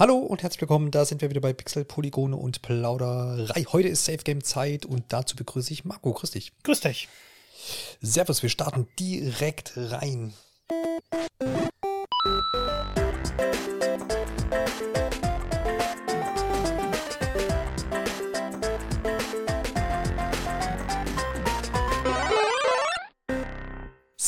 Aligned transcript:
Hallo 0.00 0.16
und 0.16 0.42
herzlich 0.42 0.62
willkommen, 0.62 0.90
da 0.90 1.04
sind 1.04 1.20
wir 1.20 1.28
wieder 1.28 1.42
bei 1.42 1.52
Pixel, 1.52 1.84
Polygone 1.84 2.34
und 2.34 2.62
Plauderei. 2.62 3.66
Heute 3.70 3.88
ist 3.88 4.06
Safe 4.06 4.16
Game 4.24 4.42
Zeit 4.42 4.86
und 4.86 5.04
dazu 5.08 5.36
begrüße 5.36 5.74
ich 5.74 5.84
Marco. 5.84 6.14
Grüß 6.14 6.30
dich. 6.30 6.52
Grüß 6.62 6.80
dich. 6.80 7.06
Servus, 8.00 8.42
wir 8.42 8.48
starten 8.48 8.88
direkt 8.98 9.74
rein. 9.76 10.32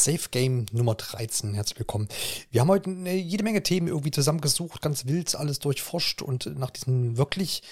Safe 0.02 0.30
Game 0.32 0.66
Nummer 0.72 0.96
13. 0.96 1.54
Herzlich 1.54 1.78
willkommen. 1.78 2.08
Wir 2.50 2.60
haben 2.60 2.68
heute 2.68 2.90
eine, 2.90 3.14
jede 3.14 3.44
Menge 3.44 3.62
Themen 3.62 3.86
irgendwie 3.86 4.10
zusammengesucht, 4.10 4.82
ganz 4.82 5.06
wild 5.06 5.32
alles 5.36 5.60
durchforscht 5.60 6.22
und 6.22 6.58
nach 6.58 6.70
diesem 6.70 7.16
wirklich 7.16 7.62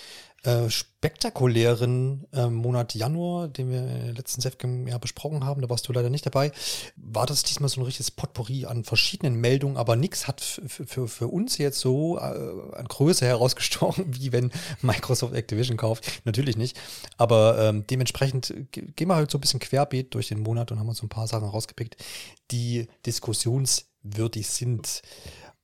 äh, 0.43 0.71
spektakulären 0.71 2.27
äh, 2.33 2.47
Monat 2.47 2.95
Januar, 2.95 3.49
den 3.49 3.71
wir 3.71 3.81
im 3.81 4.15
letzten 4.15 4.41
Sefcam 4.41 4.89
ja 4.89 4.97
besprochen 4.97 5.45
haben, 5.45 5.61
da 5.61 5.69
warst 5.69 5.87
du 5.87 5.93
leider 5.93 6.09
nicht 6.09 6.25
dabei, 6.25 6.51
war 6.97 7.27
das 7.27 7.43
diesmal 7.43 7.69
so 7.69 7.81
ein 7.81 7.85
richtiges 7.85 8.11
Potpourri 8.11 8.65
an 8.65 8.85
verschiedenen 8.85 9.35
Meldungen, 9.35 9.77
aber 9.77 9.97
nichts 9.97 10.29
hat 10.29 10.41
für, 10.41 11.09
für 11.09 11.27
uns 11.29 11.59
jetzt 11.59 11.81
so 11.81 12.17
äh, 12.17 12.21
an 12.21 12.87
Größe 12.89 13.27
herausgestochen, 13.27 14.07
wie 14.17 14.33
wenn 14.33 14.51
Microsoft 14.81 15.35
Activision 15.35 15.77
kauft. 15.77 16.23
Natürlich 16.25 16.57
nicht. 16.57 16.79
Aber 17.19 17.59
ähm, 17.59 17.87
dementsprechend 17.87 18.55
gehen 18.73 19.09
wir 19.09 19.17
halt 19.17 19.31
so 19.31 19.37
ein 19.37 19.43
bisschen 19.43 19.61
querbeet 19.61 20.15
durch 20.15 20.29
den 20.29 20.41
Monat 20.41 20.73
und 20.73 20.79
haben 20.79 20.89
uns 20.89 20.99
so 20.99 21.07
ein 21.07 21.11
paar 21.11 21.27
Sachen 21.27 21.49
rausgepickt, 21.49 21.97
die 22.51 22.89
diskussionswürdig 23.05 24.49
sind. 24.49 25.03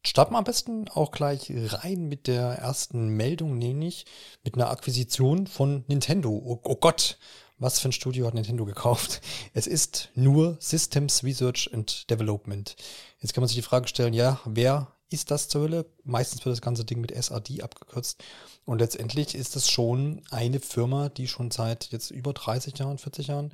Starten 0.06 0.34
wir 0.34 0.38
am 0.38 0.44
besten 0.44 0.88
auch 0.90 1.10
gleich 1.10 1.52
rein 1.52 2.06
mit 2.06 2.28
der 2.28 2.52
ersten 2.52 3.08
Meldung, 3.08 3.58
nämlich 3.58 4.06
mit 4.44 4.54
einer 4.54 4.70
Akquisition 4.70 5.48
von 5.48 5.84
Nintendo. 5.88 6.30
Oh, 6.30 6.60
oh, 6.62 6.76
Gott, 6.76 7.18
was 7.58 7.80
für 7.80 7.88
ein 7.88 7.92
Studio 7.92 8.24
hat 8.26 8.34
Nintendo 8.34 8.64
gekauft? 8.64 9.20
Es 9.52 9.66
ist 9.66 10.10
nur 10.14 10.58
Systems 10.60 11.24
Research 11.24 11.70
and 11.72 12.08
Development. 12.08 12.76
Jetzt 13.18 13.34
kann 13.34 13.42
man 13.42 13.48
sich 13.48 13.56
die 13.56 13.62
Frage 13.62 13.88
stellen, 13.88 14.14
ja, 14.14 14.38
wer 14.44 14.92
ist 15.10 15.32
das 15.32 15.48
zur 15.48 15.62
Hölle? 15.62 15.86
Meistens 16.04 16.44
wird 16.44 16.52
das 16.52 16.62
ganze 16.62 16.84
Ding 16.84 17.00
mit 17.00 17.12
SAD 17.12 17.62
abgekürzt. 17.62 18.22
Und 18.64 18.78
letztendlich 18.78 19.34
ist 19.34 19.56
es 19.56 19.68
schon 19.68 20.22
eine 20.30 20.60
Firma, 20.60 21.08
die 21.08 21.26
schon 21.26 21.50
seit 21.50 21.90
jetzt 21.90 22.12
über 22.12 22.32
30 22.32 22.78
Jahren, 22.78 22.98
40 22.98 23.26
Jahren 23.26 23.52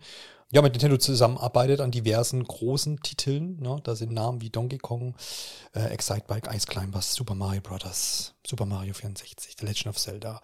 ja, 0.52 0.60
mit 0.60 0.74
Nintendo 0.74 0.98
zusammenarbeitet 0.98 1.80
an 1.80 1.90
diversen 1.90 2.44
großen 2.44 3.00
Titeln. 3.00 3.58
Ne? 3.60 3.80
Da 3.84 3.96
sind 3.96 4.12
Namen 4.12 4.42
wie 4.42 4.50
Donkey 4.50 4.76
Kong, 4.76 5.14
äh, 5.74 5.86
Excitebike, 5.86 6.54
Ice 6.54 6.66
Climbers, 6.66 7.14
Super 7.14 7.34
Mario 7.34 7.62
Bros., 7.62 8.34
Super 8.46 8.66
Mario 8.66 8.92
64, 8.92 9.56
The 9.58 9.64
Legend 9.64 9.86
of 9.86 9.96
Zelda, 9.96 10.42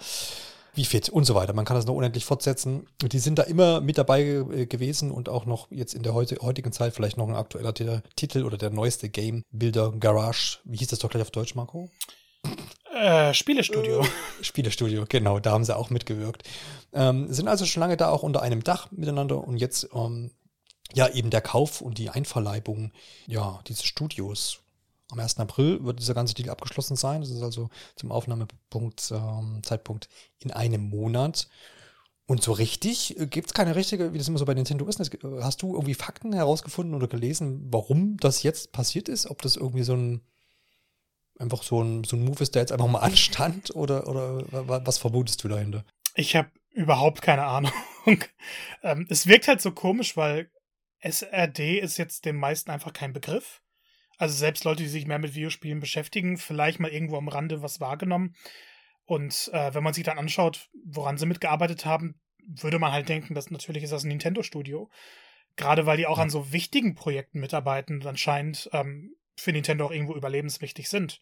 wie 0.74 0.86
fit 0.86 1.10
und 1.10 1.24
so 1.24 1.34
weiter. 1.34 1.52
Man 1.52 1.66
kann 1.66 1.76
das 1.76 1.84
noch 1.84 1.94
unendlich 1.94 2.24
fortsetzen. 2.24 2.86
Die 3.02 3.18
sind 3.18 3.38
da 3.38 3.42
immer 3.42 3.82
mit 3.82 3.98
dabei 3.98 4.22
äh, 4.22 4.66
gewesen 4.66 5.10
und 5.10 5.28
auch 5.28 5.44
noch 5.44 5.70
jetzt 5.70 5.92
in 5.92 6.02
der 6.02 6.14
heutigen 6.14 6.72
Zeit 6.72 6.94
vielleicht 6.94 7.18
noch 7.18 7.28
ein 7.28 7.36
aktueller 7.36 7.74
Titel 8.16 8.44
oder 8.44 8.56
der 8.56 8.70
neueste 8.70 9.10
Game 9.10 9.44
Builder 9.50 9.92
Garage. 9.92 10.60
Wie 10.64 10.78
hieß 10.78 10.88
das 10.88 11.00
doch 11.00 11.10
gleich 11.10 11.22
auf 11.22 11.30
Deutsch, 11.30 11.54
Marco? 11.54 11.90
Äh, 12.98 13.32
Spielestudio. 13.32 14.04
Spielestudio, 14.42 15.04
genau, 15.08 15.38
da 15.38 15.52
haben 15.52 15.64
sie 15.64 15.76
auch 15.76 15.90
mitgewirkt. 15.90 16.42
Ähm, 16.92 17.32
sind 17.32 17.46
also 17.46 17.64
schon 17.64 17.80
lange 17.80 17.96
da 17.96 18.08
auch 18.08 18.22
unter 18.22 18.42
einem 18.42 18.64
Dach 18.64 18.90
miteinander 18.90 19.46
und 19.46 19.56
jetzt 19.56 19.88
ähm, 19.94 20.32
ja 20.94 21.08
eben 21.08 21.30
der 21.30 21.40
Kauf 21.40 21.80
und 21.80 21.98
die 21.98 22.10
Einverleibung 22.10 22.92
ja 23.26 23.60
dieses 23.68 23.84
Studios. 23.84 24.60
Am 25.10 25.20
1. 25.20 25.38
April 25.38 25.84
wird 25.84 26.00
dieser 26.00 26.14
ganze 26.14 26.34
Deal 26.34 26.50
abgeschlossen 26.50 26.96
sein. 26.96 27.20
Das 27.20 27.30
ist 27.30 27.42
also 27.42 27.70
zum 27.96 28.10
Aufnahmepunkt 28.10 29.10
ähm, 29.12 29.60
Zeitpunkt 29.62 30.08
in 30.40 30.50
einem 30.50 30.82
Monat. 30.82 31.48
Und 32.26 32.42
so 32.42 32.52
richtig 32.52 33.18
äh, 33.18 33.26
gibt 33.26 33.46
es 33.46 33.54
keine 33.54 33.76
richtige, 33.76 34.12
wie 34.12 34.18
das 34.18 34.28
immer 34.28 34.38
so 34.38 34.44
bei 34.44 34.54
Nintendo 34.54 34.86
ist. 34.86 35.00
Hast 35.40 35.62
du 35.62 35.74
irgendwie 35.74 35.94
Fakten 35.94 36.32
herausgefunden 36.32 36.94
oder 36.94 37.06
gelesen, 37.06 37.68
warum 37.70 38.16
das 38.18 38.42
jetzt 38.42 38.72
passiert 38.72 39.08
ist? 39.08 39.30
Ob 39.30 39.40
das 39.40 39.56
irgendwie 39.56 39.84
so 39.84 39.94
ein 39.94 40.20
einfach 41.38 41.62
so 41.62 41.82
ein, 41.82 42.04
so 42.04 42.16
ein 42.16 42.24
Move 42.24 42.42
ist, 42.42 42.54
der 42.54 42.62
jetzt 42.62 42.72
einfach 42.72 42.88
mal 42.88 42.98
anstand? 43.00 43.74
Oder, 43.74 44.06
oder 44.08 44.44
was 44.84 44.98
vermutest 44.98 45.42
du 45.44 45.48
dahinter? 45.48 45.84
Ich 46.14 46.36
habe 46.36 46.50
überhaupt 46.72 47.22
keine 47.22 47.44
Ahnung. 47.44 47.72
ähm, 48.82 49.06
es 49.08 49.26
wirkt 49.26 49.48
halt 49.48 49.60
so 49.60 49.72
komisch, 49.72 50.16
weil 50.16 50.50
SRD 51.00 51.78
ist 51.78 51.96
jetzt 51.96 52.24
den 52.24 52.36
meisten 52.36 52.70
einfach 52.70 52.92
kein 52.92 53.12
Begriff. 53.12 53.62
Also 54.16 54.34
selbst 54.34 54.64
Leute, 54.64 54.82
die 54.82 54.88
sich 54.88 55.06
mehr 55.06 55.20
mit 55.20 55.34
Videospielen 55.34 55.80
beschäftigen, 55.80 56.38
vielleicht 56.38 56.80
mal 56.80 56.90
irgendwo 56.90 57.16
am 57.16 57.28
Rande 57.28 57.62
was 57.62 57.80
wahrgenommen. 57.80 58.34
Und 59.04 59.50
äh, 59.52 59.72
wenn 59.74 59.84
man 59.84 59.94
sich 59.94 60.04
dann 60.04 60.18
anschaut, 60.18 60.68
woran 60.84 61.18
sie 61.18 61.26
mitgearbeitet 61.26 61.86
haben, 61.86 62.20
würde 62.44 62.78
man 62.78 62.92
halt 62.92 63.08
denken, 63.08 63.34
dass 63.34 63.50
natürlich 63.50 63.84
ist 63.84 63.92
das 63.92 64.04
ein 64.04 64.08
Nintendo-Studio. 64.08 64.90
Gerade 65.56 65.86
weil 65.86 65.96
die 65.96 66.06
auch 66.06 66.18
an 66.18 66.30
so 66.30 66.52
wichtigen 66.52 66.94
Projekten 66.94 67.40
mitarbeiten 67.40 67.96
und 67.96 68.06
anscheinend 68.06 68.68
ähm, 68.72 69.14
für 69.40 69.52
Nintendo 69.52 69.86
auch 69.86 69.90
irgendwo 69.90 70.14
überlebenswichtig 70.14 70.88
sind. 70.88 71.20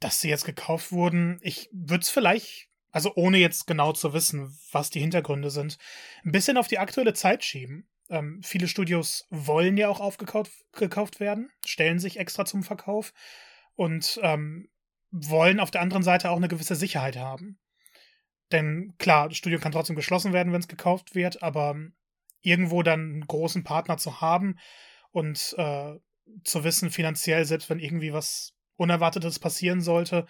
Dass 0.00 0.20
sie 0.20 0.28
jetzt 0.28 0.44
gekauft 0.44 0.92
wurden, 0.92 1.38
ich 1.42 1.68
würde 1.72 2.02
es 2.02 2.10
vielleicht, 2.10 2.68
also 2.90 3.12
ohne 3.14 3.38
jetzt 3.38 3.66
genau 3.66 3.92
zu 3.92 4.12
wissen, 4.12 4.56
was 4.70 4.90
die 4.90 5.00
Hintergründe 5.00 5.50
sind, 5.50 5.78
ein 6.24 6.32
bisschen 6.32 6.56
auf 6.56 6.68
die 6.68 6.78
aktuelle 6.78 7.14
Zeit 7.14 7.44
schieben. 7.44 7.88
Ähm, 8.10 8.42
viele 8.42 8.68
Studios 8.68 9.26
wollen 9.30 9.76
ja 9.76 9.88
auch 9.88 10.00
aufgekauft 10.00 10.52
gekauft 10.72 11.20
werden, 11.20 11.50
stellen 11.64 11.98
sich 11.98 12.18
extra 12.18 12.44
zum 12.44 12.62
Verkauf 12.62 13.12
und 13.74 14.18
ähm, 14.22 14.68
wollen 15.10 15.60
auf 15.60 15.70
der 15.70 15.82
anderen 15.82 16.02
Seite 16.02 16.30
auch 16.30 16.36
eine 16.36 16.48
gewisse 16.48 16.74
Sicherheit 16.74 17.16
haben. 17.16 17.58
Denn 18.50 18.94
klar, 18.98 19.28
das 19.28 19.38
Studio 19.38 19.58
kann 19.58 19.72
trotzdem 19.72 19.96
geschlossen 19.96 20.32
werden, 20.32 20.52
wenn 20.52 20.60
es 20.60 20.68
gekauft 20.68 21.14
wird, 21.14 21.42
aber 21.42 21.76
irgendwo 22.42 22.82
dann 22.82 23.00
einen 23.00 23.26
großen 23.26 23.64
Partner 23.64 23.96
zu 23.96 24.20
haben 24.20 24.58
und 25.10 25.54
äh, 25.56 25.94
zu 26.44 26.64
wissen, 26.64 26.90
finanziell, 26.90 27.44
selbst 27.44 27.70
wenn 27.70 27.78
irgendwie 27.78 28.12
was 28.12 28.54
Unerwartetes 28.76 29.38
passieren 29.38 29.80
sollte, 29.80 30.26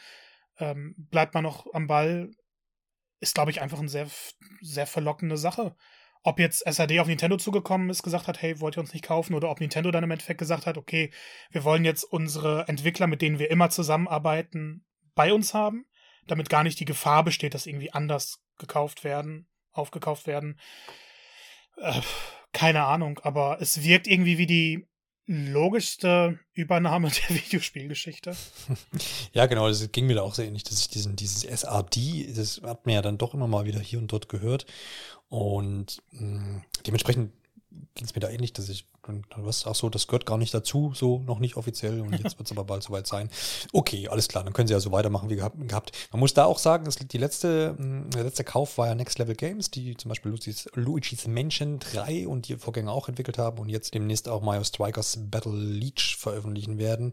ähm, 0.59 0.95
bleibt 0.97 1.35
man 1.35 1.45
noch 1.45 1.73
am 1.73 1.87
Ball, 1.87 2.31
ist, 3.21 3.35
glaube 3.35 3.51
ich, 3.51 3.61
einfach 3.61 3.79
eine 3.79 3.89
sehr, 3.89 4.09
sehr 4.61 4.87
verlockende 4.87 5.37
Sache. 5.37 5.77
Ob 6.25 6.39
jetzt 6.39 6.65
SAD 6.71 7.01
auf 7.01 7.09
Nintendo 7.09 7.37
zugekommen 7.37 7.91
ist, 7.91 8.03
gesagt 8.03 8.29
hat, 8.29 8.41
hey, 8.41 8.61
wollt 8.61 8.77
ihr 8.77 8.81
uns 8.81 8.93
nicht 8.93 9.05
kaufen, 9.05 9.35
oder 9.35 9.51
ob 9.51 9.61
Nintendo 9.61 9.91
dann 9.91 10.05
im 10.05 10.11
Endeffekt 10.11 10.39
gesagt 10.39 10.67
hat, 10.67 10.77
okay, 10.77 11.13
wir 11.51 11.65
wollen 11.65 11.85
jetzt 11.85 12.05
unsere 12.05 12.69
Entwickler, 12.69 13.07
mit 13.07 13.23
denen 13.23 13.39
wir 13.39 13.51
immer 13.51 13.71
zusammenarbeiten, 13.71 14.85
bei 15.15 15.33
uns 15.33 15.53
haben, 15.53 15.85
damit 16.27 16.49
gar 16.49 16.63
nicht 16.63 16.79
die 16.81 16.85
Gefahr 16.85 17.25
besteht, 17.25 17.55
dass 17.55 17.67
irgendwie 17.67 17.93
anders 17.93 18.41
gekauft 18.59 19.05
werden, 19.05 19.49
aufgekauft 19.73 20.27
werden. 20.27 20.59
Äh, 21.77 22.01
keine 22.53 22.85
Ahnung, 22.85 23.19
aber 23.23 23.61
es 23.61 23.83
wirkt 23.83 24.07
irgendwie 24.07 24.39
wie 24.39 24.47
die 24.47 24.87
logischste 25.27 26.39
Übernahme 26.55 27.11
der 27.11 27.37
Videospielgeschichte. 27.37 28.35
ja, 29.33 29.47
genau, 29.47 29.69
das 29.69 29.91
ging 29.93 30.07
mir 30.07 30.17
da 30.17 30.23
auch 30.23 30.35
sehr 30.35 30.47
ähnlich, 30.47 30.65
dass 30.65 30.81
ich 30.81 30.89
diesen, 30.89 31.17
dieses 31.17 31.45
SRD, 31.45 32.33
das 32.37 32.61
hat 32.63 32.87
mir 32.87 32.95
ja 32.95 33.03
dann 33.03 33.19
doch 33.19 33.35
immer 33.35 33.47
mal 33.47 33.65
wieder 33.65 33.81
hier 33.81 33.99
und 33.99 34.11
dort 34.13 34.29
gehört. 34.29 34.67
Und 35.29 36.03
mh, 36.11 36.41
mm, 36.41 36.65
dementsprechend 36.87 37.33
ging 37.95 38.05
es 38.05 38.15
mir 38.15 38.21
da 38.21 38.29
ähnlich, 38.31 38.53
dass 38.53 38.69
ich 38.69 38.87
dann 39.07 39.25
was, 39.37 39.67
ach 39.67 39.75
so, 39.75 39.89
das 39.91 40.07
gehört 40.07 40.27
gar 40.27 40.39
nicht 40.39 40.55
dazu, 40.55 40.93
so 40.95 41.19
noch 41.21 41.41
nicht 41.41 41.57
offiziell 41.57 42.01
und 42.01 42.13
jetzt 42.13 42.23
wird 42.39 42.47
es 42.47 42.53
aber 42.53 42.65
bald 42.65 42.83
soweit 42.83 43.07
sein. 43.07 43.29
Okay, 43.73 44.09
alles 44.09 44.29
klar, 44.29 44.45
dann 44.45 44.53
können 44.53 44.69
sie 44.69 44.75
ja 44.75 44.81
so 44.81 44.93
weitermachen 44.93 45.29
wie 45.29 45.37
gehabt. 45.37 45.93
Man 46.13 46.21
muss 46.21 46.35
da 46.35 46.45
auch 46.45 46.59
sagen, 46.59 46.85
dass 46.85 46.97
die 46.97 47.19
letzte, 47.19 47.75
hm, 47.77 48.11
der 48.11 48.25
letzte 48.25 48.45
Kauf 48.45 48.79
war 48.79 48.87
ja 48.87 48.95
Next 48.95 49.19
Level 49.19 49.35
Games, 49.35 49.71
die 49.71 49.97
zum 49.97 50.09
Beispiel 50.09 50.31
Luigi's, 50.31 50.69
Luigi's 50.75 51.27
Mansion 51.27 51.79
3 51.81 52.29
und 52.29 52.49
die 52.49 52.57
Vorgänger 52.57 52.93
auch 52.93 53.09
entwickelt 53.09 53.39
haben 53.39 53.59
und 53.59 53.69
jetzt 53.69 53.95
demnächst 53.95 54.29
auch 54.29 54.43
Mario 54.43 54.65
Strikers 54.65 55.19
Battle 55.31 55.53
Leech 55.53 56.17
veröffentlichen 56.19 56.79
werden. 56.79 57.13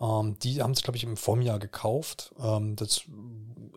Ähm, 0.00 0.38
die 0.42 0.62
haben 0.62 0.72
es, 0.72 0.82
glaube 0.82 0.96
ich, 0.96 1.04
im 1.04 1.16
Vorjahr 1.16 1.58
gekauft. 1.58 2.34
Ähm, 2.40 2.76
das 2.76 3.02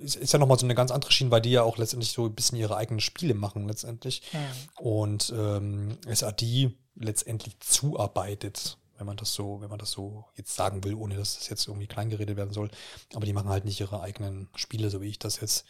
ist, 0.02 0.16
ist 0.16 0.34
ja 0.34 0.40
nochmal 0.40 0.60
so 0.60 0.66
eine 0.66 0.76
ganz 0.76 0.92
andere 0.92 1.12
Schiene, 1.12 1.32
weil 1.32 1.42
die 1.42 1.52
ja 1.52 1.64
auch 1.64 1.78
letztendlich 1.78 2.12
so 2.12 2.26
ein 2.26 2.36
bisschen 2.36 2.58
ihre 2.58 2.78
eigenen 2.78 3.00
Spiele 3.00 3.34
machen 3.34 3.68
letztendlich. 3.68 4.22
Mhm. 4.34 4.84
Und 4.84 5.34
ähm, 5.38 5.98
SAD 6.08 6.72
letztendlich 6.96 7.60
zuarbeitet, 7.60 8.78
wenn 8.98 9.08
man 9.08 9.18
das 9.18 9.34
so, 9.34 9.62
wenn 9.62 9.70
man 9.70 9.80
das 9.80 9.92
so 9.92 10.26
jetzt 10.36 10.56
sagen 10.56 10.84
will, 10.84 10.94
ohne 10.94 11.16
dass 11.16 11.36
das 11.36 11.50
jetzt 11.50 11.68
irgendwie 11.68 11.88
kleingeredet 11.88 12.36
werden 12.36 12.54
soll. 12.54 12.70
Aber 13.14 13.26
die 13.26 13.34
machen 13.34 13.50
halt 13.50 13.66
nicht 13.66 13.80
ihre 13.80 14.02
eigenen 14.02 14.50
Spiele, 14.56 14.90
so 14.90 15.02
wie 15.02 15.10
ich 15.10 15.20
das 15.20 15.40
jetzt 15.40 15.66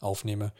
aufnehme. 0.00 0.52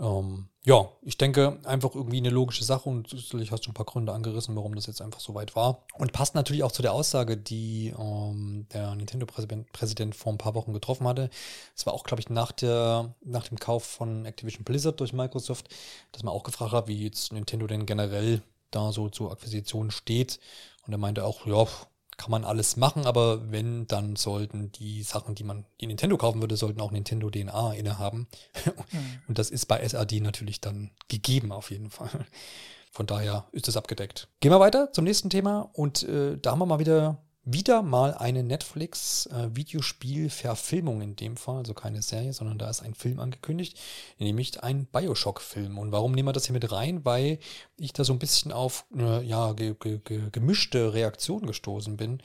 Ähm, 0.00 0.48
ja, 0.64 0.88
ich 1.02 1.18
denke 1.18 1.58
einfach 1.64 1.94
irgendwie 1.94 2.16
eine 2.16 2.30
logische 2.30 2.64
Sache 2.64 2.88
und 2.88 3.10
sicherlich 3.10 3.52
hast 3.52 3.66
du 3.66 3.70
ein 3.70 3.74
paar 3.74 3.84
Gründe 3.84 4.12
angerissen, 4.12 4.56
warum 4.56 4.74
das 4.74 4.86
jetzt 4.86 5.02
einfach 5.02 5.20
so 5.20 5.34
weit 5.34 5.54
war. 5.56 5.84
Und 5.94 6.12
passt 6.12 6.34
natürlich 6.34 6.62
auch 6.62 6.72
zu 6.72 6.82
der 6.82 6.94
Aussage, 6.94 7.36
die 7.36 7.94
ähm, 7.98 8.66
der 8.72 8.94
Nintendo-Präsident 8.94 10.14
vor 10.14 10.32
ein 10.32 10.38
paar 10.38 10.54
Wochen 10.54 10.72
getroffen 10.72 11.06
hatte. 11.06 11.30
Es 11.76 11.84
war 11.86 11.92
auch, 11.92 12.04
glaube 12.04 12.22
ich, 12.22 12.30
nach, 12.30 12.50
der, 12.50 13.14
nach 13.22 13.46
dem 13.48 13.58
Kauf 13.58 13.84
von 13.84 14.24
Activision 14.24 14.64
Blizzard 14.64 14.98
durch 15.00 15.12
Microsoft, 15.12 15.68
dass 16.12 16.22
man 16.22 16.32
auch 16.32 16.44
gefragt 16.44 16.72
hat, 16.72 16.88
wie 16.88 17.04
jetzt 17.04 17.32
Nintendo 17.32 17.66
denn 17.66 17.86
generell 17.86 18.42
da 18.70 18.90
so 18.90 19.10
zur 19.10 19.32
Akquisition 19.32 19.90
steht. 19.90 20.40
Und 20.86 20.92
er 20.92 20.98
meinte 20.98 21.24
auch, 21.24 21.46
ja, 21.46 21.66
kann 22.16 22.30
man 22.30 22.44
alles 22.44 22.76
machen, 22.76 23.06
aber 23.06 23.50
wenn, 23.50 23.86
dann 23.86 24.16
sollten 24.16 24.72
die 24.72 25.02
Sachen, 25.02 25.34
die 25.34 25.44
man 25.44 25.64
die 25.80 25.86
Nintendo 25.86 26.16
kaufen 26.16 26.40
würde, 26.40 26.56
sollten 26.56 26.80
auch 26.80 26.90
Nintendo 26.90 27.30
DNA 27.30 27.74
innehaben. 27.74 28.28
Mhm. 28.92 29.20
Und 29.28 29.38
das 29.38 29.50
ist 29.50 29.66
bei 29.66 29.80
SRD 29.80 30.20
natürlich 30.20 30.60
dann 30.60 30.90
gegeben 31.08 31.52
auf 31.52 31.70
jeden 31.70 31.90
Fall. 31.90 32.26
Von 32.90 33.06
daher 33.06 33.46
ist 33.50 33.66
es 33.66 33.76
abgedeckt. 33.76 34.28
Gehen 34.40 34.52
wir 34.52 34.60
weiter 34.60 34.92
zum 34.92 35.04
nächsten 35.04 35.28
Thema 35.28 35.68
und 35.72 36.04
äh, 36.04 36.38
da 36.38 36.52
haben 36.52 36.60
wir 36.60 36.66
mal 36.66 36.78
wieder 36.78 37.18
wieder 37.44 37.82
mal 37.82 38.14
eine 38.14 38.42
Netflix-Videospiel-Verfilmung 38.42 41.02
in 41.02 41.16
dem 41.16 41.36
Fall, 41.36 41.58
also 41.58 41.74
keine 41.74 42.00
Serie, 42.02 42.32
sondern 42.32 42.58
da 42.58 42.70
ist 42.70 42.82
ein 42.82 42.94
Film 42.94 43.20
angekündigt, 43.20 43.78
nämlich 44.18 44.62
ein 44.62 44.86
Bioshock-Film. 44.86 45.78
Und 45.78 45.92
warum 45.92 46.12
nehmen 46.12 46.28
wir 46.28 46.32
das 46.32 46.46
hier 46.46 46.54
mit 46.54 46.72
rein? 46.72 47.04
Weil 47.04 47.38
ich 47.76 47.92
da 47.92 48.04
so 48.04 48.12
ein 48.12 48.18
bisschen 48.18 48.52
auf 48.52 48.86
äh, 48.96 49.22
ja, 49.24 49.52
ge 49.52 49.74
ge 49.78 50.00
ge 50.04 50.30
gemischte 50.32 50.94
Reaktionen 50.94 51.46
gestoßen 51.46 51.96
bin. 51.96 52.20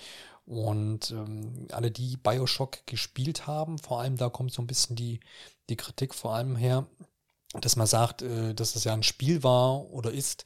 Und 0.46 1.12
ähm, 1.12 1.68
alle, 1.72 1.92
die 1.92 2.18
Bioshock 2.18 2.88
gespielt 2.88 3.46
haben, 3.46 3.78
vor 3.78 4.00
allem 4.00 4.18
da 4.18 4.30
kommt 4.30 4.52
so 4.52 4.64
ein 4.64 4.68
bisschen 4.68 4.96
die, 4.96 5.20
die 5.70 5.76
Kritik 5.76 6.16
vor 6.16 6.34
allem 6.34 6.56
her, 6.56 6.88
dass 7.54 7.76
man 7.76 7.88
sagt, 7.88 8.22
äh, 8.22 8.54
dass 8.54 8.76
es 8.76 8.84
ja 8.84 8.94
ein 8.94 9.04
Spiel 9.04 9.44
war 9.44 9.90
oder 9.92 10.12
ist, 10.12 10.44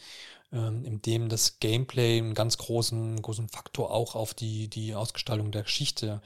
ähm, 0.53 0.85
in 0.85 1.01
dem 1.01 1.29
das 1.29 1.59
Gameplay 1.59 2.19
einen 2.19 2.35
ganz 2.35 2.57
großen, 2.57 3.21
großen 3.21 3.49
Faktor 3.49 3.91
auch 3.91 4.15
auf 4.15 4.33
die, 4.33 4.69
die 4.69 4.95
Ausgestaltung 4.95 5.51
der 5.51 5.63
Geschichte, 5.63 6.21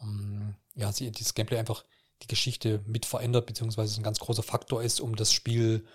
um, 0.00 0.56
ja, 0.74 0.92
sie, 0.92 1.10
dieses 1.10 1.34
Gameplay 1.34 1.58
einfach 1.58 1.84
die 2.22 2.26
Geschichte 2.26 2.82
mit 2.86 3.06
verändert, 3.06 3.46
beziehungsweise 3.46 4.00
ein 4.00 4.04
ganz 4.04 4.18
großer 4.18 4.42
Faktor 4.42 4.82
ist, 4.82 5.00
um 5.00 5.14
das 5.14 5.32
Spiel 5.32 5.86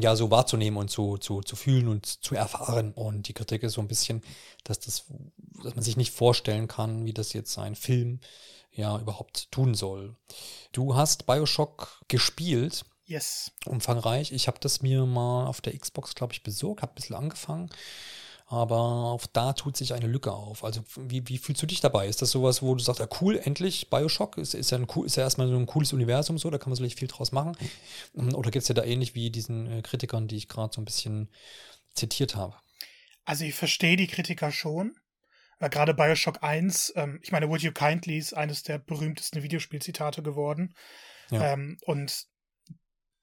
ja 0.00 0.16
so 0.16 0.30
wahrzunehmen 0.30 0.78
und 0.78 0.90
zu, 0.90 1.18
zu, 1.18 1.42
zu 1.42 1.54
fühlen 1.54 1.88
und 1.88 2.06
zu 2.06 2.34
erfahren. 2.34 2.92
Und 2.92 3.28
die 3.28 3.34
Kritik 3.34 3.62
ist 3.62 3.74
so 3.74 3.82
ein 3.82 3.88
bisschen, 3.88 4.22
dass 4.64 4.80
das, 4.80 5.04
dass 5.62 5.74
man 5.74 5.84
sich 5.84 5.98
nicht 5.98 6.12
vorstellen 6.12 6.66
kann, 6.66 7.04
wie 7.04 7.12
das 7.12 7.34
jetzt 7.34 7.58
ein 7.58 7.74
Film 7.74 8.20
ja 8.72 8.98
überhaupt 8.98 9.50
tun 9.52 9.74
soll. 9.74 10.16
Du 10.72 10.96
hast 10.96 11.26
Bioshock 11.26 12.00
gespielt 12.08 12.86
Yes. 13.06 13.52
Umfangreich. 13.64 14.32
Ich 14.32 14.48
habe 14.48 14.58
das 14.60 14.82
mir 14.82 15.06
mal 15.06 15.46
auf 15.46 15.60
der 15.60 15.78
Xbox, 15.78 16.14
glaube 16.14 16.32
ich, 16.32 16.42
besorgt, 16.42 16.82
habe 16.82 16.92
ein 16.92 16.94
bisschen 16.96 17.16
angefangen. 17.16 17.70
Aber 18.48 18.76
auch 18.76 19.26
da 19.32 19.52
tut 19.54 19.76
sich 19.76 19.92
eine 19.92 20.06
Lücke 20.06 20.32
auf. 20.32 20.62
Also, 20.62 20.82
wie, 20.96 21.26
wie 21.28 21.38
fühlst 21.38 21.62
du 21.62 21.66
dich 21.66 21.80
dabei? 21.80 22.06
Ist 22.06 22.22
das 22.22 22.30
sowas, 22.30 22.62
wo 22.62 22.74
du 22.74 22.82
sagst, 22.82 23.00
ja 23.00 23.08
cool, 23.20 23.40
endlich 23.42 23.90
Bioshock? 23.90 24.38
Ist, 24.38 24.54
ist, 24.54 24.70
ja, 24.70 24.78
ein, 24.78 24.86
ist 25.04 25.16
ja 25.16 25.24
erstmal 25.24 25.48
so 25.48 25.56
ein 25.56 25.66
cooles 25.66 25.92
Universum 25.92 26.38
so, 26.38 26.48
da 26.50 26.58
kann 26.58 26.70
man 26.70 26.76
sicherlich 26.76 26.94
viel 26.94 27.08
draus 27.08 27.32
machen. 27.32 27.56
Oder 28.14 28.50
geht 28.52 28.62
es 28.62 28.68
dir 28.68 28.74
da 28.74 28.84
ähnlich 28.84 29.16
wie 29.16 29.30
diesen 29.30 29.66
äh, 29.66 29.82
Kritikern, 29.82 30.28
die 30.28 30.36
ich 30.36 30.48
gerade 30.48 30.72
so 30.72 30.80
ein 30.80 30.84
bisschen 30.84 31.28
zitiert 31.94 32.36
habe? 32.36 32.54
Also, 33.24 33.44
ich 33.44 33.54
verstehe 33.54 33.96
die 33.96 34.06
Kritiker 34.06 34.52
schon. 34.52 34.94
Weil 35.58 35.70
gerade 35.70 35.94
Bioshock 35.94 36.42
1, 36.42 36.92
ähm, 36.96 37.18
ich 37.22 37.32
meine, 37.32 37.48
Would 37.48 37.62
You 37.62 37.72
Kindly 37.72 38.18
ist 38.18 38.34
eines 38.34 38.62
der 38.62 38.78
berühmtesten 38.78 39.42
Videospielzitate 39.42 40.22
geworden. 40.22 40.74
Ja. 41.30 41.54
Ähm, 41.54 41.78
und 41.86 42.26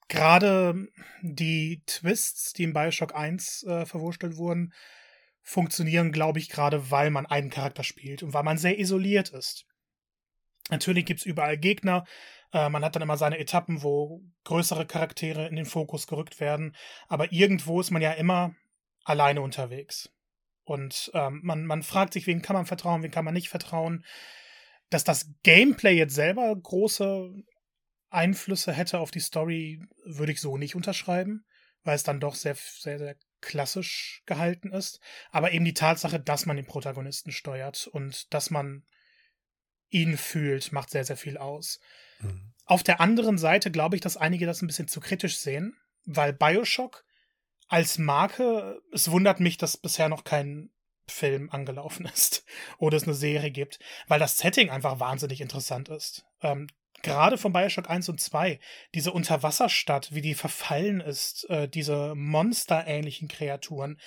gerade 0.08 0.88
die 1.22 1.82
Twists, 1.86 2.52
die 2.52 2.64
in 2.64 2.72
Bioshock 2.72 3.14
1 3.14 3.64
äh, 3.64 3.86
verwurstelt 3.86 4.36
wurden, 4.36 4.72
funktionieren, 5.42 6.12
glaube 6.12 6.38
ich, 6.38 6.48
gerade 6.48 6.90
weil 6.90 7.10
man 7.10 7.26
einen 7.26 7.50
Charakter 7.50 7.84
spielt 7.84 8.22
und 8.22 8.32
weil 8.32 8.42
man 8.42 8.58
sehr 8.58 8.78
isoliert 8.78 9.30
ist. 9.30 9.66
Natürlich 10.70 11.04
gibt 11.04 11.20
es 11.20 11.26
überall 11.26 11.58
Gegner. 11.58 12.04
Äh, 12.52 12.70
man 12.70 12.84
hat 12.84 12.96
dann 12.96 13.02
immer 13.02 13.18
seine 13.18 13.38
Etappen, 13.38 13.82
wo 13.82 14.22
größere 14.44 14.86
Charaktere 14.86 15.46
in 15.48 15.56
den 15.56 15.66
Fokus 15.66 16.06
gerückt 16.06 16.40
werden. 16.40 16.74
Aber 17.08 17.32
irgendwo 17.32 17.80
ist 17.80 17.90
man 17.90 18.00
ja 18.00 18.12
immer 18.12 18.54
alleine 19.04 19.42
unterwegs. 19.42 20.10
Und 20.64 21.10
ähm, 21.12 21.40
man, 21.44 21.66
man 21.66 21.82
fragt 21.82 22.14
sich, 22.14 22.26
wen 22.26 22.40
kann 22.40 22.54
man 22.54 22.64
vertrauen, 22.64 23.02
wen 23.02 23.10
kann 23.10 23.26
man 23.26 23.34
nicht 23.34 23.50
vertrauen. 23.50 24.04
Dass 24.88 25.04
das 25.04 25.30
Gameplay 25.42 25.94
jetzt 25.94 26.14
selber 26.14 26.54
große 26.56 27.34
Einflüsse 28.14 28.72
hätte 28.72 28.98
auf 28.98 29.10
die 29.10 29.20
Story, 29.20 29.80
würde 30.04 30.32
ich 30.32 30.40
so 30.40 30.56
nicht 30.56 30.74
unterschreiben, 30.74 31.44
weil 31.82 31.96
es 31.96 32.02
dann 32.02 32.20
doch 32.20 32.34
sehr, 32.34 32.56
sehr, 32.56 32.98
sehr 32.98 33.16
klassisch 33.40 34.22
gehalten 34.26 34.72
ist. 34.72 35.00
Aber 35.30 35.52
eben 35.52 35.64
die 35.64 35.74
Tatsache, 35.74 36.18
dass 36.18 36.46
man 36.46 36.56
den 36.56 36.66
Protagonisten 36.66 37.32
steuert 37.32 37.86
und 37.86 38.32
dass 38.32 38.50
man 38.50 38.84
ihn 39.90 40.16
fühlt, 40.16 40.72
macht 40.72 40.90
sehr, 40.90 41.04
sehr 41.04 41.16
viel 41.16 41.36
aus. 41.36 41.80
Mhm. 42.20 42.54
Auf 42.64 42.82
der 42.82 43.00
anderen 43.00 43.38
Seite 43.38 43.70
glaube 43.70 43.96
ich, 43.96 44.02
dass 44.02 44.16
einige 44.16 44.46
das 44.46 44.62
ein 44.62 44.66
bisschen 44.66 44.88
zu 44.88 45.00
kritisch 45.00 45.36
sehen, 45.36 45.76
weil 46.04 46.32
Bioshock 46.32 47.04
als 47.68 47.98
Marke, 47.98 48.80
es 48.92 49.10
wundert 49.10 49.40
mich, 49.40 49.58
dass 49.58 49.76
bisher 49.76 50.08
noch 50.08 50.24
kein 50.24 50.70
Film 51.06 51.50
angelaufen 51.50 52.06
ist 52.14 52.44
oder 52.78 52.96
es 52.96 53.04
eine 53.04 53.14
Serie 53.14 53.50
gibt, 53.50 53.78
weil 54.08 54.20
das 54.20 54.38
Setting 54.38 54.70
einfach 54.70 55.00
wahnsinnig 55.00 55.40
interessant 55.40 55.88
ist. 55.88 56.24
Ähm, 56.40 56.66
gerade 57.04 57.38
von 57.38 57.52
Bioshock 57.52 57.88
1 57.88 58.08
und 58.08 58.20
2, 58.20 58.58
diese 58.94 59.12
Unterwasserstadt, 59.12 60.12
wie 60.12 60.22
die 60.22 60.34
verfallen 60.34 61.00
ist, 61.00 61.48
äh, 61.48 61.68
diese 61.68 62.14
monsterähnlichen 62.16 63.28
Kreaturen. 63.28 64.00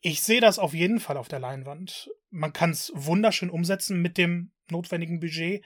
Ich 0.00 0.22
sehe 0.22 0.40
das 0.40 0.60
auf 0.60 0.74
jeden 0.74 1.00
Fall 1.00 1.16
auf 1.16 1.28
der 1.28 1.40
Leinwand. 1.40 2.10
Man 2.30 2.52
kann 2.52 2.70
es 2.70 2.92
wunderschön 2.94 3.50
umsetzen 3.50 4.00
mit 4.00 4.18
dem 4.18 4.52
notwendigen 4.70 5.18
Budget. 5.18 5.64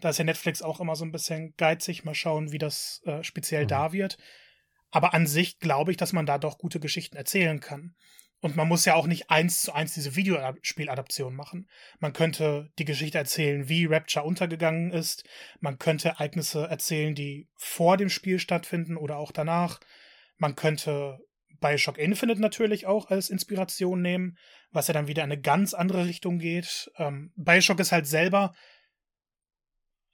Da 0.00 0.10
ist 0.10 0.18
ja 0.18 0.24
Netflix 0.24 0.62
auch 0.62 0.80
immer 0.80 0.94
so 0.94 1.04
ein 1.04 1.12
bisschen 1.12 1.54
geizig. 1.56 2.04
Mal 2.04 2.14
schauen, 2.14 2.52
wie 2.52 2.58
das 2.58 3.02
äh, 3.04 3.22
speziell 3.24 3.64
mhm. 3.64 3.68
da 3.68 3.92
wird. 3.92 4.18
Aber 4.90 5.14
an 5.14 5.26
sich 5.26 5.58
glaube 5.58 5.90
ich, 5.90 5.96
dass 5.96 6.12
man 6.12 6.26
da 6.26 6.38
doch 6.38 6.58
gute 6.58 6.80
Geschichten 6.80 7.16
erzählen 7.16 7.60
kann. 7.60 7.94
Und 8.40 8.56
man 8.56 8.68
muss 8.68 8.86
ja 8.86 8.94
auch 8.94 9.06
nicht 9.06 9.30
eins 9.30 9.60
zu 9.60 9.72
eins 9.72 9.92
diese 9.92 10.16
Videospieladaption 10.16 11.34
machen. 11.34 11.68
Man 11.98 12.14
könnte 12.14 12.70
die 12.78 12.86
Geschichte 12.86 13.18
erzählen, 13.18 13.68
wie 13.68 13.84
Rapture 13.84 14.24
untergegangen 14.24 14.92
ist. 14.92 15.28
Man 15.60 15.78
könnte 15.78 16.08
Ereignisse 16.08 16.66
erzählen, 16.66 17.14
die 17.14 17.48
vor 17.56 17.98
dem 17.98 18.08
Spiel 18.08 18.38
stattfinden 18.38 18.96
oder 18.96 19.18
auch 19.18 19.30
danach. 19.30 19.78
Man 20.38 20.56
könnte 20.56 21.18
Bioshock 21.60 21.98
Infinite 21.98 22.40
natürlich 22.40 22.86
auch 22.86 23.10
als 23.10 23.28
Inspiration 23.28 24.00
nehmen, 24.00 24.38
was 24.70 24.88
ja 24.88 24.94
dann 24.94 25.06
wieder 25.06 25.22
in 25.22 25.30
eine 25.30 25.40
ganz 25.40 25.74
andere 25.74 26.06
Richtung 26.06 26.38
geht. 26.38 26.90
Ähm, 26.96 27.32
Bioshock 27.36 27.78
ist 27.80 27.92
halt 27.92 28.06
selber. 28.06 28.54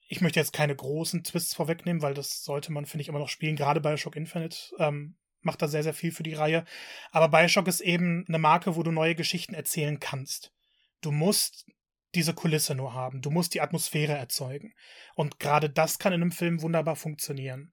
Ich 0.08 0.20
möchte 0.20 0.40
jetzt 0.40 0.52
keine 0.52 0.74
großen 0.74 1.22
Twists 1.22 1.54
vorwegnehmen, 1.54 2.02
weil 2.02 2.14
das 2.14 2.42
sollte 2.42 2.72
man, 2.72 2.86
finde 2.86 3.02
ich, 3.02 3.08
immer 3.08 3.18
noch 3.20 3.28
spielen, 3.28 3.54
gerade 3.54 3.80
Bioshock 3.80 4.16
Infinite. 4.16 4.56
Ähm, 4.78 5.16
macht 5.46 5.62
da 5.62 5.68
sehr, 5.68 5.82
sehr 5.82 5.94
viel 5.94 6.12
für 6.12 6.22
die 6.22 6.34
Reihe. 6.34 6.64
Aber 7.10 7.28
Bioshock 7.28 7.68
ist 7.68 7.80
eben 7.80 8.24
eine 8.28 8.38
Marke, 8.38 8.76
wo 8.76 8.82
du 8.82 8.90
neue 8.90 9.14
Geschichten 9.14 9.54
erzählen 9.54 9.98
kannst. 9.98 10.52
Du 11.00 11.10
musst 11.10 11.66
diese 12.14 12.34
Kulisse 12.34 12.74
nur 12.74 12.94
haben. 12.94 13.22
Du 13.22 13.30
musst 13.30 13.54
die 13.54 13.60
Atmosphäre 13.60 14.14
erzeugen. 14.14 14.74
Und 15.14 15.38
gerade 15.38 15.70
das 15.70 15.98
kann 15.98 16.12
in 16.12 16.22
einem 16.22 16.32
Film 16.32 16.62
wunderbar 16.62 16.96
funktionieren. 16.96 17.72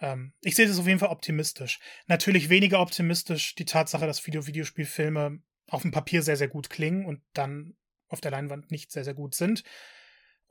Ähm, 0.00 0.32
ich 0.42 0.54
sehe 0.54 0.66
das 0.66 0.78
auf 0.78 0.86
jeden 0.86 0.98
Fall 0.98 1.10
optimistisch. 1.10 1.78
Natürlich 2.06 2.48
weniger 2.48 2.80
optimistisch 2.80 3.54
die 3.54 3.64
Tatsache, 3.64 4.06
dass 4.06 4.26
Video 4.26 4.46
Videospielfilme 4.46 5.40
auf 5.68 5.82
dem 5.82 5.92
Papier 5.92 6.22
sehr, 6.22 6.36
sehr 6.36 6.48
gut 6.48 6.70
klingen 6.70 7.06
und 7.06 7.22
dann 7.32 7.76
auf 8.08 8.20
der 8.20 8.30
Leinwand 8.30 8.70
nicht 8.70 8.90
sehr, 8.90 9.04
sehr 9.04 9.14
gut 9.14 9.34
sind. 9.34 9.64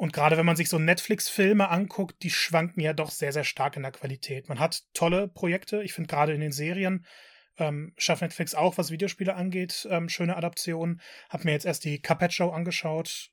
Und 0.04 0.12
gerade 0.12 0.36
wenn 0.36 0.46
man 0.46 0.58
sich 0.58 0.68
so 0.68 0.80
Netflix-Filme 0.80 1.70
anguckt, 1.70 2.24
die 2.24 2.30
schwanken 2.30 2.82
ja 2.82 2.92
doch 2.92 3.10
sehr, 3.10 3.32
sehr 3.32 3.46
stark 3.46 3.78
in 3.78 3.84
der 3.84 3.94
Qualität. 3.94 4.50
Man 4.50 4.60
hat 4.60 4.84
tolle 4.94 5.30
Projekte. 5.30 5.82
Ich 5.82 5.94
finde 5.94 6.10
gerade 6.10 6.34
in 6.34 6.42
den 6.42 6.52
Serien 6.52 7.06
ähm, 7.58 7.94
schafft 7.96 8.22
Netflix 8.22 8.54
auch, 8.54 8.78
was 8.78 8.92
Videospiele 8.92 9.34
angeht, 9.34 9.88
ähm, 9.90 10.10
schöne 10.10 10.36
Adaptionen. 10.36 11.00
Hab 11.30 11.46
mir 11.46 11.54
jetzt 11.54 11.66
erst 11.66 11.86
die 11.86 12.02
Cuphead 12.02 12.34
Show 12.34 12.50
angeschaut. 12.50 13.32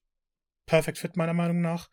Perfect 0.65 0.99
Fit 0.99 1.17
meiner 1.17 1.35
Meinung 1.35 1.61
nach. 1.61 1.91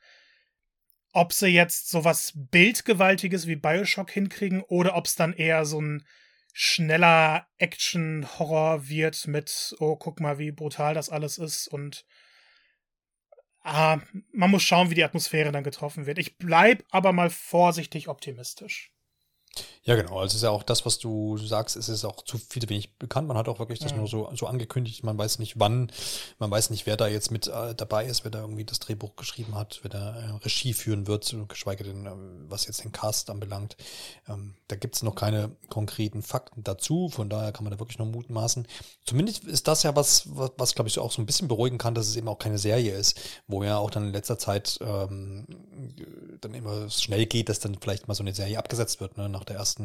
Ob 1.12 1.34
sie 1.34 1.48
jetzt 1.48 1.90
sowas 1.90 2.34
Bildgewaltiges 2.36 3.48
wie 3.48 3.56
Bioshock 3.56 4.12
hinkriegen 4.12 4.62
oder 4.62 4.96
ob 4.96 5.08
es 5.08 5.16
dann 5.16 5.34
eher 5.34 5.66
so 5.66 5.82
ein 5.82 6.06
schneller 6.54 7.48
Action-Horror 7.58 8.88
wird 8.88 9.26
mit, 9.26 9.76
oh, 9.80 9.96
guck 9.96 10.20
mal, 10.20 10.38
wie 10.38 10.52
brutal 10.52 10.94
das 10.94 11.10
alles 11.10 11.40
ist 11.40 11.68
und 11.68 12.06
Ah, 13.70 14.00
man 14.32 14.50
muss 14.50 14.64
schauen, 14.64 14.90
wie 14.90 14.96
die 14.96 15.04
Atmosphäre 15.04 15.52
dann 15.52 15.66
getroffen 15.66 16.06
wird. 16.06 16.20
Ich 16.20 16.38
bleibe 16.38 16.86
aber 16.90 17.12
mal 17.12 17.30
vorsichtig 17.30 18.08
optimistisch. 18.08 18.94
Ja, 19.88 19.96
genau. 19.96 20.20
Also 20.20 20.26
es 20.26 20.34
ist 20.36 20.44
ja 20.44 20.50
auch 20.50 20.64
das, 20.64 20.86
was 20.86 21.00
du 21.00 21.38
sagst, 21.38 21.78
es 21.78 21.88
ist 21.88 22.04
auch 22.04 22.22
zu 22.22 22.38
viel 22.38 22.68
wenig 22.68 22.98
bekannt. 22.98 23.30
Man 23.30 23.38
hat 23.38 23.48
auch 23.48 23.58
wirklich 23.58 23.80
das 23.80 23.92
ja. 23.92 23.98
nur 23.98 24.08
so, 24.08 24.30
so 24.36 24.46
angekündigt. 24.46 25.06
Man 25.06 25.18
weiß 25.18 25.40
nicht 25.40 25.62
wann, 25.62 25.90
man 26.40 26.52
weiß 26.52 26.72
nicht, 26.72 26.86
wer 26.86 26.98
da 26.98 27.08
jetzt 27.08 27.32
mit 27.32 27.48
äh, 27.48 27.74
dabei 27.74 28.06
ist, 28.06 28.26
wer 28.26 28.32
da 28.32 28.42
irgendwie 28.42 28.66
das 28.66 28.80
Drehbuch 28.80 29.16
geschrieben 29.16 29.56
hat, 29.56 29.80
wer 29.84 29.90
da 29.90 30.20
äh, 30.20 30.32
Regie 30.44 30.74
führen 30.74 31.08
wird, 31.08 31.34
geschweige 31.48 31.86
denn, 31.86 32.06
äh, 32.06 32.12
was 32.50 32.68
jetzt 32.68 32.84
den 32.84 32.92
Cast 32.92 33.30
anbelangt. 33.30 33.78
Ähm, 34.28 34.56
da 34.68 34.76
gibt's 34.76 35.04
noch 35.04 35.16
keine 35.16 35.52
konkreten 35.70 36.22
Fakten 36.22 36.66
dazu, 36.66 37.08
von 37.08 37.30
daher 37.30 37.54
kann 37.54 37.64
man 37.64 37.72
da 37.72 37.80
wirklich 37.80 37.98
nur 37.98 38.10
mutmaßen. 38.10 38.68
Zumindest 39.06 39.46
ist 39.46 39.70
das 39.70 39.84
ja 39.84 39.96
was, 39.96 40.24
was, 40.36 40.52
was 40.58 40.76
glaube 40.76 40.90
ich, 40.90 40.96
so 40.96 41.02
auch 41.02 41.14
so 41.14 41.22
ein 41.22 41.26
bisschen 41.26 41.48
beruhigen 41.48 41.78
kann, 41.78 41.96
dass 41.96 42.10
es 42.10 42.18
eben 42.18 42.28
auch 42.28 42.40
keine 42.40 42.58
Serie 42.58 42.94
ist, 42.94 43.18
wo 43.48 43.64
ja 43.64 43.78
auch 43.78 43.90
dann 43.90 44.08
in 44.08 44.12
letzter 44.12 44.38
Zeit 44.38 44.80
ähm, 44.82 45.48
dann 46.42 46.54
immer 46.54 46.90
schnell 46.90 47.26
geht, 47.26 47.48
dass 47.48 47.62
dann 47.62 47.78
vielleicht 47.80 48.10
mal 48.10 48.16
so 48.16 48.24
eine 48.24 48.36
Serie 48.36 48.60
abgesetzt 48.60 49.00
wird, 49.00 49.18
ne, 49.18 49.30
nach 49.30 49.46
der 49.46 49.56
ersten 49.56 49.77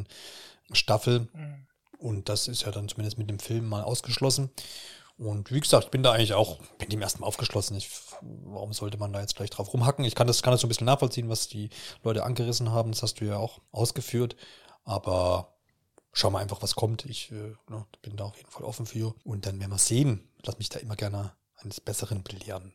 Staffel. 0.72 1.28
Mhm. 1.32 1.66
Und 1.98 2.28
das 2.28 2.48
ist 2.48 2.62
ja 2.62 2.72
dann 2.72 2.88
zumindest 2.88 3.18
mit 3.18 3.30
dem 3.30 3.38
Film 3.38 3.68
mal 3.68 3.82
ausgeschlossen. 3.82 4.50
Und 5.18 5.52
wie 5.52 5.60
gesagt, 5.60 5.84
ich 5.84 5.90
bin 5.90 6.02
da 6.02 6.12
eigentlich 6.12 6.32
auch, 6.34 6.58
bin 6.78 6.88
dem 6.88 7.00
erstmal 7.00 7.28
aufgeschlossen. 7.28 7.76
Ich, 7.76 7.90
warum 8.20 8.72
sollte 8.72 8.98
man 8.98 9.12
da 9.12 9.20
jetzt 9.20 9.36
gleich 9.36 9.50
drauf 9.50 9.72
rumhacken? 9.72 10.04
Ich 10.04 10.14
kann 10.14 10.26
das, 10.26 10.42
kann 10.42 10.52
das 10.52 10.60
so 10.60 10.66
ein 10.66 10.68
bisschen 10.68 10.86
nachvollziehen, 10.86 11.28
was 11.28 11.48
die 11.48 11.70
Leute 12.02 12.24
angerissen 12.24 12.72
haben. 12.72 12.90
Das 12.92 13.02
hast 13.02 13.20
du 13.20 13.26
ja 13.26 13.36
auch 13.36 13.60
ausgeführt. 13.70 14.36
Aber 14.84 15.54
schau 16.12 16.30
mal 16.30 16.40
einfach, 16.40 16.62
was 16.62 16.74
kommt. 16.74 17.04
Ich 17.04 17.30
äh, 17.30 17.54
ne, 17.68 17.86
bin 18.00 18.16
da 18.16 18.24
auf 18.24 18.36
jeden 18.36 18.50
Fall 18.50 18.64
offen 18.64 18.86
für. 18.86 19.14
Und 19.22 19.46
dann 19.46 19.60
werden 19.60 19.70
wir 19.70 19.78
sehen. 19.78 20.28
Lass 20.44 20.58
mich 20.58 20.70
da 20.70 20.80
immer 20.80 20.96
gerne 20.96 21.32
eines 21.56 21.80
Besseren 21.80 22.24
belehren. 22.24 22.72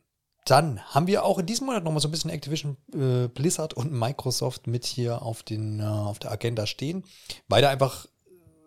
Dann 0.48 0.80
haben 0.86 1.06
wir 1.06 1.24
auch 1.24 1.38
in 1.38 1.44
diesem 1.44 1.66
Monat 1.66 1.84
nochmal 1.84 2.00
so 2.00 2.08
ein 2.08 2.10
bisschen 2.10 2.30
Activision 2.30 2.78
äh, 2.94 3.28
Blizzard 3.28 3.74
und 3.74 3.92
Microsoft 3.92 4.66
mit 4.66 4.86
hier 4.86 5.20
auf, 5.20 5.42
den, 5.42 5.80
äh, 5.80 5.84
auf 5.84 6.18
der 6.18 6.32
Agenda 6.32 6.66
stehen. 6.66 7.04
Beide 7.48 7.68
einfach, 7.68 8.06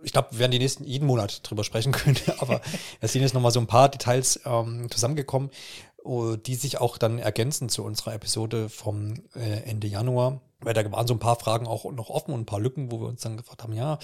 ich 0.03 0.11
glaube, 0.11 0.29
wir 0.31 0.39
werden 0.39 0.51
die 0.51 0.59
nächsten 0.59 0.83
jeden 0.83 1.07
Monat 1.07 1.41
drüber 1.43 1.63
sprechen 1.63 1.91
können, 1.91 2.19
aber 2.38 2.61
es 3.00 3.13
sind 3.13 3.23
jetzt 3.23 3.33
nochmal 3.33 3.51
so 3.51 3.59
ein 3.59 3.67
paar 3.67 3.89
Details 3.89 4.41
ähm, 4.45 4.91
zusammengekommen, 4.91 5.50
oh, 6.03 6.35
die 6.35 6.53
sich 6.53 6.79
auch 6.79 7.00
dann 7.00 7.17
ergänzen 7.17 7.67
zu 7.67 7.83
unserer 7.83 8.13
Episode 8.13 8.69
vom 8.69 9.15
äh, 9.33 9.63
Ende 9.63 9.88
Januar 9.88 10.39
weil 10.61 10.73
da 10.73 10.89
waren 10.91 11.07
so 11.07 11.13
ein 11.13 11.19
paar 11.19 11.39
Fragen 11.39 11.67
auch 11.67 11.91
noch 11.91 12.09
offen 12.09 12.33
und 12.33 12.41
ein 12.41 12.45
paar 12.45 12.59
Lücken, 12.59 12.91
wo 12.91 13.01
wir 13.01 13.07
uns 13.07 13.21
dann 13.21 13.37
gefragt 13.37 13.63
haben, 13.63 13.73
ja, 13.73 13.99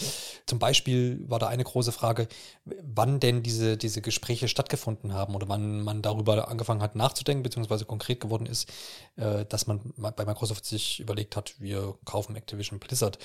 zum 0.45 0.59
Beispiel 0.59 1.23
war 1.27 1.39
da 1.39 1.47
eine 1.47 1.63
große 1.63 1.91
Frage, 1.91 2.27
wann 2.65 3.19
denn 3.19 3.43
diese, 3.43 3.77
diese 3.77 4.01
Gespräche 4.01 4.47
stattgefunden 4.47 5.13
haben 5.13 5.35
oder 5.35 5.47
wann 5.49 5.81
man 5.81 6.01
darüber 6.01 6.47
angefangen 6.47 6.81
hat 6.81 6.95
nachzudenken, 6.95 7.43
beziehungsweise 7.43 7.85
konkret 7.85 8.19
geworden 8.19 8.45
ist, 8.45 8.69
äh, 9.17 9.45
dass 9.45 9.67
man 9.67 9.93
bei 9.97 10.25
Microsoft 10.25 10.65
sich 10.65 10.99
überlegt 10.99 11.35
hat, 11.35 11.55
wir 11.59 11.95
kaufen 12.05 12.35
Activision 12.35 12.79
Blizzard. 12.79 13.17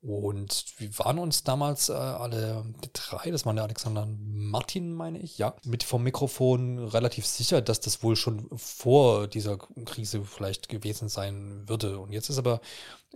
Und 0.00 0.64
wir 0.78 0.96
waren 1.00 1.18
uns 1.18 1.42
damals 1.42 1.88
äh, 1.88 1.92
alle 1.92 2.64
drei, 2.92 3.32
das 3.32 3.44
war 3.44 3.54
der 3.54 3.64
Alexander 3.64 4.06
Martin, 4.06 4.92
meine 4.92 5.18
ich, 5.18 5.38
ja, 5.38 5.56
mit 5.64 5.82
vom 5.82 6.04
Mikrofon 6.04 6.78
relativ 6.78 7.26
sicher, 7.26 7.60
dass 7.60 7.80
das 7.80 8.00
wohl 8.04 8.14
schon 8.14 8.48
vor 8.56 9.26
dieser 9.26 9.58
Krise 9.58 10.24
vielleicht 10.24 10.68
gewesen 10.68 11.08
sein 11.08 11.68
würde. 11.68 11.98
Und 11.98 12.12
jetzt 12.12 12.30
ist 12.30 12.38
aber 12.38 12.60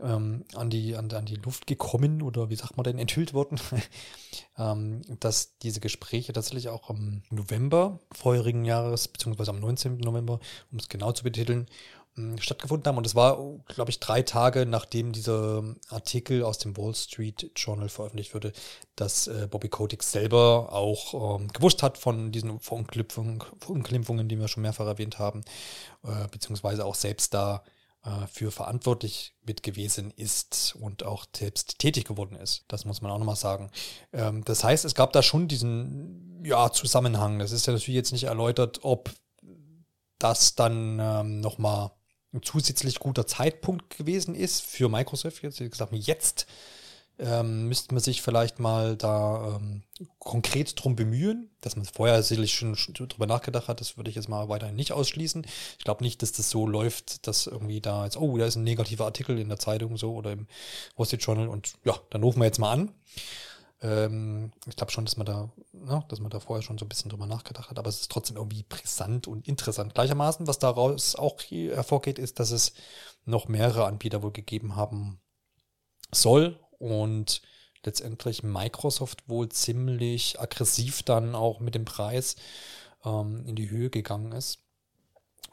ähm, 0.03 0.45
an, 0.55 0.71
die, 0.71 0.97
an, 0.97 1.09
an 1.13 1.25
die 1.25 1.37
Luft 1.37 1.69
gekommen 1.69 2.21
oder 2.21 2.51
wie 2.51 2.57
sagt 2.57 2.77
man 2.77 2.83
denn, 2.83 2.99
enthüllt 2.99 3.33
worden, 3.33 3.61
ähm, 4.59 5.03
dass 5.21 5.57
diese 5.59 5.79
Gespräche 5.79 6.33
tatsächlich 6.33 6.69
auch 6.69 6.91
im 6.91 7.23
November 7.31 8.01
vorherigen 8.11 8.65
Jahres, 8.65 9.07
beziehungsweise 9.07 9.53
am 9.53 9.61
19. 9.61 9.99
November, 9.99 10.41
um 10.73 10.79
es 10.79 10.89
genau 10.89 11.13
zu 11.13 11.23
betiteln, 11.23 11.69
stattgefunden 12.39 12.87
haben. 12.87 12.99
Und 12.99 13.07
es 13.07 13.15
war, 13.15 13.39
glaube 13.69 13.91
ich, 13.91 13.99
drei 13.99 14.23
Tage, 14.23 14.67
nachdem 14.67 15.13
dieser 15.13 15.63
Artikel 15.89 16.43
aus 16.43 16.59
dem 16.59 16.77
Wall 16.77 16.95
Street 16.95 17.51
Journal 17.57 17.89
veröffentlicht 17.89 18.35
wurde, 18.35 18.53
dass 18.97 19.27
äh, 19.29 19.49
Bobby 19.51 19.69
Kotick 19.69 20.03
selber 20.03 20.73
auch 20.73 21.39
ähm, 21.39 21.49
gewusst 21.49 21.83
hat 21.83 21.97
von 21.97 22.31
diesen 22.31 22.61
Verunglimpfungen, 22.61 24.29
die 24.29 24.39
wir 24.39 24.49
schon 24.49 24.63
mehrfach 24.63 24.87
erwähnt 24.87 25.19
haben, 25.19 25.41
äh, 26.05 26.29
beziehungsweise 26.31 26.85
auch 26.85 26.95
selbst 26.95 27.33
da 27.33 27.63
äh, 28.05 28.27
für 28.31 28.51
verantwortlich 28.51 29.35
mit 29.47 29.63
gewesen 29.63 30.11
ist 30.11 30.77
und 30.79 31.05
auch 31.05 31.25
selbst 31.35 31.79
tätig 31.79 32.05
geworden 32.05 32.37
ist. 32.37 32.65
Das 32.69 32.85
muss 32.85 33.01
man 33.01 33.11
auch 33.11 33.19
nochmal 33.19 33.37
sagen. 33.37 33.71
Ähm, 34.13 34.45
das 34.45 34.65
heißt, 34.65 34.85
es 34.85 34.95
gab 34.95 35.13
da 35.13 35.23
schon 35.23 35.49
diesen 35.49 36.45
ja, 36.45 36.71
Zusammenhang. 36.71 37.39
Das 37.39 37.53
ist 37.53 37.67
ja 37.67 37.73
natürlich 37.73 37.97
jetzt 37.97 38.13
nicht 38.13 38.25
erläutert, 38.25 38.81
ob 38.83 39.11
das 40.19 40.55
dann 40.55 40.99
ähm, 41.01 41.41
nochmal 41.41 41.91
ein 42.33 42.43
zusätzlich 42.43 42.99
guter 42.99 43.27
Zeitpunkt 43.27 43.97
gewesen 43.97 44.35
ist 44.35 44.63
für 44.63 44.89
Microsoft. 44.89 45.43
Jetzt, 45.43 45.59
gesagt, 45.59 45.93
jetzt 45.93 46.47
ähm, 47.19 47.69
müsste 47.69 47.95
man 47.95 48.03
sich 48.03 48.23
vielleicht 48.23 48.59
mal 48.59 48.97
da 48.97 49.57
ähm, 49.57 49.83
konkret 50.19 50.83
drum 50.83 50.97
bemühen, 50.97 51.51
dass 51.61 51.77
man 51.77 51.85
vorher 51.85 52.23
sicherlich 52.23 52.55
schon, 52.55 52.75
schon 52.75 52.95
drüber 52.95 53.27
nachgedacht 53.27 53.69
hat. 53.69 53.81
Das 53.81 53.97
würde 53.97 54.11
ich 54.11 54.17
jetzt 54.17 54.29
mal 54.29 54.49
weiterhin 54.49 54.77
nicht 54.77 54.93
ausschließen. 54.93 55.47
Ich 55.79 55.85
glaube 55.85 56.03
nicht, 56.03 56.23
dass 56.23 56.33
das 56.33 56.51
so 56.51 56.67
läuft, 56.67 57.27
dass 57.27 57.47
irgendwie 57.47 57.81
da 57.81 58.05
jetzt, 58.05 58.17
oh, 58.17 58.37
da 58.39 58.47
ist 58.47 58.57
ein 58.57 58.65
negativer 58.65 59.05
Artikel 59.05 59.39
in 59.39 59.49
der 59.49 59.59
Zeitung 59.59 59.97
so 59.99 60.15
oder 60.15 60.33
im 60.33 60.47
Wall 60.97 61.07
Street 61.07 61.23
Journal 61.23 61.49
und 61.49 61.75
ja, 61.85 61.99
dann 62.11 62.23
rufen 62.23 62.41
wir 62.41 62.47
jetzt 62.47 62.59
mal 62.59 62.73
an. 62.73 62.91
Ähm, 63.83 64.53
ich 64.67 64.77
glaube 64.77 64.93
schon, 64.93 65.05
dass 65.05 65.17
man 65.17 65.27
da, 65.27 65.51
ne, 65.73 66.05
dass 66.09 66.21
man 66.21 66.31
da 66.31 66.41
vorher 66.41 66.63
schon 66.63 66.79
so 66.79 66.85
ein 66.85 66.89
bisschen 66.89 67.11
drüber 67.11 67.27
nachgedacht 67.27 67.69
hat, 67.69 67.79
aber 67.79 67.89
es 67.89 68.03
ist 68.03 68.11
trotzdem 68.11 68.37
irgendwie 68.37 68.65
brisant 68.69 69.27
und 69.27 69.49
interessant. 69.49 69.95
Gleichermaßen, 69.95 70.47
was 70.47 70.59
daraus 70.59 71.17
auch 71.17 71.41
hervorgeht, 71.51 72.19
ist, 72.19 72.39
dass 72.39 72.53
es 72.53 72.73
noch 73.25 73.49
mehrere 73.49 73.87
Anbieter 73.87 74.23
wohl 74.23 74.33
gegeben 74.33 74.77
haben 74.77 75.21
soll 76.13 76.59
und 76.79 77.43
letztendlich 77.85 78.45
Microsoft 78.45 79.29
wohl 79.29 79.49
ziemlich 79.49 80.41
aggressiv 80.41 81.03
dann 81.03 81.35
auch 81.35 81.59
mit 81.59 81.75
dem 81.75 81.85
Preis 81.85 82.37
ähm, 83.05 83.45
in 83.47 83.57
die 83.57 83.71
Höhe 83.71 83.91
gegangen 83.91 84.33
ist, 84.33 84.61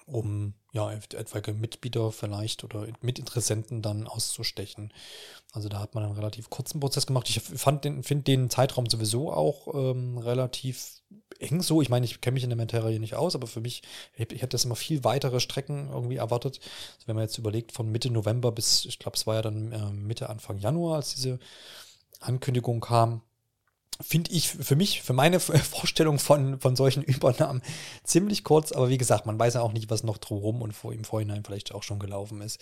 um 0.05 0.53
ja, 0.71 0.91
etwaige 0.91 1.53
Mitbieter 1.53 2.11
vielleicht 2.11 2.63
oder 2.63 2.87
Mitinteressenten 3.01 3.81
dann 3.81 4.07
auszustechen. 4.07 4.93
Also 5.51 5.67
da 5.67 5.79
hat 5.79 5.95
man 5.95 6.03
einen 6.03 6.13
relativ 6.13 6.49
kurzen 6.49 6.79
Prozess 6.79 7.07
gemacht. 7.07 7.27
Ich 7.29 7.41
fand 7.41 7.85
den, 7.85 8.03
finde 8.03 8.25
den 8.25 8.49
Zeitraum 8.49 8.87
sowieso 8.87 9.33
auch 9.33 9.73
ähm, 9.73 10.17
relativ 10.19 11.01
eng 11.39 11.61
so. 11.61 11.81
Ich 11.81 11.89
meine, 11.89 12.05
ich 12.05 12.21
kenne 12.21 12.35
mich 12.35 12.43
in 12.43 12.49
der 12.49 12.57
Materie 12.57 12.99
nicht 12.99 13.15
aus, 13.15 13.33
aber 13.33 13.47
für 13.47 13.61
mich, 13.61 13.81
ich, 14.15 14.31
ich 14.31 14.41
hätte 14.41 14.49
das 14.49 14.65
immer 14.65 14.75
viel 14.75 15.03
weitere 15.03 15.39
Strecken 15.39 15.89
irgendwie 15.89 16.17
erwartet. 16.17 16.59
Also 16.95 17.07
wenn 17.07 17.15
man 17.15 17.23
jetzt 17.23 17.37
überlegt, 17.37 17.71
von 17.71 17.91
Mitte 17.91 18.11
November 18.11 18.51
bis, 18.51 18.85
ich 18.85 18.99
glaube, 18.99 19.17
es 19.17 19.25
war 19.25 19.35
ja 19.35 19.41
dann 19.41 19.71
äh, 19.71 19.91
Mitte, 19.91 20.29
Anfang 20.29 20.57
Januar, 20.59 20.97
als 20.97 21.15
diese 21.15 21.39
Ankündigung 22.19 22.81
kam, 22.81 23.21
finde 24.01 24.31
ich 24.31 24.49
für 24.49 24.75
mich, 24.75 25.01
für 25.01 25.13
meine 25.13 25.39
Vorstellung 25.39 26.19
von, 26.19 26.59
von 26.59 26.75
solchen 26.75 27.03
Übernahmen 27.03 27.61
ziemlich 28.03 28.43
kurz. 28.43 28.71
Aber 28.71 28.89
wie 28.89 28.97
gesagt, 28.97 29.25
man 29.25 29.37
weiß 29.37 29.55
ja 29.55 29.61
auch 29.61 29.73
nicht, 29.73 29.89
was 29.89 30.03
noch 30.03 30.17
drumherum 30.17 30.61
und 30.61 30.73
vor, 30.73 30.93
im 30.93 31.03
Vorhinein 31.03 31.43
vielleicht 31.43 31.73
auch 31.73 31.83
schon 31.83 31.99
gelaufen 31.99 32.41
ist. 32.41 32.59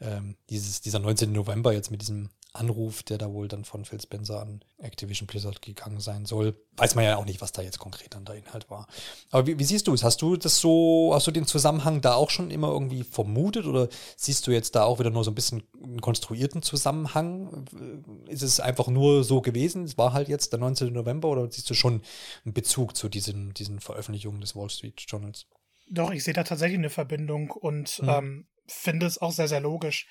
Ähm, 0.00 0.36
dieses, 0.50 0.80
dieser 0.82 0.98
19. 0.98 1.32
November 1.32 1.72
jetzt 1.72 1.90
mit 1.90 2.02
diesem 2.02 2.28
Anruf, 2.56 3.02
der 3.02 3.18
da 3.18 3.32
wohl 3.32 3.48
dann 3.48 3.64
von 3.64 3.84
Phil 3.84 4.00
Spencer 4.00 4.40
an 4.40 4.60
Activision 4.78 5.26
Blizzard 5.26 5.62
gegangen 5.62 6.00
sein 6.00 6.26
soll. 6.26 6.54
Weiß 6.76 6.94
man 6.94 7.04
ja 7.04 7.16
auch 7.16 7.24
nicht, 7.24 7.40
was 7.40 7.52
da 7.52 7.62
jetzt 7.62 7.78
konkret 7.78 8.14
an 8.14 8.24
der 8.24 8.36
Inhalt 8.36 8.70
war. 8.70 8.86
Aber 9.30 9.46
wie, 9.46 9.58
wie 9.58 9.64
siehst 9.64 9.86
du 9.86 9.94
es? 9.94 10.04
Hast 10.04 10.22
du 10.22 10.36
das 10.36 10.58
so, 10.58 11.12
hast 11.14 11.26
du 11.26 11.30
den 11.30 11.46
Zusammenhang 11.46 12.00
da 12.00 12.14
auch 12.14 12.30
schon 12.30 12.50
immer 12.50 12.68
irgendwie 12.68 13.02
vermutet 13.02 13.66
oder 13.66 13.88
siehst 14.16 14.46
du 14.46 14.50
jetzt 14.50 14.74
da 14.74 14.84
auch 14.84 14.98
wieder 14.98 15.10
nur 15.10 15.24
so 15.24 15.30
ein 15.30 15.34
bisschen 15.34 15.62
einen 15.82 16.00
konstruierten 16.00 16.62
Zusammenhang? 16.62 17.64
Ist 18.28 18.42
es 18.42 18.60
einfach 18.60 18.88
nur 18.88 19.24
so 19.24 19.40
gewesen? 19.40 19.84
Es 19.84 19.96
war 19.98 20.12
halt 20.12 20.28
jetzt 20.28 20.52
der 20.52 20.58
19. 20.58 20.92
November 20.92 21.28
oder 21.28 21.50
siehst 21.50 21.70
du 21.70 21.74
schon 21.74 22.02
einen 22.44 22.54
Bezug 22.54 22.96
zu 22.96 23.08
diesen, 23.08 23.54
diesen 23.54 23.80
Veröffentlichungen 23.80 24.40
des 24.40 24.56
Wall 24.56 24.70
Street 24.70 25.02
Journals? 25.06 25.46
Doch, 25.88 26.10
ich 26.10 26.24
sehe 26.24 26.34
da 26.34 26.44
tatsächlich 26.44 26.78
eine 26.78 26.90
Verbindung 26.90 27.50
und 27.50 28.02
mhm. 28.02 28.08
ähm, 28.08 28.46
finde 28.66 29.06
es 29.06 29.18
auch 29.18 29.32
sehr, 29.32 29.48
sehr 29.48 29.60
logisch. 29.60 30.06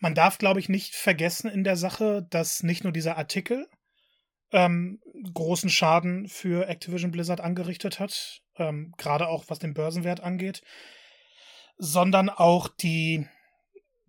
Man 0.00 0.14
darf, 0.14 0.38
glaube 0.38 0.60
ich, 0.60 0.68
nicht 0.68 0.94
vergessen 0.94 1.50
in 1.50 1.62
der 1.62 1.76
Sache, 1.76 2.26
dass 2.30 2.62
nicht 2.62 2.84
nur 2.84 2.92
dieser 2.92 3.16
Artikel 3.16 3.68
ähm, 4.52 5.00
großen 5.32 5.70
Schaden 5.70 6.26
für 6.26 6.68
Activision 6.68 7.10
Blizzard 7.10 7.40
angerichtet 7.40 8.00
hat, 8.00 8.42
ähm, 8.56 8.92
gerade 8.96 9.28
auch 9.28 9.44
was 9.48 9.58
den 9.58 9.74
Börsenwert 9.74 10.20
angeht, 10.20 10.62
sondern 11.78 12.28
auch 12.30 12.68
die 12.68 13.26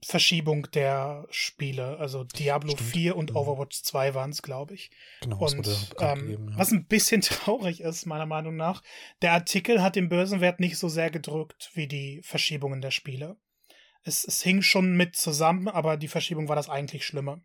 Verschiebung 0.04 0.68
der 0.72 1.28
Spiele. 1.30 1.98
Also 2.00 2.24
Diablo 2.24 2.72
Stimmt. 2.72 2.90
4 2.90 3.16
und 3.16 3.32
mhm. 3.32 3.36
Overwatch 3.36 3.84
2 3.84 4.16
waren 4.16 4.32
es, 4.32 4.42
glaube 4.42 4.74
ich. 4.74 4.90
Genau, 5.22 5.38
und 5.38 5.68
ähm, 6.00 6.20
gegeben, 6.20 6.50
ja. 6.52 6.58
was 6.58 6.72
ein 6.72 6.86
bisschen 6.86 7.22
traurig 7.22 7.82
ist, 7.82 8.06
meiner 8.06 8.26
Meinung 8.26 8.56
nach, 8.56 8.82
der 9.22 9.34
Artikel 9.34 9.82
hat 9.82 9.96
den 9.96 10.10
Börsenwert 10.10 10.60
nicht 10.60 10.78
so 10.78 10.88
sehr 10.88 11.12
gedrückt 11.12 11.72
wie 11.74 11.88
die 11.88 12.22
Verschiebungen 12.24 12.82
der 12.82 12.92
Spiele. 12.92 13.38
Es, 14.04 14.24
es 14.24 14.42
hing 14.42 14.62
schon 14.62 14.96
mit 14.96 15.16
zusammen, 15.16 15.68
aber 15.68 15.98
die 15.98 16.08
Verschiebung 16.08 16.48
war 16.48 16.56
das 16.56 16.70
eigentlich 16.70 17.06
Schlimme. 17.06 17.44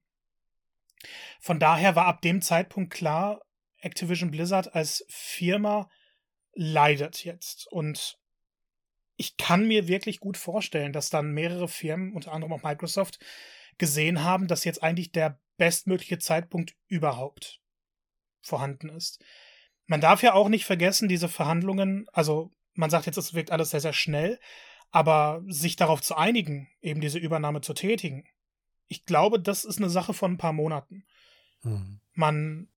Von 1.41 1.59
daher 1.59 1.97
war 1.97 2.07
ab 2.07 2.23
dem 2.23 2.41
Zeitpunkt 2.41 2.93
klar, 2.93 3.43
Activision 3.81 4.31
Blizzard 4.31 4.75
als 4.75 5.05
Firma 5.09 5.89
leidet 6.55 7.25
jetzt. 7.25 7.67
Und 7.71 8.19
ich 9.17 9.37
kann 9.37 9.67
mir 9.67 9.89
wirklich 9.89 10.21
gut 10.21 10.37
vorstellen, 10.37 10.93
dass 10.93 11.11
dann 11.11 11.33
mehrere 11.33 11.69
Firmen, 11.69 12.13
unter 12.15 12.33
anderem 12.33 12.53
auch 12.53 12.63
Microsoft, 12.63 13.19
gesehen 13.79 14.23
haben, 14.23 14.49
dass 14.49 14.65
jetzt 14.65 14.83
eigentlich 14.83 15.13
der 15.13 15.39
bestmögliche 15.57 16.19
Zeitpunkt 16.19 16.75
überhaupt 16.87 17.61
vorhanden 18.43 18.89
ist. 18.89 19.23
Man 19.87 20.01
darf 20.01 20.23
ja 20.23 20.35
auch 20.35 20.49
nicht 20.49 20.65
vergessen, 20.65 21.09
diese 21.09 21.29
Verhandlungen, 21.29 22.07
also 22.13 22.53
man 22.75 22.91
sagt 22.91 23.07
jetzt, 23.07 23.17
es 23.17 23.35
wirkt 23.35 23.51
alles 23.51 23.71
sehr, 23.71 23.81
sehr 23.81 23.93
schnell, 23.93 24.39
aber 24.91 25.43
sich 25.49 25.77
darauf 25.77 26.03
zu 26.03 26.17
einigen, 26.17 26.69
eben 26.81 27.01
diese 27.01 27.19
Übernahme 27.19 27.61
zu 27.61 27.75
tätigen, 27.75 28.25
ich 28.89 29.05
glaube, 29.05 29.41
das 29.41 29.65
ist 29.65 29.79
eine 29.79 29.91
Sache 29.91 30.15
von 30.15 30.33
ein 30.33 30.39
paar 30.39 30.53
Monaten. 30.53 31.05
Mhm. 31.63 32.01
Man 32.15 32.69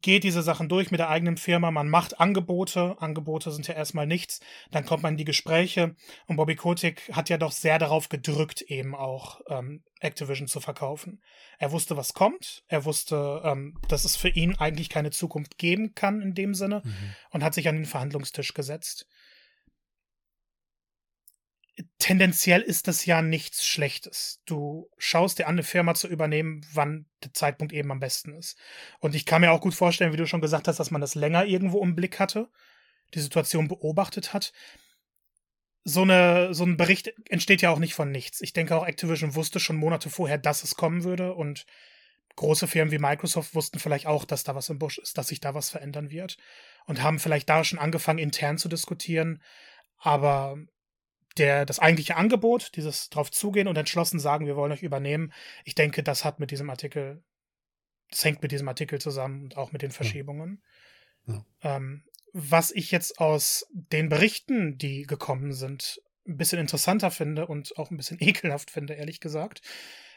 geht 0.00 0.24
diese 0.24 0.42
Sachen 0.42 0.68
durch 0.68 0.90
mit 0.90 1.00
der 1.00 1.10
eigenen 1.10 1.36
Firma, 1.36 1.70
man 1.70 1.88
macht 1.88 2.20
Angebote, 2.20 2.96
Angebote 3.00 3.50
sind 3.50 3.66
ja 3.68 3.74
erstmal 3.74 4.06
nichts, 4.06 4.40
dann 4.70 4.86
kommt 4.86 5.02
man 5.02 5.14
in 5.14 5.18
die 5.18 5.24
Gespräche 5.24 5.96
und 6.26 6.36
Bobby 6.36 6.54
Kotick 6.56 7.10
hat 7.12 7.28
ja 7.28 7.36
doch 7.36 7.52
sehr 7.52 7.78
darauf 7.78 8.08
gedrückt, 8.08 8.62
eben 8.62 8.94
auch 8.94 9.40
ähm, 9.48 9.82
Activision 10.00 10.48
zu 10.48 10.60
verkaufen. 10.60 11.20
Er 11.58 11.72
wusste, 11.72 11.96
was 11.96 12.14
kommt, 12.14 12.64
er 12.68 12.84
wusste, 12.84 13.42
ähm, 13.44 13.76
dass 13.88 14.04
es 14.04 14.16
für 14.16 14.28
ihn 14.28 14.54
eigentlich 14.54 14.88
keine 14.88 15.10
Zukunft 15.10 15.58
geben 15.58 15.94
kann 15.94 16.22
in 16.22 16.34
dem 16.34 16.54
Sinne 16.54 16.82
mhm. 16.84 17.14
und 17.30 17.44
hat 17.44 17.54
sich 17.54 17.68
an 17.68 17.76
den 17.76 17.86
Verhandlungstisch 17.86 18.54
gesetzt 18.54 19.08
tendenziell 21.98 22.60
ist 22.60 22.88
das 22.88 23.06
ja 23.06 23.22
nichts 23.22 23.66
Schlechtes. 23.66 24.40
Du 24.44 24.90
schaust 24.98 25.38
dir 25.38 25.46
an, 25.46 25.54
eine 25.54 25.62
Firma 25.62 25.94
zu 25.94 26.08
übernehmen, 26.08 26.66
wann 26.72 27.06
der 27.22 27.32
Zeitpunkt 27.32 27.72
eben 27.72 27.90
am 27.90 28.00
besten 28.00 28.34
ist. 28.34 28.58
Und 29.00 29.14
ich 29.14 29.24
kann 29.24 29.40
mir 29.40 29.52
auch 29.52 29.60
gut 29.60 29.74
vorstellen, 29.74 30.12
wie 30.12 30.18
du 30.18 30.26
schon 30.26 30.40
gesagt 30.40 30.68
hast, 30.68 30.78
dass 30.78 30.90
man 30.90 31.00
das 31.00 31.14
länger 31.14 31.44
irgendwo 31.44 31.82
im 31.82 31.94
Blick 31.94 32.18
hatte, 32.18 32.48
die 33.14 33.20
Situation 33.20 33.68
beobachtet 33.68 34.32
hat. 34.32 34.52
So, 35.84 36.02
eine, 36.02 36.54
so 36.54 36.64
ein 36.64 36.76
Bericht 36.76 37.12
entsteht 37.28 37.62
ja 37.62 37.70
auch 37.70 37.78
nicht 37.78 37.94
von 37.94 38.10
nichts. 38.10 38.40
Ich 38.40 38.52
denke 38.52 38.76
auch, 38.76 38.86
Activision 38.86 39.34
wusste 39.34 39.58
schon 39.58 39.76
Monate 39.76 40.10
vorher, 40.10 40.38
dass 40.38 40.62
es 40.62 40.76
kommen 40.76 41.04
würde 41.04 41.34
und 41.34 41.66
große 42.36 42.66
Firmen 42.66 42.92
wie 42.92 42.98
Microsoft 42.98 43.54
wussten 43.54 43.78
vielleicht 43.78 44.06
auch, 44.06 44.24
dass 44.24 44.44
da 44.44 44.54
was 44.54 44.68
im 44.68 44.78
Busch 44.78 44.98
ist, 44.98 45.18
dass 45.18 45.28
sich 45.28 45.40
da 45.40 45.54
was 45.54 45.70
verändern 45.70 46.10
wird 46.10 46.36
und 46.86 47.02
haben 47.02 47.18
vielleicht 47.18 47.48
da 47.48 47.64
schon 47.64 47.78
angefangen, 47.78 48.18
intern 48.18 48.58
zu 48.58 48.68
diskutieren. 48.68 49.42
Aber 49.98 50.56
der, 51.38 51.66
das 51.66 51.78
eigentliche 51.78 52.16
Angebot, 52.16 52.76
dieses 52.76 53.08
drauf 53.08 53.30
zugehen 53.30 53.68
und 53.68 53.76
entschlossen 53.76 54.18
sagen, 54.18 54.46
wir 54.46 54.56
wollen 54.56 54.72
euch 54.72 54.82
übernehmen, 54.82 55.32
ich 55.64 55.74
denke, 55.74 56.02
das 56.02 56.24
hat 56.24 56.40
mit 56.40 56.50
diesem 56.50 56.70
Artikel, 56.70 57.22
das 58.10 58.24
hängt 58.24 58.42
mit 58.42 58.52
diesem 58.52 58.68
Artikel 58.68 59.00
zusammen 59.00 59.44
und 59.44 59.56
auch 59.56 59.72
mit 59.72 59.82
den 59.82 59.90
Verschiebungen. 59.90 60.62
Ja. 61.26 61.44
Ja. 61.62 61.76
Ähm, 61.76 62.04
was 62.32 62.70
ich 62.70 62.90
jetzt 62.90 63.18
aus 63.18 63.66
den 63.72 64.08
Berichten, 64.08 64.78
die 64.78 65.02
gekommen 65.02 65.52
sind, 65.52 66.00
ein 66.26 66.36
bisschen 66.36 66.58
interessanter 66.58 67.10
finde 67.10 67.46
und 67.46 67.76
auch 67.76 67.90
ein 67.90 67.96
bisschen 67.96 68.18
ekelhaft 68.20 68.70
finde, 68.70 68.94
ehrlich 68.94 69.20
gesagt, 69.20 69.60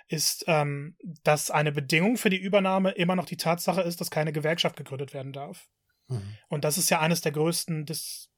ist, 0.08 0.46
ähm, 0.48 0.96
dass 1.24 1.50
eine 1.50 1.72
Bedingung 1.72 2.18
für 2.18 2.30
die 2.30 2.38
Übernahme 2.38 2.92
immer 2.92 3.16
noch 3.16 3.26
die 3.26 3.38
Tatsache 3.38 3.82
ist, 3.82 4.02
dass 4.02 4.12
keine 4.12 4.32
Gewerkschaft 4.32 4.78
gegründet 4.78 5.14
werden 5.14 5.34
darf. 5.34 5.68
Mhm. 6.08 6.38
Und 6.48 6.64
das 6.64 6.78
ist 6.78 6.90
ja 6.90 7.00
eines 7.00 7.22
der 7.22 7.32
größten 7.32 7.86
des 7.86 8.30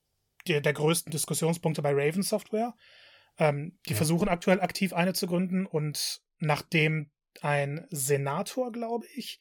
der, 0.48 0.62
der 0.62 0.74
größten 0.74 1.12
Diskussionspunkte 1.12 1.82
bei 1.82 1.92
Raven 1.94 2.24
Software. 2.24 2.74
Ähm, 3.40 3.78
die 3.86 3.92
ja. 3.92 3.98
versuchen 3.98 4.30
aktuell 4.30 4.62
aktiv 4.62 4.94
eine 4.94 5.14
zu 5.14 5.28
gründen 5.28 5.66
und 5.66 6.22
nachdem 6.40 7.12
ein 7.42 7.86
Senator, 7.90 8.72
glaube 8.72 9.06
ich, 9.16 9.40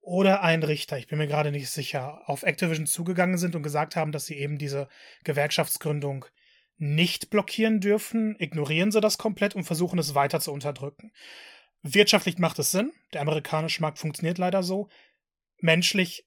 oder 0.00 0.42
ein 0.42 0.62
Richter, 0.62 0.98
ich 0.98 1.08
bin 1.08 1.18
mir 1.18 1.26
gerade 1.26 1.50
nicht 1.50 1.68
sicher, 1.68 2.22
auf 2.28 2.44
Activision 2.44 2.86
zugegangen 2.86 3.38
sind 3.38 3.56
und 3.56 3.64
gesagt 3.64 3.96
haben, 3.96 4.12
dass 4.12 4.26
sie 4.26 4.36
eben 4.36 4.56
diese 4.56 4.88
Gewerkschaftsgründung 5.24 6.26
nicht 6.76 7.30
blockieren 7.30 7.80
dürfen, 7.80 8.36
ignorieren 8.38 8.92
sie 8.92 9.00
das 9.00 9.18
komplett 9.18 9.56
und 9.56 9.64
versuchen 9.64 9.98
es 9.98 10.14
weiter 10.14 10.38
zu 10.38 10.52
unterdrücken. 10.52 11.10
Wirtschaftlich 11.82 12.38
macht 12.38 12.58
es 12.60 12.70
Sinn, 12.70 12.92
der 13.12 13.22
amerikanische 13.22 13.82
Markt 13.82 13.98
funktioniert 13.98 14.38
leider 14.38 14.62
so. 14.62 14.88
Menschlich 15.58 16.24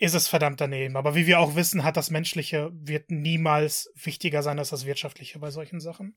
ist 0.00 0.14
es 0.14 0.28
verdammt 0.28 0.60
daneben. 0.60 0.96
Aber 0.96 1.14
wie 1.14 1.26
wir 1.26 1.38
auch 1.38 1.54
wissen, 1.54 1.84
hat 1.84 1.96
das 1.96 2.10
Menschliche 2.10 2.70
wird 2.72 3.10
niemals 3.10 3.92
wichtiger 3.94 4.42
sein 4.42 4.58
als 4.58 4.70
das 4.70 4.86
Wirtschaftliche 4.86 5.38
bei 5.38 5.50
solchen 5.50 5.78
Sachen. 5.78 6.16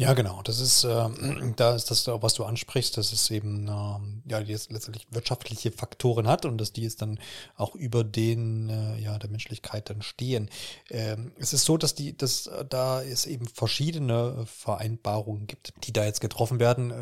Ja, 0.00 0.14
genau. 0.14 0.40
Das 0.42 0.60
ist, 0.60 0.84
äh, 0.84 1.08
da 1.56 1.74
ist 1.74 1.90
das, 1.90 2.06
was 2.06 2.32
du 2.32 2.44
ansprichst, 2.44 2.96
dass 2.96 3.12
es 3.12 3.30
eben 3.30 3.68
äh, 3.68 4.30
ja 4.30 4.40
jetzt 4.40 4.72
letztendlich 4.72 5.06
wirtschaftliche 5.10 5.72
Faktoren 5.72 6.26
hat 6.26 6.46
und 6.46 6.56
dass 6.56 6.72
die 6.72 6.82
jetzt 6.82 7.02
dann 7.02 7.18
auch 7.54 7.74
über 7.74 8.02
den 8.02 8.70
äh, 8.70 8.98
ja 8.98 9.18
der 9.18 9.28
Menschlichkeit 9.28 9.90
dann 9.90 10.00
stehen. 10.00 10.48
Ähm, 10.88 11.32
es 11.38 11.52
ist 11.52 11.66
so, 11.66 11.76
dass 11.76 11.94
die, 11.94 12.16
dass 12.16 12.46
äh, 12.46 12.64
da 12.64 13.02
es 13.02 13.26
eben 13.26 13.46
verschiedene 13.46 14.46
Vereinbarungen 14.46 15.46
gibt, 15.46 15.74
die 15.84 15.92
da 15.92 16.06
jetzt 16.06 16.22
getroffen 16.22 16.60
werden. 16.60 16.90
Äh, 16.90 16.94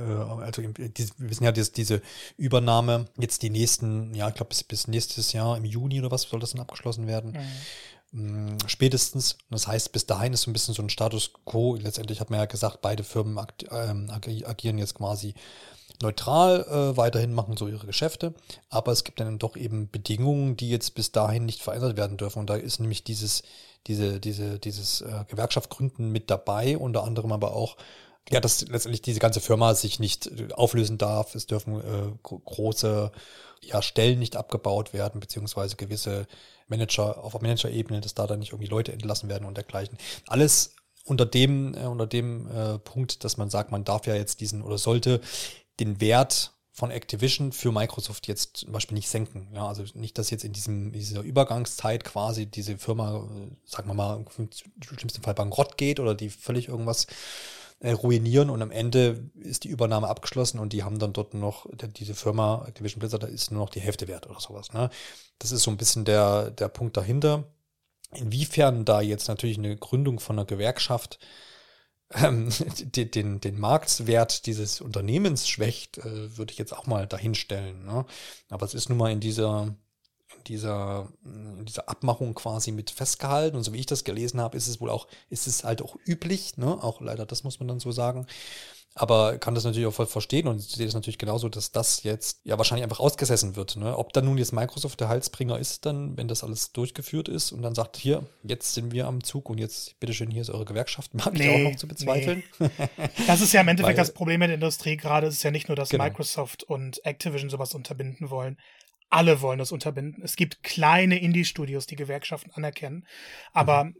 also 0.43 0.63
wir 0.63 0.91
wissen 1.19 1.45
ja, 1.45 1.53
dass 1.53 1.71
diese 1.71 2.03
Übernahme 2.37 3.07
jetzt 3.17 3.43
die 3.43 3.51
nächsten, 3.51 4.13
ja, 4.17 4.29
ich 4.29 4.35
glaube 4.35 4.49
bis, 4.49 4.65
bis 4.65 4.89
nächstes 4.89 5.33
Jahr 5.33 5.57
im 5.57 5.65
Juni 5.65 6.01
oder 6.01 6.11
was 6.11 6.23
soll 6.23 6.41
das 6.41 6.51
dann 6.51 6.63
abgeschlossen 6.63 7.07
werden. 7.07 7.31
Mhm. 7.31 7.47
Spätestens. 8.67 9.37
Das 9.51 9.67
heißt, 9.67 9.93
bis 9.93 10.07
dahin 10.07 10.33
ist 10.33 10.43
so 10.43 10.51
ein 10.51 10.55
bisschen 10.55 10.75
so 10.75 10.83
ein 10.83 10.89
Status 10.89 11.33
quo. 11.45 11.77
Letztendlich 11.77 12.21
hat 12.21 12.31
man 12.31 12.41
ja 12.41 12.47
gesagt, 12.47 12.81
beide 12.81 13.05
Firmen 13.05 13.39
ähm, 13.71 14.11
agieren 14.11 14.79
jetzt 14.79 14.95
quasi 14.95 15.35
neutral 16.01 16.63
äh, 16.63 16.97
weiterhin, 16.97 17.35
machen 17.35 17.57
so 17.57 17.69
ihre 17.69 17.87
Geschäfte. 17.87 18.35
Aber 18.71 18.93
es 18.93 19.05
gibt 19.05 19.21
dann 19.21 19.39
doch 19.39 19.57
eben 19.57 19.91
Bedingungen, 19.91 20.57
die 20.57 20.71
jetzt 20.71 20.95
bis 20.95 21.13
dahin 21.13 21.45
nicht 21.45 21.63
verändert 21.63 21.97
werden 21.97 22.17
dürfen. 22.17 22.39
Und 22.39 22.49
da 22.49 22.57
ist 22.57 22.81
nämlich 22.81 23.05
dieses, 23.05 23.43
diese, 23.87 24.21
diese, 24.21 24.59
dieses 24.59 25.03
äh, 25.03 25.25
Gewerkschaftgründen 25.29 26.11
mit 26.11 26.31
dabei, 26.31 26.79
unter 26.79 27.05
anderem 27.05 27.33
aber 27.33 27.55
auch 27.55 27.77
ja, 28.31 28.41
dass 28.41 28.61
letztendlich 28.69 29.01
diese 29.01 29.21
ganze 29.21 29.41
Firma 29.41 29.75
sich 29.75 30.01
nicht 30.01 30.27
äh, 30.27 30.53
auflösen 30.53 30.99
darf. 30.99 31.35
Es 31.35 31.47
dürfen 31.47 31.81
äh, 31.81 32.13
große 32.23 33.11
ja, 33.63 33.83
Stellen 33.83 34.19
nicht 34.19 34.37
abgebaut 34.37 34.93
werden, 34.93 35.21
beziehungsweise 35.21 35.77
gewisse 35.77 36.27
Manager 36.69 37.23
auf 37.23 37.41
Manager-Ebene, 37.41 38.01
dass 38.01 38.15
da 38.15 38.27
dann 38.27 38.41
nicht 38.41 38.53
irgendwie 38.53 38.71
Leute 38.71 38.93
entlassen 38.93 39.29
werden 39.29 39.47
und 39.47 39.57
dergleichen. 39.57 39.99
Alles 40.27 40.75
unter 41.05 41.27
dem, 41.27 41.75
äh, 41.75 41.87
unter 41.87 42.07
dem 42.07 42.51
äh, 42.51 42.79
Punkt, 42.79 43.25
dass 43.25 43.37
man 43.37 43.51
sagt, 43.51 43.71
man 43.71 43.85
darf 43.85 44.07
ja 44.07 44.15
jetzt 44.15 44.41
diesen 44.41 44.63
oder 44.63 44.79
sollte 44.79 45.21
den 45.81 46.01
Wert 46.01 46.53
von 46.79 46.91
Activision 46.93 47.51
für 47.51 47.73
Microsoft 47.73 48.29
jetzt 48.29 48.59
zum 48.59 48.73
Beispiel 48.73 48.95
nicht 48.95 49.09
senken. 49.09 49.49
Ja, 49.53 49.67
also 49.67 49.83
nicht, 49.95 50.17
dass 50.17 50.31
jetzt 50.31 50.45
in 50.45 50.53
diesem, 50.53 50.93
dieser 50.93 51.23
Übergangszeit 51.23 52.05
quasi 52.05 52.47
diese 52.47 52.79
Firma, 52.79 53.17
äh, 53.17 53.51
sagen 53.65 53.89
wir 53.89 53.95
mal, 53.95 54.25
im 54.37 54.49
schlimmsten 54.81 55.23
Fall 55.23 55.35
bankrott 55.35 55.77
geht 55.77 55.99
oder 55.99 56.15
die 56.15 56.31
völlig 56.31 56.69
irgendwas 56.69 57.07
äh, 57.81 57.93
ruinieren 57.93 58.51
und 58.51 58.63
am 58.63 58.71
Ende 58.71 59.31
ist 59.35 59.65
die 59.65 59.69
Übernahme 59.69 60.09
abgeschlossen 60.09 60.59
und 60.59 60.73
die 60.73 60.83
haben 60.83 60.99
dann 60.99 61.13
dort 61.13 61.35
noch, 61.35 61.67
diese 61.97 62.15
Firma 62.15 62.65
Activision 62.67 63.01
Blizzard, 63.01 63.23
da 63.23 63.27
ist 63.27 63.51
nur 63.51 63.63
noch 63.63 63.71
die 63.71 63.81
Hälfte 63.81 64.09
wert 64.09 64.29
oder 64.29 64.41
sowas. 64.41 64.73
Ne? 64.73 64.91
Das 65.39 65.53
ist 65.53 65.63
so 65.63 65.71
ein 65.71 65.77
bisschen 65.77 66.05
der, 66.05 66.51
der 66.51 66.69
Punkt 66.69 66.97
dahinter. 66.97 67.45
Inwiefern 68.13 68.85
da 68.85 69.01
jetzt 69.01 69.29
natürlich 69.29 69.59
eine 69.59 69.77
Gründung 69.77 70.19
von 70.19 70.39
einer 70.39 70.47
Gewerkschaft 70.47 71.19
ähm, 72.15 72.51
den, 72.81 73.11
den, 73.11 73.41
den 73.41 73.59
Marktwert 73.61 74.47
dieses 74.47 74.81
Unternehmens 74.81 75.49
schwächt, 75.49 75.99
äh, 75.99 76.37
würde 76.37 76.53
ich 76.53 76.59
jetzt 76.59 76.77
auch 76.77 76.87
mal 76.87 77.07
dahinstellen. 77.07 77.85
Ne? 77.85 78.07
Aber 78.49 78.67
es 78.67 78.75
ist 78.75 78.89
nun 78.89 78.99
mal 78.99 79.13
in 79.13 79.21
dieser 79.21 79.75
dieser, 80.49 81.09
in 81.25 81.65
dieser 81.65 81.89
Abmachung 81.89 82.35
quasi 82.35 82.73
mit 82.73 82.91
festgehalten. 82.91 83.57
Und 83.57 83.63
so 83.63 83.73
wie 83.73 83.79
ich 83.79 83.87
das 83.87 84.05
gelesen 84.05 84.41
habe, 84.41 84.57
ist 84.57 84.69
es 84.69 84.81
wohl 84.81 84.91
auch, 84.91 85.07
ist 85.31 85.47
es 85.47 85.65
halt 85.65 85.83
auch 85.83 85.97
üblich, 86.07 86.57
ne? 86.57 86.83
Auch 86.83 87.01
leider, 87.01 87.27
das 87.27 87.45
muss 87.45 87.61
man 87.61 87.69
dann 87.69 87.81
so 87.81 87.93
sagen. 87.93 88.27
Aber 88.99 89.39
kann 89.39 89.55
das 89.55 89.63
natürlich 89.63 89.87
auch 89.87 89.95
voll 89.95 90.07
verstehen 90.07 90.49
und 90.49 90.61
sehe 90.61 90.87
es 90.87 90.95
natürlich 90.95 91.19
genauso, 91.19 91.49
dass 91.49 91.71
das 91.71 92.03
jetzt 92.03 92.41
ja 92.43 92.59
wahrscheinlich 92.59 92.83
einfach 92.83 92.99
ausgesessen 92.99 93.55
wird. 93.55 93.77
Ne? 93.77 93.97
Ob 93.97 94.13
dann 94.13 94.25
nun 94.25 94.39
jetzt 94.39 94.53
Microsoft 94.53 94.99
der 94.99 95.09
Halsbringer 95.09 95.57
ist, 95.57 95.87
dann, 95.87 96.17
wenn 96.17 96.27
das 96.27 96.43
alles 96.43 96.73
durchgeführt 96.73 97.29
ist 97.29 97.53
und 97.53 97.63
dann 97.63 97.77
sagt, 97.77 97.97
hier, 97.97 98.27
jetzt 98.43 98.75
sind 98.75 98.91
wir 98.91 99.07
am 99.07 99.23
Zug 99.23 99.51
und 99.51 99.59
jetzt, 99.59 100.01
bitteschön, 100.01 100.33
hier 100.33 100.43
ist 100.43 100.51
eure 100.51 100.65
Gewerkschaft, 100.65 101.15
mag 101.15 101.33
nee, 101.35 101.49
ich 101.49 101.55
auch 101.55 101.71
noch 101.71 101.79
zu 101.79 101.87
bezweifeln. 101.87 102.43
Nee. 102.59 102.71
Das 103.29 103.41
ist 103.41 103.53
ja 103.53 103.61
im 103.61 103.69
Endeffekt 103.69 103.99
Weil, 103.99 104.05
das 104.05 104.15
Problem 104.15 104.43
in 104.43 104.49
der 104.49 104.57
Industrie 104.57 104.97
gerade. 104.97 105.29
Es 105.29 105.35
ist 105.35 105.43
ja 105.45 105.53
nicht 105.53 105.69
nur, 105.69 105.77
dass 105.77 105.91
genau. 105.91 106.03
Microsoft 106.03 106.65
und 106.65 107.05
Activision 107.05 107.51
sowas 107.51 107.75
unterbinden 107.75 108.31
wollen 108.31 108.57
alle 109.11 109.41
wollen 109.41 109.59
das 109.59 109.73
unterbinden. 109.73 110.23
Es 110.23 110.37
gibt 110.37 110.63
kleine 110.63 111.19
Indie-Studios, 111.19 111.87
die 111.87 111.97
Gewerkschaften 111.97 112.51
anerkennen. 112.53 113.07
Aber 113.53 113.85
mhm. 113.85 113.97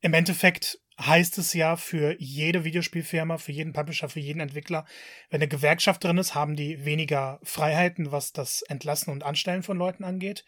im 0.00 0.14
Endeffekt 0.14 0.80
heißt 1.00 1.38
es 1.38 1.52
ja 1.54 1.76
für 1.76 2.14
jede 2.20 2.62
Videospielfirma, 2.64 3.38
für 3.38 3.52
jeden 3.52 3.72
Publisher, 3.72 4.08
für 4.08 4.20
jeden 4.20 4.40
Entwickler, 4.40 4.86
wenn 5.28 5.40
eine 5.40 5.48
Gewerkschaft 5.48 6.04
drin 6.04 6.18
ist, 6.18 6.34
haben 6.34 6.54
die 6.54 6.84
weniger 6.84 7.40
Freiheiten, 7.42 8.12
was 8.12 8.32
das 8.32 8.62
Entlassen 8.62 9.10
und 9.10 9.24
Anstellen 9.24 9.64
von 9.64 9.76
Leuten 9.76 10.04
angeht. 10.04 10.44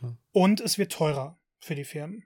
Mhm. 0.00 0.18
Und 0.30 0.60
es 0.60 0.78
wird 0.78 0.92
teurer 0.92 1.38
für 1.58 1.74
die 1.74 1.84
Firmen. 1.84 2.24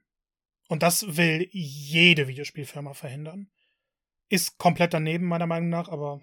Und 0.69 0.83
das 0.83 1.17
will 1.17 1.49
jede 1.53 2.29
Videospielfirma 2.29 2.95
verhindern. 2.95 3.51
Ist 4.29 4.59
komplett 4.59 4.95
daneben, 4.95 5.27
meiner 5.27 5.47
Meinung 5.47 5.69
nach, 5.69 5.89
aber 5.89 6.21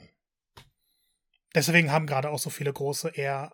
deswegen 1.56 1.92
haben 1.92 2.08
gerade 2.08 2.30
auch 2.30 2.40
so 2.40 2.50
viele 2.50 2.74
große 2.74 3.10
eher 3.10 3.54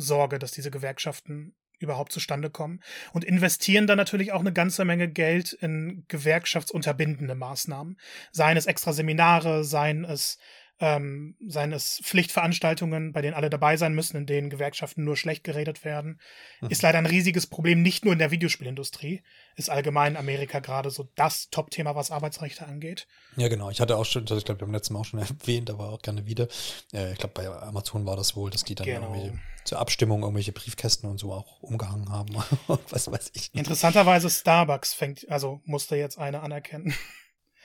Sorge, 0.00 0.38
dass 0.38 0.52
diese 0.52 0.70
Gewerkschaften 0.70 1.54
überhaupt 1.78 2.12
zustande 2.12 2.50
kommen 2.50 2.80
und 3.12 3.24
investieren 3.24 3.86
dann 3.86 3.98
natürlich 3.98 4.32
auch 4.32 4.40
eine 4.40 4.52
ganze 4.52 4.84
Menge 4.84 5.08
Geld 5.08 5.52
in 5.52 6.04
gewerkschaftsunterbindende 6.08 7.34
Maßnahmen. 7.34 7.98
Seien 8.32 8.56
es 8.56 8.66
extra 8.66 8.92
Seminare, 8.92 9.64
seien 9.64 10.04
es 10.04 10.38
ähm, 10.80 11.36
seines 11.44 12.00
Pflichtveranstaltungen, 12.04 13.12
bei 13.12 13.20
denen 13.20 13.34
alle 13.34 13.50
dabei 13.50 13.76
sein 13.76 13.94
müssen, 13.94 14.16
in 14.16 14.26
denen 14.26 14.48
Gewerkschaften 14.48 15.04
nur 15.04 15.16
schlecht 15.16 15.42
geredet 15.42 15.84
werden, 15.84 16.20
mhm. 16.60 16.70
ist 16.70 16.82
leider 16.82 16.98
ein 16.98 17.06
riesiges 17.06 17.46
Problem, 17.46 17.82
nicht 17.82 18.04
nur 18.04 18.12
in 18.12 18.18
der 18.18 18.30
Videospielindustrie, 18.30 19.22
ist 19.56 19.70
allgemein 19.70 20.12
in 20.12 20.18
Amerika 20.18 20.60
gerade 20.60 20.90
so 20.90 21.08
das 21.16 21.50
Top-Thema, 21.50 21.96
was 21.96 22.10
Arbeitsrechte 22.10 22.66
angeht. 22.66 23.08
Ja, 23.36 23.48
genau. 23.48 23.70
Ich 23.70 23.80
hatte 23.80 23.96
auch 23.96 24.04
schon, 24.04 24.22
ich 24.24 24.44
glaube, 24.44 24.60
beim 24.60 24.72
letzten 24.72 24.94
Mal 24.94 25.00
auch 25.00 25.04
schon 25.04 25.20
erwähnt, 25.42 25.68
aber 25.70 25.90
auch 25.90 26.02
gerne 26.02 26.26
wieder. 26.26 26.46
Äh, 26.92 27.12
ich 27.12 27.18
glaube, 27.18 27.34
bei 27.34 27.48
Amazon 27.48 28.06
war 28.06 28.16
das 28.16 28.36
wohl, 28.36 28.50
dass 28.50 28.64
die 28.64 28.76
dann 28.76 28.86
genau. 28.86 29.14
irgendwie 29.14 29.38
zur 29.64 29.80
Abstimmung 29.80 30.22
irgendwelche 30.22 30.52
Briefkästen 30.52 31.10
und 31.10 31.18
so 31.18 31.32
auch 31.32 31.60
umgehangen 31.60 32.08
haben. 32.08 32.36
was 32.90 33.10
weiß 33.10 33.32
ich. 33.34 33.52
Interessanterweise 33.52 34.30
Starbucks 34.30 34.94
fängt, 34.94 35.28
also 35.28 35.60
musste 35.64 35.96
jetzt 35.96 36.18
eine 36.18 36.40
anerkennen. 36.40 36.94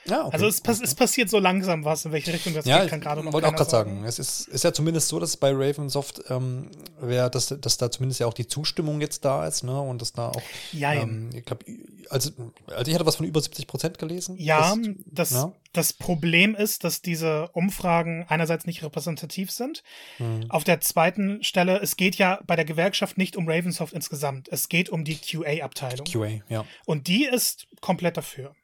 Ja, 0.06 0.26
okay. 0.26 0.34
Also 0.34 0.46
es, 0.46 0.60
pass 0.60 0.80
es, 0.80 0.94
passiert 0.94 1.30
so 1.30 1.38
langsam 1.38 1.84
was, 1.84 2.04
in 2.04 2.12
welche 2.12 2.32
Richtung 2.32 2.52
das 2.54 2.66
ja, 2.66 2.80
geht, 2.80 2.90
kann 2.90 3.00
gerade 3.00 3.22
noch 3.22 3.32
wollte 3.32 3.48
auch 3.48 3.54
gerade 3.54 3.70
sagen. 3.70 3.96
sagen. 3.96 4.04
Es 4.04 4.18
ist, 4.18 4.48
ist 4.48 4.64
ja 4.64 4.72
zumindest 4.72 5.08
so, 5.08 5.18
dass 5.18 5.36
bei 5.36 5.50
Ravensoft 5.50 6.22
ähm, 6.28 6.70
wär, 7.00 7.30
dass, 7.30 7.54
dass 7.58 7.78
da 7.78 7.90
zumindest 7.90 8.20
ja 8.20 8.26
auch 8.26 8.34
die 8.34 8.46
Zustimmung 8.46 9.00
jetzt 9.00 9.24
da 9.24 9.46
ist, 9.46 9.62
ne? 9.62 9.80
Und 9.80 10.02
dass 10.02 10.12
da 10.12 10.28
auch 10.28 10.42
ähm, 10.74 11.30
ich 11.32 11.44
glaube, 11.44 11.64
also, 12.10 12.30
also 12.66 12.88
ich 12.88 12.94
hatte 12.94 13.06
was 13.06 13.16
von 13.16 13.26
über 13.26 13.40
70 13.40 13.66
Prozent 13.66 13.98
gelesen. 13.98 14.36
Ja, 14.38 14.74
das, 14.76 14.94
das, 15.06 15.30
ja. 15.30 15.52
das 15.72 15.92
Problem 15.92 16.54
ist, 16.54 16.84
dass 16.84 17.00
diese 17.00 17.48
Umfragen 17.52 18.26
einerseits 18.28 18.66
nicht 18.66 18.82
repräsentativ 18.82 19.50
sind. 19.50 19.82
Mhm. 20.18 20.50
Auf 20.50 20.64
der 20.64 20.80
zweiten 20.80 21.42
Stelle, 21.42 21.80
es 21.80 21.96
geht 21.96 22.16
ja 22.16 22.40
bei 22.46 22.56
der 22.56 22.64
Gewerkschaft 22.64 23.16
nicht 23.16 23.36
um 23.36 23.48
Ravensoft 23.48 23.94
insgesamt. 23.94 24.48
Es 24.50 24.68
geht 24.68 24.90
um 24.90 25.04
die 25.04 25.16
QA-Abteilung. 25.16 26.06
QA, 26.06 26.42
ja. 26.48 26.64
Und 26.84 27.08
die 27.08 27.24
ist 27.24 27.66
komplett 27.80 28.16
dafür. 28.16 28.54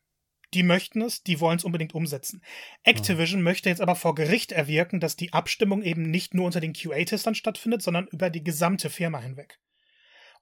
Die 0.55 0.63
möchten 0.63 1.01
es, 1.03 1.23
die 1.23 1.41
wollen 1.41 1.59
es 1.59 1.65
unbedingt 1.65 1.95
umsetzen. 1.95 2.43
Activision 2.83 3.41
mhm. 3.41 3.45
möchte 3.45 3.69
jetzt 3.69 3.81
aber 3.81 3.95
vor 3.95 4.15
Gericht 4.15 4.53
erwirken, 4.53 5.01
dass 5.01 5.17
die 5.17 5.33
Abstimmung 5.33 5.83
eben 5.83 6.03
nicht 6.03 6.35
nur 6.35 6.47
unter 6.47 6.61
den 6.61 6.73
QA-Testern 6.73 7.35
stattfindet, 7.35 7.83
sondern 7.83 8.09
über 8.09 8.31
die 8.31 8.43
gesamte 8.43 8.91
Firma 8.91 9.21
hinweg. 9.21 9.59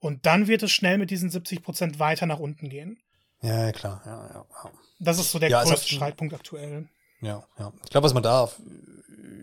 Und 0.00 0.26
dann 0.26 0.46
wird 0.46 0.62
es 0.62 0.70
schnell 0.70 0.98
mit 0.98 1.10
diesen 1.10 1.28
70 1.28 1.62
Prozent 1.62 1.98
weiter 1.98 2.26
nach 2.26 2.38
unten 2.38 2.68
gehen. 2.68 3.02
Ja, 3.42 3.70
klar. 3.72 4.02
Ja, 4.04 4.28
ja, 4.28 4.46
ja. 4.64 4.72
Das 5.00 5.18
ist 5.18 5.30
so 5.30 5.38
der 5.38 5.50
ja, 5.50 5.62
größte 5.62 5.94
Streitpunkt 5.94 6.34
aktuell. 6.34 6.88
Ja, 7.20 7.44
ja. 7.58 7.72
Ich 7.84 7.90
glaube, 7.90 8.04
was 8.04 8.14
man 8.14 8.22
da 8.22 8.42
auf 8.42 8.60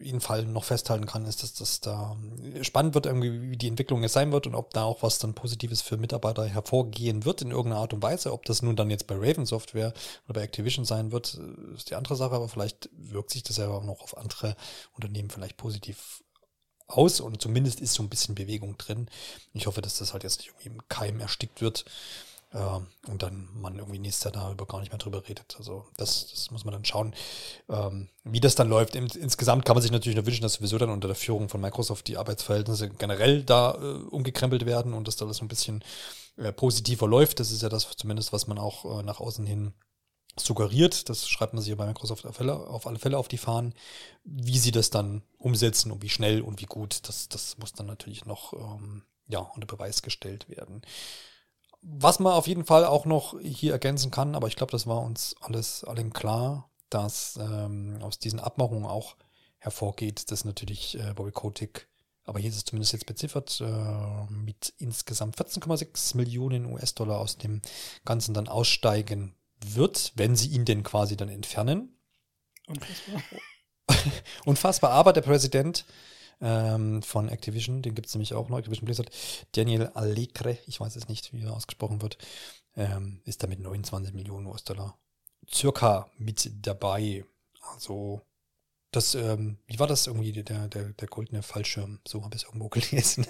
jeden 0.06 0.22
Fall 0.22 0.46
noch 0.46 0.64
festhalten 0.64 1.08
kann, 1.08 1.26
ist, 1.26 1.42
dass 1.42 1.56
das 1.56 1.82
da 1.82 2.16
spannend 2.62 2.94
wird, 2.94 3.08
irgendwie, 3.08 3.50
wie 3.50 3.58
die 3.58 3.68
Entwicklung 3.68 4.04
jetzt 4.04 4.14
sein 4.14 4.32
wird 4.32 4.46
und 4.46 4.54
ob 4.54 4.72
da 4.72 4.84
auch 4.84 5.02
was 5.02 5.18
dann 5.18 5.34
Positives 5.34 5.82
für 5.82 5.98
Mitarbeiter 5.98 6.46
hervorgehen 6.46 7.26
wird 7.26 7.42
in 7.42 7.50
irgendeiner 7.50 7.82
Art 7.82 7.94
und 7.94 8.04
Weise. 8.04 8.32
Ob 8.32 8.46
das 8.46 8.62
nun 8.62 8.76
dann 8.76 8.92
jetzt 8.92 9.08
bei 9.08 9.16
Raven 9.16 9.48
Software 9.48 9.94
oder 10.26 10.36
bei 10.36 10.44
Activision 10.44 10.86
sein 10.86 11.12
wird, 11.12 11.40
ist 11.76 11.90
die 11.90 11.96
andere 11.96 12.16
Sache, 12.16 12.36
aber 12.36 12.48
vielleicht 12.48 12.90
wirkt 12.94 13.32
sich 13.32 13.42
das 13.42 13.58
ja 13.58 13.68
auch 13.68 13.84
noch 13.84 14.02
auf 14.02 14.16
andere 14.16 14.56
Unternehmen 14.94 15.32
vielleicht 15.32 15.58
positiv 15.58 16.24
aus 16.88 17.20
und 17.20 17.42
zumindest 17.42 17.82
ist 17.82 17.94
so 17.94 18.04
ein 18.04 18.10
bisschen 18.10 18.36
Bewegung 18.36 18.78
drin. 18.78 19.10
Ich 19.54 19.66
hoffe, 19.66 19.82
dass 19.82 19.98
das 19.98 20.14
halt 20.14 20.24
jetzt 20.24 20.38
nicht 20.38 20.50
irgendwie 20.50 20.70
im 20.70 20.88
Keim 20.88 21.20
erstickt 21.20 21.62
wird 21.62 21.84
äh, 22.52 23.10
und 23.10 23.24
dann 23.24 23.50
man 23.54 23.78
irgendwie 23.78 24.00
nächstes 24.00 24.26
Jahr 24.26 24.34
darüber 24.34 24.66
gar 24.66 24.80
nicht 24.80 24.92
mehr 24.92 25.00
drüber 25.00 25.28
redet. 25.28 25.56
Also 25.58 25.86
das, 25.98 26.32
das 26.32 26.52
muss 26.52 26.66
man 26.66 26.74
dann 26.74 26.86
schauen, 26.86 27.14
ähm, 27.70 28.10
wie 28.24 28.40
das 28.40 28.56
dann 28.56 28.70
läuft. 28.70 28.96
In, 28.96 29.08
insgesamt 29.08 29.66
kann 29.66 29.76
man 29.76 29.82
sich 29.82 29.92
natürlich 29.92 30.16
nur 30.16 30.26
wünschen, 30.26 30.44
dass 30.44 30.54
sowieso 30.54 30.78
dann 30.78 30.90
unter 30.90 31.08
der 31.08 31.16
Führung 31.16 31.50
von 31.50 31.62
Microsoft 31.62 32.08
die 32.08 32.18
Arbeitsverhältnisse 32.18 32.90
generell 32.90 33.44
da 33.44 33.76
äh, 33.76 33.98
umgekrempelt 34.10 34.66
werden 34.66 34.94
und 34.94 35.08
dass 35.08 35.16
da 35.16 35.26
das 35.26 35.42
ein 35.42 35.48
bisschen 35.48 35.84
äh, 36.38 36.52
positiver 36.52 37.08
läuft. 37.08 37.40
Das 37.40 37.52
ist 37.52 37.62
ja 37.62 37.70
das 37.70 37.88
zumindest, 37.98 38.34
was 38.34 38.48
man 38.48 38.58
auch 38.58 39.00
äh, 39.00 39.04
nach 39.04 39.20
außen 39.20 39.46
hin 39.46 39.74
suggeriert, 40.38 41.10
das 41.10 41.30
schreibt 41.30 41.54
man 41.54 41.62
sich 41.62 41.70
ja 41.70 41.76
bei 41.76 41.86
Microsoft 41.86 42.26
auf 42.26 42.40
alle, 42.42 42.56
auf 42.56 42.88
alle 42.88 43.00
Fälle 43.00 43.18
auf 43.18 43.28
die 43.28 43.38
Fahnen, 43.38 43.74
wie 44.24 44.58
sie 44.58 44.72
das 44.72 44.90
dann 44.90 45.24
umsetzen 45.38 45.92
und 45.92 46.02
wie 46.02 46.10
schnell 46.10 46.42
und 46.42 46.62
wie 46.62 46.66
gut, 46.66 47.08
das, 47.08 47.30
das 47.30 47.58
muss 47.58 47.74
dann 47.74 47.86
natürlich 47.86 48.26
noch 48.26 48.54
ähm, 48.54 49.04
ja, 49.28 49.40
unter 49.40 49.68
Beweis 49.68 50.02
gestellt 50.02 50.50
werden. 50.50 50.82
Was 51.88 52.20
man 52.20 52.34
auf 52.34 52.48
jeden 52.48 52.66
Fall 52.66 52.84
auch 52.84 53.06
noch 53.06 53.40
hier 53.40 53.74
ergänzen 53.74 54.10
kann, 54.10 54.34
aber 54.34 54.48
ich 54.48 54.56
glaube, 54.56 54.72
das 54.72 54.88
war 54.88 55.02
uns 55.02 55.36
alles 55.40 55.84
allen 55.84 56.14
klar, 56.14 56.72
dass 56.90 57.38
ähm, 57.40 58.00
aus 58.02 58.18
diesen 58.18 58.40
Abmachungen 58.40 58.86
auch 58.86 59.16
hervorgeht, 59.60 60.32
dass 60.32 60.46
natürlich 60.46 61.00
äh, 61.00 61.14
Bobby 61.14 61.32
Kotick, 61.32 61.88
aber 62.24 62.40
hier 62.40 62.50
ist 62.50 62.56
es 62.56 62.66
zumindest 62.66 62.94
jetzt 62.94 63.06
beziffert, 63.06 63.62
äh, 63.62 64.26
mit 64.32 64.74
insgesamt 64.80 65.38
14,6 65.38 66.18
Millionen 66.18 66.66
US-Dollar 66.66 67.20
aus 67.20 67.38
dem 67.38 67.62
Ganzen 68.04 68.34
dann 68.34 68.48
aussteigen 68.48 69.36
wird, 69.64 70.12
wenn 70.16 70.36
sie 70.36 70.50
ihn 70.50 70.66
denn 70.66 70.82
quasi 70.82 71.16
dann 71.16 71.30
entfernen. 71.30 71.96
Unfassbar. 72.66 73.22
Unfassbar, 74.46 74.92
aber 74.92 75.14
der 75.14 75.22
Präsident 75.22 75.86
ähm, 76.42 77.02
von 77.02 77.30
Activision, 77.30 77.82
den 77.82 77.96
gibt 77.96 78.08
es 78.08 78.14
nämlich 78.14 78.34
auch 78.34 78.50
noch, 78.50 78.58
Activision 78.58 78.86
Blizzard, 78.86 79.10
Daniel 79.54 79.88
Allegre, 79.94 80.58
ich 80.68 80.80
weiß 80.80 80.96
es 80.96 81.08
nicht, 81.08 81.34
wie 81.34 81.44
er 81.44 81.54
ausgesprochen 81.54 82.02
wird, 82.02 82.18
ähm, 82.76 83.22
ist 83.26 83.44
da 83.44 83.48
mit 83.48 83.60
29 83.60 84.14
Millionen 84.14 84.48
US-Dollar 84.48 84.98
circa 85.52 86.10
mit 86.18 86.50
dabei. 86.66 87.26
Also, 87.74 88.22
das, 88.92 89.16
ähm, 89.16 89.58
wie 89.68 89.80
war 89.80 89.88
das 89.88 90.08
irgendwie, 90.08 90.32
der, 90.32 90.68
der, 90.68 90.94
der 90.94 91.08
goldene 91.08 91.44
Fallschirm? 91.44 92.00
So 92.08 92.24
habe 92.24 92.36
ich 92.36 92.44
es 92.44 92.48
irgendwo 92.48 92.70
gelesen. 92.70 93.26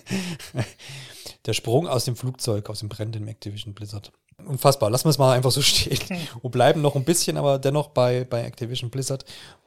der 1.46 1.54
Sprung 1.54 1.88
aus 1.88 2.06
dem 2.06 2.16
Flugzeug, 2.16 2.70
aus 2.70 2.80
dem 2.80 2.90
brennenden 2.90 3.28
Activision 3.28 3.74
Blizzard. 3.74 4.12
Unfassbar. 4.44 4.90
Lassen 4.90 5.06
wir 5.06 5.12
es 5.12 5.18
mal 5.18 5.34
einfach 5.34 5.52
so 5.52 5.62
stehen. 5.64 6.00
Und 6.42 6.52
bleiben 6.52 6.82
noch 6.82 6.96
ein 6.96 7.06
bisschen, 7.06 7.38
aber 7.38 7.58
dennoch 7.60 7.90
bei, 7.90 8.26
bei 8.26 8.44
Activision 8.44 8.90
Blizzard. 8.90 9.26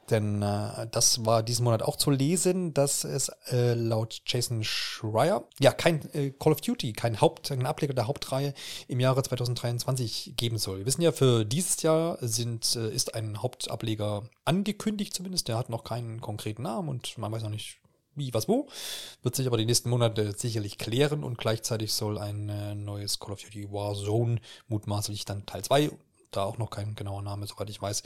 Denn 0.09 0.41
äh, 0.41 0.87
das 0.91 1.25
war 1.25 1.43
diesen 1.43 1.63
Monat 1.63 1.83
auch 1.83 1.95
zu 1.95 2.09
lesen, 2.09 2.73
dass 2.73 3.03
es 3.03 3.29
äh, 3.51 3.73
laut 3.73 4.21
Jason 4.25 4.63
Schreier 4.63 5.43
ja 5.59 5.71
kein 5.71 6.01
äh, 6.13 6.31
Call 6.31 6.53
of 6.53 6.61
Duty, 6.61 6.93
kein 6.93 7.21
Haupt, 7.21 7.51
ein 7.51 7.65
Ableger 7.65 7.93
der 7.93 8.07
Hauptreihe 8.07 8.53
im 8.87 8.99
Jahre 8.99 9.21
2023 9.21 10.33
geben 10.35 10.57
soll. 10.57 10.79
Wir 10.79 10.85
wissen 10.87 11.03
ja, 11.03 11.11
für 11.11 11.45
dieses 11.45 11.81
Jahr 11.83 12.17
sind, 12.21 12.75
äh, 12.75 12.89
ist 12.89 13.13
ein 13.13 13.41
Hauptableger 13.41 14.23
angekündigt 14.45 15.13
zumindest. 15.13 15.47
Der 15.47 15.57
hat 15.57 15.69
noch 15.69 15.83
keinen 15.83 16.21
konkreten 16.21 16.63
Namen 16.63 16.89
und 16.89 17.17
man 17.17 17.31
weiß 17.31 17.43
noch 17.43 17.51
nicht, 17.51 17.79
wie, 18.19 18.33
was, 18.33 18.47
wo. 18.47 18.67
Wird 19.23 19.35
sich 19.35 19.47
aber 19.47 19.57
die 19.57 19.65
nächsten 19.65 19.89
Monate 19.89 20.33
sicherlich 20.37 20.77
klären 20.77 21.23
und 21.23 21.37
gleichzeitig 21.37 21.93
soll 21.93 22.17
ein 22.17 22.49
äh, 22.49 22.75
neues 22.75 23.19
Call 23.19 23.33
of 23.33 23.41
Duty 23.41 23.71
Warzone, 23.71 24.39
mutmaßlich 24.67 25.25
dann 25.25 25.45
Teil 25.45 25.63
2, 25.63 25.91
da 26.31 26.43
auch 26.43 26.57
noch 26.57 26.69
kein 26.69 26.95
genauer 26.95 27.21
Name, 27.21 27.47
soweit 27.47 27.69
ich 27.69 27.81
weiß. 27.81 28.03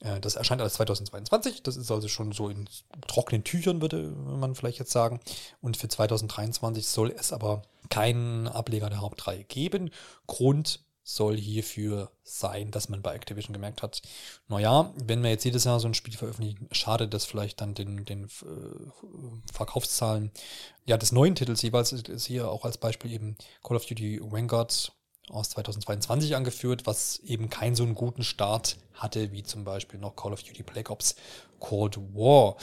Äh, 0.00 0.20
das 0.20 0.36
erscheint 0.36 0.62
als 0.62 0.74
2022. 0.74 1.62
Das 1.62 1.76
ist 1.76 1.90
also 1.90 2.08
schon 2.08 2.32
so 2.32 2.48
in 2.48 2.68
trockenen 3.06 3.44
Tüchern, 3.44 3.80
würde 3.80 4.02
man 4.02 4.54
vielleicht 4.54 4.78
jetzt 4.78 4.92
sagen. 4.92 5.20
Und 5.60 5.76
für 5.76 5.88
2023 5.88 6.86
soll 6.86 7.10
es 7.10 7.32
aber 7.32 7.62
keinen 7.90 8.48
Ableger 8.48 8.90
der 8.90 9.00
Hauptreihe 9.00 9.44
geben. 9.44 9.90
Grund 10.26 10.83
soll 11.04 11.36
hierfür 11.36 12.10
sein, 12.22 12.70
dass 12.70 12.88
man 12.88 13.02
bei 13.02 13.14
Activision 13.14 13.52
gemerkt 13.52 13.82
hat, 13.82 14.00
naja, 14.48 14.92
wenn 14.96 15.22
wir 15.22 15.30
jetzt 15.30 15.44
jedes 15.44 15.64
Jahr 15.64 15.78
so 15.78 15.86
ein 15.86 15.94
Spiel 15.94 16.16
veröffentlichen, 16.16 16.66
schade 16.72 17.06
das 17.06 17.26
vielleicht 17.26 17.60
dann 17.60 17.74
den, 17.74 18.06
den 18.06 18.24
äh, 18.24 19.52
Verkaufszahlen. 19.52 20.32
Ja, 20.86 20.96
des 20.96 21.12
neuen 21.12 21.34
Titels 21.34 21.62
jeweils 21.62 21.92
ist 21.92 22.26
hier 22.26 22.50
auch 22.50 22.64
als 22.64 22.78
Beispiel 22.78 23.12
eben 23.12 23.36
Call 23.62 23.76
of 23.76 23.84
Duty 23.84 24.20
Vanguard 24.22 24.92
aus 25.30 25.50
2022 25.50 26.36
angeführt, 26.36 26.86
was 26.86 27.18
eben 27.20 27.48
keinen 27.50 27.74
so 27.74 27.82
einen 27.82 27.94
guten 27.94 28.24
Start 28.24 28.76
hatte, 28.94 29.32
wie 29.32 29.42
zum 29.42 29.64
Beispiel 29.64 29.98
noch 29.98 30.16
Call 30.16 30.32
of 30.32 30.42
Duty 30.42 30.62
Black 30.62 30.90
Ops 30.90 31.16
Cold 31.60 31.96
War, 32.14 32.56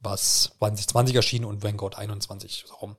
was 0.00 0.52
2020 0.58 1.14
erschien 1.14 1.44
und 1.44 1.62
Vanguard 1.62 1.96
21. 1.96 2.64
So. 2.66 2.96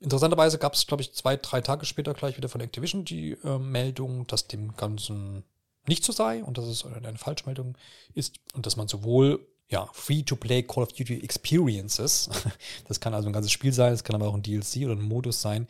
Interessanterweise 0.00 0.58
gab 0.58 0.74
es, 0.74 0.86
glaube 0.86 1.02
ich, 1.02 1.12
zwei, 1.12 1.36
drei 1.36 1.60
Tage 1.60 1.84
später 1.86 2.14
gleich 2.14 2.36
wieder 2.36 2.48
von 2.48 2.60
Activision 2.60 3.04
die 3.04 3.32
äh, 3.44 3.58
Meldung, 3.58 4.26
dass 4.26 4.46
dem 4.46 4.74
Ganzen 4.76 5.44
nicht 5.86 6.02
so 6.04 6.12
sei 6.12 6.42
und 6.42 6.58
dass 6.58 6.64
es 6.64 6.84
eine 6.84 7.18
Falschmeldung 7.18 7.76
ist 8.14 8.36
und 8.54 8.66
dass 8.66 8.76
man 8.76 8.88
sowohl 8.88 9.46
ja, 9.68 9.88
Free-to-Play 9.92 10.62
Call 10.62 10.84
of 10.84 10.92
Duty 10.92 11.22
Experiences. 11.22 12.30
Das 12.88 13.00
kann 13.00 13.14
also 13.14 13.28
ein 13.28 13.32
ganzes 13.32 13.52
Spiel 13.52 13.72
sein, 13.72 13.92
das 13.92 14.04
kann 14.04 14.14
aber 14.14 14.28
auch 14.28 14.34
ein 14.34 14.42
DLC 14.42 14.84
oder 14.84 14.92
ein 14.92 15.02
Modus 15.02 15.40
sein. 15.40 15.66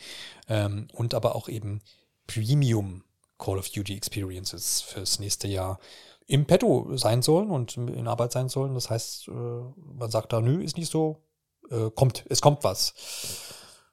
Ähm, 0.48 0.88
und 0.92 1.14
aber 1.14 1.34
auch 1.34 1.48
eben 1.48 1.80
Premium 2.26 3.02
Call 3.38 3.58
of 3.58 3.68
Duty 3.68 3.96
Experiences 3.96 4.80
fürs 4.80 5.18
nächste 5.18 5.48
Jahr 5.48 5.78
im 6.26 6.46
Petto 6.46 6.96
sein 6.96 7.22
sollen 7.22 7.50
und 7.50 7.76
in 7.76 8.08
Arbeit 8.08 8.32
sein 8.32 8.48
sollen. 8.48 8.74
Das 8.74 8.90
heißt, 8.90 9.28
äh, 9.28 9.30
man 9.30 10.10
sagt 10.10 10.32
da, 10.32 10.40
nö, 10.40 10.62
ist 10.62 10.76
nicht 10.76 10.90
so, 10.90 11.22
äh, 11.70 11.90
kommt, 11.90 12.24
es 12.28 12.40
kommt 12.40 12.64
was. 12.64 12.94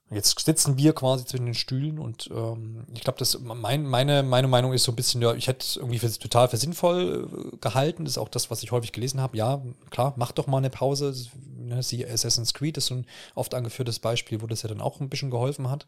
Jetzt 0.10 0.40
sitzen 0.40 0.78
wir 0.78 0.94
quasi 0.94 1.26
zwischen 1.26 1.46
den 1.46 1.56
Stühlen 1.56 1.98
und 1.98 2.30
ähm, 2.32 2.86
ich 2.94 3.02
glaube, 3.02 3.18
dass 3.18 3.40
mein, 3.40 3.84
meine, 3.84 4.22
meine 4.22 4.48
Meinung 4.48 4.74
ist 4.74 4.84
so 4.84 4.92
ein 4.92 4.96
bisschen, 4.96 5.22
ja, 5.22 5.34
ich 5.34 5.48
hätte 5.48 5.66
es 5.66 5.78
irgendwie 5.78 5.98
für, 5.98 6.12
total 6.12 6.48
für 6.50 6.58
sinnvoll 6.58 7.28
äh, 7.54 7.58
gehalten. 7.58 8.06
Das 8.06 8.14
ist 8.14 8.18
auch 8.18 8.30
das, 8.30 8.52
was 8.52 8.62
ich 8.64 8.72
häufig 8.72 8.92
gelesen 8.92 9.22
habe. 9.22 9.38
Ja, 9.38 9.64
klar, 9.90 10.14
mach 10.18 10.32
doch 10.32 10.48
mal 10.48 10.58
eine 10.58 10.70
Pause. 10.70 11.16
Ne, 11.56 11.78
Assassin's 11.78 12.54
Creed 12.54 12.78
ist 12.78 12.88
so 12.88 12.96
ein 12.96 13.06
oft 13.34 13.54
angeführtes 13.54 14.00
Beispiel, 14.00 14.42
wo 14.42 14.48
das 14.48 14.62
ja 14.62 14.70
dann 14.70 14.82
auch 14.82 15.00
ein 15.00 15.10
bisschen 15.10 15.32
geholfen 15.32 15.70
hat 15.70 15.88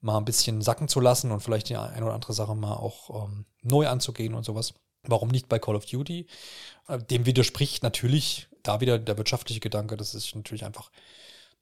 mal 0.00 0.18
ein 0.18 0.24
bisschen 0.24 0.62
sacken 0.62 0.88
zu 0.88 1.00
lassen 1.00 1.30
und 1.30 1.40
vielleicht 1.40 1.68
die 1.68 1.76
eine 1.76 2.04
oder 2.04 2.14
andere 2.14 2.32
Sache 2.32 2.54
mal 2.54 2.74
auch 2.74 3.26
ähm, 3.26 3.46
neu 3.62 3.88
anzugehen 3.88 4.34
und 4.34 4.44
sowas. 4.44 4.74
Warum 5.02 5.28
nicht 5.28 5.48
bei 5.48 5.58
Call 5.58 5.76
of 5.76 5.86
Duty? 5.86 6.26
Äh, 6.88 6.98
dem 6.98 7.26
widerspricht 7.26 7.82
natürlich 7.82 8.48
da 8.62 8.80
wieder 8.80 8.98
der 8.98 9.18
wirtschaftliche 9.18 9.60
Gedanke, 9.60 9.96
dass 9.96 10.14
es 10.14 10.34
natürlich 10.34 10.64
einfach 10.64 10.90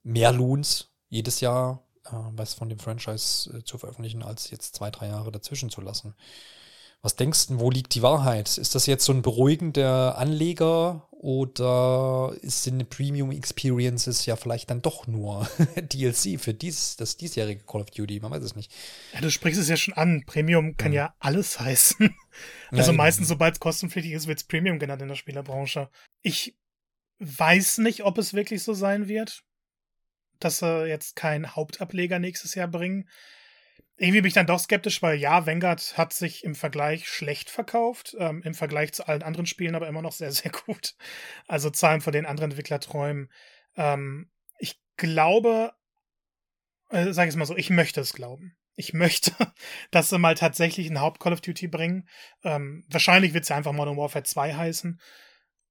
mehr 0.02 0.32
lohnt, 0.32 0.90
jedes 1.08 1.40
Jahr 1.40 1.82
äh, 2.06 2.10
was 2.32 2.54
von 2.54 2.68
dem 2.68 2.78
Franchise 2.78 3.58
äh, 3.58 3.64
zu 3.64 3.78
veröffentlichen, 3.78 4.22
als 4.22 4.50
jetzt 4.50 4.74
zwei, 4.74 4.90
drei 4.90 5.08
Jahre 5.08 5.32
dazwischen 5.32 5.70
zu 5.70 5.80
lassen. 5.80 6.14
Was 7.02 7.16
denkst 7.16 7.48
du, 7.48 7.58
wo 7.58 7.68
liegt 7.70 7.96
die 7.96 8.02
Wahrheit? 8.02 8.56
Ist 8.58 8.76
das 8.76 8.86
jetzt 8.86 9.04
so 9.04 9.12
ein 9.12 9.22
beruhigender 9.22 10.16
Anleger 10.18 11.08
oder 11.10 12.32
sind 12.42 12.88
Premium 12.90 13.32
Experiences 13.32 14.24
ja 14.24 14.36
vielleicht 14.36 14.70
dann 14.70 14.82
doch 14.82 15.08
nur 15.08 15.48
DLC 15.76 16.40
für 16.40 16.54
dies, 16.54 16.94
das 16.94 17.16
diesjährige 17.16 17.64
Call 17.64 17.80
of 17.80 17.90
Duty? 17.90 18.20
Man 18.20 18.30
weiß 18.30 18.44
es 18.44 18.54
nicht. 18.54 18.72
Ja, 19.14 19.20
du 19.20 19.32
sprichst 19.32 19.60
es 19.60 19.68
ja 19.68 19.76
schon 19.76 19.94
an. 19.94 20.22
Premium 20.26 20.76
kann 20.76 20.92
mhm. 20.92 20.96
ja 20.96 21.14
alles 21.18 21.58
heißen. 21.60 22.14
Also 22.70 22.92
ja, 22.92 22.96
meistens, 22.96 23.26
sobald 23.26 23.54
es 23.54 23.60
kostenpflichtig 23.60 24.12
ist, 24.12 24.28
wird 24.28 24.38
es 24.38 24.44
Premium 24.44 24.78
genannt 24.78 25.02
in 25.02 25.08
der 25.08 25.16
Spielerbranche. 25.16 25.90
Ich 26.22 26.56
weiß 27.18 27.78
nicht, 27.78 28.04
ob 28.04 28.16
es 28.18 28.32
wirklich 28.32 28.62
so 28.62 28.74
sein 28.74 29.08
wird, 29.08 29.42
dass 30.38 30.60
sie 30.60 30.86
jetzt 30.86 31.16
keinen 31.16 31.56
Hauptableger 31.56 32.20
nächstes 32.20 32.54
Jahr 32.54 32.68
bringen 32.68 33.08
irgendwie 33.96 34.20
bin 34.22 34.28
ich 34.28 34.34
dann 34.34 34.46
doch 34.46 34.58
skeptisch, 34.58 35.02
weil 35.02 35.16
ja, 35.16 35.46
Vanguard 35.46 35.96
hat 35.96 36.12
sich 36.12 36.44
im 36.44 36.54
Vergleich 36.54 37.08
schlecht 37.08 37.50
verkauft, 37.50 38.16
ähm, 38.18 38.42
im 38.42 38.54
Vergleich 38.54 38.92
zu 38.92 39.06
allen 39.06 39.22
anderen 39.22 39.46
Spielen 39.46 39.74
aber 39.74 39.88
immer 39.88 40.02
noch 40.02 40.12
sehr, 40.12 40.32
sehr 40.32 40.50
gut. 40.50 40.94
Also 41.46 41.70
Zahlen 41.70 42.00
von 42.00 42.12
den 42.12 42.26
anderen 42.26 42.50
Entwicklerträumen. 42.50 43.30
Ähm, 43.76 44.30
ich 44.58 44.80
glaube, 44.96 45.72
äh, 46.90 47.12
sage 47.12 47.28
ich 47.28 47.34
es 47.34 47.36
mal 47.36 47.46
so, 47.46 47.56
ich 47.56 47.70
möchte 47.70 48.00
es 48.00 48.12
glauben. 48.12 48.56
Ich 48.74 48.94
möchte, 48.94 49.32
dass 49.90 50.10
sie 50.10 50.18
mal 50.18 50.34
tatsächlich 50.34 50.90
ein 50.90 51.00
Haupt-Call 51.00 51.32
of 51.32 51.40
Duty 51.40 51.68
bringen. 51.68 52.08
Ähm, 52.42 52.84
wahrscheinlich 52.88 53.34
wird 53.34 53.42
es 53.42 53.50
ja 53.50 53.56
einfach 53.56 53.72
Modern 53.72 53.96
Warfare 53.96 54.24
2 54.24 54.54
heißen. 54.54 55.00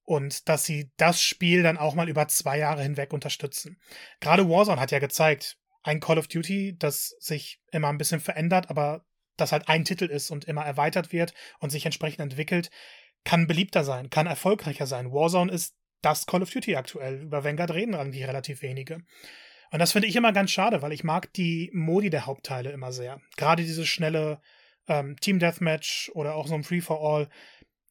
Und 0.03 0.49
dass 0.49 0.65
sie 0.65 0.91
das 0.97 1.21
Spiel 1.21 1.63
dann 1.63 1.77
auch 1.77 1.95
mal 1.95 2.09
über 2.09 2.27
zwei 2.27 2.57
Jahre 2.57 2.81
hinweg 2.81 3.13
unterstützen. 3.13 3.79
Gerade 4.19 4.49
Warzone 4.49 4.81
hat 4.81 4.91
ja 4.91 4.99
gezeigt, 4.99 5.57
ein 5.83 5.99
Call 5.99 6.17
of 6.17 6.27
Duty, 6.27 6.77
das 6.77 7.15
sich 7.19 7.59
immer 7.71 7.89
ein 7.89 7.97
bisschen 7.97 8.19
verändert, 8.19 8.69
aber 8.69 9.05
das 9.37 9.51
halt 9.51 9.67
ein 9.67 9.85
Titel 9.85 10.05
ist 10.05 10.29
und 10.31 10.45
immer 10.45 10.65
erweitert 10.65 11.11
wird 11.11 11.33
und 11.59 11.71
sich 11.71 11.85
entsprechend 11.85 12.19
entwickelt, 12.19 12.69
kann 13.23 13.47
beliebter 13.47 13.83
sein, 13.83 14.09
kann 14.09 14.27
erfolgreicher 14.27 14.85
sein. 14.85 15.11
Warzone 15.11 15.51
ist 15.51 15.75
das 16.01 16.25
Call 16.25 16.41
of 16.41 16.49
Duty 16.49 16.75
aktuell. 16.75 17.21
Über 17.21 17.43
Vanguard 17.43 17.71
reden 17.71 17.95
eigentlich 17.95 18.27
relativ 18.27 18.61
wenige. 18.61 19.03
Und 19.71 19.79
das 19.79 19.93
finde 19.93 20.07
ich 20.07 20.15
immer 20.15 20.33
ganz 20.33 20.51
schade, 20.51 20.81
weil 20.81 20.91
ich 20.91 21.03
mag 21.03 21.31
die 21.33 21.69
Modi 21.73 22.09
der 22.09 22.25
Hauptteile 22.25 22.71
immer 22.71 22.91
sehr. 22.91 23.21
Gerade 23.37 23.63
dieses 23.63 23.87
schnelle 23.87 24.41
ähm, 24.87 25.15
Team 25.19 25.39
Deathmatch 25.39 26.11
oder 26.13 26.35
auch 26.35 26.47
so 26.47 26.55
ein 26.55 26.63
Free 26.63 26.81
for 26.81 27.01
All. 27.01 27.29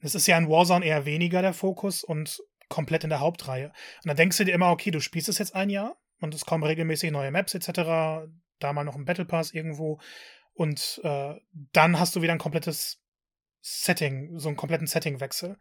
Das 0.03 0.15
ist 0.15 0.27
ja 0.27 0.37
in 0.37 0.49
Warzone 0.49 0.85
eher 0.85 1.07
weniger 1.07 1.43
der 1.43 1.55
Fokus 1.55 2.05
und 2.05 2.43
komplett 2.69 3.05
in 3.05 3.11
der 3.11 3.21
Hauptreihe. 3.21 3.69
Und 3.69 4.09
dann 4.09 4.17
denkst 4.17 4.37
du 4.37 4.45
dir 4.45 4.55
immer, 4.55 4.71
okay, 4.71 4.91
du 4.91 5.01
spielst 5.01 5.29
es 5.29 5.39
jetzt 5.39 5.55
ein 5.55 5.71
Jahr, 5.71 5.97
und 6.21 6.35
es 6.35 6.45
kommen 6.45 6.65
regelmäßig 6.65 7.11
neue 7.11 7.31
Maps 7.31 7.55
etc. 7.55 8.31
Da 8.59 8.73
mal 8.73 8.85
noch 8.85 8.97
ein 8.97 9.05
Battle 9.05 9.25
Pass 9.25 9.53
irgendwo. 9.53 10.01
Und 10.53 11.01
äh, 11.05 11.35
dann 11.73 11.99
hast 11.99 12.15
du 12.17 12.23
wieder 12.23 12.33
ein 12.33 12.39
komplettes 12.39 13.03
Setting, 13.61 14.39
so 14.39 14.49
einen 14.49 14.57
kompletten 14.57 14.87
Settingwechsel. 14.87 15.57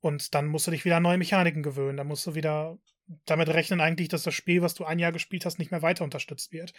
Und 0.00 0.34
dann 0.34 0.46
musst 0.46 0.66
du 0.66 0.70
dich 0.70 0.84
wieder 0.84 0.98
an 0.98 1.02
neue 1.02 1.18
Mechaniken 1.18 1.62
gewöhnen. 1.62 1.96
Dann 1.96 2.06
musst 2.06 2.26
du 2.26 2.34
wieder 2.34 2.78
damit 3.26 3.48
rechnen 3.48 3.80
eigentlich, 3.80 4.08
dass 4.08 4.22
das 4.22 4.34
Spiel, 4.34 4.62
was 4.62 4.74
du 4.74 4.84
ein 4.84 4.98
Jahr 4.98 5.12
gespielt 5.12 5.44
hast, 5.44 5.58
nicht 5.58 5.70
mehr 5.70 5.82
weiter 5.82 6.04
unterstützt 6.04 6.52
wird. 6.52 6.72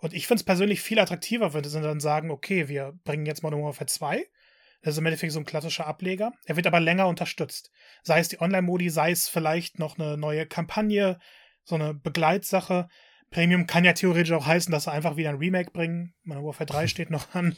Und 0.00 0.12
ich 0.14 0.26
finde 0.26 0.40
es 0.40 0.44
persönlich 0.44 0.80
viel 0.80 0.98
attraktiver, 0.98 1.54
wenn 1.54 1.64
sie 1.64 1.80
dann 1.80 2.00
sagen, 2.00 2.30
okay, 2.30 2.68
wir 2.68 2.98
bringen 3.04 3.26
jetzt 3.26 3.42
Modern 3.42 3.62
Warfare 3.62 3.86
2. 3.86 4.26
Das 4.82 4.94
ist 4.94 4.98
im 4.98 5.06
Endeffekt 5.06 5.32
so 5.32 5.38
ein 5.38 5.44
klassischer 5.44 5.86
Ableger. 5.86 6.32
Er 6.44 6.56
wird 6.56 6.66
aber 6.66 6.80
länger 6.80 7.06
unterstützt. 7.06 7.70
Sei 8.02 8.18
es 8.18 8.28
die 8.28 8.40
Online-Modi, 8.40 8.90
sei 8.90 9.12
es 9.12 9.28
vielleicht 9.28 9.78
noch 9.78 9.98
eine 9.98 10.16
neue 10.16 10.46
Kampagne, 10.46 11.18
so 11.64 11.74
eine 11.74 11.94
Begleitsache. 11.94 12.88
Premium 13.30 13.66
kann 13.66 13.84
ja 13.84 13.94
theoretisch 13.94 14.32
auch 14.32 14.46
heißen, 14.46 14.70
dass 14.70 14.84
sie 14.84 14.92
einfach 14.92 15.16
wieder 15.16 15.30
ein 15.30 15.36
Remake 15.36 15.70
bringen. 15.70 16.14
Modern 16.22 16.44
Warfare 16.44 16.66
3 16.66 16.86
steht 16.88 17.10
noch 17.10 17.34
an. 17.34 17.56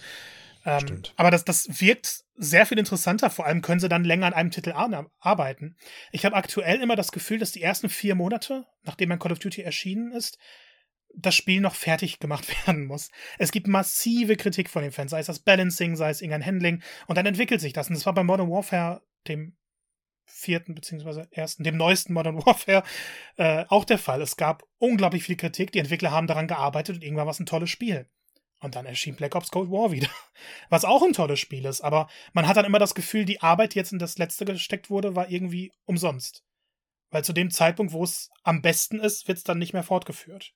Ähm, 0.67 1.03
aber 1.17 1.31
das, 1.31 1.45
das 1.45 1.81
wirkt 1.81 2.25
sehr 2.37 2.65
viel 2.67 2.79
interessanter. 2.79 3.29
Vor 3.29 3.47
allem 3.47 3.61
können 3.61 3.81
sie 3.81 3.89
dann 3.89 4.05
länger 4.05 4.27
an 4.27 4.33
einem 4.33 4.51
Titel 4.51 4.73
arbeiten. 4.73 5.77
Ich 6.11 6.25
habe 6.25 6.37
aktuell 6.37 6.81
immer 6.81 6.97
das 6.97 7.13
Gefühl, 7.13 7.39
dass 7.39 7.53
die 7.53 7.63
ersten 7.63 7.89
vier 7.89 8.15
Monate, 8.15 8.67
nachdem 8.83 9.13
ein 9.13 9.19
Call 9.19 9.33
of 9.33 9.39
Duty 9.39 9.63
erschienen 9.63 10.13
ist, 10.13 10.39
das 11.17 11.35
Spiel 11.35 11.61
noch 11.61 11.75
fertig 11.75 12.19
gemacht 12.19 12.49
werden 12.67 12.87
muss. 12.87 13.11
Es 13.39 13.53
gibt 13.53 13.67
massive 13.67 14.37
Kritik 14.37 14.71
von 14.71 14.83
den 14.83 14.93
Fans, 14.93 15.11
sei 15.11 15.21
es 15.21 15.27
das 15.27 15.41
Balancing, 15.41 15.97
sei 15.97 16.11
es 16.11 16.23
irgendein 16.23 16.47
Handling. 16.47 16.83
Und 17.07 17.17
dann 17.19 17.27
entwickelt 17.27 17.61
sich 17.61 17.73
das. 17.73 17.89
Und 17.89 17.95
das 17.95 18.07
war 18.07 18.15
bei 18.15 18.25
Modern 18.25 18.51
Warfare, 18.51 19.03
dem 19.29 19.57
vierten 20.27 20.75
beziehungsweise 20.75 21.29
ersten, 21.31 21.65
dem 21.65 21.77
neuesten 21.77 22.13
Modern 22.13 22.45
Warfare, 22.47 22.83
äh, 23.37 23.65
auch 23.69 23.85
der 23.85 23.99
Fall. 23.99 24.23
Es 24.23 24.37
gab 24.37 24.65
unglaublich 24.79 25.25
viel 25.25 25.37
Kritik, 25.37 25.73
die 25.73 25.79
Entwickler 25.79 26.11
haben 26.11 26.27
daran 26.27 26.49
gearbeitet 26.49 26.97
und 26.97 27.05
irgendwann 27.05 27.27
war 27.27 27.33
es 27.33 27.41
ein 27.41 27.47
tolles 27.47 27.71
Spiel. 27.71 28.09
Und 28.61 28.77
dann 28.77 28.87
erschien 28.87 29.17
Black 29.17 29.35
Ops 29.35 29.51
Cold 29.51 29.71
War 29.71 29.91
wieder, 29.93 30.09
was 30.71 30.85
auch 30.85 31.03
ein 31.03 31.13
tolles 31.13 31.41
Spiel 31.41 31.65
ist, 31.65 31.83
aber 31.83 32.09
man 32.33 32.47
hat 32.47 32.57
dann 32.57 32.65
immer 32.65 32.79
das 32.79 32.95
Gefühl, 32.95 33.25
die 33.25 33.43
Arbeit, 33.43 33.75
die 33.75 33.79
jetzt 33.79 33.93
in 33.93 33.99
das 33.99 34.19
letzte 34.19 34.45
gesteckt 34.45 34.91
wurde, 34.91 35.15
war 35.15 35.29
irgendwie 35.29 35.73
umsonst. 35.85 36.45
Weil 37.11 37.25
zu 37.25 37.33
dem 37.33 37.51
Zeitpunkt, 37.51 37.93
wo 37.93 38.03
es 38.03 38.31
am 38.43 38.63
besten 38.63 38.99
ist, 38.99 39.29
wird 39.29 39.39
es 39.39 39.45
dann 39.45 39.59
nicht 39.59 39.73
mehr 39.73 39.85
fortgeführt. 39.85 40.53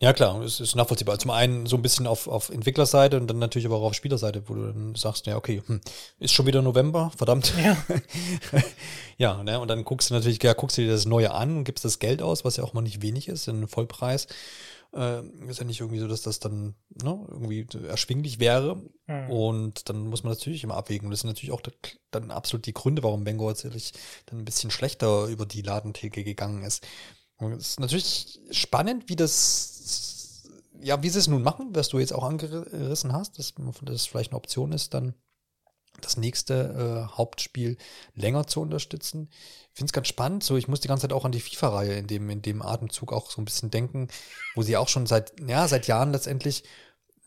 Ja, 0.00 0.12
klar, 0.12 0.40
es 0.42 0.60
ist 0.60 0.74
nachvollziehbar. 0.74 1.18
Zum 1.18 1.30
einen 1.30 1.66
so 1.66 1.76
ein 1.76 1.82
bisschen 1.82 2.06
auf, 2.06 2.26
auf 2.26 2.50
Entwicklerseite 2.50 3.16
und 3.16 3.28
dann 3.28 3.38
natürlich 3.38 3.66
aber 3.66 3.76
auch 3.76 3.84
auf 3.84 3.94
Spielerseite, 3.94 4.48
wo 4.48 4.54
du 4.54 4.66
dann 4.66 4.94
sagst, 4.96 5.26
ja, 5.26 5.36
okay, 5.36 5.62
hm, 5.64 5.80
ist 6.18 6.34
schon 6.34 6.46
wieder 6.46 6.62
November, 6.62 7.12
verdammt. 7.16 7.54
Ja. 7.62 7.76
ja, 9.18 9.42
ne, 9.42 9.60
und 9.60 9.68
dann 9.68 9.84
guckst 9.84 10.10
du 10.10 10.14
natürlich, 10.14 10.42
ja, 10.42 10.52
guckst 10.52 10.78
du 10.78 10.82
dir 10.82 10.90
das 10.90 11.06
Neue 11.06 11.32
an 11.32 11.58
und 11.58 11.64
gibst 11.64 11.84
das 11.84 12.00
Geld 12.00 12.22
aus, 12.22 12.44
was 12.44 12.56
ja 12.56 12.64
auch 12.64 12.72
mal 12.74 12.82
nicht 12.82 13.02
wenig 13.02 13.28
ist, 13.28 13.46
in 13.46 13.68
Vollpreis. 13.68 14.26
Äh, 14.92 15.22
ist 15.48 15.58
ja 15.58 15.64
nicht 15.64 15.80
irgendwie 15.80 16.00
so, 16.00 16.08
dass 16.08 16.22
das 16.22 16.38
dann 16.38 16.74
ne, 17.02 17.26
irgendwie 17.28 17.66
erschwinglich 17.86 18.40
wäre. 18.40 18.82
Mhm. 19.06 19.30
Und 19.30 19.88
dann 19.88 20.06
muss 20.08 20.24
man 20.24 20.32
natürlich 20.32 20.64
immer 20.64 20.76
abwägen. 20.76 21.06
Und 21.06 21.12
das 21.12 21.20
sind 21.20 21.30
natürlich 21.30 21.52
auch 21.52 21.62
dann 22.10 22.30
absolut 22.30 22.66
die 22.66 22.74
Gründe, 22.74 23.02
warum 23.04 23.24
Bengo 23.24 23.48
tatsächlich 23.48 23.92
dann 24.26 24.40
ein 24.40 24.44
bisschen 24.44 24.70
schlechter 24.70 25.26
über 25.26 25.46
die 25.46 25.62
Ladentheke 25.62 26.24
gegangen 26.24 26.64
ist. 26.64 26.84
Es 27.40 27.70
ist 27.70 27.80
natürlich 27.80 28.40
spannend, 28.50 29.08
wie 29.08 29.16
das, 29.16 29.73
ja, 30.80 31.02
wie 31.02 31.08
sie 31.08 31.18
es 31.18 31.28
nun 31.28 31.42
machen, 31.42 31.74
was 31.74 31.88
du 31.88 31.98
jetzt 31.98 32.12
auch 32.12 32.24
angerissen 32.24 33.12
hast, 33.12 33.38
dass 33.38 33.54
das 33.82 34.06
vielleicht 34.06 34.32
eine 34.32 34.38
Option 34.38 34.72
ist, 34.72 34.94
dann 34.94 35.14
das 36.00 36.16
nächste 36.16 37.08
äh, 37.08 37.16
Hauptspiel 37.16 37.76
länger 38.14 38.46
zu 38.46 38.60
unterstützen. 38.60 39.28
Ich 39.30 39.78
finde 39.78 39.90
es 39.90 39.92
ganz 39.92 40.08
spannend. 40.08 40.42
So, 40.42 40.56
ich 40.56 40.68
muss 40.68 40.80
die 40.80 40.88
ganze 40.88 41.02
Zeit 41.02 41.12
auch 41.12 41.24
an 41.24 41.32
die 41.32 41.40
FIFA-Reihe 41.40 41.94
in 41.94 42.06
dem, 42.06 42.30
in 42.30 42.42
dem 42.42 42.62
Atemzug 42.62 43.12
auch 43.12 43.30
so 43.30 43.40
ein 43.40 43.44
bisschen 43.44 43.70
denken, 43.70 44.08
wo 44.54 44.62
sie 44.62 44.76
auch 44.76 44.88
schon 44.88 45.06
seit, 45.06 45.32
ja, 45.48 45.68
seit 45.68 45.86
Jahren 45.86 46.12
letztendlich 46.12 46.64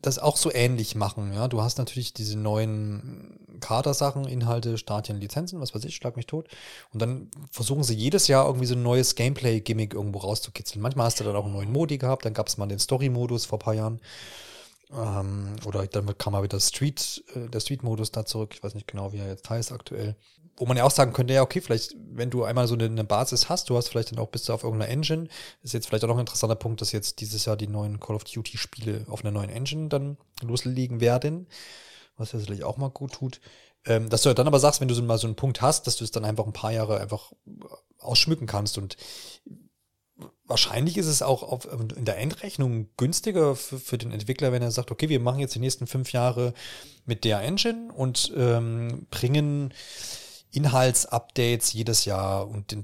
das 0.02 0.20
auch 0.20 0.38
so 0.38 0.52
ähnlich 0.54 0.96
machen. 0.96 1.34
Ja, 1.34 1.48
du 1.48 1.62
hast 1.62 1.78
natürlich 1.78 2.14
diese 2.14 2.38
neuen 2.38 3.40
Kadersachen, 3.60 4.28
Inhalte, 4.28 4.78
Stadien, 4.78 5.20
Lizenzen, 5.20 5.60
was 5.60 5.74
weiß 5.74 5.84
ich, 5.86 5.96
schlag 5.96 6.16
mich 6.16 6.28
tot. 6.28 6.48
Und 6.94 7.02
dann 7.02 7.32
versuchen 7.52 7.84
sie 7.84 7.96
jedes 7.96 8.28
Jahr 8.28 8.46
irgendwie 8.46 8.68
so 8.68 8.76
ein 8.76 8.84
neues 8.84 9.16
Gameplay-Gimmick 9.16 9.94
irgendwo 9.94 10.20
rauszukitzeln. 10.20 10.82
Manchmal 10.82 11.08
hast 11.08 11.20
du 11.20 11.24
dann 11.24 11.36
auch 11.36 11.46
einen 11.46 11.54
neuen 11.54 11.72
Modi 11.72 11.98
gehabt, 11.98 12.26
dann 12.26 12.34
gab 12.34 12.48
es 12.48 12.58
mal 12.58 12.68
den 12.68 12.80
Story-Modus 12.80 13.46
vor 13.46 13.58
ein 13.58 13.64
paar 13.64 13.74
Jahren. 13.74 14.00
Ähm, 14.92 15.56
oder 15.66 15.86
dann 15.88 16.18
kam 16.18 16.34
mal 16.34 16.44
wieder 16.44 16.60
Street, 16.60 17.24
äh, 17.36 17.50
der 17.50 17.60
Street-Modus 17.60 18.12
da 18.12 18.26
zurück. 18.26 18.52
Ich 18.54 18.64
weiß 18.64 18.76
nicht 18.76 18.88
genau, 18.88 19.12
wie 19.14 19.18
er 19.18 19.28
jetzt 19.28 19.50
heißt 19.50 19.72
aktuell. 19.72 20.16
Wo 20.58 20.66
man 20.66 20.76
ja 20.76 20.84
auch 20.84 20.92
sagen 20.92 21.14
könnte, 21.14 21.34
ja, 21.34 21.44
okay, 21.44 21.62
vielleicht, 21.62 21.96
wenn 21.98 22.32
du 22.32 22.44
einmal 22.44 22.68
so 22.68 22.74
eine, 22.74 22.86
eine 22.86 23.04
Basis 23.04 23.48
hast, 23.48 23.70
du 23.70 23.78
hast 23.78 23.90
vielleicht 23.90 24.12
dann 24.12 24.20
auch 24.20 24.30
bist 24.30 24.50
du 24.50 24.54
auf 24.54 24.64
irgendeiner 24.64 24.92
Engine. 24.92 25.28
ist 25.62 25.74
jetzt 25.74 25.88
vielleicht 25.88 26.04
auch 26.04 26.08
noch 26.08 26.16
ein 26.16 26.22
interessanter 26.22 26.56
Punkt, 26.56 26.82
dass 26.82 26.92
jetzt 26.92 27.22
dieses 27.22 27.46
Jahr 27.46 27.58
die 27.58 27.68
neuen 27.68 28.00
Call 28.00 28.16
of 28.16 28.24
Duty-Spiele 28.24 29.06
auf 29.08 29.24
einer 29.24 29.32
neuen 29.32 29.50
Engine 29.50 29.88
dann 29.88 30.18
loslegen 30.42 31.00
werden. 31.00 31.48
Was 32.18 32.32
ja 32.32 32.40
sicherlich 32.40 32.64
auch 32.64 32.78
mal 32.78 32.90
gut 32.90 33.14
tut. 33.14 33.40
Ähm, 33.86 34.10
dass 34.10 34.24
du 34.24 34.34
dann 34.34 34.48
aber 34.48 34.60
sagst, 34.60 34.82
wenn 34.82 34.88
du 34.88 34.96
so 34.96 35.04
mal 35.04 35.20
so 35.20 35.28
einen 35.28 35.36
Punkt 35.36 35.62
hast, 35.62 35.86
dass 35.86 35.96
du 35.96 36.04
es 36.04 36.12
dann 36.12 36.26
einfach 36.26 36.46
ein 36.46 36.54
paar 36.54 36.72
Jahre 36.72 37.00
einfach 37.00 37.32
ausschmücken 38.00 38.48
kannst 38.48 38.78
und 38.78 38.98
wahrscheinlich 40.46 40.98
ist 40.98 41.08
es 41.08 41.22
auch 41.22 41.44
auf, 41.44 41.68
in 41.96 42.06
der 42.06 42.18
Endrechnung 42.18 42.90
günstiger 42.98 43.56
für, 43.56 43.80
für, 43.80 43.98
den 43.98 44.12
Entwickler, 44.12 44.52
wenn 44.52 44.62
er 44.62 44.72
sagt, 44.72 44.92
okay, 44.92 45.10
wir 45.10 45.20
machen 45.20 45.40
jetzt 45.40 45.56
die 45.56 45.60
nächsten 45.60 45.88
fünf 45.88 46.12
Jahre 46.12 46.54
mit 47.06 47.24
der 47.24 47.42
Engine 47.42 47.94
und 47.94 48.34
ähm, 48.36 49.08
bringen 49.12 49.74
Inhaltsupdates 50.58 51.72
jedes 51.74 52.06
Jahr 52.06 52.48
und 52.48 52.72
den, 52.72 52.84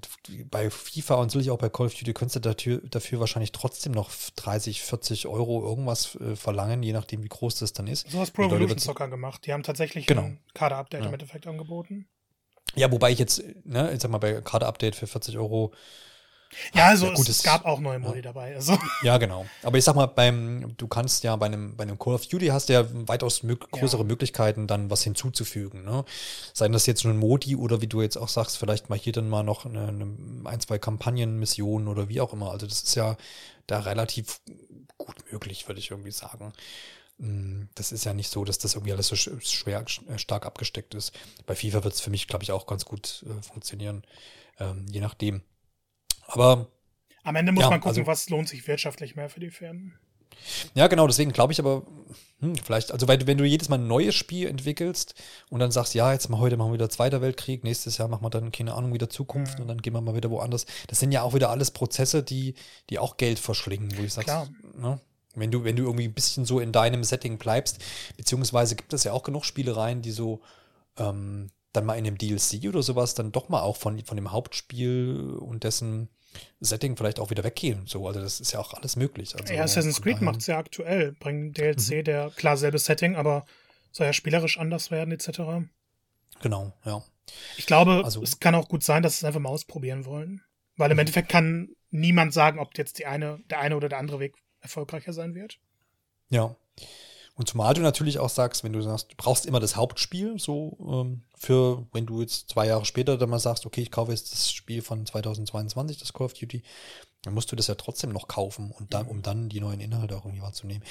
bei 0.51 0.69
FIFA 0.69 1.15
und 1.15 1.31
sicherlich 1.31 1.49
auch 1.49 1.57
bei 1.57 1.69
Call 1.69 1.87
of 1.87 1.95
Duty 1.95 2.13
könntest 2.13 2.35
du 2.35 2.39
dafür, 2.39 2.81
dafür 2.83 3.19
wahrscheinlich 3.19 3.51
trotzdem 3.51 3.93
noch 3.93 4.11
30, 4.35 4.83
40 4.83 5.27
Euro 5.27 5.67
irgendwas 5.67 6.15
äh, 6.15 6.35
verlangen, 6.35 6.83
je 6.83 6.93
nachdem, 6.93 7.23
wie 7.23 7.29
groß 7.29 7.55
das 7.55 7.73
dann 7.73 7.87
ist. 7.87 8.09
So 8.11 8.19
hat 8.19 8.31
Pro 8.31 8.43
Evolution 8.43 8.77
Soccer 8.77 9.07
gemacht. 9.07 9.47
Die 9.47 9.53
haben 9.53 9.63
tatsächlich 9.63 10.05
genau. 10.05 10.21
ein 10.21 10.39
Kader-Update 10.53 11.01
ja. 11.01 11.07
im 11.07 11.13
Endeffekt 11.13 11.47
angeboten. 11.47 12.07
Ja, 12.75 12.91
wobei 12.91 13.11
ich 13.11 13.19
jetzt, 13.19 13.43
ne, 13.65 13.91
ich 13.91 14.01
sag 14.01 14.11
mal, 14.11 14.19
bei 14.19 14.39
Kader-Update 14.39 14.95
für 14.95 15.07
40 15.07 15.37
Euro 15.37 15.73
Ja, 16.73 16.87
also 16.87 17.07
ja, 17.07 17.13
gut, 17.13 17.29
es, 17.29 17.37
es, 17.37 17.43
gab 17.43 17.65
auch 17.65 17.79
neue 17.79 17.99
Modi 17.99 18.17
ja. 18.17 18.21
dabei. 18.21 18.55
Also. 18.55 18.77
Ja, 19.01 19.17
genau. 19.17 19.45
Aber 19.61 19.77
ich 19.77 19.83
sag 19.83 19.95
mal, 19.95 20.05
beim, 20.05 20.75
du 20.77 20.87
kannst 20.87 21.23
ja 21.23 21.35
bei 21.35 21.47
einem, 21.47 21.75
bei 21.75 21.83
einem 21.83 21.99
Call 21.99 22.13
of 22.13 22.27
Duty 22.27 22.47
hast 22.47 22.69
du 22.69 22.73
ja 22.73 22.85
weitaus 23.07 23.43
mög 23.43 23.71
größere 23.71 24.01
ja. 24.01 24.07
Möglichkeiten, 24.07 24.67
dann 24.67 24.89
was 24.89 25.03
hinzuzufügen. 25.03 25.83
Ne? 25.83 26.05
Seien 26.53 26.71
das 26.71 26.85
jetzt 26.85 27.03
nur 27.03 27.13
ein 27.13 27.19
Modi 27.19 27.55
oder 27.55 27.81
wie 27.81 27.87
du 27.87 28.01
jetzt 28.01 28.17
auch 28.17 28.29
sagst, 28.29 28.57
vielleicht 28.57 28.89
mal 28.89 28.97
hier 28.97 29.13
dann 29.13 29.29
mal 29.29 29.43
noch 29.43 29.65
eine, 29.65 29.87
eine, 29.87 30.07
ein, 30.45 30.59
zwei 30.59 30.77
Kampagnenmissionen 30.77 31.87
oder 31.87 32.09
wie 32.09 32.21
auch 32.21 32.33
immer. 32.33 32.51
Also 32.51 32.67
das 32.67 32.83
ist 32.83 32.95
ja 32.95 33.17
da 33.67 33.79
relativ 33.79 34.41
gut 34.97 35.15
möglich, 35.31 35.67
würde 35.67 35.79
ich 35.79 35.91
irgendwie 35.91 36.11
sagen. 36.11 36.53
Hm, 37.19 37.69
das 37.75 37.91
ist 37.91 38.05
ja 38.05 38.13
nicht 38.13 38.29
so, 38.29 38.43
dass 38.43 38.57
das 38.57 38.73
irgendwie 38.75 38.93
alles 38.93 39.07
so 39.07 39.15
schwer, 39.15 39.85
äh, 40.09 40.17
stark 40.17 40.45
abgesteckt 40.45 40.95
ist. 40.95 41.13
Bei 41.45 41.55
FIFA 41.55 41.83
wird 41.83 41.93
es 41.93 42.01
für 42.01 42.09
mich, 42.09 42.27
glaube 42.27 42.43
ich, 42.43 42.51
auch 42.51 42.65
ganz 42.65 42.85
gut 42.85 43.23
äh, 43.27 43.41
funktionieren. 43.41 44.03
Ähm, 44.59 44.85
je 44.89 44.99
nachdem. 44.99 45.41
Aber. 46.27 46.67
Am 47.23 47.35
Ende 47.35 47.51
muss 47.51 47.63
ja, 47.63 47.69
man 47.69 47.79
gucken, 47.79 47.99
also, 47.99 48.07
was 48.07 48.29
lohnt 48.29 48.49
sich 48.49 48.67
wirtschaftlich 48.67 49.15
mehr 49.15 49.29
für 49.29 49.39
die 49.39 49.49
Firmen. 49.49 49.97
Ja, 50.73 50.87
genau, 50.87 51.07
deswegen 51.07 51.31
glaube 51.31 51.53
ich 51.53 51.59
aber, 51.59 51.83
hm, 52.39 52.55
vielleicht, 52.55 52.91
also 52.91 53.07
weil, 53.07 53.25
wenn 53.27 53.37
du 53.37 53.45
jedes 53.45 53.69
Mal 53.69 53.79
ein 53.79 53.87
neues 53.87 54.15
Spiel 54.15 54.47
entwickelst 54.47 55.15
und 55.49 55.59
dann 55.59 55.71
sagst, 55.71 55.93
ja, 55.93 56.11
jetzt 56.11 56.29
mal 56.29 56.39
heute 56.39 56.57
machen 56.57 56.69
wir 56.69 56.75
wieder 56.75 56.89
Zweiter 56.89 57.21
Weltkrieg, 57.21 57.63
nächstes 57.63 57.97
Jahr 57.97 58.07
machen 58.07 58.23
wir 58.23 58.29
dann, 58.29 58.51
keine 58.51 58.73
Ahnung, 58.73 58.93
wieder 58.93 59.09
Zukunft 59.09 59.55
mhm. 59.57 59.61
und 59.63 59.67
dann 59.69 59.81
gehen 59.81 59.93
wir 59.93 60.01
mal 60.01 60.15
wieder 60.15 60.29
woanders. 60.29 60.65
Das 60.87 60.99
sind 60.99 61.11
ja 61.11 61.21
auch 61.21 61.33
wieder 61.33 61.49
alles 61.49 61.71
Prozesse, 61.71 62.23
die, 62.23 62.55
die 62.89 62.99
auch 62.99 63.17
Geld 63.17 63.39
verschlingen, 63.39 63.97
wo 63.97 64.03
ich 64.03 64.13
sage, 64.13 64.49
ne? 64.75 64.99
wenn 65.35 65.51
du, 65.51 65.63
wenn 65.63 65.75
du 65.75 65.83
irgendwie 65.83 66.05
ein 66.05 66.13
bisschen 66.13 66.45
so 66.45 66.59
in 66.59 66.71
deinem 66.71 67.03
Setting 67.03 67.37
bleibst, 67.37 67.79
beziehungsweise 68.17 68.75
gibt 68.75 68.93
es 68.93 69.03
ja 69.03 69.13
auch 69.13 69.23
genug 69.23 69.45
Spielereien, 69.45 70.01
die 70.01 70.11
so 70.11 70.41
ähm, 70.97 71.49
dann 71.73 71.85
mal 71.85 71.95
in 71.95 72.05
einem 72.05 72.17
DLC 72.17 72.67
oder 72.67 72.83
sowas 72.83 73.15
dann 73.15 73.31
doch 73.31 73.49
mal 73.49 73.61
auch 73.61 73.75
von, 73.75 73.99
von 74.05 74.15
dem 74.15 74.31
Hauptspiel 74.31 75.37
und 75.39 75.63
dessen 75.63 76.09
Setting 76.59 76.95
vielleicht 76.97 77.19
auch 77.19 77.29
wieder 77.29 77.43
weggehen. 77.43 77.85
So, 77.85 78.07
also 78.07 78.19
das 78.19 78.39
ist 78.39 78.53
ja 78.53 78.59
auch 78.59 78.73
alles 78.73 78.95
möglich. 78.95 79.35
Also, 79.35 79.53
ja, 79.53 79.63
Assassin's 79.63 80.01
Creed 80.01 80.21
macht 80.21 80.41
es 80.41 80.47
ja 80.47 80.57
aktuell, 80.57 81.11
bringen 81.13 81.53
DLC, 81.53 81.91
mhm. 81.91 82.03
der 82.05 82.29
klar 82.31 82.57
selbes 82.57 82.85
Setting, 82.85 83.15
aber 83.15 83.45
soll 83.91 84.07
ja 84.07 84.13
spielerisch 84.13 84.57
anders 84.57 84.89
werden, 84.91 85.11
etc. 85.11 85.67
Genau, 86.41 86.73
ja. 86.85 87.03
Ich 87.57 87.65
glaube, 87.65 88.01
also, 88.03 88.21
es 88.21 88.39
kann 88.39 88.55
auch 88.55 88.67
gut 88.67 88.83
sein, 88.83 89.03
dass 89.03 89.13
sie 89.13 89.17
es 89.19 89.23
einfach 89.25 89.39
mal 89.39 89.49
ausprobieren 89.49 90.05
wollen. 90.05 90.41
Weil 90.75 90.91
im 90.91 90.95
mhm. 90.95 91.01
Endeffekt 91.01 91.29
kann 91.29 91.69
niemand 91.91 92.33
sagen, 92.33 92.59
ob 92.59 92.77
jetzt 92.77 92.97
die 92.99 93.05
eine, 93.05 93.39
der 93.49 93.59
eine 93.59 93.77
oder 93.77 93.89
der 93.89 93.99
andere 93.99 94.19
Weg 94.19 94.35
erfolgreicher 94.61 95.13
sein 95.13 95.35
wird. 95.35 95.59
Ja. 96.29 96.55
Und 97.35 97.49
zumal 97.49 97.73
du 97.73 97.81
natürlich 97.81 98.19
auch 98.19 98.29
sagst, 98.29 98.63
wenn 98.63 98.73
du 98.73 98.81
sagst, 98.81 99.11
du 99.11 99.15
brauchst 99.17 99.45
immer 99.47 99.59
das 99.59 99.75
Hauptspiel, 99.75 100.39
so 100.39 100.77
ähm, 100.79 101.23
für, 101.35 101.87
wenn 101.91 102.05
du 102.05 102.21
jetzt 102.21 102.49
zwei 102.49 102.67
Jahre 102.67 102.85
später 102.85 103.17
dann 103.17 103.29
mal 103.29 103.39
sagst, 103.39 103.65
okay, 103.65 103.81
ich 103.81 103.91
kaufe 103.91 104.11
jetzt 104.11 104.31
das 104.31 104.51
Spiel 104.51 104.81
von 104.83 105.05
2022, 105.05 105.97
das 105.97 106.13
Call 106.13 106.25
of 106.25 106.33
Duty, 106.33 106.61
dann 107.23 107.33
musst 107.33 107.51
du 107.51 107.55
das 107.55 107.67
ja 107.67 107.75
trotzdem 107.75 108.11
noch 108.11 108.27
kaufen 108.27 108.71
und 108.71 108.93
dann, 108.93 109.07
um 109.07 109.23
dann 109.23 109.49
die 109.49 109.61
neuen 109.61 109.79
Inhalte 109.79 110.15
auch 110.15 110.25
irgendwie 110.25 110.43
wahrzunehmen. 110.43 110.83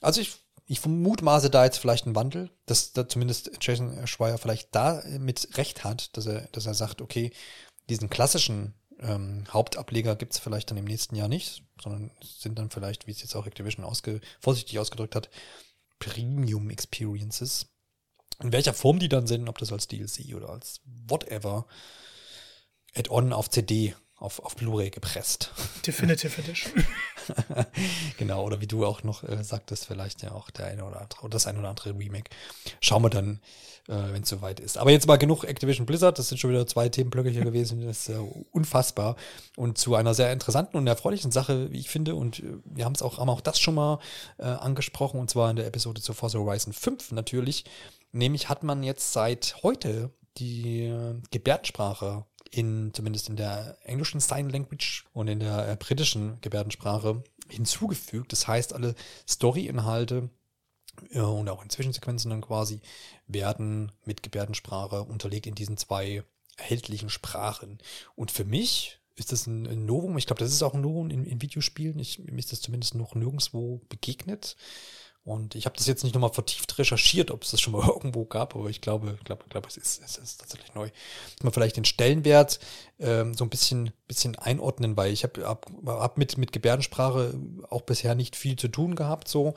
Also 0.00 0.22
ich, 0.22 0.32
ich 0.66 0.80
vermutmaße 0.80 1.50
da 1.50 1.64
jetzt 1.64 1.78
vielleicht 1.78 2.06
einen 2.06 2.16
Wandel, 2.16 2.50
dass 2.64 2.92
da 2.92 3.06
zumindest 3.06 3.50
Jason 3.60 4.06
Schreier 4.06 4.38
vielleicht 4.38 4.74
da 4.74 5.02
mit 5.18 5.58
Recht 5.58 5.84
hat, 5.84 6.16
dass 6.16 6.26
er, 6.26 6.48
dass 6.52 6.64
er 6.64 6.74
sagt, 6.74 7.02
okay, 7.02 7.32
diesen 7.90 8.08
klassischen 8.08 8.74
ähm, 9.00 9.44
Hauptableger 9.52 10.16
gibt 10.16 10.32
es 10.32 10.38
vielleicht 10.38 10.70
dann 10.70 10.78
im 10.78 10.84
nächsten 10.84 11.16
Jahr 11.16 11.28
nicht, 11.28 11.64
sondern 11.82 12.10
sind 12.22 12.58
dann 12.58 12.70
vielleicht, 12.70 13.06
wie 13.06 13.10
es 13.10 13.20
jetzt 13.20 13.34
auch 13.34 13.46
Activision 13.46 13.84
ausge 13.84 14.20
vorsichtig 14.40 14.78
ausgedrückt 14.78 15.16
hat, 15.16 15.28
Premium 16.02 16.68
Experiences. 16.70 17.66
In 18.42 18.50
welcher 18.50 18.74
Form 18.74 18.98
die 18.98 19.08
dann 19.08 19.28
sind, 19.28 19.48
ob 19.48 19.58
das 19.58 19.72
als 19.72 19.86
DLC 19.86 20.34
oder 20.34 20.50
als 20.50 20.80
whatever, 21.06 21.66
Add-on 22.94 23.32
auf 23.32 23.48
CD, 23.48 23.94
auf, 24.22 24.38
auf 24.44 24.54
Blu-ray 24.54 24.90
gepresst. 24.90 25.50
Definitive 25.86 26.40
Edition. 26.40 26.72
genau, 28.18 28.44
oder 28.44 28.60
wie 28.60 28.68
du 28.68 28.86
auch 28.86 29.02
noch 29.02 29.24
äh, 29.24 29.42
sagtest, 29.42 29.86
vielleicht 29.86 30.22
ja 30.22 30.32
auch 30.32 30.50
der 30.50 30.66
eine 30.66 30.84
oder 30.84 31.00
andere, 31.00 31.28
das 31.28 31.46
eine 31.46 31.58
oder 31.58 31.68
andere 31.68 31.90
Remake. 31.90 32.30
Schauen 32.80 33.02
wir 33.02 33.10
dann, 33.10 33.40
äh, 33.88 33.94
wenn 34.12 34.22
es 34.22 34.28
soweit 34.28 34.60
ist. 34.60 34.78
Aber 34.78 34.92
jetzt 34.92 35.08
mal 35.08 35.16
genug 35.16 35.42
Activision 35.42 35.86
Blizzard, 35.86 36.18
das 36.18 36.28
sind 36.28 36.38
schon 36.38 36.50
wieder 36.50 36.66
zwei 36.68 36.88
Themenblöcke 36.88 37.30
hier 37.30 37.42
gewesen, 37.44 37.84
das 37.84 38.08
ist 38.08 38.10
äh, 38.10 38.18
unfassbar. 38.52 39.16
Und 39.56 39.76
zu 39.76 39.96
einer 39.96 40.14
sehr 40.14 40.32
interessanten 40.32 40.76
und 40.76 40.86
erfreulichen 40.86 41.32
Sache, 41.32 41.72
wie 41.72 41.80
ich 41.80 41.90
finde, 41.90 42.14
und 42.14 42.38
äh, 42.38 42.58
wir 42.64 42.84
haben 42.84 42.94
es 42.94 43.02
auch, 43.02 43.18
haben 43.18 43.28
auch 43.28 43.40
das 43.40 43.58
schon 43.58 43.74
mal 43.74 43.98
äh, 44.38 44.44
angesprochen, 44.44 45.18
und 45.18 45.30
zwar 45.30 45.50
in 45.50 45.56
der 45.56 45.66
Episode 45.66 46.00
zu 46.00 46.12
Forza 46.12 46.38
Horizon 46.38 46.72
5 46.72 47.10
natürlich. 47.10 47.64
Nämlich 48.12 48.48
hat 48.48 48.62
man 48.62 48.84
jetzt 48.84 49.12
seit 49.12 49.56
heute 49.64 50.10
die 50.38 50.84
äh, 50.84 51.20
Gebärdensprache 51.30 52.24
in, 52.50 52.92
zumindest 52.92 53.28
in 53.28 53.36
der 53.36 53.78
englischen 53.84 54.20
Sign 54.20 54.50
Language 54.50 55.04
und 55.12 55.28
in 55.28 55.40
der 55.40 55.68
äh, 55.68 55.76
britischen 55.76 56.40
Gebärdensprache 56.40 57.22
hinzugefügt. 57.48 58.32
Das 58.32 58.46
heißt, 58.46 58.72
alle 58.72 58.94
Story-Inhalte 59.28 60.30
äh, 61.10 61.20
und 61.20 61.48
auch 61.48 61.62
in 61.62 61.70
Zwischensequenzen 61.70 62.30
dann 62.30 62.42
quasi 62.42 62.80
werden 63.26 63.92
mit 64.04 64.22
Gebärdensprache 64.22 65.02
unterlegt 65.02 65.46
in 65.46 65.54
diesen 65.54 65.76
zwei 65.76 66.24
erhältlichen 66.56 67.08
Sprachen. 67.08 67.78
Und 68.14 68.30
für 68.30 68.44
mich 68.44 69.00
ist 69.14 69.32
das 69.32 69.46
ein, 69.46 69.84
Novum. 69.84 70.16
Ich 70.18 70.26
glaube, 70.26 70.40
das 70.40 70.52
ist 70.52 70.62
auch 70.62 70.74
ein 70.74 70.80
Novum 70.80 71.10
in, 71.10 71.24
in 71.24 71.42
Videospielen. 71.42 71.98
Ich, 71.98 72.18
mir 72.18 72.38
ist 72.38 72.52
das 72.52 72.60
zumindest 72.60 72.94
noch 72.94 73.14
nirgendwo 73.14 73.80
begegnet. 73.88 74.56
Und 75.24 75.54
ich 75.54 75.66
habe 75.66 75.76
das 75.76 75.86
jetzt 75.86 76.02
nicht 76.02 76.14
nochmal 76.14 76.32
vertieft 76.32 76.78
recherchiert, 76.78 77.30
ob 77.30 77.42
es 77.44 77.52
das 77.52 77.60
schon 77.60 77.72
mal 77.72 77.86
irgendwo 77.88 78.24
gab, 78.24 78.56
aber 78.56 78.68
ich 78.70 78.80
glaube, 78.80 79.18
glaube, 79.24 79.44
glaube, 79.48 79.68
es 79.68 79.76
ist, 79.76 80.02
es 80.04 80.18
ist 80.18 80.40
tatsächlich 80.40 80.74
neu. 80.74 80.88
Dass 81.36 81.44
man 81.44 81.52
vielleicht 81.52 81.76
den 81.76 81.84
Stellenwert 81.84 82.58
ähm, 82.98 83.34
so 83.34 83.44
ein 83.44 83.50
bisschen, 83.50 83.92
bisschen 84.08 84.36
einordnen, 84.36 84.96
weil 84.96 85.12
ich 85.12 85.22
habe 85.22 85.46
hab, 85.46 85.70
hab 85.86 86.18
mit, 86.18 86.38
mit 86.38 86.52
Gebärdensprache 86.52 87.34
auch 87.70 87.82
bisher 87.82 88.14
nicht 88.14 88.34
viel 88.34 88.56
zu 88.56 88.68
tun 88.68 88.96
gehabt, 88.96 89.28
so 89.28 89.54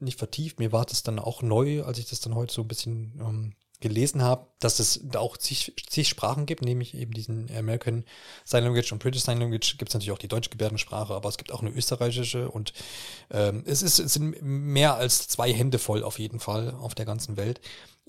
nicht 0.00 0.18
vertieft. 0.18 0.58
Mir 0.58 0.72
war 0.72 0.84
das 0.84 1.02
dann 1.02 1.18
auch 1.18 1.40
neu, 1.40 1.84
als 1.84 1.98
ich 1.98 2.08
das 2.08 2.20
dann 2.20 2.34
heute 2.34 2.52
so 2.52 2.62
ein 2.62 2.68
bisschen 2.68 3.12
ähm, 3.20 3.52
gelesen 3.80 4.22
habe, 4.22 4.46
dass 4.58 4.78
es 4.78 5.00
da 5.02 5.18
auch 5.18 5.36
zig, 5.36 5.74
zig 5.88 6.08
Sprachen 6.08 6.46
gibt, 6.46 6.62
nämlich 6.62 6.94
eben 6.94 7.12
diesen 7.12 7.50
American 7.56 8.04
Sign 8.44 8.64
Language 8.64 8.92
und 8.92 9.02
British 9.02 9.22
Sign 9.22 9.38
Language. 9.38 9.76
Gibt 9.78 9.90
es 9.90 9.94
natürlich 9.94 10.12
auch 10.12 10.18
die 10.18 10.28
deutsche 10.28 10.50
Gebärdensprache, 10.50 11.14
aber 11.14 11.28
es 11.28 11.36
gibt 11.36 11.52
auch 11.52 11.60
eine 11.60 11.70
österreichische 11.70 12.50
und 12.50 12.72
ähm, 13.30 13.62
es, 13.66 13.82
ist, 13.82 13.98
es 13.98 14.14
sind 14.14 14.40
mehr 14.42 14.96
als 14.96 15.28
zwei 15.28 15.52
Hände 15.52 15.78
voll 15.78 16.02
auf 16.02 16.18
jeden 16.18 16.40
Fall 16.40 16.72
auf 16.72 16.94
der 16.94 17.06
ganzen 17.06 17.36
Welt. 17.36 17.60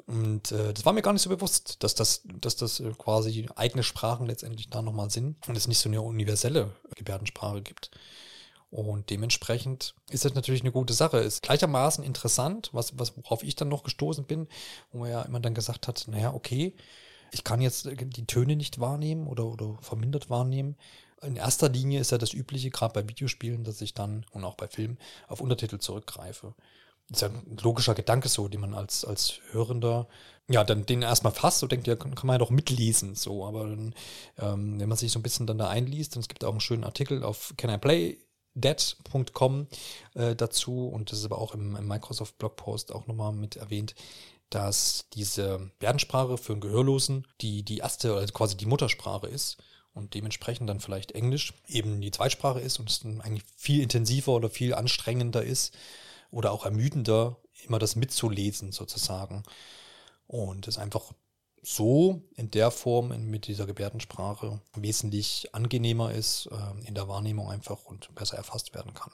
Und 0.06 0.54
äh, 0.54 0.74
das 0.74 0.86
war 0.86 0.94
mir 0.94 1.02
gar 1.02 1.12
nicht 1.12 1.22
so 1.22 1.30
bewusst, 1.30 1.84
dass 1.84 1.94
das, 1.94 2.22
dass 2.40 2.56
das 2.56 2.80
äh, 2.80 2.94
quasi 2.98 3.48
eigene 3.56 3.84
Sprachen 3.84 4.26
letztendlich 4.26 4.70
da 4.70 4.82
nochmal 4.82 5.10
sind 5.10 5.48
und 5.50 5.58
es 5.58 5.68
nicht 5.68 5.80
so 5.80 5.90
eine 5.90 6.02
universelle 6.02 6.72
Gebärdensprache 6.96 7.62
gibt. 7.62 7.92
Und 8.70 9.10
dementsprechend 9.10 9.96
ist 10.10 10.26
das 10.26 10.34
natürlich 10.34 10.62
eine 10.62 10.74
gute 10.74 10.94
Sache. 10.94 11.20
Ist 11.20 11.42
gleichermaßen 11.42 12.04
interessant, 12.04 12.70
was, 12.74 13.00
was, 13.00 13.16
worauf 13.16 13.44
ich 13.44 13.56
dann 13.56 13.70
noch 13.70 13.84
gestoßen 13.84 14.26
bin, 14.26 14.48
wo 14.92 15.00
man 15.00 15.12
ja 15.12 15.22
immer 15.22 15.40
dann 15.40 15.54
gesagt 15.54 15.88
hat, 15.88 16.06
naja, 16.08 16.34
okay, 16.34 16.76
ich 17.32 17.44
kann 17.44 17.62
jetzt 17.62 17.90
die 17.90 18.26
Töne 18.26 18.56
nicht 18.56 18.80
wahrnehmen 18.80 19.28
oder, 19.28 19.46
oder 19.46 19.78
vermindert 19.82 20.30
wahrnehmen. 20.30 20.76
In 21.22 21.36
erster 21.36 21.70
Linie 21.70 22.00
ist 22.00 22.12
ja 22.12 22.18
das 22.18 22.34
Übliche, 22.34 22.70
gerade 22.70 22.94
bei 22.94 23.08
Videospielen, 23.08 23.64
dass 23.64 23.82
ich 23.82 23.94
dann 23.94 24.26
und 24.32 24.44
auch 24.44 24.56
bei 24.56 24.68
Filmen 24.68 24.98
auf 25.28 25.42
Untertitel 25.42 25.80
zurückgreife. 25.80 26.54
Ist 27.10 27.22
ja 27.22 27.30
ein 27.30 27.58
logischer 27.62 27.96
Gedanke 27.96 28.28
so, 28.28 28.50
den 28.50 28.60
man 28.60 28.74
als, 28.74 29.06
als 29.06 29.40
Hörender, 29.52 30.08
ja, 30.50 30.64
dann 30.64 30.86
den 30.86 31.02
erstmal 31.02 31.34
fasst 31.34 31.64
und 31.64 31.72
denkt, 31.72 31.88
ja, 31.88 31.96
kann, 31.96 32.16
kann 32.16 32.28
man 32.28 32.36
ja 32.36 32.40
doch 32.40 32.50
mitlesen, 32.50 33.16
so. 33.16 33.46
Aber 33.46 33.66
dann, 33.66 33.96
ähm, 34.38 34.80
wenn 34.80 34.90
man 34.90 34.98
sich 34.98 35.12
so 35.12 35.20
ein 35.20 35.24
bisschen 35.24 35.48
dann 35.48 35.58
da 35.58 35.70
einliest, 35.70 36.16
und 36.16 36.22
es 36.22 36.28
gibt 36.28 36.44
auch 36.44 36.52
einen 36.52 36.60
schönen 36.60 36.84
Artikel 36.84 37.24
auf 37.24 37.54
Can 37.58 37.70
I 37.70 37.78
Play 37.78 38.18
dead.com 38.62 39.67
äh, 40.15 40.36
dazu 40.36 40.88
und 40.88 41.12
das 41.12 41.20
ist 41.20 41.26
aber 41.26 41.39
auch 41.39 41.54
im, 41.54 41.76
im 41.76 41.88
Microsoft 41.88 42.38
Blogpost 42.38 42.93
auch 42.93 43.08
nochmal 43.08 43.32
mit 43.34 43.56
erwähnt, 43.56 43.96
dass 44.50 45.06
diese 45.13 45.60
Gebärdensprache 45.80 46.38
für 46.38 46.54
einen 46.54 46.62
Gehörlosen 46.62 47.28
die, 47.41 47.63
die 47.63 47.80
erste, 47.80 48.15
also 48.15 48.34
quasi 48.34 48.56
die 48.56 48.65
Muttersprache 48.65 49.28
ist 49.28 49.58
und 49.93 50.13
dementsprechend 50.13 50.70
dann 50.70 50.80
vielleicht 50.80 51.12
Englisch 51.12 51.54
eben 51.67 52.00
die 52.02 52.12
Zweitsprache 52.12 52.60
ist 52.60 52.80
und 52.80 52.89
es 52.89 53.02
dann 53.02 53.22
eigentlich 53.22 53.43
viel 53.56 53.82
intensiver 53.82 54.34
oder 54.34 54.50
viel 54.50 54.74
anstrengender 54.74 55.43
ist 55.43 55.76
oder 56.32 56.52
auch 56.52 56.65
ermüdender, 56.65 57.38
immer 57.65 57.80
das 57.80 57.96
mitzulesen 57.96 58.72
sozusagen. 58.72 59.43
Und 60.28 60.67
es 60.67 60.78
einfach 60.78 61.13
so 61.62 62.22
in 62.36 62.52
der 62.52 62.72
Form 62.72 63.30
mit 63.30 63.48
dieser 63.48 63.65
Gebärdensprache 63.65 64.62
wesentlich 64.76 65.50
angenehmer 65.54 66.13
ist, 66.13 66.48
äh, 66.52 66.88
in 66.88 66.96
der 66.96 67.08
Wahrnehmung 67.08 67.50
einfach 67.50 67.86
und 67.86 68.13
besser 68.15 68.38
erfasst 68.38 68.74
werden 68.74 68.93
kann. 68.93 69.12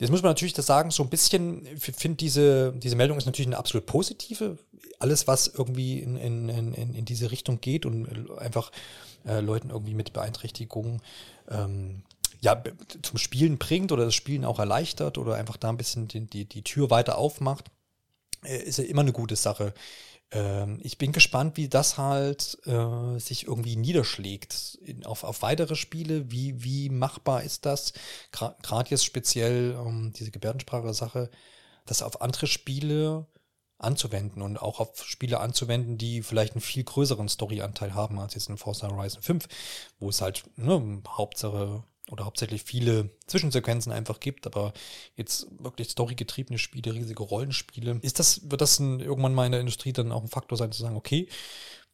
Jetzt 0.00 0.10
muss 0.10 0.22
man 0.22 0.30
natürlich 0.30 0.54
das 0.54 0.66
sagen, 0.66 0.92
so 0.92 1.02
ein 1.02 1.10
bisschen, 1.10 1.66
ich 1.66 1.82
finde 1.82 2.16
diese, 2.16 2.72
diese 2.72 2.94
Meldung 2.94 3.18
ist 3.18 3.26
natürlich 3.26 3.48
eine 3.48 3.58
absolut 3.58 3.86
positive. 3.86 4.56
Alles, 5.00 5.26
was 5.26 5.48
irgendwie 5.48 5.98
in, 5.98 6.16
in, 6.16 6.48
in, 6.48 6.94
in 6.94 7.04
diese 7.04 7.32
Richtung 7.32 7.60
geht 7.60 7.84
und 7.84 8.30
einfach 8.38 8.70
äh, 9.26 9.40
Leuten 9.40 9.70
irgendwie 9.70 9.94
mit 9.94 10.12
Beeinträchtigungen 10.12 11.02
ähm, 11.50 12.04
ja, 12.40 12.62
zum 13.02 13.18
Spielen 13.18 13.58
bringt 13.58 13.90
oder 13.90 14.04
das 14.04 14.14
Spielen 14.14 14.44
auch 14.44 14.60
erleichtert 14.60 15.18
oder 15.18 15.34
einfach 15.34 15.56
da 15.56 15.68
ein 15.68 15.76
bisschen 15.76 16.06
die, 16.06 16.20
die, 16.20 16.44
die 16.44 16.62
Tür 16.62 16.90
weiter 16.90 17.18
aufmacht, 17.18 17.64
äh, 18.44 18.62
ist 18.62 18.78
ja 18.78 18.84
immer 18.84 19.02
eine 19.02 19.12
gute 19.12 19.34
Sache 19.34 19.74
Ähm, 20.30 20.78
ich 20.82 20.98
bin 20.98 21.12
gespannt, 21.12 21.56
wie 21.56 21.68
das 21.68 21.98
halt 21.98 22.58
äh, 22.66 23.18
sich 23.18 23.46
irgendwie 23.46 23.76
niederschlägt 23.76 24.78
in, 24.82 25.06
auf, 25.06 25.24
auf 25.24 25.42
weitere 25.42 25.74
Spiele. 25.74 26.30
Wie, 26.30 26.62
wie 26.62 26.90
machbar 26.90 27.42
ist 27.42 27.66
das? 27.66 27.92
Gerade 28.30 28.90
jetzt 28.90 29.04
speziell 29.04 29.72
ähm, 29.78 30.12
diese 30.14 30.30
Gebärdensprache-Sache, 30.30 31.30
das 31.86 32.02
auf 32.02 32.20
andere 32.20 32.46
Spiele 32.46 33.26
anzuwenden 33.78 34.42
und 34.42 34.60
auch 34.60 34.80
auf 34.80 35.04
Spiele 35.04 35.40
anzuwenden, 35.40 35.98
die 35.98 36.22
vielleicht 36.22 36.54
einen 36.54 36.60
viel 36.60 36.84
größeren 36.84 37.28
Storyanteil 37.28 37.94
haben 37.94 38.18
als 38.18 38.34
jetzt 38.34 38.48
in 38.48 38.58
Forza 38.58 38.88
Horizon 38.90 39.22
5, 39.22 39.46
wo 40.00 40.08
es 40.08 40.20
halt 40.20 40.44
ne, 40.56 41.00
Hauptsache 41.08 41.84
oder 42.10 42.24
hauptsächlich 42.24 42.62
viele 42.62 43.10
Zwischensequenzen 43.26 43.92
einfach 43.92 44.20
gibt, 44.20 44.46
aber 44.46 44.72
jetzt 45.16 45.46
wirklich 45.58 45.90
storygetriebene 45.90 46.58
Spiele, 46.58 46.94
riesige 46.94 47.22
Rollenspiele. 47.22 47.98
Ist 48.02 48.18
das, 48.18 48.50
wird 48.50 48.60
das 48.60 48.78
ein, 48.78 49.00
irgendwann 49.00 49.34
mal 49.34 49.46
in 49.46 49.52
der 49.52 49.60
Industrie 49.60 49.92
dann 49.92 50.12
auch 50.12 50.22
ein 50.22 50.28
Faktor 50.28 50.56
sein, 50.58 50.72
zu 50.72 50.82
sagen, 50.82 50.96
okay, 50.96 51.28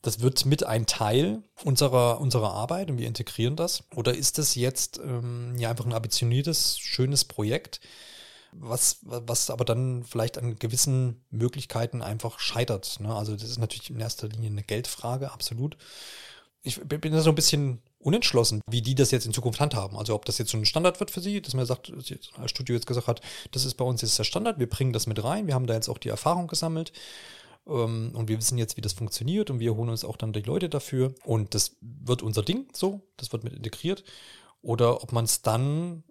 das 0.05 0.21
wird 0.21 0.45
mit 0.45 0.65
ein 0.65 0.87
Teil 0.87 1.43
unserer, 1.65 2.21
unserer 2.21 2.53
Arbeit 2.53 2.91
und 2.91 2.99
wir 2.99 3.07
integrieren 3.07 3.57
das? 3.57 3.85
Oder 3.95 4.15
ist 4.15 4.39
das 4.39 4.55
jetzt 4.55 4.99
ähm, 4.99 5.57
ja 5.57 5.71
einfach 5.71 5.87
ein 5.87 5.95
ambitioniertes, 5.95 6.79
schönes 6.79 7.25
Projekt, 7.25 7.81
was, 8.53 8.99
was 9.03 9.51
aber 9.51 9.65
dann 9.65 10.05
vielleicht 10.05 10.39
an 10.39 10.57
gewissen 10.57 11.25
Möglichkeiten 11.31 12.03
einfach 12.03 12.39
scheitert? 12.39 13.01
Ne? 13.01 13.15
Also 13.15 13.35
das 13.35 13.49
ist 13.49 13.59
natürlich 13.59 13.91
in 13.91 13.99
erster 13.99 14.29
Linie 14.29 14.51
eine 14.51 14.63
Geldfrage, 14.63 15.33
absolut. 15.33 15.77
Ich 16.63 16.81
bin 16.81 17.13
da 17.13 17.21
so 17.21 17.31
ein 17.31 17.35
bisschen 17.35 17.83
unentschlossen, 18.05 18.61
wie 18.71 18.83
die 18.83 18.95
das 18.95 19.11
jetzt 19.11 19.27
in 19.27 19.33
Zukunft 19.33 19.61
handhaben. 19.61 19.97
Also 19.97 20.15
ob 20.15 20.25
das 20.27 20.39
jetzt 20.39 20.51
so 20.51 20.59
ein 20.59 20.67
Standard 20.67 21.01
wird 21.01 21.11
für 21.11 21.21
sie, 21.21 21.41
dass 21.41 21.55
man 21.55 21.65
sagt, 21.65 21.93
das 21.97 22.51
Studio 22.51 22.75
jetzt 22.75 22.87
gesagt 22.87 23.09
hat, 23.09 23.21
das 23.53 23.65
ist 23.65 23.75
bei 23.75 23.85
uns 23.85 24.03
jetzt 24.03 24.19
der 24.19 24.25
Standard, 24.25 24.59
wir 24.59 24.69
bringen 24.69 24.93
das 24.93 25.07
mit 25.07 25.23
rein, 25.25 25.47
wir 25.47 25.55
haben 25.55 25.67
da 25.67 25.75
jetzt 25.75 25.89
auch 25.89 25.99
die 25.99 26.11
Erfahrung 26.11 26.47
gesammelt 26.47 26.93
ähm, 27.67 28.13
und 28.15 28.29
wir 28.29 28.37
wissen 28.37 28.59
jetzt, 28.59 28.77
wie 28.77 28.83
das 28.83 28.93
funktioniert 28.93 29.51
und 29.51 29.59
wir 29.59 29.75
holen 29.75 29.89
uns 29.89 30.05
auch 30.05 30.19
dann 30.19 30.33
die 30.33 30.43
Leute 30.43 30.69
dafür 30.69 31.15
und 31.25 31.55
das 31.55 31.77
wird 31.81 32.23
unser 32.23 32.43
Ding 32.43 32.69
so, 32.73 33.01
das 33.17 33.33
wird 33.33 33.43
mit 33.43 33.55
integriert. 33.55 34.05
Oder 34.61 35.03
ob 35.03 35.13
man 35.13 35.25
es 35.25 35.43
dann 35.43 36.05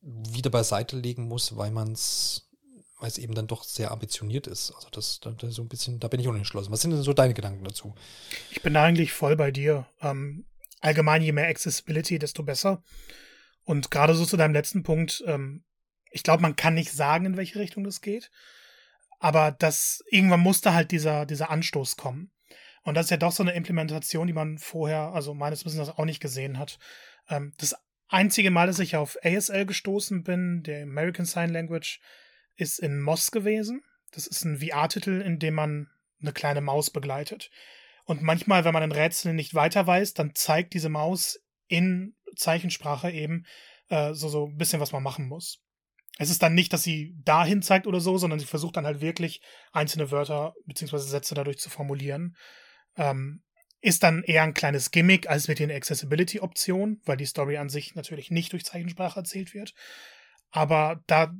wieder 0.00 0.50
beiseite 0.50 0.96
legen 0.96 1.28
muss, 1.28 1.56
weil 1.56 1.70
man 1.70 1.92
es 1.92 2.48
weil 2.98 3.08
es 3.08 3.18
eben 3.18 3.34
dann 3.34 3.48
doch 3.48 3.64
sehr 3.64 3.90
ambitioniert 3.90 4.46
ist. 4.46 4.70
Also 4.70 4.88
das, 4.92 5.18
das, 5.18 5.34
so 5.54 5.62
ein 5.62 5.68
bisschen, 5.68 5.98
da 5.98 6.06
bin 6.06 6.20
ich 6.20 6.28
unentschlossen. 6.28 6.70
Was 6.70 6.82
sind 6.82 6.92
denn 6.92 7.02
so 7.02 7.12
deine 7.12 7.34
Gedanken 7.34 7.64
dazu? 7.64 7.96
Ich 8.52 8.62
bin 8.62 8.76
eigentlich 8.76 9.12
voll 9.12 9.34
bei 9.34 9.50
dir. 9.50 9.86
Ähm, 10.00 10.44
allgemein, 10.82 11.22
je 11.22 11.32
mehr 11.32 11.48
Accessibility, 11.48 12.18
desto 12.18 12.42
besser. 12.42 12.82
Und 13.64 13.90
gerade 13.90 14.14
so 14.14 14.26
zu 14.26 14.36
deinem 14.36 14.52
letzten 14.52 14.82
Punkt, 14.82 15.22
ähm, 15.26 15.64
ich 16.10 16.22
glaube, 16.22 16.42
man 16.42 16.56
kann 16.56 16.74
nicht 16.74 16.92
sagen, 16.92 17.24
in 17.24 17.36
welche 17.36 17.58
Richtung 17.58 17.84
das 17.84 18.00
geht. 18.00 18.30
Aber 19.18 19.52
das, 19.52 20.04
irgendwann 20.10 20.40
musste 20.40 20.74
halt 20.74 20.90
dieser, 20.90 21.26
dieser 21.26 21.50
Anstoß 21.50 21.96
kommen. 21.96 22.32
Und 22.82 22.96
das 22.96 23.06
ist 23.06 23.10
ja 23.10 23.16
doch 23.16 23.32
so 23.32 23.42
eine 23.42 23.54
Implementation, 23.54 24.26
die 24.26 24.32
man 24.32 24.58
vorher, 24.58 25.12
also 25.14 25.32
meines 25.32 25.64
Wissens 25.64 25.88
auch 25.88 26.04
nicht 26.04 26.20
gesehen 26.20 26.58
hat. 26.58 26.78
Ähm, 27.28 27.52
das 27.58 27.76
einzige 28.08 28.50
Mal, 28.50 28.66
dass 28.66 28.80
ich 28.80 28.96
auf 28.96 29.16
ASL 29.22 29.64
gestoßen 29.64 30.24
bin, 30.24 30.64
der 30.64 30.82
American 30.82 31.24
Sign 31.24 31.50
Language, 31.50 32.00
ist 32.56 32.80
in 32.80 33.00
Moss 33.00 33.30
gewesen. 33.30 33.82
Das 34.10 34.26
ist 34.26 34.44
ein 34.44 34.58
VR-Titel, 34.58 35.22
in 35.22 35.38
dem 35.38 35.54
man 35.54 35.88
eine 36.20 36.32
kleine 36.32 36.60
Maus 36.60 36.90
begleitet. 36.90 37.50
Und 38.04 38.22
manchmal, 38.22 38.64
wenn 38.64 38.74
man 38.74 38.82
ein 38.82 38.92
Rätsel 38.92 39.32
nicht 39.32 39.54
weiter 39.54 39.86
weiß, 39.86 40.14
dann 40.14 40.34
zeigt 40.34 40.74
diese 40.74 40.88
Maus 40.88 41.38
in 41.68 42.14
Zeichensprache 42.36 43.10
eben 43.10 43.44
äh, 43.88 44.14
so, 44.14 44.28
so 44.28 44.46
ein 44.46 44.56
bisschen, 44.56 44.80
was 44.80 44.92
man 44.92 45.02
machen 45.02 45.28
muss. 45.28 45.60
Es 46.18 46.30
ist 46.30 46.42
dann 46.42 46.54
nicht, 46.54 46.72
dass 46.72 46.82
sie 46.82 47.14
dahin 47.24 47.62
zeigt 47.62 47.86
oder 47.86 48.00
so, 48.00 48.18
sondern 48.18 48.38
sie 48.38 48.46
versucht 48.46 48.76
dann 48.76 48.86
halt 48.86 49.00
wirklich 49.00 49.40
einzelne 49.72 50.10
Wörter 50.10 50.54
bzw. 50.66 50.98
Sätze 50.98 51.34
dadurch 51.34 51.58
zu 51.58 51.70
formulieren. 51.70 52.36
Ähm, 52.96 53.42
ist 53.80 54.02
dann 54.02 54.22
eher 54.22 54.44
ein 54.44 54.54
kleines 54.54 54.90
Gimmick 54.90 55.28
als 55.28 55.48
mit 55.48 55.58
den 55.58 55.70
Accessibility-Optionen, 55.70 57.00
weil 57.04 57.16
die 57.16 57.26
Story 57.26 57.56
an 57.56 57.68
sich 57.68 57.94
natürlich 57.94 58.30
nicht 58.30 58.52
durch 58.52 58.64
Zeichensprache 58.64 59.18
erzählt 59.18 59.54
wird. 59.54 59.74
Aber 60.50 61.02
da 61.06 61.32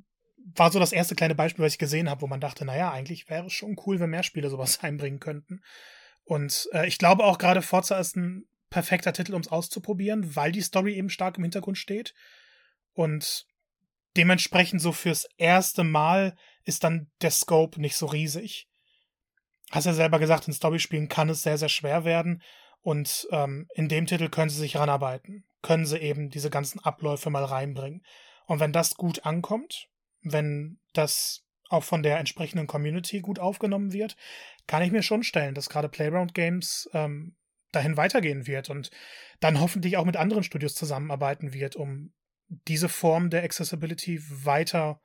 war 0.56 0.72
so 0.72 0.80
das 0.80 0.92
erste 0.92 1.14
kleine 1.14 1.36
Beispiel, 1.36 1.64
was 1.64 1.74
ich 1.74 1.78
gesehen 1.78 2.10
habe, 2.10 2.22
wo 2.22 2.26
man 2.26 2.40
dachte, 2.40 2.64
naja, 2.64 2.90
eigentlich 2.90 3.28
wäre 3.28 3.46
es 3.46 3.52
schon 3.52 3.76
cool, 3.86 4.00
wenn 4.00 4.10
mehr 4.10 4.24
Spiele 4.24 4.50
sowas 4.50 4.80
einbringen 4.82 5.20
könnten. 5.20 5.60
Und 6.24 6.68
äh, 6.72 6.86
ich 6.86 6.98
glaube 6.98 7.24
auch 7.24 7.38
gerade 7.38 7.62
Forza 7.62 7.98
ist 7.98 8.16
ein 8.16 8.46
perfekter 8.70 9.12
Titel, 9.12 9.34
um 9.34 9.42
es 9.42 9.48
auszuprobieren, 9.48 10.34
weil 10.34 10.52
die 10.52 10.62
Story 10.62 10.94
eben 10.94 11.10
stark 11.10 11.36
im 11.36 11.44
Hintergrund 11.44 11.78
steht. 11.78 12.14
Und 12.94 13.46
dementsprechend 14.16 14.80
so 14.80 14.92
fürs 14.92 15.26
erste 15.36 15.84
Mal 15.84 16.36
ist 16.64 16.84
dann 16.84 17.10
der 17.20 17.30
Scope 17.30 17.80
nicht 17.80 17.96
so 17.96 18.06
riesig. 18.06 18.68
Hast 19.70 19.86
ja 19.86 19.94
selber 19.94 20.18
gesagt, 20.18 20.46
in 20.46 20.52
Storyspielen 20.52 21.08
kann 21.08 21.28
es 21.28 21.42
sehr, 21.42 21.58
sehr 21.58 21.68
schwer 21.68 22.04
werden. 22.04 22.42
Und 22.82 23.28
ähm, 23.30 23.68
in 23.74 23.88
dem 23.88 24.06
Titel 24.06 24.28
können 24.28 24.50
sie 24.50 24.58
sich 24.58 24.76
ranarbeiten. 24.76 25.44
Können 25.62 25.86
sie 25.86 25.98
eben 25.98 26.30
diese 26.30 26.50
ganzen 26.50 26.80
Abläufe 26.80 27.30
mal 27.30 27.44
reinbringen. 27.44 28.02
Und 28.46 28.60
wenn 28.60 28.72
das 28.72 28.96
gut 28.96 29.24
ankommt, 29.24 29.88
wenn 30.22 30.78
das 30.92 31.44
auch 31.68 31.84
von 31.84 32.02
der 32.02 32.18
entsprechenden 32.18 32.66
Community 32.66 33.20
gut 33.20 33.38
aufgenommen 33.38 33.92
wird, 33.92 34.16
kann 34.66 34.82
ich 34.82 34.92
mir 34.92 35.02
schon 35.02 35.22
stellen, 35.22 35.54
dass 35.54 35.68
gerade 35.68 35.88
Playground 35.88 36.34
Games 36.34 36.88
ähm, 36.92 37.36
dahin 37.72 37.96
weitergehen 37.96 38.46
wird 38.46 38.70
und 38.70 38.90
dann 39.40 39.60
hoffentlich 39.60 39.96
auch 39.96 40.04
mit 40.04 40.16
anderen 40.16 40.44
Studios 40.44 40.74
zusammenarbeiten 40.74 41.52
wird, 41.52 41.74
um 41.76 42.12
diese 42.68 42.88
Form 42.88 43.30
der 43.30 43.44
Accessibility 43.44 44.20
weiter 44.44 45.00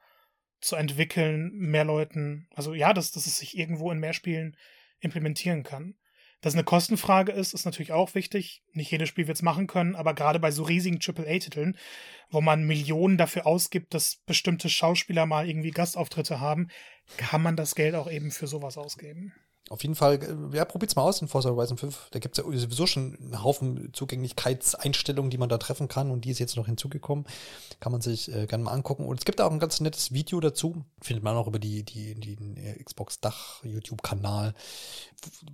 zu 0.60 0.76
entwickeln, 0.76 1.52
mehr 1.54 1.86
Leuten, 1.86 2.48
also 2.54 2.74
ja, 2.74 2.94
dass, 2.94 3.12
dass 3.12 3.28
es 3.28 3.38
sich 3.38 3.58
irgendwo 3.58 3.92
in 3.92 4.00
mehr 4.00 4.14
Spielen 4.14 4.58
implementieren 5.00 5.64
kann. 5.64 5.96
Dass 6.42 6.54
eine 6.54 6.64
Kostenfrage 6.64 7.32
ist, 7.32 7.54
ist 7.54 7.66
natürlich 7.66 7.94
auch 7.94 8.14
wichtig. 8.14 8.64
Nicht 8.74 8.92
jedes 8.92 9.10
Spiel 9.10 9.28
wird 9.28 9.38
es 9.38 9.42
machen 9.42 9.66
können, 9.66 9.96
aber 9.96 10.14
gerade 10.14 10.40
bei 10.40 10.52
so 10.52 10.64
riesigen 10.64 11.00
AAA-Titeln, 11.02 11.78
wo 12.30 12.42
man 12.42 12.68
Millionen 12.68 13.18
dafür 13.18 13.48
ausgibt, 13.48 13.94
dass 13.94 14.18
bestimmte 14.26 14.70
Schauspieler 14.70 15.26
mal 15.26 15.50
irgendwie 15.50 15.72
Gastauftritte 15.72 16.40
haben, 16.40 16.68
kann 17.18 17.42
man 17.42 17.56
das 17.56 17.74
Geld 17.74 17.96
auch 17.96 18.10
eben 18.10 18.30
für 18.32 18.46
sowas 18.46 18.78
ausgeben. 18.78 19.34
Auf 19.70 19.82
jeden 19.82 19.96
Fall, 19.96 20.16
äh, 20.24 20.56
ja, 20.56 20.66
probiert's 20.66 20.96
mal 20.96 21.04
aus 21.04 21.22
in 21.22 21.28
Forza 21.28 21.50
Horizon 21.50 21.78
5. 21.78 22.10
Da 22.12 22.20
gibt's 22.20 22.38
ja 22.38 22.44
sowieso 22.44 22.88
schon 22.88 23.18
einen 23.20 23.44
Haufen 23.44 23.94
Zugänglichkeitseinstellungen, 23.94 25.30
die 25.30 25.38
man 25.38 25.50
da 25.50 25.58
treffen 25.58 25.88
kann 25.88 26.12
und 26.12 26.26
die 26.26 26.32
ist 26.32 26.40
jetzt 26.40 26.56
noch 26.56 26.68
hinzugekommen. 26.68 27.26
Kann 27.80 27.92
man 27.92 28.02
sich 28.02 28.34
äh, 28.34 28.46
gerne 28.48 28.64
mal 28.64 28.72
angucken. 28.72 29.06
Und 29.06 29.20
es 29.20 29.26
gibt 29.26 29.42
auch 29.42 29.52
ein 29.52 29.60
ganz 29.60 29.82
nettes 29.82 30.14
Video 30.14 30.40
dazu. 30.40 30.84
Findet 31.02 31.24
man 31.24 31.36
auch 31.36 31.48
über 31.48 31.60
die, 31.60 31.84
die, 31.84 32.16
die 32.16 32.38
äh, 32.60 32.82
Xbox 32.84 33.20
Dach 33.20 33.64
YouTube-Kanal, 33.64 34.54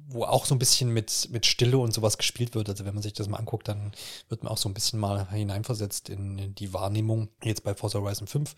wo 0.08 0.24
auch 0.24 0.46
so 0.46 0.54
ein 0.54 0.60
bisschen 0.60 0.90
mit, 0.90 1.30
mit 1.32 1.46
Stille 1.46 1.78
und 1.78 1.94
sowas 1.94 2.18
gespielt 2.18 2.56
wird. 2.56 2.70
Also 2.70 2.86
wenn 2.86 2.94
man 2.94 3.04
sich 3.04 3.14
das 3.14 3.28
mal 3.28 3.38
anguckt, 3.38 3.68
dann 3.68 3.94
wird 4.30 4.44
man 4.44 4.52
auch 4.52 4.58
so 4.58 4.70
ein 4.70 4.74
bisschen 4.74 5.00
mal 5.00 5.30
hineinversetzt 5.30 6.10
in, 6.10 6.38
in 6.38 6.56
die 6.56 6.74
Wahrnehmung 6.74 7.30
jetzt 7.44 7.64
bei 7.64 7.74
Forza 7.74 8.00
Horizon 8.00 8.28
5. 8.28 8.56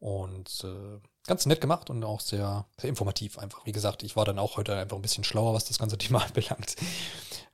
Und 0.00 0.64
äh, 0.64 1.00
ganz 1.28 1.46
nett 1.46 1.60
gemacht 1.60 1.90
und 1.90 2.02
auch 2.02 2.20
sehr, 2.20 2.66
sehr 2.76 2.90
informativ 2.90 3.38
einfach. 3.38 3.64
Wie 3.64 3.72
gesagt, 3.72 4.02
ich 4.02 4.16
war 4.16 4.24
dann 4.24 4.40
auch 4.40 4.56
heute 4.56 4.74
einfach 4.74 4.96
ein 4.96 5.02
bisschen 5.02 5.24
schlauer, 5.24 5.54
was 5.54 5.66
das 5.66 5.78
ganze 5.78 5.98
Thema 5.98 6.24
anbelangt, 6.24 6.74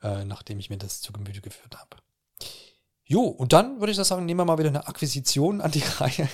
äh, 0.02 0.24
nachdem 0.24 0.58
ich 0.58 0.70
mir 0.70 0.78
das 0.78 1.02
zu 1.02 1.12
Gemüte 1.12 1.42
geführt 1.42 1.76
habe. 1.76 1.98
Jo, 3.06 3.20
und 3.24 3.52
dann 3.52 3.80
würde 3.80 3.90
ich 3.90 3.98
das 3.98 4.08
sagen, 4.08 4.24
nehmen 4.24 4.40
wir 4.40 4.46
mal 4.46 4.56
wieder 4.56 4.70
eine 4.70 4.88
Akquisition 4.88 5.60
an 5.60 5.70
die 5.70 5.82
Reihe. 5.98 6.26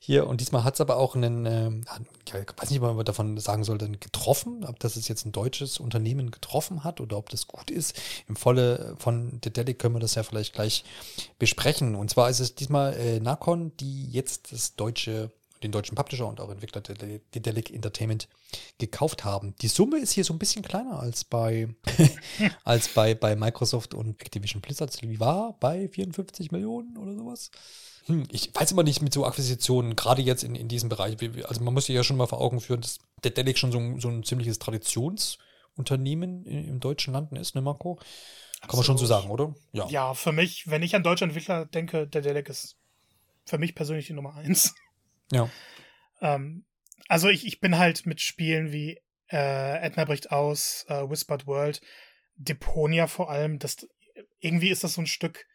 Hier, 0.00 0.26
und 0.26 0.40
diesmal 0.40 0.64
hat 0.64 0.74
es 0.74 0.80
aber 0.80 0.96
auch 0.96 1.14
einen, 1.14 1.46
äh, 1.46 1.70
ich 2.26 2.34
weiß 2.34 2.70
nicht, 2.70 2.82
ob 2.82 2.96
man 2.96 3.04
davon 3.04 3.38
sagen 3.38 3.62
sollte, 3.62 3.88
getroffen, 3.88 4.64
ob 4.64 4.80
das 4.80 5.06
jetzt 5.06 5.24
ein 5.24 5.30
deutsches 5.30 5.78
Unternehmen 5.78 6.32
getroffen 6.32 6.82
hat 6.82 7.00
oder 7.00 7.16
ob 7.16 7.28
das 7.28 7.46
gut 7.46 7.70
ist. 7.70 7.96
Im 8.26 8.34
Falle 8.34 8.96
von 8.98 9.40
Dedelic 9.40 9.78
können 9.78 9.94
wir 9.94 10.00
das 10.00 10.16
ja 10.16 10.24
vielleicht 10.24 10.52
gleich 10.52 10.84
besprechen. 11.38 11.94
Und 11.94 12.10
zwar 12.10 12.28
ist 12.28 12.40
es 12.40 12.56
diesmal 12.56 12.94
äh, 12.94 13.20
Nakon, 13.20 13.76
die 13.76 14.10
jetzt 14.10 14.50
das 14.50 14.74
deutsche 14.74 15.30
den 15.62 15.72
deutschen 15.72 15.94
Publisher 15.94 16.26
und 16.26 16.40
auch 16.40 16.50
Entwickler 16.50 16.80
Dedelic 16.80 17.70
Entertainment 17.70 18.28
gekauft 18.78 19.24
haben. 19.24 19.54
Die 19.62 19.68
Summe 19.68 19.98
ist 19.98 20.12
hier 20.12 20.24
so 20.24 20.32
ein 20.32 20.38
bisschen 20.38 20.62
kleiner 20.62 21.00
als 21.00 21.24
bei, 21.24 21.68
als 22.64 22.88
bei, 22.88 23.14
bei 23.14 23.36
Microsoft 23.36 23.94
und 23.94 24.20
Activision 24.20 24.60
Blizzard. 24.60 25.00
Wie 25.02 25.20
war 25.20 25.56
bei 25.58 25.88
54 25.88 26.52
Millionen 26.52 26.96
oder 26.96 27.14
sowas? 27.14 27.50
Hm, 28.06 28.26
ich 28.30 28.54
weiß 28.54 28.72
immer 28.72 28.82
nicht 28.82 29.02
mit 29.02 29.14
so 29.14 29.24
Akquisitionen, 29.24 29.96
gerade 29.96 30.22
jetzt 30.22 30.42
in, 30.44 30.54
in 30.54 30.68
diesem 30.68 30.88
Bereich. 30.88 31.16
Also 31.46 31.62
man 31.62 31.74
muss 31.74 31.86
sich 31.86 31.94
ja 31.94 32.02
schon 32.02 32.16
mal 32.16 32.26
vor 32.26 32.40
Augen 32.40 32.60
führen, 32.60 32.80
dass 32.80 32.98
Dedelic 33.24 33.58
schon 33.58 33.72
so 33.72 33.78
ein, 33.78 34.00
so 34.00 34.08
ein 34.08 34.24
ziemliches 34.24 34.58
Traditionsunternehmen 34.58 36.44
im 36.44 36.80
deutschen 36.80 37.12
Landen 37.12 37.36
ist, 37.36 37.54
ne 37.54 37.62
Marco? 37.62 37.98
Kann 38.60 38.76
man 38.76 38.84
schon 38.84 38.98
so 38.98 39.06
sagen, 39.06 39.30
oder? 39.30 39.54
Ja. 39.72 39.88
ja, 39.88 40.14
für 40.14 40.30
mich, 40.30 40.68
wenn 40.68 40.82
ich 40.82 40.94
an 40.94 41.02
deutsche 41.02 41.24
Entwickler 41.24 41.66
denke, 41.66 42.06
der 42.06 42.22
Dedelic 42.22 42.48
ist 42.48 42.76
für 43.44 43.58
mich 43.58 43.74
persönlich 43.74 44.06
die 44.06 44.12
Nummer 44.12 44.34
eins. 44.36 44.74
Ja. 45.32 45.48
Ähm, 46.20 46.64
also 47.08 47.28
ich, 47.28 47.46
ich 47.46 47.60
bin 47.60 47.78
halt 47.78 48.06
mit 48.06 48.20
Spielen 48.20 48.72
wie 48.72 48.98
äh, 49.30 49.78
Edna 49.82 50.04
bricht 50.04 50.30
aus, 50.30 50.84
äh, 50.88 51.08
Whispered 51.08 51.46
World, 51.46 51.80
Deponia 52.36 53.06
vor 53.06 53.30
allem, 53.30 53.58
das 53.58 53.88
irgendwie 54.40 54.70
ist 54.70 54.84
das 54.84 54.94
so 54.94 55.02
ein 55.02 55.06
Stück, 55.06 55.46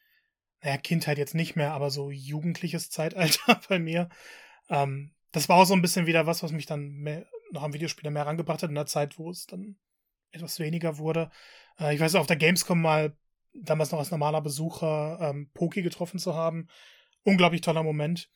naja, 0.62 0.78
Kindheit 0.78 1.18
jetzt 1.18 1.36
nicht 1.36 1.56
mehr, 1.56 1.74
aber 1.74 1.92
so 1.92 2.10
jugendliches 2.10 2.90
Zeitalter 2.90 3.62
bei 3.70 3.80
mir. 3.80 4.10
Ähm, 4.70 5.14
das 5.32 5.48
war 5.50 5.58
auch 5.58 5.66
so 5.66 5.74
ein 5.74 5.82
bisschen 5.82 6.08
wieder 6.08 6.26
was, 6.26 6.42
was 6.44 6.52
mich 6.52 6.66
dann 6.66 6.90
mehr, 6.90 7.26
noch 7.52 7.64
am 7.64 7.74
Videospieler 7.74 8.12
mehr 8.12 8.26
rangebracht 8.26 8.64
hat, 8.64 8.70
in 8.70 8.76
der 8.76 8.86
Zeit, 8.86 9.20
wo 9.20 9.30
es 9.30 9.46
dann 9.46 9.78
etwas 10.32 10.60
weniger 10.60 10.98
wurde. 10.98 11.30
Äh, 11.80 11.94
ich 11.94 12.00
weiß 12.00 12.16
auf 12.16 12.28
der 12.28 12.38
Gamescom 12.38 12.82
mal 12.82 13.16
damals 13.54 13.92
noch 13.92 14.00
als 14.00 14.12
normaler 14.12 14.42
Besucher 14.42 15.20
ähm, 15.22 15.50
Poki 15.54 15.82
getroffen 15.82 16.20
zu 16.20 16.36
haben. 16.36 16.68
Unglaublich 17.24 17.62
toller 17.62 17.84
Moment. 17.84 18.30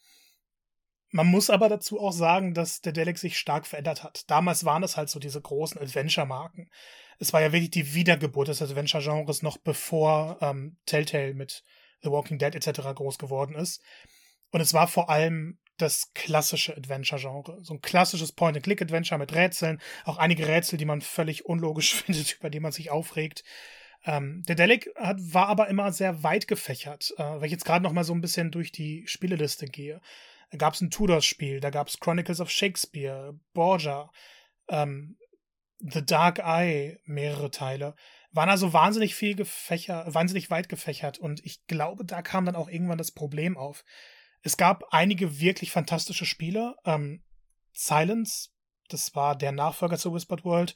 Man 1.12 1.28
muss 1.28 1.50
aber 1.50 1.68
dazu 1.68 2.00
auch 2.00 2.14
sagen, 2.14 2.54
dass 2.54 2.82
der 2.82 2.94
Delic 2.94 3.18
sich 3.18 3.38
stark 3.38 3.68
verändert 3.68 4.04
hat. 4.04 4.30
Damals 4.30 4.64
waren 4.64 4.84
es 4.84 4.96
halt 4.96 5.10
so 5.10 5.20
diese 5.20 5.42
großen 5.42 5.80
Adventure-Marken. 5.80 6.70
Es 7.20 7.34
war 7.34 7.42
ja 7.42 7.52
wirklich 7.52 7.72
die 7.72 7.94
Wiedergeburt 7.94 8.48
des 8.48 8.62
Adventure-Genres 8.62 9.42
noch 9.42 9.58
bevor 9.58 10.38
ähm, 10.42 10.78
Telltale 10.86 11.34
mit 11.34 11.64
The 12.02 12.12
Walking 12.12 12.40
Dead 12.40 12.56
etc. 12.56 12.80
groß 12.96 13.18
geworden 13.18 13.56
ist. 13.56 13.84
Und 14.52 14.62
es 14.62 14.74
war 14.74 14.88
vor 14.88 15.10
allem 15.10 15.60
das 15.78 16.14
klassische 16.14 16.76
Adventure-Genre. 16.76 17.60
So 17.62 17.74
ein 17.74 17.82
klassisches 17.82 18.32
Point-and-Click-Adventure 18.32 19.20
mit 19.20 19.34
Rätseln. 19.34 19.82
Auch 20.06 20.18
einige 20.18 20.48
Rätsel, 20.48 20.78
die 20.78 20.86
man 20.86 21.02
völlig 21.02 21.46
unlogisch 21.46 21.94
findet, 22.04 22.38
über 22.40 22.50
die 22.50 22.60
man 22.62 22.72
sich 22.72 22.90
aufregt. 22.90 23.44
Ähm, 24.06 24.44
der 24.48 24.56
Delic 24.56 24.90
hat, 24.96 25.18
war 25.20 25.48
aber 25.48 25.68
immer 25.68 25.92
sehr 25.92 26.24
weit 26.24 26.48
gefächert. 26.48 27.14
Äh, 27.18 27.24
weil 27.24 27.46
ich 27.46 27.52
jetzt 27.52 27.66
gerade 27.66 27.84
noch 27.84 27.94
mal 27.94 28.04
so 28.04 28.14
ein 28.14 28.22
bisschen 28.22 28.52
durch 28.52 28.72
die 28.72 29.06
Spieleliste 29.08 29.68
gehe. 29.68 30.00
Da 30.52 30.58
gab 30.58 30.74
es 30.74 30.82
ein 30.82 30.92
Tudors-Spiel, 30.92 31.62
da 31.62 31.70
gab 31.70 31.88
es 31.88 32.00
Chronicles 32.00 32.42
of 32.42 32.50
Shakespeare, 32.50 33.40
Borgia, 33.54 34.12
ähm, 34.68 35.18
The 35.80 36.06
Dark 36.06 36.40
Eye, 36.40 37.00
mehrere 37.06 37.52
Teile. 37.52 37.96
Waren 38.32 38.50
also 38.50 38.74
wahnsinnig 38.74 39.16
viel 39.16 39.36
gefächert, 39.36 40.14
wahnsinnig 40.14 40.50
weit 40.50 40.70
gefächert 40.70 41.18
und 41.18 41.44
ich 41.46 41.66
glaube, 41.68 42.06
da 42.06 42.22
kam 42.22 42.46
dann 42.46 42.56
auch 42.56 42.70
irgendwann 42.70 42.98
das 42.98 43.12
Problem 43.12 43.58
auf. 43.58 43.84
Es 44.42 44.58
gab 44.58 44.84
einige 44.92 45.40
wirklich 45.40 45.72
fantastische 45.72 46.26
Spiele. 46.26 46.76
Ähm, 46.86 47.24
Silence, 47.72 48.50
das 48.90 49.16
war 49.16 49.38
der 49.38 49.54
Nachfolger 49.54 49.98
zu 49.98 50.14
Whispered 50.14 50.44
World, 50.44 50.76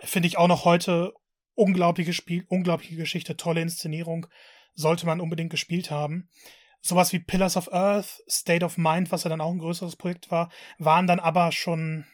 finde 0.00 0.28
ich 0.28 0.38
auch 0.38 0.48
noch 0.48 0.64
heute 0.64 1.12
unglaubliche 1.54 2.14
Spiel, 2.14 2.46
unglaubliche 2.48 2.96
Geschichte, 2.96 3.36
tolle 3.36 3.60
Inszenierung, 3.60 4.26
sollte 4.74 5.04
man 5.04 5.20
unbedingt 5.20 5.50
gespielt 5.50 5.90
haben 5.90 6.30
sowas 6.80 7.12
wie 7.12 7.18
Pillars 7.18 7.56
of 7.56 7.72
Earth, 7.72 8.22
State 8.28 8.64
of 8.64 8.78
Mind, 8.78 9.12
was 9.12 9.24
ja 9.24 9.30
dann 9.30 9.40
auch 9.40 9.52
ein 9.52 9.58
größeres 9.58 9.96
Projekt 9.96 10.30
war, 10.30 10.50
waren 10.78 11.06
dann 11.06 11.20
aber 11.20 11.52
schon 11.52 12.06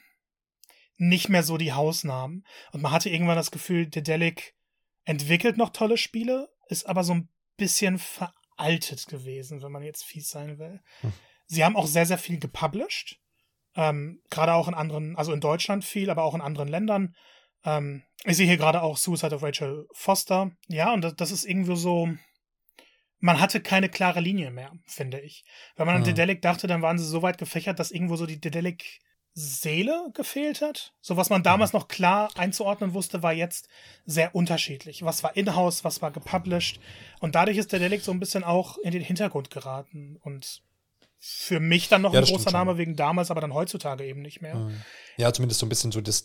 nicht 0.99 1.29
mehr 1.29 1.43
so 1.43 1.57
die 1.57 1.73
Hausnamen. 1.73 2.45
Und 2.73 2.83
man 2.83 2.93
hatte 2.93 3.11
irgendwann 3.11 3.37
das 3.37 3.51
Gefühl, 3.51 3.87
Dedelic 3.87 4.55
entwickelt 5.05 5.57
noch 5.57 5.71
tolle 5.71 5.99
Spiele, 5.99 6.49
ist 6.69 6.89
aber 6.89 7.05
so 7.05 7.14
ein 7.14 7.29
bisschen 7.57 7.99
veraltet 7.99 9.07
gewesen, 9.07 9.62
wenn 9.62 9.73
man 9.73 9.83
jetzt 9.83 10.05
fies 10.05 10.29
sein 10.29 10.59
will. 10.59 10.81
Hm. 11.01 11.12
Sie 11.47 11.64
haben 11.64 11.77
auch 11.77 11.87
sehr, 11.87 12.07
sehr 12.07 12.19
viel 12.19 12.39
gepublished. 12.39 13.21
Ähm, 13.77 14.21
gerade 14.31 14.55
auch 14.55 14.69
in 14.69 14.75
anderen, 14.75 15.17
also 15.17 15.33
in 15.33 15.41
Deutschland 15.41 15.85
viel, 15.85 16.11
aber 16.11 16.25
auch 16.25 16.35
in 16.35 16.41
anderen 16.41 16.69
Ländern. 16.69 17.14
Ähm, 17.64 18.03
ich 18.25 18.37
sehe 18.37 18.47
hier 18.47 18.57
gerade 18.57 18.83
auch 18.83 18.97
Suicide 18.97 19.35
of 19.35 19.43
Rachel 19.43 19.87
Foster. 19.93 20.51
Ja, 20.69 20.93
und 20.93 21.03
das, 21.03 21.14
das 21.14 21.31
ist 21.31 21.45
irgendwie 21.45 21.77
so, 21.77 22.09
man 23.27 23.41
hatte 23.41 23.61
keine 23.61 23.89
klare 23.89 24.20
Linie 24.20 24.53
mehr, 24.53 24.70
finde 24.87 25.18
ich. 25.18 25.45
Wenn 25.74 25.87
man 25.87 25.97
an 25.97 26.05
Dedelic 26.05 26.43
dachte, 26.43 26.68
dann 26.68 26.81
waren 26.81 26.97
sie 26.97 27.05
so 27.05 27.22
weit 27.22 27.39
gefächert, 27.39 27.81
dass 27.81 27.91
irgendwo 27.91 28.14
so 28.14 28.24
die 28.24 28.41
Dedelic 28.41 29.01
Seele 29.35 30.11
gefehlt 30.14 30.62
hat. 30.62 30.95
So 31.01 31.16
was 31.16 31.29
man 31.29 31.43
damals 31.43 31.72
noch 31.72 31.89
klar 31.89 32.31
einzuordnen 32.37 32.95
wusste, 32.95 33.24
war 33.24 33.33
jetzt 33.33 33.68
sehr 34.07 34.35
unterschiedlich. 34.37 35.03
Was 35.03 35.24
war 35.24 35.37
in-house, 35.37 35.83
was 35.83 36.01
war 36.03 36.12
gepublished. 36.12 36.81
Und 37.18 37.35
dadurch 37.35 37.59
ist 37.59 37.72
der 37.72 37.81
Delic 37.81 38.03
so 38.03 38.12
ein 38.12 38.20
bisschen 38.20 38.45
auch 38.45 38.79
in 38.79 38.93
den 38.93 39.03
Hintergrund 39.03 39.51
geraten. 39.51 40.18
Und 40.22 40.62
für 41.18 41.59
mich 41.59 41.89
dann 41.89 42.03
noch 42.03 42.14
ja, 42.14 42.20
ein 42.20 42.27
großer 42.27 42.53
Name 42.53 42.79
wegen 42.79 42.95
damals, 42.95 43.33
aber 43.33 43.41
dann 43.41 43.55
heutzutage 43.55 44.05
eben 44.05 44.22
nicht 44.22 44.41
mehr. 44.41 44.55
Hm. 44.55 44.83
Ja, 45.17 45.33
zumindest 45.33 45.61
so 45.61 45.67
ein 45.67 45.69
bisschen 45.69 45.93
so 45.93 46.01
das, 46.01 46.25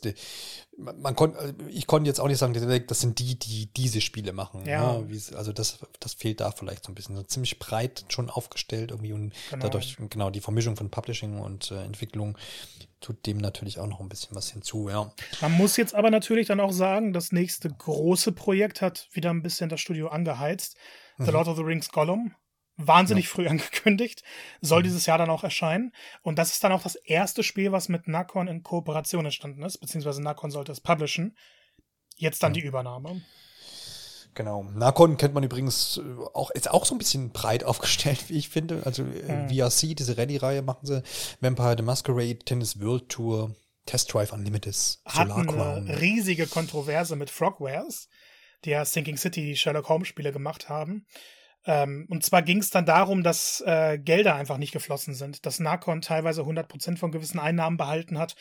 man 0.78 1.16
konnte, 1.16 1.39
also 1.39 1.54
ich 1.70 1.88
konnte 1.88 2.08
jetzt 2.08 2.20
auch 2.20 2.28
nicht 2.28 2.38
sagen, 2.38 2.54
das 2.88 3.00
sind 3.00 3.20
die, 3.20 3.38
die 3.38 3.68
diese 3.68 4.02
Spiele 4.02 4.34
machen. 4.34 4.66
Ja. 4.66 5.00
Ne? 5.00 5.22
also 5.36 5.54
das, 5.54 5.80
das 6.00 6.14
fehlt 6.14 6.42
da 6.42 6.52
vielleicht 6.52 6.86
so 6.86 6.92
ein 6.92 6.96
bisschen. 6.96 7.16
So 7.16 7.24
ziemlich 7.24 7.60
breit 7.60 8.06
schon 8.10 8.30
aufgestellt 8.30 8.92
irgendwie 8.92 9.14
und 9.14 9.34
genau. 9.50 9.64
dadurch, 9.64 9.98
genau, 10.10 10.30
die 10.30 10.42
Vermischung 10.42 10.76
von 10.76 10.89
Publishing 10.89 11.39
und 11.39 11.72
äh, 11.72 11.84
Entwicklung 11.84 12.38
tut 13.00 13.26
dem 13.26 13.38
natürlich 13.38 13.80
auch 13.80 13.88
noch 13.88 14.00
ein 14.00 14.10
bisschen 14.10 14.36
was 14.36 14.52
hinzu, 14.52 14.89
ja. 14.89 15.12
Man 15.42 15.54
muss 15.54 15.76
jetzt 15.76 15.96
aber 15.96 16.12
natürlich 16.12 16.48
dann 16.48 16.60
auch 16.60 16.72
sagen, 16.72 17.14
das 17.14 17.32
nächste 17.32 17.70
große 17.70 18.32
Projekt 18.32 18.82
hat 18.82 19.08
wieder 19.12 19.32
ein 19.32 19.42
bisschen 19.42 19.70
das 19.70 19.82
Studio 19.82 20.10
angeheizt. 20.10 20.78
The 21.18 21.24
mhm. 21.24 21.32
Lord 21.32 21.48
of 21.48 21.58
the 21.58 21.64
Rings 21.64 21.89
Gollum 21.89 22.36
wahnsinnig 22.78 23.26
ja. 23.26 23.32
früh 23.32 23.47
angekündigt, 23.49 24.24
soll 24.61 24.80
mhm. 24.80 24.86
dieses 24.86 25.05
Jahr 25.05 25.17
dann 25.17 25.30
auch 25.30 25.43
erscheinen. 25.43 25.93
Und 26.22 26.38
das 26.39 26.51
ist 26.51 26.63
dann 26.63 26.72
auch 26.72 26.84
das 26.84 26.95
erste 26.95 27.43
Spiel, 27.43 27.72
was 27.72 27.89
mit 27.89 28.07
Nacon 28.07 28.47
in 28.47 28.63
Kooperation 28.63 29.26
entstanden 29.26 29.63
ist, 29.63 29.80
beziehungsweise 29.80 30.22
Nacon 30.22 30.51
sollte 30.51 30.72
es 30.72 30.82
publishen. 30.82 31.38
Jetzt 32.17 32.43
dann 32.43 32.53
ja. 32.53 32.61
die 32.61 32.67
Übernahme. 32.67 33.22
Genau. 34.34 34.63
Nacon 34.63 35.17
kennt 35.17 35.34
man 35.34 35.43
übrigens 35.43 35.97
äh, 35.97 36.24
auch, 36.34 36.51
ist 36.51 36.72
auch 36.72 36.86
so 36.86 36.95
ein 36.95 36.97
bisschen 36.97 37.32
breit 37.32 37.63
aufgestellt, 37.65 38.30
wie 38.30 38.38
ich 38.38 38.49
finde. 38.49 38.84
Also 38.86 39.03
mhm. 39.03 39.49
VRC, 39.49 39.95
diese 39.95 40.17
Rallye-Reihe 40.17 40.61
machen 40.61 40.86
sie. 40.86 41.03
Vampire 41.39 41.76
the 41.78 41.84
Masquerade, 41.84 42.39
Tennis 42.39 42.80
World 42.80 43.09
Tour, 43.09 43.55
Test 43.86 44.13
Drive 44.13 44.32
Unlimited, 44.32 44.76
Solar 44.76 45.45
Crown. 45.45 45.89
riesige 45.89 46.47
Kontroverse 46.47 47.15
mit 47.15 47.30
Frogwares, 47.30 48.07
die 48.63 48.72
ja 48.72 48.86
Sinking 48.86 49.17
City, 49.17 49.41
die 49.41 49.57
Sherlock 49.57 49.89
Holmes 49.89 50.07
Spiele 50.07 50.32
gemacht 50.32 50.69
haben. 50.69 51.05
Ähm, 51.66 52.07
und 52.09 52.24
zwar 52.24 52.41
ging 52.41 52.59
es 52.59 52.70
dann 52.70 52.86
darum, 52.86 53.24
dass 53.24 53.62
äh, 53.66 53.99
Gelder 53.99 54.36
einfach 54.36 54.57
nicht 54.57 54.72
geflossen 54.72 55.14
sind, 55.14 55.45
dass 55.45 55.59
Narcon 55.59 56.01
teilweise 56.01 56.41
100% 56.41 56.97
von 56.97 57.12
gewissen 57.12 57.39
Einnahmen 57.39 57.78
behalten 57.78 58.18
hat. 58.18 58.36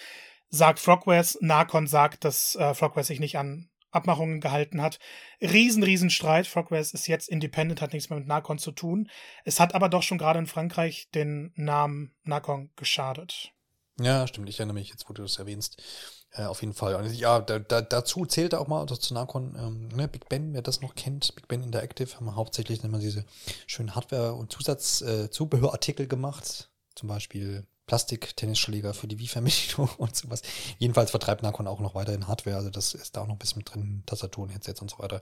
Sagt 0.49 0.81
Frogwares, 0.81 1.39
Narcon 1.41 1.87
sagt, 1.87 2.25
dass 2.25 2.57
äh, 2.57 2.75
Frogwares 2.75 3.07
sich 3.07 3.21
nicht 3.21 3.39
an 3.39 3.69
Abmachungen 3.93 4.41
gehalten 4.41 4.81
hat. 4.81 4.99
Riesen, 5.41 5.83
riesen 5.83 6.11
Streit. 6.11 6.47
Frogwares 6.47 6.95
ist 6.95 7.09
jetzt 7.09 7.29
independent, 7.29 7.81
hat 7.81 7.93
nichts 7.93 8.09
mehr 8.09 8.19
mit 8.19 8.29
Narcon 8.29 8.59
zu 8.59 8.73
tun. 8.73 9.09
Es 9.45 9.61
hat 9.61 9.75
aber 9.75 9.89
doch 9.89 10.03
schon 10.03 10.19
gerade 10.19 10.39
in 10.39 10.47
Frankreich 10.47 11.09
den 11.15 11.53
Namen 11.57 12.15
Narcon 12.23 12.71
geschadet. 12.77 13.53
Ja, 14.01 14.27
stimmt. 14.27 14.49
Ich 14.49 14.59
erinnere 14.59 14.75
mich 14.75 14.89
jetzt, 14.89 15.09
wo 15.09 15.13
du 15.13 15.23
das 15.23 15.39
erwähnst. 15.39 15.83
Äh, 16.33 16.45
auf 16.45 16.61
jeden 16.61 16.75
Fall. 16.75 16.95
Und 16.95 17.13
ja, 17.13 17.41
da, 17.41 17.59
da, 17.59 17.81
dazu 17.81 18.25
zählt 18.25 18.55
auch 18.55 18.69
mal, 18.69 18.81
also 18.81 18.95
zu 18.97 19.15
Narcon, 19.15 19.57
ähm, 19.59 19.89
ne, 19.89 20.07
Big 20.07 20.29
Ben, 20.29 20.55
wer 20.55 20.63
das 20.63 20.81
noch 20.81 20.95
kennt, 20.95 21.35
Big 21.35 21.49
Ben 21.49 21.63
Interactive, 21.63 22.15
haben 22.15 22.27
wir 22.27 22.37
hauptsächlich 22.37 22.85
immer 22.85 22.99
diese 22.99 23.25
schönen 23.67 23.95
Hardware- 23.95 24.35
und 24.35 24.53
Zusatzzubehörartikel 24.53 26.05
äh, 26.07 26.09
gemacht. 26.09 26.71
Zum 26.95 27.09
Beispiel 27.09 27.67
Plastik-Tennisschläger 27.87 28.95
für 28.95 29.09
die 29.09 29.19
Wii-Fernbedienung 29.19 29.91
und 29.99 30.15
sowas. 30.15 30.43
Jedenfalls 30.79 31.11
vertreibt 31.11 31.43
Narcon 31.43 31.67
auch 31.67 31.81
noch 31.81 31.97
weiterhin 31.97 32.29
Hardware, 32.29 32.57
also 32.57 32.71
das 32.71 32.95
ist 32.95 33.17
da 33.17 33.23
auch 33.23 33.27
noch 33.27 33.35
ein 33.35 33.39
bisschen 33.39 33.65
drin, 33.65 34.05
Tastaturen, 34.07 34.51
Headsets 34.51 34.81
und 34.81 34.91
so 34.91 35.01
weiter. 35.01 35.21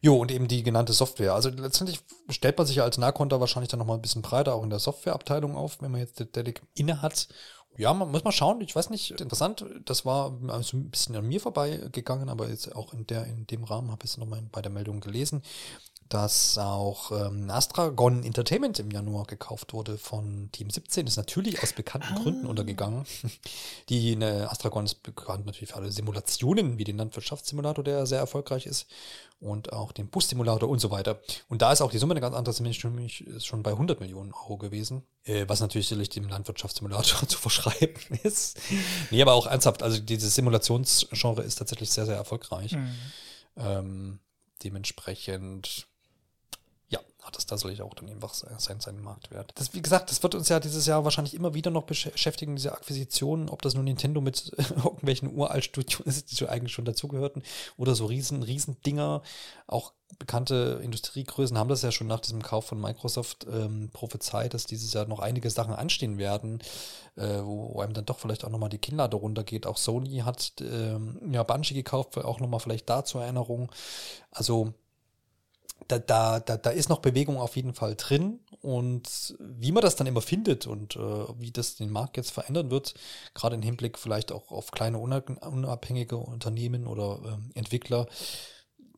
Jo, 0.00 0.16
und 0.16 0.32
eben 0.32 0.48
die 0.48 0.64
genannte 0.64 0.92
Software. 0.92 1.34
Also 1.34 1.48
letztendlich 1.48 2.00
stellt 2.28 2.58
man 2.58 2.66
sich 2.66 2.76
ja 2.76 2.82
als 2.82 2.98
Narcon 2.98 3.28
da 3.28 3.38
wahrscheinlich 3.38 3.70
dann 3.70 3.78
nochmal 3.78 3.98
ein 3.98 4.02
bisschen 4.02 4.22
breiter 4.22 4.54
auch 4.54 4.64
in 4.64 4.70
der 4.70 4.80
Softwareabteilung 4.80 5.56
auf, 5.56 5.80
wenn 5.80 5.92
man 5.92 6.00
jetzt 6.00 6.18
der 6.18 6.26
Delic 6.26 6.60
inne 6.74 7.02
hat 7.02 7.28
ja, 7.76 7.92
man 7.92 8.10
muss 8.10 8.24
mal 8.24 8.32
schauen. 8.32 8.60
Ich 8.60 8.74
weiß 8.74 8.90
nicht, 8.90 9.10
interessant. 9.20 9.64
Das 9.84 10.04
war 10.04 10.38
also 10.48 10.76
ein 10.76 10.90
bisschen 10.90 11.16
an 11.16 11.26
mir 11.26 11.40
vorbeigegangen, 11.40 12.28
aber 12.28 12.48
jetzt 12.48 12.74
auch 12.74 12.92
in 12.92 13.06
der 13.06 13.26
in 13.26 13.46
dem 13.46 13.64
Rahmen 13.64 13.90
habe 13.90 14.04
ich 14.04 14.12
es 14.12 14.16
nochmal 14.16 14.42
bei 14.50 14.62
der 14.62 14.72
Meldung 14.72 15.00
gelesen, 15.00 15.42
dass 16.08 16.58
auch 16.58 17.10
ähm, 17.10 17.50
Astragon 17.50 18.22
Entertainment 18.22 18.78
im 18.78 18.90
Januar 18.90 19.24
gekauft 19.24 19.72
wurde 19.72 19.98
von 19.98 20.50
Team 20.52 20.70
17. 20.70 21.06
Ist 21.06 21.16
natürlich 21.16 21.62
aus 21.62 21.72
bekannten 21.72 22.14
ah. 22.14 22.22
Gründen 22.22 22.46
untergegangen. 22.46 23.04
Die 23.88 24.16
ne, 24.16 24.48
Astragon 24.50 24.84
ist 24.84 25.02
bekannt 25.02 25.46
natürlich 25.46 25.70
für 25.70 25.76
alle 25.76 25.90
Simulationen, 25.90 26.78
wie 26.78 26.84
den 26.84 26.98
Landwirtschaftssimulator, 26.98 27.84
der 27.84 28.06
sehr 28.06 28.20
erfolgreich 28.20 28.66
ist 28.66 28.86
und 29.40 29.72
auch 29.72 29.92
den 29.92 30.08
Bus-Simulator 30.08 30.68
und 30.68 30.78
so 30.78 30.90
weiter. 30.90 31.20
Und 31.48 31.62
da 31.62 31.72
ist 31.72 31.80
auch 31.80 31.90
die 31.90 31.98
Summe 31.98 32.14
eine 32.14 32.20
ganz 32.20 32.34
andere, 32.34 32.54
nämlich 32.62 33.24
schon 33.38 33.62
bei 33.62 33.72
100 33.72 34.00
Millionen 34.00 34.32
Euro 34.32 34.56
gewesen, 34.56 35.02
äh, 35.24 35.44
was 35.46 35.60
natürlich 35.60 35.88
sicherlich 35.88 36.08
dem 36.08 36.28
Landwirtschaftssimulator 36.28 37.28
zu 37.28 37.38
verschreiben 37.38 38.18
ist. 38.22 38.58
nee, 39.10 39.20
aber 39.20 39.34
auch 39.34 39.46
ernsthaft, 39.46 39.82
also 39.82 39.98
dieses 40.00 40.34
Simulationsgenre 40.34 41.42
ist 41.42 41.56
tatsächlich 41.56 41.90
sehr, 41.90 42.06
sehr 42.06 42.16
erfolgreich. 42.16 42.72
Mhm. 42.72 42.96
Ähm, 43.56 44.18
dementsprechend 44.62 45.86
hat 47.26 47.36
das 47.36 47.46
tatsächlich 47.46 47.82
auch 47.82 47.94
dann 47.94 48.08
einfach 48.08 48.32
seinen, 48.34 48.80
seinen 48.80 49.02
Marktwert. 49.02 49.52
Das, 49.56 49.74
wie 49.74 49.82
gesagt, 49.82 50.10
das 50.10 50.22
wird 50.22 50.34
uns 50.34 50.48
ja 50.48 50.60
dieses 50.60 50.86
Jahr 50.86 51.04
wahrscheinlich 51.04 51.34
immer 51.34 51.54
wieder 51.54 51.70
noch 51.70 51.82
beschäftigen, 51.82 52.56
diese 52.56 52.72
Akquisitionen, 52.72 53.48
ob 53.48 53.62
das 53.62 53.74
nun 53.74 53.84
Nintendo 53.84 54.20
mit 54.20 54.52
irgendwelchen 54.56 55.34
Uraltstudios 55.34 56.06
ist, 56.06 56.40
die 56.40 56.48
eigentlich 56.48 56.72
schon 56.72 56.84
dazugehörten, 56.84 57.42
oder 57.76 57.94
so 57.94 58.06
riesen, 58.06 58.42
riesen 58.42 58.80
Dinger. 58.82 59.22
Auch 59.66 59.92
bekannte 60.18 60.80
Industriegrößen 60.82 61.58
haben 61.58 61.68
das 61.68 61.82
ja 61.82 61.90
schon 61.90 62.06
nach 62.06 62.20
diesem 62.20 62.42
Kauf 62.42 62.66
von 62.66 62.80
Microsoft 62.80 63.46
ähm, 63.50 63.90
prophezeit, 63.92 64.54
dass 64.54 64.64
dieses 64.64 64.92
Jahr 64.92 65.06
noch 65.06 65.18
einige 65.18 65.50
Sachen 65.50 65.74
anstehen 65.74 66.18
werden, 66.18 66.60
äh, 67.16 67.42
wo, 67.42 67.80
einem 67.80 67.92
dann 67.92 68.04
doch 68.04 68.20
vielleicht 68.20 68.44
auch 68.44 68.50
nochmal 68.50 68.68
die 68.68 68.78
Kinnlade 68.78 69.16
runtergeht. 69.16 69.66
Auch 69.66 69.76
Sony 69.76 70.18
hat 70.18 70.52
ähm, 70.60 71.32
ja 71.32 71.42
Bungie 71.42 71.74
gekauft, 71.74 72.16
auch 72.18 72.38
nochmal 72.38 72.60
vielleicht 72.60 72.88
da 72.88 73.04
zur 73.04 73.24
Erinnerung. 73.24 73.72
Also 74.30 74.74
da, 75.88 75.98
da, 75.98 76.40
da, 76.40 76.56
da 76.56 76.70
ist 76.70 76.88
noch 76.88 76.98
Bewegung 77.00 77.38
auf 77.38 77.56
jeden 77.56 77.74
Fall 77.74 77.94
drin. 77.96 78.40
Und 78.60 79.36
wie 79.38 79.72
man 79.72 79.82
das 79.82 79.96
dann 79.96 80.06
immer 80.06 80.22
findet 80.22 80.66
und 80.66 80.96
äh, 80.96 80.98
wie 81.38 81.52
das 81.52 81.76
den 81.76 81.90
Markt 81.90 82.16
jetzt 82.16 82.32
verändern 82.32 82.70
wird, 82.70 82.94
gerade 83.34 83.54
im 83.54 83.62
Hinblick 83.62 83.98
vielleicht 83.98 84.32
auch 84.32 84.50
auf 84.50 84.70
kleine 84.72 84.98
unabhängige 84.98 86.16
Unternehmen 86.16 86.86
oder 86.86 87.20
äh, 87.54 87.58
Entwickler, 87.58 88.06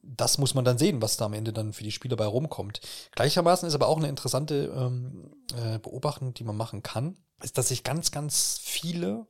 das 0.03 0.39
muss 0.39 0.55
man 0.55 0.65
dann 0.65 0.79
sehen, 0.79 1.03
was 1.03 1.17
da 1.19 1.27
am 1.27 1.35
Ende 1.35 1.53
dann 1.53 1.73
für 1.73 1.85
die 1.85 1.91
Spieler 1.91 2.17
bei 2.17 2.25
rumkommt. 2.25 2.81
Gleichermaßen 3.13 3.69
ist 3.69 3.75
aber 3.75 3.89
auch 3.89 3.99
eine 3.99 4.09
interessante 4.09 4.73
ähm, 4.75 5.31
äh, 5.55 5.79
Beobachtung, 5.79 6.33
die 6.33 6.45
man 6.45 6.57
machen 6.57 6.83
kann, 6.83 7.17
ist, 7.43 7.59
dass 7.59 7.69
sich 7.69 7.85
ganz, 7.85 8.11
ganz 8.11 8.59
viele 8.63 9.27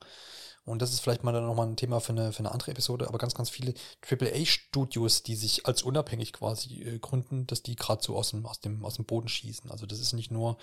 und 0.69 0.83
das 0.83 0.93
ist 0.93 1.01
vielleicht 1.01 1.25
mal 1.25 1.33
dann 1.33 1.47
nochmal 1.47 1.67
ein 1.67 1.77
Thema 1.77 2.01
für 2.01 2.13
eine, 2.13 2.33
für 2.33 2.41
eine 2.41 2.53
andere 2.53 2.71
Episode, 2.71 3.09
aber 3.09 3.19
ganz, 3.19 3.35
ganz 3.35 3.51
viele 3.51 3.75
AAA-Studios, 4.09 5.23
die 5.23 5.37
sich 5.37 5.67
als 5.67 5.83
unabhängig 5.83 6.33
quasi 6.33 6.83
äh, 6.83 6.99
gründen, 6.99 7.47
dass 7.47 7.63
die 7.63 7.77
gerade 7.77 8.03
so 8.03 8.17
aus 8.17 8.31
dem, 8.31 8.47
aus, 8.47 8.61
dem, 8.61 8.85
aus 8.85 8.95
dem 8.95 9.05
Boden 9.05 9.29
schießen. 9.29 9.71
Also 9.71 9.87
das 9.87 10.01
ist 10.01 10.13
nicht 10.13 10.31
nur 10.31 10.59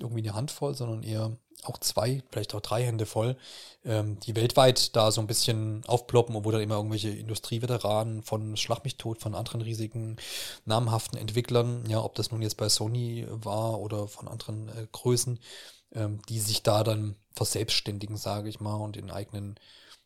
irgendwie 0.00 0.22
eine 0.22 0.34
Handvoll, 0.34 0.74
sondern 0.74 1.02
eher 1.02 1.36
auch 1.64 1.78
zwei, 1.78 2.22
vielleicht 2.30 2.54
auch 2.54 2.60
drei 2.60 2.84
Hände 2.84 3.06
voll, 3.06 3.36
ähm, 3.84 4.18
die 4.20 4.36
weltweit 4.36 4.96
da 4.96 5.10
so 5.10 5.20
ein 5.20 5.26
bisschen 5.26 5.84
aufploppen, 5.86 6.34
obwohl 6.36 6.52
dann 6.52 6.62
immer 6.62 6.76
irgendwelche 6.76 7.10
Industrieveteranen 7.10 8.22
von 8.22 8.56
Schlag 8.56 8.84
mich 8.84 8.96
tot, 8.96 9.20
von 9.20 9.34
anderen 9.34 9.60
riesigen, 9.60 10.16
namhaften 10.64 11.18
Entwicklern, 11.18 11.84
ja, 11.88 12.02
ob 12.02 12.14
das 12.14 12.30
nun 12.30 12.42
jetzt 12.42 12.56
bei 12.56 12.68
Sony 12.68 13.26
war 13.28 13.78
oder 13.80 14.08
von 14.08 14.28
anderen 14.28 14.68
äh, 14.68 14.86
Größen, 14.90 15.38
ähm, 15.92 16.20
die 16.28 16.40
sich 16.40 16.62
da 16.62 16.84
dann 16.84 17.16
verselbstständigen, 17.32 18.16
sage 18.16 18.48
ich 18.48 18.60
mal, 18.60 18.76
und 18.76 18.96
in 18.96 19.10
eigenen, 19.10 19.58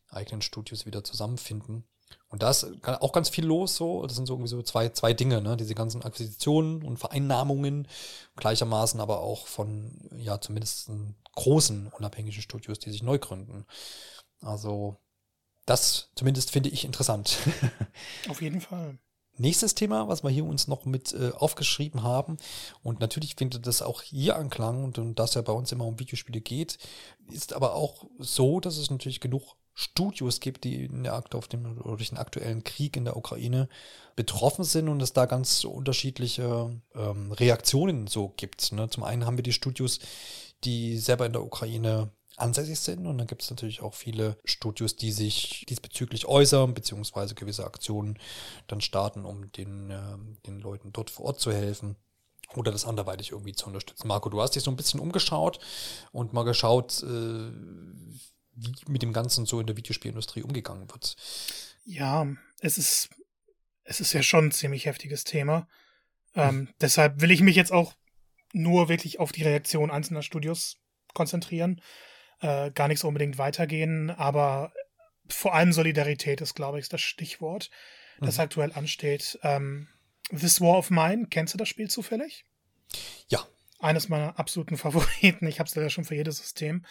eigenen 0.09 0.41
Studios 0.41 0.85
wieder 0.85 1.03
zusammenfinden. 1.03 1.85
Und 2.29 2.43
da 2.43 2.49
ist 2.49 2.67
auch 2.83 3.11
ganz 3.11 3.29
viel 3.29 3.45
los, 3.45 3.75
so. 3.75 4.03
Das 4.05 4.15
sind 4.15 4.25
so 4.27 4.33
irgendwie 4.33 4.49
so 4.49 4.61
zwei, 4.61 4.89
zwei 4.89 5.13
Dinge, 5.13 5.41
ne? 5.41 5.57
Diese 5.57 5.75
ganzen 5.75 6.03
Akquisitionen 6.03 6.83
und 6.83 6.97
Vereinnahmungen, 6.97 7.87
gleichermaßen 8.35 8.99
aber 8.99 9.21
auch 9.21 9.47
von, 9.47 10.09
ja, 10.17 10.39
zumindest 10.39 10.89
großen 11.33 11.87
unabhängigen 11.87 12.41
Studios, 12.41 12.79
die 12.79 12.91
sich 12.91 13.03
neu 13.03 13.19
gründen. 13.19 13.65
Also, 14.41 14.97
das 15.65 16.11
zumindest 16.15 16.51
finde 16.51 16.69
ich 16.69 16.85
interessant. 16.85 17.37
Auf 18.29 18.41
jeden 18.41 18.61
Fall. 18.61 18.99
Nächstes 19.37 19.75
Thema, 19.75 20.07
was 20.07 20.23
wir 20.23 20.29
hier 20.29 20.45
uns 20.45 20.67
noch 20.67 20.85
mit 20.85 21.13
äh, 21.13 21.31
aufgeschrieben 21.31 22.03
haben, 22.03 22.37
und 22.83 22.99
natürlich 22.99 23.35
findet 23.35 23.67
das 23.67 23.81
auch 23.81 24.01
hier 24.01 24.37
Anklang, 24.37 24.83
und, 24.83 24.97
und 24.97 25.19
das 25.19 25.33
ja 25.33 25.41
bei 25.41 25.53
uns 25.53 25.71
immer 25.71 25.85
um 25.85 25.99
Videospiele 25.99 26.41
geht, 26.41 26.77
ist 27.31 27.53
aber 27.53 27.75
auch 27.75 28.05
so, 28.17 28.59
dass 28.59 28.77
es 28.77 28.89
natürlich 28.89 29.19
genug 29.19 29.55
Studios 29.77 30.39
gibt, 30.39 30.63
die 30.63 30.85
in 30.85 31.03
der 31.03 31.13
Akt 31.13 31.35
auf 31.35 31.49
dem, 31.49 31.81
durch 31.83 32.09
den 32.09 32.17
aktuellen 32.17 32.63
Krieg 32.63 32.95
in 32.95 33.03
der 33.03 33.17
Ukraine 33.17 33.67
betroffen 34.15 34.63
sind 34.63 34.87
und 34.87 35.01
es 35.01 35.11
da 35.11 35.25
ganz 35.25 35.65
unterschiedliche 35.65 36.81
ähm, 36.95 37.33
Reaktionen 37.33 38.07
so 38.07 38.29
gibt. 38.37 38.71
Ne? 38.71 38.89
Zum 38.89 39.03
einen 39.03 39.25
haben 39.25 39.37
wir 39.37 39.43
die 39.43 39.51
Studios, 39.51 39.99
die 40.63 40.97
selber 40.97 41.25
in 41.25 41.33
der 41.33 41.43
Ukraine 41.43 42.09
ansässig 42.37 42.79
sind. 42.79 43.05
Und 43.05 43.17
dann 43.17 43.27
gibt 43.27 43.43
es 43.43 43.49
natürlich 43.49 43.81
auch 43.81 43.93
viele 43.93 44.37
Studios, 44.45 44.95
die 44.95 45.11
sich 45.11 45.65
diesbezüglich 45.69 46.25
äußern, 46.25 46.73
beziehungsweise 46.73 47.35
gewisse 47.35 47.65
Aktionen 47.65 48.17
dann 48.67 48.81
starten, 48.81 49.25
um 49.25 49.51
den, 49.53 49.91
äh, 49.91 50.17
den 50.45 50.59
Leuten 50.59 50.91
dort 50.91 51.09
vor 51.09 51.25
Ort 51.25 51.39
zu 51.39 51.51
helfen. 51.51 51.95
Oder 52.53 52.71
das 52.71 52.85
anderweitig 52.85 53.31
irgendwie 53.31 53.53
zu 53.53 53.67
unterstützen. 53.67 54.07
Marco, 54.07 54.29
du 54.29 54.41
hast 54.41 54.55
dich 54.55 54.63
so 54.63 54.71
ein 54.71 54.77
bisschen 54.77 54.99
umgeschaut 54.99 55.59
und 56.11 56.33
mal 56.33 56.43
geschaut, 56.43 57.01
äh, 57.03 57.51
wie 58.55 58.73
mit 58.87 59.01
dem 59.01 59.13
Ganzen 59.13 59.45
so 59.45 59.59
in 59.59 59.67
der 59.67 59.77
Videospielindustrie 59.77 60.43
umgegangen 60.43 60.89
wird. 60.89 61.15
Ja, 61.85 62.27
es 62.61 62.77
ist, 62.77 63.09
es 63.83 63.99
ist 63.99 64.13
ja 64.13 64.23
schon 64.23 64.47
ein 64.47 64.51
ziemlich 64.51 64.85
heftiges 64.85 65.23
Thema. 65.23 65.67
Ähm, 66.35 66.49
hm. 66.49 66.69
Deshalb 66.79 67.19
will 67.21 67.31
ich 67.31 67.41
mich 67.41 67.55
jetzt 67.55 67.71
auch 67.71 67.93
nur 68.53 68.87
wirklich 68.87 69.19
auf 69.19 69.31
die 69.31 69.43
Reaktion 69.43 69.91
einzelner 69.91 70.21
Studios 70.21 70.77
konzentrieren 71.13 71.81
äh, 72.45 72.71
gar 72.71 72.87
nicht 72.87 72.99
so 72.99 73.07
unbedingt 73.07 73.39
weitergehen, 73.39 74.11
aber 74.11 74.71
vor 75.27 75.55
allem 75.55 75.73
Solidarität 75.73 76.41
ist, 76.41 76.53
glaube 76.53 76.79
ich, 76.79 76.87
das 76.89 77.01
Stichwort, 77.01 77.71
das 78.19 78.37
mhm. 78.37 78.43
aktuell 78.43 78.71
ansteht. 78.73 79.39
Ähm, 79.41 79.87
This 80.29 80.61
War 80.61 80.77
of 80.77 80.91
Mine, 80.91 81.27
kennst 81.29 81.55
du 81.55 81.57
das 81.57 81.67
Spiel 81.67 81.89
zufällig? 81.89 82.45
Ja. 83.29 83.39
Eines 83.79 84.09
meiner 84.09 84.37
absoluten 84.37 84.77
Favoriten. 84.77 85.47
Ich 85.47 85.59
habe 85.59 85.67
es 85.67 85.73
ja 85.73 85.89
schon 85.89 86.05
für 86.05 86.15
jedes 86.15 86.37
System. 86.37 86.85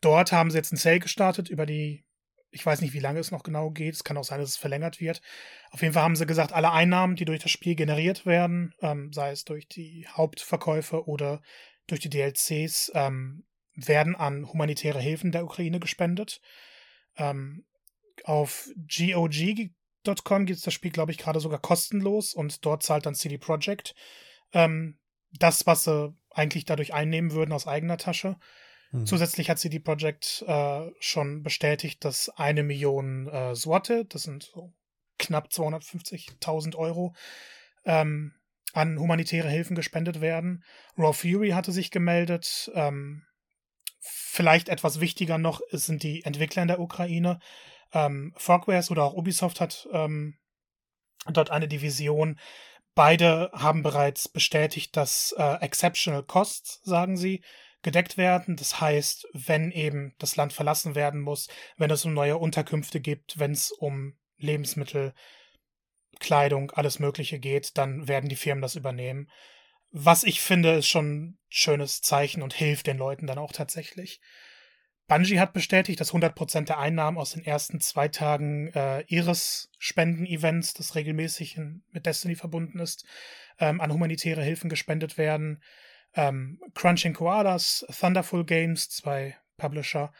Dort 0.00 0.32
haben 0.32 0.50
sie 0.50 0.56
jetzt 0.56 0.72
ein 0.72 0.78
Sale 0.78 1.00
gestartet 1.00 1.50
über 1.50 1.66
die, 1.66 2.04
ich 2.50 2.64
weiß 2.64 2.80
nicht, 2.80 2.94
wie 2.94 3.00
lange 3.00 3.20
es 3.20 3.30
noch 3.30 3.42
genau 3.42 3.70
geht. 3.70 3.94
Es 3.94 4.04
kann 4.04 4.16
auch 4.16 4.24
sein, 4.24 4.40
dass 4.40 4.50
es 4.50 4.56
verlängert 4.56 5.00
wird. 5.00 5.20
Auf 5.70 5.82
jeden 5.82 5.92
Fall 5.92 6.02
haben 6.02 6.16
sie 6.16 6.26
gesagt, 6.26 6.52
alle 6.52 6.72
Einnahmen, 6.72 7.16
die 7.16 7.26
durch 7.26 7.42
das 7.42 7.50
Spiel 7.50 7.74
generiert 7.74 8.24
werden, 8.24 8.74
ähm, 8.80 9.12
sei 9.12 9.32
es 9.32 9.44
durch 9.44 9.68
die 9.68 10.06
Hauptverkäufe 10.08 11.06
oder 11.06 11.42
durch 11.86 12.00
die 12.00 12.08
DLCs, 12.08 12.90
ähm, 12.94 13.44
werden 13.74 14.16
an 14.16 14.48
humanitäre 14.48 15.00
Hilfen 15.00 15.32
der 15.32 15.44
Ukraine 15.44 15.80
gespendet. 15.80 16.40
Ähm, 17.16 17.64
auf 18.24 18.70
GOG.com 18.76 20.46
gibt 20.46 20.58
es 20.58 20.64
das 20.64 20.74
Spiel, 20.74 20.92
glaube 20.92 21.12
ich, 21.12 21.18
gerade 21.18 21.40
sogar 21.40 21.58
kostenlos 21.58 22.34
und 22.34 22.64
dort 22.64 22.82
zahlt 22.82 23.06
dann 23.06 23.14
CD 23.14 23.38
Projekt 23.38 23.94
ähm, 24.52 24.98
das, 25.32 25.66
was 25.66 25.84
sie 25.84 26.14
eigentlich 26.30 26.64
dadurch 26.64 26.94
einnehmen 26.94 27.32
würden 27.32 27.52
aus 27.52 27.66
eigener 27.66 27.98
Tasche. 27.98 28.36
Mhm. 28.92 29.06
Zusätzlich 29.06 29.50
hat 29.50 29.58
CD 29.58 29.80
Projekt 29.80 30.44
äh, 30.46 30.90
schon 31.00 31.42
bestätigt, 31.42 32.04
dass 32.04 32.28
eine 32.30 32.62
Million 32.62 33.28
äh, 33.28 33.54
Sorte, 33.54 34.04
das 34.04 34.22
sind 34.22 34.44
so 34.44 34.72
knapp 35.18 35.48
250.000 35.48 36.76
Euro, 36.76 37.14
ähm, 37.84 38.34
an 38.72 38.98
humanitäre 38.98 39.48
Hilfen 39.48 39.76
gespendet 39.76 40.20
werden. 40.20 40.64
Raw 40.98 41.12
Fury 41.12 41.50
hatte 41.50 41.72
sich 41.72 41.90
gemeldet. 41.90 42.70
Ähm, 42.74 43.22
Vielleicht 44.06 44.68
etwas 44.68 45.00
wichtiger 45.00 45.38
noch 45.38 45.62
sind 45.70 46.02
die 46.02 46.24
Entwickler 46.24 46.62
in 46.62 46.68
der 46.68 46.80
Ukraine. 46.80 47.38
Ähm, 47.92 48.34
Frogwares 48.36 48.90
oder 48.90 49.04
auch 49.04 49.14
Ubisoft 49.14 49.60
hat 49.60 49.88
ähm, 49.92 50.36
dort 51.26 51.50
eine 51.50 51.68
Division. 51.68 52.38
Beide 52.94 53.50
haben 53.54 53.82
bereits 53.82 54.28
bestätigt, 54.28 54.96
dass 54.96 55.34
äh, 55.38 55.54
Exceptional 55.60 56.22
Costs, 56.22 56.80
sagen 56.84 57.16
sie, 57.16 57.42
gedeckt 57.82 58.16
werden. 58.16 58.56
Das 58.56 58.80
heißt, 58.80 59.28
wenn 59.32 59.70
eben 59.70 60.14
das 60.18 60.36
Land 60.36 60.52
verlassen 60.52 60.94
werden 60.94 61.20
muss, 61.20 61.48
wenn 61.76 61.90
es 61.90 62.04
um 62.04 62.12
neue 62.12 62.36
Unterkünfte 62.36 63.00
gibt, 63.00 63.38
wenn 63.38 63.52
es 63.52 63.70
um 63.70 64.16
Lebensmittel, 64.36 65.14
Kleidung, 66.20 66.70
alles 66.72 66.98
Mögliche 66.98 67.38
geht, 67.38 67.76
dann 67.78 68.06
werden 68.06 68.28
die 68.28 68.36
Firmen 68.36 68.62
das 68.62 68.76
übernehmen. 68.76 69.30
Was 69.90 70.24
ich 70.24 70.40
finde, 70.40 70.74
ist 70.74 70.88
schon 70.88 71.38
schönes 71.56 72.00
Zeichen 72.00 72.42
und 72.42 72.52
hilft 72.52 72.88
den 72.88 72.98
Leuten 72.98 73.28
dann 73.28 73.38
auch 73.38 73.52
tatsächlich. 73.52 74.20
Bungie 75.06 75.38
hat 75.38 75.52
bestätigt, 75.52 76.00
dass 76.00 76.12
100% 76.12 76.64
der 76.64 76.78
Einnahmen 76.78 77.16
aus 77.16 77.32
den 77.32 77.44
ersten 77.44 77.78
zwei 77.80 78.08
Tagen 78.08 78.68
äh, 78.72 79.04
ihres 79.06 79.70
Spenden-Events, 79.78 80.74
das 80.74 80.96
regelmäßig 80.96 81.56
in, 81.56 81.84
mit 81.92 82.06
Destiny 82.06 82.34
verbunden 82.34 82.80
ist, 82.80 83.06
ähm, 83.60 83.80
an 83.80 83.92
humanitäre 83.92 84.42
Hilfen 84.42 84.68
gespendet 84.68 85.16
werden. 85.16 85.62
Ähm, 86.14 86.58
Crunching 86.74 87.14
Koalas, 87.14 87.86
Thunderful 88.00 88.44
Games, 88.44 88.88
zwei 88.88 89.36
Publisher, 89.56 90.12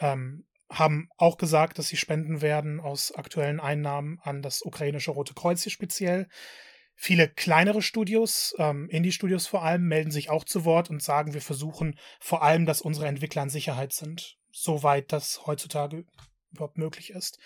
ähm, 0.00 0.44
haben 0.72 1.08
auch 1.18 1.36
gesagt, 1.36 1.78
dass 1.78 1.88
sie 1.88 1.96
spenden 1.96 2.40
werden 2.42 2.80
aus 2.80 3.12
aktuellen 3.12 3.60
Einnahmen 3.60 4.18
an 4.22 4.42
das 4.42 4.62
ukrainische 4.62 5.12
Rote 5.12 5.34
Kreuz 5.34 5.62
hier 5.62 5.72
speziell. 5.72 6.28
Viele 7.02 7.30
kleinere 7.30 7.80
Studios, 7.80 8.54
ähm, 8.58 8.86
Indie-Studios 8.90 9.46
vor 9.46 9.64
allem, 9.64 9.88
melden 9.88 10.10
sich 10.10 10.28
auch 10.28 10.44
zu 10.44 10.66
Wort 10.66 10.90
und 10.90 11.02
sagen, 11.02 11.32
wir 11.32 11.40
versuchen 11.40 11.98
vor 12.20 12.42
allem, 12.42 12.66
dass 12.66 12.82
unsere 12.82 13.06
Entwickler 13.06 13.42
in 13.42 13.48
Sicherheit 13.48 13.94
sind, 13.94 14.36
soweit 14.52 15.10
das 15.10 15.46
heutzutage 15.46 16.04
überhaupt 16.52 16.76
möglich 16.76 17.08
ist. 17.08 17.38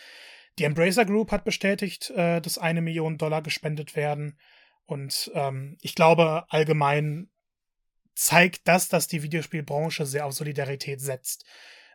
Die 0.58 0.64
Embracer 0.64 1.04
Group 1.04 1.30
hat 1.30 1.44
bestätigt, 1.44 2.10
äh, 2.10 2.40
dass 2.40 2.58
eine 2.58 2.82
Million 2.82 3.16
Dollar 3.16 3.42
gespendet 3.42 3.94
werden. 3.94 4.40
Und 4.86 5.30
ähm, 5.34 5.78
ich 5.82 5.94
glaube, 5.94 6.46
allgemein 6.48 7.30
zeigt 8.16 8.66
das, 8.66 8.88
dass 8.88 9.06
die 9.06 9.22
Videospielbranche 9.22 10.04
sehr 10.04 10.26
auf 10.26 10.32
Solidarität 10.32 11.00
setzt. 11.00 11.44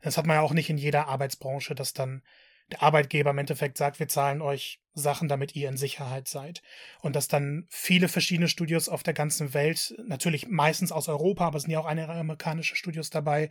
Das 0.01 0.17
hat 0.17 0.25
man 0.25 0.35
ja 0.35 0.41
auch 0.43 0.53
nicht 0.53 0.69
in 0.69 0.77
jeder 0.77 1.09
Arbeitsbranche, 1.09 1.75
dass 1.75 1.91
dann 1.91 2.23
der 2.71 2.83
Arbeitgeber 2.83 3.31
im 3.31 3.37
Endeffekt 3.37 3.77
sagt, 3.77 3.99
wir 3.99 4.07
zahlen 4.07 4.41
euch 4.41 4.79
Sachen, 4.93 5.27
damit 5.27 5.55
ihr 5.55 5.69
in 5.69 5.77
Sicherheit 5.77 6.27
seid. 6.27 6.61
Und 7.01 7.15
dass 7.15 7.27
dann 7.27 7.65
viele 7.69 8.07
verschiedene 8.07 8.47
Studios 8.47 8.89
auf 8.89 9.03
der 9.03 9.13
ganzen 9.13 9.53
Welt, 9.53 9.95
natürlich 10.05 10.47
meistens 10.47 10.91
aus 10.91 11.07
Europa, 11.07 11.47
aber 11.47 11.57
es 11.57 11.63
sind 11.63 11.71
ja 11.71 11.79
auch 11.79 11.85
einige 11.85 12.09
amerikanische 12.09 12.75
Studios 12.75 13.09
dabei, 13.09 13.49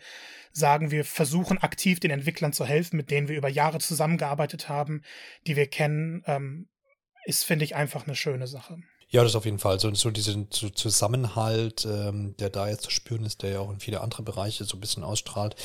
sagen, 0.52 0.90
wir 0.90 1.04
versuchen 1.04 1.58
aktiv 1.58 2.00
den 2.00 2.10
Entwicklern 2.10 2.52
zu 2.52 2.64
helfen, 2.64 2.96
mit 2.96 3.10
denen 3.10 3.28
wir 3.28 3.36
über 3.36 3.48
Jahre 3.48 3.78
zusammengearbeitet 3.78 4.68
haben, 4.68 5.02
die 5.46 5.56
wir 5.56 5.66
kennen, 5.66 6.22
ähm, 6.26 6.68
ist, 7.24 7.44
finde 7.44 7.64
ich, 7.64 7.74
einfach 7.74 8.06
eine 8.06 8.16
schöne 8.16 8.46
Sache. 8.46 8.78
Ja, 9.10 9.22
das 9.22 9.34
auf 9.34 9.46
jeden 9.46 9.58
Fall. 9.58 9.80
So, 9.80 9.92
so 9.94 10.10
diesen 10.10 10.50
Zusammenhalt, 10.50 11.86
ähm, 11.86 12.36
der 12.38 12.50
da 12.50 12.68
jetzt 12.68 12.82
zu 12.82 12.90
spüren 12.90 13.24
ist, 13.24 13.42
der 13.42 13.50
ja 13.50 13.60
auch 13.60 13.70
in 13.70 13.80
viele 13.80 14.02
andere 14.02 14.22
Bereiche 14.22 14.64
so 14.64 14.76
ein 14.76 14.80
bisschen 14.80 15.02
ausstrahlt. 15.02 15.56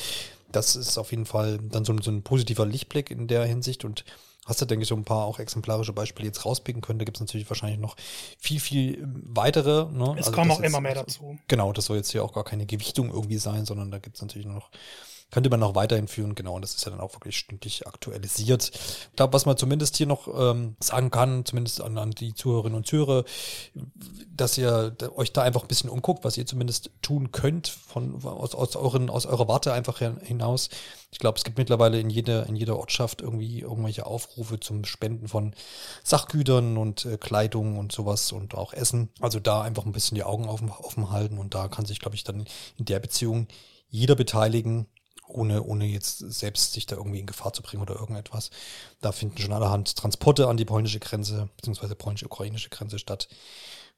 Das 0.53 0.75
ist 0.75 0.97
auf 0.97 1.11
jeden 1.11 1.25
Fall 1.25 1.59
dann 1.59 1.83
so, 1.83 1.95
so 2.01 2.11
ein 2.11 2.23
positiver 2.23 2.65
Lichtblick 2.65 3.11
in 3.11 3.27
der 3.27 3.43
Hinsicht. 3.45 3.83
Und 3.83 4.05
hast 4.45 4.61
du, 4.61 4.65
denke 4.65 4.83
ich, 4.83 4.89
so 4.89 4.95
ein 4.95 5.03
paar 5.03 5.25
auch 5.25 5.39
exemplarische 5.39 5.93
Beispiele 5.93 6.27
jetzt 6.27 6.45
rauspicken 6.45 6.81
können. 6.81 6.99
Da 6.99 7.05
gibt 7.05 7.17
es 7.17 7.21
natürlich 7.21 7.49
wahrscheinlich 7.49 7.79
noch 7.79 7.95
viel, 8.37 8.59
viel 8.59 8.99
ähm, 8.99 9.23
weitere. 9.25 9.91
Ne? 9.91 10.15
Es 10.17 10.27
also 10.27 10.31
kommen 10.31 10.51
auch 10.51 10.61
immer 10.61 10.81
mehr 10.81 10.95
dazu. 10.95 11.37
Genau, 11.47 11.71
das 11.71 11.85
soll 11.85 11.97
jetzt 11.97 12.11
hier 12.11 12.23
auch 12.23 12.33
gar 12.33 12.43
keine 12.43 12.65
Gewichtung 12.65 13.09
irgendwie 13.11 13.37
sein, 13.37 13.65
sondern 13.65 13.91
da 13.91 13.99
gibt 13.99 14.15
es 14.15 14.21
natürlich 14.21 14.47
noch 14.47 14.69
könnte 15.33 15.49
man 15.49 15.59
noch 15.59 15.73
weiterhin 15.73 16.07
führen, 16.07 16.35
genau, 16.35 16.53
und 16.53 16.61
das 16.61 16.75
ist 16.75 16.85
ja 16.85 16.91
dann 16.91 16.99
auch 16.99 17.15
wirklich 17.15 17.39
stündlich 17.39 17.87
aktualisiert. 17.87 18.69
Ich 18.75 19.15
glaube, 19.15 19.33
was 19.33 19.47
man 19.47 19.57
zumindest 19.57 19.97
hier 19.97 20.05
noch 20.05 20.27
ähm, 20.27 20.75
sagen 20.79 21.09
kann, 21.09 21.43
zumindest 21.43 21.81
an, 21.81 21.97
an, 21.97 22.11
die 22.11 22.35
Zuhörerinnen 22.35 22.77
und 22.77 22.85
Zuhörer, 22.85 23.23
dass 24.29 24.59
ihr 24.59 24.95
euch 25.15 25.33
da 25.33 25.41
einfach 25.41 25.63
ein 25.63 25.67
bisschen 25.67 25.89
umguckt, 25.89 26.23
was 26.23 26.37
ihr 26.37 26.45
zumindest 26.45 26.91
tun 27.01 27.31
könnt 27.31 27.67
von, 27.67 28.23
aus, 28.23 28.53
aus, 28.53 28.75
euren, 28.75 29.09
aus 29.09 29.25
eurer 29.25 29.47
Warte 29.47 29.73
einfach 29.73 29.97
hinaus. 29.97 30.69
Ich 31.11 31.17
glaube, 31.17 31.39
es 31.39 31.43
gibt 31.43 31.57
mittlerweile 31.57 31.99
in 31.99 32.11
jeder, 32.11 32.45
in 32.45 32.55
jeder 32.55 32.77
Ortschaft 32.77 33.23
irgendwie 33.23 33.61
irgendwelche 33.61 34.05
Aufrufe 34.05 34.59
zum 34.59 34.85
Spenden 34.85 35.27
von 35.27 35.55
Sachgütern 36.03 36.77
und 36.77 37.05
äh, 37.05 37.17
Kleidung 37.17 37.79
und 37.79 37.91
sowas 37.91 38.31
und 38.31 38.53
auch 38.53 38.71
Essen. 38.71 39.09
Also 39.19 39.39
da 39.39 39.63
einfach 39.63 39.87
ein 39.87 39.93
bisschen 39.93 40.13
die 40.13 40.23
Augen 40.23 40.47
offen, 40.47 40.69
offen 40.69 41.09
halten 41.09 41.39
und 41.39 41.55
da 41.55 41.69
kann 41.69 41.87
sich, 41.87 41.99
glaube 41.99 42.15
ich, 42.15 42.23
dann 42.23 42.45
in 42.77 42.85
der 42.85 42.99
Beziehung 42.99 43.47
jeder 43.93 44.15
beteiligen, 44.15 44.87
ohne, 45.33 45.63
ohne 45.63 45.85
jetzt 45.85 46.19
selbst 46.19 46.73
sich 46.73 46.85
da 46.85 46.95
irgendwie 46.95 47.19
in 47.19 47.25
Gefahr 47.25 47.53
zu 47.53 47.61
bringen 47.61 47.81
oder 47.81 47.95
irgendetwas. 47.95 48.49
Da 49.01 49.11
finden 49.11 49.37
schon 49.37 49.53
allerhand 49.53 49.95
Transporte 49.95 50.47
an 50.47 50.57
die 50.57 50.65
polnische 50.65 50.99
Grenze, 50.99 51.49
beziehungsweise 51.57 51.95
polnisch-ukrainische 51.95 52.69
Grenze 52.69 52.99
statt. 52.99 53.27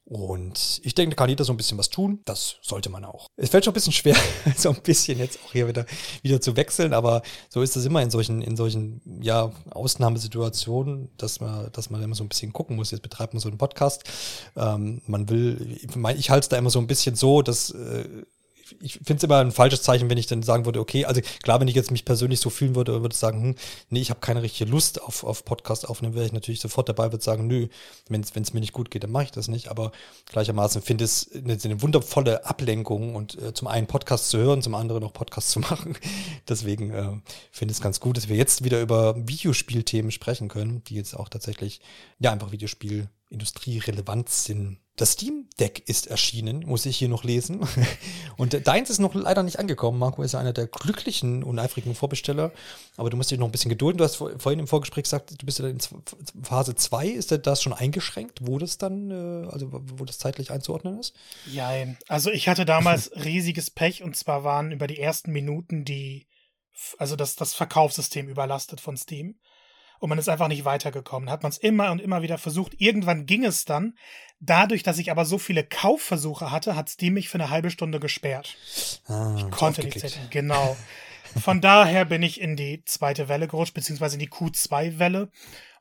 Und 0.08 0.80
ich 0.84 0.94
denke, 0.94 1.16
da 1.16 1.20
kann 1.20 1.28
jeder 1.28 1.42
so 1.42 1.52
ein 1.52 1.56
bisschen 1.56 1.78
was 1.78 1.90
tun. 1.90 2.20
Das 2.26 2.56
sollte 2.62 2.90
man 2.90 3.04
auch. 3.04 3.26
Es 3.36 3.50
fällt 3.50 3.64
schon 3.64 3.72
ein 3.72 3.74
bisschen 3.74 3.92
schwer, 3.92 4.14
so 4.56 4.70
ein 4.70 4.80
bisschen 4.80 5.18
jetzt 5.18 5.40
auch 5.44 5.50
hier 5.50 5.66
wieder, 5.66 5.84
wieder 6.22 6.40
zu 6.40 6.56
wechseln, 6.56 6.94
aber 6.94 7.22
so 7.48 7.60
ist 7.60 7.74
es 7.74 7.84
immer 7.84 8.00
in 8.02 8.10
solchen, 8.10 8.40
in 8.40 8.56
solchen, 8.56 9.00
ja, 9.20 9.50
Ausnahmesituationen, 9.70 11.08
dass 11.16 11.40
man, 11.40 11.72
dass 11.72 11.90
man 11.90 12.00
immer 12.04 12.14
so 12.14 12.22
ein 12.22 12.28
bisschen 12.28 12.52
gucken 12.52 12.76
muss. 12.76 12.92
Jetzt 12.92 13.02
betreibt 13.02 13.34
man 13.34 13.40
so 13.40 13.48
einen 13.48 13.58
Podcast. 13.58 14.04
Ähm, 14.54 15.02
man 15.06 15.28
will, 15.28 15.76
ich, 15.82 16.18
ich 16.18 16.30
halte 16.30 16.44
es 16.44 16.48
da 16.50 16.56
immer 16.56 16.70
so 16.70 16.78
ein 16.78 16.86
bisschen 16.86 17.16
so, 17.16 17.42
dass, 17.42 17.70
äh, 17.70 18.08
ich 18.80 18.94
finde 18.94 19.16
es 19.16 19.22
immer 19.22 19.38
ein 19.38 19.52
falsches 19.52 19.82
Zeichen, 19.82 20.10
wenn 20.10 20.18
ich 20.18 20.26
dann 20.26 20.42
sagen 20.42 20.64
würde, 20.64 20.80
okay, 20.80 21.04
also 21.04 21.20
klar, 21.42 21.60
wenn 21.60 21.68
ich 21.68 21.74
jetzt 21.74 21.90
mich 21.90 22.04
persönlich 22.04 22.40
so 22.40 22.50
fühlen 22.50 22.74
würde, 22.74 23.00
würde 23.02 23.12
ich 23.12 23.18
sagen, 23.18 23.42
hm, 23.42 23.54
nee, 23.90 24.00
ich 24.00 24.10
habe 24.10 24.20
keine 24.20 24.42
richtige 24.42 24.70
Lust 24.70 25.00
auf, 25.02 25.24
auf 25.24 25.44
Podcast 25.44 25.88
aufnehmen, 25.88 26.14
wäre 26.14 26.26
ich 26.26 26.32
natürlich 26.32 26.60
sofort 26.60 26.88
dabei, 26.88 27.12
würde 27.12 27.24
sagen, 27.24 27.46
nö, 27.46 27.68
wenn 28.08 28.20
es 28.22 28.52
mir 28.52 28.60
nicht 28.60 28.72
gut 28.72 28.90
geht, 28.90 29.04
dann 29.04 29.12
mache 29.12 29.24
ich 29.24 29.30
das 29.30 29.48
nicht. 29.48 29.68
Aber 29.68 29.92
gleichermaßen 30.26 30.82
finde 30.82 31.04
ich 31.04 31.10
es 31.10 31.30
eine, 31.34 31.58
eine, 31.62 31.82
wundervolle 31.82 32.44
Ablenkung 32.46 33.14
und 33.14 33.40
äh, 33.40 33.54
zum 33.54 33.68
einen 33.68 33.86
Podcast 33.86 34.30
zu 34.30 34.38
hören, 34.38 34.62
zum 34.62 34.74
anderen 34.74 35.04
auch 35.04 35.12
Podcast 35.12 35.50
zu 35.50 35.60
machen. 35.60 35.96
Deswegen 36.48 36.90
äh, 36.90 37.12
finde 37.50 37.72
ich 37.72 37.78
es 37.78 37.82
ganz 37.82 38.00
gut, 38.00 38.16
dass 38.16 38.28
wir 38.28 38.36
jetzt 38.36 38.64
wieder 38.64 38.80
über 38.80 39.16
Videospielthemen 39.16 40.10
sprechen 40.10 40.48
können, 40.48 40.82
die 40.84 40.94
jetzt 40.94 41.14
auch 41.14 41.28
tatsächlich, 41.28 41.80
ja, 42.18 42.32
einfach 42.32 42.52
Videospiel 42.52 43.08
industrierelevant 43.28 44.28
sind. 44.28 44.78
Das 44.96 45.12
Steam 45.12 45.46
Deck 45.60 45.82
ist 45.86 46.06
erschienen, 46.06 46.60
muss 46.60 46.86
ich 46.86 46.96
hier 46.96 47.08
noch 47.08 47.22
lesen. 47.22 47.60
Und 48.38 48.66
deins 48.66 48.88
ist 48.88 48.98
noch 48.98 49.14
leider 49.14 49.42
nicht 49.42 49.58
angekommen. 49.58 49.98
Marco 49.98 50.22
ist 50.22 50.32
ja 50.32 50.40
einer 50.40 50.54
der 50.54 50.68
glücklichen 50.68 51.42
und 51.44 51.58
eifrigen 51.58 51.94
Vorbesteller. 51.94 52.50
Aber 52.96 53.10
du 53.10 53.16
musst 53.18 53.30
dich 53.30 53.38
noch 53.38 53.46
ein 53.46 53.52
bisschen 53.52 53.68
gedulden. 53.68 53.98
Du 53.98 54.04
hast 54.04 54.16
vorhin 54.16 54.58
im 54.58 54.66
Vorgespräch 54.66 55.04
gesagt, 55.04 55.34
du 55.38 55.44
bist 55.44 55.58
ja 55.58 55.68
in 55.68 55.80
Phase 56.42 56.74
2. 56.74 57.08
Ist 57.08 57.30
das 57.30 57.62
schon 57.62 57.74
eingeschränkt, 57.74 58.46
wo 58.46 58.58
das 58.58 58.78
dann, 58.78 59.10
äh, 59.10 59.48
also 59.50 59.68
wo 59.70 60.04
das 60.06 60.18
zeitlich 60.18 60.50
einzuordnen 60.50 60.98
ist? 60.98 61.14
Ja, 61.52 61.72
also 62.08 62.30
ich 62.30 62.48
hatte 62.48 62.64
damals 62.64 63.10
riesiges 63.24 63.70
Pech 63.70 64.02
und 64.02 64.16
zwar 64.16 64.44
waren 64.44 64.72
über 64.72 64.86
die 64.86 64.98
ersten 64.98 65.30
Minuten 65.30 65.84
die, 65.84 66.26
also 66.96 67.16
das, 67.16 67.36
das 67.36 67.52
Verkaufssystem 67.52 68.28
überlastet 68.28 68.80
von 68.80 68.96
Steam 68.96 69.36
und 69.98 70.08
man 70.08 70.18
ist 70.18 70.28
einfach 70.28 70.48
nicht 70.48 70.64
weitergekommen. 70.64 71.30
Hat 71.30 71.42
man 71.42 71.50
es 71.50 71.58
immer 71.58 71.90
und 71.90 72.00
immer 72.00 72.22
wieder 72.22 72.38
versucht. 72.38 72.74
Irgendwann 72.78 73.26
ging 73.26 73.44
es 73.44 73.64
dann. 73.64 73.96
Dadurch, 74.40 74.82
dass 74.82 74.98
ich 74.98 75.10
aber 75.10 75.24
so 75.24 75.38
viele 75.38 75.64
Kaufversuche 75.64 76.50
hatte, 76.50 76.76
hat 76.76 76.88
Steam 76.88 77.14
mich 77.14 77.28
für 77.28 77.38
eine 77.38 77.50
halbe 77.50 77.70
Stunde 77.70 78.00
gesperrt. 78.00 78.56
Ah, 79.06 79.34
ich 79.36 79.50
konnte 79.50 79.82
nicht 79.82 79.98
zählen. 79.98 80.28
Genau. 80.30 80.76
Von 81.40 81.60
daher 81.60 82.04
bin 82.04 82.22
ich 82.22 82.40
in 82.40 82.56
die 82.56 82.82
zweite 82.84 83.28
Welle 83.28 83.48
gerutscht, 83.48 83.74
beziehungsweise 83.74 84.16
in 84.16 84.20
die 84.20 84.30
Q2-Welle. 84.30 85.30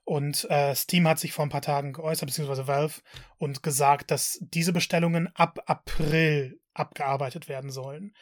Und 0.03 0.49
äh, 0.51 0.75
Steam 0.75 1.07
hat 1.07 1.19
sich 1.19 1.33
vor 1.33 1.45
ein 1.45 1.49
paar 1.49 1.61
Tagen 1.61 1.93
geäußert, 1.93 2.27
beziehungsweise 2.27 2.67
Valve, 2.67 3.01
und 3.37 3.63
gesagt, 3.63 4.11
dass 4.11 4.37
diese 4.41 4.71
Bestellungen 4.71 5.29
ab 5.35 5.63
April 5.65 6.59
abgearbeitet 6.73 7.47
werden 7.47 7.71
sollen. 7.71 8.13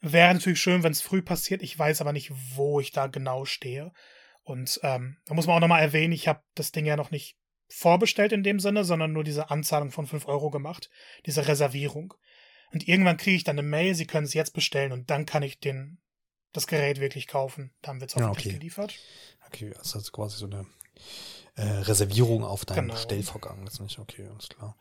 Wäre 0.00 0.34
natürlich 0.34 0.60
schön, 0.60 0.82
wenn 0.82 0.92
es 0.92 1.00
früh 1.00 1.22
passiert. 1.22 1.62
Ich 1.62 1.78
weiß 1.78 2.00
aber 2.00 2.12
nicht, 2.12 2.30
wo 2.54 2.78
ich 2.78 2.92
da 2.92 3.06
genau 3.06 3.46
stehe. 3.46 3.92
Und 4.44 4.78
ähm, 4.82 5.16
da 5.24 5.34
muss 5.34 5.46
man 5.46 5.56
auch 5.56 5.60
nochmal 5.60 5.82
erwähnen, 5.82 6.12
ich 6.12 6.28
habe 6.28 6.42
das 6.54 6.70
Ding 6.70 6.84
ja 6.86 6.96
noch 6.96 7.10
nicht 7.10 7.36
vorbestellt 7.68 8.32
in 8.32 8.42
dem 8.42 8.60
Sinne, 8.60 8.84
sondern 8.84 9.12
nur 9.12 9.24
diese 9.24 9.50
Anzahlung 9.50 9.90
von 9.90 10.06
5 10.06 10.28
Euro 10.28 10.50
gemacht, 10.50 10.90
diese 11.26 11.48
Reservierung. 11.48 12.14
Und 12.72 12.86
irgendwann 12.86 13.16
kriege 13.16 13.36
ich 13.36 13.44
dann 13.44 13.58
eine 13.58 13.66
Mail, 13.66 13.94
sie 13.94 14.06
können 14.06 14.26
es 14.26 14.34
jetzt 14.34 14.52
bestellen 14.52 14.92
und 14.92 15.10
dann 15.10 15.26
kann 15.26 15.42
ich 15.42 15.60
den, 15.60 15.98
das 16.52 16.66
Gerät 16.66 17.00
wirklich 17.00 17.26
kaufen. 17.26 17.72
Dann 17.82 18.00
wird 18.00 18.10
es 18.10 18.16
auch 18.16 18.20
ja, 18.20 18.30
okay. 18.30 18.52
geliefert. 18.52 18.94
Okay, 19.46 19.68
also 19.78 19.94
das 19.94 20.04
ist 20.04 20.12
quasi 20.12 20.38
so 20.38 20.46
eine 20.46 20.66
äh, 21.56 21.62
Reservierung 21.62 22.44
auf 22.44 22.64
deinen 22.64 22.88
genau. 22.88 22.94
Bestellvorgang. 22.94 23.64
Das 23.64 23.74
ist 23.74 23.80
nicht 23.80 23.98
okay, 23.98 24.26
alles 24.26 24.48
klar. 24.48 24.76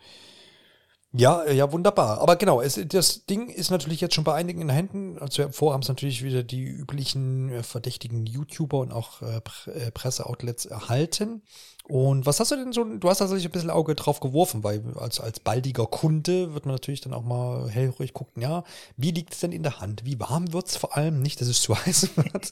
Ja, 1.15 1.43
äh, 1.43 1.53
ja, 1.53 1.71
wunderbar. 1.71 2.21
Aber 2.21 2.35
genau, 2.37 2.59
es, 2.59 2.79
das 2.87 3.25
Ding 3.25 3.47
ist 3.49 3.69
natürlich 3.69 4.01
jetzt 4.01 4.15
schon 4.15 4.23
bei 4.23 4.33
einigen 4.33 4.61
in 4.61 4.69
Händen. 4.69 5.19
Also 5.19 5.47
vor 5.49 5.73
haben 5.73 5.81
es 5.81 5.87
natürlich 5.87 6.23
wieder 6.23 6.41
die 6.41 6.63
üblichen 6.63 7.49
äh, 7.49 7.63
verdächtigen 7.63 8.25
YouTuber 8.25 8.79
und 8.79 8.91
auch 8.91 9.21
äh, 9.21 9.39
äh 9.71 9.91
Presseoutlets 9.91 10.65
erhalten. 10.65 11.43
Und 11.85 12.25
was 12.25 12.39
hast 12.39 12.51
du 12.51 12.55
denn 12.55 12.71
so, 12.71 12.85
du 12.85 13.09
hast 13.09 13.17
tatsächlich 13.17 13.45
ein 13.45 13.51
bisschen 13.51 13.69
Auge 13.69 13.93
drauf 13.93 14.21
geworfen, 14.21 14.63
weil 14.63 14.81
als, 14.95 15.19
als 15.19 15.41
baldiger 15.41 15.85
Kunde 15.85 16.53
wird 16.53 16.65
man 16.65 16.75
natürlich 16.75 17.01
dann 17.01 17.13
auch 17.13 17.23
mal 17.23 17.69
hellruhig 17.69 18.13
gucken, 18.13 18.41
ja, 18.41 18.63
wie 18.95 19.11
liegt 19.11 19.33
es 19.33 19.41
denn 19.41 19.51
in 19.51 19.63
der 19.63 19.81
Hand? 19.81 20.05
Wie 20.05 20.17
warm 20.17 20.53
wird 20.53 20.67
es 20.67 20.77
vor 20.77 20.95
allem? 20.95 21.21
Nicht, 21.21 21.41
dass 21.41 21.49
es 21.49 21.61
zu 21.61 21.77
heiß 21.85 22.15
wird. 22.15 22.51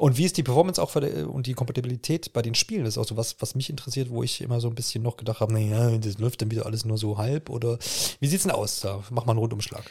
und 0.00 0.18
wie 0.18 0.24
ist 0.24 0.36
die 0.36 0.42
Performance 0.42 0.82
auch 0.82 0.92
der, 0.92 1.30
und 1.30 1.46
die 1.46 1.54
Kompatibilität 1.54 2.32
bei 2.32 2.42
den 2.42 2.56
Spielen? 2.56 2.84
Das 2.84 2.94
ist 2.94 2.98
auch 2.98 3.06
so 3.06 3.16
was, 3.16 3.36
was 3.40 3.54
mich 3.54 3.70
interessiert, 3.70 4.10
wo 4.10 4.24
ich 4.24 4.40
immer 4.40 4.60
so 4.60 4.66
ein 4.66 4.74
bisschen 4.74 5.04
noch 5.04 5.16
gedacht 5.16 5.38
habe, 5.38 5.52
naja, 5.52 5.96
das 5.96 6.18
läuft 6.18 6.42
dann 6.42 6.50
wieder 6.50 6.66
alles 6.66 6.84
nur 6.84 6.98
so 6.98 7.16
halb 7.16 7.48
oder 7.48 7.78
wie 8.18 8.26
sieht's 8.26 8.42
denn 8.42 8.52
aus? 8.52 8.80
Da 8.80 9.04
mach 9.10 9.24
mal 9.24 9.32
einen 9.32 9.38
Rundumschlag. 9.38 9.88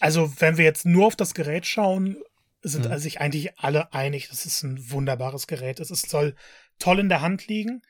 Also, 0.00 0.32
wenn 0.40 0.56
wir 0.56 0.64
jetzt 0.64 0.84
nur 0.84 1.06
auf 1.06 1.14
das 1.14 1.34
Gerät 1.34 1.64
schauen, 1.64 2.16
sind 2.62 2.88
mhm. 2.88 2.98
sich 2.98 3.20
eigentlich 3.20 3.58
alle 3.58 3.92
einig, 3.92 4.28
das 4.30 4.46
ist 4.46 4.64
ein 4.64 4.90
wunderbares 4.90 5.46
Gerät. 5.46 5.78
Es 5.78 5.88
soll 5.88 6.34
toll 6.80 6.98
in 6.98 7.08
der 7.08 7.20
Hand 7.20 7.46
liegen. 7.46 7.82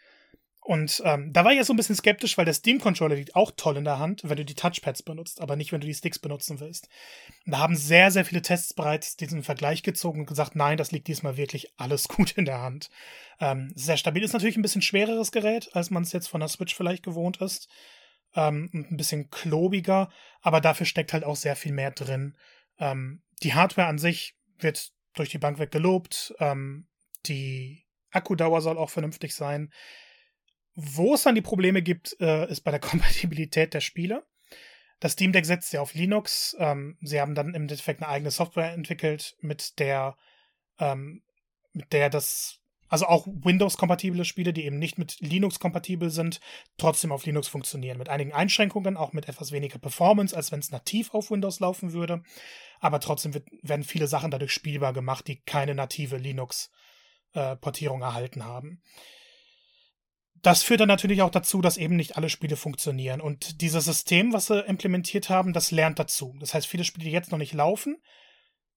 Und 0.62 1.02
ähm, 1.04 1.32
da 1.32 1.44
war 1.44 1.52
ich 1.52 1.56
ja 1.56 1.64
so 1.64 1.72
ein 1.72 1.76
bisschen 1.76 1.96
skeptisch, 1.96 2.36
weil 2.36 2.44
der 2.44 2.54
Steam-Controller 2.54 3.16
liegt 3.16 3.34
auch 3.34 3.50
toll 3.56 3.78
in 3.78 3.84
der 3.84 3.98
Hand, 3.98 4.20
wenn 4.24 4.36
du 4.36 4.44
die 4.44 4.54
Touchpads 4.54 5.02
benutzt, 5.02 5.40
aber 5.40 5.56
nicht, 5.56 5.72
wenn 5.72 5.80
du 5.80 5.86
die 5.86 5.94
Sticks 5.94 6.18
benutzen 6.18 6.60
willst. 6.60 6.88
Und 7.46 7.52
da 7.52 7.58
haben 7.58 7.74
sehr, 7.74 8.10
sehr 8.10 8.26
viele 8.26 8.42
Tests 8.42 8.74
bereits 8.74 9.16
diesen 9.16 9.42
Vergleich 9.42 9.82
gezogen 9.82 10.20
und 10.20 10.26
gesagt, 10.26 10.54
nein, 10.54 10.76
das 10.76 10.92
liegt 10.92 11.08
diesmal 11.08 11.38
wirklich 11.38 11.72
alles 11.78 12.08
gut 12.08 12.32
in 12.32 12.44
der 12.44 12.60
Hand. 12.60 12.90
Ähm, 13.40 13.72
sehr 13.74 13.96
stabil 13.96 14.22
ist 14.22 14.34
natürlich 14.34 14.56
ein 14.56 14.62
bisschen 14.62 14.82
schwereres 14.82 15.32
Gerät, 15.32 15.70
als 15.72 15.90
man 15.90 16.02
es 16.02 16.12
jetzt 16.12 16.28
von 16.28 16.40
der 16.40 16.48
Switch 16.48 16.74
vielleicht 16.74 17.02
gewohnt 17.02 17.38
ist. 17.40 17.68
Ähm, 18.34 18.70
ein 18.72 18.96
bisschen 18.96 19.30
klobiger, 19.30 20.10
aber 20.40 20.60
dafür 20.60 20.86
steckt 20.86 21.12
halt 21.14 21.24
auch 21.24 21.36
sehr 21.36 21.56
viel 21.56 21.72
mehr 21.72 21.90
drin. 21.90 22.36
Ähm, 22.78 23.22
die 23.42 23.54
Hardware 23.54 23.88
an 23.88 23.98
sich 23.98 24.36
wird 24.58 24.92
durch 25.14 25.30
die 25.30 25.38
Bank 25.38 25.58
weg 25.58 25.72
gelobt. 25.72 26.34
Ähm, 26.38 26.86
die 27.26 27.84
Akkudauer 28.10 28.60
soll 28.60 28.78
auch 28.78 28.90
vernünftig 28.90 29.34
sein. 29.34 29.72
Wo 30.74 31.14
es 31.14 31.22
dann 31.24 31.34
die 31.34 31.42
Probleme 31.42 31.82
gibt, 31.82 32.16
äh, 32.20 32.50
ist 32.50 32.62
bei 32.62 32.70
der 32.70 32.80
Kompatibilität 32.90 33.74
der 33.74 33.80
Spiele. 33.80 34.24
Das 35.00 35.12
Steam 35.12 35.32
Deck 35.32 35.46
setzt 35.46 35.72
ja 35.72 35.80
auf 35.80 35.94
Linux. 35.94 36.54
Ähm, 36.58 36.96
sie 37.00 37.20
haben 37.20 37.34
dann 37.34 37.54
im 37.54 37.62
Endeffekt 37.62 38.02
eine 38.02 38.08
eigene 38.10 38.30
Software 38.30 38.72
entwickelt, 38.72 39.36
mit 39.40 39.78
der, 39.78 40.16
ähm, 40.78 41.22
mit 41.72 41.92
der 41.92 42.10
das, 42.10 42.58
also 42.88 43.06
auch 43.06 43.26
Windows-kompatible 43.26 44.26
Spiele, 44.26 44.52
die 44.52 44.66
eben 44.66 44.78
nicht 44.78 44.98
mit 44.98 45.16
Linux 45.20 45.58
kompatibel 45.58 46.10
sind, 46.10 46.40
trotzdem 46.76 47.12
auf 47.12 47.24
Linux 47.24 47.48
funktionieren. 47.48 47.96
Mit 47.96 48.10
einigen 48.10 48.32
Einschränkungen, 48.32 48.98
auch 48.98 49.14
mit 49.14 49.26
etwas 49.26 49.52
weniger 49.52 49.78
Performance, 49.78 50.36
als 50.36 50.52
wenn 50.52 50.60
es 50.60 50.70
nativ 50.70 51.14
auf 51.14 51.30
Windows 51.30 51.60
laufen 51.60 51.92
würde. 51.94 52.22
Aber 52.78 53.00
trotzdem 53.00 53.32
wird, 53.32 53.48
werden 53.62 53.84
viele 53.84 54.06
Sachen 54.06 54.30
dadurch 54.30 54.52
spielbar 54.52 54.92
gemacht, 54.92 55.28
die 55.28 55.40
keine 55.40 55.74
native 55.74 56.18
Linux 56.18 56.70
äh, 57.34 57.56
Portierung 57.56 58.02
erhalten 58.02 58.44
haben. 58.44 58.82
Das 60.42 60.62
führt 60.62 60.80
dann 60.80 60.88
natürlich 60.88 61.20
auch 61.22 61.30
dazu, 61.30 61.60
dass 61.60 61.76
eben 61.76 61.96
nicht 61.96 62.16
alle 62.16 62.30
Spiele 62.30 62.56
funktionieren. 62.56 63.20
Und 63.20 63.60
dieses 63.60 63.84
System, 63.84 64.32
was 64.32 64.46
sie 64.46 64.60
implementiert 64.60 65.28
haben, 65.28 65.52
das 65.52 65.70
lernt 65.70 65.98
dazu. 65.98 66.34
Das 66.40 66.54
heißt, 66.54 66.66
viele 66.66 66.84
Spiele, 66.84 67.04
die 67.04 67.10
jetzt 67.10 67.30
noch 67.30 67.38
nicht 67.38 67.52
laufen, 67.52 67.98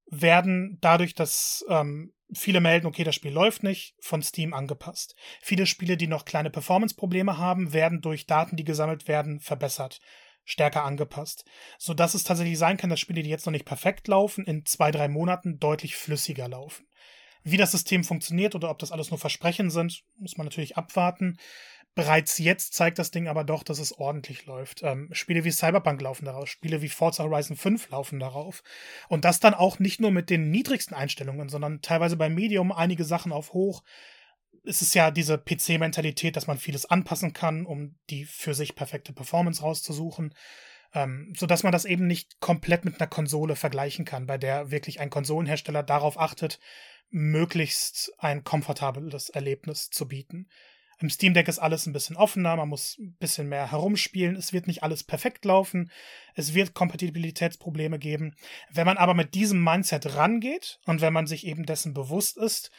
werden 0.07 0.77
dadurch, 0.81 1.13
dass 1.15 1.65
ähm, 1.69 2.13
viele 2.33 2.59
melden, 2.59 2.87
okay, 2.87 3.03
das 3.03 3.15
Spiel 3.15 3.31
läuft 3.31 3.63
nicht, 3.63 3.95
von 3.99 4.21
Steam 4.21 4.53
angepasst. 4.53 5.15
Viele 5.41 5.65
Spiele, 5.65 5.97
die 5.97 6.07
noch 6.07 6.25
kleine 6.25 6.49
Performance-Probleme 6.49 7.37
haben, 7.37 7.73
werden 7.73 8.01
durch 8.01 8.25
Daten, 8.25 8.57
die 8.57 8.63
gesammelt 8.63 9.07
werden, 9.07 9.39
verbessert, 9.39 9.99
stärker 10.43 10.83
angepasst. 10.83 11.45
Sodass 11.77 12.13
es 12.13 12.23
tatsächlich 12.23 12.57
sein 12.57 12.77
kann, 12.77 12.89
dass 12.89 12.99
Spiele, 12.99 13.23
die 13.23 13.29
jetzt 13.29 13.45
noch 13.45 13.51
nicht 13.51 13.65
perfekt 13.65 14.07
laufen, 14.07 14.45
in 14.45 14.65
zwei, 14.65 14.91
drei 14.91 15.07
Monaten 15.07 15.59
deutlich 15.59 15.95
flüssiger 15.95 16.49
laufen. 16.49 16.85
Wie 17.43 17.57
das 17.57 17.71
System 17.71 18.03
funktioniert 18.03 18.55
oder 18.55 18.69
ob 18.69 18.79
das 18.79 18.91
alles 18.91 19.09
nur 19.09 19.19
Versprechen 19.19 19.69
sind, 19.69 20.03
muss 20.17 20.37
man 20.37 20.45
natürlich 20.45 20.77
abwarten. 20.77 21.37
Bereits 21.95 22.39
jetzt 22.39 22.73
zeigt 22.73 22.97
das 22.97 23.11
Ding 23.11 23.27
aber 23.27 23.43
doch, 23.43 23.61
dass 23.61 23.77
es 23.77 23.97
ordentlich 23.99 24.47
läuft. 24.47 24.81
Ähm, 24.81 25.09
Spiele 25.11 25.43
wie 25.43 25.51
Cyberpunk 25.51 26.01
laufen 26.01 26.25
darauf, 26.25 26.47
Spiele 26.49 26.81
wie 26.81 26.89
Forza 26.89 27.23
Horizon 27.23 27.55
5 27.55 27.89
laufen 27.89 28.19
darauf. 28.19 28.63
Und 29.09 29.25
das 29.25 29.39
dann 29.39 29.53
auch 29.53 29.77
nicht 29.77 30.01
nur 30.01 30.09
mit 30.09 30.31
den 30.31 30.49
niedrigsten 30.49 30.95
Einstellungen, 30.95 31.49
sondern 31.49 31.81
teilweise 31.81 32.17
bei 32.17 32.29
Medium 32.29 32.71
einige 32.71 33.03
Sachen 33.05 33.31
auf 33.31 33.53
hoch. 33.53 33.83
Es 34.65 34.81
ist 34.81 34.95
ja 34.95 35.11
diese 35.11 35.37
PC-Mentalität, 35.37 36.35
dass 36.35 36.47
man 36.47 36.57
vieles 36.57 36.85
anpassen 36.85 37.33
kann, 37.33 37.65
um 37.65 37.95
die 38.09 38.25
für 38.25 38.55
sich 38.55 38.73
perfekte 38.73 39.13
Performance 39.13 39.61
rauszusuchen. 39.61 40.33
Ähm, 40.95 41.33
so 41.37 41.45
dass 41.45 41.61
man 41.61 41.71
das 41.71 41.85
eben 41.85 42.07
nicht 42.07 42.39
komplett 42.39 42.85
mit 42.85 42.99
einer 42.99 43.09
Konsole 43.09 43.55
vergleichen 43.55 44.05
kann, 44.05 44.25
bei 44.25 44.39
der 44.39 44.71
wirklich 44.71 44.99
ein 44.99 45.09
Konsolenhersteller 45.09 45.83
darauf 45.83 46.19
achtet, 46.19 46.59
möglichst 47.13 48.11
ein 48.17 48.43
komfortables 48.43 49.29
Erlebnis 49.29 49.89
zu 49.89 50.07
bieten. 50.07 50.49
Im 50.99 51.09
Steam 51.09 51.33
Deck 51.33 51.47
ist 51.47 51.59
alles 51.59 51.85
ein 51.85 51.93
bisschen 51.93 52.15
offener, 52.15 52.55
man 52.55 52.69
muss 52.69 52.97
ein 52.97 53.15
bisschen 53.19 53.49
mehr 53.49 53.71
herumspielen, 53.71 54.35
es 54.35 54.53
wird 54.53 54.67
nicht 54.67 54.83
alles 54.83 55.03
perfekt 55.03 55.45
laufen, 55.45 55.91
es 56.33 56.53
wird 56.53 56.73
Kompatibilitätsprobleme 56.73 57.99
geben. 57.99 58.35
Wenn 58.71 58.85
man 58.85 58.97
aber 58.97 59.13
mit 59.13 59.35
diesem 59.35 59.63
Mindset 59.63 60.15
rangeht 60.15 60.79
und 60.85 61.01
wenn 61.01 61.13
man 61.13 61.27
sich 61.27 61.45
eben 61.45 61.65
dessen 61.65 61.93
bewusst 61.93 62.37
ist, 62.37 62.71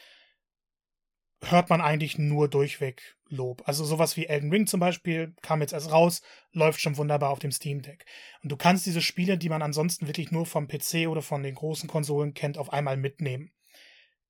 hört 1.42 1.70
man 1.70 1.80
eigentlich 1.80 2.18
nur 2.18 2.48
durchweg 2.48 3.16
Lob. 3.28 3.62
Also 3.66 3.84
sowas 3.84 4.16
wie 4.16 4.26
Elden 4.26 4.50
Ring 4.50 4.66
zum 4.66 4.80
Beispiel 4.80 5.34
kam 5.42 5.60
jetzt 5.60 5.72
erst 5.72 5.92
raus, 5.92 6.22
läuft 6.52 6.80
schon 6.80 6.96
wunderbar 6.96 7.30
auf 7.30 7.38
dem 7.38 7.52
Steam 7.52 7.82
Deck. 7.82 8.04
Und 8.42 8.50
du 8.50 8.56
kannst 8.56 8.86
diese 8.86 9.02
Spiele, 9.02 9.38
die 9.38 9.48
man 9.48 9.62
ansonsten 9.62 10.06
wirklich 10.06 10.30
nur 10.30 10.46
vom 10.46 10.66
PC 10.66 11.08
oder 11.08 11.22
von 11.22 11.42
den 11.42 11.54
großen 11.54 11.88
Konsolen 11.88 12.34
kennt, 12.34 12.58
auf 12.58 12.72
einmal 12.72 12.96
mitnehmen. 12.96 13.52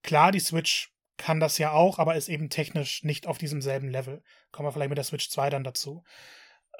Klar, 0.04 0.30
die 0.30 0.40
Switch 0.40 0.92
kann 1.16 1.40
das 1.40 1.58
ja 1.58 1.72
auch, 1.72 1.98
aber 1.98 2.14
ist 2.14 2.28
eben 2.28 2.50
technisch 2.50 3.02
nicht 3.02 3.26
auf 3.26 3.38
diesem 3.38 3.62
selben 3.62 3.88
Level. 3.88 4.22
Kommen 4.52 4.68
wir 4.68 4.72
vielleicht 4.72 4.90
mit 4.90 4.98
der 4.98 5.04
Switch 5.04 5.28
2 5.30 5.50
dann 5.50 5.64
dazu. 5.64 6.04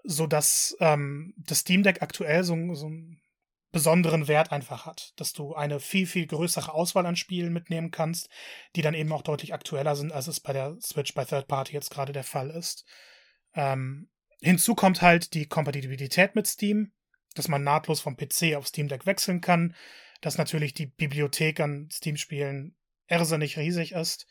Sodass 0.04 0.76
ähm, 0.80 1.32
das 1.36 1.60
Steam 1.60 1.82
Deck 1.82 2.02
aktuell 2.02 2.44
so, 2.44 2.54
so 2.74 2.86
einen 2.86 3.20
besonderen 3.72 4.28
Wert 4.28 4.52
einfach 4.52 4.84
hat, 4.84 5.12
dass 5.16 5.32
du 5.32 5.54
eine 5.54 5.80
viel, 5.80 6.06
viel 6.06 6.26
größere 6.26 6.72
Auswahl 6.72 7.06
an 7.06 7.16
Spielen 7.16 7.52
mitnehmen 7.52 7.90
kannst, 7.90 8.28
die 8.76 8.82
dann 8.82 8.94
eben 8.94 9.10
auch 9.12 9.22
deutlich 9.22 9.54
aktueller 9.54 9.96
sind, 9.96 10.12
als 10.12 10.28
es 10.28 10.40
bei 10.40 10.52
der 10.52 10.76
Switch 10.80 11.14
bei 11.14 11.24
Third 11.24 11.48
Party 11.48 11.72
jetzt 11.72 11.90
gerade 11.90 12.12
der 12.12 12.24
Fall 12.24 12.50
ist. 12.50 12.84
Ähm, 13.54 14.10
hinzu 14.40 14.74
kommt 14.74 15.00
halt 15.00 15.32
die 15.32 15.46
Kompatibilität 15.46 16.34
mit 16.34 16.46
Steam, 16.46 16.92
dass 17.34 17.48
man 17.48 17.64
nahtlos 17.64 18.00
vom 18.00 18.16
PC 18.16 18.54
auf 18.56 18.66
Steam 18.66 18.88
Deck 18.88 19.06
wechseln 19.06 19.40
kann, 19.40 19.74
dass 20.20 20.38
natürlich 20.38 20.74
die 20.74 20.86
Bibliothek 20.86 21.60
an 21.60 21.88
Steam-Spielen 21.90 22.76
irrsinnig 23.08 23.56
riesig 23.56 23.92
ist. 23.92 24.26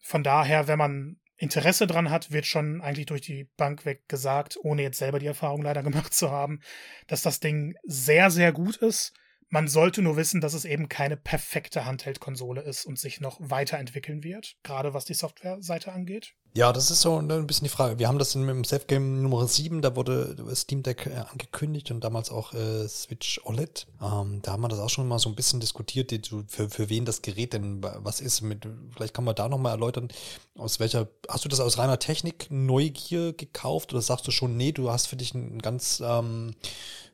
Von 0.00 0.22
daher, 0.22 0.68
wenn 0.68 0.78
man 0.78 1.20
Interesse 1.36 1.86
dran 1.86 2.10
hat, 2.10 2.30
wird 2.30 2.46
schon 2.46 2.80
eigentlich 2.80 3.06
durch 3.06 3.22
die 3.22 3.48
Bank 3.56 3.84
weg 3.84 4.08
gesagt, 4.08 4.56
ohne 4.62 4.82
jetzt 4.82 4.98
selber 4.98 5.18
die 5.18 5.26
Erfahrung 5.26 5.62
leider 5.62 5.82
gemacht 5.84 6.14
zu 6.14 6.30
haben, 6.30 6.60
dass 7.06 7.22
das 7.22 7.40
Ding 7.40 7.74
sehr, 7.84 8.30
sehr 8.30 8.52
gut 8.52 8.76
ist. 8.76 9.12
Man 9.48 9.68
sollte 9.68 10.02
nur 10.02 10.16
wissen, 10.16 10.40
dass 10.40 10.54
es 10.54 10.64
eben 10.64 10.88
keine 10.88 11.16
perfekte 11.16 11.84
Handheld-Konsole 11.84 12.60
ist 12.62 12.84
und 12.84 12.98
sich 12.98 13.20
noch 13.20 13.38
weiterentwickeln 13.40 14.24
wird, 14.24 14.56
gerade 14.62 14.94
was 14.94 15.04
die 15.04 15.14
Software-Seite 15.14 15.92
angeht. 15.92 16.34
Ja, 16.56 16.72
das 16.72 16.92
ist 16.92 17.00
so 17.00 17.18
ein 17.18 17.46
bisschen 17.48 17.64
die 17.64 17.70
Frage. 17.70 17.98
Wir 17.98 18.06
haben 18.06 18.20
das 18.20 18.36
in, 18.36 18.48
im 18.48 18.62
Safe 18.62 18.84
Game 18.86 19.22
Nummer 19.22 19.48
7, 19.48 19.82
da 19.82 19.96
wurde 19.96 20.36
Steam 20.54 20.84
Deck 20.84 21.06
äh, 21.06 21.24
angekündigt 21.28 21.90
und 21.90 22.04
damals 22.04 22.30
auch 22.30 22.54
äh, 22.54 22.86
Switch 22.86 23.40
OLED. 23.42 23.88
Ähm, 24.00 24.40
da 24.40 24.52
haben 24.52 24.60
wir 24.60 24.68
das 24.68 24.78
auch 24.78 24.88
schon 24.88 25.08
mal 25.08 25.18
so 25.18 25.28
ein 25.28 25.34
bisschen 25.34 25.58
diskutiert, 25.58 26.12
die, 26.12 26.20
für, 26.46 26.70
für 26.70 26.88
wen 26.90 27.04
das 27.04 27.22
Gerät 27.22 27.54
denn 27.54 27.82
was 27.82 28.20
ist. 28.20 28.42
Mit, 28.42 28.68
vielleicht 28.94 29.14
kann 29.14 29.24
man 29.24 29.34
da 29.34 29.48
nochmal 29.48 29.72
erläutern, 29.72 30.08
aus 30.56 30.78
welcher, 30.78 31.08
hast 31.28 31.44
du 31.44 31.48
das 31.48 31.58
aus 31.58 31.76
reiner 31.76 31.98
Technik 31.98 32.46
Neugier 32.50 33.32
gekauft 33.32 33.92
oder 33.92 34.00
sagst 34.00 34.24
du 34.28 34.30
schon, 34.30 34.56
nee, 34.56 34.70
du 34.70 34.92
hast 34.92 35.08
für 35.08 35.16
dich 35.16 35.34
einen 35.34 35.60
ganz 35.60 36.00
ähm, 36.06 36.54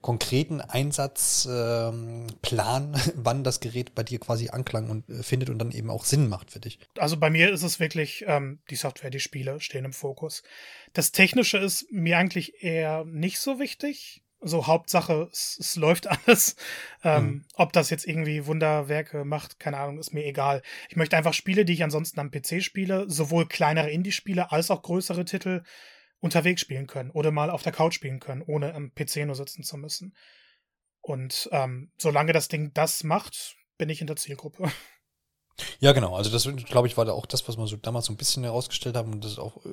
konkreten 0.00 0.60
Einsatzplan, 0.60 2.26
ähm, 2.94 3.00
wann 3.16 3.44
das 3.44 3.60
Gerät 3.60 3.94
bei 3.94 4.02
dir 4.02 4.18
quasi 4.18 4.48
Anklang 4.48 4.90
und 4.90 5.08
äh, 5.08 5.22
findet 5.22 5.50
und 5.50 5.58
dann 5.58 5.72
eben 5.72 5.90
auch 5.90 6.04
Sinn 6.04 6.28
macht 6.28 6.50
für 6.50 6.60
dich? 6.60 6.78
Also 6.98 7.16
bei 7.18 7.30
mir 7.30 7.50
ist 7.50 7.62
es 7.62 7.80
wirklich 7.80 8.24
ähm, 8.26 8.60
die 8.70 8.76
Software, 8.76 9.10
die 9.10 9.20
Spiele 9.20 9.60
stehen 9.60 9.84
im 9.84 9.92
Fokus. 9.92 10.42
Das 10.92 11.12
Technische 11.12 11.58
ist 11.58 11.86
mir 11.90 12.18
eigentlich 12.18 12.62
eher 12.62 13.04
nicht 13.04 13.38
so 13.40 13.58
wichtig. 13.58 14.22
So 14.42 14.66
Hauptsache, 14.66 15.28
es, 15.30 15.58
es 15.60 15.76
läuft 15.76 16.06
alles. 16.26 16.56
Ähm, 17.04 17.24
mhm. 17.24 17.44
Ob 17.54 17.74
das 17.74 17.90
jetzt 17.90 18.06
irgendwie 18.06 18.46
Wunderwerke 18.46 19.26
macht, 19.26 19.60
keine 19.60 19.76
Ahnung, 19.76 19.98
ist 19.98 20.14
mir 20.14 20.24
egal. 20.24 20.62
Ich 20.88 20.96
möchte 20.96 21.16
einfach 21.16 21.34
Spiele, 21.34 21.66
die 21.66 21.74
ich 21.74 21.84
ansonsten 21.84 22.20
am 22.20 22.30
PC 22.30 22.62
spiele, 22.62 23.04
sowohl 23.10 23.46
kleinere 23.46 23.90
Indie-Spiele 23.90 24.50
als 24.50 24.70
auch 24.70 24.80
größere 24.80 25.26
Titel 25.26 25.62
unterwegs 26.20 26.60
spielen 26.60 26.86
können 26.86 27.10
oder 27.10 27.30
mal 27.30 27.50
auf 27.50 27.62
der 27.62 27.72
Couch 27.72 27.94
spielen 27.94 28.20
können, 28.20 28.42
ohne 28.42 28.74
am 28.74 28.92
PC 28.94 29.26
nur 29.26 29.34
sitzen 29.34 29.62
zu 29.62 29.76
müssen. 29.76 30.14
Und 31.00 31.48
ähm, 31.52 31.90
solange 31.98 32.32
das 32.32 32.48
Ding 32.48 32.72
das 32.74 33.04
macht, 33.04 33.56
bin 33.78 33.88
ich 33.88 34.00
in 34.00 34.06
der 34.06 34.16
Zielgruppe. 34.16 34.70
Ja, 35.78 35.92
genau. 35.92 36.16
Also 36.16 36.30
das, 36.30 36.48
glaube 36.64 36.88
ich, 36.88 36.96
war 36.96 37.04
da 37.04 37.12
auch 37.12 37.26
das, 37.26 37.46
was 37.46 37.58
wir 37.58 37.66
so 37.66 37.76
damals 37.76 38.06
so 38.06 38.14
ein 38.14 38.16
bisschen 38.16 38.44
herausgestellt 38.44 38.96
haben 38.96 39.12
und 39.12 39.22
das 39.22 39.32
ist 39.32 39.38
auch, 39.38 39.62
äh, 39.66 39.68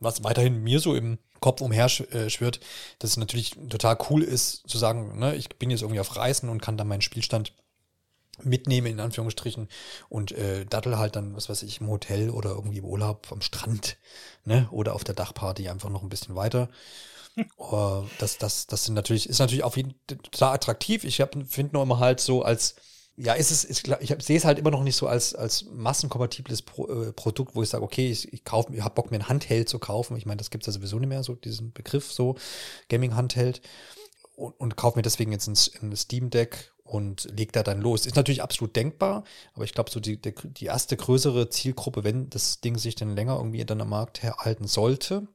was 0.00 0.24
weiterhin 0.24 0.60
mir 0.64 0.80
so 0.80 0.96
im 0.96 1.18
Kopf 1.38 1.60
umher 1.60 1.88
schwirrt, 1.88 2.58
dass 2.98 3.10
es 3.10 3.16
natürlich 3.16 3.50
total 3.68 3.96
cool 4.10 4.24
ist, 4.24 4.68
zu 4.68 4.76
sagen, 4.76 5.16
ne, 5.20 5.36
ich 5.36 5.50
bin 5.50 5.70
jetzt 5.70 5.82
irgendwie 5.82 6.00
auf 6.00 6.16
Reisen 6.16 6.48
und 6.48 6.60
kann 6.60 6.76
dann 6.76 6.88
meinen 6.88 7.00
Spielstand 7.00 7.54
mitnehmen, 8.42 8.86
in 8.86 9.00
Anführungsstrichen, 9.00 9.68
und 10.08 10.32
äh, 10.32 10.64
dattel 10.66 10.98
halt 10.98 11.16
dann, 11.16 11.34
was 11.34 11.48
weiß 11.48 11.62
ich, 11.62 11.80
im 11.80 11.88
Hotel 11.88 12.30
oder 12.30 12.50
irgendwie 12.50 12.78
im 12.78 12.84
Urlaub 12.84 13.28
am 13.30 13.40
Strand, 13.40 13.96
ne, 14.44 14.68
oder 14.70 14.94
auf 14.94 15.04
der 15.04 15.14
Dachparty 15.14 15.68
einfach 15.68 15.90
noch 15.90 16.02
ein 16.02 16.08
bisschen 16.08 16.34
weiter. 16.34 16.68
uh, 17.58 18.02
das, 18.18 18.38
das, 18.38 18.66
das 18.66 18.84
sind 18.84 18.94
natürlich, 18.94 19.28
ist 19.28 19.38
natürlich 19.38 19.64
auf 19.64 19.76
jeden 19.76 19.94
Fall 20.08 20.18
total 20.18 20.54
attraktiv. 20.54 21.04
Ich 21.04 21.22
finde 21.48 21.72
nur 21.74 21.82
immer 21.82 21.98
halt 21.98 22.20
so 22.20 22.42
als 22.42 22.76
ja, 23.16 23.34
ist 23.34 23.50
es, 23.50 23.64
ist, 23.64 23.86
ich 24.00 24.14
sehe 24.24 24.36
es 24.36 24.44
halt 24.44 24.58
immer 24.58 24.72
noch 24.72 24.82
nicht 24.82 24.96
so 24.96 25.06
als, 25.06 25.34
als 25.34 25.66
massenkompatibles 25.66 26.62
Pro, 26.62 26.88
äh, 26.88 27.12
Produkt, 27.12 27.54
wo 27.54 27.62
ich 27.62 27.68
sage, 27.68 27.84
okay, 27.84 28.10
ich, 28.10 28.32
ich 28.32 28.44
kaufe, 28.44 28.74
ich 28.74 28.82
habe 28.82 28.94
Bock, 28.94 29.10
mir 29.10 29.18
ein 29.18 29.28
Handheld 29.28 29.68
zu 29.68 29.78
kaufen. 29.78 30.16
Ich 30.16 30.26
meine, 30.26 30.38
das 30.38 30.50
gibt 30.50 30.64
es 30.64 30.66
ja 30.66 30.72
sowieso 30.72 30.98
nicht 30.98 31.08
mehr, 31.08 31.22
so 31.22 31.34
diesen 31.36 31.72
Begriff, 31.72 32.12
so 32.12 32.36
Gaming-Handheld. 32.88 33.62
Und, 34.34 34.58
und 34.58 34.76
kaufe 34.76 34.98
mir 34.98 35.02
deswegen 35.02 35.30
jetzt 35.30 35.46
ein, 35.46 35.56
ein 35.82 35.96
Steam 35.96 36.30
Deck 36.30 36.72
und 36.84 37.24
leg 37.36 37.52
da 37.52 37.62
dann 37.62 37.80
los. 37.80 38.06
Ist 38.06 38.16
natürlich 38.16 38.42
absolut 38.42 38.76
denkbar, 38.76 39.24
aber 39.54 39.64
ich 39.64 39.72
glaube, 39.72 39.90
so 39.90 40.00
die, 40.00 40.20
die, 40.20 40.34
die 40.44 40.66
erste 40.66 40.96
größere 40.96 41.48
Zielgruppe, 41.48 42.04
wenn 42.04 42.30
das 42.30 42.60
Ding 42.60 42.78
sich 42.78 42.94
dann 42.94 43.16
länger 43.16 43.36
irgendwie 43.36 43.64
dann 43.64 43.80
am 43.80 43.88
Markt 43.88 44.22
erhalten 44.22 44.66
sollte, 44.66 45.26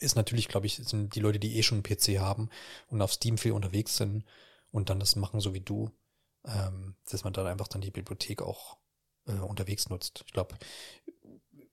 ist 0.00 0.16
natürlich, 0.16 0.48
glaube 0.48 0.66
ich, 0.66 0.76
sind 0.76 1.14
die 1.14 1.20
Leute, 1.20 1.38
die 1.38 1.56
eh 1.56 1.62
schon 1.62 1.82
einen 1.82 1.82
PC 1.82 2.20
haben 2.20 2.48
und 2.88 3.02
auf 3.02 3.12
Steam 3.12 3.38
viel 3.38 3.52
unterwegs 3.52 3.96
sind 3.96 4.24
und 4.70 4.90
dann 4.90 5.00
das 5.00 5.16
machen, 5.16 5.40
so 5.40 5.54
wie 5.54 5.60
du 5.60 5.90
ähm, 6.46 6.94
dass 7.10 7.24
man 7.24 7.32
dann 7.32 7.46
einfach 7.46 7.68
dann 7.68 7.80
die 7.80 7.90
Bibliothek 7.90 8.42
auch 8.42 8.78
äh, 9.26 9.32
unterwegs 9.32 9.88
nutzt. 9.88 10.24
Ich 10.26 10.32
glaube, 10.32 10.56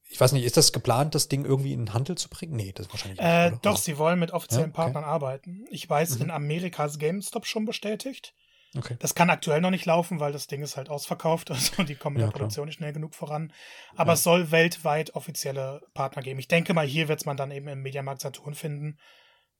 ich 0.07 0.19
weiß 0.19 0.33
nicht, 0.33 0.45
ist 0.45 0.57
das 0.57 0.71
geplant, 0.71 1.15
das 1.15 1.29
Ding 1.29 1.45
irgendwie 1.45 1.73
in 1.73 1.85
den 1.85 1.93
Handel 1.93 2.17
zu 2.17 2.29
bringen? 2.29 2.55
Nee, 2.55 2.71
das 2.73 2.87
ist 2.87 2.93
wahrscheinlich 2.93 3.19
äh, 3.19 3.51
nicht. 3.51 3.65
Doch, 3.65 3.73
oder? 3.73 3.81
sie 3.81 3.97
wollen 3.97 4.19
mit 4.19 4.31
offiziellen 4.31 4.67
ja, 4.67 4.69
okay. 4.69 4.75
Partnern 4.75 5.03
arbeiten. 5.03 5.65
Ich 5.69 5.89
weiß, 5.89 6.17
mhm. 6.17 6.25
in 6.25 6.31
Amerika 6.31 6.85
ist 6.85 6.99
GameStop 6.99 7.45
schon 7.45 7.65
bestätigt. 7.65 8.33
Okay. 8.77 8.97
Das 8.99 9.15
kann 9.15 9.29
aktuell 9.29 9.61
noch 9.61 9.69
nicht 9.71 9.85
laufen, 9.85 10.19
weil 10.19 10.31
das 10.31 10.47
Ding 10.47 10.61
ist 10.61 10.77
halt 10.77 10.89
ausverkauft. 10.89 11.49
Also 11.55 11.83
die 11.83 11.95
kommen 11.95 12.17
in 12.17 12.21
ja, 12.21 12.27
der 12.27 12.33
Produktion 12.33 12.65
nicht 12.65 12.77
schnell 12.77 12.93
genug 12.93 13.15
voran. 13.15 13.53
Aber 13.95 14.11
ja. 14.11 14.13
es 14.13 14.23
soll 14.23 14.51
weltweit 14.51 15.15
offizielle 15.15 15.81
Partner 15.93 16.21
geben. 16.21 16.39
Ich 16.39 16.47
denke 16.47 16.73
mal, 16.73 16.85
hier 16.85 17.07
wird 17.07 17.19
es 17.19 17.25
man 17.25 17.37
dann 17.37 17.51
eben 17.51 17.67
im 17.67 17.81
Mediamarkt 17.81 18.21
Saturn 18.21 18.53
finden. 18.53 18.99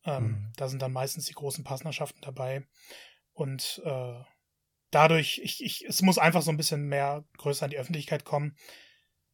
Ähm, 0.06 0.24
mhm. 0.24 0.54
Da 0.58 0.68
sind 0.68 0.82
dann 0.82 0.92
meistens 0.92 1.26
die 1.26 1.34
großen 1.34 1.64
Partnerschaften 1.64 2.22
dabei. 2.22 2.66
Und 3.34 3.82
äh, 3.86 4.14
dadurch, 4.92 5.42
ich, 5.44 5.64
ich, 5.64 5.86
es 5.86 6.02
muss 6.02 6.18
einfach 6.18 6.42
so 6.42 6.52
ein 6.52 6.58
bisschen 6.58 6.88
mehr 6.88 7.26
größer 7.38 7.66
in 7.66 7.72
die 7.72 7.78
Öffentlichkeit 7.78 8.26
kommen. 8.26 8.56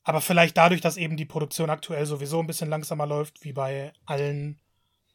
Aber 0.04 0.22
vielleicht 0.22 0.58
dadurch, 0.58 0.82
dass 0.82 0.98
eben 0.98 1.18
die 1.18 1.26
Produktion 1.26 1.70
aktuell 1.70 2.06
sowieso 2.06 2.40
ein 2.40 2.48
bisschen 2.48 2.70
langsamer 2.70 3.06
läuft, 3.06 3.44
wie 3.44 3.54
bei 3.54 3.94
allen 4.06 4.60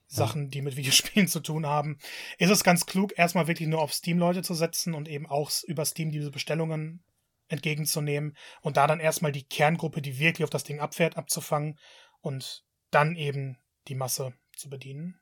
Sachen, 0.07 0.50
die 0.50 0.62
mit 0.62 0.76
Videospielen 0.76 1.28
zu 1.28 1.40
tun 1.40 1.66
haben, 1.66 1.98
ist 2.38 2.50
es 2.50 2.64
ganz 2.64 2.86
klug, 2.86 3.12
erstmal 3.16 3.48
wirklich 3.48 3.68
nur 3.68 3.80
auf 3.80 3.92
Steam 3.92 4.18
Leute 4.18 4.42
zu 4.42 4.54
setzen 4.54 4.94
und 4.94 5.09
eben 5.09 5.26
auch 5.26 5.50
über 5.66 5.84
Steam 5.84 6.11
diese 6.11 6.30
Bestellungen 6.30 7.04
entgegenzunehmen 7.48 8.36
und 8.62 8.76
da 8.76 8.86
dann 8.86 9.00
erstmal 9.00 9.32
die 9.32 9.44
Kerngruppe, 9.44 10.02
die 10.02 10.18
wirklich 10.18 10.44
auf 10.44 10.50
das 10.50 10.64
Ding 10.64 10.80
abfährt, 10.80 11.16
abzufangen 11.16 11.78
und 12.20 12.64
dann 12.90 13.16
eben 13.16 13.59
die 13.88 13.94
Masse 13.94 14.34
zu 14.57 14.68
bedienen. 14.68 15.20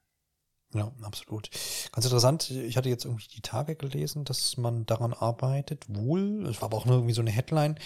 Ja, 0.72 0.92
absolut. 1.02 1.50
Ganz 1.92 2.04
interessant. 2.04 2.50
Ich 2.50 2.76
hatte 2.76 2.88
jetzt 2.88 3.04
irgendwie 3.04 3.28
die 3.28 3.42
Tage 3.42 3.76
gelesen, 3.76 4.24
dass 4.24 4.56
man 4.56 4.86
daran 4.86 5.12
arbeitet, 5.12 5.84
wohl, 5.88 6.46
es 6.46 6.60
war 6.60 6.66
aber 6.66 6.78
auch 6.78 6.84
nur 6.84 6.96
irgendwie 6.96 7.14
so 7.14 7.20
eine 7.20 7.30
Headline, 7.30 7.78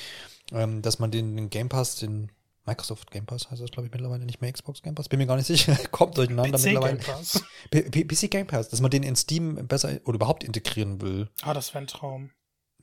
ähm, 0.53 0.81
dass 0.81 0.99
man 0.99 1.11
den, 1.11 1.37
den 1.37 1.51
Game 1.51 1.69
Pass, 1.69 1.97
den 1.97 2.33
Microsoft 2.69 3.11
Game 3.11 3.25
Pass 3.25 3.51
heißt 3.51 3.63
das, 3.63 3.71
glaube 3.71 3.87
ich, 3.87 3.93
mittlerweile 3.93 4.27
nicht 4.27 4.41
mehr 4.41 4.53
Xbox 4.53 4.83
Game 4.83 4.95
Pass. 4.95 5.09
Bin 5.09 5.19
mir 5.19 5.27
gar 5.27 5.37
nicht 5.37 5.47
sicher. 5.49 5.75
Kommt 5.91 6.19
durcheinander 6.19 6.59
PC 6.59 6.65
mittlerweile. 6.65 6.99
Game 6.99 7.07
Pass. 7.07 7.43
PC 7.73 8.31
Game 8.31 8.47
Pass, 8.47 8.69
dass 8.69 8.81
man 8.81 8.91
den 8.91 9.03
in 9.03 9.17
Steam 9.17 9.67
besser 9.67 10.01
oder 10.05 10.17
überhaupt 10.17 10.45
integrieren 10.45 11.01
will. 11.01 11.29
Ah, 11.43 11.55
das 11.55 11.75
wäre 11.75 11.85
ein 11.85 11.87
Traum. 11.87 12.31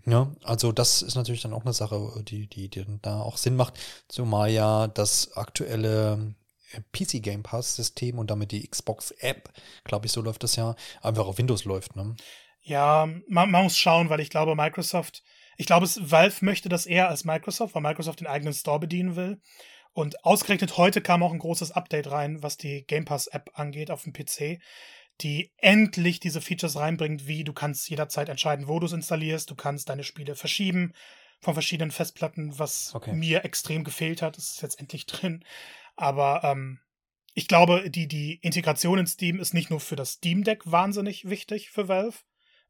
Ja, 0.07 0.31
also 0.43 0.71
das 0.71 1.01
ist 1.01 1.15
natürlich 1.15 1.41
dann 1.41 1.53
auch 1.53 1.63
eine 1.63 1.73
Sache, 1.73 2.23
die, 2.27 2.47
die, 2.47 2.69
die 2.69 2.85
da 3.01 3.21
auch 3.21 3.37
Sinn 3.37 3.55
macht, 3.55 3.79
zumal 4.07 4.51
ja 4.51 4.87
das 4.87 5.35
aktuelle 5.35 6.35
äh, 6.73 6.81
PC 6.91 7.23
Game 7.23 7.41
Pass 7.41 7.75
System 7.75 8.19
und 8.19 8.29
damit 8.29 8.51
die 8.51 8.67
Xbox 8.67 9.11
App, 9.11 9.51
glaube 9.83 10.05
ich, 10.05 10.11
so 10.11 10.21
läuft 10.21 10.43
das 10.43 10.55
ja, 10.55 10.75
einfach 11.01 11.25
auf 11.25 11.39
Windows 11.39 11.65
läuft, 11.65 11.95
ne? 11.95 12.15
Ja, 12.61 13.07
man, 13.27 13.51
man 13.51 13.63
muss 13.63 13.77
schauen, 13.77 14.09
weil 14.09 14.19
ich 14.19 14.29
glaube, 14.29 14.55
Microsoft, 14.55 15.23
ich 15.57 15.67
glaube, 15.67 15.87
Valve 15.87 16.43
möchte 16.43 16.69
das 16.69 16.85
eher 16.85 17.09
als 17.09 17.23
Microsoft, 17.23 17.75
weil 17.75 17.81
Microsoft 17.83 18.19
den 18.19 18.27
eigenen 18.27 18.53
Store 18.53 18.79
bedienen 18.79 19.15
will. 19.15 19.39
Und 19.95 20.25
ausgerechnet 20.25 20.75
heute 20.75 20.99
kam 20.99 21.23
auch 21.23 21.31
ein 21.31 21.39
großes 21.39 21.71
Update 21.71 22.11
rein, 22.11 22.43
was 22.43 22.57
die 22.57 22.83
Game 22.85 23.05
Pass 23.05 23.27
App 23.27 23.51
angeht 23.53 23.89
auf 23.89 24.03
dem 24.03 24.11
PC, 24.11 24.59
die 25.21 25.53
endlich 25.55 26.19
diese 26.19 26.41
Features 26.41 26.75
reinbringt, 26.75 27.27
wie 27.27 27.45
du 27.45 27.53
kannst 27.53 27.89
jederzeit 27.89 28.27
entscheiden, 28.27 28.67
wo 28.67 28.77
du 28.77 28.87
es 28.87 28.91
installierst, 28.91 29.49
du 29.49 29.55
kannst 29.55 29.87
deine 29.87 30.03
Spiele 30.03 30.35
verschieben 30.35 30.91
von 31.39 31.53
verschiedenen 31.53 31.91
Festplatten, 31.91 32.59
was 32.59 32.93
okay. 32.93 33.13
mir 33.13 33.45
extrem 33.45 33.85
gefehlt 33.85 34.21
hat, 34.21 34.35
das 34.35 34.51
ist 34.51 34.61
jetzt 34.61 34.81
endlich 34.81 35.05
drin. 35.05 35.45
Aber 35.95 36.43
ähm, 36.43 36.81
ich 37.33 37.47
glaube, 37.47 37.89
die, 37.89 38.09
die 38.09 38.35
Integration 38.41 38.99
in 38.99 39.07
Steam 39.07 39.39
ist 39.39 39.53
nicht 39.53 39.69
nur 39.69 39.79
für 39.79 39.95
das 39.95 40.15
Steam 40.15 40.43
Deck 40.43 40.69
wahnsinnig 40.69 41.29
wichtig 41.29 41.69
für 41.69 41.87
Valve, 41.87 42.17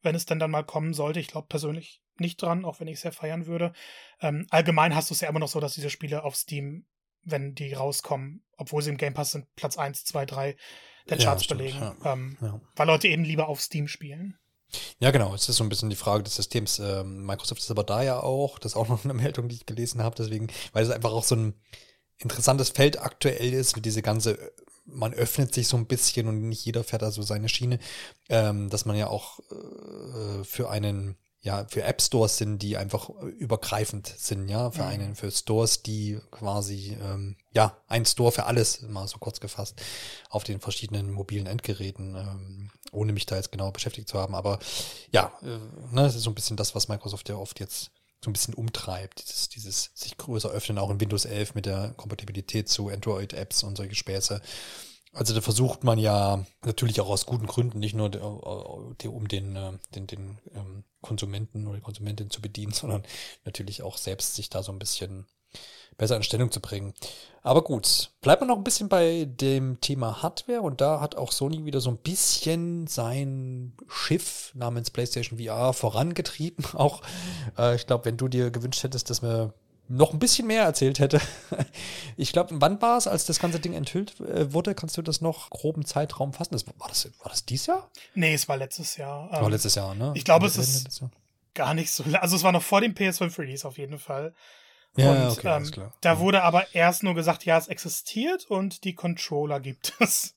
wenn 0.04 0.14
es 0.14 0.28
denn 0.28 0.38
dann 0.38 0.52
mal 0.52 0.64
kommen 0.64 0.94
sollte. 0.94 1.20
Ich 1.20 1.30
glaube 1.30 1.48
persönlich 1.48 2.04
nicht 2.20 2.40
dran, 2.40 2.66
auch 2.66 2.80
wenn 2.80 2.88
ich 2.88 2.98
es 2.98 3.02
sehr 3.02 3.12
feiern 3.12 3.48
würde. 3.48 3.74
Ähm, 4.22 4.46
allgemein 4.52 4.94
hast 4.94 5.10
du 5.10 5.16
es 5.16 5.22
ja 5.22 5.30
immer 5.30 5.40
noch 5.40 5.48
so, 5.48 5.60
dass 5.60 5.74
diese 5.74 5.90
Spiele 5.90 6.24
auf 6.24 6.36
Steam, 6.36 6.86
wenn 7.26 7.56
die 7.56 7.74
rauskommen, 7.74 8.44
obwohl 8.58 8.82
sie 8.82 8.92
im 8.92 8.98
Game 8.98 9.14
Pass 9.14 9.32
sind, 9.32 9.54
Platz 9.56 9.78
1, 9.78 10.06
2, 10.06 10.26
3 10.26 10.56
der 11.10 11.18
Charts 11.18 11.48
ja, 11.48 11.56
belegen. 11.56 11.80
Ja. 11.80 12.14
Ähm, 12.14 12.38
ja. 12.42 12.60
Weil 12.76 12.88
Leute 12.88 13.08
eben 13.08 13.24
lieber 13.24 13.48
auf 13.48 13.62
Steam 13.62 13.88
spielen. 13.88 14.38
Ja, 15.00 15.12
genau. 15.12 15.36
Es 15.36 15.48
ist 15.48 15.58
so 15.58 15.64
ein 15.64 15.70
bisschen 15.70 15.90
die 15.90 15.96
Frage 15.96 16.24
des 16.24 16.36
Systems. 16.36 16.80
Ähm, 16.80 17.26
Microsoft 17.26 17.62
ist 17.62 17.72
aber 17.72 17.84
da 17.84 18.02
ja 18.02 18.20
auch. 18.20 18.58
Das 18.60 18.74
ist 18.74 18.76
auch 18.76 18.88
noch 18.88 19.04
eine 19.04 19.14
Meldung, 19.16 19.48
die 19.48 19.56
ich 19.56 19.66
gelesen 19.66 20.02
habe. 20.02 20.16
Deswegen, 20.16 20.48
weil 20.74 20.84
es 20.84 20.90
einfach 20.90 21.12
auch 21.12 21.24
so 21.24 21.36
ein 21.36 21.54
interessantes 22.18 22.70
Feld 22.70 23.00
aktuell 23.00 23.54
ist, 23.54 23.76
mit 23.76 23.86
diese 23.86 24.02
ganze 24.02 24.54
man 24.86 25.14
öffnet 25.14 25.54
sich 25.54 25.68
so 25.68 25.78
ein 25.78 25.88
bisschen 25.88 26.28
und 26.28 26.48
nicht 26.48 26.66
jeder 26.66 26.84
fährt 26.84 27.04
also 27.04 27.22
seine 27.22 27.50
Schiene, 27.50 27.80
ähm, 28.30 28.70
dass 28.70 28.86
man 28.86 28.96
ja 28.96 29.08
auch 29.08 29.40
äh, 29.40 30.44
für 30.44 30.70
einen 30.70 31.18
ja, 31.46 31.64
für 31.70 31.84
App 31.84 32.02
Stores 32.02 32.38
sind, 32.38 32.64
die 32.64 32.76
einfach 32.76 33.10
übergreifend 33.38 34.08
sind, 34.08 34.50
ja, 34.50 34.72
für 34.72 34.82
mhm. 34.82 34.90
einen, 34.90 35.16
für 35.16 35.30
Stores, 35.30 35.84
die 35.84 36.20
quasi, 36.32 36.98
ähm, 37.00 37.38
ja, 37.54 37.78
ein 37.88 38.04
Store 38.04 38.32
für 38.32 38.46
alles, 38.46 38.82
mal 38.82 39.08
so 39.08 39.20
kurz 39.20 39.40
gefasst, 39.40 39.80
auf 40.32 40.44
den 40.44 40.60
verschiedenen 40.60 41.12
mobilen 41.12 41.46
Endgeräten, 41.46 42.16
ähm, 42.16 42.72
ohne 42.92 43.14
mich 43.14 43.28
da 43.28 43.36
jetzt 43.36 43.52
genau 43.52 43.70
beschäftigt 43.70 44.10
zu 44.10 44.18
haben. 44.18 44.34
Aber 44.34 44.58
ja, 45.12 45.32
äh, 45.44 45.60
ne, 45.94 46.02
das 46.02 46.16
ist 46.16 46.24
so 46.24 46.32
ein 46.32 46.36
bisschen 46.36 46.58
das, 46.58 46.74
was 46.74 46.88
Microsoft 46.88 47.30
ja 47.30 47.36
oft 47.36 47.60
jetzt 47.60 47.92
so 48.24 48.32
ein 48.32 48.34
bisschen 48.34 48.56
umtreibt, 48.56 49.24
dieses, 49.24 49.48
dieses 49.50 49.92
sich 49.94 50.18
größer 50.18 50.50
öffnen, 50.50 50.80
auch 50.80 50.90
in 50.90 51.00
Windows 51.00 51.26
11 51.26 51.54
mit 51.54 51.68
der 51.68 51.94
Kompatibilität 51.96 52.70
zu 52.70 52.90
Android-Apps 52.90 53.62
und 53.62 53.78
solche 53.78 53.94
Späße. 53.94 54.42
Also 55.16 55.34
da 55.34 55.40
versucht 55.40 55.86
man 55.86 55.98
ja 55.98 56.46
natürlich 56.66 57.00
auch 57.00 57.10
aus 57.10 57.26
guten 57.26 57.48
Gründen, 57.48 57.80
nicht 57.80 57.96
nur 57.96 58.12
um 58.14 59.28
den, 59.28 59.56
äh, 59.56 59.72
den, 59.96 60.08
den 60.08 60.38
ähm, 60.54 60.84
Konsumenten 61.02 61.66
oder 61.68 61.78
die 61.78 61.84
Konsumentin 61.84 62.30
zu 62.30 62.42
bedienen, 62.42 62.74
sondern 62.74 63.04
natürlich 63.46 63.82
auch 63.82 63.98
selbst 63.98 64.36
sich 64.36 64.50
da 64.50 64.62
so 64.62 64.74
ein 64.74 64.80
bisschen 64.80 65.26
besser 65.98 66.18
in 66.18 66.24
Stellung 66.24 66.52
zu 66.52 66.60
bringen. 66.60 66.94
Aber 67.42 67.64
gut, 67.64 68.12
bleibt 68.20 68.42
man 68.42 68.50
noch 68.50 68.58
ein 68.58 68.66
bisschen 68.66 68.90
bei 68.90 69.26
dem 69.26 69.80
Thema 69.80 70.22
Hardware 70.22 70.62
und 70.62 70.82
da 70.82 71.00
hat 71.00 71.16
auch 71.16 71.32
Sony 71.32 71.64
wieder 71.64 71.80
so 71.80 71.92
ein 71.92 71.98
bisschen 71.98 72.88
sein 72.88 73.72
Schiff 73.88 74.52
namens 74.54 74.92
PlayStation 74.92 75.40
VR 75.40 75.72
vorangetrieben. 75.72 76.66
Auch 76.74 77.02
äh, 77.58 77.76
ich 77.76 77.88
glaube, 77.88 78.06
wenn 78.06 78.18
du 78.18 78.28
dir 78.28 78.52
gewünscht 78.52 78.84
hättest, 78.84 79.10
dass 79.10 79.22
wir 79.22 79.54
noch 79.88 80.14
ein 80.14 80.20
bisschen 80.20 80.48
mehr 80.48 80.64
erzählt 80.64 81.00
hätte. 81.00 81.20
Ich 82.18 82.32
glaube, 82.32 82.56
wann 82.62 82.82
war 82.82 82.98
es, 82.98 83.08
als 83.08 83.26
das 83.26 83.40
ganze 83.40 83.60
Ding 83.60 83.74
enthüllt 83.74 84.22
äh, 84.22 84.54
wurde? 84.54 84.74
Kannst 84.74 84.96
du 84.96 85.02
das 85.02 85.20
noch 85.20 85.50
groben 85.50 85.84
Zeitraum 85.84 86.32
fassen? 86.32 86.54
Das, 86.54 86.66
war, 86.66 86.88
das, 86.88 87.12
war 87.20 87.30
das 87.30 87.44
dieses 87.44 87.66
Jahr? 87.66 87.90
Nee, 88.14 88.34
es 88.34 88.48
war 88.48 88.56
letztes 88.56 88.96
Jahr. 88.96 89.30
war 89.30 89.50
letztes 89.50 89.76
Jahr, 89.76 89.94
ne? 89.96 90.14
Ich 90.16 90.24
glaube, 90.24 90.48
es 90.48 90.56
ist 90.56 91.04
gar 91.54 91.74
nicht 91.74 91.92
so. 91.92 92.06
Also, 92.14 92.38
es 92.38 92.44
war 92.44 92.54
noch 92.54 92.64
vor 92.64 92.80
dem 92.80 92.94
PS5 92.94 93.38
Release 93.38 93.68
auf 93.68 93.78
jeden 93.78 94.00
Fall. 94.00 94.34
Ja, 94.96 95.12
und, 95.12 95.32
okay, 95.32 95.58
ähm, 95.58 95.72
klar. 95.72 95.94
Da 96.00 96.20
wurde 96.20 96.44
aber 96.44 96.74
erst 96.74 97.04
nur 97.04 97.16
gesagt, 97.16 97.44
ja, 97.44 97.58
es 97.58 97.68
existiert 97.68 98.46
und 98.46 98.86
die 98.86 98.96
Controller 98.96 99.60
gibt 99.60 99.94
es. 100.00 100.35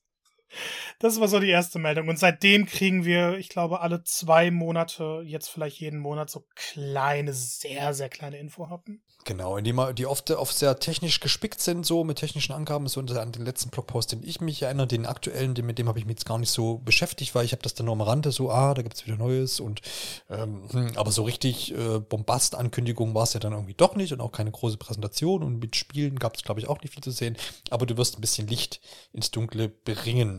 Das 0.99 1.19
war 1.19 1.27
so 1.27 1.39
die 1.39 1.49
erste 1.49 1.79
Meldung. 1.79 2.07
Und 2.07 2.19
seitdem 2.19 2.65
kriegen 2.65 3.05
wir, 3.05 3.37
ich 3.37 3.49
glaube, 3.49 3.81
alle 3.81 4.03
zwei 4.03 4.51
Monate, 4.51 5.21
jetzt 5.25 5.49
vielleicht 5.49 5.79
jeden 5.79 5.99
Monat, 5.99 6.29
so 6.29 6.45
kleine, 6.55 7.33
sehr, 7.33 7.93
sehr 7.93 8.09
kleine 8.09 8.37
Infohappen. 8.37 9.01
Genau, 9.25 9.57
in 9.57 9.63
die, 9.63 9.75
die 9.95 10.05
oft, 10.07 10.31
oft 10.31 10.57
sehr 10.57 10.79
technisch 10.79 11.19
gespickt 11.19 11.61
sind, 11.61 11.85
so 11.85 12.03
mit 12.03 12.17
technischen 12.17 12.53
Angaben. 12.53 12.87
So 12.87 13.01
an 13.01 13.31
den 13.31 13.45
letzten 13.45 13.69
Blogpost, 13.69 14.11
den 14.11 14.23
ich 14.23 14.41
mich 14.41 14.61
erinnere, 14.61 14.87
den 14.87 15.05
aktuellen, 15.05 15.53
den, 15.53 15.65
mit 15.65 15.77
dem 15.77 15.87
habe 15.87 15.99
ich 15.99 16.05
mich 16.05 16.13
jetzt 16.13 16.25
gar 16.25 16.39
nicht 16.39 16.49
so 16.49 16.79
beschäftigt, 16.79 17.35
weil 17.35 17.45
ich 17.45 17.51
habe 17.51 17.61
das 17.61 17.73
dann 17.73 17.85
nur 17.85 17.93
am 17.93 18.01
Rande 18.01 18.31
so, 18.31 18.49
ah, 18.49 18.73
da 18.73 18.81
gibt 18.81 18.95
es 18.95 19.05
wieder 19.05 19.17
Neues. 19.17 19.59
Und 19.59 19.81
ähm, 20.29 20.63
hm, 20.71 20.91
aber 20.95 21.11
so 21.11 21.23
richtig 21.23 21.75
äh, 21.75 21.99
Bombast-Ankündigung 21.99 23.13
war 23.13 23.23
es 23.23 23.33
ja 23.33 23.39
dann 23.39 23.53
irgendwie 23.53 23.75
doch 23.75 23.95
nicht 23.95 24.13
und 24.13 24.21
auch 24.21 24.31
keine 24.31 24.51
große 24.51 24.77
Präsentation. 24.77 25.43
Und 25.43 25.59
mit 25.59 25.75
Spielen 25.75 26.17
gab 26.17 26.35
es, 26.35 26.43
glaube 26.43 26.61
ich, 26.61 26.67
auch 26.67 26.81
nicht 26.81 26.93
viel 26.93 27.03
zu 27.03 27.11
sehen. 27.11 27.37
Aber 27.69 27.85
du 27.85 27.97
wirst 27.97 28.17
ein 28.17 28.21
bisschen 28.21 28.47
Licht 28.47 28.79
ins 29.13 29.31
Dunkle 29.31 29.69
bringen. 29.69 30.38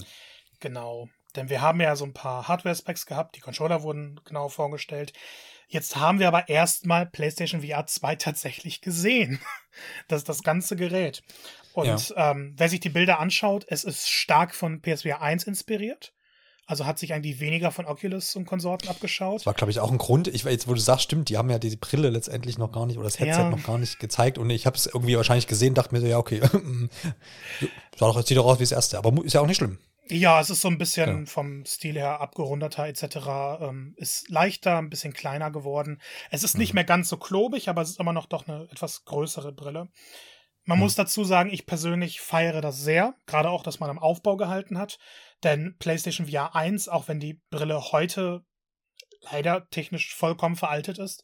Genau. 0.60 1.08
Denn 1.36 1.48
wir 1.48 1.60
haben 1.60 1.80
ja 1.80 1.96
so 1.96 2.04
ein 2.04 2.12
paar 2.12 2.48
Hardware-Specs 2.48 3.06
gehabt, 3.06 3.36
die 3.36 3.40
Controller 3.40 3.82
wurden 3.82 4.20
genau 4.24 4.48
vorgestellt. 4.48 5.12
Jetzt 5.68 5.96
haben 5.96 6.18
wir 6.18 6.26
aber 6.26 6.48
erstmal 6.48 7.06
PlayStation 7.06 7.62
VR 7.62 7.86
2 7.86 8.14
tatsächlich 8.16 8.80
gesehen. 8.80 9.40
Das 10.08 10.18
ist 10.18 10.28
das 10.28 10.42
ganze 10.42 10.74
Gerät. 10.74 11.22
Und 11.72 12.08
ja. 12.10 12.32
ähm, 12.32 12.54
wer 12.56 12.68
sich 12.68 12.80
die 12.80 12.88
Bilder 12.88 13.20
anschaut, 13.20 13.64
es 13.68 13.84
ist 13.84 14.08
stark 14.08 14.54
von 14.54 14.82
PSVR 14.82 15.22
1 15.22 15.44
inspiriert. 15.44 16.12
Also 16.66 16.86
hat 16.86 17.00
sich 17.00 17.12
eigentlich 17.12 17.40
weniger 17.40 17.72
von 17.72 17.84
Oculus 17.84 18.36
und 18.36 18.46
Konsorten 18.46 18.88
abgeschaut. 18.88 19.40
Das 19.40 19.46
war, 19.46 19.54
glaube 19.54 19.72
ich, 19.72 19.80
auch 19.80 19.90
ein 19.90 19.98
Grund. 19.98 20.28
Ich 20.28 20.44
jetzt, 20.44 20.68
wo 20.68 20.74
du 20.74 20.80
sagst, 20.80 21.02
stimmt, 21.02 21.28
die 21.28 21.36
haben 21.36 21.50
ja 21.50 21.58
diese 21.58 21.76
Brille 21.76 22.10
letztendlich 22.10 22.58
noch 22.58 22.70
gar 22.70 22.86
nicht 22.86 22.96
oder 22.96 23.06
das 23.06 23.18
Headset 23.18 23.42
ja. 23.42 23.50
noch 23.50 23.64
gar 23.64 23.78
nicht 23.78 23.98
gezeigt. 23.98 24.38
Und 24.38 24.50
ich 24.50 24.66
habe 24.66 24.76
es 24.76 24.86
irgendwie 24.86 25.16
wahrscheinlich 25.16 25.48
gesehen, 25.48 25.74
dachte 25.74 25.92
mir 25.92 26.00
so, 26.00 26.06
ja, 26.06 26.18
okay, 26.18 26.40
sah 27.98 28.06
doch, 28.06 28.24
sieht 28.24 28.36
doch 28.36 28.46
aus 28.46 28.58
wie 28.58 28.62
das 28.62 28.70
erste. 28.70 28.98
Aber 28.98 29.24
ist 29.24 29.32
ja 29.32 29.40
auch 29.40 29.46
nicht 29.46 29.56
schlimm. 29.56 29.78
Ja, 30.10 30.40
es 30.40 30.50
ist 30.50 30.60
so 30.60 30.68
ein 30.68 30.78
bisschen 30.78 31.20
ja. 31.20 31.26
vom 31.26 31.64
Stil 31.64 31.94
her 31.94 32.20
abgerundeter 32.20 32.86
etc. 32.86 33.16
Ähm, 33.60 33.94
ist 33.96 34.28
leichter, 34.28 34.78
ein 34.78 34.90
bisschen 34.90 35.12
kleiner 35.12 35.50
geworden. 35.50 36.00
Es 36.30 36.42
ist 36.42 36.54
mhm. 36.54 36.60
nicht 36.60 36.74
mehr 36.74 36.84
ganz 36.84 37.08
so 37.08 37.16
klobig, 37.16 37.68
aber 37.68 37.82
es 37.82 37.90
ist 37.90 38.00
immer 38.00 38.12
noch 38.12 38.26
doch 38.26 38.48
eine 38.48 38.68
etwas 38.70 39.04
größere 39.04 39.52
Brille. 39.52 39.88
Man 40.64 40.78
mhm. 40.78 40.84
muss 40.84 40.94
dazu 40.94 41.24
sagen, 41.24 41.50
ich 41.52 41.66
persönlich 41.66 42.20
feiere 42.20 42.60
das 42.60 42.78
sehr, 42.80 43.14
gerade 43.26 43.50
auch, 43.50 43.62
dass 43.62 43.80
man 43.80 43.90
am 43.90 43.98
Aufbau 43.98 44.36
gehalten 44.36 44.78
hat. 44.78 44.98
Denn 45.42 45.76
PlayStation 45.78 46.26
VR 46.26 46.54
1, 46.54 46.88
auch 46.88 47.08
wenn 47.08 47.20
die 47.20 47.40
Brille 47.50 47.92
heute 47.92 48.44
leider 49.30 49.68
technisch 49.70 50.14
vollkommen 50.14 50.56
veraltet 50.56 50.98
ist, 50.98 51.22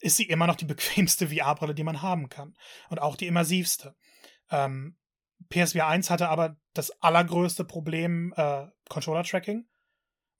ist 0.00 0.16
sie 0.16 0.24
immer 0.24 0.46
noch 0.46 0.56
die 0.56 0.64
bequemste 0.66 1.28
VR-Brille, 1.28 1.74
die 1.74 1.84
man 1.84 2.02
haben 2.02 2.28
kann. 2.28 2.56
Und 2.88 3.00
auch 3.00 3.16
die 3.16 3.26
immersivste. 3.26 3.94
Ähm, 4.50 4.96
PSVR 5.48 5.86
1 5.88 6.10
hatte 6.10 6.28
aber 6.28 6.56
das 6.74 6.90
allergrößte 7.02 7.64
Problem 7.64 8.32
äh, 8.36 8.66
Controller-Tracking. 8.88 9.66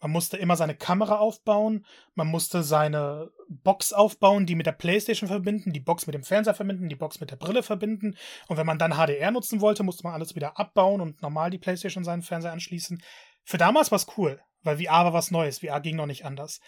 Man 0.02 0.12
musste 0.12 0.38
immer 0.38 0.56
seine 0.56 0.74
Kamera 0.74 1.18
aufbauen, 1.18 1.84
man 2.14 2.26
musste 2.26 2.62
seine 2.62 3.30
Box 3.48 3.92
aufbauen, 3.92 4.46
die 4.46 4.54
mit 4.54 4.64
der 4.64 4.72
Playstation 4.72 5.28
verbinden, 5.28 5.72
die 5.74 5.80
Box 5.80 6.06
mit 6.06 6.14
dem 6.14 6.22
Fernseher 6.22 6.54
verbinden, 6.54 6.88
die 6.88 6.96
Box 6.96 7.20
mit 7.20 7.30
der 7.30 7.36
Brille 7.36 7.62
verbinden. 7.62 8.16
Und 8.48 8.56
wenn 8.56 8.66
man 8.66 8.78
dann 8.78 8.94
HDR 8.94 9.30
nutzen 9.30 9.60
wollte, 9.60 9.82
musste 9.82 10.04
man 10.04 10.14
alles 10.14 10.34
wieder 10.34 10.58
abbauen 10.58 11.02
und 11.02 11.20
normal 11.20 11.50
die 11.50 11.58
Playstation 11.58 12.02
seinen 12.02 12.22
Fernseher 12.22 12.52
anschließen. 12.52 13.02
Für 13.44 13.58
damals 13.58 13.90
war 13.90 13.96
es 13.96 14.06
cool, 14.16 14.40
weil 14.62 14.78
VR 14.78 15.04
war 15.04 15.12
was 15.12 15.30
Neues, 15.30 15.58
VR 15.58 15.80
ging 15.80 15.96
noch 15.96 16.06
nicht 16.06 16.24
anders. 16.24 16.60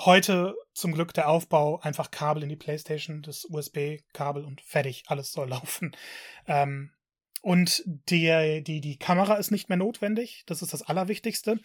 Heute 0.00 0.54
zum 0.72 0.92
Glück 0.92 1.14
der 1.14 1.28
Aufbau, 1.28 1.80
einfach 1.80 2.10
Kabel 2.10 2.42
in 2.42 2.48
die 2.48 2.56
Playstation, 2.56 3.22
das 3.22 3.46
USB-Kabel 3.48 4.44
und 4.44 4.60
fertig, 4.60 5.04
alles 5.06 5.32
soll 5.32 5.48
laufen. 5.48 5.96
Ähm, 6.46 6.92
und 7.40 7.82
der, 7.86 8.60
die, 8.60 8.80
die 8.80 8.98
Kamera 8.98 9.34
ist 9.34 9.50
nicht 9.50 9.68
mehr 9.68 9.78
notwendig. 9.78 10.44
Das 10.46 10.62
ist 10.62 10.72
das 10.72 10.82
Allerwichtigste. 10.82 11.58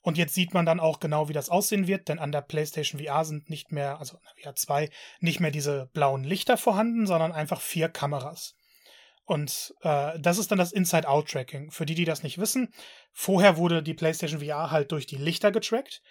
Und 0.00 0.18
jetzt 0.18 0.34
sieht 0.34 0.54
man 0.54 0.66
dann 0.66 0.78
auch 0.78 1.00
genau, 1.00 1.28
wie 1.28 1.32
das 1.32 1.50
aussehen 1.50 1.88
wird, 1.88 2.08
denn 2.08 2.20
an 2.20 2.30
der 2.30 2.42
PlayStation 2.42 3.00
VR 3.00 3.24
sind 3.24 3.50
nicht 3.50 3.72
mehr, 3.72 3.98
also 3.98 4.18
VR 4.40 4.54
2, 4.54 4.88
nicht 5.18 5.40
mehr 5.40 5.50
diese 5.50 5.90
blauen 5.92 6.22
Lichter 6.22 6.56
vorhanden, 6.56 7.06
sondern 7.06 7.32
einfach 7.32 7.60
vier 7.60 7.88
Kameras. 7.88 8.54
Und 9.24 9.74
äh, 9.82 10.16
das 10.20 10.38
ist 10.38 10.52
dann 10.52 10.58
das 10.58 10.70
Inside-Out-Tracking. 10.70 11.72
Für 11.72 11.86
die, 11.86 11.96
die 11.96 12.04
das 12.04 12.22
nicht 12.22 12.38
wissen, 12.38 12.72
vorher 13.12 13.56
wurde 13.56 13.82
die 13.82 13.94
PlayStation 13.94 14.40
VR 14.40 14.70
halt 14.70 14.92
durch 14.92 15.06
die 15.06 15.16
Lichter 15.16 15.50
getrackt 15.50 16.02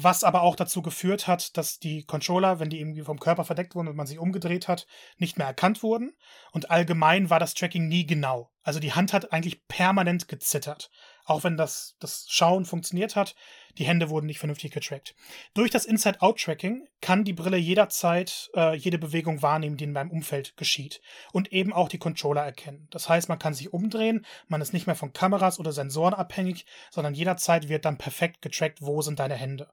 was 0.00 0.22
aber 0.22 0.42
auch 0.42 0.54
dazu 0.54 0.80
geführt 0.80 1.26
hat, 1.26 1.56
dass 1.56 1.80
die 1.80 2.04
Controller, 2.04 2.60
wenn 2.60 2.70
die 2.70 2.78
irgendwie 2.78 3.02
vom 3.02 3.18
Körper 3.18 3.44
verdeckt 3.44 3.74
wurden 3.74 3.88
und 3.88 3.96
man 3.96 4.06
sie 4.06 4.18
umgedreht 4.18 4.68
hat, 4.68 4.86
nicht 5.16 5.38
mehr 5.38 5.48
erkannt 5.48 5.82
wurden. 5.82 6.16
Und 6.52 6.70
allgemein 6.70 7.30
war 7.30 7.40
das 7.40 7.54
Tracking 7.54 7.88
nie 7.88 8.06
genau. 8.06 8.52
Also 8.62 8.78
die 8.78 8.92
Hand 8.92 9.12
hat 9.12 9.32
eigentlich 9.32 9.66
permanent 9.66 10.28
gezittert. 10.28 10.92
Auch 11.24 11.42
wenn 11.42 11.56
das, 11.56 11.96
das 11.98 12.26
Schauen 12.28 12.64
funktioniert 12.64 13.16
hat, 13.16 13.34
die 13.76 13.86
Hände 13.86 14.08
wurden 14.08 14.26
nicht 14.26 14.38
vernünftig 14.38 14.70
getrackt. 14.70 15.16
Durch 15.54 15.70
das 15.72 15.84
Inside-Out-Tracking 15.84 16.86
kann 17.00 17.24
die 17.24 17.32
Brille 17.32 17.56
jederzeit 17.56 18.50
äh, 18.54 18.76
jede 18.76 18.98
Bewegung 18.98 19.42
wahrnehmen, 19.42 19.76
die 19.76 19.84
in 19.84 19.92
meinem 19.92 20.12
Umfeld 20.12 20.56
geschieht. 20.56 21.00
Und 21.32 21.52
eben 21.52 21.72
auch 21.72 21.88
die 21.88 21.98
Controller 21.98 22.42
erkennen. 22.42 22.86
Das 22.90 23.08
heißt, 23.08 23.28
man 23.28 23.40
kann 23.40 23.52
sich 23.52 23.72
umdrehen, 23.72 24.24
man 24.46 24.60
ist 24.60 24.72
nicht 24.72 24.86
mehr 24.86 24.96
von 24.96 25.12
Kameras 25.12 25.58
oder 25.58 25.72
Sensoren 25.72 26.14
abhängig, 26.14 26.66
sondern 26.92 27.14
jederzeit 27.14 27.68
wird 27.68 27.84
dann 27.84 27.98
perfekt 27.98 28.42
getrackt, 28.42 28.80
wo 28.80 29.02
sind 29.02 29.18
deine 29.18 29.34
Hände. 29.34 29.68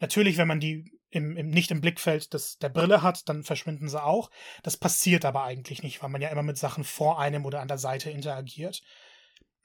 Natürlich, 0.00 0.38
wenn 0.38 0.48
man 0.48 0.60
die 0.60 0.90
im, 1.10 1.36
im, 1.36 1.50
nicht 1.50 1.70
im 1.70 1.80
Blickfeld 1.80 2.32
des, 2.34 2.58
der 2.58 2.68
Brille 2.68 3.02
hat, 3.02 3.28
dann 3.28 3.42
verschwinden 3.42 3.88
sie 3.88 4.02
auch. 4.02 4.30
Das 4.62 4.76
passiert 4.76 5.24
aber 5.24 5.44
eigentlich 5.44 5.82
nicht, 5.82 6.02
weil 6.02 6.10
man 6.10 6.22
ja 6.22 6.28
immer 6.28 6.42
mit 6.42 6.56
Sachen 6.56 6.84
vor 6.84 7.20
einem 7.20 7.44
oder 7.44 7.60
an 7.60 7.68
der 7.68 7.78
Seite 7.78 8.10
interagiert. 8.10 8.82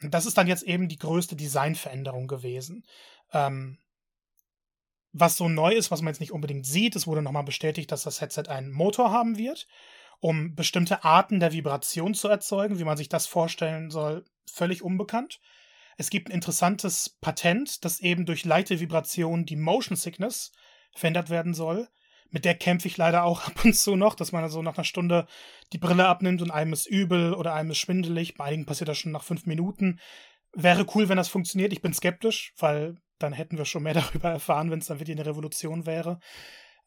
Und 0.01 0.13
das 0.13 0.25
ist 0.25 0.37
dann 0.37 0.47
jetzt 0.47 0.63
eben 0.63 0.87
die 0.89 0.97
größte 0.97 1.35
Designveränderung 1.35 2.27
gewesen. 2.27 2.83
Ähm, 3.31 3.77
was 5.13 5.37
so 5.37 5.47
neu 5.47 5.73
ist, 5.73 5.91
was 5.91 6.01
man 6.01 6.13
jetzt 6.13 6.19
nicht 6.19 6.33
unbedingt 6.33 6.65
sieht, 6.65 6.95
es 6.95 7.07
wurde 7.07 7.21
nochmal 7.21 7.43
bestätigt, 7.43 7.91
dass 7.91 8.03
das 8.03 8.19
Headset 8.19 8.49
einen 8.49 8.71
Motor 8.71 9.11
haben 9.11 9.37
wird, 9.37 9.67
um 10.19 10.55
bestimmte 10.55 11.05
Arten 11.05 11.39
der 11.39 11.53
Vibration 11.53 12.13
zu 12.13 12.27
erzeugen. 12.27 12.79
Wie 12.79 12.83
man 12.83 12.97
sich 12.97 13.07
das 13.07 13.25
vorstellen 13.25 13.91
soll, 13.91 14.25
völlig 14.51 14.81
unbekannt. 14.81 15.39
Es 15.97 16.09
gibt 16.09 16.29
ein 16.29 16.33
interessantes 16.33 17.17
Patent, 17.21 17.85
das 17.85 17.99
eben 17.99 18.25
durch 18.25 18.45
leichte 18.45 18.79
Vibration 18.79 19.45
die 19.45 19.55
Motion 19.55 19.95
Sickness 19.95 20.51
verändert 20.93 21.29
werden 21.29 21.53
soll. 21.53 21.87
Mit 22.29 22.43
der 22.43 22.55
kämpfe 22.55 22.87
ich 22.87 22.97
leider 22.97 23.23
auch 23.23 23.43
ab 23.47 23.63
und 23.63 23.75
zu 23.75 23.95
noch, 23.95 24.15
dass 24.15 24.31
man 24.31 24.43
also 24.43 24.61
nach 24.61 24.77
einer 24.77 24.83
Stunde 24.83 25.27
die 25.73 25.77
Brille 25.77 26.07
abnimmt 26.07 26.41
und 26.41 26.51
einem 26.51 26.73
ist 26.73 26.87
übel 26.87 27.33
oder 27.33 27.53
einem 27.53 27.71
ist 27.71 27.77
schwindelig. 27.77 28.35
Bei 28.35 28.45
einigen 28.45 28.65
passiert 28.65 28.89
das 28.89 28.97
schon 28.97 29.11
nach 29.11 29.23
fünf 29.23 29.45
Minuten. 29.45 29.99
Wäre 30.53 30.85
cool, 30.95 31.09
wenn 31.09 31.17
das 31.17 31.27
funktioniert. 31.27 31.73
Ich 31.73 31.81
bin 31.81 31.93
skeptisch, 31.93 32.53
weil 32.57 32.97
dann 33.19 33.33
hätten 33.33 33.57
wir 33.57 33.65
schon 33.65 33.83
mehr 33.83 33.93
darüber 33.93 34.29
erfahren, 34.29 34.71
wenn 34.71 34.79
es 34.79 34.87
dann 34.87 34.99
wirklich 34.99 35.17
eine 35.17 35.25
Revolution 35.25 35.85
wäre. 35.85 36.19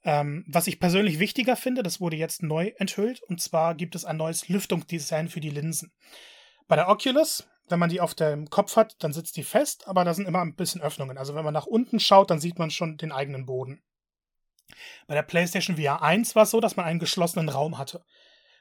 Ähm, 0.04 0.44
was 0.46 0.66
ich 0.66 0.78
persönlich 0.78 1.18
wichtiger 1.18 1.56
finde, 1.56 1.82
das 1.82 2.00
wurde 2.00 2.16
jetzt 2.16 2.42
neu 2.42 2.72
enthüllt, 2.78 3.20
und 3.24 3.40
zwar 3.40 3.74
gibt 3.74 3.94
es 3.96 4.04
ein 4.04 4.16
neues 4.16 4.48
Lüftungsdesign 4.48 5.28
für 5.28 5.40
die 5.40 5.50
Linsen. 5.50 5.92
Bei 6.68 6.76
der 6.76 6.88
Oculus, 6.88 7.48
wenn 7.70 7.78
man 7.78 7.90
die 7.90 8.00
auf 8.00 8.14
dem 8.14 8.50
Kopf 8.50 8.76
hat, 8.76 8.96
dann 9.02 9.12
sitzt 9.12 9.36
die 9.36 9.44
fest, 9.44 9.86
aber 9.86 10.04
da 10.04 10.14
sind 10.14 10.26
immer 10.26 10.40
ein 10.40 10.54
bisschen 10.54 10.80
Öffnungen. 10.80 11.18
Also 11.18 11.34
wenn 11.34 11.44
man 11.44 11.54
nach 11.54 11.66
unten 11.66 12.00
schaut, 12.00 12.30
dann 12.30 12.40
sieht 12.40 12.58
man 12.58 12.70
schon 12.70 12.96
den 12.96 13.12
eigenen 13.12 13.46
Boden. 13.46 13.82
Bei 15.06 15.14
der 15.14 15.22
PlayStation 15.22 15.76
VR 15.76 16.02
1 16.02 16.34
war 16.34 16.42
es 16.44 16.50
so, 16.50 16.60
dass 16.60 16.76
man 16.76 16.86
einen 16.86 16.98
geschlossenen 16.98 17.48
Raum 17.48 17.78
hatte. 17.78 18.04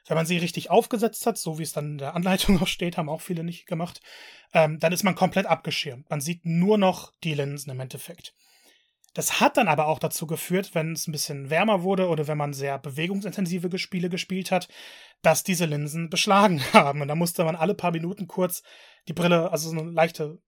Wenn 0.06 0.16
man 0.16 0.26
sie 0.26 0.38
richtig 0.38 0.70
aufgesetzt 0.70 1.26
hat, 1.26 1.36
so 1.36 1.58
wie 1.58 1.62
es 1.62 1.72
dann 1.72 1.92
in 1.92 1.98
der 1.98 2.14
Anleitung 2.14 2.58
auch 2.62 2.66
steht, 2.66 2.96
haben 2.96 3.10
auch 3.10 3.20
viele 3.20 3.44
nicht 3.44 3.66
gemacht, 3.66 4.00
ähm, 4.54 4.78
dann 4.78 4.92
ist 4.92 5.04
man 5.04 5.14
komplett 5.14 5.46
abgeschirmt. 5.46 6.08
Man 6.08 6.20
sieht 6.20 6.44
nur 6.46 6.78
noch 6.78 7.12
die 7.22 7.34
Linsen 7.34 7.70
im 7.70 7.80
Endeffekt. 7.80 8.34
Das 9.14 9.40
hat 9.40 9.56
dann 9.56 9.68
aber 9.68 9.86
auch 9.86 9.98
dazu 9.98 10.26
geführt, 10.26 10.74
wenn 10.74 10.92
es 10.92 11.08
ein 11.08 11.12
bisschen 11.12 11.50
wärmer 11.50 11.82
wurde 11.82 12.08
oder 12.08 12.28
wenn 12.28 12.38
man 12.38 12.52
sehr 12.52 12.78
bewegungsintensive 12.78 13.76
Spiele 13.78 14.10
gespielt 14.10 14.50
hat, 14.50 14.68
dass 15.22 15.42
diese 15.42 15.64
Linsen 15.64 16.08
beschlagen 16.10 16.62
haben. 16.72 17.02
Und 17.02 17.08
da 17.08 17.14
musste 17.14 17.44
man 17.44 17.56
alle 17.56 17.74
paar 17.74 17.90
Minuten 17.90 18.28
kurz 18.28 18.62
die 19.08 19.14
Brille, 19.14 19.50
also 19.50 19.70
so 19.70 19.78
eine 19.78 19.90
leichte 19.90 20.38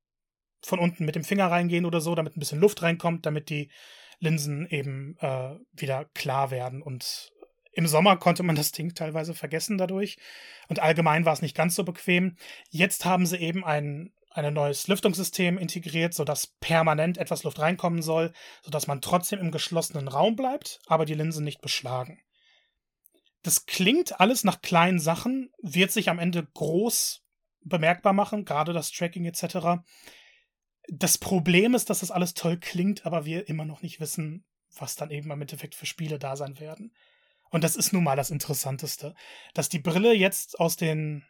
von 0.62 0.78
unten 0.78 1.04
mit 1.04 1.14
dem 1.14 1.24
Finger 1.24 1.50
reingehen 1.50 1.86
oder 1.86 2.00
so, 2.00 2.14
damit 2.14 2.36
ein 2.36 2.40
bisschen 2.40 2.60
Luft 2.60 2.82
reinkommt, 2.82 3.26
damit 3.26 3.48
die 3.48 3.70
Linsen 4.18 4.66
eben 4.68 5.16
äh, 5.20 5.56
wieder 5.72 6.04
klar 6.14 6.50
werden. 6.50 6.82
Und 6.82 7.32
im 7.72 7.86
Sommer 7.86 8.16
konnte 8.18 8.42
man 8.42 8.56
das 8.56 8.72
Ding 8.72 8.94
teilweise 8.94 9.34
vergessen 9.34 9.78
dadurch. 9.78 10.18
Und 10.68 10.80
allgemein 10.80 11.24
war 11.24 11.32
es 11.32 11.42
nicht 11.42 11.56
ganz 11.56 11.74
so 11.74 11.84
bequem. 11.84 12.36
Jetzt 12.68 13.04
haben 13.04 13.26
sie 13.26 13.38
eben 13.38 13.64
ein, 13.64 14.12
ein 14.30 14.52
neues 14.52 14.86
Lüftungssystem 14.86 15.56
integriert, 15.56 16.12
sodass 16.12 16.48
permanent 16.60 17.16
etwas 17.16 17.42
Luft 17.42 17.58
reinkommen 17.58 18.02
soll, 18.02 18.32
sodass 18.62 18.86
man 18.86 19.00
trotzdem 19.00 19.38
im 19.38 19.50
geschlossenen 19.50 20.08
Raum 20.08 20.36
bleibt, 20.36 20.80
aber 20.86 21.06
die 21.06 21.14
Linsen 21.14 21.44
nicht 21.44 21.62
beschlagen. 21.62 22.20
Das 23.42 23.64
klingt 23.64 24.20
alles 24.20 24.44
nach 24.44 24.60
kleinen 24.60 25.00
Sachen, 25.00 25.50
wird 25.62 25.90
sich 25.90 26.10
am 26.10 26.18
Ende 26.18 26.46
groß 26.52 27.22
bemerkbar 27.62 28.12
machen, 28.12 28.44
gerade 28.44 28.72
das 28.72 28.90
Tracking 28.90 29.24
etc. 29.24 29.82
Das 30.88 31.18
Problem 31.18 31.74
ist, 31.74 31.90
dass 31.90 32.00
das 32.00 32.10
alles 32.10 32.34
toll 32.34 32.58
klingt, 32.58 33.06
aber 33.06 33.24
wir 33.24 33.48
immer 33.48 33.64
noch 33.64 33.82
nicht 33.82 34.00
wissen, 34.00 34.44
was 34.78 34.96
dann 34.96 35.10
eben 35.10 35.30
im 35.30 35.40
Endeffekt 35.40 35.74
für 35.74 35.86
Spiele 35.86 36.18
da 36.18 36.36
sein 36.36 36.58
werden. 36.60 36.92
Und 37.50 37.64
das 37.64 37.76
ist 37.76 37.92
nun 37.92 38.04
mal 38.04 38.16
das 38.16 38.30
Interessanteste. 38.30 39.14
Dass 39.54 39.68
die 39.68 39.80
Brille 39.80 40.14
jetzt 40.14 40.58
aus 40.60 40.76
den 40.76 41.24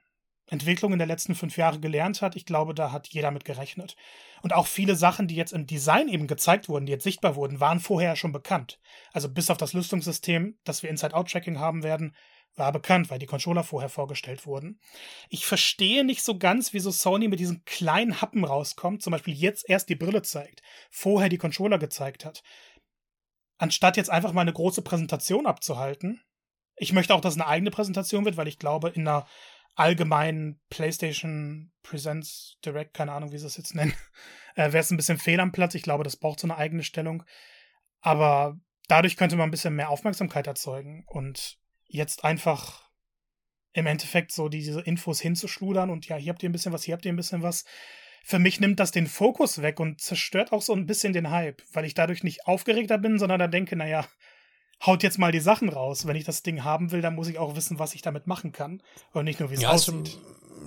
Entwicklungen 0.50 0.98
der 0.98 1.06
letzten 1.06 1.34
fünf 1.34 1.56
Jahre 1.56 1.80
gelernt 1.80 2.22
hat, 2.22 2.36
ich 2.36 2.44
glaube, 2.44 2.74
da 2.74 2.92
hat 2.92 3.06
jeder 3.08 3.30
mit 3.30 3.44
gerechnet. 3.44 3.96
Und 4.42 4.52
auch 4.52 4.66
viele 4.66 4.96
Sachen, 4.96 5.28
die 5.28 5.36
jetzt 5.36 5.52
im 5.52 5.66
Design 5.66 6.08
eben 6.08 6.26
gezeigt 6.26 6.68
wurden, 6.68 6.86
die 6.86 6.92
jetzt 6.92 7.04
sichtbar 7.04 7.36
wurden, 7.36 7.60
waren 7.60 7.80
vorher 7.80 8.16
schon 8.16 8.32
bekannt. 8.32 8.80
Also 9.12 9.28
bis 9.28 9.48
auf 9.48 9.58
das 9.58 9.72
Lüstungssystem, 9.72 10.58
das 10.64 10.82
wir 10.82 10.90
Inside-Out-Tracking 10.90 11.58
haben 11.58 11.82
werden, 11.82 12.14
war 12.56 12.72
bekannt, 12.72 13.10
weil 13.10 13.18
die 13.18 13.26
Controller 13.26 13.64
vorher 13.64 13.88
vorgestellt 13.88 14.46
wurden. 14.46 14.80
Ich 15.28 15.46
verstehe 15.46 16.04
nicht 16.04 16.22
so 16.22 16.38
ganz, 16.38 16.72
wieso 16.72 16.90
Sony 16.90 17.28
mit 17.28 17.40
diesen 17.40 17.64
kleinen 17.64 18.20
Happen 18.20 18.44
rauskommt, 18.44 19.02
zum 19.02 19.12
Beispiel 19.12 19.34
jetzt 19.34 19.68
erst 19.68 19.88
die 19.88 19.96
Brille 19.96 20.22
zeigt, 20.22 20.62
vorher 20.90 21.28
die 21.28 21.38
Controller 21.38 21.78
gezeigt 21.78 22.24
hat. 22.24 22.42
Anstatt 23.58 23.96
jetzt 23.96 24.10
einfach 24.10 24.32
mal 24.32 24.42
eine 24.42 24.52
große 24.52 24.82
Präsentation 24.82 25.46
abzuhalten. 25.46 26.22
Ich 26.76 26.92
möchte 26.92 27.14
auch, 27.14 27.20
dass 27.20 27.34
es 27.34 27.40
eine 27.40 27.48
eigene 27.48 27.70
Präsentation 27.70 28.24
wird, 28.24 28.36
weil 28.36 28.48
ich 28.48 28.58
glaube, 28.58 28.88
in 28.88 29.06
einer 29.06 29.26
allgemeinen 29.74 30.60
PlayStation 30.70 31.72
Presents 31.82 32.58
Direct, 32.64 32.94
keine 32.94 33.12
Ahnung, 33.12 33.32
wie 33.32 33.38
sie 33.38 33.46
es 33.46 33.56
jetzt 33.56 33.74
nennen, 33.74 33.94
äh, 34.54 34.72
wäre 34.72 34.78
es 34.78 34.90
ein 34.90 34.96
bisschen 34.96 35.18
fehl 35.18 35.40
am 35.40 35.52
Platz. 35.52 35.74
Ich 35.74 35.82
glaube, 35.82 36.04
das 36.04 36.16
braucht 36.16 36.40
so 36.40 36.46
eine 36.46 36.56
eigene 36.56 36.82
Stellung. 36.82 37.22
Aber 38.00 38.56
dadurch 38.88 39.16
könnte 39.16 39.36
man 39.36 39.48
ein 39.48 39.50
bisschen 39.50 39.76
mehr 39.76 39.90
Aufmerksamkeit 39.90 40.46
erzeugen 40.46 41.04
und 41.06 41.59
jetzt 41.90 42.24
einfach 42.24 42.90
im 43.72 43.86
Endeffekt 43.86 44.32
so 44.32 44.48
diese 44.48 44.80
Infos 44.80 45.20
hinzuschludern 45.20 45.90
und 45.90 46.06
ja, 46.06 46.16
hier 46.16 46.32
habt 46.32 46.42
ihr 46.42 46.48
ein 46.48 46.52
bisschen 46.52 46.72
was, 46.72 46.84
hier 46.84 46.94
habt 46.94 47.04
ihr 47.04 47.12
ein 47.12 47.16
bisschen 47.16 47.42
was. 47.42 47.64
Für 48.24 48.38
mich 48.38 48.60
nimmt 48.60 48.80
das 48.80 48.90
den 48.90 49.06
Fokus 49.06 49.62
weg 49.62 49.80
und 49.80 50.00
zerstört 50.00 50.52
auch 50.52 50.62
so 50.62 50.74
ein 50.74 50.86
bisschen 50.86 51.12
den 51.12 51.30
Hype, 51.30 51.62
weil 51.72 51.84
ich 51.84 51.94
dadurch 51.94 52.22
nicht 52.22 52.46
aufgeregter 52.46 52.98
bin, 52.98 53.18
sondern 53.18 53.38
da 53.38 53.46
denke, 53.46 53.76
naja, 53.76 54.06
haut 54.84 55.02
jetzt 55.02 55.18
mal 55.18 55.32
die 55.32 55.40
Sachen 55.40 55.68
raus. 55.68 56.06
Wenn 56.06 56.16
ich 56.16 56.24
das 56.24 56.42
Ding 56.42 56.64
haben 56.64 56.92
will, 56.92 57.02
dann 57.02 57.14
muss 57.14 57.28
ich 57.28 57.38
auch 57.38 57.56
wissen, 57.56 57.78
was 57.78 57.94
ich 57.94 58.02
damit 58.02 58.26
machen 58.26 58.52
kann 58.52 58.82
und 59.12 59.24
nicht 59.24 59.40
nur, 59.40 59.50
wie 59.50 59.54
es 59.54 59.62
ja, 59.62 59.70
aussieht 59.70 60.18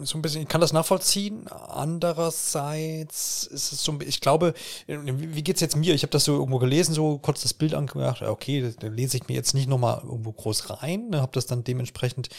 so 0.01 0.17
ein 0.17 0.21
bisschen, 0.21 0.41
ich 0.41 0.47
kann 0.47 0.61
das 0.61 0.73
nachvollziehen. 0.73 1.47
Andererseits 1.47 3.45
ist 3.45 3.71
es 3.71 3.83
so 3.83 3.91
ein 3.91 3.97
bisschen, 3.97 4.09
ich 4.09 4.21
glaube, 4.21 4.53
wie 4.87 5.43
geht's 5.43 5.61
jetzt 5.61 5.75
mir? 5.75 5.93
Ich 5.93 6.03
habe 6.03 6.11
das 6.11 6.25
so 6.25 6.33
irgendwo 6.33 6.59
gelesen, 6.59 6.93
so 6.93 7.19
kurz 7.19 7.41
das 7.41 7.53
Bild 7.53 7.73
angemacht. 7.73 8.21
Okay, 8.21 8.73
da 8.79 8.87
lese 8.87 9.17
ich 9.17 9.27
mir 9.27 9.35
jetzt 9.35 9.53
nicht 9.53 9.69
nochmal 9.69 10.01
irgendwo 10.03 10.31
groß 10.31 10.81
rein, 10.81 11.09
ne, 11.09 11.21
habe 11.21 11.31
das 11.33 11.45
dann 11.45 11.63
dementsprechend 11.63 12.29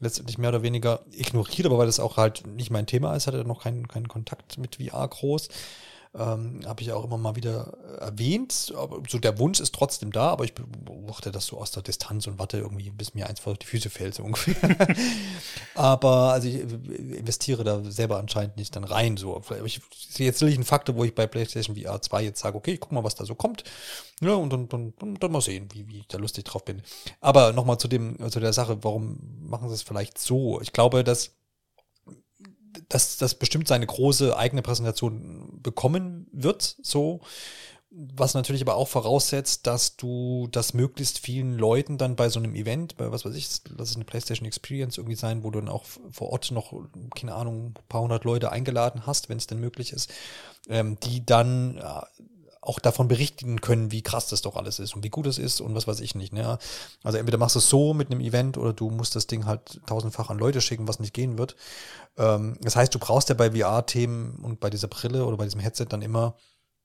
letztendlich 0.00 0.38
mehr 0.38 0.48
oder 0.50 0.62
weniger 0.62 1.00
ignoriert, 1.12 1.66
aber 1.66 1.78
weil 1.78 1.86
das 1.86 2.00
auch 2.00 2.16
halt 2.16 2.46
nicht 2.46 2.70
mein 2.70 2.86
Thema 2.86 3.14
ist, 3.14 3.26
hatte 3.26 3.38
er 3.38 3.44
noch 3.44 3.62
keinen, 3.62 3.86
keinen 3.86 4.08
Kontakt 4.08 4.56
mit 4.58 4.76
VR 4.76 5.06
groß 5.06 5.48
ähm, 6.12 6.62
habe 6.66 6.82
ich 6.82 6.92
auch 6.92 7.04
immer 7.04 7.18
mal 7.18 7.36
wieder 7.36 7.72
erwähnt. 8.00 8.72
Aber 8.76 9.02
so 9.08 9.18
der 9.18 9.38
Wunsch 9.38 9.60
ist 9.60 9.74
trotzdem 9.74 10.10
da, 10.10 10.30
aber 10.30 10.44
ich 10.44 10.54
beobachte 10.54 11.30
das 11.30 11.46
so 11.46 11.58
aus 11.58 11.70
der 11.70 11.82
Distanz 11.82 12.26
und 12.26 12.38
warte 12.38 12.58
irgendwie, 12.58 12.90
bis 12.90 13.14
mir 13.14 13.28
eins 13.28 13.40
vor 13.40 13.54
die 13.54 13.66
Füße 13.66 13.90
fällt, 13.90 14.14
so 14.14 14.22
ungefähr. 14.24 14.76
aber 15.74 16.32
also 16.32 16.48
ich 16.48 16.60
investiere 16.60 17.62
da 17.62 17.82
selber 17.84 18.18
anscheinend 18.18 18.56
nicht 18.56 18.74
dann 18.74 18.84
rein. 18.84 19.16
So. 19.16 19.40
Ich 19.64 19.80
jetzt 20.18 20.42
nicht 20.42 20.54
einen 20.54 20.64
Faktor, 20.64 20.96
wo 20.96 21.04
ich 21.04 21.14
bei 21.14 21.26
PlayStation 21.26 21.76
VR 21.76 22.02
2 22.02 22.22
jetzt 22.24 22.40
sage, 22.40 22.56
okay, 22.56 22.72
ich 22.72 22.80
guck 22.80 22.92
mal, 22.92 23.04
was 23.04 23.14
da 23.14 23.24
so 23.24 23.34
kommt. 23.34 23.64
Ja, 24.20 24.34
und 24.34 24.52
dann, 24.52 24.68
dann, 24.68 24.92
dann, 24.98 25.32
mal 25.32 25.40
sehen, 25.40 25.68
wie, 25.72 25.88
wie 25.88 26.00
ich 26.00 26.08
da 26.08 26.18
lustig 26.18 26.44
drauf 26.44 26.64
bin. 26.64 26.82
Aber 27.20 27.52
nochmal 27.52 27.78
zu 27.78 27.88
dem, 27.88 28.18
zu 28.30 28.40
der 28.40 28.52
Sache, 28.52 28.82
warum 28.82 29.18
machen 29.42 29.68
sie 29.68 29.74
es 29.74 29.82
vielleicht 29.82 30.18
so? 30.18 30.60
Ich 30.60 30.72
glaube, 30.72 31.04
dass 31.04 31.39
dass 32.88 33.16
das 33.16 33.34
bestimmt 33.34 33.68
seine 33.68 33.86
große 33.86 34.36
eigene 34.36 34.62
Präsentation 34.62 35.60
bekommen 35.62 36.26
wird, 36.32 36.76
so. 36.82 37.20
Was 37.92 38.34
natürlich 38.34 38.62
aber 38.62 38.76
auch 38.76 38.86
voraussetzt, 38.86 39.66
dass 39.66 39.96
du 39.96 40.46
das 40.52 40.74
möglichst 40.74 41.18
vielen 41.18 41.58
Leuten 41.58 41.98
dann 41.98 42.14
bei 42.14 42.28
so 42.28 42.38
einem 42.38 42.54
Event, 42.54 42.96
bei 42.96 43.10
was 43.10 43.24
weiß 43.24 43.34
ich, 43.34 43.48
lass 43.76 43.90
es 43.90 43.96
eine 43.96 44.04
PlayStation 44.04 44.46
Experience 44.46 44.96
irgendwie 44.96 45.16
sein, 45.16 45.42
wo 45.42 45.50
du 45.50 45.58
dann 45.58 45.68
auch 45.68 45.84
vor 46.12 46.30
Ort 46.30 46.52
noch, 46.52 46.72
keine 47.16 47.34
Ahnung, 47.34 47.74
ein 47.76 47.88
paar 47.88 48.02
hundert 48.02 48.24
Leute 48.24 48.52
eingeladen 48.52 49.06
hast, 49.06 49.28
wenn 49.28 49.38
es 49.38 49.48
denn 49.48 49.58
möglich 49.58 49.92
ist, 49.92 50.08
ähm, 50.68 50.98
die 51.00 51.26
dann 51.26 51.82
auch 52.62 52.78
davon 52.78 53.08
berichten 53.08 53.60
können, 53.60 53.90
wie 53.90 54.02
krass 54.02 54.28
das 54.28 54.42
doch 54.42 54.56
alles 54.56 54.78
ist 54.78 54.94
und 54.94 55.02
wie 55.02 55.08
gut 55.08 55.26
es 55.26 55.38
ist 55.38 55.60
und 55.60 55.74
was 55.74 55.86
weiß 55.86 56.00
ich 56.00 56.14
nicht. 56.14 56.32
Ne? 56.32 56.58
Also 57.02 57.16
entweder 57.16 57.38
machst 57.38 57.54
du 57.54 57.58
es 57.58 57.70
so 57.70 57.94
mit 57.94 58.10
einem 58.10 58.20
Event 58.20 58.58
oder 58.58 58.74
du 58.74 58.90
musst 58.90 59.16
das 59.16 59.26
Ding 59.26 59.46
halt 59.46 59.80
tausendfach 59.86 60.28
an 60.28 60.38
Leute 60.38 60.60
schicken, 60.60 60.86
was 60.86 61.00
nicht 61.00 61.14
gehen 61.14 61.38
wird. 61.38 61.56
Ähm, 62.18 62.58
das 62.60 62.76
heißt, 62.76 62.94
du 62.94 62.98
brauchst 62.98 63.30
ja 63.30 63.34
bei 63.34 63.52
VR-Themen 63.52 64.36
und 64.42 64.60
bei 64.60 64.68
dieser 64.68 64.88
Brille 64.88 65.24
oder 65.24 65.38
bei 65.38 65.44
diesem 65.44 65.60
Headset 65.60 65.86
dann 65.88 66.02
immer 66.02 66.36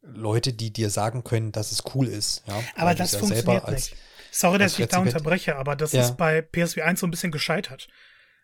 Leute, 0.01 0.53
die 0.53 0.71
dir 0.71 0.89
sagen 0.89 1.23
können, 1.23 1.51
dass 1.51 1.71
es 1.71 1.83
cool 1.93 2.07
ist. 2.07 2.43
Ja? 2.47 2.61
Aber 2.75 2.89
Weil 2.89 2.95
das 2.95 3.11
ja 3.11 3.19
funktioniert 3.19 3.69
nicht. 3.69 3.95
Sorry, 4.31 4.59
dass 4.59 4.77
ich 4.77 4.87
da 4.87 4.99
unterbreche, 4.99 5.55
aber 5.55 5.75
das 5.75 5.93
ja. 5.93 6.01
ist 6.01 6.17
bei 6.17 6.41
PSV 6.41 6.79
1 6.79 6.99
so 6.99 7.07
ein 7.07 7.11
bisschen 7.11 7.31
gescheitert. 7.31 7.87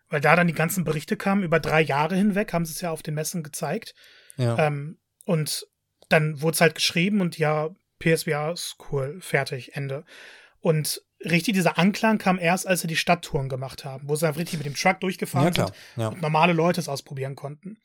Weil 0.09 0.21
da 0.21 0.35
dann 0.35 0.47
die 0.47 0.53
ganzen 0.53 0.83
Berichte 0.83 1.15
kamen, 1.15 1.43
über 1.43 1.59
drei 1.59 1.81
Jahre 1.81 2.15
hinweg 2.15 2.51
haben 2.51 2.65
sie 2.65 2.73
es 2.73 2.81
ja 2.81 2.91
auf 2.91 3.01
den 3.03 3.13
Messen 3.13 3.43
gezeigt. 3.43 3.93
Ja. 4.37 4.57
Ähm, 4.57 4.99
Und 5.25 5.65
dann 6.11 6.41
wurde 6.41 6.55
es 6.55 6.61
halt 6.61 6.75
geschrieben 6.75 7.21
und 7.21 7.37
ja, 7.37 7.69
PSVR 7.99 8.51
ist 8.51 8.77
cool, 8.91 9.19
fertig, 9.21 9.75
Ende. 9.75 10.05
Und 10.59 11.01
richtig 11.23 11.53
dieser 11.53 11.77
Anklang 11.77 12.17
kam 12.17 12.39
erst, 12.39 12.67
als 12.67 12.81
sie 12.81 12.87
die 12.87 12.95
Stadttouren 12.95 13.49
gemacht 13.49 13.85
haben, 13.85 14.07
wo 14.07 14.15
sie 14.15 14.27
einfach 14.27 14.39
richtig 14.39 14.59
mit 14.59 14.65
dem 14.65 14.75
Truck 14.75 14.99
durchgefahren 14.99 15.53
ja, 15.53 15.65
sind 15.67 15.77
ja. 15.97 16.07
und 16.09 16.21
normale 16.21 16.53
Leute 16.53 16.79
es 16.79 16.89
ausprobieren 16.89 17.35
konnten. 17.35 17.77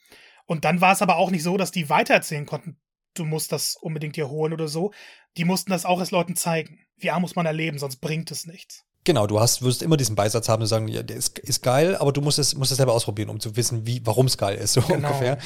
Und 0.47 0.65
dann 0.65 0.81
war 0.81 0.93
es 0.93 1.03
aber 1.03 1.17
auch 1.17 1.31
nicht 1.31 1.43
so, 1.43 1.57
dass 1.57 1.71
die 1.71 1.89
weitererzählen 1.89 2.47
konnten, 2.47 2.79
du 3.15 3.25
musst 3.25 3.53
das 3.53 3.77
unbedingt 3.77 4.17
dir 4.17 4.29
holen 4.29 4.53
oder 4.53 4.69
so. 4.69 4.93
Die 5.37 5.45
mussten 5.45 5.71
das 5.71 5.85
auch 5.85 5.99
erst 5.99 6.13
Leuten 6.13 6.37
zeigen. 6.37 6.81
VR 7.01 7.21
muss 7.21 7.37
man 7.37 7.47
erleben, 7.47 7.79
sonst 7.79 7.97
bringt 7.97 8.31
es 8.31 8.47
nichts. 8.47 8.85
Genau, 9.07 9.29
du 9.29 9.39
hast, 9.39 9.63
wirst 9.63 9.83
immer 9.83 9.97
diesen 9.97 10.17
Beisatz 10.17 10.49
haben, 10.49 10.63
zu 10.63 10.67
sagen, 10.67 10.89
ja, 10.89 11.05
der 11.05 11.17
ist, 11.17 11.39
ist 11.39 11.63
geil, 11.63 11.95
aber 11.95 12.13
du 12.13 12.21
musst 12.21 12.41
es, 12.41 12.57
musst 12.57 12.73
es 12.73 12.77
selber 12.77 12.93
ausprobieren, 12.93 13.29
um 13.29 13.39
zu 13.39 13.55
wissen, 13.55 13.87
wie, 13.87 14.05
warum 14.05 14.27
es 14.27 14.37
geil 14.37 14.59
ist, 14.59 14.73
so 14.73 14.81
genau. 14.81 15.07
ungefähr. 15.07 15.39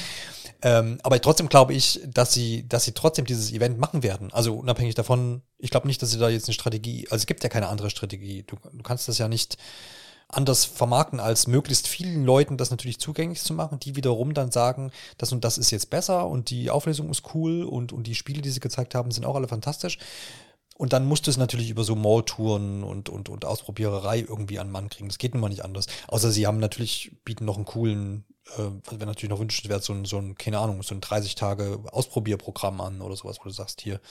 Ähm, 0.63 0.97
aber 1.03 1.21
trotzdem 1.21 1.47
glaube 1.47 1.75
ich, 1.75 1.99
dass 2.07 2.33
sie, 2.33 2.67
dass 2.67 2.85
sie 2.85 2.93
trotzdem 2.93 3.25
dieses 3.25 3.51
Event 3.51 3.77
machen 3.77 4.01
werden. 4.01 4.33
Also 4.33 4.55
unabhängig 4.55 4.95
davon, 4.95 5.43
ich 5.59 5.69
glaube 5.69 5.85
nicht, 5.85 6.01
dass 6.01 6.09
sie 6.09 6.17
da 6.17 6.27
jetzt 6.27 6.47
eine 6.47 6.55
Strategie, 6.55 7.05
also 7.11 7.17
es 7.17 7.27
gibt 7.27 7.43
ja 7.43 7.49
keine 7.49 7.67
andere 7.67 7.91
Strategie. 7.91 8.43
Du, 8.47 8.57
du 8.73 8.81
kannst 8.81 9.07
das 9.07 9.19
ja 9.19 9.27
nicht 9.27 9.59
anders 10.27 10.65
vermarkten, 10.65 11.19
als 11.19 11.45
möglichst 11.45 11.87
vielen 11.87 12.25
Leuten 12.25 12.57
das 12.57 12.71
natürlich 12.71 12.99
zugänglich 12.99 13.43
zu 13.43 13.53
machen, 13.53 13.79
die 13.79 13.95
wiederum 13.95 14.33
dann 14.33 14.49
sagen, 14.49 14.91
das 15.19 15.31
und 15.31 15.43
das 15.43 15.59
ist 15.59 15.69
jetzt 15.69 15.91
besser 15.91 16.25
und 16.25 16.49
die 16.49 16.71
Auflösung 16.71 17.11
ist 17.11 17.35
cool 17.35 17.63
und, 17.63 17.93
und 17.93 18.07
die 18.07 18.15
Spiele, 18.15 18.41
die 18.41 18.49
sie 18.49 18.59
gezeigt 18.59 18.95
haben, 18.95 19.11
sind 19.11 19.25
auch 19.25 19.35
alle 19.35 19.47
fantastisch. 19.47 19.99
Und 20.81 20.93
dann 20.93 21.05
musst 21.05 21.27
du 21.27 21.29
es 21.29 21.37
natürlich 21.37 21.69
über 21.69 21.83
so 21.83 21.95
Malltouren 21.95 22.83
und, 22.83 23.07
und, 23.07 23.29
und 23.29 23.45
Ausprobiererei 23.45 24.21
irgendwie 24.21 24.57
an 24.57 24.71
Mann 24.71 24.89
kriegen. 24.89 25.09
Das 25.09 25.19
geht 25.19 25.35
nun 25.35 25.41
mal 25.41 25.49
nicht 25.49 25.63
anders. 25.63 25.85
Außer 26.07 26.31
sie 26.31 26.47
haben 26.47 26.57
natürlich, 26.57 27.11
bieten 27.23 27.45
noch 27.45 27.57
einen 27.57 27.65
coolen, 27.65 28.25
äh, 28.57 28.63
wäre 28.89 29.05
natürlich 29.05 29.29
noch 29.29 29.39
wünschenswert, 29.39 29.83
so 29.83 29.93
ein, 29.93 30.05
so 30.05 30.17
ein, 30.17 30.33
keine 30.33 30.57
Ahnung, 30.57 30.81
so 30.81 30.95
ein 30.95 31.01
30 31.01 31.35
Tage 31.35 31.83
Ausprobierprogramm 31.91 32.81
an 32.81 33.01
oder 33.01 33.15
sowas, 33.15 33.37
wo 33.39 33.43
du 33.43 33.51
sagst, 33.51 33.79
hier, 33.81 34.01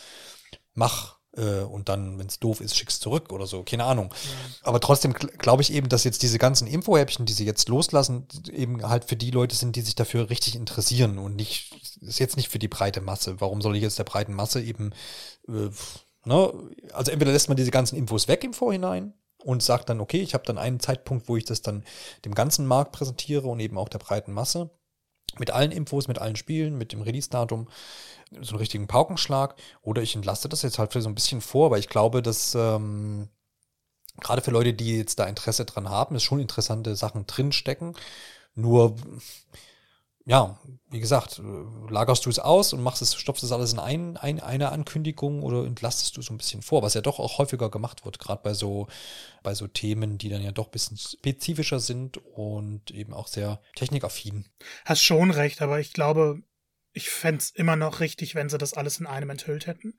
mach 0.72 1.16
äh, 1.36 1.62
und 1.62 1.88
dann, 1.88 2.20
wenn 2.20 2.28
es 2.28 2.38
doof 2.38 2.60
ist, 2.60 2.76
schickst 2.76 3.02
zurück 3.02 3.32
oder 3.32 3.48
so. 3.48 3.64
Keine 3.64 3.82
Ahnung. 3.82 4.14
Ja. 4.14 4.68
Aber 4.68 4.78
trotzdem 4.78 5.12
glaube 5.12 5.62
ich 5.62 5.72
eben, 5.72 5.88
dass 5.88 6.04
jetzt 6.04 6.22
diese 6.22 6.38
ganzen 6.38 6.68
Info-Häppchen, 6.68 7.26
die 7.26 7.32
sie 7.32 7.46
jetzt 7.46 7.68
loslassen, 7.68 8.28
eben 8.48 8.88
halt 8.88 9.06
für 9.06 9.16
die 9.16 9.32
Leute 9.32 9.56
sind, 9.56 9.74
die 9.74 9.82
sich 9.82 9.96
dafür 9.96 10.30
richtig 10.30 10.54
interessieren 10.54 11.18
und 11.18 11.34
nicht, 11.34 11.98
ist 12.00 12.20
jetzt 12.20 12.36
nicht 12.36 12.48
für 12.48 12.60
die 12.60 12.68
breite 12.68 13.00
Masse. 13.00 13.40
Warum 13.40 13.60
soll 13.60 13.74
ich 13.74 13.82
jetzt 13.82 13.98
der 13.98 14.04
breiten 14.04 14.34
Masse 14.34 14.62
eben 14.62 14.92
äh, 15.48 15.70
Ne? 16.24 16.52
Also 16.92 17.10
entweder 17.12 17.32
lässt 17.32 17.48
man 17.48 17.56
diese 17.56 17.70
ganzen 17.70 17.96
Infos 17.96 18.28
weg 18.28 18.44
im 18.44 18.52
Vorhinein 18.52 19.14
und 19.44 19.62
sagt 19.62 19.88
dann, 19.88 20.00
okay, 20.00 20.20
ich 20.20 20.34
habe 20.34 20.44
dann 20.44 20.58
einen 20.58 20.80
Zeitpunkt, 20.80 21.28
wo 21.28 21.36
ich 21.36 21.44
das 21.44 21.62
dann 21.62 21.84
dem 22.24 22.34
ganzen 22.34 22.66
Markt 22.66 22.92
präsentiere 22.92 23.48
und 23.48 23.60
eben 23.60 23.78
auch 23.78 23.88
der 23.88 23.98
breiten 23.98 24.32
Masse. 24.32 24.70
Mit 25.38 25.50
allen 25.50 25.70
Infos, 25.70 26.08
mit 26.08 26.18
allen 26.18 26.36
Spielen, 26.36 26.76
mit 26.76 26.92
dem 26.92 27.02
Release-Datum, 27.02 27.68
so 28.40 28.50
einen 28.50 28.58
richtigen 28.58 28.88
Paukenschlag. 28.88 29.54
Oder 29.80 30.02
ich 30.02 30.16
entlaste 30.16 30.48
das 30.48 30.62
jetzt 30.62 30.78
halt 30.78 30.92
für 30.92 31.02
so 31.02 31.08
ein 31.08 31.14
bisschen 31.14 31.40
vor, 31.40 31.70
weil 31.70 31.78
ich 31.80 31.88
glaube, 31.88 32.20
dass 32.20 32.54
ähm, 32.54 33.28
gerade 34.20 34.42
für 34.42 34.50
Leute, 34.50 34.74
die 34.74 34.98
jetzt 34.98 35.18
da 35.18 35.26
Interesse 35.26 35.64
dran 35.64 35.88
haben, 35.88 36.16
ist 36.16 36.24
schon 36.24 36.40
interessante 36.40 36.96
Sachen 36.96 37.26
drinstecken. 37.26 37.94
Nur 38.54 38.96
ja, 40.30 40.60
wie 40.90 41.00
gesagt, 41.00 41.40
äh, 41.40 41.92
lagerst 41.92 42.24
du 42.24 42.30
es 42.30 42.38
aus 42.38 42.72
und 42.72 42.84
machst 42.84 43.02
es, 43.02 43.16
stopfst 43.16 43.42
es 43.42 43.50
alles 43.50 43.72
in 43.72 43.80
ein, 43.80 44.16
ein, 44.16 44.38
eine 44.38 44.70
Ankündigung 44.70 45.42
oder 45.42 45.66
entlastest 45.66 46.16
du 46.16 46.22
so 46.22 46.32
ein 46.32 46.36
bisschen 46.36 46.62
vor, 46.62 46.82
was 46.82 46.94
ja 46.94 47.00
doch 47.00 47.18
auch 47.18 47.38
häufiger 47.38 47.68
gemacht 47.68 48.04
wird, 48.04 48.20
gerade 48.20 48.40
bei 48.40 48.54
so, 48.54 48.86
bei 49.42 49.54
so 49.54 49.66
Themen, 49.66 50.18
die 50.18 50.28
dann 50.28 50.40
ja 50.40 50.52
doch 50.52 50.68
ein 50.68 50.70
bisschen 50.70 50.96
spezifischer 50.96 51.80
sind 51.80 52.18
und 52.18 52.92
eben 52.92 53.12
auch 53.12 53.26
sehr 53.26 53.60
technikaffin. 53.74 54.44
Hast 54.84 55.02
schon 55.02 55.32
recht, 55.32 55.62
aber 55.62 55.80
ich 55.80 55.92
glaube, 55.94 56.42
ich 56.92 57.10
fände 57.10 57.38
es 57.38 57.50
immer 57.50 57.74
noch 57.74 57.98
richtig, 57.98 58.36
wenn 58.36 58.48
sie 58.48 58.58
das 58.58 58.74
alles 58.74 59.00
in 59.00 59.08
einem 59.08 59.30
enthüllt 59.30 59.66
hätten. 59.66 59.98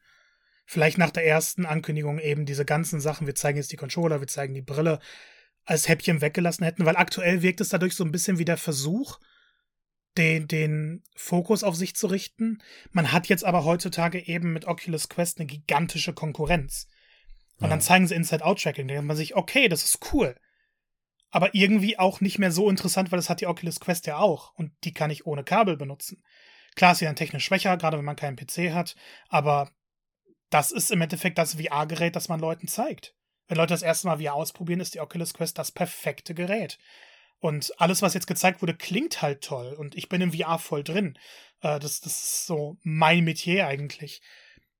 Vielleicht 0.65 0.97
nach 0.97 1.11
der 1.11 1.27
ersten 1.27 1.65
Ankündigung 1.65 2.19
eben 2.19 2.45
diese 2.45 2.63
ganzen 2.63 3.01
Sachen, 3.01 3.27
wir 3.27 3.35
zeigen 3.35 3.57
jetzt 3.57 3.73
die 3.73 3.77
Controller, 3.77 4.21
wir 4.21 4.27
zeigen 4.27 4.53
die 4.53 4.61
Brille, 4.61 5.01
als 5.65 5.89
Häppchen 5.89 6.21
weggelassen 6.21 6.63
hätten, 6.63 6.85
weil 6.85 6.95
aktuell 6.95 7.41
wirkt 7.41 7.59
es 7.59 7.67
dadurch 7.67 7.95
so 7.95 8.05
ein 8.05 8.13
bisschen 8.13 8.37
wie 8.39 8.45
der 8.45 8.57
Versuch, 8.57 9.19
den, 10.17 10.47
den 10.47 11.03
Fokus 11.15 11.63
auf 11.63 11.75
sich 11.75 11.95
zu 11.95 12.07
richten. 12.07 12.61
Man 12.91 13.11
hat 13.11 13.27
jetzt 13.27 13.45
aber 13.45 13.63
heutzutage 13.63 14.27
eben 14.27 14.53
mit 14.53 14.65
Oculus 14.65 15.09
Quest 15.09 15.39
eine 15.39 15.47
gigantische 15.47 16.13
Konkurrenz. 16.13 16.87
Und 17.57 17.65
ja. 17.65 17.69
dann 17.69 17.81
zeigen 17.81 18.07
sie 18.07 18.15
Inside-Out-Tracking. 18.15 18.87
Da 18.87 18.95
denkt 18.95 19.07
man 19.07 19.17
sich, 19.17 19.35
okay, 19.35 19.69
das 19.69 19.83
ist 19.83 20.13
cool. 20.13 20.35
Aber 21.29 21.55
irgendwie 21.55 21.97
auch 21.97 22.19
nicht 22.19 22.39
mehr 22.39 22.51
so 22.51 22.69
interessant, 22.69 23.11
weil 23.11 23.17
das 23.17 23.29
hat 23.29 23.39
die 23.39 23.47
Oculus 23.47 23.79
Quest 23.79 24.05
ja 24.05 24.17
auch. 24.17 24.53
Und 24.55 24.73
die 24.83 24.93
kann 24.93 25.11
ich 25.11 25.25
ohne 25.25 25.43
Kabel 25.43 25.77
benutzen. 25.77 26.21
Klar 26.75 26.91
ist 26.91 26.99
sie 26.99 27.05
dann 27.05 27.15
technisch 27.15 27.45
schwächer, 27.45 27.77
gerade 27.77 27.97
wenn 27.97 28.05
man 28.05 28.15
keinen 28.17 28.35
PC 28.35 28.73
hat. 28.73 28.95
Aber 29.29 29.71
das 30.49 30.71
ist 30.71 30.91
im 30.91 31.01
Endeffekt 31.01 31.37
das 31.37 31.55
VR-Gerät, 31.55 32.15
das 32.15 32.27
man 32.27 32.39
Leuten 32.39 32.67
zeigt. 32.67 33.15
Wenn 33.47 33.57
Leute 33.57 33.73
das 33.73 33.81
erste 33.81 34.07
Mal 34.07 34.19
VR 34.19 34.33
ausprobieren, 34.33 34.81
ist 34.81 34.93
die 34.93 34.99
Oculus 34.99 35.33
Quest 35.33 35.57
das 35.57 35.71
perfekte 35.71 36.33
Gerät. 36.33 36.77
Und 37.41 37.73
alles, 37.81 38.03
was 38.03 38.13
jetzt 38.13 38.27
gezeigt 38.27 38.61
wurde, 38.61 38.75
klingt 38.75 39.23
halt 39.23 39.41
toll. 39.41 39.73
Und 39.73 39.95
ich 39.95 40.07
bin 40.07 40.21
im 40.21 40.31
VR 40.31 40.59
voll 40.59 40.83
drin. 40.83 41.17
Äh, 41.61 41.79
das, 41.79 41.99
das 41.99 42.23
ist 42.23 42.45
so 42.45 42.77
mein 42.83 43.23
Metier 43.23 43.67
eigentlich. 43.67 44.21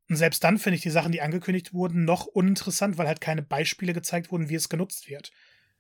Und 0.08 0.16
selbst 0.16 0.44
dann 0.44 0.60
finde 0.60 0.76
ich 0.76 0.84
die 0.84 0.92
Sachen, 0.92 1.12
die 1.12 1.22
angekündigt 1.22 1.74
wurden, 1.74 2.06
noch 2.06 2.28
uninteressant, 2.28 3.00
weil 3.00 3.08
halt 3.08 3.20
keine 3.20 3.42
Beispiele 3.42 3.94
gezeigt 3.94 4.32
wurden, 4.32 4.50
wie 4.50 4.56
es 4.56 4.70
genutzt 4.70 5.10
wird. 5.10 5.32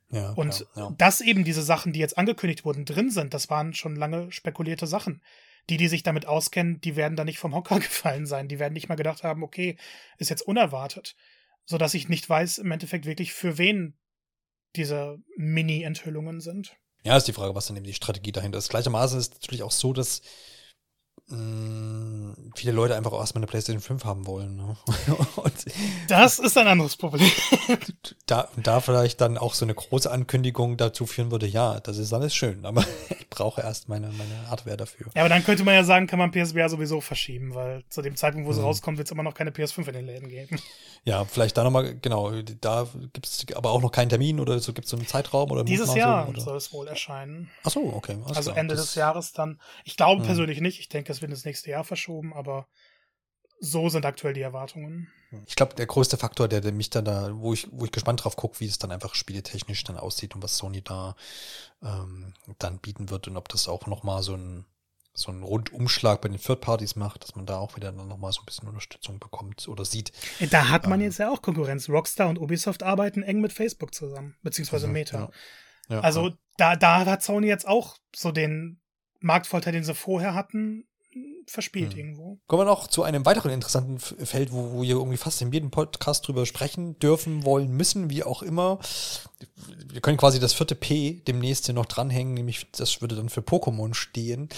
Ja, 0.10 0.32
und 0.32 0.66
ja, 0.76 0.84
ja. 0.84 0.96
dass 0.98 1.22
eben 1.22 1.44
diese 1.44 1.62
Sachen, 1.62 1.94
die 1.94 2.00
jetzt 2.00 2.18
angekündigt 2.18 2.66
wurden, 2.66 2.84
drin 2.84 3.12
sind, 3.12 3.34
das 3.34 3.50
waren 3.50 3.74
schon 3.74 3.96
lange 3.96 4.32
spekulierte 4.32 4.88
Sachen. 4.88 5.22
Die, 5.70 5.78
die 5.78 5.88
sich 5.88 6.02
damit 6.02 6.26
auskennen, 6.26 6.82
die 6.82 6.96
werden 6.96 7.16
da 7.16 7.24
nicht 7.24 7.38
vom 7.38 7.54
Hocker 7.54 7.80
gefallen 7.80 8.26
sein. 8.26 8.48
Die 8.48 8.58
werden 8.58 8.74
nicht 8.74 8.90
mal 8.90 8.96
gedacht 8.96 9.24
haben, 9.24 9.44
okay, 9.44 9.78
ist 10.18 10.32
jetzt 10.32 10.42
unerwartet. 10.42 11.16
Sodass 11.66 11.94
ich 11.94 12.10
nicht 12.10 12.28
weiß, 12.28 12.58
im 12.58 12.72
Endeffekt 12.72 13.06
wirklich, 13.06 13.34
für 13.34 13.60
wen 13.60 13.94
diese 14.76 15.18
Mini-Enthüllungen 15.38 16.42
sind. 16.42 16.76
Ja, 17.04 17.18
ist 17.18 17.28
die 17.28 17.34
Frage, 17.34 17.56
was 17.56 17.68
dann 17.68 17.78
eben 17.78 17.86
die 17.86 17.94
Strategie 17.94 18.32
dahinter 18.32 18.60
ist. 18.60 18.70
Gleichermaßen 18.70 19.20
ist 19.20 19.34
es 19.34 19.42
natürlich 19.42 19.64
auch 19.64 19.72
so, 19.72 19.92
dass 19.94 20.22
mh, 21.28 22.36
viele 22.56 22.72
Leute 22.72 22.96
einfach 22.96 23.12
auch 23.12 23.20
erstmal 23.20 23.40
eine 23.40 23.48
PlayStation 23.48 23.82
5 23.82 24.06
haben 24.06 24.28
wollen. 24.28 24.56
Ne? 24.56 24.76
das 26.08 26.40
ist 26.40 26.58
ein 26.58 26.68
anderes 26.68 26.98
Problem. 26.98 27.30
da, 28.26 28.48
da 28.58 28.80
vielleicht 28.80 29.22
dann 29.22 29.38
auch 29.38 29.54
so 29.54 29.66
eine 29.66 29.74
große 29.74 30.12
Ankündigung 30.12 30.78
dazu 30.78 31.06
führen 31.06 31.32
würde, 31.32 31.48
ja, 31.48 31.80
das 31.80 31.98
ist 31.98 32.14
alles 32.14 32.36
schön, 32.36 32.66
aber 32.66 32.84
ich 33.10 33.30
brauche 33.30 33.62
erst 33.62 33.90
meine, 33.90 34.08
meine 34.08 34.50
Hardware 34.50 34.78
dafür. 34.78 35.08
Ja, 35.16 35.22
aber 35.22 35.30
dann 35.30 35.44
könnte 35.44 35.64
man 35.64 35.74
ja 35.74 35.84
sagen, 35.84 36.08
kann 36.08 36.20
man 36.20 36.32
PSVR 36.32 36.70
sowieso 36.70 37.02
verschieben, 37.02 37.56
weil 37.56 37.84
zu 37.90 38.02
dem 38.02 38.16
Zeitpunkt, 38.16 38.48
wo 38.48 38.54
sie 38.54 38.60
mhm. 38.60 38.68
rauskommt, 38.68 38.98
wird 38.98 39.08
es 39.08 39.12
immer 39.12 39.24
noch 39.24 39.34
keine 39.34 39.52
PS5 39.52 39.88
in 39.88 39.94
den 39.94 40.06
Läden 40.06 40.30
geben. 40.30 40.60
Ja, 41.04 41.26
vielleicht 41.26 41.58
da 41.58 41.64
nochmal, 41.64 41.96
genau, 41.96 42.32
da 42.62 42.88
gibt 43.14 43.26
es 43.26 43.46
aber 43.56 43.72
auch 43.72 43.82
noch 43.82 43.92
keinen 43.92 44.10
Termin 44.10 44.40
oder 44.40 44.60
so 44.60 44.74
gibt 44.74 44.86
es 44.86 44.92
so 44.92 44.98
einen 44.98 45.08
Zeitraum 45.08 45.50
oder 45.52 45.64
Dieses 45.64 45.96
Jahr 45.96 46.30
oder? 46.30 46.42
soll 46.42 46.58
es 46.58 46.72
wohl 46.74 46.88
erscheinen. 46.88 47.50
Ach 47.64 47.72
so, 47.72 47.92
okay. 47.94 48.18
Also 48.26 48.52
klar. 48.52 48.58
Ende 48.58 48.76
das 48.76 48.86
des 48.86 48.96
Jahres 48.96 49.34
dann. 49.34 49.60
Ich 49.84 49.98
glaube 49.98 50.22
mhm. 50.22 50.26
persönlich 50.26 50.62
nicht. 50.62 50.80
Ich 50.80 50.90
denke, 50.90 51.11
es 51.12 51.22
wird 51.22 51.32
ins 51.32 51.46
nächste 51.46 51.70
Jahr 51.70 51.84
verschoben, 51.84 52.34
aber 52.34 52.68
so 53.60 53.90
sind 53.90 54.06
aktuell 54.06 54.34
die 54.34 54.42
Erwartungen. 54.42 55.08
Ich 55.46 55.56
glaube, 55.56 55.76
der 55.76 55.86
größte 55.86 56.18
Faktor, 56.18 56.48
der, 56.48 56.62
der, 56.62 56.72
mich 56.72 56.90
dann 56.90 57.06
da, 57.06 57.32
wo 57.34 57.54
ich, 57.54 57.68
wo 57.72 57.86
ich 57.86 57.92
gespannt 57.92 58.24
drauf 58.24 58.36
gucke, 58.36 58.60
wie 58.60 58.66
es 58.66 58.80
dann 58.80 58.92
einfach 58.92 59.14
spieletechnisch 59.14 59.84
dann 59.84 59.98
aussieht 59.98 60.36
und 60.36 60.42
was 60.42 60.58
Sony 60.58 60.82
da 60.82 61.16
ähm, 61.84 62.34
dann 62.58 62.80
bieten 62.80 63.10
wird 63.10 63.28
und 63.28 63.38
ob 63.38 63.48
das 63.50 63.68
auch 63.68 63.86
nochmal 63.88 64.24
so 64.24 64.36
ein 64.36 64.66
so 65.14 65.30
einen 65.30 65.44
Rundumschlag 65.44 66.22
bei 66.22 66.30
den 66.30 66.40
Third 66.40 66.62
Parties 66.62 66.96
macht, 66.96 67.24
dass 67.24 67.36
man 67.36 67.46
da 67.46 67.58
auch 67.58 67.76
wieder 67.76 67.92
nochmal 67.92 68.32
so 68.32 68.42
ein 68.42 68.46
bisschen 68.46 68.70
Unterstützung 68.70 69.20
bekommt 69.20 69.68
oder 69.68 69.84
sieht. 69.84 70.14
Da 70.52 70.70
hat 70.70 70.88
man 70.88 71.02
ähm, 71.02 71.08
jetzt 71.08 71.20
ja 71.20 71.30
auch 71.30 71.42
Konkurrenz. 71.42 71.90
Rockstar 71.90 72.30
und 72.30 72.40
Ubisoft 72.40 72.82
arbeiten 72.82 73.22
eng 73.22 73.42
mit 73.42 73.52
Facebook 73.52 73.94
zusammen, 73.94 74.38
beziehungsweise 74.42 74.88
mhm, 74.88 74.94
Meta. 74.94 75.20
Ja. 75.20 75.30
Ja, 75.96 76.00
also. 76.00 76.32
Da, 76.58 76.76
da 76.76 77.06
hat 77.06 77.24
Sony 77.24 77.48
jetzt 77.48 77.68
auch 77.68 77.98
so 78.16 78.32
den 78.32 78.82
Marktvorteil, 79.20 79.74
den 79.74 79.84
sie 79.84 79.96
vorher 79.96 80.36
hatten, 80.36 80.88
verspielt 81.48 81.94
hm. 81.94 82.00
irgendwo. 82.00 82.40
Kommen 82.48 82.62
wir 82.62 82.66
noch 82.66 82.88
zu 82.88 83.04
einem 83.04 83.26
weiteren 83.26 83.52
interessanten 83.52 84.00
Feld, 84.00 84.52
wo, 84.52 84.74
wo 84.74 84.82
wir 84.82 84.96
irgendwie 84.96 85.18
fast 85.18 85.42
in 85.42 85.52
jedem 85.52 85.72
Podcast 85.72 86.28
drüber 86.28 86.46
sprechen 86.46 86.98
dürfen, 87.00 87.46
wollen, 87.46 87.72
müssen, 87.72 88.10
wie 88.10 88.24
auch 88.24 88.42
immer. 88.42 88.80
Wir 89.88 90.02
können 90.02 90.18
quasi 90.18 90.40
das 90.40 90.54
vierte 90.54 90.76
P 90.76 91.22
demnächst 91.28 91.66
hier 91.66 91.76
noch 91.76 91.86
dranhängen, 91.86 92.34
nämlich 92.34 92.72
das 92.72 93.02
würde 93.02 93.16
dann 93.16 93.30
für 93.30 93.42
Pokémon 93.42 93.94
stehen. 93.94 94.50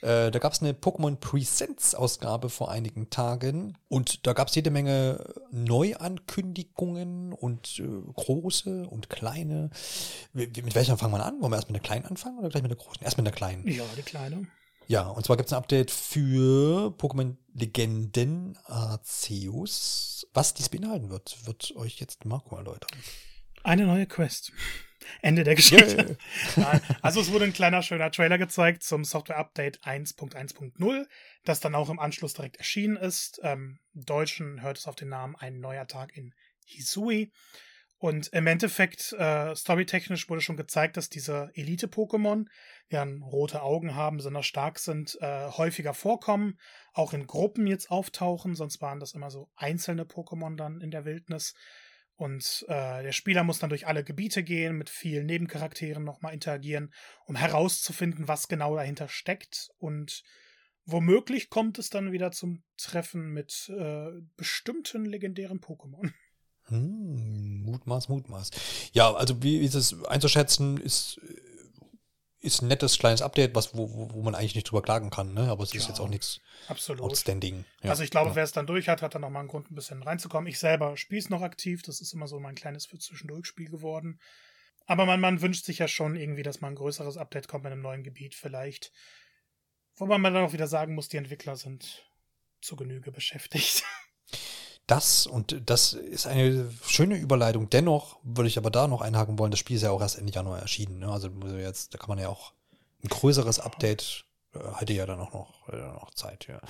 Äh, 0.00 0.30
da 0.30 0.38
gab 0.38 0.52
es 0.52 0.60
eine 0.60 0.72
Pokémon 0.72 1.16
Presents-Ausgabe 1.16 2.48
vor 2.48 2.70
einigen 2.70 3.10
Tagen 3.10 3.78
und 3.88 4.26
da 4.26 4.32
gab 4.32 4.48
es 4.48 4.54
jede 4.54 4.70
Menge 4.70 5.24
Neuankündigungen 5.50 7.32
und 7.32 7.78
äh, 7.78 8.12
große 8.14 8.86
und 8.88 9.10
kleine. 9.10 9.70
Mit 10.32 10.74
welcher 10.74 10.96
fangen 10.96 11.14
wir 11.14 11.24
an? 11.24 11.40
Wollen 11.40 11.52
wir 11.52 11.56
erst 11.56 11.68
mit 11.68 11.76
der 11.76 11.82
kleinen 11.82 12.06
anfangen 12.06 12.38
oder 12.38 12.48
gleich 12.48 12.62
mit 12.62 12.70
der 12.70 12.78
großen? 12.78 13.02
Erst 13.02 13.16
mit 13.16 13.26
der 13.26 13.32
kleinen. 13.32 13.66
Ja, 13.68 13.84
die 13.96 14.02
kleine. 14.02 14.46
Ja, 14.92 15.08
und 15.08 15.24
zwar 15.24 15.38
gibt 15.38 15.46
es 15.46 15.54
ein 15.54 15.56
Update 15.56 15.90
für 15.90 16.94
Pokémon 16.98 17.38
Legenden 17.54 18.58
Arceus. 18.66 20.28
Was 20.34 20.52
dies 20.52 20.68
beinhalten 20.68 21.08
wird, 21.08 21.46
wird 21.46 21.74
euch 21.76 21.98
jetzt 21.98 22.26
Marco 22.26 22.56
erläutern. 22.56 22.90
Eine 23.62 23.86
neue 23.86 24.04
Quest. 24.04 24.52
Ende 25.22 25.44
der 25.44 25.54
Geschichte. 25.54 26.18
Yeah. 26.58 26.82
also 27.00 27.22
es 27.22 27.32
wurde 27.32 27.46
ein 27.46 27.54
kleiner, 27.54 27.80
schöner 27.80 28.10
Trailer 28.10 28.36
gezeigt 28.36 28.82
zum 28.82 29.06
Software-Update 29.06 29.80
1.1.0, 29.82 31.06
das 31.46 31.60
dann 31.60 31.74
auch 31.74 31.88
im 31.88 31.98
Anschluss 31.98 32.34
direkt 32.34 32.58
erschienen 32.58 32.98
ist. 32.98 33.40
Ähm, 33.42 33.78
Im 33.94 34.04
Deutschen 34.04 34.60
hört 34.60 34.76
es 34.76 34.86
auf 34.86 34.94
den 34.94 35.08
Namen 35.08 35.36
Ein 35.36 35.58
neuer 35.58 35.86
Tag 35.86 36.14
in 36.14 36.34
Hisui. 36.66 37.32
Und 38.02 38.32
im 38.32 38.48
Endeffekt, 38.48 39.12
äh, 39.12 39.54
storytechnisch 39.54 40.28
wurde 40.28 40.40
schon 40.40 40.56
gezeigt, 40.56 40.96
dass 40.96 41.08
diese 41.08 41.52
Elite-Pokémon, 41.54 42.46
die 42.90 42.96
dann 42.96 43.22
rote 43.22 43.62
Augen 43.62 43.94
haben, 43.94 44.16
besonders 44.16 44.44
stark 44.44 44.80
sind, 44.80 45.16
äh, 45.20 45.46
häufiger 45.50 45.94
vorkommen, 45.94 46.58
auch 46.94 47.12
in 47.12 47.28
Gruppen 47.28 47.68
jetzt 47.68 47.92
auftauchen, 47.92 48.56
sonst 48.56 48.80
waren 48.80 48.98
das 48.98 49.14
immer 49.14 49.30
so 49.30 49.52
einzelne 49.54 50.02
Pokémon 50.02 50.56
dann 50.56 50.80
in 50.80 50.90
der 50.90 51.04
Wildnis. 51.04 51.54
Und 52.16 52.64
äh, 52.66 53.04
der 53.04 53.12
Spieler 53.12 53.44
muss 53.44 53.60
dann 53.60 53.70
durch 53.70 53.86
alle 53.86 54.02
Gebiete 54.02 54.42
gehen, 54.42 54.76
mit 54.76 54.90
vielen 54.90 55.26
Nebencharakteren 55.26 56.02
nochmal 56.02 56.34
interagieren, 56.34 56.92
um 57.26 57.36
herauszufinden, 57.36 58.26
was 58.26 58.48
genau 58.48 58.74
dahinter 58.74 59.06
steckt. 59.06 59.68
Und 59.78 60.24
womöglich 60.86 61.50
kommt 61.50 61.78
es 61.78 61.88
dann 61.88 62.10
wieder 62.10 62.32
zum 62.32 62.64
Treffen 62.76 63.28
mit 63.32 63.70
äh, 63.72 64.08
bestimmten 64.36 65.04
legendären 65.04 65.60
Pokémon. 65.60 66.10
Hm, 66.72 67.62
Mutmaß, 67.64 68.08
Mutmaß. 68.08 68.50
Ja, 68.92 69.12
also 69.12 69.42
wie 69.42 69.58
ist 69.58 69.74
es 69.74 70.04
einzuschätzen, 70.04 70.78
ist, 70.78 71.20
ist 72.40 72.62
ein 72.62 72.68
nettes 72.68 72.98
kleines 72.98 73.22
Update, 73.22 73.54
was, 73.54 73.76
wo, 73.76 74.10
wo 74.12 74.22
man 74.22 74.34
eigentlich 74.34 74.54
nicht 74.54 74.70
drüber 74.70 74.82
klagen 74.82 75.10
kann, 75.10 75.34
ne? 75.34 75.48
Aber 75.50 75.62
es 75.62 75.74
ist 75.74 75.84
ja, 75.84 75.88
jetzt 75.90 76.00
auch 76.00 76.08
nichts 76.08 76.40
outstanding. 76.68 77.64
Ja, 77.82 77.90
also 77.90 78.02
ich 78.02 78.10
glaube, 78.10 78.30
ja. 78.30 78.36
wer 78.36 78.44
es 78.44 78.52
dann 78.52 78.66
durch 78.66 78.88
hat, 78.88 79.02
hat 79.02 79.14
dann 79.14 79.22
nochmal 79.22 79.40
einen 79.40 79.48
Grund, 79.48 79.70
ein 79.70 79.74
bisschen 79.74 80.02
reinzukommen. 80.02 80.48
Ich 80.48 80.58
selber 80.58 80.96
spiele 80.96 81.20
es 81.20 81.30
noch 81.30 81.42
aktiv, 81.42 81.82
das 81.82 82.00
ist 82.00 82.12
immer 82.12 82.26
so 82.26 82.40
mein 82.40 82.54
kleines 82.54 82.86
für 82.86 82.98
Zwischendurchspiel 82.98 83.68
geworden. 83.68 84.18
Aber 84.86 85.06
man, 85.06 85.20
man 85.20 85.40
wünscht 85.40 85.64
sich 85.64 85.78
ja 85.78 85.86
schon 85.86 86.16
irgendwie, 86.16 86.42
dass 86.42 86.60
mal 86.60 86.68
ein 86.68 86.74
größeres 86.74 87.16
Update 87.16 87.48
kommt 87.48 87.66
in 87.66 87.72
einem 87.72 87.82
neuen 87.82 88.02
Gebiet 88.02 88.34
vielleicht. 88.34 88.92
Wobei 89.96 90.18
man 90.18 90.34
dann 90.34 90.44
auch 90.44 90.52
wieder 90.52 90.66
sagen 90.66 90.94
muss, 90.94 91.08
die 91.08 91.18
Entwickler 91.18 91.56
sind 91.56 92.04
zu 92.60 92.76
Genüge 92.76 93.12
beschäftigt. 93.12 93.84
Das, 94.92 95.26
und 95.26 95.62
das 95.66 95.94
ist 95.94 96.26
eine 96.26 96.70
schöne 96.86 97.16
Überleitung. 97.16 97.70
Dennoch 97.70 98.18
würde 98.22 98.48
ich 98.48 98.58
aber 98.58 98.70
da 98.70 98.88
noch 98.88 99.00
einhaken 99.00 99.38
wollen, 99.38 99.50
das 99.50 99.60
Spiel 99.60 99.76
ist 99.76 99.82
ja 99.82 99.90
auch 99.90 100.02
erst 100.02 100.18
Ende 100.18 100.32
Januar 100.32 100.58
erschienen. 100.58 100.98
Ne? 100.98 101.10
Also 101.10 101.30
jetzt, 101.56 101.94
da 101.94 101.98
kann 101.98 102.08
man 102.08 102.18
ja 102.18 102.28
auch 102.28 102.52
ein 103.02 103.08
größeres 103.08 103.58
Update 103.58 104.26
äh, 104.54 104.58
hätte 104.76 104.92
ja 104.92 105.06
dann 105.06 105.18
auch 105.20 105.32
noch, 105.32 105.68
äh, 105.70 105.76
noch 105.76 106.12
Zeit, 106.12 106.46
ja. 106.46 106.60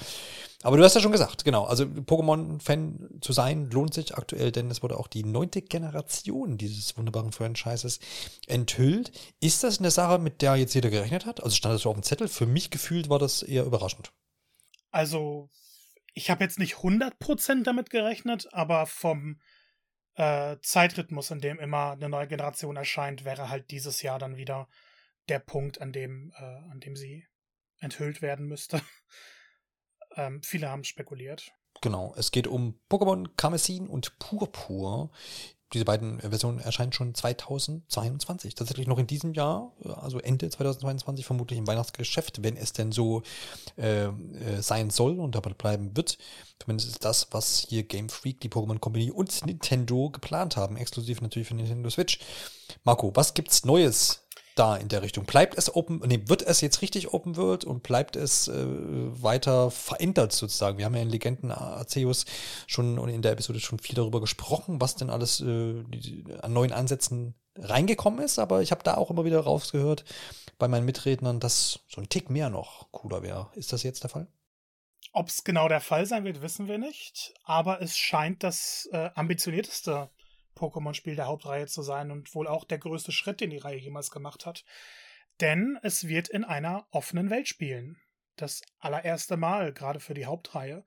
Aber 0.62 0.76
du 0.76 0.84
hast 0.84 0.94
ja 0.94 1.00
schon 1.00 1.10
gesagt, 1.10 1.44
genau, 1.44 1.64
also 1.64 1.84
Pokémon-Fan 1.84 3.18
zu 3.20 3.32
sein 3.32 3.70
lohnt 3.70 3.92
sich 3.92 4.14
aktuell, 4.14 4.52
denn 4.52 4.70
es 4.70 4.84
wurde 4.84 4.96
auch 4.96 5.08
die 5.08 5.24
neunte 5.24 5.60
Generation 5.60 6.58
dieses 6.58 6.96
wunderbaren 6.96 7.32
Franchises 7.32 7.98
enthüllt. 8.46 9.10
Ist 9.40 9.64
das 9.64 9.80
eine 9.80 9.90
Sache, 9.90 10.20
mit 10.20 10.42
der 10.42 10.54
jetzt 10.54 10.74
jeder 10.74 10.90
gerechnet 10.90 11.26
hat? 11.26 11.42
Also 11.42 11.56
stand 11.56 11.74
das 11.74 11.82
so 11.82 11.90
auf 11.90 11.96
dem 11.96 12.04
Zettel? 12.04 12.28
Für 12.28 12.46
mich 12.46 12.70
gefühlt 12.70 13.08
war 13.08 13.18
das 13.18 13.42
eher 13.42 13.64
überraschend. 13.64 14.12
Also 14.92 15.48
ich 16.14 16.30
habe 16.30 16.44
jetzt 16.44 16.58
nicht 16.58 16.76
100% 16.76 17.62
damit 17.62 17.90
gerechnet, 17.90 18.52
aber 18.52 18.86
vom 18.86 19.40
äh, 20.14 20.56
Zeitrhythmus, 20.62 21.30
in 21.30 21.40
dem 21.40 21.58
immer 21.58 21.92
eine 21.92 22.08
neue 22.08 22.28
Generation 22.28 22.76
erscheint, 22.76 23.24
wäre 23.24 23.48
halt 23.48 23.70
dieses 23.70 24.02
Jahr 24.02 24.18
dann 24.18 24.36
wieder 24.36 24.68
der 25.28 25.38
Punkt, 25.38 25.80
an 25.80 25.92
dem, 25.92 26.32
äh, 26.36 26.42
an 26.70 26.80
dem 26.80 26.96
sie 26.96 27.26
enthüllt 27.78 28.22
werden 28.22 28.46
müsste. 28.46 28.82
ähm, 30.16 30.42
viele 30.42 30.68
haben 30.68 30.84
spekuliert. 30.84 31.52
Genau, 31.80 32.14
es 32.16 32.30
geht 32.30 32.46
um 32.46 32.78
Pokémon 32.90 33.28
Karmesin 33.36 33.88
und 33.88 34.18
Purpur, 34.18 35.10
diese 35.72 35.84
beiden 35.84 36.20
Versionen 36.20 36.60
erscheinen 36.60 36.92
schon 36.92 37.14
2022, 37.14 38.54
tatsächlich 38.54 38.86
noch 38.86 38.98
in 38.98 39.06
diesem 39.06 39.32
Jahr, 39.32 39.72
also 39.84 40.18
Ende 40.18 40.48
2022, 40.48 41.24
vermutlich 41.24 41.58
im 41.58 41.66
Weihnachtsgeschäft, 41.66 42.42
wenn 42.42 42.56
es 42.56 42.72
denn 42.72 42.92
so 42.92 43.22
äh, 43.76 44.04
äh, 44.04 44.10
sein 44.60 44.90
soll 44.90 45.18
und 45.18 45.34
dabei 45.34 45.52
bleiben 45.52 45.96
wird. 45.96 46.18
Zumindest 46.58 46.90
ist 46.90 47.04
das, 47.04 47.28
was 47.30 47.66
hier 47.68 47.82
Game 47.82 48.08
Freak, 48.08 48.40
die 48.40 48.48
Pokémon 48.48 48.78
Company 48.78 49.10
und 49.10 49.44
Nintendo 49.46 50.10
geplant 50.10 50.56
haben, 50.56 50.76
exklusiv 50.76 51.20
natürlich 51.20 51.48
für 51.48 51.54
Nintendo 51.54 51.90
Switch. 51.90 52.20
Marco, 52.84 53.10
was 53.14 53.34
gibt's 53.34 53.64
Neues 53.64 54.21
da 54.54 54.76
in 54.76 54.88
der 54.88 55.02
Richtung? 55.02 55.24
Bleibt 55.24 55.56
es 55.56 55.74
Open, 55.74 56.02
nee, 56.06 56.22
wird 56.26 56.42
es 56.42 56.60
jetzt 56.60 56.82
richtig 56.82 57.12
Open 57.12 57.36
World 57.36 57.64
und 57.64 57.82
bleibt 57.82 58.16
es 58.16 58.48
äh, 58.48 58.54
weiter 58.54 59.70
verändert 59.70 60.32
sozusagen? 60.32 60.78
Wir 60.78 60.84
haben 60.84 60.94
ja 60.94 61.02
in 61.02 61.10
Legenden 61.10 61.50
Arceus 61.50 62.24
schon 62.66 62.98
und 62.98 63.08
in 63.08 63.22
der 63.22 63.32
Episode 63.32 63.60
schon 63.60 63.78
viel 63.78 63.94
darüber 63.94 64.20
gesprochen, 64.20 64.80
was 64.80 64.96
denn 64.96 65.10
alles 65.10 65.40
äh, 65.40 65.84
an 66.40 66.52
neuen 66.52 66.72
Ansätzen 66.72 67.34
reingekommen 67.56 68.24
ist, 68.24 68.38
aber 68.38 68.62
ich 68.62 68.70
habe 68.70 68.82
da 68.82 68.94
auch 68.94 69.10
immer 69.10 69.24
wieder 69.24 69.40
rausgehört 69.40 70.04
bei 70.58 70.68
meinen 70.68 70.86
Mitrednern, 70.86 71.40
dass 71.40 71.80
so 71.88 72.00
ein 72.00 72.08
Tick 72.08 72.30
mehr 72.30 72.50
noch 72.50 72.90
cooler 72.92 73.22
wäre. 73.22 73.50
Ist 73.54 73.72
das 73.72 73.82
jetzt 73.82 74.02
der 74.02 74.10
Fall? 74.10 74.26
Ob 75.12 75.28
es 75.28 75.44
genau 75.44 75.68
der 75.68 75.80
Fall 75.80 76.06
sein 76.06 76.24
wird, 76.24 76.40
wissen 76.40 76.68
wir 76.68 76.78
nicht, 76.78 77.34
aber 77.44 77.82
es 77.82 77.96
scheint 77.96 78.42
das 78.42 78.88
äh, 78.92 79.10
ambitionierteste 79.14 80.08
Pokémon-Spiel 80.62 81.16
der 81.16 81.26
Hauptreihe 81.26 81.66
zu 81.66 81.82
sein 81.82 82.10
und 82.10 82.34
wohl 82.34 82.46
auch 82.46 82.64
der 82.64 82.78
größte 82.78 83.12
Schritt, 83.12 83.40
den 83.40 83.50
die 83.50 83.58
Reihe 83.58 83.78
jemals 83.78 84.10
gemacht 84.10 84.46
hat. 84.46 84.64
Denn 85.40 85.78
es 85.82 86.06
wird 86.06 86.28
in 86.28 86.44
einer 86.44 86.86
offenen 86.90 87.30
Welt 87.30 87.48
spielen. 87.48 88.00
Das 88.36 88.62
allererste 88.78 89.36
Mal, 89.36 89.72
gerade 89.72 90.00
für 90.00 90.14
die 90.14 90.26
Hauptreihe. 90.26 90.84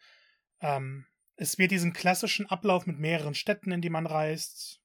Ähm, 0.61 1.05
es 1.35 1.57
wird 1.57 1.71
diesen 1.71 1.93
klassischen 1.93 2.45
Ablauf 2.45 2.85
mit 2.85 2.97
mehreren 2.97 3.35
Städten, 3.35 3.71
in 3.71 3.81
die 3.81 3.89
man 3.89 4.07
reist, 4.07 4.79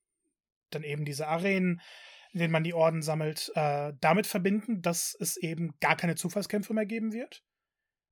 dann 0.70 0.82
eben 0.82 1.04
diese 1.04 1.28
Arenen, 1.28 1.80
in 2.32 2.40
denen 2.40 2.52
man 2.52 2.64
die 2.64 2.74
Orden 2.74 3.02
sammelt, 3.02 3.52
äh, 3.54 3.92
damit 4.00 4.26
verbinden, 4.26 4.82
dass 4.82 5.16
es 5.18 5.36
eben 5.36 5.78
gar 5.80 5.96
keine 5.96 6.16
Zufallskämpfe 6.16 6.74
mehr 6.74 6.86
geben 6.86 7.12
wird. 7.12 7.44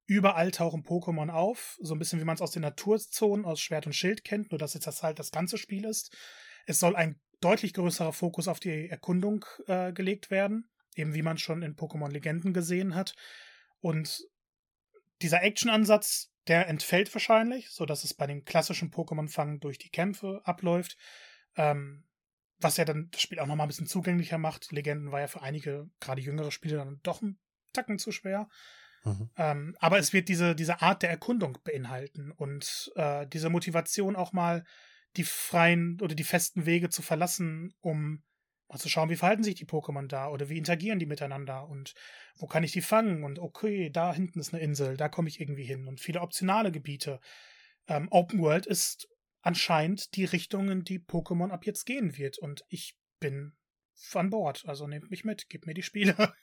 Überall 0.07 0.51
tauchen 0.51 0.85
Pokémon 0.85 1.31
auf, 1.31 1.77
so 1.83 1.95
ein 1.95 1.99
bisschen 1.99 2.21
wie 2.21 2.25
man 2.25 2.35
es 2.35 2.41
aus 2.41 2.53
den 2.53 2.63
Naturzonen 2.63 3.45
aus 3.45 3.61
Schwert 3.61 3.87
und 3.87 3.93
Schild 3.93 4.25
kennt, 4.25 4.51
nur 4.51 4.59
dass 4.59 4.75
jetzt 4.75 4.87
das 4.87 5.03
halt 5.03 5.19
das 5.19 5.33
ganze 5.33 5.59
Spiel 5.59 5.85
ist. 5.85 6.17
Es 6.69 6.79
soll 6.79 6.95
ein 6.97 7.19
deutlich 7.41 7.73
größerer 7.73 8.13
Fokus 8.13 8.47
auf 8.47 8.61
die 8.61 8.89
Erkundung 8.91 9.45
äh, 9.67 9.93
gelegt 9.93 10.31
werden, 10.31 10.69
eben 10.95 11.15
wie 11.15 11.23
man 11.23 11.39
schon 11.39 11.63
in 11.63 11.77
Pokémon 11.77 12.11
Legenden 12.11 12.53
gesehen 12.53 12.95
hat. 12.95 13.15
Und 13.81 14.29
dieser 15.23 15.43
Action-Ansatz, 15.43 16.31
der 16.47 16.69
entfällt 16.69 17.13
wahrscheinlich, 17.15 17.71
sodass 17.71 18.05
es 18.05 18.13
bei 18.13 18.27
den 18.27 18.45
klassischen 18.45 18.91
Pokémon-Fangen 18.91 19.61
durch 19.61 19.79
die 19.79 19.89
Kämpfe 19.89 20.43
abläuft. 20.45 20.99
Ähm, 21.57 22.05
was 22.61 22.77
ja 22.77 22.85
dann 22.85 23.09
das 23.13 23.23
Spiel 23.23 23.39
auch 23.39 23.47
nochmal 23.47 23.67
ein 23.67 23.69
bisschen 23.69 23.87
zugänglicher 23.87 24.37
macht. 24.37 24.71
Legenden 24.71 25.11
war 25.11 25.21
ja 25.21 25.27
für 25.29 25.43
einige, 25.43 25.89
gerade 26.01 26.21
jüngere 26.21 26.51
Spieler, 26.51 26.85
dann 26.85 27.01
doch 27.03 27.23
ein 27.23 27.39
Tacken 27.73 27.99
zu 27.99 28.13
schwer. 28.13 28.49
Mhm. 29.05 29.31
Ähm, 29.37 29.77
aber 29.79 29.99
es 29.99 30.13
wird 30.13 30.29
diese, 30.29 30.55
diese 30.55 30.83
Art 30.83 31.03
der 31.03 31.11
Erkundung 31.11 31.57
beinhalten 31.65 32.33
und 32.33 32.93
äh, 32.97 33.27
diese 33.27 33.49
Motivation 33.49 34.17
auch 34.17 34.33
mal 34.33 34.65
die 35.17 35.25
freien 35.25 36.01
oder 36.01 36.15
die 36.15 36.25
festen 36.25 36.67
Wege 36.67 36.91
zu 36.91 37.03
verlassen, 37.03 37.75
um 37.81 38.23
mal 38.69 38.79
zu 38.79 38.89
schauen, 38.89 39.09
wie 39.09 39.17
verhalten 39.17 39.43
sich 39.43 39.55
die 39.55 39.67
Pokémon 39.67 40.07
da 40.07 40.29
oder 40.29 40.49
wie 40.49 40.59
interagieren 40.59 40.99
die 40.99 41.07
miteinander 41.07 41.67
und 41.69 41.95
wo 42.37 42.47
kann 42.47 42.65
ich 42.65 42.73
die 42.73 42.83
fangen 42.83 43.25
und 43.25 43.39
okay, 43.39 43.91
da 43.91 44.13
hinten 44.13 44.39
ist 44.41 44.53
eine 44.53 44.63
Insel, 44.63 44.97
da 44.97 45.09
komme 45.09 45.29
ich 45.29 45.41
irgendwie 45.41 45.65
hin 45.65 45.87
und 45.87 46.01
viele 46.01 46.21
optionale 46.21 46.71
Gebiete. 46.71 47.21
Ähm, 47.87 48.09
Open 48.11 48.41
World 48.41 48.67
ist 48.67 49.09
anscheinend 49.41 50.15
die 50.17 50.27
Richtung, 50.27 50.71
in 50.71 50.85
die 50.85 50.99
Pokémon 50.99 51.51
ab 51.51 51.65
jetzt 51.65 51.87
gehen 51.87 52.17
wird 52.19 52.39
und 52.39 52.65
ich 52.69 52.97
bin 53.21 53.57
an 54.13 54.31
Bord, 54.31 54.65
also 54.67 54.87
nehmt 54.87 55.11
mich 55.11 55.25
mit, 55.25 55.49
gebt 55.49 55.67
mir 55.67 55.75
die 55.75 55.83
Spiele. 55.83 56.15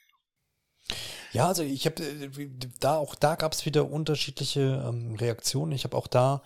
Ja, 1.31 1.47
also 1.47 1.63
ich 1.63 1.85
habe 1.85 2.01
äh, 2.01 2.49
da 2.79 2.95
auch 2.95 3.13
da 3.13 3.35
gab 3.35 3.51
es 3.51 3.65
wieder 3.65 3.91
unterschiedliche 3.91 4.85
ähm, 4.87 5.15
Reaktionen. 5.15 5.73
Ich 5.73 5.83
habe 5.83 5.97
auch 5.97 6.07
da 6.07 6.43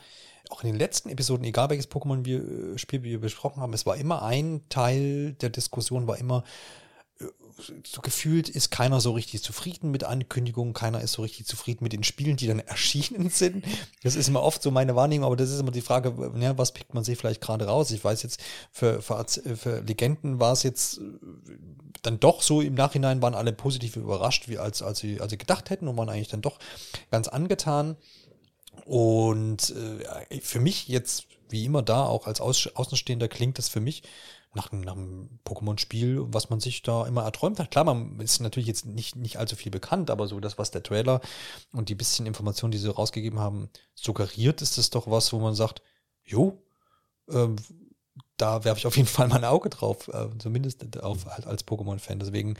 auch 0.49 0.63
in 0.63 0.71
den 0.71 0.79
letzten 0.79 1.09
Episoden, 1.09 1.45
egal 1.45 1.69
welches 1.69 1.89
Pokémon-Spiel 1.89 3.03
wir 3.03 3.21
besprochen 3.21 3.61
haben, 3.61 3.73
es 3.73 3.85
war 3.85 3.95
immer 3.95 4.23
ein 4.23 4.61
Teil 4.69 5.33
der 5.33 5.49
Diskussion, 5.49 6.07
war 6.07 6.17
immer 6.17 6.43
äh, 7.19 7.25
so 7.85 8.01
gefühlt 8.01 8.49
ist 8.49 8.71
keiner 8.71 8.99
so 8.99 9.11
richtig 9.11 9.43
zufrieden 9.43 9.91
mit 9.91 10.03
Ankündigungen, 10.03 10.73
keiner 10.73 11.01
ist 11.01 11.13
so 11.13 11.21
richtig 11.21 11.45
zufrieden 11.45 11.83
mit 11.83 11.93
den 11.93 12.03
Spielen, 12.03 12.35
die 12.35 12.47
dann 12.47 12.59
erschienen 12.67 13.29
sind. 13.29 13.63
Das 14.01 14.15
ist 14.15 14.27
immer 14.27 14.41
oft 14.41 14.61
so 14.63 14.71
meine 14.71 14.95
Wahrnehmung, 14.95 15.27
aber 15.27 15.35
das 15.35 15.51
ist 15.51 15.59
immer 15.59 15.71
die 15.71 15.81
Frage, 15.81 16.13
ja, 16.39 16.57
was 16.57 16.73
pickt 16.73 16.95
man 16.95 17.03
sich 17.03 17.17
vielleicht 17.17 17.41
gerade 17.41 17.65
raus? 17.65 17.91
Ich 17.91 18.03
weiß 18.03 18.23
jetzt, 18.23 18.41
für, 18.71 19.01
für, 19.01 19.23
für 19.55 19.81
Legenden 19.81 20.39
war 20.39 20.53
es 20.53 20.63
jetzt 20.63 20.97
äh, 20.97 21.01
dann 22.01 22.19
doch 22.19 22.41
so 22.41 22.61
im 22.61 22.73
Nachhinein, 22.73 23.21
waren 23.21 23.35
alle 23.35 23.53
positiv 23.53 23.97
überrascht, 23.97 24.47
wie 24.47 24.57
als, 24.57 24.81
als, 24.81 24.99
sie, 24.99 25.21
als 25.21 25.29
sie 25.29 25.37
gedacht 25.37 25.69
hätten 25.69 25.87
und 25.87 25.97
waren 25.97 26.09
eigentlich 26.09 26.29
dann 26.29 26.41
doch 26.41 26.57
ganz 27.11 27.27
angetan. 27.27 27.97
Und 28.85 29.73
äh, 30.29 30.41
für 30.41 30.59
mich 30.59 30.87
jetzt, 30.87 31.27
wie 31.49 31.65
immer 31.65 31.81
da, 31.81 32.05
auch 32.05 32.27
als 32.27 32.41
Außenstehender, 32.41 33.27
klingt 33.27 33.57
das 33.57 33.69
für 33.69 33.79
mich 33.79 34.03
nach, 34.53 34.71
nach 34.71 34.95
einem 34.95 35.39
Pokémon-Spiel, 35.45 36.25
was 36.27 36.49
man 36.49 36.59
sich 36.59 36.81
da 36.81 37.05
immer 37.05 37.23
erträumt 37.23 37.59
hat. 37.59 37.71
Klar, 37.71 37.85
man 37.85 38.19
ist 38.19 38.39
natürlich 38.39 38.67
jetzt 38.67 38.85
nicht, 38.85 39.15
nicht 39.15 39.37
allzu 39.37 39.55
viel 39.55 39.71
bekannt, 39.71 40.09
aber 40.09 40.27
so 40.27 40.39
das, 40.39 40.57
was 40.57 40.71
der 40.71 40.83
Trailer 40.83 41.21
und 41.71 41.89
die 41.89 41.95
bisschen 41.95 42.25
Informationen, 42.25 42.71
die 42.71 42.77
sie 42.77 42.91
rausgegeben 42.91 43.39
haben, 43.39 43.69
suggeriert, 43.93 44.61
ist 44.61 44.77
das 44.77 44.89
doch 44.89 45.09
was, 45.09 45.31
wo 45.33 45.39
man 45.39 45.53
sagt, 45.53 45.81
jo, 46.23 46.61
ähm, 47.29 47.57
da 48.41 48.63
werfe 48.63 48.79
ich 48.79 48.87
auf 48.87 48.95
jeden 48.95 49.07
Fall 49.07 49.27
mal 49.27 49.37
ein 49.37 49.45
Auge 49.45 49.69
drauf, 49.69 50.07
äh, 50.07 50.27
zumindest 50.39 50.97
auf, 50.97 51.25
halt 51.25 51.45
als 51.45 51.67
Pokémon-Fan. 51.67 52.19
Deswegen, 52.19 52.57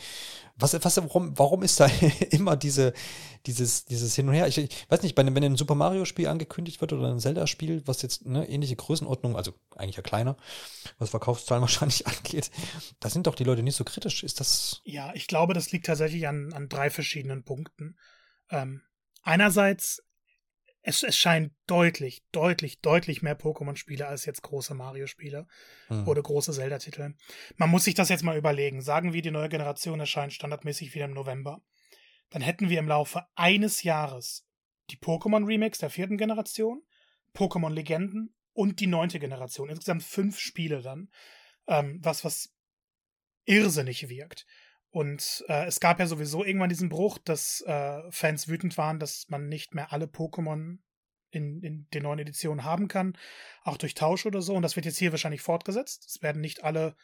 was, 0.58 0.74
was, 0.74 0.98
warum, 0.98 1.38
warum 1.38 1.64
ist 1.64 1.80
da 1.80 1.88
immer 2.32 2.56
diese, 2.58 2.94
dieses, 3.46 3.86
dieses 3.86 4.16
Hin 4.16 4.28
und 4.28 4.36
Her? 4.36 4.48
Ich, 4.48 4.58
ich 4.58 4.86
weiß 4.90 5.02
nicht, 5.02 5.18
wenn 5.18 5.44
ein 5.44 5.56
Super 5.56 5.76
Mario-Spiel 5.76 6.28
angekündigt 6.28 6.82
wird 6.82 6.94
oder 6.94 7.10
ein 7.10 7.20
Zelda-Spiel, 7.20 7.84
was 7.86 8.02
jetzt 8.02 8.26
eine 8.26 8.48
ähnliche 8.50 8.76
Größenordnung, 8.76 9.36
also 9.36 9.54
eigentlich 9.76 9.96
ja 9.96 10.04
kleiner, 10.04 10.36
was 10.98 11.12
Verkaufszahlen 11.12 11.62
wahrscheinlich 11.64 12.06
angeht, 12.06 12.52
da 13.00 13.10
sind 13.10 13.28
doch 13.28 13.36
die 13.36 13.46
Leute 13.46 13.64
nicht 13.64 13.76
so 13.76 13.84
kritisch. 13.84 14.24
Ist 14.24 14.40
das. 14.40 14.82
Ja, 14.84 15.14
ich 15.14 15.28
glaube, 15.28 15.54
das 15.54 15.72
liegt 15.72 15.86
tatsächlich 15.86 16.28
an, 16.28 16.54
an 16.54 16.68
drei 16.68 16.90
verschiedenen 16.90 17.44
Punkten. 17.44 17.98
Ähm, 18.52 18.82
einerseits 19.24 20.04
es, 20.90 21.04
es 21.04 21.16
scheint 21.16 21.54
deutlich, 21.68 22.24
deutlich, 22.32 22.82
deutlich 22.82 23.22
mehr 23.22 23.40
Pokémon-Spiele 23.40 24.08
als 24.08 24.26
jetzt 24.26 24.42
große 24.42 24.74
Mario-Spiele 24.74 25.48
hm. 25.88 26.08
oder 26.08 26.22
große 26.22 26.52
Zelda-Titel. 26.52 27.14
Man 27.58 27.70
muss 27.70 27.84
sich 27.84 27.94
das 27.94 28.10
jetzt 28.10 28.24
mal 28.24 28.38
überlegen. 28.38 28.82
Sagen 28.82 29.14
wir, 29.14 29.22
die 29.22 29.32
neue 29.32 29.50
Generation 29.50 30.00
erscheint 30.00 30.34
standardmäßig 30.34 30.96
wieder 30.96 31.06
im 31.06 31.14
November. 31.14 31.62
Dann 32.32 32.42
hätten 32.42 32.70
wir 32.70 32.80
im 32.80 32.88
Laufe 32.88 33.26
eines 33.36 33.84
Jahres 33.84 34.48
die 34.90 34.98
Pokémon-Remakes 34.98 35.80
der 35.80 35.92
vierten 35.92 36.18
Generation, 36.18 36.82
Pokémon-Legenden 37.36 38.34
und 38.54 38.80
die 38.80 38.88
neunte 38.88 39.20
Generation. 39.20 39.70
Insgesamt 39.70 40.04
fünf 40.04 40.40
Spiele 40.40 40.82
dann. 40.82 41.10
Ähm, 41.68 42.00
was, 42.02 42.26
was 42.26 42.52
irrsinnig 43.46 44.10
wirkt. 44.10 44.48
Und 44.92 45.46
äh, 45.48 45.66
es 45.66 45.80
gab 45.80 46.00
ja 46.00 46.08
sowieso 46.08 46.44
irgendwann 46.44 46.70
diesen 46.70 46.90
Bruch, 46.90 47.20
dass 47.20 47.62
äh, 47.62 48.02
Fans 48.12 48.48
wütend 48.48 48.78
waren, 48.78 49.00
dass 49.00 49.30
man 49.30 49.48
nicht 49.48 49.76
mehr 49.76 49.94
alle 49.94 50.06
Pokémon 50.06 50.80
in, 51.32 51.62
in 51.62 51.88
den 51.94 52.04
neuen 52.04 52.20
Editionen 52.20 52.64
haben 52.64 52.88
kann, 52.88 53.16
auch 53.64 53.78
durch 53.78 53.94
Tausch 53.94 54.26
oder 54.26 54.42
so. 54.42 54.56
Und 54.56 54.64
das 54.64 54.76
wird 54.76 54.88
jetzt 54.88 54.98
hier 54.98 55.12
wahrscheinlich 55.12 55.42
fortgesetzt. 55.42 56.06
Es 56.08 56.22
werden 56.24 56.42
nicht 56.42 56.64
alle 56.64 56.96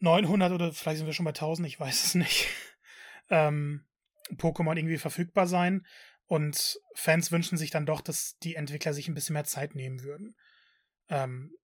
900 0.00 0.52
oder 0.52 0.72
vielleicht 0.72 0.98
sind 0.98 1.06
wir 1.06 1.12
schon 1.12 1.24
bei 1.24 1.30
1000, 1.30 1.68
ich 1.68 1.78
weiß 1.78 2.04
es 2.04 2.14
nicht, 2.14 2.48
ähm, 3.30 3.86
Pokémon 4.34 4.76
irgendwie 4.76 4.98
verfügbar 4.98 5.46
sein. 5.46 5.86
Und 6.26 6.80
Fans 6.94 7.30
wünschen 7.30 7.56
sich 7.56 7.70
dann 7.70 7.86
doch, 7.86 8.00
dass 8.00 8.36
die 8.38 8.56
Entwickler 8.56 8.92
sich 8.92 9.06
ein 9.06 9.14
bisschen 9.14 9.34
mehr 9.34 9.44
Zeit 9.44 9.76
nehmen 9.76 10.02
würden. 10.02 10.34
Ähm, 11.08 11.56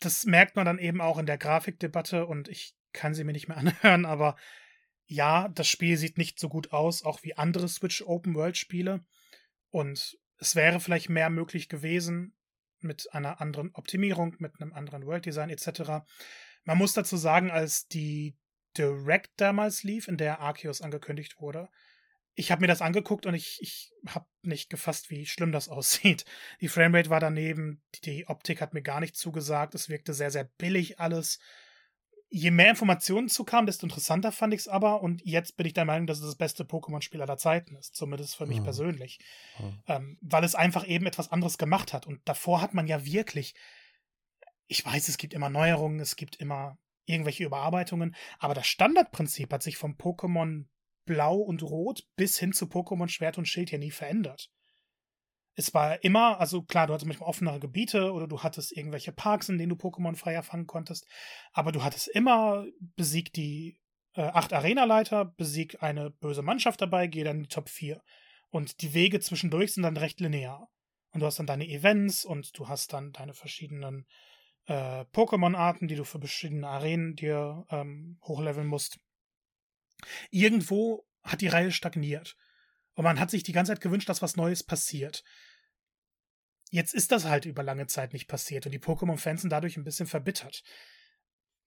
das 0.00 0.24
merkt 0.24 0.56
man 0.56 0.66
dann 0.66 0.78
eben 0.78 1.00
auch 1.00 1.18
in 1.18 1.26
der 1.26 1.38
Grafikdebatte 1.38 2.26
und 2.26 2.48
ich 2.48 2.74
kann 2.92 3.14
sie 3.14 3.24
mir 3.24 3.32
nicht 3.32 3.48
mehr 3.48 3.56
anhören, 3.58 4.04
aber 4.04 4.36
ja, 5.06 5.48
das 5.48 5.68
Spiel 5.68 5.96
sieht 5.96 6.18
nicht 6.18 6.38
so 6.38 6.48
gut 6.48 6.72
aus, 6.72 7.02
auch 7.02 7.22
wie 7.24 7.36
andere 7.36 7.68
Switch 7.68 8.02
Open 8.02 8.34
World 8.34 8.56
Spiele. 8.56 9.04
Und 9.70 10.16
es 10.38 10.54
wäre 10.54 10.78
vielleicht 10.78 11.08
mehr 11.08 11.30
möglich 11.30 11.68
gewesen 11.68 12.36
mit 12.78 13.12
einer 13.12 13.40
anderen 13.40 13.74
Optimierung, 13.74 14.36
mit 14.38 14.60
einem 14.60 14.72
anderen 14.72 15.06
World 15.06 15.26
Design 15.26 15.50
etc. 15.50 16.04
Man 16.64 16.78
muss 16.78 16.92
dazu 16.92 17.16
sagen, 17.16 17.50
als 17.50 17.88
die 17.88 18.36
Direct 18.78 19.32
damals 19.36 19.82
lief, 19.82 20.06
in 20.06 20.16
der 20.16 20.38
Arceus 20.38 20.80
angekündigt 20.80 21.40
wurde, 21.40 21.68
ich 22.34 22.50
habe 22.50 22.60
mir 22.60 22.68
das 22.68 22.80
angeguckt 22.80 23.26
und 23.26 23.34
ich, 23.34 23.58
ich 23.60 23.92
habe 24.06 24.26
nicht 24.42 24.70
gefasst, 24.70 25.10
wie 25.10 25.26
schlimm 25.26 25.52
das 25.52 25.68
aussieht. 25.68 26.24
Die 26.60 26.68
Framerate 26.68 27.10
war 27.10 27.20
daneben, 27.20 27.82
die 28.04 28.26
Optik 28.28 28.60
hat 28.60 28.74
mir 28.74 28.82
gar 28.82 29.00
nicht 29.00 29.16
zugesagt, 29.16 29.74
es 29.74 29.88
wirkte 29.88 30.14
sehr, 30.14 30.30
sehr 30.30 30.44
billig 30.44 31.00
alles 31.00 31.38
je 32.30 32.50
mehr 32.50 32.70
Informationen 32.70 33.28
zu 33.28 33.44
kam, 33.44 33.66
desto 33.66 33.84
interessanter 33.84 34.32
fand 34.32 34.54
ich 34.54 34.60
es 34.60 34.68
aber. 34.68 35.02
Und 35.02 35.20
jetzt 35.24 35.56
bin 35.56 35.66
ich 35.66 35.74
der 35.74 35.84
Meinung, 35.84 36.06
dass 36.06 36.18
es 36.18 36.26
das 36.26 36.36
beste 36.36 36.64
Pokémon-Spiel 36.64 37.20
aller 37.20 37.36
Zeiten 37.36 37.74
ist. 37.76 37.94
Zumindest 37.96 38.36
für 38.36 38.46
mich 38.46 38.60
mhm. 38.60 38.64
persönlich. 38.64 39.18
Mhm. 39.58 39.82
Ähm, 39.86 40.18
weil 40.20 40.44
es 40.44 40.54
einfach 40.54 40.86
eben 40.86 41.06
etwas 41.06 41.30
anderes 41.32 41.58
gemacht 41.58 41.92
hat. 41.92 42.06
Und 42.06 42.20
davor 42.24 42.62
hat 42.62 42.72
man 42.72 42.86
ja 42.86 43.04
wirklich. 43.04 43.54
Ich 44.68 44.86
weiß, 44.86 45.08
es 45.08 45.18
gibt 45.18 45.34
immer 45.34 45.50
Neuerungen, 45.50 45.98
es 45.98 46.14
gibt 46.14 46.36
immer 46.36 46.78
irgendwelche 47.04 47.44
Überarbeitungen. 47.44 48.14
Aber 48.38 48.54
das 48.54 48.68
Standardprinzip 48.68 49.52
hat 49.52 49.64
sich 49.64 49.76
vom 49.76 49.96
Pokémon 49.96 50.66
Blau 51.06 51.36
und 51.36 51.64
Rot 51.64 52.06
bis 52.14 52.38
hin 52.38 52.52
zu 52.52 52.66
Pokémon 52.66 53.08
Schwert 53.08 53.36
und 53.36 53.48
Schild 53.48 53.72
ja 53.72 53.78
nie 53.78 53.90
verändert 53.90 54.50
es 55.54 55.74
war 55.74 56.02
immer, 56.04 56.40
also 56.40 56.62
klar, 56.62 56.86
du 56.86 56.94
hattest 56.94 57.06
manchmal 57.06 57.28
offenere 57.28 57.60
Gebiete 57.60 58.12
oder 58.12 58.26
du 58.26 58.42
hattest 58.42 58.72
irgendwelche 58.76 59.12
Parks, 59.12 59.48
in 59.48 59.58
denen 59.58 59.70
du 59.70 59.76
Pokémon 59.76 60.16
freier 60.16 60.42
fangen 60.42 60.66
konntest, 60.66 61.06
aber 61.52 61.72
du 61.72 61.82
hattest 61.82 62.08
immer 62.08 62.66
besiegt 62.96 63.36
die 63.36 63.78
äh, 64.14 64.22
acht 64.22 64.52
Arenaleiter, 64.52 65.24
besieg 65.24 65.82
eine 65.82 66.10
böse 66.10 66.42
Mannschaft 66.42 66.80
dabei, 66.80 67.06
geh 67.06 67.24
dann 67.24 67.38
in 67.38 67.42
die 67.44 67.48
Top 67.48 67.68
4. 67.68 68.02
Und 68.48 68.82
die 68.82 68.94
Wege 68.94 69.20
zwischendurch 69.20 69.74
sind 69.74 69.84
dann 69.84 69.96
recht 69.96 70.20
linear. 70.20 70.68
Und 71.12 71.20
du 71.20 71.26
hast 71.26 71.38
dann 71.38 71.46
deine 71.46 71.68
Events 71.68 72.24
und 72.24 72.56
du 72.58 72.68
hast 72.68 72.92
dann 72.92 73.12
deine 73.12 73.34
verschiedenen 73.34 74.06
äh, 74.66 75.04
Pokémon-Arten, 75.12 75.88
die 75.88 75.96
du 75.96 76.04
für 76.04 76.18
verschiedene 76.18 76.68
Arenen 76.68 77.14
dir 77.16 77.64
ähm, 77.70 78.18
hochleveln 78.22 78.66
musst. 78.66 78.98
Irgendwo 80.30 81.04
hat 81.22 81.40
die 81.40 81.48
Reihe 81.48 81.72
stagniert. 81.72 82.36
Und 83.00 83.04
man 83.04 83.18
hat 83.18 83.30
sich 83.30 83.42
die 83.42 83.52
ganze 83.52 83.72
Zeit 83.72 83.80
gewünscht, 83.80 84.10
dass 84.10 84.20
was 84.20 84.36
Neues 84.36 84.62
passiert. 84.62 85.24
Jetzt 86.68 86.92
ist 86.92 87.10
das 87.10 87.24
halt 87.24 87.46
über 87.46 87.62
lange 87.62 87.86
Zeit 87.86 88.12
nicht 88.12 88.28
passiert 88.28 88.66
und 88.66 88.72
die 88.72 88.78
Pokémon-Fans 88.78 89.40
sind 89.40 89.48
dadurch 89.48 89.78
ein 89.78 89.84
bisschen 89.84 90.06
verbittert. 90.06 90.62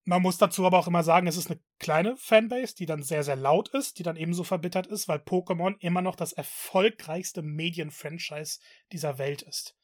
Man 0.04 0.22
muss 0.22 0.38
dazu 0.38 0.64
aber 0.64 0.78
auch 0.78 0.86
immer 0.86 1.02
sagen, 1.02 1.26
es 1.26 1.36
ist 1.36 1.50
eine 1.50 1.60
kleine 1.80 2.16
Fanbase, 2.18 2.76
die 2.76 2.86
dann 2.86 3.02
sehr, 3.02 3.24
sehr 3.24 3.36
laut 3.36 3.70
ist, 3.70 3.98
die 3.98 4.04
dann 4.04 4.16
ebenso 4.16 4.44
verbittert 4.44 4.86
ist, 4.86 5.08
weil 5.08 5.18
Pokémon 5.18 5.76
immer 5.80 6.04
noch 6.04 6.16
das 6.16 6.34
erfolgreichste 6.34 7.42
Medienfranchise 7.42 8.60
dieser 8.92 9.18
Welt 9.18 9.42
ist. 9.42 9.76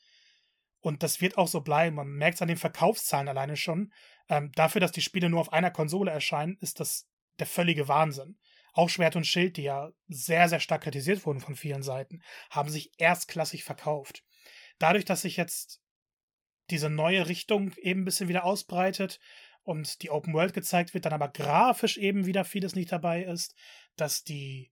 Und 0.81 1.01
das 1.01 1.19
wird 1.19 1.39
auch 1.39 1.47
so 1.47 1.61
bleiben. 1.61 1.95
Man 1.95 2.09
merkt 2.09 2.35
es 2.35 2.43
an 2.43 2.47
den 2.47 2.57
Verkaufszahlen 2.57 3.27
alleine 3.27 3.57
schon. 3.57 3.91
Ähm, 4.27 4.51
dafür, 4.53 4.81
dass 4.81 4.91
die 4.91 5.01
Spiele 5.01 5.31
nur 5.31 5.41
auf 5.41 5.51
einer 5.51 5.71
Konsole 5.71 6.11
erscheinen, 6.11 6.59
ist 6.61 6.79
das 6.79 7.09
der 7.39 7.47
völlige 7.47 7.87
Wahnsinn. 7.87 8.37
Auch 8.73 8.89
Schwert 8.89 9.15
und 9.15 9.25
Schild, 9.25 9.57
die 9.57 9.63
ja 9.63 9.91
sehr, 10.07 10.49
sehr 10.49 10.59
stark 10.59 10.83
kritisiert 10.83 11.25
wurden 11.25 11.39
von 11.39 11.55
vielen 11.55 11.83
Seiten, 11.83 12.21
haben 12.49 12.69
sich 12.69 12.91
erstklassig 12.97 13.63
verkauft. 13.63 14.23
Dadurch, 14.77 15.05
dass 15.05 15.21
sich 15.21 15.37
jetzt 15.37 15.81
diese 16.69 16.89
neue 16.89 17.27
Richtung 17.27 17.73
eben 17.77 18.01
ein 18.01 18.05
bisschen 18.05 18.29
wieder 18.29 18.45
ausbreitet 18.45 19.19
und 19.63 20.01
die 20.01 20.09
Open 20.09 20.33
World 20.33 20.53
gezeigt 20.53 20.93
wird, 20.93 21.05
dann 21.05 21.13
aber 21.13 21.29
grafisch 21.29 21.97
eben 21.97 22.25
wieder 22.25 22.45
vieles 22.45 22.75
nicht 22.75 22.91
dabei 22.91 23.23
ist, 23.23 23.55
dass 23.95 24.23
die 24.23 24.71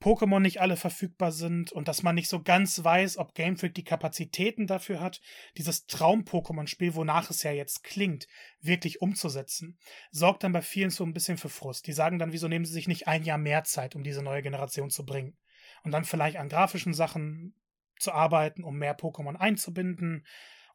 Pokémon 0.00 0.40
nicht 0.40 0.60
alle 0.60 0.76
verfügbar 0.76 1.32
sind 1.32 1.72
und 1.72 1.88
dass 1.88 2.02
man 2.02 2.14
nicht 2.14 2.28
so 2.28 2.42
ganz 2.42 2.84
weiß, 2.84 3.16
ob 3.16 3.34
Game 3.34 3.56
Freak 3.56 3.74
die 3.74 3.84
Kapazitäten 3.84 4.66
dafür 4.66 5.00
hat, 5.00 5.20
dieses 5.56 5.86
Traum-Pokémon-Spiel, 5.86 6.94
wonach 6.94 7.30
es 7.30 7.42
ja 7.42 7.50
jetzt 7.50 7.82
klingt, 7.82 8.26
wirklich 8.60 9.00
umzusetzen, 9.00 9.78
sorgt 10.10 10.44
dann 10.44 10.52
bei 10.52 10.62
vielen 10.62 10.90
so 10.90 11.04
ein 11.04 11.14
bisschen 11.14 11.38
für 11.38 11.48
Frust. 11.48 11.86
Die 11.86 11.92
sagen 11.92 12.18
dann, 12.18 12.32
wieso 12.32 12.46
nehmen 12.46 12.66
sie 12.66 12.74
sich 12.74 12.88
nicht 12.88 13.08
ein 13.08 13.24
Jahr 13.24 13.38
mehr 13.38 13.64
Zeit, 13.64 13.96
um 13.96 14.02
diese 14.02 14.22
neue 14.22 14.42
Generation 14.42 14.90
zu 14.90 15.04
bringen? 15.04 15.36
Und 15.82 15.92
dann 15.92 16.04
vielleicht 16.04 16.36
an 16.36 16.48
grafischen 16.48 16.92
Sachen 16.92 17.54
zu 17.98 18.12
arbeiten, 18.12 18.64
um 18.64 18.76
mehr 18.76 18.96
Pokémon 18.96 19.36
einzubinden, 19.36 20.26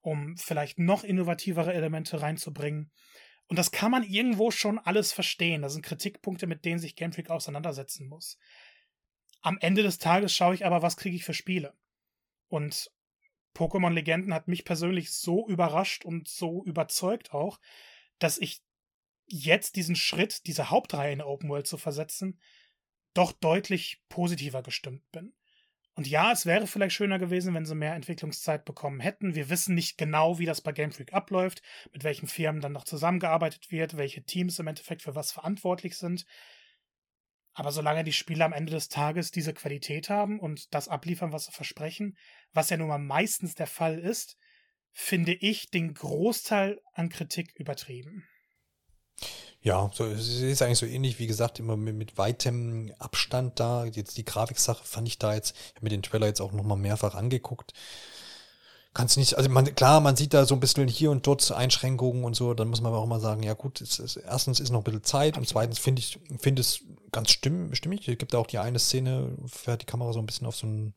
um 0.02 0.36
vielleicht 0.38 0.80
noch 0.80 1.04
innovativere 1.04 1.74
Elemente 1.74 2.22
reinzubringen. 2.22 2.92
Und 3.48 3.60
das 3.60 3.72
kann 3.72 3.92
man 3.92 4.04
irgendwo 4.04 4.50
schon 4.50 4.80
alles 4.80 5.12
verstehen. 5.12 5.62
Das 5.62 5.74
sind 5.74 5.86
Kritikpunkte, 5.86 6.48
mit 6.48 6.66
denen 6.66 6.80
sich 6.80 6.96
Game 6.96 7.12
Freak 7.12 7.30
auseinandersetzen 7.30 8.08
muss. 8.08 8.40
Am 9.42 9.58
Ende 9.60 9.84
des 9.84 9.98
Tages 9.98 10.34
schaue 10.34 10.56
ich 10.56 10.66
aber, 10.66 10.82
was 10.82 10.98
kriege 10.98 11.16
ich 11.16 11.24
für 11.24 11.34
Spiele. 11.34 11.74
Und 12.48 12.92
Pokémon 13.56 13.92
Legenden 13.92 14.34
hat 14.34 14.48
mich 14.48 14.66
persönlich 14.66 15.12
so 15.12 15.48
überrascht 15.48 16.06
und 16.06 16.28
so 16.28 16.64
überzeugt 16.66 17.34
auch, 17.34 17.60
dass 18.20 18.38
ich 18.38 18.62
jetzt 19.26 19.76
diesen 19.76 19.96
Schritt, 19.96 20.46
diese 20.48 20.70
Hauptreihe 20.70 21.12
in 21.12 21.20
der 21.20 21.28
Open 21.28 21.50
World 21.50 21.68
zu 21.68 21.78
versetzen, 21.78 22.40
doch 23.14 23.32
deutlich 23.32 24.02
positiver 24.10 24.62
gestimmt 24.64 25.10
bin. 25.12 25.34
Und 25.96 26.08
ja, 26.08 26.32
es 26.32 26.46
wäre 26.46 26.68
vielleicht 26.68 26.96
schöner 26.96 27.20
gewesen, 27.20 27.54
wenn 27.54 27.66
sie 27.66 27.76
mehr 27.76 27.96
Entwicklungszeit 27.96 28.64
bekommen 28.64 29.02
hätten. 29.02 29.36
Wir 29.36 29.50
wissen 29.50 29.76
nicht 29.76 29.98
genau, 29.98 30.40
wie 30.40 30.46
das 30.46 30.62
bei 30.62 30.72
Game 30.72 30.92
Freak 30.92 31.14
abläuft, 31.14 31.62
mit 31.92 32.04
welchen 32.04 32.28
Firmen 32.28 32.62
dann 32.62 32.72
noch 32.72 32.86
zusammengearbeitet 32.86 33.72
wird, 33.72 33.98
welche 33.98 34.24
Teams 34.24 34.58
im 34.60 34.68
Endeffekt 34.68 35.02
für 35.02 35.16
was 35.16 35.34
verantwortlich 35.34 35.98
sind. 35.98 36.26
Aber 37.54 37.72
solange 37.72 38.04
die 38.04 38.14
Spieler 38.14 38.46
am 38.46 38.54
Ende 38.54 38.72
des 38.72 38.88
Tages 38.88 39.32
diese 39.32 39.54
Qualität 39.54 40.10
haben 40.10 40.40
und 40.40 40.74
das 40.74 40.88
abliefern, 40.88 41.34
was 41.34 41.46
sie 41.46 41.52
versprechen, 41.52 42.16
was 42.54 42.70
ja 42.70 42.78
nun 42.78 42.88
mal 42.88 42.98
meistens 42.98 43.56
der 43.56 43.68
Fall 43.68 44.00
ist, 44.00 44.38
finde 44.94 45.34
ich 45.34 45.70
den 45.70 45.94
Großteil 45.94 46.80
an 46.94 47.10
Kritik 47.10 47.54
übertrieben. 47.56 48.26
Ja, 49.64 49.92
so, 49.94 50.06
es 50.06 50.28
ist 50.28 50.62
eigentlich 50.62 50.80
so 50.80 50.88
ähnlich, 50.88 51.20
wie 51.20 51.28
gesagt, 51.28 51.60
immer 51.60 51.78
mit, 51.78 51.96
mit 51.96 52.18
weitem 52.18 52.92
Abstand 52.98 53.60
da. 53.60 53.86
Jetzt 53.86 54.18
die 54.18 54.26
Grafiksache 54.26 54.84
fand 54.84 55.08
ich 55.08 55.20
da 55.20 55.36
jetzt, 55.36 55.56
ich 55.56 55.76
habe 55.76 55.86
mir 55.86 55.92
den 55.92 56.02
Trailer 56.02 56.28
jetzt 56.28 56.42
auch 56.42 56.52
nochmal 56.52 56.78
mehrfach 56.78 57.14
angeguckt. 57.14 57.74
Kannst 58.94 59.18
nicht, 59.18 59.38
also 59.38 59.50
man, 59.50 59.74
klar, 59.76 60.02
man 60.02 60.16
sieht 60.16 60.34
da 60.34 60.46
so 60.46 60.56
ein 60.56 60.60
bisschen 60.60 60.88
hier 60.88 61.12
und 61.12 61.26
dort 61.28 61.50
Einschränkungen 61.52 62.24
und 62.26 62.36
so, 62.36 62.54
dann 62.54 62.70
muss 62.70 62.82
man 62.82 62.92
aber 62.92 63.02
auch 63.02 63.08
mal 63.08 63.22
sagen, 63.22 63.44
ja 63.44 63.54
gut, 63.54 63.80
es 63.82 64.00
ist, 64.00 64.18
erstens 64.18 64.60
ist 64.60 64.72
noch 64.72 64.82
ein 64.82 64.84
bisschen 64.84 65.04
Zeit 65.04 65.38
und 65.38 65.48
zweitens 65.48 65.80
finde 65.80 66.02
ich, 66.02 66.20
finde 66.40 66.62
es 66.62 66.84
ganz 67.12 67.32
stimm, 67.32 67.74
stimmig. 67.76 68.08
Es 68.08 68.18
gibt 68.18 68.34
da 68.34 68.38
auch 68.38 68.48
die 68.48 68.58
eine 68.60 68.80
Szene, 68.80 69.36
fährt 69.46 69.82
die 69.82 69.86
Kamera 69.86 70.14
so 70.14 70.20
ein 70.20 70.26
bisschen 70.26 70.48
auf 70.48 70.56
so 70.56 70.68
ein 70.68 70.94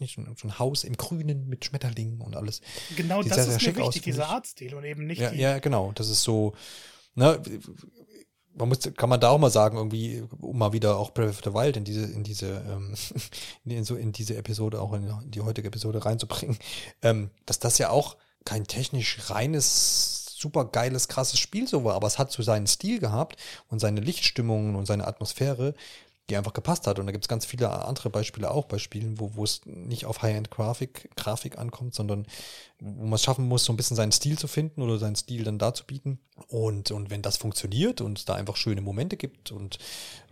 nicht 0.00 0.16
so 0.16 0.48
ein, 0.48 0.58
Haus 0.58 0.82
im 0.84 0.96
Grünen 0.96 1.48
mit 1.48 1.64
Schmetterlingen 1.64 2.20
und 2.20 2.34
alles. 2.34 2.60
Genau, 2.96 3.22
Sieht 3.22 3.30
das 3.30 3.44
sehr, 3.44 3.56
ist 3.56 3.62
sehr 3.62 3.72
mir 3.72 3.78
wichtig, 3.78 4.00
aus, 4.00 4.04
dieser. 4.04 4.28
Artstil 4.28 4.74
und 4.74 4.84
eben 4.84 5.06
nicht 5.06 5.20
Ja, 5.20 5.30
die. 5.30 5.38
ja, 5.38 5.58
genau. 5.60 5.92
Das 5.94 6.08
ist 6.08 6.22
so, 6.22 6.54
ne, 7.14 7.40
man 8.56 8.68
muss, 8.68 8.80
kann 8.96 9.08
man 9.08 9.20
da 9.20 9.30
auch 9.30 9.38
mal 9.38 9.50
sagen, 9.50 9.76
irgendwie, 9.76 10.24
um 10.40 10.58
mal 10.58 10.72
wieder 10.72 10.96
auch 10.96 11.12
Breath 11.12 11.30
of 11.30 11.40
the 11.44 11.54
Wild 11.54 11.76
in 11.76 11.84
diese, 11.84 12.04
in 12.04 12.24
diese, 12.24 12.64
ähm, 12.68 12.94
in, 13.64 13.84
so 13.84 13.96
in 13.96 14.12
diese 14.12 14.36
Episode, 14.36 14.80
auch 14.80 14.92
in 14.92 15.30
die 15.30 15.40
heutige 15.40 15.68
Episode 15.68 16.04
reinzubringen, 16.04 16.58
ähm, 17.02 17.30
dass 17.44 17.58
das 17.58 17.78
ja 17.78 17.90
auch 17.90 18.16
kein 18.44 18.66
technisch 18.66 19.30
reines, 19.30 20.15
super 20.36 20.66
geiles, 20.66 21.08
krasses 21.08 21.38
Spiel 21.38 21.66
so 21.66 21.84
war, 21.84 21.94
aber 21.94 22.06
es 22.06 22.18
hat 22.18 22.30
so 22.30 22.42
seinen 22.42 22.66
Stil 22.66 22.98
gehabt 22.98 23.36
und 23.68 23.80
seine 23.80 24.00
Lichtstimmungen 24.00 24.76
und 24.76 24.86
seine 24.86 25.06
Atmosphäre, 25.06 25.74
die 26.28 26.36
einfach 26.36 26.52
gepasst 26.52 26.86
hat. 26.86 26.98
Und 26.98 27.06
da 27.06 27.12
gibt 27.12 27.24
es 27.24 27.28
ganz 27.28 27.46
viele 27.46 27.70
andere 27.70 28.10
Beispiele 28.10 28.50
auch 28.50 28.64
bei 28.64 28.78
Spielen, 28.78 29.20
wo, 29.20 29.34
wo 29.34 29.44
es 29.44 29.60
nicht 29.64 30.06
auf 30.06 30.22
High-End-Grafik 30.22 31.10
Grafik 31.16 31.58
ankommt, 31.58 31.94
sondern 31.94 32.26
wo 32.80 33.04
man 33.04 33.14
es 33.14 33.22
schaffen 33.22 33.46
muss, 33.46 33.64
so 33.64 33.72
ein 33.72 33.76
bisschen 33.76 33.96
seinen 33.96 34.12
Stil 34.12 34.36
zu 34.36 34.48
finden 34.48 34.82
oder 34.82 34.98
seinen 34.98 35.16
Stil 35.16 35.44
dann 35.44 35.58
darzubieten. 35.58 36.18
Und, 36.48 36.90
und 36.90 37.10
wenn 37.10 37.22
das 37.22 37.36
funktioniert 37.36 38.00
und 38.00 38.18
es 38.18 38.24
da 38.24 38.34
einfach 38.34 38.56
schöne 38.56 38.80
Momente 38.80 39.16
gibt 39.16 39.52
und 39.52 39.76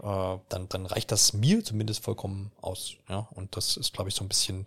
äh, 0.03 0.39
dann, 0.49 0.69
dann 0.69 0.87
reicht 0.87 1.13
das 1.13 1.33
mir 1.33 1.65
zumindest 1.65 2.03
vollkommen 2.03 2.51
aus. 2.61 2.95
Ja? 3.09 3.29
Und 3.31 3.57
das 3.57 3.77
ist, 3.77 3.93
glaube 3.93 4.11
ich, 4.11 4.17
so 4.17 4.25
ein 4.25 4.29
bisschen 4.29 4.67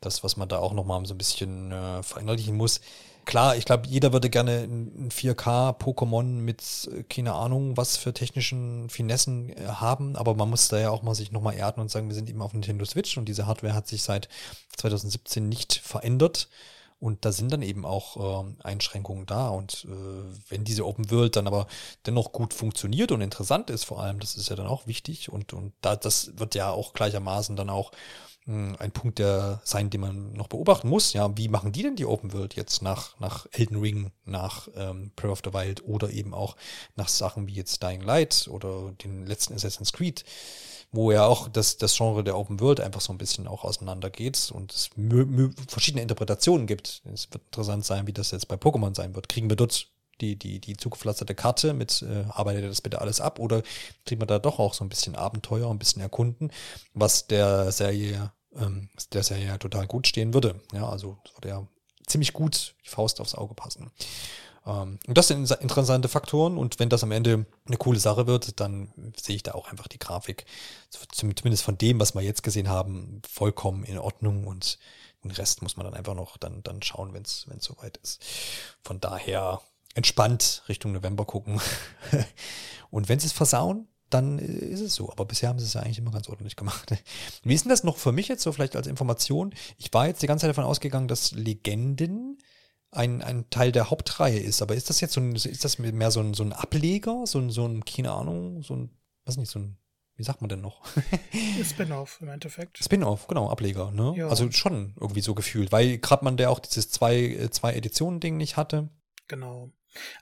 das, 0.00 0.22
was 0.24 0.36
man 0.36 0.48
da 0.48 0.58
auch 0.58 0.72
nochmal 0.72 1.04
so 1.04 1.14
ein 1.14 1.18
bisschen 1.18 1.72
äh, 1.72 2.02
verinnerlichen 2.02 2.56
muss. 2.56 2.80
Klar, 3.24 3.56
ich 3.56 3.64
glaube, 3.64 3.86
jeder 3.86 4.12
würde 4.12 4.30
gerne 4.30 4.62
ein 4.62 5.10
4K-Pokémon 5.10 6.22
mit, 6.24 6.88
äh, 6.92 7.02
keine 7.04 7.34
Ahnung, 7.34 7.76
was 7.76 7.96
für 7.96 8.12
technischen 8.12 8.88
Finessen 8.88 9.50
äh, 9.50 9.66
haben, 9.66 10.16
aber 10.16 10.34
man 10.34 10.50
muss 10.50 10.68
da 10.68 10.78
ja 10.78 10.90
auch 10.90 11.02
mal 11.02 11.14
sich 11.14 11.30
nochmal 11.30 11.54
erden 11.54 11.80
und 11.80 11.90
sagen, 11.90 12.08
wir 12.08 12.14
sind 12.14 12.28
eben 12.28 12.42
auf 12.42 12.52
Nintendo 12.52 12.84
Switch 12.84 13.16
und 13.18 13.26
diese 13.26 13.46
Hardware 13.46 13.74
hat 13.74 13.88
sich 13.88 14.02
seit 14.02 14.28
2017 14.76 15.48
nicht 15.48 15.74
verändert. 15.74 16.48
Und 17.00 17.24
da 17.24 17.32
sind 17.32 17.50
dann 17.50 17.62
eben 17.62 17.86
auch 17.86 18.44
äh, 18.44 18.54
Einschränkungen 18.62 19.24
da. 19.24 19.48
Und 19.48 19.86
äh, 19.86 20.50
wenn 20.50 20.64
diese 20.64 20.86
Open 20.86 21.10
World 21.10 21.34
dann 21.34 21.46
aber 21.46 21.66
dennoch 22.04 22.30
gut 22.30 22.52
funktioniert 22.52 23.10
und 23.10 23.22
interessant 23.22 23.70
ist, 23.70 23.84
vor 23.84 24.02
allem, 24.02 24.20
das 24.20 24.36
ist 24.36 24.50
ja 24.50 24.56
dann 24.56 24.66
auch 24.66 24.86
wichtig. 24.86 25.32
Und, 25.32 25.54
und 25.54 25.72
da, 25.80 25.96
das 25.96 26.38
wird 26.38 26.54
ja 26.54 26.70
auch 26.70 26.92
gleichermaßen 26.92 27.56
dann 27.56 27.70
auch 27.70 27.92
ein 28.46 28.90
Punkt 28.92 29.18
der 29.18 29.60
sein, 29.64 29.90
den 29.90 30.00
man 30.00 30.32
noch 30.32 30.48
beobachten 30.48 30.88
muss. 30.88 31.12
Ja, 31.12 31.36
wie 31.36 31.48
machen 31.48 31.72
die 31.72 31.82
denn 31.82 31.96
die 31.96 32.06
Open 32.06 32.32
World 32.32 32.54
jetzt 32.54 32.82
nach, 32.82 33.18
nach 33.20 33.46
Elden 33.52 33.76
Ring, 33.76 34.10
nach 34.24 34.68
ähm, 34.74 35.12
Breath 35.14 35.30
of 35.30 35.42
the 35.44 35.52
Wild 35.52 35.84
oder 35.84 36.10
eben 36.10 36.34
auch 36.34 36.56
nach 36.96 37.08
Sachen 37.08 37.46
wie 37.46 37.54
jetzt 37.54 37.82
Dying 37.82 38.00
Light 38.00 38.48
oder 38.50 38.92
den 39.04 39.26
letzten 39.26 39.54
Assassin's 39.54 39.92
Creed? 39.92 40.24
wo 40.92 41.12
ja 41.12 41.24
auch 41.24 41.48
das, 41.48 41.76
das 41.76 41.96
Genre 41.96 42.24
der 42.24 42.36
Open 42.36 42.58
World 42.60 42.80
einfach 42.80 43.00
so 43.00 43.12
ein 43.12 43.18
bisschen 43.18 43.46
auch 43.46 43.64
auseinandergeht 43.64 44.50
und 44.52 44.72
es 44.72 44.90
verschiedene 45.68 46.02
Interpretationen 46.02 46.66
gibt. 46.66 47.02
Es 47.12 47.30
wird 47.30 47.44
interessant 47.44 47.84
sein, 47.84 48.06
wie 48.06 48.12
das 48.12 48.32
jetzt 48.32 48.48
bei 48.48 48.56
Pokémon 48.56 48.94
sein 48.94 49.14
wird. 49.14 49.28
Kriegen 49.28 49.48
wir 49.48 49.56
dort 49.56 49.86
die, 50.20 50.36
die, 50.36 50.60
die 50.60 50.76
zugepflasterte 50.76 51.34
Karte 51.34 51.72
mit, 51.72 52.02
äh, 52.02 52.24
arbeitet 52.28 52.70
das 52.70 52.80
bitte 52.80 53.00
alles 53.00 53.20
ab 53.20 53.38
oder 53.38 53.62
kriegen 54.04 54.20
wir 54.20 54.26
da 54.26 54.38
doch 54.38 54.58
auch 54.58 54.74
so 54.74 54.84
ein 54.84 54.88
bisschen 54.88 55.16
Abenteuer, 55.16 55.70
ein 55.70 55.78
bisschen 55.78 56.02
erkunden, 56.02 56.52
was 56.94 57.26
der 57.26 57.72
Serie, 57.72 58.32
ähm, 58.56 58.88
der 59.12 59.22
Serie 59.22 59.46
ja 59.46 59.58
total 59.58 59.86
gut 59.86 60.06
stehen 60.06 60.34
würde. 60.34 60.60
Ja, 60.72 60.88
also 60.88 61.18
würde 61.34 61.48
ja 61.48 61.66
ziemlich 62.06 62.32
gut 62.32 62.74
die 62.84 62.88
Faust 62.88 63.20
aufs 63.20 63.34
Auge 63.34 63.54
passen. 63.54 63.90
Ähm, 64.66 64.98
und 65.06 65.18
das 65.18 65.28
sind 65.28 65.50
interessante 65.50 66.08
Faktoren 66.08 66.58
und 66.58 66.78
wenn 66.78 66.88
das 66.88 67.02
am 67.02 67.12
Ende 67.12 67.46
eine 67.66 67.76
coole 67.76 67.98
Sache 67.98 68.26
wird, 68.26 68.60
dann 68.60 68.92
sehe 69.20 69.36
ich 69.36 69.42
da 69.42 69.52
auch 69.52 69.68
einfach 69.68 69.88
die 69.88 69.98
Grafik, 69.98 70.44
zumindest 71.12 71.62
von 71.62 71.78
dem, 71.78 72.00
was 72.00 72.14
wir 72.14 72.22
jetzt 72.22 72.42
gesehen 72.42 72.68
haben, 72.68 73.22
vollkommen 73.28 73.84
in 73.84 73.98
Ordnung 73.98 74.46
und 74.46 74.78
den 75.22 75.30
Rest 75.32 75.62
muss 75.62 75.76
man 75.76 75.84
dann 75.84 75.94
einfach 75.94 76.14
noch 76.14 76.36
dann, 76.38 76.62
dann 76.62 76.82
schauen, 76.82 77.12
wenn 77.12 77.22
es 77.22 77.46
soweit 77.58 77.98
ist. 77.98 78.22
Von 78.82 79.00
daher 79.00 79.60
entspannt 79.94 80.62
Richtung 80.68 80.92
November 80.92 81.24
gucken. 81.24 81.60
und 82.90 83.08
wenn 83.08 83.18
sie 83.18 83.26
es 83.26 83.32
versauen, 83.32 83.88
dann 84.10 84.38
ist 84.38 84.80
es 84.80 84.94
so. 84.94 85.10
Aber 85.10 85.24
bisher 85.24 85.48
haben 85.48 85.58
sie 85.58 85.64
es 85.64 85.74
ja 85.74 85.80
eigentlich 85.80 85.98
immer 85.98 86.10
ganz 86.10 86.28
ordentlich 86.28 86.56
gemacht. 86.56 86.92
Wie 87.42 87.54
ist 87.54 87.64
denn 87.64 87.70
das 87.70 87.84
noch 87.84 87.96
für 87.96 88.12
mich 88.12 88.28
jetzt 88.28 88.42
so 88.42 88.52
vielleicht 88.52 88.76
als 88.76 88.86
Information? 88.86 89.54
Ich 89.78 89.92
war 89.92 90.06
jetzt 90.06 90.22
die 90.22 90.26
ganze 90.26 90.42
Zeit 90.42 90.50
davon 90.50 90.64
ausgegangen, 90.64 91.08
dass 91.08 91.32
Legenden 91.32 92.38
ein, 92.92 93.22
ein 93.22 93.48
Teil 93.50 93.72
der 93.72 93.90
Hauptreihe 93.90 94.38
ist. 94.38 94.62
Aber 94.62 94.74
ist 94.74 94.90
das 94.90 95.00
jetzt 95.00 95.14
so 95.14 95.20
ein, 95.20 95.34
ist 95.34 95.64
das 95.64 95.78
mehr 95.78 96.10
so 96.10 96.20
ein, 96.20 96.34
so 96.34 96.42
ein 96.42 96.52
Ableger, 96.52 97.26
so 97.26 97.38
ein, 97.38 97.50
so 97.50 97.66
ein, 97.66 97.84
keine 97.84 98.12
Ahnung, 98.12 98.62
so 98.62 98.74
ein, 98.74 98.90
was 99.24 99.36
nicht, 99.36 99.50
so 99.50 99.60
ein, 99.60 99.78
wie 100.16 100.24
sagt 100.24 100.40
man 100.40 100.48
denn 100.48 100.60
noch? 100.60 100.82
Spin-off 101.64 102.18
im 102.20 102.28
Endeffekt. 102.28 102.78
Spin-off, 102.78 103.26
genau, 103.28 103.48
Ableger, 103.48 103.90
ne? 103.92 104.14
Ja. 104.16 104.28
Also 104.28 104.50
schon 104.50 104.94
irgendwie 105.00 105.22
so 105.22 105.34
gefühlt, 105.34 105.72
weil 105.72 105.98
gerade 105.98 106.24
man 106.24 106.36
der 106.36 106.50
auch 106.50 106.58
dieses 106.58 106.90
zwei, 106.90 107.16
äh, 107.16 107.50
zwei 107.50 107.74
Editionen-Ding 107.74 108.36
nicht 108.36 108.56
hatte. 108.56 108.90
Genau. 109.28 109.70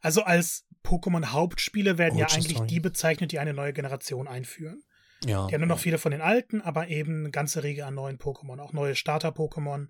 Also 0.00 0.22
als 0.22 0.66
Pokémon-Hauptspiele 0.84 1.98
werden 1.98 2.18
ja 2.18 2.26
Origin 2.26 2.42
eigentlich 2.42 2.56
Story. 2.56 2.68
die 2.68 2.80
bezeichnet, 2.80 3.32
die 3.32 3.38
eine 3.38 3.54
neue 3.54 3.72
Generation 3.72 4.28
einführen. 4.28 4.82
Ja. 5.24 5.46
Die 5.46 5.54
haben 5.54 5.60
nur 5.60 5.68
noch 5.68 5.78
viele 5.78 5.98
von 5.98 6.12
den 6.12 6.20
alten, 6.20 6.60
aber 6.60 6.88
eben 6.88 7.20
eine 7.20 7.30
ganze 7.30 7.64
Riege 7.64 7.84
an 7.84 7.94
neuen 7.94 8.18
Pokémon, 8.18 8.60
auch 8.60 8.72
neue 8.72 8.94
Starter-Pokémon. 8.94 9.88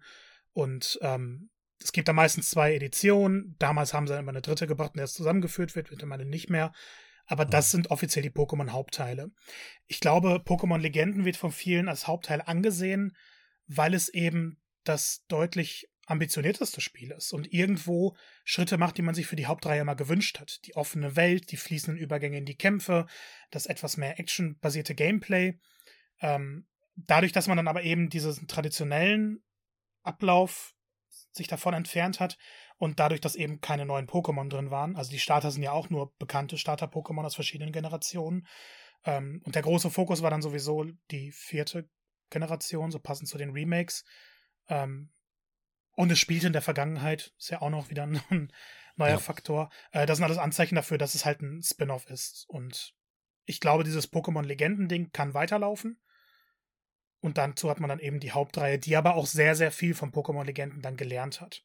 Und 0.53 0.99
ähm, 1.03 1.51
es 1.81 1.93
gibt 1.93 2.09
da 2.09 2.13
meistens 2.13 2.51
zwei 2.51 2.75
Editionen. 2.75 3.55
Damals 3.59 3.95
haben 3.95 4.07
sie 4.07 4.15
dann 4.15 4.23
immer 4.23 4.33
eine 4.33 4.43
dritte 4.43 4.67
gebracht, 4.67 4.93
in 4.95 4.99
der 4.99 5.05
es 5.05 5.15
zusammengeführt 5.15 5.77
wird, 5.77 5.91
wird 5.91 6.03
immer 6.03 6.17
nicht 6.17 6.51
mehr. 6.51 6.73
Aber 7.27 7.45
das 7.45 7.71
sind 7.71 7.91
offiziell 7.91 8.23
die 8.23 8.31
Pokémon-Hauptteile. 8.31 9.31
Ich 9.87 10.01
glaube, 10.01 10.43
Pokémon 10.45 10.79
Legenden 10.79 11.27
wird 11.27 11.37
von 11.37 11.53
vielen 11.53 11.89
als 11.89 12.07
Hauptteil 12.07 12.41
angesehen, 12.41 13.15
weil 13.67 13.93
es 13.93 14.09
eben 14.09 14.63
das 14.85 15.25
deutlich 15.29 15.89
ambitionierteste 16.09 16.81
Spiel 16.81 17.11
ist 17.11 17.33
und 17.33 17.53
irgendwo 17.53 18.17
Schritte 18.45 18.79
macht, 18.79 18.97
die 18.97 19.03
man 19.03 19.15
sich 19.15 19.27
für 19.27 19.37
die 19.37 19.47
Hauptreihe 19.47 19.85
mal 19.85 19.95
gewünscht 19.95 20.41
hat. 20.41 20.65
Die 20.67 20.75
offene 20.75 21.17
Welt, 21.17 21.53
die 21.53 21.57
fließenden 21.57 22.03
Übergänge 22.03 22.39
in 22.39 22.47
die 22.47 22.57
Kämpfe, 22.57 23.07
das 23.51 23.67
etwas 23.67 23.97
mehr 23.97 24.19
actionbasierte 24.19 24.95
Gameplay. 24.95 25.59
Ähm, 26.21 26.67
dadurch, 26.97 27.33
dass 27.33 27.47
man 27.47 27.59
dann 27.59 27.69
aber 27.69 27.83
eben 27.83 28.09
diesen 28.09 28.49
traditionellen 28.49 29.43
Ablauf 30.03 30.75
sich 31.33 31.47
davon 31.47 31.75
entfernt 31.75 32.21
hat 32.21 32.39
und 32.79 32.99
dadurch, 32.99 33.21
dass 33.21 33.37
eben 33.37 33.61
keine 33.61 33.85
neuen 33.85 34.07
Pokémon 34.07 34.49
drin 34.49 34.71
waren, 34.71 34.97
also 34.97 35.11
die 35.11 35.19
Starter 35.19 35.51
sind 35.51 35.63
ja 35.63 35.73
auch 35.73 35.91
nur 35.91 36.15
bekannte 36.19 36.57
Starter-Pokémon 36.57 37.25
aus 37.25 37.35
verschiedenen 37.35 37.73
Generationen. 37.73 38.47
Ähm, 39.05 39.43
und 39.45 39.55
der 39.55 39.63
große 39.63 39.91
Fokus 39.91 40.23
war 40.23 40.31
dann 40.31 40.43
sowieso 40.43 40.85
die 41.11 41.33
vierte 41.33 41.89
Generation, 42.31 42.91
so 42.91 42.99
passend 42.99 43.29
zu 43.29 43.37
den 43.37 43.51
Remakes. 43.51 44.05
Ähm, 44.69 45.11
und 45.99 46.13
es 46.13 46.21
spielt 46.21 46.45
in 46.45 46.53
der 46.53 46.63
Vergangenheit, 46.63 47.33
ist 47.39 47.51
ja 47.51 47.61
auch 47.61 47.71
noch 47.71 47.91
wieder 47.91 48.05
ein 48.31 48.53
neuer 48.95 49.11
Ja. 49.11 49.19
Faktor. 49.19 49.69
Äh, 49.91 50.07
das 50.07 50.19
sind 50.19 50.25
alles 50.25 50.39
Anzeichen 50.39 50.77
dafür, 50.77 50.97
dass 50.97 51.17
es 51.17 51.25
halt 51.25 51.43
ein 51.43 51.61
Spin-off 51.61 52.09
ist. 52.09 52.45
Und 52.49 52.95
ich 53.47 53.59
glaube, 53.59 53.83
dieses 53.83 54.13
Pokémon-Legenden-Ding 54.13 55.11
kann 55.11 55.35
weiterlaufen. 55.35 56.01
Und 57.19 57.37
dazu 57.37 57.69
hat 57.69 57.81
man 57.81 57.89
dann 57.89 57.99
eben 57.99 58.21
die 58.21 58.31
Hauptreihe, 58.31 58.79
die 58.79 58.95
aber 58.95 59.17
auch 59.17 59.27
sehr, 59.27 59.57
sehr 59.57 59.73
viel 59.73 59.93
von 59.93 60.13
Pokémon-Legenden 60.13 60.83
dann 60.83 60.97
gelernt 60.97 61.41
hat. 61.41 61.65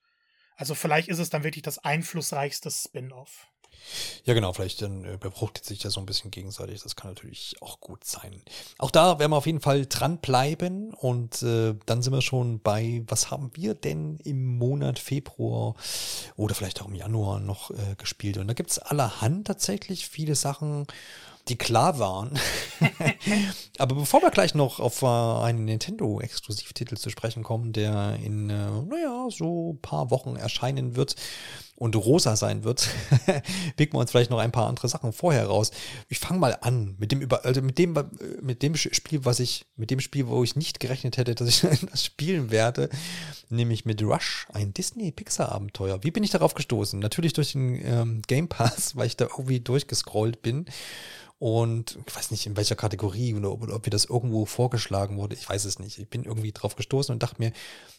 Also 0.56 0.74
vielleicht 0.74 1.10
ist 1.10 1.20
es 1.20 1.30
dann 1.30 1.44
wirklich 1.44 1.62
das 1.62 1.78
einflussreichste 1.78 2.72
Spin-off. 2.72 3.53
Ja, 4.26 4.34
genau, 4.34 4.54
vielleicht 4.54 4.82
dann 4.82 5.04
äh, 5.06 5.18
befruchtet 5.20 5.66
sich 5.66 5.80
das 5.80 5.94
so 5.94 6.00
ein 6.00 6.06
bisschen 6.06 6.32
gegenseitig. 6.32 6.82
Das 6.82 6.96
kann 6.96 7.12
natürlich 7.12 7.56
auch 7.62 7.80
gut 7.80 8.04
sein. 8.06 8.42
Auch 8.78 8.92
da 8.92 9.20
werden 9.20 9.32
wir 9.32 9.38
auf 9.38 9.46
jeden 9.46 9.60
Fall 9.60 9.86
dranbleiben 9.86 10.94
und 10.94 11.42
äh, 11.44 11.76
dann 11.86 12.02
sind 12.02 12.14
wir 12.14 12.22
schon 12.22 12.60
bei, 12.60 13.04
was 13.08 13.32
haben 13.32 13.52
wir 13.54 13.74
denn 13.76 14.18
im 14.24 14.58
Monat 14.58 15.00
Februar 15.00 15.76
oder 16.36 16.56
vielleicht 16.56 16.82
auch 16.82 16.88
im 16.88 16.96
Januar 16.96 17.40
noch 17.40 17.72
äh, 17.72 17.96
gespielt? 17.98 18.38
Und 18.38 18.48
da 18.48 18.54
gibt's 18.54 18.80
allerhand 18.80 19.48
tatsächlich 19.48 20.08
viele 20.08 20.36
Sachen, 20.36 20.88
die 21.50 21.58
klar 21.58 22.00
waren. 22.00 22.40
Aber 23.78 23.96
bevor 23.96 24.22
wir 24.22 24.32
gleich 24.32 24.56
noch 24.56 24.80
auf 24.80 25.02
äh, 25.02 25.06
einen 25.06 25.66
Nintendo-Exklusivtitel 25.66 26.96
zu 26.96 27.10
sprechen 27.10 27.44
kommen, 27.44 27.74
der 27.74 28.18
in, 28.24 28.50
äh, 28.50 28.82
naja, 28.82 29.28
so 29.30 29.74
ein 29.74 29.82
paar 29.82 30.10
Wochen 30.10 30.36
erscheinen 30.36 30.96
wird 30.96 31.16
und 31.76 31.96
rosa 31.96 32.36
sein 32.36 32.64
wird, 32.64 32.88
picken 33.76 33.96
wir 33.96 34.00
uns 34.00 34.12
vielleicht 34.12 34.30
noch 34.30 34.38
ein 34.38 34.52
paar 34.52 34.68
andere 34.68 34.88
Sachen 34.88 35.12
vorher 35.12 35.48
raus. 35.48 35.72
Ich 36.08 36.20
fange 36.20 36.40
mal 36.40 36.58
an 36.62 36.96
mit 37.00 37.12
dem 37.12 37.22
über, 37.22 37.46
also 37.46 37.62
mit 37.62 37.78
dem, 37.78 37.96
äh, 37.96 38.04
mit 38.42 38.62
dem 38.62 38.76
Spiel, 38.76 39.26
was 39.26 39.40
ich, 39.40 39.66
mit 39.76 39.92
dem 39.92 40.00
Spiel, 40.00 40.28
wo 40.28 40.44
ich 40.44 40.56
nicht 40.56 40.80
gerechnet 40.80 41.18
hätte, 41.18 41.36
dass 41.36 41.48
ich 41.48 41.62
das 41.92 42.06
spielen 42.06 42.52
werde, 42.52 42.90
nämlich 43.50 43.86
mit 43.86 44.02
Rush, 44.04 44.48
ein 44.54 44.74
Disney-Pixar-Abenteuer. 44.74 46.04
Wie 46.04 46.12
bin 46.12 46.24
ich 46.24 46.32
darauf 46.32 46.54
gestoßen? 46.54 47.00
Natürlich 47.00 47.34
durch 47.34 47.54
den 47.54 47.84
ähm, 47.84 48.22
Game 48.28 48.48
Pass, 48.48 48.96
weil 48.96 49.08
ich 49.08 49.18
da 49.18 49.26
irgendwie 49.26 49.60
durchgescrollt 49.60 50.42
bin. 50.42 50.66
Und 51.44 52.00
ich 52.08 52.16
weiß 52.16 52.32
nicht, 52.32 52.46
in 52.46 52.56
welcher 52.56 52.78
Kategorie 52.78 53.34
oder 53.34 53.52
ob, 53.52 53.68
ob 53.68 53.86
mir 53.86 53.90
das 53.90 54.06
irgendwo 54.06 54.46
vorgeschlagen 54.46 55.18
wurde. 55.18 55.36
Ich 55.36 55.50
weiß 55.50 55.66
es 55.66 55.78
nicht. 55.78 56.00
Ich 56.00 56.08
bin 56.08 56.24
irgendwie 56.24 56.54
drauf 56.54 56.78
gestoßen 56.78 57.12
und 57.12 57.22
dachte 57.22 57.36
mir, 57.40 57.52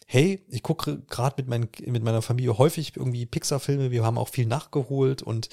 hey, 0.07 0.43
ich 0.49 0.63
gucke 0.63 1.03
gerade 1.07 1.35
mit, 1.37 1.47
mein, 1.47 1.69
mit 1.85 2.03
meiner 2.03 2.23
Familie 2.23 2.57
häufig 2.57 2.93
irgendwie 2.95 3.27
Pixar-Filme. 3.65 3.91
Wir 3.91 4.03
haben 4.03 4.17
auch 4.17 4.29
viel 4.29 4.45
nachgeholt 4.45 5.21
und 5.21 5.49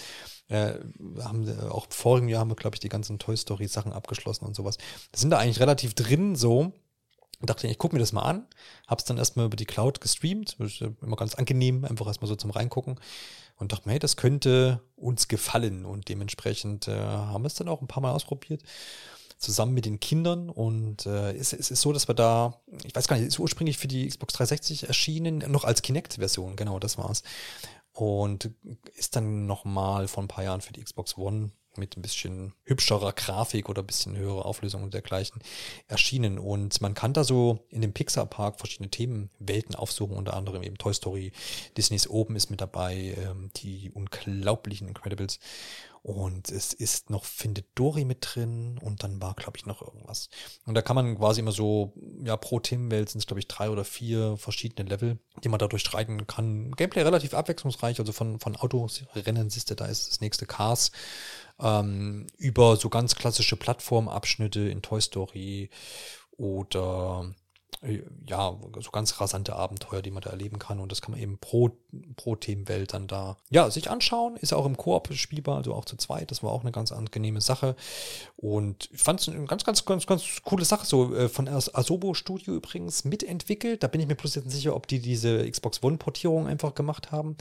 äh, 0.49 0.75
haben 1.23 1.49
äh, 1.49 1.69
auch 1.69 1.87
vorigen 1.91 2.29
Jahr 2.29 2.41
haben 2.41 2.51
wir, 2.51 2.57
glaube 2.57 2.77
ich, 2.77 2.81
die 2.81 2.89
ganzen 2.89 3.19
Toy 3.19 3.37
Story-Sachen 3.37 3.93
abgeschlossen 3.93 4.45
und 4.45 4.55
sowas. 4.55 4.79
Das 5.11 5.21
sind 5.21 5.31
da 5.31 5.39
eigentlich 5.39 5.61
relativ 5.61 5.95
drin 5.95 6.37
so. 6.37 6.73
Und 7.41 7.51
dachte, 7.51 7.67
ich 7.67 7.79
gucke 7.79 7.97
mir 7.97 8.01
das 8.01 8.13
mal 8.13 8.23
an. 8.23 8.47
Hab's 8.87 9.05
dann 9.05 9.19
erstmal 9.19 9.47
über 9.47 9.57
die 9.57 9.65
Cloud 9.65 10.01
gestreamt. 10.01 10.57
Immer 11.03 11.17
ganz 11.17 11.35
angenehm, 11.35 11.85
einfach 11.85 12.07
erstmal 12.07 12.29
so 12.29 12.37
zum 12.37 12.51
Reingucken. 12.53 13.01
Und 13.57 13.73
dachte 13.73 13.89
mir, 13.89 13.95
hey, 13.95 13.99
das 13.99 14.17
könnte 14.17 14.81
uns 14.95 15.27
gefallen. 15.27 15.85
Und 15.85 16.09
dementsprechend 16.09 16.87
äh, 16.87 16.97
haben 16.97 17.43
wir 17.43 17.49
es 17.49 17.55
dann 17.55 17.69
auch 17.69 17.81
ein 17.81 17.89
paar 17.89 18.03
Mal 18.03 18.13
ausprobiert 18.13 18.63
zusammen 19.43 19.75
mit 19.75 19.85
den 19.85 20.01
Kindern 20.01 20.49
und 20.49 21.05
äh, 21.05 21.33
es, 21.33 21.53
es 21.53 21.71
ist 21.71 21.81
so, 21.81 21.93
dass 21.93 22.09
wir 22.09 22.15
da, 22.15 22.61
ich 22.85 22.95
weiß 22.95 23.09
gar 23.09 23.17
nicht, 23.17 23.27
ist 23.27 23.39
ursprünglich 23.39 23.77
für 23.77 23.89
die 23.89 24.07
Xbox 24.07 24.35
360 24.35 24.87
erschienen, 24.87 25.39
noch 25.49 25.65
als 25.65 25.83
Kinect-Version, 25.83 26.57
genau, 26.57 26.79
das 26.79 26.97
war's. 26.97 27.23
Und 28.03 28.51
ist 28.97 29.15
dann 29.15 29.47
nochmal 29.47 30.09
vor 30.09 30.25
ein 30.25 30.29
paar 30.29 30.43
Jahren 30.43 30.61
für 30.61 30.73
die 30.73 30.83
Xbox 30.83 31.17
One 31.17 31.53
mit 31.77 31.97
ein 31.97 32.03
bisschen 32.03 32.53
hübscherer 32.65 33.13
Grafik 33.13 33.69
oder 33.69 33.85
ein 33.85 33.87
bisschen 33.87 34.17
höherer 34.17 34.45
Auflösung 34.45 34.83
und 34.83 34.93
dergleichen 34.93 35.41
erschienen. 35.87 36.41
Und 36.41 36.81
man 36.81 36.95
kann 36.95 37.13
da 37.13 37.23
so 37.23 37.61
in 37.69 37.81
dem 37.81 37.93
Pixar 37.93 38.27
Park 38.27 38.59
verschiedene 38.59 38.91
Themenwelten 38.91 39.77
aufsuchen, 39.77 40.17
unter 40.17 40.35
anderem 40.35 40.65
eben 40.65 40.79
Toy 40.79 40.93
Story, 40.93 41.31
Disneys 41.77 42.09
Oben 42.09 42.35
ist 42.35 42.51
mit 42.51 42.61
dabei, 42.61 43.15
ähm, 43.17 43.51
die 43.59 43.93
unglaublichen 43.93 44.89
Incredibles. 44.89 45.39
Und 46.03 46.51
es 46.51 46.73
ist 46.73 47.11
noch 47.11 47.25
Findet 47.25 47.67
Dory 47.77 48.05
mit 48.05 48.19
drin 48.23 48.77
und 48.83 49.05
dann 49.05 49.23
war, 49.23 49.35
glaube 49.35 49.57
ich, 49.57 49.67
noch 49.67 49.83
irgendwas. 49.83 50.31
Und 50.67 50.75
da 50.75 50.83
kann 50.83 50.97
man 50.97 51.17
quasi 51.17 51.41
immer 51.41 51.53
so, 51.53 51.93
ja, 52.25 52.37
pro 52.37 52.59
Themenwelt 52.59 53.09
sind 53.09 53.21
es, 53.21 53.27
glaube 53.27 53.39
ich, 53.39 53.47
drei 53.47 53.71
oder 53.71 53.85
vier 53.85 54.37
verschiedene 54.37 54.89
Level, 54.89 55.21
die 55.45 55.49
man 55.49 55.61
da 55.61 55.69
durchstreiten 55.69 56.27
kann. 56.27 56.73
Gameplay 56.73 57.03
relativ 57.03 57.35
abwechslungsreich, 57.35 58.01
also 58.01 58.13
von, 58.13 58.41
von 58.41 58.57
Autorennen 58.57 59.49
siehst 59.49 59.71
du, 59.71 59.77
da 59.77 59.87
ist 59.87 60.09
das 60.09 60.21
nächste 60.21 60.45
Cars 60.45 60.91
ähm, 61.61 62.27
über 62.37 62.77
so 62.77 62.89
ganz 62.89 63.15
klassische 63.15 63.57
Plattformabschnitte 63.57 64.61
in 64.61 64.83
Toy 64.83 65.01
Story 65.01 65.71
oder 66.37 67.33
ja, 68.27 68.57
so 68.81 68.91
ganz 68.93 69.21
rasante 69.21 69.57
Abenteuer, 69.57 70.03
die 70.03 70.13
man 70.13 70.23
da 70.23 70.31
erleben 70.31 70.59
kann. 70.59 70.79
Und 70.79 70.93
das 70.93 71.03
kann 71.03 71.13
man 71.13 71.21
eben 71.21 71.39
pro, 71.39 71.71
pro 72.17 72.37
Themenwelt 72.37 72.95
dann 72.95 73.09
da, 73.09 73.37
ja, 73.51 73.69
sich 73.71 73.91
anschauen. 73.91 74.37
Ist 74.37 74.53
auch 74.53 74.67
im 74.67 74.77
Koop 74.77 75.13
spielbar, 75.15 75.57
also 75.57 75.75
auch 75.75 75.85
zu 75.85 75.97
zweit. 75.97 76.31
Das 76.31 76.43
war 76.43 76.53
auch 76.53 76.63
eine 76.63 76.71
ganz 76.71 76.93
angenehme 76.93 77.41
Sache. 77.41 77.75
Und 78.37 78.89
ich 78.93 79.03
fand 79.03 79.21
es 79.21 79.29
eine 79.29 79.45
ganz, 79.47 79.65
ganz, 79.65 79.85
ganz, 79.85 80.07
ganz 80.07 80.43
coole 80.45 80.65
Sache. 80.65 80.87
So 80.87 81.15
äh, 81.15 81.29
von 81.29 81.49
Asobo 81.49 82.15
Studio 82.15 82.55
übrigens 82.55 83.05
mitentwickelt. 83.05 83.83
Da 83.83 83.89
bin 83.89 84.01
ich 84.01 84.07
mir 84.07 84.15
bloß 84.15 84.37
jetzt 84.37 84.45
nicht 84.45 84.55
sicher, 84.55 84.77
ob 84.77 84.87
die 84.87 85.01
diese 85.01 85.51
Xbox 85.51 85.83
One-Portierung 85.83 86.47
einfach 86.47 86.75
gemacht 86.75 87.11
haben 87.11 87.37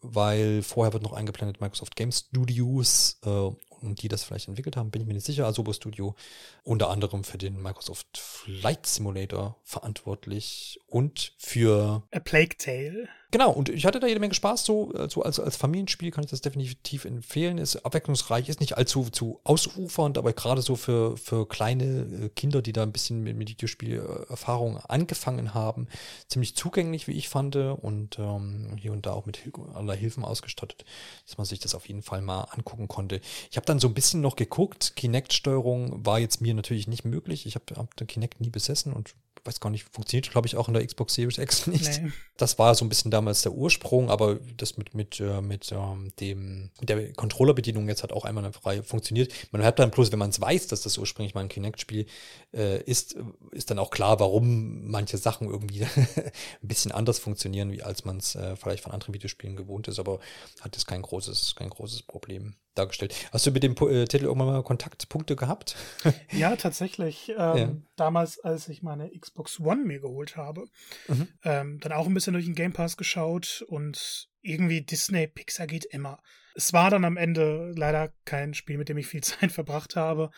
weil 0.00 0.62
vorher 0.62 0.92
wird 0.92 1.02
noch 1.02 1.12
eingeblendet 1.12 1.60
Microsoft 1.60 1.96
Game 1.96 2.12
Studios 2.12 3.18
äh, 3.24 3.50
die 3.82 4.08
das 4.08 4.24
vielleicht 4.24 4.48
entwickelt 4.48 4.76
haben, 4.76 4.90
bin 4.90 5.02
ich 5.02 5.08
mir 5.08 5.14
nicht 5.14 5.26
sicher. 5.26 5.46
Asobo 5.46 5.72
Studio 5.72 6.14
unter 6.62 6.90
anderem 6.90 7.24
für 7.24 7.38
den 7.38 7.60
Microsoft 7.62 8.18
Flight 8.18 8.86
Simulator 8.86 9.58
verantwortlich 9.64 10.80
und 10.86 11.32
für 11.38 12.02
A 12.12 12.20
Plague 12.20 12.56
Tale. 12.56 13.08
Genau, 13.30 13.50
und 13.50 13.68
ich 13.68 13.84
hatte 13.84 14.00
da 14.00 14.06
jede 14.06 14.20
Menge 14.20 14.32
Spaß, 14.32 14.64
so 14.64 14.90
also 14.92 15.22
als, 15.22 15.38
als 15.38 15.56
Familienspiel 15.56 16.10
kann 16.10 16.24
ich 16.24 16.30
das 16.30 16.40
definitiv 16.40 17.04
empfehlen. 17.04 17.58
Ist 17.58 17.76
abwechslungsreich, 17.84 18.48
ist 18.48 18.60
nicht 18.60 18.78
allzu 18.78 19.10
zu 19.10 19.40
ausufernd, 19.44 20.16
aber 20.16 20.32
gerade 20.32 20.62
so 20.62 20.76
für, 20.76 21.14
für 21.18 21.46
kleine 21.46 21.84
äh, 21.84 22.28
Kinder, 22.30 22.62
die 22.62 22.72
da 22.72 22.82
ein 22.82 22.92
bisschen 22.92 23.22
mit, 23.22 23.36
mit 23.36 23.50
Videospielerfahrung 23.50 24.78
angefangen 24.78 25.52
haben, 25.52 25.88
ziemlich 26.28 26.56
zugänglich, 26.56 27.06
wie 27.06 27.12
ich 27.12 27.28
fand, 27.28 27.54
und 27.56 28.18
ähm, 28.18 28.76
hier 28.80 28.92
und 28.92 29.04
da 29.04 29.12
auch 29.12 29.26
mit 29.26 29.40
aller 29.74 29.94
Hilfen 29.94 30.24
ausgestattet, 30.24 30.86
dass 31.26 31.36
man 31.36 31.44
sich 31.44 31.58
das 31.58 31.74
auf 31.74 31.86
jeden 31.86 32.02
Fall 32.02 32.22
mal 32.22 32.44
angucken 32.44 32.88
konnte. 32.88 33.20
Ich 33.50 33.58
habe 33.58 33.66
dann 33.66 33.78
so 33.78 33.88
ein 33.88 33.94
bisschen 33.94 34.22
noch 34.22 34.36
geguckt, 34.36 34.96
Kinect-Steuerung 34.96 36.04
war 36.04 36.18
jetzt 36.18 36.40
mir 36.40 36.54
natürlich 36.54 36.88
nicht 36.88 37.04
möglich. 37.04 37.44
Ich 37.44 37.56
habe 37.56 37.74
hab 37.76 37.94
den 37.96 38.06
Kinect 38.06 38.40
nie 38.40 38.50
besessen 38.50 38.94
und 38.94 39.14
weiß 39.44 39.60
gar 39.60 39.70
nicht, 39.70 39.86
funktioniert, 39.92 40.30
glaube 40.30 40.46
ich, 40.46 40.56
auch 40.56 40.68
in 40.68 40.74
der 40.74 40.86
Xbox 40.86 41.14
Series 41.14 41.38
X 41.38 41.66
nicht. 41.66 42.02
Nee. 42.02 42.12
Das 42.36 42.58
war 42.58 42.74
so 42.74 42.84
ein 42.84 42.88
bisschen 42.88 43.10
damals 43.10 43.42
der 43.42 43.52
Ursprung, 43.52 44.10
aber 44.10 44.38
das 44.56 44.76
mit, 44.76 44.94
mit, 44.94 45.20
äh, 45.20 45.40
mit 45.40 45.72
ähm, 45.72 46.12
dem, 46.20 46.70
mit 46.80 46.88
der 46.88 47.12
Controllerbedienung 47.12 47.88
jetzt 47.88 48.02
hat 48.02 48.12
auch 48.12 48.24
einmal 48.24 48.52
frei 48.52 48.82
funktioniert. 48.82 49.32
Man 49.50 49.64
hat 49.64 49.78
dann 49.78 49.90
bloß, 49.90 50.12
wenn 50.12 50.18
man 50.18 50.30
es 50.30 50.40
weiß, 50.40 50.68
dass 50.68 50.82
das 50.82 50.98
ursprünglich 50.98 51.34
mal 51.34 51.42
ein 51.42 51.48
Kinect-Spiel 51.48 52.06
äh, 52.54 52.82
ist, 52.82 53.16
ist 53.50 53.70
dann 53.70 53.78
auch 53.78 53.90
klar, 53.90 54.20
warum 54.20 54.88
manche 54.90 55.18
Sachen 55.18 55.48
irgendwie 55.48 55.84
ein 56.16 56.32
bisschen 56.62 56.92
anders 56.92 57.18
funktionieren, 57.18 57.72
wie 57.72 57.82
als 57.82 58.04
man 58.04 58.18
es 58.18 58.34
äh, 58.34 58.56
vielleicht 58.56 58.82
von 58.82 58.92
anderen 58.92 59.14
Videospielen 59.14 59.56
gewohnt 59.56 59.88
ist, 59.88 59.98
aber 59.98 60.20
hat 60.60 60.76
es 60.76 60.86
kein 60.86 61.02
großes, 61.02 61.54
kein 61.56 61.70
großes 61.70 62.02
Problem 62.02 62.54
dargestellt. 62.78 63.14
Hast 63.32 63.46
du 63.46 63.50
mit 63.50 63.62
dem 63.62 63.72
äh, 63.72 64.04
Titel 64.06 64.24
irgendwann 64.24 64.48
mal 64.48 64.62
Kontaktpunkte 64.62 65.36
gehabt? 65.36 65.76
ja, 66.32 66.56
tatsächlich. 66.56 67.32
Ähm, 67.38 67.56
ja. 67.56 67.76
Damals, 67.94 68.40
als 68.40 68.68
ich 68.68 68.82
meine 68.82 69.10
Xbox 69.10 69.60
One 69.60 69.84
mir 69.84 70.00
geholt 70.00 70.36
habe, 70.36 70.64
mhm. 71.06 71.28
ähm, 71.44 71.78
dann 71.78 71.92
auch 71.92 72.06
ein 72.06 72.14
bisschen 72.14 72.32
durch 72.32 72.46
den 72.46 72.54
Game 72.54 72.72
Pass 72.72 72.96
geschaut 72.96 73.64
und 73.68 74.28
irgendwie 74.40 74.80
Disney 74.80 75.28
Pixar 75.28 75.68
geht 75.68 75.84
immer. 75.84 76.20
Es 76.54 76.72
war 76.72 76.90
dann 76.90 77.04
am 77.04 77.16
Ende 77.16 77.72
leider 77.76 78.12
kein 78.24 78.54
Spiel, 78.54 78.76
mit 78.78 78.88
dem 78.88 78.98
ich 78.98 79.06
viel 79.06 79.22
Zeit 79.22 79.52
verbracht 79.52 79.94
habe. 79.94 80.30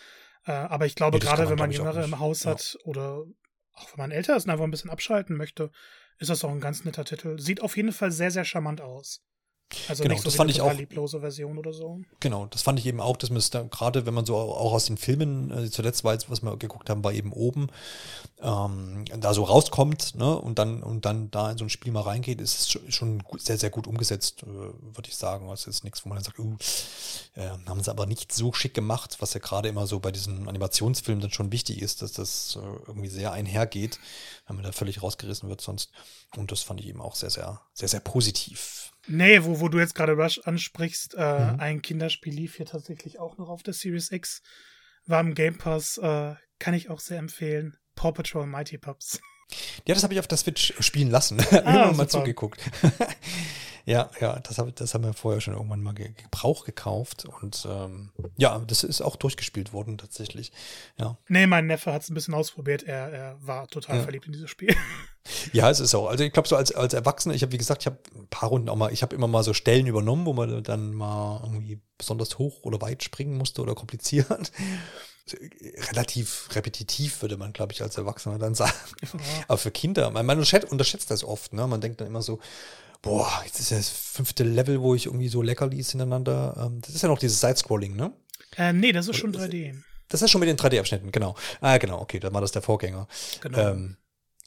Äh, 0.45 0.53
aber 0.53 0.85
ich 0.85 0.95
glaube, 0.95 1.19
nee, 1.19 1.25
gerade 1.25 1.49
wenn 1.49 1.59
man 1.59 1.71
Jüngere 1.71 2.05
im 2.05 2.19
Haus 2.19 2.45
ja. 2.45 2.51
hat 2.51 2.77
oder 2.85 3.25
auch 3.73 3.93
wenn 3.93 3.99
man 3.99 4.11
älter 4.11 4.37
ist 4.37 4.45
und 4.45 4.51
einfach 4.51 4.65
ein 4.65 4.71
bisschen 4.71 4.91
abschalten 4.91 5.37
möchte, 5.37 5.71
ist 6.19 6.29
das 6.29 6.45
auch 6.45 6.51
ein 6.51 6.61
ganz 6.61 6.85
netter 6.85 7.05
Titel. 7.05 7.39
Sieht 7.39 7.63
auf 7.63 7.77
jeden 7.77 7.93
Fall 7.93 8.13
sehr, 8.13 8.31
sehr 8.31 8.45
charmant 8.45 8.81
aus. 8.81 9.23
Also 9.89 10.03
genau, 10.03 10.17
so 10.17 10.25
das 10.25 10.35
fand 10.35 10.51
ich 10.51 10.61
auch. 10.61 10.73
lieblose 10.73 11.21
Version 11.21 11.59
oder 11.59 11.73
so. 11.73 12.01
Genau, 12.21 12.47
das 12.47 12.63
fand 12.63 12.79
ich 12.79 12.87
eben 12.87 13.01
auch, 13.01 13.17
dass 13.17 13.31
man 13.31 13.39
es 13.39 13.51
da 13.51 13.63
gerade, 13.63 14.07
wenn 14.07 14.15
man 14.15 14.27
so 14.27 14.37
auch 14.37 14.73
aus 14.73 14.87
den 14.87 14.97
Filmen, 14.97 15.51
äh, 15.51 15.71
zuletzt 15.71 16.05
war 16.05 16.13
jetzt, 16.13 16.31
was 16.31 16.43
wir 16.43 16.57
geguckt 16.57 16.91
haben, 16.91 17.05
war 17.05 17.13
eben 17.13 17.33
oben, 17.33 17.69
ähm, 18.43 19.05
da 19.19 19.35
so 19.35 19.45
rauskommt, 19.45 20.15
ne, 20.15 20.37
und 20.39 20.59
dann, 20.59 20.83
und 20.83 21.05
dann 21.05 21.31
da 21.31 21.51
in 21.51 21.59
so 21.59 21.65
ein 21.65 21.71
Spiel 21.71 21.93
mal 21.93 22.03
reingeht, 22.03 22.41
ist 22.41 22.61
es 22.61 22.95
schon 22.95 23.23
sehr, 23.37 23.59
sehr 23.59 23.71
gut 23.71 23.87
umgesetzt, 23.87 24.43
äh, 24.43 24.47
würde 24.47 25.09
ich 25.09 25.17
sagen. 25.17 25.49
Das 25.49 25.67
ist 25.67 25.85
nichts, 25.85 26.05
wo 26.05 26.09
man 26.09 26.17
dann 26.17 26.25
sagt, 26.25 26.39
uh, 26.39 26.57
äh, 27.35 27.51
haben 27.67 27.83
sie 27.83 27.91
aber 27.91 28.07
nicht 28.07 28.33
so 28.33 28.53
schick 28.53 28.73
gemacht, 28.73 29.17
was 29.21 29.35
ja 29.35 29.41
gerade 29.41 29.69
immer 29.69 29.87
so 29.87 30.01
bei 30.01 30.11
diesen 30.11 30.49
Animationsfilmen 30.49 31.21
dann 31.21 31.33
schon 31.33 31.53
wichtig 31.53 31.83
ist, 31.83 32.03
dass 32.03 32.13
das 32.13 32.57
äh, 32.57 32.67
irgendwie 32.87 33.09
sehr 33.09 33.33
einhergeht, 33.33 33.99
wenn 34.47 34.57
man 34.57 34.65
da 34.65 34.73
völlig 34.73 35.03
rausgerissen 35.03 35.49
wird 35.49 35.61
sonst. 35.61 35.93
Und 36.37 36.51
das 36.51 36.63
fand 36.63 36.81
ich 36.81 36.87
eben 36.87 37.01
auch 37.01 37.17
sehr, 37.17 37.31
sehr, 37.31 37.61
sehr, 37.75 37.89
sehr 37.89 38.01
positiv. 38.01 38.93
Nee, 39.07 39.45
wo, 39.45 39.61
wo 39.61 39.69
du 39.69 39.79
jetzt 39.79 39.95
gerade 39.95 40.13
Rush 40.13 40.41
ansprichst, 40.45 41.15
äh, 41.15 41.53
mhm. 41.53 41.61
ein 41.61 41.83
Kinderspiel 41.83 42.35
lief 42.35 42.57
hier 42.57 42.67
tatsächlich 42.67 43.19
auch 43.19 43.37
noch 43.39 43.49
auf 43.49 43.63
der 43.63 43.75
Series 43.75 44.11
X. 44.11 44.43
War 45.07 45.21
im 45.21 45.35
Game 45.35 45.59
Pass, 45.59 45.99
äh, 45.99 46.35
kann 46.59 46.75
ich 46.75 46.91
auch 46.91 47.01
sehr 47.01 47.19
empfehlen. 47.19 47.77
Paw 48.01 48.13
Patrol 48.13 48.47
Mighty 48.47 48.79
Pups. 48.79 49.21
Ja, 49.87 49.95
das 49.95 50.03
habe 50.03 50.15
ich 50.15 50.21
auf 50.21 50.27
der 50.27 50.39
Switch 50.39 50.73
spielen 50.81 51.11
lassen. 51.11 51.39
Ah, 51.53 51.85
Immer 51.85 51.93
mal 51.93 52.09
zugeguckt. 52.09 52.61
Ja, 53.87 54.11
ja, 54.21 54.39
das, 54.41 54.59
hab, 54.59 54.77
das 54.77 54.93
haben 54.93 55.05
wir 55.05 55.15
vorher 55.15 55.41
schon 55.41 55.55
irgendwann 55.55 55.83
mal 55.83 55.95
Gebrauch 55.95 56.67
gekauft 56.67 57.25
und 57.25 57.67
ähm, 57.69 58.11
ja, 58.37 58.63
das 58.67 58.85
ist 58.85 59.01
auch 59.01 59.17
durchgespielt 59.17 59.73
worden 59.73 59.97
tatsächlich. 59.97 60.53
Ja. 60.99 61.17
Nee, 61.29 61.47
mein 61.47 61.67
Neffe 61.67 61.93
hat 61.93 62.03
es 62.03 62.11
ein 62.11 62.15
bisschen 62.15 62.35
ausprobiert. 62.35 62.83
Er, 62.83 63.11
er 63.11 63.37
war 63.41 63.67
total 63.69 63.97
ja. 63.97 64.03
verliebt 64.03 64.27
in 64.27 64.33
dieses 64.33 64.51
Spiel. 64.51 64.77
Ja, 65.53 65.69
es 65.71 65.81
ist 65.81 65.95
auch. 65.95 66.09
Also 66.09 66.25
ich 66.25 66.33
glaube, 66.33 66.49
so 66.49 66.57
als, 66.57 66.73
als 66.73 66.95
Erwachsener, 66.95 67.35
ich 67.35 67.43
habe 67.43 67.53
wie 67.53 67.59
gesagt, 67.59 67.83
ich 67.83 67.87
habe 67.87 67.99
ein 68.17 68.27
paar 68.29 68.49
Runden 68.49 68.69
auch 68.69 68.77
mal, 68.77 68.93
ich 68.93 69.03
habe 69.03 69.15
immer 69.15 69.29
mal 69.29 69.43
so 69.43 69.53
Stellen 69.53 69.87
übernommen, 69.87 70.25
wo 70.25 70.33
man 70.33 70.63
dann 70.63 70.95
mal 70.95 71.41
irgendwie 71.45 71.81
besonders 71.99 72.39
hoch 72.39 72.63
oder 72.63 72.81
weit 72.81 73.03
springen 73.03 73.37
musste 73.37 73.61
oder 73.63 73.75
kompliziert 73.75 74.51
relativ 75.91 76.49
repetitiv, 76.53 77.23
würde 77.23 77.37
man, 77.37 77.53
glaube 77.53 77.73
ich, 77.73 77.83
als 77.83 77.97
Erwachsener 77.97 78.39
dann 78.39 78.55
sagen. 78.55 78.73
Ja. 79.03 79.21
Aber 79.49 79.59
für 79.59 79.71
Kinder, 79.71 80.11
man, 80.11 80.27
man 80.27 80.39
unterschätzt 80.39 81.11
das 81.11 81.25
oft. 81.25 81.53
Ne? 81.53 81.67
Man 81.67 81.81
denkt 81.81 82.01
dann 82.01 82.09
immer 82.09 82.23
so, 82.23 82.41
boah, 83.03 83.43
jetzt 83.45 83.61
ist 83.61 83.71
ja 83.71 83.77
das 83.77 83.89
fünfte 83.89 84.45
Level, 84.45 84.81
wo 84.81 84.95
ich 84.95 85.07
irgendwie 85.07 85.29
so 85.29 85.43
Leckerlis 85.43 85.91
hintereinander. 85.91 86.55
Ähm, 86.57 86.81
das 86.81 86.95
ist 86.95 87.03
ja 87.03 87.09
noch 87.09 87.19
dieses 87.19 87.41
Sidescrolling, 87.41 87.97
ne? 87.97 88.13
Äh, 88.57 88.73
nee, 88.73 88.93
das 88.93 89.09
ist 89.09 89.17
schon 89.17 89.35
3D. 89.35 89.75
Das 90.09 90.23
ist 90.23 90.31
schon 90.31 90.41
mit 90.41 90.49
den 90.49 90.57
3D-Abschnitten, 90.57 91.13
genau. 91.13 91.37
Ah, 91.61 91.79
genau, 91.79 92.01
okay, 92.01 92.19
dann 92.19 92.35
war 92.35 92.41
das 92.41 92.51
der 92.53 92.63
Vorgänger. 92.63 93.07
Genau. 93.41 93.59
Ähm, 93.59 93.97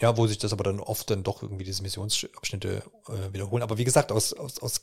ja, 0.03 0.17
wo 0.17 0.27
sich 0.27 0.37
das 0.37 0.51
aber 0.51 0.65
dann 0.65 0.81
oft 0.81 1.09
dann 1.09 1.23
doch 1.23 1.41
irgendwie 1.43 1.63
diese 1.63 1.81
Missionsabschnitte 1.81 2.83
äh, 3.07 3.33
wiederholen. 3.33 3.63
Aber 3.63 3.77
wie 3.77 3.85
gesagt, 3.85 4.11
aus, 4.11 4.33
aus, 4.33 4.59
aus, 4.59 4.81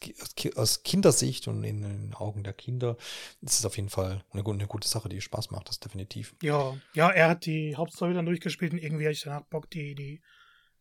aus 0.56 0.82
Kindersicht 0.82 1.46
und 1.46 1.62
in 1.62 1.82
den 1.82 2.14
Augen 2.14 2.42
der 2.42 2.54
Kinder 2.54 2.96
ist 3.42 3.58
es 3.58 3.66
auf 3.66 3.76
jeden 3.76 3.90
Fall 3.90 4.24
eine, 4.32 4.42
eine 4.42 4.66
gute 4.66 4.88
Sache, 4.88 5.10
die 5.10 5.20
Spaß 5.20 5.50
macht, 5.50 5.68
das 5.68 5.78
definitiv. 5.78 6.34
Ja, 6.40 6.74
ja, 6.94 7.10
er 7.10 7.28
hat 7.28 7.44
die 7.44 7.76
Hauptstory 7.76 8.14
dann 8.14 8.24
durchgespielt 8.24 8.72
und 8.72 8.78
irgendwie 8.78 9.04
hatte 9.04 9.12
ich 9.12 9.20
danach 9.20 9.42
Bock, 9.42 9.68
die, 9.68 9.94
die 9.94 10.22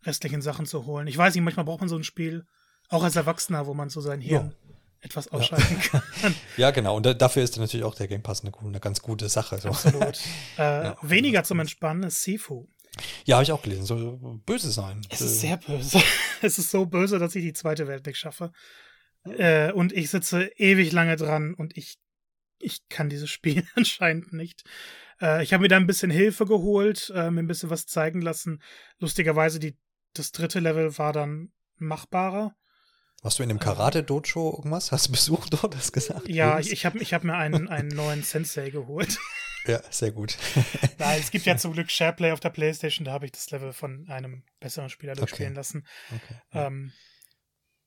restlichen 0.04 0.42
Sachen 0.42 0.66
zu 0.66 0.86
holen. 0.86 1.08
Ich 1.08 1.18
weiß 1.18 1.36
nicht, 1.36 1.44
manchmal 1.44 1.66
braucht 1.66 1.82
man 1.82 1.90
so 1.90 1.98
ein 1.98 2.06
Spiel, 2.06 2.46
auch 2.88 3.04
als 3.04 3.18
Erwachsener, 3.18 3.68
wo 3.68 3.74
man 3.74 3.90
so 3.90 4.00
sein 4.00 4.22
Hirn 4.22 4.54
ja. 4.56 4.76
etwas 5.02 5.28
ausschalten 5.34 5.82
ja. 5.82 6.00
kann. 6.22 6.36
ja, 6.56 6.72
genau. 6.72 6.96
Und 6.96 7.22
dafür 7.22 7.44
ist 7.44 7.58
natürlich 7.58 7.86
auch 7.86 7.96
der 7.96 8.08
Game 8.08 8.24
Pass 8.24 8.42
eine, 8.46 8.54
eine 8.58 8.80
ganz 8.80 9.02
gute 9.02 9.28
Sache. 9.28 9.58
So. 9.58 9.68
Absolut. 9.68 10.18
äh, 10.58 10.86
ja. 10.86 10.98
Weniger 11.02 11.44
zum 11.44 11.60
Entspannen 11.60 12.04
ist 12.04 12.24
Sifu. 12.24 12.68
Ja, 13.26 13.36
habe 13.36 13.44
ich 13.44 13.52
auch 13.52 13.62
gelesen. 13.62 13.86
Soll 13.86 14.18
böse 14.46 14.72
sein. 14.72 15.02
Es 15.10 15.22
ist 15.22 15.42
sehr 15.42 15.58
böse. 15.58 16.02
es 16.42 16.58
ist 16.58 16.72
so 16.72 16.86
böse, 16.86 17.20
dass 17.20 17.36
ich 17.36 17.44
die 17.44 17.54
zweite 17.54 17.88
Welt 17.88 18.06
nicht 18.06 18.18
schaffe. 18.18 18.52
Äh, 19.26 19.72
und 19.72 19.94
ich 19.94 20.10
sitze 20.10 20.52
ewig 20.58 20.92
lange 20.92 21.16
dran 21.16 21.54
und 21.54 21.78
ich 21.78 21.98
ich 22.60 22.88
kann 22.90 23.10
dieses 23.10 23.30
Spiel 23.30 23.66
anscheinend 23.76 24.34
nicht. 24.34 24.64
Äh, 25.22 25.44
ich 25.44 25.54
habe 25.54 25.62
mir 25.62 25.70
da 25.70 25.78
ein 25.78 25.88
bisschen 25.88 26.12
Hilfe 26.12 26.46
geholt, 26.46 27.12
äh, 27.16 27.32
mir 27.32 27.42
ein 27.42 27.48
bisschen 27.48 27.70
was 27.70 27.88
zeigen 27.88 28.22
lassen. 28.22 28.62
Lustigerweise, 29.00 29.60
die, 29.60 29.78
das 30.14 30.32
dritte 30.32 30.60
Level 30.60 30.98
war 30.98 31.14
dann 31.14 31.52
machbarer. 31.78 32.56
Warst 33.22 33.40
du 33.40 33.44
in 33.44 33.50
dem 33.50 33.58
äh, 33.58 33.62
Karate-Dojo 33.62 34.56
irgendwas? 34.58 34.92
Hast 34.92 35.08
du 35.08 35.12
Besuch 35.12 35.50
dort, 35.50 35.76
hast 35.76 35.92
gesagt? 35.92 36.28
Ja, 36.30 36.60
ich, 36.60 36.72
ich 36.72 36.86
habe 36.86 37.00
ich 37.00 37.14
hab 37.14 37.24
mir 37.24 37.36
einen, 37.36 37.68
einen 37.68 37.90
neuen 37.90 38.24
Sensei 38.24 38.70
geholt. 38.70 39.18
Ja, 39.70 39.82
sehr 39.90 40.12
gut. 40.12 40.38
Nein, 40.98 41.20
es 41.20 41.32
gibt 41.32 41.46
ja 41.46 41.58
zum 41.58 41.74
Glück 41.74 41.92
SharePlay 41.92 42.32
auf 42.32 42.40
der 42.40 42.50
Playstation, 42.50 43.06
da 43.06 43.12
habe 43.12 43.26
ich 43.26 43.32
das 43.32 43.50
Level 43.52 43.74
von 43.74 44.08
einem 44.10 44.44
besseren 44.60 44.90
Spieler 44.90 45.16
durchspielen 45.16 45.54
okay. 45.54 45.58
lassen. 45.58 45.88
Okay, 46.14 46.36
ähm, 46.54 46.92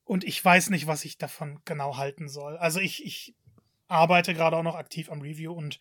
und 0.05 0.25
ich 0.25 0.45
weiß 0.45 0.71
nicht, 0.71 0.87
was 0.87 1.05
ich 1.05 1.19
davon 1.19 1.61
genau 1.65 1.97
halten 1.97 2.29
soll. 2.29 2.57
Also 2.59 2.81
ich, 2.81 3.05
ich 3.05 3.35
arbeite 3.89 4.35
gerade 4.35 4.57
auch 4.57 4.63
noch 4.63 4.75
aktiv 4.75 5.11
am 5.11 5.21
Review 5.21 5.53
und 5.53 5.79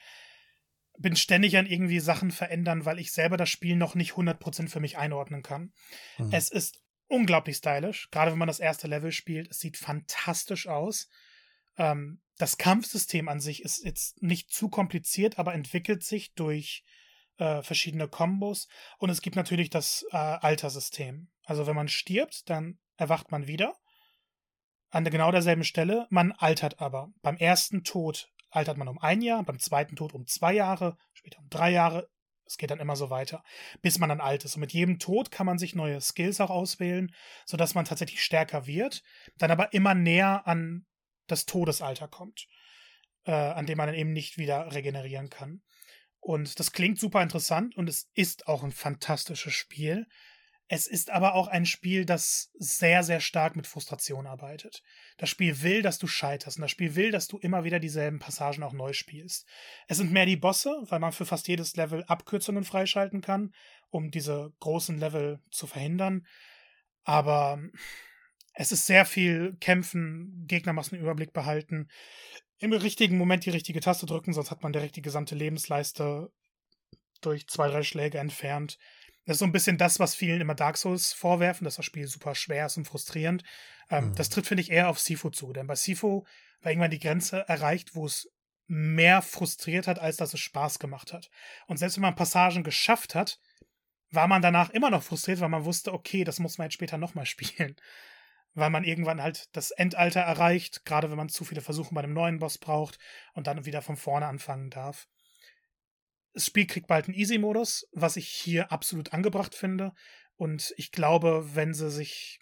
bin 0.98 1.16
ständig 1.16 1.58
an 1.58 1.66
irgendwie 1.66 2.00
Sachen 2.00 2.32
verändern, 2.32 2.86
weil 2.86 3.00
ich 3.00 3.12
selber 3.12 3.38
das 3.38 3.50
Spiel 3.50 3.76
noch 3.76 3.96
nicht 3.96 4.14
100% 4.14 4.70
für 4.70 4.80
mich 4.80 4.98
einordnen 4.98 5.42
kann. 5.42 5.74
Mhm. 6.18 6.30
Es 6.32 6.50
ist 6.50 6.82
unglaublich 7.08 7.58
stylisch, 7.58 8.10
gerade 8.12 8.32
wenn 8.32 8.40
man 8.40 8.48
das 8.48 8.60
erste 8.60 8.88
Level 8.88 9.12
spielt. 9.12 9.50
Es 9.50 9.60
sieht 9.60 9.78
fantastisch 9.78 10.68
aus. 10.68 11.10
Ähm, 11.78 12.22
das 12.42 12.58
Kampfsystem 12.58 13.30
an 13.30 13.40
sich 13.40 13.62
ist 13.62 13.86
jetzt 13.86 14.22
nicht 14.24 14.52
zu 14.52 14.70
kompliziert, 14.70 15.38
aber 15.38 15.54
entwickelt 15.54 16.04
sich 16.04 16.34
durch 16.34 16.84
äh, 17.38 17.62
verschiedene 17.62 18.08
Kombos. 18.08 18.68
Und 18.98 19.12
es 19.12 19.22
gibt 19.22 19.36
natürlich 19.36 19.70
das 19.70 20.06
äh, 20.12 20.18
Altersystem. 20.18 21.30
Also 21.44 21.68
wenn 21.68 21.76
man 21.76 21.88
stirbt, 21.88 22.50
dann 22.50 22.80
erwacht 22.98 23.32
man 23.32 23.46
wieder 23.46 23.76
an 24.90 25.06
genau 25.06 25.32
derselben 25.32 25.64
Stelle. 25.64 26.08
Man 26.10 26.32
altert 26.32 26.80
aber. 26.82 27.10
Beim 27.22 27.38
ersten 27.38 27.84
Tod 27.84 28.30
altert 28.50 28.78
man 28.78 28.88
um 28.88 28.98
ein 28.98 29.22
Jahr, 29.22 29.44
beim 29.44 29.60
zweiten 29.60 29.96
Tod 29.96 30.14
um 30.14 30.26
zwei 30.26 30.54
Jahre, 30.54 30.98
später 31.14 31.40
um 31.40 31.50
drei 31.50 31.70
Jahre. 31.70 32.10
Es 32.46 32.58
geht 32.58 32.72
dann 32.72 32.80
immer 32.80 32.96
so 32.96 33.10
weiter, 33.12 33.44
bis 33.84 34.00
man 34.00 34.10
dann 34.10 34.20
alt 34.20 34.46
ist. 34.46 34.56
Und 34.56 34.62
mit 34.62 34.74
jedem 34.74 34.98
Tod 34.98 35.30
kann 35.30 35.46
man 35.46 35.60
sich 35.60 35.76
neue 35.76 36.02
Skills 36.02 36.42
auch 36.42 36.50
auswählen, 36.50 37.14
sodass 37.46 37.76
man 37.76 37.86
tatsächlich 37.86 38.24
stärker 38.24 38.66
wird, 38.66 39.04
dann 39.38 39.52
aber 39.52 39.74
immer 39.74 39.94
näher 39.94 40.48
an 40.48 40.86
das 41.32 41.46
Todesalter 41.46 42.08
kommt, 42.08 42.48
äh, 43.26 43.32
an 43.32 43.66
dem 43.66 43.78
man 43.78 43.88
dann 43.88 43.96
eben 43.96 44.14
nicht 44.14 44.38
wieder 44.38 44.74
regenerieren 44.74 45.30
kann. 45.30 45.62
Und 46.20 46.60
das 46.60 46.72
klingt 46.72 47.00
super 47.00 47.24
interessant 47.24 47.76
und 47.76 47.90
es 47.90 48.10
ist 48.14 48.48
auch 48.48 48.64
ein 48.64 48.72
fantastisches 48.72 49.54
Spiel. 49.54 50.06
Es 50.74 50.88
ist 50.88 51.10
aber 51.10 51.34
auch 51.34 51.50
ein 51.50 51.66
Spiel, 51.66 52.06
das 52.06 52.50
sehr, 52.54 53.04
sehr 53.04 53.20
stark 53.20 53.58
mit 53.58 53.68
Frustration 53.68 54.26
arbeitet. 54.26 54.84
Das 55.18 55.30
Spiel 55.30 55.64
will, 55.64 55.82
dass 55.82 55.98
du 55.98 56.08
scheiterst 56.08 56.58
und 56.58 56.62
das 56.62 56.72
Spiel 56.72 56.96
will, 56.96 57.12
dass 57.12 57.28
du 57.28 57.38
immer 57.40 57.66
wieder 57.66 57.80
dieselben 57.80 58.20
Passagen 58.20 58.64
auch 58.64 58.72
neu 58.72 58.94
spielst. 58.94 59.46
Es 59.90 59.98
sind 59.98 60.14
mehr 60.14 60.26
die 60.26 60.38
Bosse, 60.38 60.74
weil 60.84 61.00
man 61.00 61.12
für 61.12 61.26
fast 61.26 61.50
jedes 61.50 61.76
Level 61.76 62.06
Abkürzungen 62.06 62.64
freischalten 62.64 63.20
kann, 63.20 63.54
um 63.90 64.12
diese 64.12 64.54
großen 64.62 64.98
Level 64.98 65.42
zu 65.50 65.68
verhindern. 65.68 66.26
Aber 67.04 67.62
es 68.62 68.72
ist 68.72 68.86
sehr 68.86 69.06
viel 69.06 69.58
Kämpfen, 69.60 70.46
Gegnermassen 70.48 71.00
Überblick 71.00 71.34
behalten, 71.34 71.88
im 72.60 72.72
richtigen 72.72 73.18
Moment 73.18 73.46
die 73.46 73.50
richtige 73.50 73.80
Taste 73.80 74.06
drücken, 74.06 74.34
sonst 74.34 74.52
hat 74.52 74.62
man 74.62 74.72
direkt 74.72 74.96
die 74.96 75.02
gesamte 75.02 75.34
Lebensleiste 75.34 76.32
durch 77.22 77.48
zwei, 77.48 77.70
drei 77.70 77.82
Schläge 77.82 78.20
entfernt. 78.20 78.78
Das 79.26 79.36
ist 79.36 79.40
so 79.40 79.46
ein 79.46 79.52
bisschen 79.52 79.80
das, 79.80 80.00
was 80.00 80.14
vielen 80.14 80.42
immer 80.42 80.54
Dark 80.54 80.78
Souls 80.78 81.12
vorwerfen, 81.12 81.66
dass 81.66 81.78
das 81.78 81.86
Spiel 81.86 82.08
super 82.08 82.36
schwer 82.36 82.68
ist 82.68 82.78
und 82.78 82.86
frustrierend. 82.86 83.44
Ähm, 83.90 84.10
mhm. 84.10 84.16
Das 84.16 84.30
tritt, 84.30 84.46
finde 84.46 84.62
ich, 84.62 84.70
eher 84.70 84.90
auf 84.90 85.00
Sifo 85.00 85.32
zu. 85.32 85.54
Denn 85.54 85.66
bei 85.66 85.76
Sifo 85.76 86.28
war 86.62 86.72
irgendwann 86.72 86.92
die 86.92 87.00
Grenze 87.00 87.44
erreicht, 87.48 87.96
wo 87.96 88.06
es 88.06 88.30
mehr 88.68 89.24
frustriert 89.24 89.88
hat, 89.88 89.98
als 89.98 90.18
dass 90.18 90.36
es 90.36 90.40
Spaß 90.40 90.78
gemacht 90.78 91.14
hat. 91.14 91.32
Und 91.66 91.78
selbst 91.78 91.98
wenn 91.98 92.04
man 92.04 92.16
Passagen 92.16 92.64
geschafft 92.64 93.16
hat, 93.16 93.40
war 94.12 94.28
man 94.28 94.44
danach 94.44 94.70
immer 94.70 94.92
noch 94.92 95.04
frustriert, 95.04 95.40
weil 95.40 95.50
man 95.50 95.66
wusste, 95.66 95.94
okay, 95.94 96.24
das 96.24 96.40
muss 96.40 96.60
man 96.60 96.66
jetzt 96.66 96.76
später 96.76 97.00
nochmal 97.00 97.26
spielen. 97.26 97.76
Weil 98.54 98.70
man 98.70 98.84
irgendwann 98.84 99.22
halt 99.22 99.56
das 99.56 99.72
Endalter 99.72 100.22
erreicht, 100.22 100.84
gerade 100.86 101.10
wenn 101.10 101.18
man 101.18 101.30
zu 101.30 101.46
viele 101.46 101.62
Versuche 101.62 101.94
bei 101.94 102.02
einem 102.02 102.14
neuen 102.14 102.40
Boss 102.40 102.58
braucht 102.58 103.00
und 103.34 103.48
dann 103.48 103.66
wieder 103.66 103.82
von 103.82 103.96
vorne 103.96 104.28
anfangen 104.28 104.70
darf 104.70 105.08
das 106.34 106.46
Spiel 106.46 106.66
kriegt 106.66 106.88
bald 106.88 107.06
einen 107.06 107.18
Easy-Modus, 107.18 107.88
was 107.92 108.16
ich 108.16 108.28
hier 108.28 108.72
absolut 108.72 109.14
angebracht 109.14 109.56
finde. 109.56 109.94
Und 110.36 110.74
ich 110.78 110.92
glaube, 110.92 111.56
wenn 111.56 111.74
sie 111.74 111.92
sich 111.92 112.40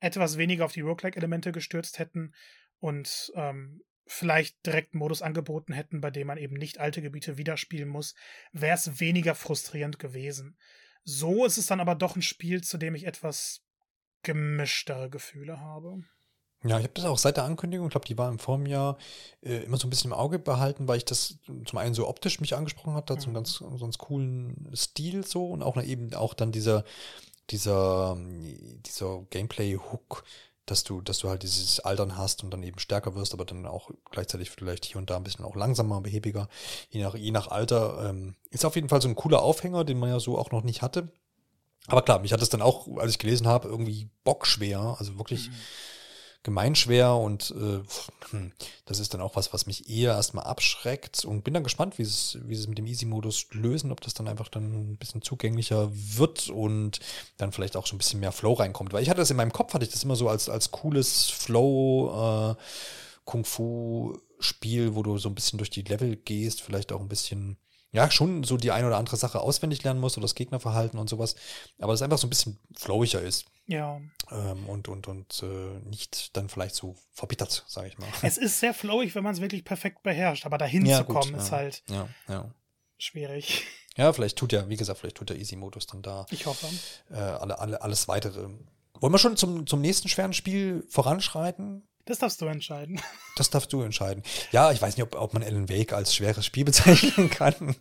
etwas 0.00 0.38
weniger 0.38 0.64
auf 0.64 0.72
die 0.72 0.82
Roguelike-Elemente 0.82 1.52
gestürzt 1.52 1.98
hätten 1.98 2.34
und 2.78 3.32
ähm, 3.34 3.82
vielleicht 4.06 4.64
direkt 4.66 4.94
einen 4.94 5.00
Modus 5.00 5.22
angeboten 5.22 5.72
hätten, 5.72 6.00
bei 6.00 6.10
dem 6.10 6.26
man 6.26 6.38
eben 6.38 6.54
nicht 6.54 6.78
alte 6.78 7.02
Gebiete 7.02 7.38
wiederspielen 7.38 7.88
muss, 7.88 8.14
wäre 8.52 8.74
es 8.74 9.00
weniger 9.00 9.34
frustrierend 9.34 9.98
gewesen. 9.98 10.58
So 11.04 11.44
ist 11.44 11.58
es 11.58 11.66
dann 11.66 11.80
aber 11.80 11.94
doch 11.94 12.16
ein 12.16 12.22
Spiel, 12.22 12.62
zu 12.62 12.78
dem 12.78 12.94
ich 12.94 13.06
etwas 13.06 13.62
gemischtere 14.22 15.10
Gefühle 15.10 15.60
habe. 15.60 16.02
Ja, 16.62 16.76
ich 16.76 16.84
habe 16.84 16.92
das 16.94 17.06
auch 17.06 17.16
seit 17.16 17.38
der 17.38 17.44
Ankündigung, 17.44 17.86
ich 17.86 17.92
glaube, 17.92 18.06
die 18.06 18.18
war 18.18 18.28
im 18.28 18.38
Vorjahr 18.38 18.98
äh, 19.40 19.64
immer 19.64 19.78
so 19.78 19.86
ein 19.86 19.90
bisschen 19.90 20.10
im 20.10 20.16
Auge 20.16 20.38
behalten, 20.38 20.88
weil 20.88 20.98
ich 20.98 21.06
das 21.06 21.38
zum 21.64 21.78
einen 21.78 21.94
so 21.94 22.06
optisch 22.06 22.38
mich 22.40 22.54
angesprochen 22.54 22.92
hat, 22.92 23.10
hat 23.10 23.20
so 23.20 23.26
einen 23.26 23.34
ganz, 23.34 23.54
so 23.54 23.66
einen 23.66 23.78
ganz 23.78 23.96
coolen 23.96 24.70
Stil 24.76 25.26
so 25.26 25.46
und 25.46 25.62
auch 25.62 25.82
eben 25.82 26.12
auch 26.12 26.34
dann 26.34 26.52
dieser, 26.52 26.84
dieser, 27.48 28.18
dieser 28.84 29.22
Gameplay-Hook, 29.30 30.22
dass 30.66 30.84
du, 30.84 31.00
dass 31.00 31.18
du 31.18 31.30
halt 31.30 31.42
dieses 31.44 31.80
Altern 31.80 32.18
hast 32.18 32.44
und 32.44 32.50
dann 32.50 32.62
eben 32.62 32.78
stärker 32.78 33.14
wirst, 33.14 33.32
aber 33.32 33.46
dann 33.46 33.64
auch 33.64 33.90
gleichzeitig 34.10 34.50
vielleicht 34.50 34.84
hier 34.84 34.98
und 34.98 35.08
da 35.08 35.16
ein 35.16 35.24
bisschen 35.24 35.46
auch 35.46 35.56
langsamer, 35.56 36.02
behäbiger, 36.02 36.48
je 36.90 37.02
nach, 37.02 37.14
je 37.14 37.30
nach 37.30 37.48
Alter. 37.48 38.10
Ähm, 38.10 38.36
ist 38.50 38.66
auf 38.66 38.76
jeden 38.76 38.90
Fall 38.90 39.00
so 39.00 39.08
ein 39.08 39.16
cooler 39.16 39.42
Aufhänger, 39.42 39.84
den 39.84 39.98
man 39.98 40.10
ja 40.10 40.20
so 40.20 40.38
auch 40.38 40.50
noch 40.50 40.62
nicht 40.62 40.82
hatte. 40.82 41.08
Aber 41.90 42.02
klar, 42.02 42.20
mich 42.20 42.32
hat 42.32 42.42
es 42.42 42.48
dann 42.48 42.62
auch, 42.62 42.96
als 42.96 43.12
ich 43.12 43.18
gelesen 43.18 43.46
habe, 43.46 43.68
irgendwie 43.68 44.08
bockschwer, 44.24 44.96
also 44.98 45.18
wirklich. 45.18 45.48
Mhm 45.48 45.54
gemeinschwer 46.42 47.16
und 47.16 47.50
äh, 47.50 47.82
hm, 48.30 48.52
das 48.86 48.98
ist 48.98 49.12
dann 49.12 49.20
auch 49.20 49.36
was, 49.36 49.52
was 49.52 49.66
mich 49.66 49.90
eher 49.90 50.12
erstmal 50.12 50.44
abschreckt 50.44 51.24
und 51.24 51.44
bin 51.44 51.52
dann 51.52 51.64
gespannt, 51.64 51.98
wie 51.98 52.02
es, 52.02 52.38
wie 52.44 52.54
sie 52.54 52.62
es 52.62 52.68
mit 52.68 52.78
dem 52.78 52.86
Easy-Modus 52.86 53.48
lösen, 53.52 53.92
ob 53.92 54.00
das 54.00 54.14
dann 54.14 54.26
einfach 54.26 54.48
dann 54.48 54.92
ein 54.92 54.96
bisschen 54.96 55.20
zugänglicher 55.20 55.90
wird 55.92 56.48
und 56.48 57.00
dann 57.36 57.52
vielleicht 57.52 57.76
auch 57.76 57.86
so 57.86 57.94
ein 57.94 57.98
bisschen 57.98 58.20
mehr 58.20 58.32
Flow 58.32 58.54
reinkommt. 58.54 58.92
Weil 58.92 59.02
ich 59.02 59.10
hatte 59.10 59.20
das 59.20 59.30
in 59.30 59.36
meinem 59.36 59.52
Kopf, 59.52 59.74
hatte 59.74 59.84
ich 59.84 59.92
das 59.92 60.04
immer 60.04 60.16
so 60.16 60.28
als, 60.28 60.48
als 60.48 60.70
cooles 60.70 61.28
Flow, 61.28 62.56
äh, 62.56 62.62
Kung-Fu-Spiel, 63.26 64.94
wo 64.94 65.02
du 65.02 65.18
so 65.18 65.28
ein 65.28 65.34
bisschen 65.34 65.58
durch 65.58 65.70
die 65.70 65.82
Level 65.82 66.16
gehst, 66.16 66.62
vielleicht 66.62 66.90
auch 66.92 67.00
ein 67.00 67.08
bisschen 67.08 67.58
ja, 67.92 68.10
schon 68.10 68.44
so 68.44 68.56
die 68.56 68.70
ein 68.70 68.84
oder 68.84 68.96
andere 68.96 69.16
Sache 69.16 69.40
auswendig 69.40 69.82
lernen 69.82 70.00
musst 70.00 70.16
oder 70.16 70.24
das 70.24 70.34
Gegnerverhalten 70.34 70.98
und 70.98 71.08
sowas, 71.08 71.34
aber 71.78 71.92
es 71.92 72.02
einfach 72.02 72.18
so 72.18 72.26
ein 72.26 72.30
bisschen 72.30 72.58
flowiger 72.76 73.20
ist. 73.20 73.46
Ja. 73.66 74.00
Ähm, 74.30 74.68
und 74.68 74.88
und, 74.88 75.08
und 75.08 75.42
äh, 75.42 75.88
nicht 75.88 76.36
dann 76.36 76.48
vielleicht 76.48 76.74
so 76.74 76.96
verbittert, 77.12 77.64
sage 77.68 77.88
ich 77.88 77.98
mal. 77.98 78.08
Es 78.22 78.36
ist 78.36 78.60
sehr 78.60 78.74
flowig, 78.74 79.14
wenn 79.14 79.24
man 79.24 79.34
es 79.34 79.40
wirklich 79.40 79.64
perfekt 79.64 80.02
beherrscht, 80.02 80.46
aber 80.46 80.58
dahin 80.58 80.86
ja, 80.86 80.98
zu 80.98 81.04
gut, 81.04 81.16
kommen 81.16 81.32
ja. 81.32 81.38
ist 81.38 81.52
halt 81.52 81.82
ja, 81.88 82.08
ja. 82.28 82.54
schwierig. 82.98 83.64
Ja, 83.96 84.12
vielleicht 84.12 84.38
tut 84.38 84.52
ja, 84.52 84.68
wie 84.68 84.76
gesagt, 84.76 85.00
vielleicht 85.00 85.16
tut 85.16 85.30
der 85.30 85.38
Easy-Modus 85.38 85.86
dann 85.86 86.02
da. 86.02 86.26
Ich 86.30 86.46
hoffe. 86.46 86.66
Äh, 87.10 87.16
alle, 87.16 87.58
alle, 87.58 87.82
alles 87.82 88.06
weitere. 88.08 88.48
Wollen 89.00 89.12
wir 89.12 89.18
schon 89.18 89.36
zum, 89.36 89.66
zum 89.66 89.80
nächsten 89.80 90.08
schweren 90.08 90.32
Spiel 90.32 90.86
voranschreiten? 90.88 91.88
Das 92.10 92.18
darfst 92.18 92.40
du 92.40 92.46
entscheiden. 92.46 93.00
Das 93.36 93.48
darfst 93.48 93.72
du 93.72 93.80
entscheiden. 93.80 94.22
Ja, 94.50 94.70
ich 94.70 94.82
weiß 94.82 94.96
nicht, 94.96 95.04
ob, 95.04 95.14
ob 95.14 95.32
man 95.32 95.42
Alan 95.42 95.70
Wake 95.70 95.94
als 95.94 96.14
schweres 96.14 96.44
Spiel 96.44 96.64
bezeichnen 96.66 97.30
kann. 97.30 97.74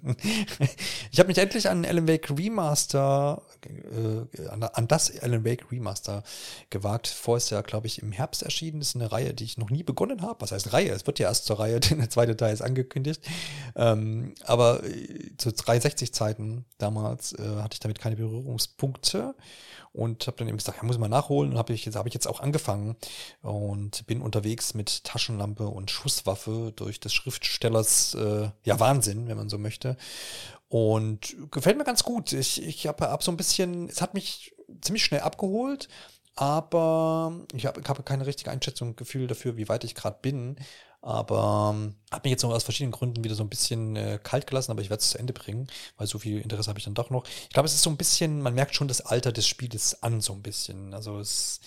ich 1.12 1.20
habe 1.20 1.28
mich 1.28 1.38
endlich 1.38 1.68
an 1.68 1.84
Alan 1.84 2.08
Wake 2.08 2.30
Remaster, 2.30 3.42
äh, 3.66 4.48
an, 4.48 4.88
das 4.88 5.20
Alan 5.20 5.44
Wake 5.44 5.70
Remaster 5.70 6.24
gewagt. 6.70 7.08
Vorher 7.08 7.46
ja, 7.50 7.62
glaube 7.62 7.88
ich, 7.88 8.02
im 8.02 8.14
Herbst 8.14 8.44
erschienen. 8.44 8.80
Das 8.80 8.90
ist 8.90 8.96
eine 8.96 9.12
Reihe, 9.12 9.34
die 9.34 9.44
ich 9.44 9.58
noch 9.58 9.70
nie 9.70 9.84
begonnen 9.84 10.22
habe. 10.22 10.40
Was 10.40 10.54
heißt 10.54 10.72
Reihe? 10.72 10.92
Es 10.92 11.08
wird 11.08 11.20
ja 11.20 11.28
erst 11.28 11.46
zur 11.46 11.60
Reihe, 11.60 11.82
denn 11.82 11.98
der 11.98 12.10
zweite 12.10 12.38
Teil 12.38 12.54
ist 12.54 12.62
angekündigt. 12.62 13.22
Ähm, 13.76 14.36
aber 14.46 14.84
äh, 14.86 15.36
zu 15.38 15.52
360 15.52 16.14
Zeiten 16.14 16.64
damals 16.78 17.34
äh, 17.34 17.42
hatte 17.58 17.74
ich 17.74 17.80
damit 17.80 18.00
keine 18.00 18.16
Berührungspunkte 18.16 19.36
und 19.92 20.28
habe 20.28 20.38
dann 20.38 20.48
eben 20.48 20.58
gesagt, 20.58 20.78
ja, 20.78 20.84
muss 20.84 20.96
ich 20.96 21.00
mal 21.00 21.10
nachholen 21.10 21.52
und 21.52 21.58
habe 21.58 21.74
ich 21.74 21.86
jetzt 21.86 21.96
habe 21.96 22.08
ich 22.08 22.14
jetzt 22.14 22.28
auch 22.28 22.40
angefangen 22.40 22.96
und 23.42 24.06
bin 24.08 24.22
unterwegs 24.22 24.74
mit 24.74 25.04
Taschenlampe 25.04 25.68
und 25.68 25.92
Schusswaffe 25.92 26.74
durch 26.76 27.00
des 27.00 27.14
Schriftstellers 27.14 28.14
äh, 28.16 28.50
ja 28.64 28.80
Wahnsinn, 28.80 29.28
wenn 29.28 29.38
man 29.38 29.50
so 29.50 29.58
möchte. 29.58 29.98
Und 30.68 31.36
gefällt 31.50 31.78
mir 31.78 31.84
ganz 31.84 32.04
gut. 32.04 32.32
Ich, 32.32 32.62
ich 32.62 32.86
habe 32.86 33.10
hab 33.10 33.24
so 33.24 33.32
ein 33.32 33.38
bisschen, 33.38 33.90
es 33.90 34.02
hat 34.02 34.14
mich 34.14 34.56
ziemlich 34.82 35.04
schnell 35.04 35.22
abgeholt, 35.22 35.90
aber 36.36 37.34
ich 37.54 37.66
habe 37.66 37.82
hab 37.86 38.06
keine 38.06 38.26
richtige 38.26 38.52
Einschätzung, 38.52 38.96
Gefühl 38.96 39.28
dafür, 39.28 39.58
wie 39.58 39.68
weit 39.68 39.84
ich 39.84 39.96
gerade 39.96 40.20
bin. 40.22 40.58
Aber 41.02 41.74
ähm, 41.74 41.96
hat 42.12 42.24
mich 42.24 42.32
jetzt 42.32 42.44
noch 42.44 42.52
aus 42.52 42.64
verschiedenen 42.64 42.92
Gründen 42.92 43.24
wieder 43.24 43.36
so 43.36 43.44
ein 43.44 43.50
bisschen 43.50 43.96
äh, 43.96 44.20
kalt 44.22 44.48
gelassen, 44.48 44.72
aber 44.72 44.82
ich 44.82 44.90
werde 44.90 45.02
es 45.02 45.12
zu 45.12 45.18
Ende 45.18 45.32
bringen, 45.34 45.68
weil 45.98 46.08
so 46.08 46.20
viel 46.20 46.42
Interesse 46.42 46.70
habe 46.70 46.80
ich 46.80 46.86
dann 46.86 46.94
doch 46.94 47.10
noch. 47.10 47.26
Ich 47.44 47.50
glaube, 47.50 47.68
es 47.68 47.74
ist 47.74 47.84
so 47.84 47.90
ein 47.90 47.98
bisschen, 47.98 48.42
man 48.42 48.54
merkt 48.54 48.76
schon 48.76 48.90
das 48.90 49.02
Alter 49.02 49.32
des 49.32 49.48
Spieles 49.48 50.04
an, 50.04 50.20
so 50.20 50.34
ein 50.34 50.42
bisschen. 50.42 50.94
Also 50.94 51.20
es 51.20 51.62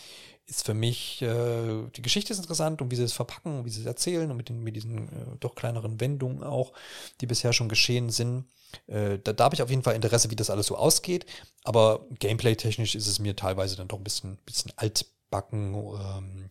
ist 0.46 0.66
für 0.66 0.74
mich, 0.74 1.22
äh, 1.22 1.86
die 1.96 2.02
Geschichte 2.02 2.32
ist 2.32 2.40
interessant 2.40 2.82
und 2.82 2.90
wie 2.90 2.96
sie 2.96 3.04
es 3.04 3.12
verpacken 3.12 3.60
und 3.60 3.64
wie 3.64 3.70
sie 3.70 3.80
es 3.80 3.86
erzählen 3.86 4.30
und 4.30 4.36
mit, 4.36 4.48
den, 4.48 4.62
mit 4.62 4.76
diesen 4.76 5.08
äh, 5.08 5.36
doch 5.40 5.54
kleineren 5.54 6.00
Wendungen 6.00 6.42
auch, 6.42 6.72
die 7.20 7.26
bisher 7.26 7.52
schon 7.52 7.68
geschehen 7.68 8.10
sind. 8.10 8.44
Äh, 8.86 9.18
da, 9.18 9.32
da 9.32 9.44
habe 9.44 9.54
ich 9.54 9.62
auf 9.62 9.70
jeden 9.70 9.82
Fall 9.82 9.94
Interesse, 9.94 10.30
wie 10.30 10.36
das 10.36 10.50
alles 10.50 10.66
so 10.66 10.76
ausgeht. 10.76 11.26
Aber 11.64 12.06
gameplay-technisch 12.18 12.94
ist 12.94 13.06
es 13.06 13.18
mir 13.18 13.36
teilweise 13.36 13.76
dann 13.76 13.88
doch 13.88 13.98
ein 13.98 14.04
bisschen, 14.04 14.36
bisschen 14.44 14.72
altbacken. 14.76 15.74
Ähm, 15.74 16.48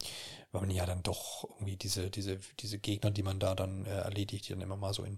weil 0.51 0.61
man 0.61 0.71
ja 0.71 0.85
dann 0.85 1.03
doch 1.03 1.47
irgendwie 1.55 1.77
diese, 1.77 2.09
diese, 2.09 2.37
diese 2.59 2.77
Gegner, 2.77 3.11
die 3.11 3.23
man 3.23 3.39
da 3.39 3.55
dann 3.55 3.85
äh, 3.85 3.89
erledigt, 3.89 4.47
die 4.47 4.53
dann 4.53 4.61
immer 4.61 4.75
mal 4.75 4.93
so 4.93 5.03
in, 5.03 5.17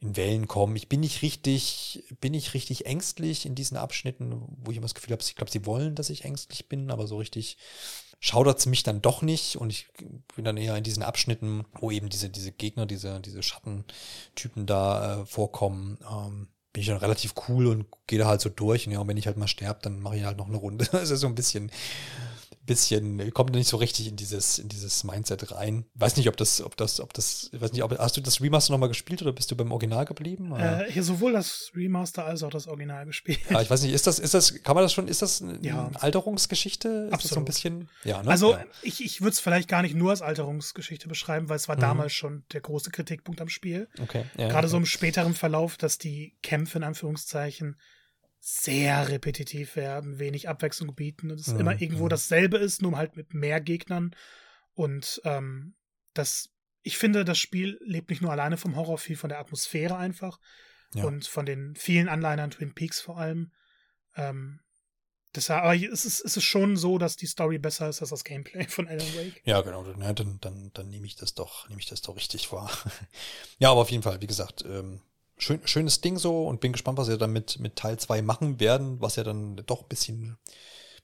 in 0.00 0.16
Wellen 0.16 0.46
kommen. 0.46 0.76
Ich 0.76 0.88
bin 0.88 1.00
nicht 1.00 1.22
richtig, 1.22 2.04
bin 2.20 2.32
nicht 2.32 2.54
richtig 2.54 2.86
ängstlich 2.86 3.46
in 3.46 3.54
diesen 3.54 3.76
Abschnitten, 3.76 4.42
wo 4.62 4.70
ich 4.70 4.76
immer 4.76 4.84
das 4.84 4.94
Gefühl 4.94 5.12
habe, 5.12 5.22
ich 5.22 5.36
glaube, 5.36 5.50
sie 5.50 5.66
wollen, 5.66 5.94
dass 5.94 6.10
ich 6.10 6.24
ängstlich 6.24 6.68
bin, 6.68 6.90
aber 6.90 7.06
so 7.06 7.16
richtig 7.16 7.56
schaudert 8.20 8.58
es 8.58 8.66
mich 8.66 8.82
dann 8.82 9.02
doch 9.02 9.22
nicht 9.22 9.56
und 9.56 9.70
ich 9.70 9.86
bin 10.34 10.44
dann 10.44 10.56
eher 10.56 10.76
in 10.76 10.84
diesen 10.84 11.02
Abschnitten, 11.02 11.64
wo 11.78 11.90
eben 11.90 12.08
diese, 12.08 12.30
diese 12.30 12.52
Gegner, 12.52 12.86
diese, 12.86 13.20
diese 13.20 13.42
Schattentypen 13.42 14.66
da 14.66 15.22
äh, 15.22 15.26
vorkommen, 15.26 15.98
ähm, 16.10 16.48
bin 16.72 16.80
ich 16.80 16.88
dann 16.88 16.96
relativ 16.98 17.34
cool 17.48 17.66
und 17.68 17.86
gehe 18.06 18.18
da 18.18 18.26
halt 18.26 18.40
so 18.40 18.48
durch. 18.48 18.86
Und 18.86 18.92
ja, 18.92 18.98
und 18.98 19.08
wenn 19.08 19.16
ich 19.16 19.26
halt 19.26 19.36
mal 19.36 19.46
sterbe, 19.46 19.80
dann 19.82 20.00
mache 20.00 20.16
ich 20.16 20.24
halt 20.24 20.36
noch 20.38 20.48
eine 20.48 20.56
Runde. 20.56 20.86
Das 20.92 21.10
ist 21.10 21.20
so 21.20 21.26
ein 21.26 21.34
bisschen, 21.34 21.70
bisschen, 22.66 23.32
kommt 23.32 23.54
nicht 23.54 23.68
so 23.68 23.76
richtig 23.76 24.08
in 24.08 24.16
dieses, 24.16 24.58
in 24.58 24.68
dieses 24.68 25.04
Mindset 25.04 25.52
rein. 25.52 25.84
Weiß 25.94 26.16
nicht, 26.16 26.28
ob 26.28 26.36
das, 26.36 26.62
ob 26.62 26.76
das, 26.76 27.00
ob 27.00 27.12
das, 27.12 27.50
weiß 27.52 27.72
nicht, 27.72 27.82
ob, 27.82 27.98
hast 27.98 28.16
du 28.16 28.20
das 28.20 28.40
Remaster 28.40 28.72
nochmal 28.72 28.88
gespielt 28.88 29.22
oder 29.22 29.32
bist 29.32 29.50
du 29.50 29.56
beim 29.56 29.70
Original 29.72 30.04
geblieben? 30.04 30.54
Äh, 30.54 30.90
hier 30.90 31.02
sowohl 31.02 31.32
das 31.32 31.70
Remaster 31.74 32.24
als 32.24 32.42
auch 32.42 32.50
das 32.50 32.66
Original 32.66 33.06
gespielt. 33.06 33.40
Ja, 33.50 33.60
ich 33.60 33.70
weiß 33.70 33.82
nicht, 33.82 33.92
ist 33.92 34.06
das, 34.06 34.18
ist 34.18 34.34
das, 34.34 34.62
kann 34.62 34.74
man 34.74 34.84
das 34.84 34.92
schon, 34.92 35.08
ist 35.08 35.22
das 35.22 35.42
eine 35.42 35.58
ja. 35.62 35.90
Alterungsgeschichte? 35.94 36.88
Ist 37.08 37.12
Absolut. 37.12 37.34
so 37.34 37.40
ein 37.40 37.44
bisschen, 37.44 37.88
ja, 38.04 38.22
ne? 38.22 38.30
Also, 38.30 38.52
ja. 38.52 38.64
ich, 38.82 39.04
ich 39.04 39.20
würde 39.20 39.32
es 39.32 39.40
vielleicht 39.40 39.68
gar 39.68 39.82
nicht 39.82 39.94
nur 39.94 40.10
als 40.10 40.22
Alterungsgeschichte 40.22 41.08
beschreiben, 41.08 41.48
weil 41.48 41.56
es 41.56 41.68
war 41.68 41.76
mhm. 41.76 41.80
damals 41.80 42.12
schon 42.12 42.44
der 42.52 42.60
große 42.60 42.90
Kritikpunkt 42.90 43.40
am 43.40 43.48
Spiel. 43.48 43.88
Okay. 44.02 44.24
Ja, 44.36 44.48
Gerade 44.48 44.66
okay. 44.66 44.68
so 44.68 44.76
im 44.78 44.86
späteren 44.86 45.34
Verlauf, 45.34 45.76
dass 45.76 45.98
die 45.98 46.36
Kämpfe 46.42 46.78
in 46.78 46.84
Anführungszeichen 46.84 47.76
sehr 48.46 49.08
repetitiv 49.08 49.74
werden, 49.74 50.18
wenig 50.18 50.50
Abwechslung 50.50 50.94
bieten 50.94 51.30
und 51.30 51.40
es 51.40 51.46
mhm. 51.46 51.60
immer 51.60 51.80
irgendwo 51.80 52.08
dasselbe 52.08 52.58
ist, 52.58 52.82
nur 52.82 52.98
halt 52.98 53.16
mit 53.16 53.32
mehr 53.32 53.58
Gegnern. 53.58 54.14
Und 54.74 55.22
ähm, 55.24 55.74
das, 56.12 56.50
ich 56.82 56.98
finde, 56.98 57.24
das 57.24 57.38
Spiel 57.38 57.80
lebt 57.82 58.10
nicht 58.10 58.20
nur 58.20 58.30
alleine 58.30 58.58
vom 58.58 58.76
Horror, 58.76 58.98
viel 58.98 59.16
von 59.16 59.30
der 59.30 59.38
Atmosphäre 59.38 59.96
einfach 59.96 60.38
ja. 60.92 61.04
und 61.04 61.26
von 61.26 61.46
den 61.46 61.74
vielen 61.74 62.10
Anleitern 62.10 62.50
Twin 62.50 62.74
Peaks 62.74 63.00
vor 63.00 63.16
allem. 63.16 63.50
Ähm, 64.14 64.60
deshalb, 65.34 65.64
aber 65.64 65.74
es 65.74 66.04
ist, 66.04 66.22
es 66.22 66.36
ist 66.36 66.44
schon 66.44 66.76
so, 66.76 66.98
dass 66.98 67.16
die 67.16 67.26
Story 67.26 67.56
besser 67.56 67.88
ist 67.88 68.02
als 68.02 68.10
das 68.10 68.24
Gameplay 68.24 68.64
von 68.68 68.86
Alan 68.88 69.14
Wake. 69.14 69.40
Ja, 69.46 69.62
genau. 69.62 69.86
Ja, 69.86 70.12
dann, 70.12 70.38
dann, 70.42 70.70
dann 70.74 70.90
nehme 70.90 71.06
ich 71.06 71.16
das 71.16 71.32
doch, 71.32 71.66
nehme 71.70 71.80
ich 71.80 71.88
das 71.88 72.02
doch 72.02 72.14
richtig 72.14 72.52
wahr. 72.52 72.70
ja, 73.58 73.70
aber 73.70 73.80
auf 73.80 73.90
jeden 73.90 74.02
Fall, 74.02 74.20
wie 74.20 74.26
gesagt, 74.26 74.66
ähm, 74.68 75.00
schön, 75.36 75.60
schönes 75.66 76.00
Ding 76.00 76.18
so 76.18 76.46
und 76.46 76.60
bin 76.60 76.72
gespannt, 76.72 76.98
was 76.98 77.06
sie 77.06 77.18
dann 77.18 77.32
mit, 77.32 77.58
mit 77.58 77.76
Teil 77.76 77.98
2 77.98 78.22
machen 78.22 78.60
werden, 78.60 79.00
was 79.00 79.16
ja 79.16 79.24
dann 79.24 79.56
doch 79.66 79.82
ein 79.82 79.88
bisschen 79.88 80.38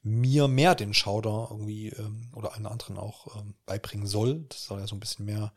mir 0.03 0.49
mehr 0.49 0.75
den 0.75 0.95
Schauder 0.95 1.49
irgendwie 1.51 1.89
ähm, 1.89 2.31
oder 2.35 2.55
allen 2.55 2.67
anderen 2.67 2.97
auch 2.97 3.37
ähm, 3.37 3.55
beibringen 3.67 4.07
soll. 4.07 4.47
Das 4.49 4.65
soll 4.65 4.81
ja 4.81 4.87
so 4.87 4.97
ein 4.97 5.01
bisschen 5.01 5.27
mehr 5.27 5.53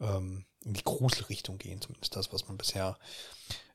ähm, 0.00 0.44
in 0.64 0.74
die 0.74 0.84
Gruselrichtung 0.84 1.58
gehen, 1.58 1.80
zumindest 1.80 2.16
das, 2.16 2.32
was 2.32 2.46
man 2.48 2.58
bisher 2.58 2.98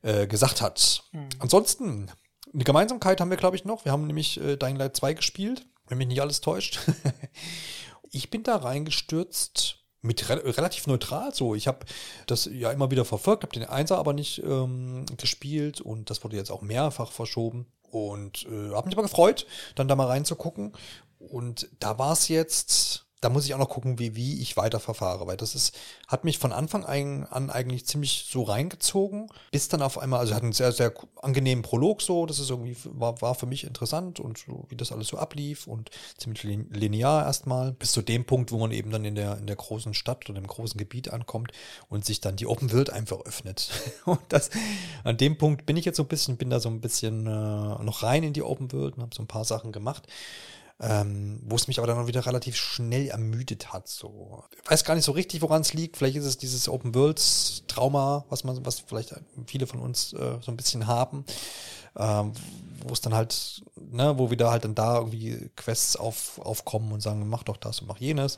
äh, 0.02 0.28
gesagt 0.28 0.62
hat. 0.62 1.04
Mhm. 1.12 1.30
Ansonsten, 1.40 2.12
eine 2.54 2.64
Gemeinsamkeit 2.64 3.20
haben 3.22 3.30
wir, 3.30 3.38
glaube 3.38 3.56
ich, 3.56 3.66
noch. 3.66 3.86
Wir 3.86 3.92
haben 3.92 4.08
nämlich 4.08 4.40
äh, 4.40 4.58
Dying 4.58 4.76
Light 4.76 4.96
2 4.96 5.14
gespielt, 5.14 5.66
wenn 5.88 5.98
mich 5.98 6.08
nicht 6.08 6.22
alles 6.22 6.42
täuscht. 6.42 6.80
ich 8.12 8.30
bin 8.30 8.44
da 8.44 8.58
reingestürzt 8.58 9.79
mit 10.02 10.30
re 10.30 10.58
relativ 10.58 10.88
neutral 10.88 11.34
so. 11.34 11.56
Ich 11.56 11.68
habe 11.68 11.86
das 12.28 12.50
ja 12.52 12.72
immer 12.72 12.92
wieder 12.92 13.06
verfolgt, 13.06 13.44
habe 13.44 13.54
den 13.54 13.66
Einser 13.66 13.98
aber 13.98 14.14
nicht 14.14 14.42
ähm, 14.44 15.06
gespielt 15.18 15.82
und 15.82 16.10
das 16.10 16.24
wurde 16.24 16.38
jetzt 16.38 16.52
auch 16.52 16.62
mehrfach 16.62 17.12
verschoben 17.12 17.66
und 17.84 18.46
äh, 18.46 18.74
habe 18.74 18.88
mich 18.88 18.96
aber 18.96 19.04
gefreut, 19.04 19.46
dann 19.76 19.88
da 19.88 19.96
mal 19.96 20.08
reinzugucken 20.08 20.74
und 21.18 21.70
da 21.80 21.98
war 21.98 22.14
es 22.14 22.28
jetzt 22.28 23.09
da 23.22 23.30
muss 23.30 23.46
ich 23.46 23.54
auch 23.54 23.60
noch 23.60 23.70
gucken, 23.70 24.00
wie, 24.00 24.16
wie 24.16 24.42
ich 24.42 24.56
weiter 24.56 24.80
verfahre, 24.80 25.28
weil 25.28 25.36
das 25.36 25.54
ist, 25.54 25.78
hat 26.08 26.24
mich 26.24 26.40
von 26.40 26.54
Anfang 26.54 26.86
an 26.86 27.50
eigentlich 27.50 27.86
ziemlich 27.86 28.28
so 28.30 28.44
reingezogen, 28.44 29.30
bis 29.52 29.68
dann 29.68 29.82
auf 29.82 29.98
einmal, 29.98 30.22
also 30.22 30.36
hat 30.36 30.44
einen 30.44 30.54
sehr, 30.54 30.72
sehr 30.72 30.94
angenehmen 31.22 31.62
Prolog 31.62 32.02
so, 32.02 32.26
das 32.26 32.40
ist 32.40 32.50
irgendwie, 32.50 32.78
war, 32.86 33.22
war 33.22 33.36
für 33.36 33.46
mich 33.46 33.66
interessant 33.66 34.20
und 34.20 34.38
so, 34.38 34.66
wie 34.70 34.78
das 34.78 34.92
alles 34.92 35.10
so 35.10 35.18
ablief 35.18 35.68
und 35.68 35.90
ziemlich 36.18 36.44
linear 36.44 37.26
erstmal, 37.26 37.74
bis 37.74 37.92
zu 37.92 38.02
dem 38.02 38.26
Punkt, 38.26 38.52
wo 38.52 38.58
man 38.58 38.72
eben 38.72 38.90
dann 38.92 39.04
in 39.04 39.16
der, 39.16 39.38
in 39.38 39.48
der 39.48 39.58
großen 39.58 39.94
Stadt 39.94 40.30
oder 40.30 40.40
im 40.40 40.48
großen 40.48 40.78
Gebiet 40.78 41.12
ankommt 41.12 41.52
und 41.90 42.06
sich 42.06 42.22
dann 42.22 42.38
die 42.38 42.48
Open 42.48 42.72
World 42.72 42.90
einfach 42.90 43.20
öffnet. 43.22 43.70
Und 44.06 44.20
das, 44.30 44.50
an 45.04 45.18
dem 45.18 45.38
Punkt 45.38 45.66
bin 45.66 45.78
ich 45.78 45.86
jetzt 45.86 45.98
so 45.98 46.04
ein 46.04 46.08
bisschen, 46.08 46.38
bin 46.38 46.50
da 46.50 46.60
so 46.60 46.70
ein 46.70 46.82
bisschen 46.82 47.28
äh, 47.28 47.30
noch 47.30 48.04
rein 48.04 48.24
in 48.24 48.34
die 48.34 48.44
Open 48.44 48.72
World 48.72 48.96
und 48.98 49.04
habe 49.04 49.16
so 49.16 49.22
ein 49.22 49.28
paar 49.28 49.46
Sachen 49.46 49.72
gemacht 49.72 50.08
ähm, 50.82 51.42
wo 51.44 51.56
es 51.56 51.68
mich 51.68 51.78
aber 51.78 51.88
dann 51.88 51.98
auch 51.98 52.08
wieder 52.08 52.26
relativ 52.26 52.56
schnell 52.56 53.08
ermüdet 53.08 53.74
hat. 53.74 53.88
So. 53.88 54.44
Ich 54.64 54.72
weiß 54.72 54.84
gar 54.86 54.96
nicht 54.96 55.04
so 55.04 55.12
richtig, 55.12 55.42
woran 55.42 55.62
es 55.62 55.74
liegt. 55.74 55.98
Vielleicht 55.98 56.16
ist 56.16 56.26
es 56.26 56.38
dieses 56.38 56.70
Open 56.70 56.96
Worlds 56.96 57.64
Trauma, 57.68 58.26
was 58.30 58.44
man, 58.44 58.66
was 58.66 58.80
vielleicht 58.80 59.14
viele 59.46 59.68
von 59.68 59.80
uns 59.80 60.14
äh, 60.14 60.38
so 60.42 60.52
ein 60.52 60.58
bisschen 60.58 60.88
haben. 60.88 61.26
Ähm, 61.98 62.34
wo 62.86 62.94
es 62.94 63.02
dann 63.02 63.14
halt, 63.14 63.62
ne, 63.76 64.18
wo 64.18 64.32
wieder 64.32 64.52
halt 64.52 64.64
dann 64.64 64.76
da 64.76 64.98
irgendwie 64.98 65.50
Quests 65.56 65.96
auf, 65.96 66.40
aufkommen 66.40 66.92
und 66.92 67.02
sagen, 67.02 67.28
mach 67.28 67.44
doch 67.44 67.58
das 67.58 67.82
und 67.82 67.88
mach 67.88 67.98
jenes. 67.98 68.38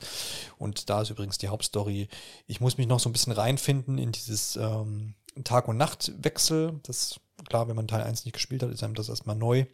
Und 0.58 0.90
da 0.90 1.02
ist 1.02 1.10
übrigens 1.10 1.38
die 1.38 1.50
Hauptstory. 1.50 2.08
Ich 2.48 2.60
muss 2.60 2.78
mich 2.78 2.88
noch 2.88 3.00
so 3.00 3.10
ein 3.10 3.14
bisschen 3.14 3.34
reinfinden 3.34 3.98
in 3.98 4.12
dieses 4.12 4.56
ähm, 4.56 5.14
Tag- 5.44 5.68
und 5.68 5.78
Nachtwechsel. 5.78 6.80
Das, 6.84 7.20
klar, 7.48 7.68
wenn 7.68 7.76
man 7.76 7.88
Teil 7.88 8.04
1 8.04 8.26
nicht 8.26 8.34
gespielt 8.34 8.64
hat, 8.64 8.72
ist 8.72 8.84
einem 8.84 8.96
das 8.96 9.10
erstmal 9.10 9.36
neu. 9.36 9.66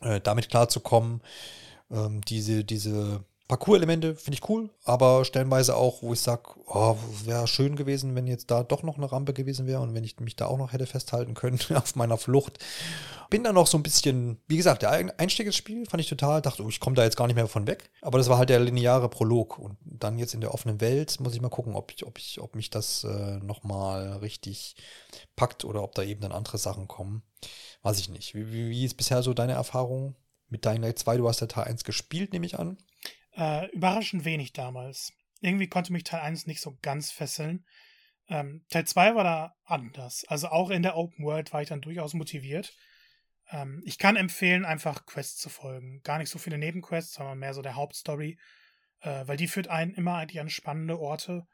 Äh, 0.00 0.20
damit 0.20 0.48
klarzukommen, 0.48 1.20
ähm, 1.92 2.20
diese, 2.22 2.64
diese 2.64 3.24
Parcours-Elemente 3.52 4.16
finde 4.16 4.38
ich 4.38 4.48
cool, 4.48 4.70
aber 4.84 5.26
stellenweise 5.26 5.76
auch, 5.76 6.02
wo 6.02 6.14
ich 6.14 6.20
sage, 6.20 6.42
oh, 6.66 6.96
wäre 7.24 7.46
schön 7.46 7.76
gewesen, 7.76 8.14
wenn 8.14 8.26
jetzt 8.26 8.50
da 8.50 8.62
doch 8.62 8.82
noch 8.82 8.96
eine 8.96 9.12
Rampe 9.12 9.34
gewesen 9.34 9.66
wäre 9.66 9.80
und 9.80 9.94
wenn 9.94 10.04
ich 10.04 10.18
mich 10.20 10.36
da 10.36 10.46
auch 10.46 10.56
noch 10.56 10.72
hätte 10.72 10.86
festhalten 10.86 11.34
können 11.34 11.58
auf 11.74 11.94
meiner 11.94 12.16
Flucht. 12.16 12.58
Bin 13.28 13.44
da 13.44 13.52
noch 13.52 13.66
so 13.66 13.76
ein 13.76 13.82
bisschen, 13.82 14.38
wie 14.46 14.56
gesagt, 14.56 14.82
der 14.82 14.90
Einstieg 15.18 15.46
ins 15.46 15.56
Spiel 15.56 15.84
fand 15.84 16.02
ich 16.02 16.08
total, 16.08 16.40
dachte, 16.40 16.62
oh, 16.62 16.68
ich 16.68 16.80
komme 16.80 16.96
da 16.96 17.04
jetzt 17.04 17.16
gar 17.16 17.26
nicht 17.26 17.36
mehr 17.36 17.46
von 17.46 17.66
weg. 17.66 17.90
Aber 18.00 18.16
das 18.18 18.28
war 18.28 18.38
halt 18.38 18.48
der 18.48 18.60
lineare 18.60 19.08
Prolog. 19.08 19.58
Und 19.58 19.76
dann 19.84 20.18
jetzt 20.18 20.34
in 20.34 20.40
der 20.40 20.54
offenen 20.54 20.80
Welt 20.80 21.18
muss 21.20 21.34
ich 21.34 21.40
mal 21.40 21.48
gucken, 21.48 21.74
ob 21.74 21.92
ich, 21.92 22.06
ob 22.06 22.18
ich, 22.18 22.40
ob 22.40 22.54
mich 22.54 22.70
das 22.70 23.04
äh, 23.04 23.38
nochmal 23.38 24.18
richtig 24.18 24.76
packt 25.36 25.64
oder 25.64 25.82
ob 25.82 25.94
da 25.94 26.02
eben 26.02 26.20
dann 26.20 26.32
andere 26.32 26.58
Sachen 26.58 26.88
kommen. 26.88 27.22
Weiß 27.82 27.98
ich 27.98 28.10
nicht. 28.10 28.34
Wie, 28.34 28.52
wie, 28.52 28.70
wie 28.70 28.84
ist 28.84 28.98
bisher 28.98 29.22
so 29.22 29.32
deine 29.34 29.52
Erfahrung? 29.52 30.14
Mit 30.52 30.64
Dying 30.64 30.82
Light 30.82 30.98
2, 30.98 31.16
du 31.16 31.28
hast 31.28 31.40
ja 31.40 31.46
Teil 31.48 31.64
1 31.64 31.82
gespielt, 31.82 32.32
nehme 32.32 32.46
ich 32.46 32.58
an. 32.58 32.78
Äh, 33.34 33.70
überraschend 33.72 34.24
wenig 34.24 34.52
damals. 34.52 35.12
Irgendwie 35.40 35.68
konnte 35.68 35.92
mich 35.92 36.04
Teil 36.04 36.20
1 36.20 36.46
nicht 36.46 36.60
so 36.60 36.78
ganz 36.82 37.10
fesseln. 37.10 37.64
Ähm, 38.28 38.64
Teil 38.68 38.86
2 38.86 39.14
war 39.14 39.24
da 39.24 39.54
anders. 39.64 40.24
Also 40.28 40.48
auch 40.48 40.70
in 40.70 40.82
der 40.82 40.96
Open 40.96 41.24
World 41.24 41.52
war 41.52 41.62
ich 41.62 41.68
dann 41.68 41.80
durchaus 41.80 42.14
motiviert. 42.14 42.72
Ähm, 43.50 43.82
ich 43.84 43.98
kann 43.98 44.16
empfehlen, 44.16 44.64
einfach 44.64 45.06
Quests 45.06 45.40
zu 45.40 45.48
folgen. 45.48 46.02
Gar 46.02 46.18
nicht 46.18 46.30
so 46.30 46.38
viele 46.38 46.58
Nebenquests, 46.58 47.14
sondern 47.14 47.38
mehr 47.38 47.54
so 47.54 47.62
der 47.62 47.74
Hauptstory. 47.74 48.38
Äh, 49.00 49.26
weil 49.26 49.38
die 49.38 49.48
führt 49.48 49.68
einen 49.68 49.94
immer 49.94 50.16
eigentlich 50.16 50.40
an 50.40 50.50
spannende 50.50 51.00
Orte. 51.00 51.46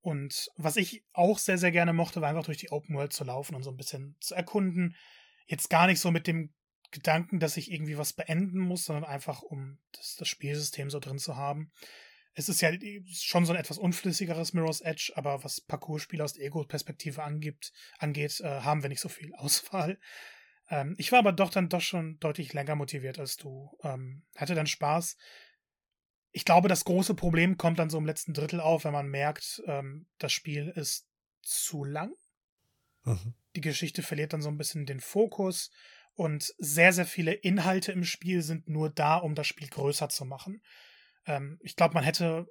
Und 0.00 0.48
was 0.56 0.76
ich 0.76 1.04
auch 1.12 1.38
sehr, 1.38 1.56
sehr 1.56 1.70
gerne 1.70 1.92
mochte, 1.92 2.20
war 2.20 2.28
einfach 2.28 2.44
durch 2.44 2.58
die 2.58 2.70
Open 2.70 2.96
World 2.96 3.12
zu 3.12 3.24
laufen 3.24 3.54
und 3.54 3.62
so 3.62 3.70
ein 3.70 3.76
bisschen 3.76 4.16
zu 4.20 4.34
erkunden. 4.34 4.96
Jetzt 5.46 5.70
gar 5.70 5.86
nicht 5.86 6.00
so 6.00 6.10
mit 6.10 6.26
dem 6.26 6.52
Gedanken, 6.94 7.40
dass 7.40 7.56
ich 7.56 7.70
irgendwie 7.70 7.98
was 7.98 8.12
beenden 8.12 8.60
muss, 8.60 8.84
sondern 8.84 9.04
einfach, 9.04 9.42
um 9.42 9.78
das, 9.92 10.14
das 10.16 10.28
Spielsystem 10.28 10.90
so 10.90 11.00
drin 11.00 11.18
zu 11.18 11.36
haben. 11.36 11.72
Es 12.34 12.48
ist 12.48 12.60
ja 12.60 12.70
schon 13.12 13.44
so 13.44 13.52
ein 13.52 13.58
etwas 13.58 13.78
unflüssigeres 13.78 14.54
Mirror's 14.54 14.80
Edge, 14.80 15.12
aber 15.16 15.44
was 15.44 15.60
Parcours-Spiele 15.60 16.22
aus 16.22 16.34
der 16.34 16.46
Ego-Perspektive 16.46 17.22
angeht, 17.22 17.72
angeht 17.98 18.40
äh, 18.40 18.60
haben 18.60 18.82
wir 18.82 18.88
nicht 18.88 19.00
so 19.00 19.08
viel 19.08 19.34
Auswahl. 19.36 19.98
Ähm, 20.70 20.94
ich 20.96 21.10
war 21.12 21.18
aber 21.18 21.32
doch 21.32 21.50
dann 21.50 21.68
doch 21.68 21.80
schon 21.80 22.18
deutlich 22.20 22.52
länger 22.52 22.76
motiviert 22.76 23.18
als 23.18 23.36
du. 23.36 23.76
Ähm, 23.82 24.22
hatte 24.36 24.54
dann 24.54 24.66
Spaß. 24.66 25.16
Ich 26.30 26.44
glaube, 26.44 26.68
das 26.68 26.84
große 26.84 27.14
Problem 27.14 27.56
kommt 27.58 27.78
dann 27.80 27.90
so 27.90 27.98
im 27.98 28.06
letzten 28.06 28.34
Drittel 28.34 28.60
auf, 28.60 28.84
wenn 28.84 28.92
man 28.92 29.08
merkt, 29.08 29.62
ähm, 29.66 30.06
das 30.18 30.32
Spiel 30.32 30.68
ist 30.68 31.08
zu 31.42 31.84
lang. 31.84 32.14
Mhm. 33.02 33.34
Die 33.56 33.60
Geschichte 33.60 34.02
verliert 34.02 34.32
dann 34.32 34.42
so 34.42 34.48
ein 34.48 34.58
bisschen 34.58 34.86
den 34.86 35.00
Fokus 35.00 35.70
und 36.14 36.54
sehr, 36.58 36.92
sehr 36.92 37.06
viele 37.06 37.32
Inhalte 37.32 37.92
im 37.92 38.04
Spiel 38.04 38.42
sind 38.42 38.68
nur 38.68 38.90
da, 38.90 39.16
um 39.16 39.34
das 39.34 39.46
Spiel 39.46 39.68
größer 39.68 40.08
zu 40.08 40.24
machen. 40.24 40.62
Ähm, 41.26 41.58
ich 41.60 41.76
glaube, 41.76 41.94
man 41.94 42.04
hätte 42.04 42.46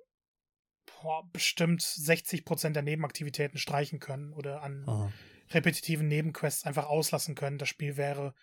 boah, 1.02 1.24
bestimmt 1.32 1.82
60 1.82 2.46
Prozent 2.46 2.76
der 2.76 2.84
Nebenaktivitäten 2.84 3.58
streichen 3.58 4.00
können 4.00 4.34
oder 4.34 4.62
an 4.62 4.84
Aha. 4.88 5.14
repetitiven 5.52 6.08
Nebenquests 6.08 6.66
einfach 6.66 6.86
auslassen 6.86 7.36
können. 7.36 7.58
Das 7.58 7.70
Spiel 7.70 7.98
wäre 7.98 8.34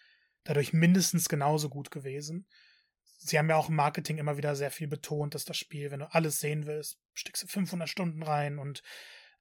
dadurch 0.45 0.73
mindestens 0.73 1.29
genauso 1.29 1.69
gut 1.69 1.91
gewesen. 1.91 2.47
sie 3.19 3.39
haben 3.39 3.51
ja 3.51 3.57
auch 3.57 3.69
im 3.69 3.77
Marketing 3.77 4.17
immer 4.17 4.39
wieder 4.39 4.57
sehr 4.57 4.71
viel 4.71 4.89
betont, 4.89 5.35
dass 5.35 5.45
das 5.45 5.59
Spiel, 5.59 5.91
wenn 5.91 6.01
du 6.01 6.13
alles 6.15 6.41
sehen 6.41 6.65
willst, 6.65 6.99
steckst 7.13 7.43
du 7.43 7.47
500 7.47 7.89
Stunden 7.89 8.23
rein 8.23 8.59
und 8.59 8.83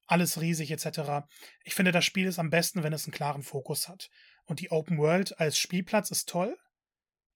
alles 0.05 0.41
riesig 0.41 0.71
etc. 0.71 1.25
Ich 1.63 1.75
finde, 1.75 1.93
das 1.93 2.03
Spiel 2.03 2.27
ist 2.27 2.39
am 2.39 2.49
besten, 2.49 2.83
wenn 2.83 2.91
es 2.91 3.05
einen 3.05 3.13
klaren 3.13 3.43
Fokus 3.43 3.87
hat. 3.87 4.09
Und 4.49 4.61
die 4.61 4.71
Open 4.71 4.97
World 4.97 5.39
als 5.39 5.59
Spielplatz 5.59 6.09
ist 6.09 6.27
toll, 6.27 6.57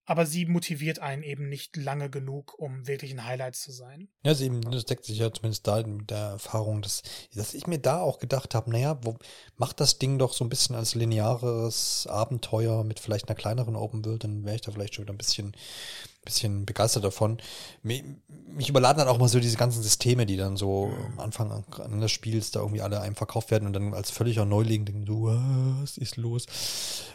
aber 0.06 0.26
sie 0.26 0.44
motiviert 0.46 0.98
einen 0.98 1.22
eben 1.22 1.48
nicht 1.48 1.76
lange 1.76 2.10
genug, 2.10 2.58
um 2.58 2.86
wirklich 2.86 3.12
ein 3.12 3.24
Highlight 3.24 3.56
zu 3.56 3.72
sein. 3.72 4.08
Ja, 4.22 4.32
also 4.32 4.44
eben, 4.44 4.60
das 4.60 4.84
deckt 4.84 5.04
sich 5.04 5.18
ja 5.18 5.32
zumindest 5.32 5.66
da 5.66 5.82
mit 5.86 6.10
der 6.10 6.18
Erfahrung, 6.18 6.82
dass, 6.82 7.02
dass 7.34 7.54
ich 7.54 7.66
mir 7.66 7.78
da 7.78 8.00
auch 8.00 8.18
gedacht 8.18 8.54
habe, 8.54 8.70
naja, 8.70 8.98
wo, 9.02 9.16
macht 9.56 9.80
das 9.80 9.98
Ding 9.98 10.18
doch 10.18 10.34
so 10.34 10.44
ein 10.44 10.50
bisschen 10.50 10.76
als 10.76 10.94
lineares 10.94 12.06
Abenteuer 12.06 12.84
mit 12.84 13.00
vielleicht 13.00 13.28
einer 13.28 13.36
kleineren 13.36 13.76
Open 13.76 14.04
World, 14.04 14.24
dann 14.24 14.44
wäre 14.44 14.56
ich 14.56 14.62
da 14.62 14.72
vielleicht 14.72 14.94
schon 14.94 15.04
wieder 15.04 15.14
ein 15.14 15.18
bisschen, 15.18 15.56
bisschen 16.24 16.66
begeistert 16.66 17.04
davon. 17.04 17.38
Mich, 17.82 18.04
mich 18.46 18.68
überladen 18.68 18.98
dann 18.98 19.08
auch 19.08 19.18
mal 19.18 19.28
so 19.28 19.40
diese 19.40 19.56
ganzen 19.56 19.82
Systeme, 19.82 20.26
die 20.26 20.36
dann 20.36 20.56
so 20.56 20.92
am 21.12 21.20
Anfang 21.20 21.50
an 21.50 22.00
des 22.00 22.12
Spiels 22.12 22.50
da 22.50 22.60
irgendwie 22.60 22.82
alle 22.82 23.00
einem 23.00 23.16
verkauft 23.16 23.50
werden 23.50 23.66
und 23.66 23.72
dann 23.72 23.94
als 23.94 24.10
völliger 24.10 24.44
Neuling 24.44 24.84
denken, 24.84 25.06
so, 25.06 25.24
was 25.80 25.96
ist 25.96 26.16
los? 26.16 26.46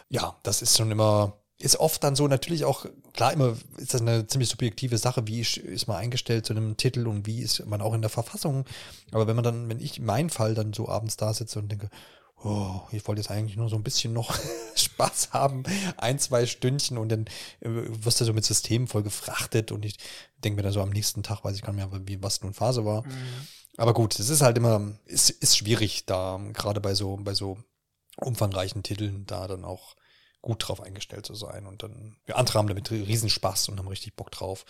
Ja, 0.08 0.36
das 0.42 0.62
ist 0.62 0.76
schon 0.76 0.90
immer 0.90 1.39
ist 1.60 1.76
oft 1.76 2.02
dann 2.02 2.16
so 2.16 2.26
natürlich 2.26 2.64
auch, 2.64 2.86
klar, 3.12 3.32
immer 3.32 3.54
ist 3.76 3.92
das 3.92 4.00
eine 4.00 4.26
ziemlich 4.26 4.48
subjektive 4.48 4.96
Sache, 4.96 5.26
wie 5.26 5.40
ist 5.40 5.86
man 5.86 5.98
eingestellt 5.98 6.46
zu 6.46 6.54
einem 6.54 6.76
Titel 6.76 7.06
und 7.06 7.26
wie 7.26 7.42
ist 7.42 7.66
man 7.66 7.82
auch 7.82 7.92
in 7.92 8.00
der 8.00 8.10
Verfassung. 8.10 8.64
Aber 9.12 9.26
wenn 9.26 9.36
man 9.36 9.44
dann, 9.44 9.68
wenn 9.68 9.78
ich 9.78 9.98
in 9.98 10.06
meinem 10.06 10.30
Fall 10.30 10.54
dann 10.54 10.72
so 10.72 10.88
abends 10.88 11.18
da 11.18 11.34
sitze 11.34 11.58
und 11.58 11.70
denke, 11.70 11.90
oh, 12.42 12.80
ich 12.92 13.06
wollte 13.06 13.20
jetzt 13.20 13.30
eigentlich 13.30 13.58
nur 13.58 13.68
so 13.68 13.76
ein 13.76 13.82
bisschen 13.82 14.14
noch 14.14 14.34
Spaß 14.74 15.32
haben, 15.32 15.64
ein, 15.98 16.18
zwei 16.18 16.46
Stündchen 16.46 16.96
und 16.96 17.10
dann 17.10 17.26
äh, 17.60 17.68
wirst 17.68 18.22
du 18.22 18.24
so 18.24 18.32
mit 18.32 18.46
Systemen 18.46 18.86
voll 18.88 19.02
gefrachtet 19.02 19.70
und 19.70 19.84
ich 19.84 19.98
denke 20.38 20.56
mir 20.56 20.62
dann 20.62 20.72
so 20.72 20.80
am 20.80 20.90
nächsten 20.90 21.22
Tag, 21.22 21.44
weiß 21.44 21.56
ich 21.56 21.62
gar 21.62 21.74
nicht 21.74 21.90
mehr, 21.90 22.00
wie, 22.06 22.22
was 22.22 22.42
nun 22.42 22.54
Phase 22.54 22.86
war. 22.86 23.06
Mhm. 23.06 23.46
Aber 23.76 23.92
gut, 23.92 24.18
es 24.18 24.30
ist 24.30 24.40
halt 24.40 24.56
immer, 24.56 24.92
ist, 25.04 25.28
ist 25.28 25.58
schwierig 25.58 26.06
da, 26.06 26.40
gerade 26.54 26.80
bei 26.80 26.94
so, 26.94 27.18
bei 27.20 27.34
so 27.34 27.58
umfangreichen 28.16 28.82
Titeln 28.82 29.26
da 29.26 29.46
dann 29.46 29.64
auch 29.64 29.94
gut 30.42 30.66
drauf 30.66 30.80
eingestellt 30.80 31.26
zu 31.26 31.34
sein. 31.34 31.66
Und 31.66 31.82
dann, 31.82 32.16
wir 32.24 32.38
andere 32.38 32.58
haben 32.58 32.68
damit 32.68 32.90
Riesenspaß 32.90 33.68
und 33.68 33.78
haben 33.78 33.88
richtig 33.88 34.16
Bock 34.16 34.30
drauf. 34.30 34.64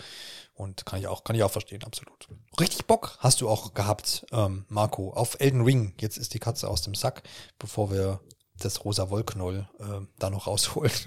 Und 0.55 0.84
kann 0.86 0.98
ich 0.98 1.06
auch, 1.06 1.24
kann 1.24 1.36
ich 1.36 1.42
auch 1.42 1.51
verstehen, 1.51 1.84
absolut. 1.84 2.28
Richtig 2.59 2.86
Bock 2.86 3.16
hast 3.20 3.40
du 3.40 3.48
auch 3.48 3.74
gehabt, 3.74 4.26
ähm, 4.32 4.64
Marco, 4.68 5.12
auf 5.12 5.40
Elden 5.40 5.62
Ring. 5.62 5.94
Jetzt 6.01 6.16
ist 6.16 6.34
die 6.34 6.40
Katze 6.40 6.68
aus 6.68 6.82
dem 6.82 6.94
Sack, 6.94 7.22
bevor 7.59 7.90
wir 7.90 8.20
das 8.59 8.84
rosa 8.84 9.10
Wollknoll 9.10 9.68
äh, 9.78 10.06
da 10.18 10.30
noch 10.30 10.47
rausholen. 10.47 10.92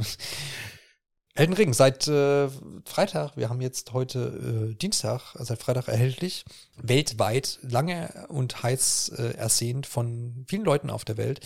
Elden 1.35 1.53
Ring 1.53 1.73
seit 1.73 2.07
äh, 2.07 2.47
Freitag, 2.85 3.37
wir 3.37 3.49
haben 3.49 3.59
jetzt 3.59 3.91
heute 3.93 4.69
äh, 4.71 4.75
Dienstag, 4.75 5.35
seit 5.39 5.59
Freitag 5.59 5.87
erhältlich, 5.87 6.45
weltweit 6.77 7.57
lange 7.63 8.27
und 8.29 8.61
heiß 8.61 9.09
äh, 9.17 9.33
ersehnt 9.35 9.87
von 9.87 10.45
vielen 10.47 10.63
Leuten 10.63 10.91
auf 10.91 11.05
der 11.05 11.17
Welt. 11.17 11.39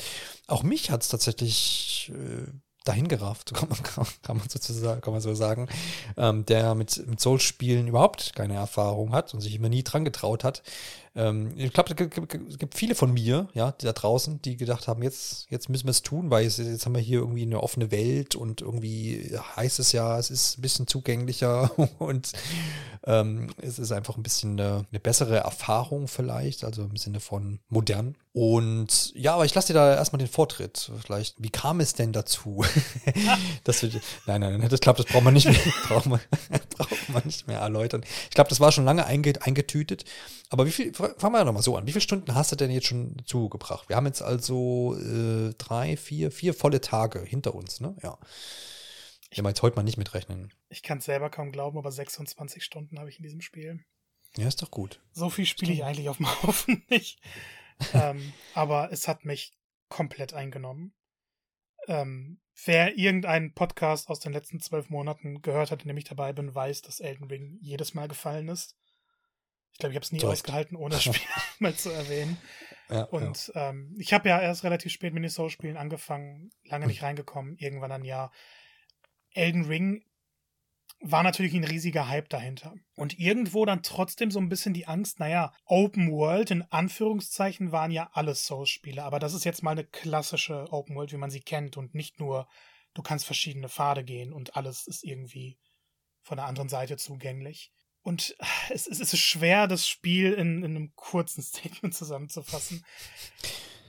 Auch 0.48 0.62
mich 0.64 0.92
hat 0.92 1.04
es 1.04 1.08
tatsächlich 1.08 2.12
äh, 2.14 2.52
dahin 2.88 3.08
gerafft, 3.08 3.54
kann 3.54 3.70
man, 3.70 3.84
kann 4.24 4.38
man, 4.38 4.50
sozusagen, 4.50 5.02
kann 5.02 5.14
man 5.14 5.22
so 5.22 5.34
sagen, 5.34 5.68
ähm, 6.18 6.46
der 6.46 6.76
mit, 6.76 7.06
mit 7.08 7.20
Souls-Spielen 7.20 7.88
überhaupt 7.88 8.34
keine 8.36 8.56
Erfahrung 8.56 9.14
hat 9.14 9.34
und 9.34 9.42
sich 9.42 9.56
immer 9.56 9.70
nie 9.70 9.84
dran 9.84 10.06
getraut 10.06 10.44
hat. 10.44 10.64
Ähm, 11.18 11.54
ich 11.56 11.74
glaube, 11.74 11.96
es 12.48 12.60
gibt 12.60 12.76
viele 12.76 12.94
von 12.94 13.12
mir, 13.12 13.50
ja, 13.56 13.74
da 13.80 13.92
draußen, 13.92 14.40
die 14.44 14.56
gedacht 14.56 14.88
haben, 14.88 15.02
jetzt, 15.02 15.48
jetzt 15.50 15.68
müssen 15.68 15.88
wir 15.88 15.92
es 15.92 16.04
tun, 16.04 16.30
weil 16.30 16.44
jetzt, 16.44 16.60
jetzt 16.60 16.86
haben 16.86 16.94
wir 16.94 17.02
hier 17.02 17.20
irgendwie 17.20 17.42
eine 17.42 17.64
offene 17.64 17.90
Welt 17.90 18.36
und 18.36 18.62
irgendwie 18.62 19.36
heißt 19.56 19.80
es 19.80 19.94
ja, 19.94 20.20
es 20.20 20.30
ist 20.30 20.60
ein 20.60 20.62
bisschen 20.62 20.86
zugänglicher 20.86 21.72
und 21.98 22.34
ähm, 23.08 23.50
es 23.60 23.80
ist 23.80 23.92
einfach 23.92 24.16
ein 24.16 24.24
bisschen 24.24 24.60
eine, 24.60 24.86
eine 24.92 25.00
bessere 25.00 25.38
Erfahrung 25.38 26.08
vielleicht, 26.08 26.64
also 26.64 26.84
im 26.84 26.98
Sinne 26.98 27.20
von 27.20 27.60
modern. 27.68 28.16
Und 28.34 29.14
ja, 29.16 29.34
aber 29.34 29.46
ich 29.46 29.56
lasse 29.56 29.74
dir 29.74 29.80
da 29.80 29.96
erstmal 29.96 30.20
den 30.20 30.28
Vortritt. 30.28 30.92
Vielleicht, 31.04 31.42
wie 31.42 31.50
kam 31.50 31.80
es 31.80 31.96
denn 31.96 32.14
dazu? 32.14 32.64
dass 33.64 33.82
wir, 33.82 33.90
nein, 34.28 34.42
nein, 34.42 34.60
nein, 34.60 34.70
das 34.70 34.80
klappt, 34.80 35.00
das 35.00 35.08
braucht 35.08 35.24
man 35.24 35.34
nicht 35.34 35.48
mehr, 35.48 35.58
braucht 35.88 36.06
man, 36.06 36.20
braucht 36.78 37.10
man 37.10 37.24
nicht 37.26 37.48
mehr 37.48 37.60
erläutern. 37.60 38.04
Ich 38.26 38.36
glaube, 38.36 38.50
das 38.50 38.60
war 38.60 38.72
schon 38.72 38.86
lange 38.86 39.08
eingetütet. 39.08 40.06
Aber 40.50 40.66
wie 40.66 40.72
viel, 40.72 40.94
fangen 41.18 41.34
wir 41.34 41.46
doch 41.46 41.54
mal 41.54 41.62
so 41.62 41.78
an. 41.78 41.88
Wie 41.88 41.92
viele 41.92 42.02
Stunden 42.02 42.36
hast 42.36 42.52
du 42.52 42.56
denn 42.56 42.72
jetzt 42.72 42.88
schon 42.88 43.22
zugebracht? 43.26 43.90
Wir 43.90 43.96
haben 43.96 44.06
jetzt 44.06 44.22
also 44.22 44.98
äh, 44.98 45.54
drei, 45.58 45.98
vier, 45.98 46.32
vier 46.32 46.54
volle 46.54 46.82
Tage 46.82 47.22
hinter 47.22 47.56
uns, 47.56 47.80
ne? 47.80 47.96
Ja. 48.04 48.18
Ich 49.30 49.40
will 49.40 49.48
jetzt 49.48 49.62
heute 49.62 49.76
mal 49.76 49.84
nicht 49.84 49.98
mitrechnen. 49.98 50.54
Ich 50.70 50.84
kann 50.84 51.00
es 51.00 51.06
selber 51.06 51.30
kaum 51.30 51.52
glauben, 51.52 51.78
aber 51.78 51.92
26 51.92 52.64
Stunden 52.64 53.00
habe 53.00 53.10
ich 53.10 53.18
in 53.18 53.24
diesem 53.24 53.42
Spiel. 53.42 53.84
Ja, 54.38 54.48
ist 54.48 54.62
doch 54.62 54.72
gut. 54.72 55.02
So 55.12 55.30
viel 55.30 55.46
spiele 55.46 55.74
ich 55.74 55.84
eigentlich 55.84 56.10
auf 56.10 56.18
dem 56.18 56.28
Haufen 56.44 56.84
nicht. 56.90 57.20
ähm, 57.94 58.34
aber 58.54 58.92
es 58.92 59.08
hat 59.08 59.26
mich 59.26 59.58
komplett 59.90 60.34
eingenommen. 60.34 60.94
Ähm, 61.88 62.40
wer 62.66 62.98
irgendeinen 62.98 63.54
Podcast 63.54 64.10
aus 64.10 64.20
den 64.20 64.34
letzten 64.34 64.60
zwölf 64.60 64.90
Monaten 64.90 65.42
gehört 65.42 65.72
hat, 65.72 65.82
in 65.82 65.88
dem 65.90 65.98
ich 65.98 66.06
dabei 66.06 66.34
bin, 66.34 66.54
weiß, 66.54 66.82
dass 66.82 67.00
Elden 67.00 67.26
Ring 67.26 67.58
jedes 67.62 67.94
Mal 67.94 68.08
gefallen 68.08 68.48
ist. 68.48 68.77
Ich 69.74 69.80
glaube, 69.80 69.94
ich 69.94 69.98
habe 69.98 70.04
es 70.04 70.12
nie 70.12 70.20
Direkt. 70.20 70.40
ausgehalten, 70.40 70.76
ohne 70.76 70.96
das 70.96 71.04
Spiel 71.04 71.22
mal 71.60 71.76
zu 71.76 71.90
erwähnen. 71.90 72.38
Ja, 72.90 73.04
und 73.04 73.52
ja. 73.54 73.70
Ähm, 73.70 73.96
ich 74.00 74.14
habe 74.14 74.30
ja 74.30 74.40
erst 74.40 74.64
relativ 74.64 74.92
spät 74.92 75.14
mit 75.14 75.24
den 75.24 75.30
Soul-Spielen 75.30 75.78
angefangen, 75.78 76.52
lange 76.64 76.86
hm. 76.86 76.90
nicht 76.90 77.04
reingekommen, 77.04 77.58
irgendwann 77.58 77.92
ein 77.92 78.06
Jahr. 78.06 78.32
Elden 79.32 79.66
Ring 79.66 80.04
war 81.00 81.22
natürlich 81.22 81.54
ein 81.54 81.64
riesiger 81.64 82.08
Hype 82.08 82.30
dahinter. 82.30 82.74
Und 82.96 83.20
irgendwo 83.20 83.66
dann 83.66 83.84
trotzdem 83.84 84.32
so 84.32 84.40
ein 84.40 84.50
bisschen 84.50 84.74
die 84.74 84.88
Angst, 84.88 85.20
naja, 85.20 85.54
Open 85.66 86.12
World 86.12 86.52
in 86.52 86.64
Anführungszeichen 86.64 87.72
waren 87.72 87.92
ja 87.92 88.10
alle 88.14 88.34
Souls-Spiele, 88.34 89.04
aber 89.04 89.20
das 89.20 89.34
ist 89.34 89.44
jetzt 89.44 89.62
mal 89.64 89.72
eine 89.72 89.84
klassische 89.84 90.72
Open 90.72 90.96
World, 90.96 91.12
wie 91.12 91.18
man 91.18 91.30
sie 91.30 91.42
kennt 91.42 91.78
und 91.78 91.94
nicht 91.94 92.20
nur, 92.20 92.48
du 92.94 93.04
kannst 93.04 93.26
verschiedene 93.26 93.70
Pfade 93.70 94.04
gehen 94.04 94.34
und 94.34 94.56
alles 94.56 94.88
ist 94.88 95.04
irgendwie 95.04 95.60
von 96.24 96.38
der 96.38 96.48
anderen 96.48 96.70
Seite 96.70 96.98
zugänglich. 96.98 97.72
Und 98.08 98.38
es, 98.70 98.88
es 98.88 99.02
ist 99.02 99.18
schwer, 99.18 99.68
das 99.68 99.86
Spiel 99.86 100.32
in, 100.32 100.64
in 100.64 100.78
einem 100.78 100.96
kurzen 100.96 101.44
Statement 101.44 101.94
zusammenzufassen. 101.94 102.86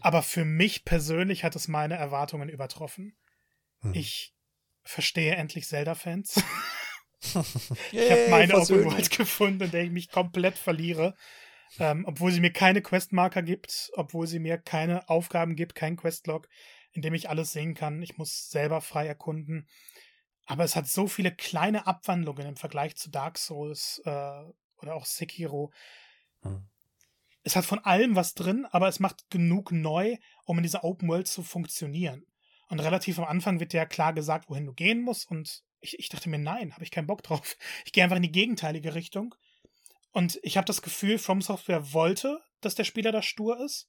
Aber 0.00 0.22
für 0.22 0.44
mich 0.44 0.84
persönlich 0.84 1.44
hat 1.44 1.54
es 1.54 1.68
meine 1.68 1.94
Erwartungen 1.94 2.48
übertroffen. 2.48 3.16
Hm. 3.80 3.94
Ich 3.94 4.34
verstehe 4.82 5.36
endlich 5.36 5.68
Zelda-Fans. 5.68 6.34
ich 7.92 8.10
habe 8.10 8.26
meine 8.30 8.56
Open 8.56 8.84
World 8.86 9.10
gefunden, 9.10 9.62
in 9.62 9.70
der 9.70 9.84
ich 9.84 9.90
mich 9.90 10.08
komplett 10.08 10.58
verliere. 10.58 11.14
Ähm, 11.78 12.04
obwohl 12.04 12.32
sie 12.32 12.40
mir 12.40 12.52
keine 12.52 12.82
Questmarker 12.82 13.42
gibt, 13.42 13.90
obwohl 13.94 14.26
sie 14.26 14.40
mir 14.40 14.58
keine 14.58 15.08
Aufgaben 15.08 15.54
gibt, 15.54 15.76
kein 15.76 15.96
Questlog, 15.96 16.48
in 16.92 17.02
dem 17.02 17.14
ich 17.14 17.28
alles 17.28 17.52
sehen 17.52 17.74
kann. 17.74 18.02
Ich 18.02 18.16
muss 18.16 18.48
selber 18.48 18.80
frei 18.80 19.06
erkunden. 19.06 19.68
Aber 20.48 20.64
es 20.64 20.76
hat 20.76 20.88
so 20.88 21.06
viele 21.06 21.30
kleine 21.30 21.86
Abwandlungen 21.86 22.46
im 22.46 22.56
Vergleich 22.56 22.96
zu 22.96 23.10
Dark 23.10 23.36
Souls 23.36 24.00
äh, 24.06 24.42
oder 24.78 24.94
auch 24.94 25.04
Sekiro. 25.04 25.70
Hm. 26.40 26.66
Es 27.42 27.54
hat 27.54 27.66
von 27.66 27.80
allem 27.80 28.16
was 28.16 28.32
drin, 28.32 28.66
aber 28.70 28.88
es 28.88 28.98
macht 28.98 29.28
genug 29.28 29.72
neu, 29.72 30.16
um 30.44 30.56
in 30.56 30.62
dieser 30.62 30.84
Open 30.84 31.06
World 31.06 31.28
zu 31.28 31.42
funktionieren. 31.42 32.24
Und 32.70 32.80
relativ 32.80 33.18
am 33.18 33.26
Anfang 33.26 33.60
wird 33.60 33.74
ja 33.74 33.84
klar 33.84 34.14
gesagt, 34.14 34.48
wohin 34.48 34.64
du 34.64 34.72
gehen 34.72 35.02
musst. 35.02 35.30
Und 35.30 35.62
ich, 35.80 35.98
ich 35.98 36.08
dachte 36.08 36.30
mir, 36.30 36.38
nein, 36.38 36.72
habe 36.72 36.82
ich 36.82 36.90
keinen 36.90 37.06
Bock 37.06 37.22
drauf. 37.22 37.56
Ich 37.84 37.92
gehe 37.92 38.02
einfach 38.02 38.16
in 38.16 38.22
die 38.22 38.32
gegenteilige 38.32 38.94
Richtung. 38.94 39.34
Und 40.12 40.40
ich 40.42 40.56
habe 40.56 40.64
das 40.64 40.80
Gefühl, 40.80 41.18
From 41.18 41.42
Software 41.42 41.92
wollte, 41.92 42.40
dass 42.62 42.74
der 42.74 42.84
Spieler 42.84 43.12
da 43.12 43.20
stur 43.20 43.62
ist 43.62 43.86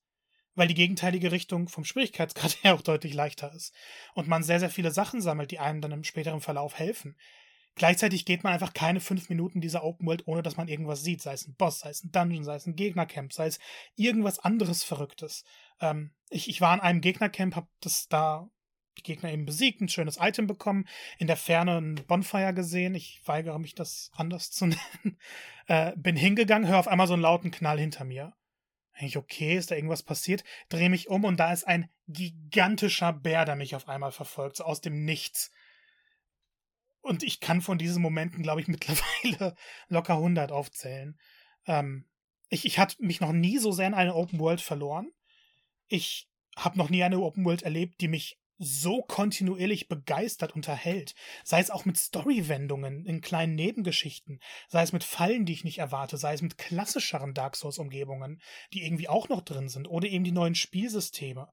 weil 0.60 0.68
die 0.68 0.76
gegenteilige 0.76 1.32
Richtung 1.32 1.70
vom 1.70 1.86
Schwierigkeitsgrad 1.86 2.58
her 2.64 2.76
auch 2.76 2.82
deutlich 2.82 3.14
leichter 3.14 3.52
ist. 3.54 3.74
Und 4.14 4.28
man 4.28 4.44
sehr, 4.44 4.60
sehr 4.60 4.70
viele 4.70 4.92
Sachen 4.92 5.22
sammelt, 5.22 5.52
die 5.52 5.60
einem 5.60 5.82
dann 5.82 5.92
im 5.92 6.04
späteren 6.04 6.42
Verlauf 6.42 6.78
helfen. 6.78 7.16
Gleichzeitig 7.76 8.26
geht 8.26 8.44
man 8.44 8.52
einfach 8.52 8.74
keine 8.74 9.00
fünf 9.00 9.30
Minuten 9.30 9.62
dieser 9.62 9.86
Open 9.86 10.06
World, 10.06 10.28
ohne 10.28 10.44
dass 10.44 10.58
man 10.58 10.68
irgendwas 10.68 11.02
sieht, 11.02 11.22
sei 11.22 11.32
es 11.32 11.48
ein 11.48 11.56
Boss, 11.56 11.80
sei 11.80 11.92
es 11.92 12.04
ein 12.04 12.12
Dungeon, 12.12 12.44
sei 12.44 12.56
es 12.56 12.66
ein 12.66 12.76
Gegnercamp, 12.76 13.32
sei 13.32 13.48
es 13.48 13.60
irgendwas 13.96 14.40
anderes 14.40 14.84
Verrücktes. 14.84 15.46
Ähm, 15.80 16.12
ich, 16.30 16.50
ich 16.50 16.60
war 16.60 16.74
in 16.74 16.82
einem 16.82 17.00
Gegnercamp, 17.00 17.56
hab 17.56 17.70
das 17.80 18.08
da 18.10 18.50
die 18.98 19.04
Gegner 19.04 19.32
eben 19.32 19.46
besiegt, 19.46 19.80
ein 19.80 19.88
schönes 19.88 20.18
Item 20.20 20.46
bekommen, 20.46 20.90
in 21.20 21.28
der 21.28 21.38
Ferne 21.38 21.78
ein 21.78 21.96
Bonfire 22.06 22.54
gesehen, 22.54 22.96
ich 22.96 23.22
weigere 23.26 23.60
mich 23.60 23.76
das 23.76 24.12
anders 24.14 24.52
zu 24.52 24.66
nennen, 24.66 25.18
äh, 25.68 25.94
bin 25.96 26.18
hingegangen, 26.18 26.68
höre 26.68 26.80
auf 26.80 26.90
einmal 26.90 27.08
so 27.08 27.14
einen 27.14 27.22
lauten 27.22 27.52
Knall 27.52 27.80
hinter 27.80 28.04
mir. 28.04 28.34
Ich, 29.02 29.18
okay, 29.18 29.56
ist 29.56 29.72
da 29.72 29.76
irgendwas 29.76 30.04
passiert? 30.04 30.44
Drehe 30.68 30.90
mich 30.90 31.10
um 31.10 31.24
und 31.24 31.38
da 31.38 31.54
ist 31.54 31.66
ein 31.66 31.90
gigantischer 32.08 33.14
Bär, 33.14 33.46
der 33.46 33.56
mich 33.56 33.76
auf 33.76 33.88
einmal 33.88 34.12
verfolgt, 34.12 34.58
so 34.58 34.64
aus 34.64 34.82
dem 34.82 35.06
Nichts. 35.06 35.52
Und 37.02 37.24
ich 37.24 37.40
kann 37.40 37.62
von 37.62 37.78
diesen 37.78 38.02
Momenten, 38.02 38.44
glaube 38.44 38.62
ich, 38.62 38.68
mittlerweile 38.70 39.56
locker 39.88 40.16
100 40.16 40.52
aufzählen. 40.52 41.18
Ähm, 41.66 42.06
ich 42.50 42.66
ich 42.66 42.80
hatte 42.80 42.96
mich 43.00 43.22
noch 43.22 43.32
nie 43.32 43.58
so 43.58 43.72
sehr 43.72 43.88
in 43.88 43.94
eine 43.94 44.16
Open 44.16 44.40
World 44.40 44.62
verloren. 44.62 45.12
Ich 45.88 46.30
habe 46.56 46.78
noch 46.78 46.90
nie 46.90 47.04
eine 47.04 47.20
Open 47.20 47.46
World 47.46 47.64
erlebt, 47.64 48.02
die 48.02 48.08
mich 48.08 48.39
so 48.60 49.02
kontinuierlich 49.02 49.88
begeistert 49.88 50.54
unterhält. 50.54 51.16
Sei 51.44 51.62
es 51.62 51.72
auch 51.72 51.86
mit 51.86 51.98
Storywendungen 51.98 53.06
in 53.06 53.22
kleinen 53.22 53.56
Nebengeschichten, 53.56 54.42
sei 54.68 54.84
es 54.84 54.92
mit 54.92 55.06
Fallen, 55.06 55.46
die 55.46 55.54
ich 55.54 55.64
nicht 55.64 55.80
erwarte, 55.80 56.18
sei 56.18 56.34
es 56.34 56.42
mit 56.42 56.58
klassischeren 56.58 57.34
Dark 57.34 57.56
Souls-Umgebungen, 57.56 58.42
die 58.74 58.84
irgendwie 58.86 59.08
auch 59.08 59.30
noch 59.30 59.42
drin 59.42 59.70
sind, 59.70 59.88
oder 59.88 60.08
eben 60.08 60.26
die 60.26 60.34
neuen 60.34 60.56
Spielsysteme. 60.56 61.48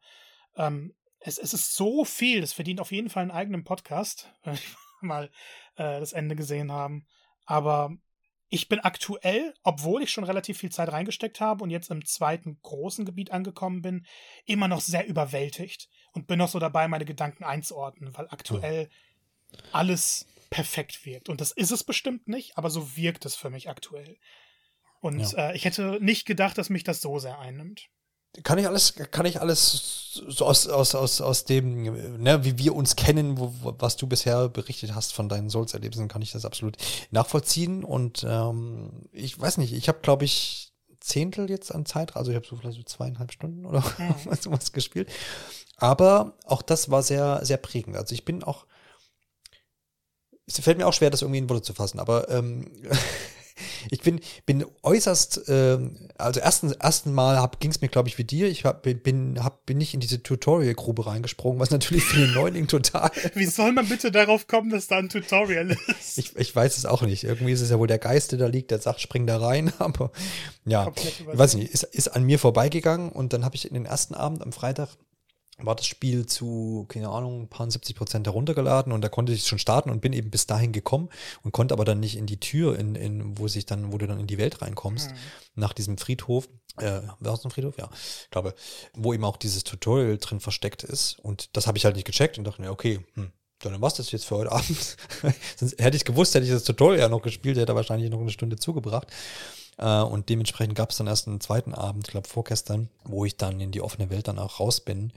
Ähm, 0.56 0.94
es, 1.20 1.38
es 1.38 1.54
ist 1.54 1.76
so 1.76 2.04
viel, 2.04 2.40
das 2.40 2.52
verdient 2.52 2.80
auf 2.80 2.92
jeden 2.92 3.08
Fall 3.08 3.22
einen 3.22 3.30
eigenen 3.30 3.62
Podcast, 3.62 4.32
wenn 4.42 4.54
wir 4.54 4.60
mal 5.00 5.30
äh, 5.76 6.00
das 6.00 6.12
Ende 6.12 6.34
gesehen 6.34 6.72
haben. 6.72 7.06
Aber 7.44 7.96
ich 8.48 8.68
bin 8.68 8.80
aktuell, 8.80 9.54
obwohl 9.62 10.02
ich 10.02 10.10
schon 10.10 10.24
relativ 10.24 10.58
viel 10.58 10.70
Zeit 10.70 10.90
reingesteckt 10.90 11.40
habe 11.40 11.62
und 11.62 11.70
jetzt 11.70 11.90
im 11.90 12.04
zweiten 12.04 12.58
großen 12.62 13.04
Gebiet 13.04 13.30
angekommen 13.30 13.82
bin, 13.82 14.06
immer 14.44 14.68
noch 14.68 14.80
sehr 14.80 15.06
überwältigt 15.06 15.88
und 16.16 16.26
bin 16.26 16.38
noch 16.38 16.48
so 16.48 16.58
dabei, 16.58 16.88
meine 16.88 17.04
Gedanken 17.04 17.44
einzuordnen, 17.44 18.16
weil 18.16 18.28
aktuell 18.30 18.88
oh. 19.52 19.56
alles 19.72 20.26
perfekt 20.50 21.04
wirkt. 21.06 21.28
Und 21.28 21.40
das 21.40 21.52
ist 21.52 21.70
es 21.70 21.84
bestimmt 21.84 22.28
nicht, 22.28 22.58
aber 22.58 22.70
so 22.70 22.96
wirkt 22.96 23.24
es 23.24 23.36
für 23.36 23.50
mich 23.50 23.68
aktuell. 23.68 24.16
Und 25.00 25.20
ja. 25.20 25.50
äh, 25.50 25.56
ich 25.56 25.64
hätte 25.64 25.98
nicht 26.00 26.26
gedacht, 26.26 26.58
dass 26.58 26.70
mich 26.70 26.84
das 26.84 27.00
so 27.00 27.18
sehr 27.18 27.38
einnimmt 27.38 27.88
kann 28.42 28.58
ich 28.58 28.66
alles, 28.66 28.94
kann 29.10 29.26
ich 29.26 29.40
alles 29.40 30.20
so 30.28 30.46
aus, 30.46 30.66
aus, 30.66 30.94
aus, 30.94 31.20
aus 31.20 31.44
dem, 31.44 31.82
ne, 32.22 32.44
wie 32.44 32.58
wir 32.58 32.74
uns 32.74 32.96
kennen, 32.96 33.38
wo, 33.38 33.52
was 33.78 33.96
du 33.96 34.06
bisher 34.06 34.48
berichtet 34.48 34.94
hast 34.94 35.12
von 35.12 35.28
deinen 35.28 35.50
Souls-Erlebnissen, 35.50 36.08
kann 36.08 36.22
ich 36.22 36.32
das 36.32 36.44
absolut 36.44 36.76
nachvollziehen. 37.10 37.84
Und 37.84 38.24
ähm, 38.28 39.08
ich 39.12 39.38
weiß 39.38 39.58
nicht, 39.58 39.72
ich 39.72 39.88
habe, 39.88 40.00
glaube 40.00 40.24
ich, 40.24 40.72
Zehntel 41.06 41.48
jetzt 41.48 41.72
an 41.72 41.86
Zeit, 41.86 42.16
also 42.16 42.30
ich 42.30 42.36
habe 42.36 42.46
so 42.46 42.56
vielleicht 42.56 42.76
so 42.76 42.82
zweieinhalb 42.82 43.32
Stunden 43.32 43.64
oder 43.64 43.80
mhm. 43.98 44.14
was 44.50 44.72
gespielt. 44.72 45.08
Aber 45.76 46.34
auch 46.44 46.62
das 46.62 46.90
war 46.90 47.02
sehr, 47.02 47.44
sehr 47.44 47.58
prägend. 47.58 47.96
Also 47.96 48.14
ich 48.14 48.24
bin 48.24 48.42
auch, 48.42 48.66
es 50.46 50.58
fällt 50.58 50.78
mir 50.78 50.86
auch 50.86 50.92
schwer, 50.92 51.10
das 51.10 51.22
irgendwie 51.22 51.38
in 51.38 51.48
Worte 51.48 51.62
zu 51.62 51.74
fassen, 51.74 52.00
aber 52.00 52.28
ähm, 52.28 52.70
ich 53.90 54.00
bin, 54.00 54.20
bin 54.44 54.64
äußerst, 54.82 55.48
äh, 55.48 55.78
also 56.18 56.40
ersten, 56.40 56.72
ersten 56.72 57.12
Mal 57.12 57.50
ging 57.60 57.70
es 57.70 57.80
mir, 57.80 57.88
glaube 57.88 58.08
ich, 58.08 58.18
wie 58.18 58.24
dir. 58.24 58.48
Ich 58.48 58.64
hab, 58.64 58.82
bin, 58.82 59.42
hab, 59.42 59.66
bin 59.66 59.78
nicht 59.78 59.94
in 59.94 60.00
diese 60.00 60.22
Tutorial-Grube 60.22 61.06
reingesprungen, 61.06 61.60
was 61.60 61.70
natürlich 61.70 62.04
für 62.04 62.20
den 62.20 62.34
Neuling 62.34 62.66
total. 62.68 63.10
wie 63.34 63.46
soll 63.46 63.72
man 63.72 63.88
bitte 63.88 64.10
darauf 64.10 64.46
kommen, 64.46 64.70
dass 64.70 64.86
da 64.88 64.96
ein 64.98 65.08
Tutorial 65.08 65.76
ist? 66.00 66.18
Ich, 66.18 66.36
ich 66.36 66.54
weiß 66.54 66.76
es 66.78 66.86
auch 66.86 67.02
nicht. 67.02 67.24
Irgendwie 67.24 67.52
ist 67.52 67.60
es 67.60 67.70
ja 67.70 67.78
wohl 67.78 67.86
der 67.86 67.98
Geist, 67.98 68.32
der 68.32 68.38
da 68.38 68.46
liegt, 68.46 68.70
der 68.70 68.78
sagt, 68.78 69.00
spring 69.00 69.26
da 69.26 69.38
rein. 69.38 69.72
Aber 69.78 70.10
ja, 70.64 70.92
ich 70.96 71.26
weiß 71.26 71.54
nicht, 71.54 71.72
ist, 71.72 71.82
ist 71.84 72.08
an 72.08 72.24
mir 72.24 72.38
vorbeigegangen 72.38 73.10
und 73.10 73.32
dann 73.32 73.44
habe 73.44 73.56
ich 73.56 73.66
in 73.66 73.74
den 73.74 73.86
ersten 73.86 74.14
Abend 74.14 74.42
am 74.42 74.52
Freitag 74.52 74.88
war 75.58 75.74
das 75.74 75.86
Spiel 75.86 76.26
zu, 76.26 76.86
keine 76.88 77.08
Ahnung, 77.08 77.42
ein 77.42 77.48
paar 77.48 77.70
70 77.70 77.96
Prozent 77.96 78.26
heruntergeladen 78.26 78.92
und 78.92 79.02
da 79.02 79.08
konnte 79.08 79.32
ich 79.32 79.46
schon 79.46 79.58
starten 79.58 79.90
und 79.90 80.00
bin 80.00 80.12
eben 80.12 80.30
bis 80.30 80.46
dahin 80.46 80.72
gekommen 80.72 81.08
und 81.42 81.52
konnte 81.52 81.72
aber 81.72 81.84
dann 81.84 82.00
nicht 82.00 82.16
in 82.16 82.26
die 82.26 82.40
Tür, 82.40 82.78
in, 82.78 82.94
in, 82.94 83.38
wo 83.38 83.48
sich 83.48 83.64
dann, 83.64 83.92
wo 83.92 83.98
du 83.98 84.06
dann 84.06 84.20
in 84.20 84.26
die 84.26 84.38
Welt 84.38 84.60
reinkommst, 84.60 85.10
mhm. 85.10 85.16
nach 85.54 85.72
diesem 85.72 85.96
Friedhof. 85.96 86.48
Äh, 86.78 87.00
war 87.20 87.34
es 87.34 87.44
ein 87.44 87.50
Friedhof? 87.50 87.78
Ja, 87.78 87.88
ich 87.94 88.30
glaube, 88.30 88.54
wo 88.92 89.14
eben 89.14 89.24
auch 89.24 89.38
dieses 89.38 89.64
Tutorial 89.64 90.18
drin 90.18 90.40
versteckt 90.40 90.84
ist. 90.84 91.18
Und 91.20 91.56
das 91.56 91.66
habe 91.66 91.78
ich 91.78 91.86
halt 91.86 91.96
nicht 91.96 92.06
gecheckt 92.06 92.36
und 92.36 92.44
dachte 92.44 92.60
mir, 92.60 92.70
okay, 92.70 93.00
hm, 93.14 93.32
dann 93.60 93.80
was 93.80 93.94
das 93.94 94.12
jetzt 94.12 94.26
für 94.26 94.36
heute 94.36 94.52
Abend. 94.52 94.96
Sonst 95.56 95.80
hätte 95.80 95.96
ich 95.96 96.04
gewusst, 96.04 96.34
hätte 96.34 96.44
ich 96.44 96.52
das 96.52 96.64
Tutorial 96.64 97.00
ja 97.00 97.08
noch 97.08 97.22
gespielt, 97.22 97.56
hätte 97.56 97.72
er 97.72 97.76
wahrscheinlich 97.76 98.10
noch 98.10 98.20
eine 98.20 98.30
Stunde 98.30 98.56
zugebracht. 98.56 99.08
Äh, 99.78 100.02
und 100.02 100.28
dementsprechend 100.28 100.74
gab 100.74 100.90
es 100.90 100.96
dann 100.96 101.06
erst 101.06 101.28
einen 101.28 101.40
zweiten 101.40 101.74
Abend, 101.74 102.06
ich 102.06 102.12
glaube 102.12 102.28
vorgestern, 102.28 102.88
wo 103.04 103.24
ich 103.24 103.36
dann 103.36 103.60
in 103.60 103.72
die 103.72 103.82
offene 103.82 104.10
Welt 104.10 104.28
dann 104.28 104.38
auch 104.38 104.60
raus 104.60 104.80
bin. 104.80 105.12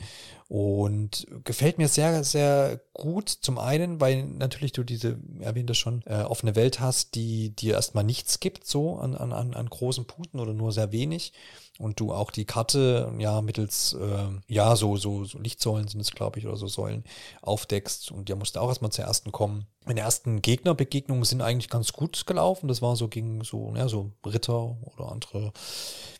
Und 0.48 1.28
gefällt 1.44 1.78
mir 1.78 1.88
sehr, 1.88 2.24
sehr 2.24 2.82
gut. 2.94 3.30
Zum 3.30 3.60
einen, 3.60 4.02
weil 4.02 4.24
natürlich 4.24 4.72
du 4.72 4.84
diese, 4.84 5.20
erwähnte 5.40 5.76
schon, 5.76 6.02
äh, 6.08 6.24
offene 6.24 6.56
Welt 6.56 6.80
hast, 6.80 7.16
die 7.16 7.52
dir 7.52 7.76
erstmal 7.76 8.04
nichts 8.04 8.40
gibt, 8.40 8.66
so 8.66 8.98
an, 8.98 9.16
an, 9.16 9.32
an 9.32 9.70
großen 9.70 10.06
Punkten 10.06 10.40
oder 10.40 10.54
nur 10.54 10.72
sehr 10.72 10.92
wenig 10.92 11.34
und 11.80 12.00
du 12.00 12.12
auch 12.12 12.30
die 12.30 12.46
Karte 12.46 13.12
ja 13.18 13.42
mittels 13.42 13.94
äh, 13.94 14.28
ja 14.48 14.76
so 14.76 14.98
so 14.98 15.24
so 15.24 15.40
Lichtsäulen 15.40 15.88
sind 15.88 16.02
es 16.02 16.12
glaube 16.12 16.38
ich 16.38 16.46
oder 16.46 16.58
so 16.58 16.68
Säulen 16.68 17.06
aufdeckst 17.42 18.12
und 18.12 18.28
der 18.28 18.36
musste 18.36 18.62
auch 18.62 18.68
erstmal 18.68 18.92
zur 18.92 19.06
ersten 19.06 19.32
kommen. 19.32 19.66
Meine 19.86 20.02
ersten 20.02 20.42
Gegnerbegegnungen 20.42 21.24
sind 21.24 21.42
eigentlich 21.42 21.70
ganz 21.70 21.94
gut 21.94 22.28
gelaufen. 22.28 22.68
Das 22.68 22.82
war 22.82 22.96
so 22.98 23.08
gegen 23.08 23.44
so 23.44 23.74
ja 23.76 23.88
so 23.88 24.12
Ritter 24.26 24.78
oder 24.94 25.12
andere 25.12 25.54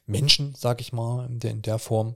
Menschen, 0.06 0.56
sag 0.58 0.80
ich 0.82 0.94
mal 0.94 1.28
in 1.28 1.40
der, 1.40 1.52
in 1.52 1.62
der 1.62 1.78
Form. 1.78 2.16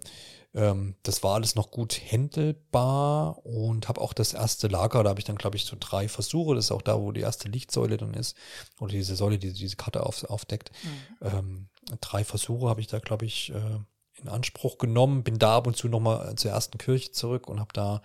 Ähm, 0.55 0.95
das 1.03 1.21
war 1.21 1.35
alles 1.35 1.55
noch 1.55 1.69
gut 1.69 1.99
händelbar 1.99 3.45
und 3.45 3.89
habe 3.89 3.99
auch 3.99 4.13
das 4.13 4.33
erste 4.33 4.67
Lager, 4.67 5.03
da 5.03 5.09
habe 5.09 5.19
ich 5.19 5.25
dann, 5.25 5.35
glaube 5.35 5.57
ich, 5.57 5.65
so 5.65 5.75
drei 5.79 6.07
Versuche. 6.07 6.55
Das 6.55 6.65
ist 6.65 6.71
auch 6.71 6.81
da, 6.81 6.99
wo 7.01 7.11
die 7.11 7.21
erste 7.21 7.49
Lichtsäule 7.49 7.97
dann 7.97 8.13
ist. 8.13 8.37
Oder 8.79 8.93
diese 8.93 9.15
Säule, 9.15 9.37
die 9.37 9.51
diese 9.51 9.75
Karte 9.75 10.05
auf, 10.05 10.23
aufdeckt. 10.25 10.71
Mhm. 10.83 11.27
Ähm, 11.27 11.69
drei 12.01 12.23
Versuche 12.23 12.69
habe 12.69 12.81
ich 12.81 12.87
da, 12.87 12.99
glaube 12.99 13.25
ich, 13.25 13.51
äh, 13.53 13.79
in 14.15 14.27
Anspruch 14.27 14.77
genommen. 14.77 15.23
Bin 15.23 15.39
da 15.39 15.57
ab 15.57 15.67
und 15.67 15.75
zu 15.75 15.87
nochmal 15.87 16.35
zur 16.35 16.51
ersten 16.51 16.77
Kirche 16.77 17.11
zurück 17.11 17.47
und 17.47 17.59
habe 17.59 17.73
da 17.73 18.01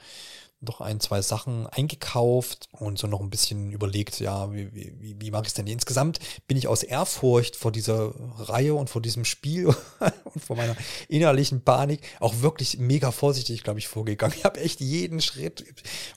noch 0.60 0.80
ein, 0.80 0.98
zwei 0.98 1.22
Sachen 1.22 1.66
eingekauft 1.68 2.68
und 2.72 2.98
so 2.98 3.06
noch 3.06 3.20
ein 3.20 3.30
bisschen 3.30 3.70
überlegt, 3.70 4.18
ja, 4.18 4.52
wie, 4.52 4.72
wie, 4.74 5.16
wie 5.18 5.30
mache 5.30 5.42
ich 5.42 5.48
es 5.48 5.54
denn? 5.54 5.68
Insgesamt 5.68 6.18
bin 6.48 6.56
ich 6.56 6.66
aus 6.66 6.82
Ehrfurcht 6.82 7.54
vor 7.54 7.70
dieser 7.70 8.12
Reihe 8.38 8.74
und 8.74 8.90
vor 8.90 9.00
diesem 9.00 9.24
Spiel 9.24 9.66
und 10.34 10.44
vor 10.44 10.56
meiner 10.56 10.76
innerlichen 11.08 11.62
Panik 11.62 12.00
auch 12.18 12.40
wirklich 12.40 12.78
mega 12.78 13.12
vorsichtig, 13.12 13.62
glaube 13.62 13.78
ich, 13.78 13.86
vorgegangen. 13.86 14.34
Ich 14.36 14.44
habe 14.44 14.60
echt 14.60 14.80
jeden 14.80 15.20
Schritt 15.20 15.64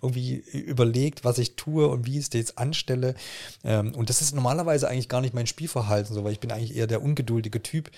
irgendwie 0.01 0.37
überlegt, 0.51 1.23
was 1.23 1.37
ich 1.37 1.55
tue 1.55 1.87
und 1.87 2.07
wie 2.07 2.17
ich 2.17 2.25
es 2.27 2.33
jetzt 2.33 2.57
anstelle. 2.57 3.13
Ähm, 3.63 3.93
und 3.93 4.09
das 4.09 4.21
ist 4.21 4.33
normalerweise 4.33 4.89
eigentlich 4.89 5.09
gar 5.09 5.21
nicht 5.21 5.35
mein 5.35 5.47
Spielverhalten, 5.47 6.15
so, 6.15 6.23
weil 6.23 6.33
ich 6.33 6.39
bin 6.39 6.51
eigentlich 6.51 6.75
eher 6.75 6.87
der 6.87 7.03
ungeduldige 7.03 7.61
Typ. 7.61 7.91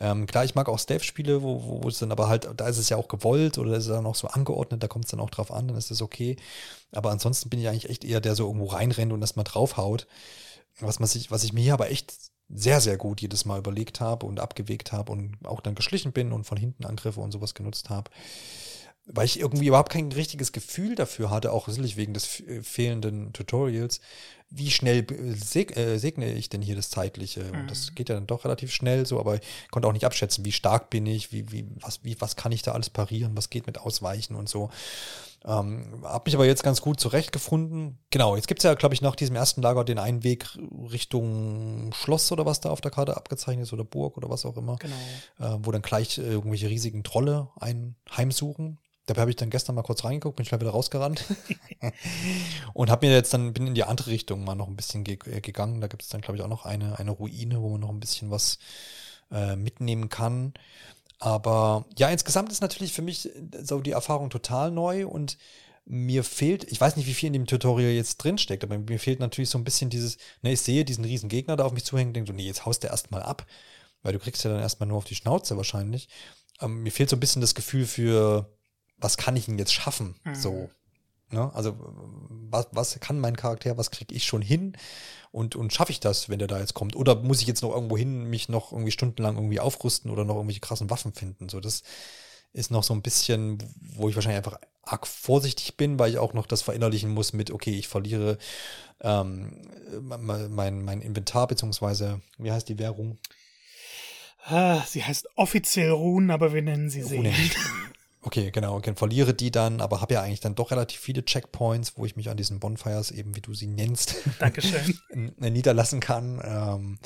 Ähm, 0.00 0.26
klar, 0.26 0.44
ich 0.44 0.54
mag 0.54 0.68
auch 0.68 0.78
Stealth-Spiele, 0.78 1.42
wo, 1.42 1.62
wo, 1.62 1.82
wo 1.84 1.88
es 1.88 1.98
dann 1.98 2.10
aber 2.10 2.28
halt, 2.28 2.48
da 2.56 2.66
ist 2.68 2.78
es 2.78 2.88
ja 2.88 2.96
auch 2.96 3.08
gewollt 3.08 3.58
oder 3.58 3.72
ist 3.76 3.84
es 3.84 3.90
dann 3.90 4.06
auch 4.06 4.14
so 4.14 4.28
angeordnet, 4.28 4.82
da 4.82 4.88
kommt 4.88 5.04
es 5.04 5.10
dann 5.10 5.20
auch 5.20 5.30
drauf 5.30 5.52
an, 5.52 5.68
dann 5.68 5.76
ist 5.76 5.90
das 5.90 6.00
okay. 6.00 6.36
Aber 6.90 7.10
ansonsten 7.10 7.50
bin 7.50 7.60
ich 7.60 7.68
eigentlich 7.68 7.90
echt 7.90 8.04
eher 8.04 8.20
der 8.20 8.34
so 8.34 8.46
irgendwo 8.46 8.66
reinrennt 8.66 9.12
und 9.12 9.20
das 9.20 9.36
mal 9.36 9.44
draufhaut. 9.44 10.06
Was, 10.80 10.98
man 10.98 11.08
sich, 11.08 11.30
was 11.30 11.44
ich 11.44 11.52
mir 11.52 11.62
hier 11.62 11.74
aber 11.74 11.90
echt 11.90 12.14
sehr, 12.48 12.80
sehr 12.80 12.96
gut 12.96 13.20
jedes 13.20 13.44
Mal 13.44 13.58
überlegt 13.58 14.00
habe 14.00 14.26
und 14.26 14.40
abgewegt 14.40 14.92
habe 14.92 15.12
und 15.12 15.36
auch 15.44 15.60
dann 15.60 15.74
geschlichen 15.74 16.12
bin 16.12 16.32
und 16.32 16.44
von 16.44 16.56
hinten 16.56 16.84
Angriffe 16.86 17.20
und 17.20 17.30
sowas 17.32 17.54
genutzt 17.54 17.90
habe 17.90 18.10
weil 19.12 19.24
ich 19.24 19.40
irgendwie 19.40 19.66
überhaupt 19.66 19.92
kein 19.92 20.12
richtiges 20.12 20.52
Gefühl 20.52 20.94
dafür 20.94 21.30
hatte, 21.30 21.52
auch 21.52 21.68
sicherlich 21.68 21.96
wegen 21.96 22.14
des 22.14 22.40
äh, 22.40 22.62
fehlenden 22.62 23.32
Tutorials, 23.32 24.00
wie 24.50 24.70
schnell 24.70 25.06
seg 25.36 25.76
äh, 25.76 25.98
segne 25.98 26.32
ich 26.32 26.48
denn 26.48 26.60
hier 26.60 26.76
das 26.76 26.90
Zeitliche? 26.90 27.44
Mhm. 27.44 27.60
Und 27.60 27.70
das 27.70 27.90
mhm. 27.90 27.94
geht 27.94 28.08
ja 28.08 28.16
dann 28.16 28.26
doch 28.26 28.44
relativ 28.44 28.72
schnell 28.72 29.06
so, 29.06 29.20
aber 29.20 29.36
ich 29.36 29.70
konnte 29.70 29.86
auch 29.88 29.92
nicht 29.92 30.04
abschätzen, 30.04 30.44
wie 30.44 30.52
stark 30.52 30.90
bin 30.90 31.06
ich, 31.06 31.32
wie, 31.32 31.50
wie, 31.52 31.66
was, 31.80 32.02
wie, 32.02 32.20
was 32.20 32.36
kann 32.36 32.52
ich 32.52 32.62
da 32.62 32.72
alles 32.72 32.90
parieren, 32.90 33.36
was 33.36 33.50
geht 33.50 33.66
mit 33.66 33.78
Ausweichen 33.78 34.34
und 34.34 34.48
so. 34.48 34.70
Ähm, 35.44 36.02
hab 36.02 36.26
mich 36.26 36.34
aber 36.34 36.44
jetzt 36.44 36.62
ganz 36.62 36.82
gut 36.82 37.00
zurechtgefunden. 37.00 37.98
Genau, 38.10 38.36
jetzt 38.36 38.46
gibt's 38.46 38.64
ja, 38.64 38.74
glaube 38.74 38.94
ich, 38.94 39.00
nach 39.00 39.16
diesem 39.16 39.36
ersten 39.36 39.62
Lager 39.62 39.84
den 39.84 39.98
einen 39.98 40.22
Weg 40.22 40.46
Richtung 40.90 41.92
Schloss 41.94 42.30
oder 42.30 42.44
was 42.44 42.60
da 42.60 42.70
auf 42.70 42.82
der 42.82 42.90
Karte 42.90 43.16
abgezeichnet 43.16 43.66
ist 43.66 43.72
oder 43.72 43.84
Burg 43.84 44.18
oder 44.18 44.28
was 44.28 44.44
auch 44.44 44.56
immer. 44.56 44.76
Genau. 44.76 44.96
Äh, 45.38 45.58
wo 45.62 45.70
dann 45.70 45.82
gleich 45.82 46.18
äh, 46.18 46.22
irgendwelche 46.22 46.68
riesigen 46.68 47.04
Trolle 47.04 47.48
ein 47.58 47.96
heimsuchen. 48.14 48.78
Dabei 49.10 49.22
habe 49.22 49.30
ich 49.30 49.36
dann 49.36 49.50
gestern 49.50 49.74
mal 49.74 49.82
kurz 49.82 50.04
reingeguckt, 50.04 50.36
bin 50.36 50.46
schnell 50.46 50.60
wieder 50.60 50.70
rausgerannt 50.70 51.24
und 52.74 52.90
habe 52.90 53.08
mir 53.08 53.12
jetzt 53.12 53.34
dann 53.34 53.52
bin 53.52 53.66
in 53.66 53.74
die 53.74 53.82
andere 53.82 54.08
Richtung 54.08 54.44
mal 54.44 54.54
noch 54.54 54.68
ein 54.68 54.76
bisschen 54.76 55.02
ge 55.02 55.18
äh, 55.26 55.40
gegangen. 55.40 55.80
Da 55.80 55.88
gibt 55.88 56.02
es 56.02 56.10
dann 56.10 56.20
glaube 56.20 56.36
ich 56.36 56.44
auch 56.44 56.48
noch 56.48 56.64
eine 56.64 56.96
eine 56.96 57.10
Ruine, 57.10 57.60
wo 57.60 57.70
man 57.70 57.80
noch 57.80 57.90
ein 57.90 57.98
bisschen 57.98 58.30
was 58.30 58.58
äh, 59.32 59.56
mitnehmen 59.56 60.10
kann. 60.10 60.54
Aber 61.18 61.86
ja, 61.98 62.08
insgesamt 62.08 62.52
ist 62.52 62.60
natürlich 62.62 62.92
für 62.92 63.02
mich 63.02 63.28
so 63.60 63.80
die 63.80 63.90
Erfahrung 63.90 64.30
total 64.30 64.70
neu 64.70 65.08
und 65.08 65.38
mir 65.86 66.22
fehlt, 66.22 66.70
ich 66.70 66.80
weiß 66.80 66.94
nicht, 66.94 67.08
wie 67.08 67.14
viel 67.14 67.26
in 67.26 67.32
dem 67.32 67.46
Tutorial 67.46 67.90
jetzt 67.90 68.18
drinsteckt, 68.18 68.62
aber 68.62 68.78
mir 68.78 69.00
fehlt 69.00 69.18
natürlich 69.18 69.50
so 69.50 69.58
ein 69.58 69.64
bisschen 69.64 69.90
dieses, 69.90 70.18
ne, 70.42 70.52
ich 70.52 70.60
sehe 70.60 70.84
diesen 70.84 71.04
riesen 71.04 71.28
Gegner 71.28 71.56
da 71.56 71.64
auf 71.64 71.72
mich 71.72 71.84
zuhängen, 71.84 72.14
denke 72.14 72.30
so, 72.30 72.36
nee, 72.36 72.46
jetzt 72.46 72.64
haust 72.64 72.84
du 72.84 72.86
erstmal 72.86 73.24
ab, 73.24 73.44
weil 74.02 74.12
du 74.12 74.20
kriegst 74.20 74.44
ja 74.44 74.52
dann 74.52 74.60
erstmal 74.60 74.88
nur 74.88 74.98
auf 74.98 75.04
die 75.04 75.16
Schnauze 75.16 75.56
wahrscheinlich. 75.56 76.08
Ähm, 76.60 76.84
mir 76.84 76.92
fehlt 76.92 77.10
so 77.10 77.16
ein 77.16 77.20
bisschen 77.20 77.40
das 77.40 77.56
Gefühl 77.56 77.86
für, 77.86 78.48
was 79.00 79.16
kann 79.16 79.36
ich 79.36 79.46
denn 79.46 79.58
jetzt 79.58 79.72
schaffen? 79.72 80.14
Mhm. 80.24 80.34
So. 80.34 80.70
Ne? 81.30 81.50
Also, 81.54 81.76
was, 82.50 82.66
was 82.72 83.00
kann 83.00 83.20
mein 83.20 83.36
Charakter, 83.36 83.76
was 83.76 83.90
kriege 83.90 84.14
ich 84.14 84.24
schon 84.24 84.42
hin? 84.42 84.76
Und, 85.32 85.54
und 85.54 85.72
schaffe 85.72 85.92
ich 85.92 86.00
das, 86.00 86.28
wenn 86.28 86.40
der 86.40 86.48
da 86.48 86.58
jetzt 86.58 86.74
kommt? 86.74 86.96
Oder 86.96 87.16
muss 87.16 87.40
ich 87.40 87.46
jetzt 87.46 87.62
noch 87.62 87.72
irgendwo 87.72 87.96
hin, 87.96 88.24
mich 88.24 88.48
noch 88.48 88.72
irgendwie 88.72 88.90
stundenlang 88.90 89.36
irgendwie 89.36 89.60
aufrüsten 89.60 90.10
oder 90.10 90.24
noch 90.24 90.34
irgendwelche 90.34 90.60
krassen 90.60 90.90
Waffen 90.90 91.12
finden? 91.12 91.48
So, 91.48 91.60
das 91.60 91.84
ist 92.52 92.72
noch 92.72 92.82
so 92.82 92.94
ein 92.94 93.02
bisschen, 93.02 93.58
wo 93.80 94.08
ich 94.08 94.16
wahrscheinlich 94.16 94.38
einfach 94.38 94.58
arg 94.82 95.06
vorsichtig 95.06 95.76
bin, 95.76 96.00
weil 96.00 96.10
ich 96.10 96.18
auch 96.18 96.32
noch 96.32 96.46
das 96.46 96.62
verinnerlichen 96.62 97.10
muss 97.10 97.32
mit, 97.32 97.52
okay, 97.52 97.78
ich 97.78 97.86
verliere 97.86 98.38
ähm, 99.00 99.52
mein, 100.00 100.82
mein 100.82 101.00
Inventar, 101.00 101.46
beziehungsweise, 101.46 102.20
wie 102.38 102.50
heißt 102.50 102.68
die 102.68 102.78
Währung? 102.78 103.18
Ah, 104.44 104.82
sie 104.86 105.04
heißt 105.04 105.28
offiziell 105.36 105.90
Runen, 105.90 106.30
aber 106.30 106.52
wir 106.52 106.62
nennen 106.62 106.90
sie 106.90 107.02
Seelen. 107.02 107.34
Okay, 108.22 108.50
genau. 108.50 108.76
Okay, 108.76 108.92
verliere 108.94 109.32
die 109.32 109.50
dann, 109.50 109.80
aber 109.80 110.02
habe 110.02 110.14
ja 110.14 110.22
eigentlich 110.22 110.40
dann 110.40 110.54
doch 110.54 110.70
relativ 110.70 111.00
viele 111.00 111.24
Checkpoints, 111.24 111.96
wo 111.96 112.04
ich 112.04 112.16
mich 112.16 112.28
an 112.28 112.36
diesen 112.36 112.60
Bonfires, 112.60 113.10
eben 113.10 113.34
wie 113.34 113.40
du 113.40 113.54
sie 113.54 113.66
nennst, 113.66 114.16
Dankeschön. 114.38 114.94
niederlassen 115.38 116.00
kann. 116.00 116.40
Ähm, 116.44 116.98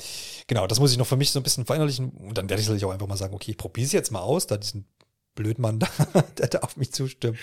genau, 0.47 0.67
das 0.67 0.79
muss 0.79 0.91
ich 0.91 0.97
noch 0.97 1.07
für 1.07 1.15
mich 1.15 1.31
so 1.31 1.39
ein 1.39 1.43
bisschen 1.43 1.65
verinnerlichen. 1.65 2.09
Und 2.11 2.37
dann 2.37 2.49
werde 2.49 2.59
ich 2.59 2.65
sicherlich 2.65 2.83
auch 2.83 2.91
einfach 2.91 3.07
mal 3.07 3.15
sagen, 3.15 3.33
okay, 3.33 3.51
ich 3.51 3.57
probiere 3.57 3.85
es 3.85 3.93
jetzt 3.93 4.11
mal 4.11 4.19
aus, 4.19 4.47
da 4.47 4.57
diesen 4.57 4.87
Blödmann 5.35 5.79
da, 6.13 6.21
der 6.37 6.47
da 6.47 6.59
auf 6.59 6.75
mich 6.75 6.91
zustimmt, 6.91 7.37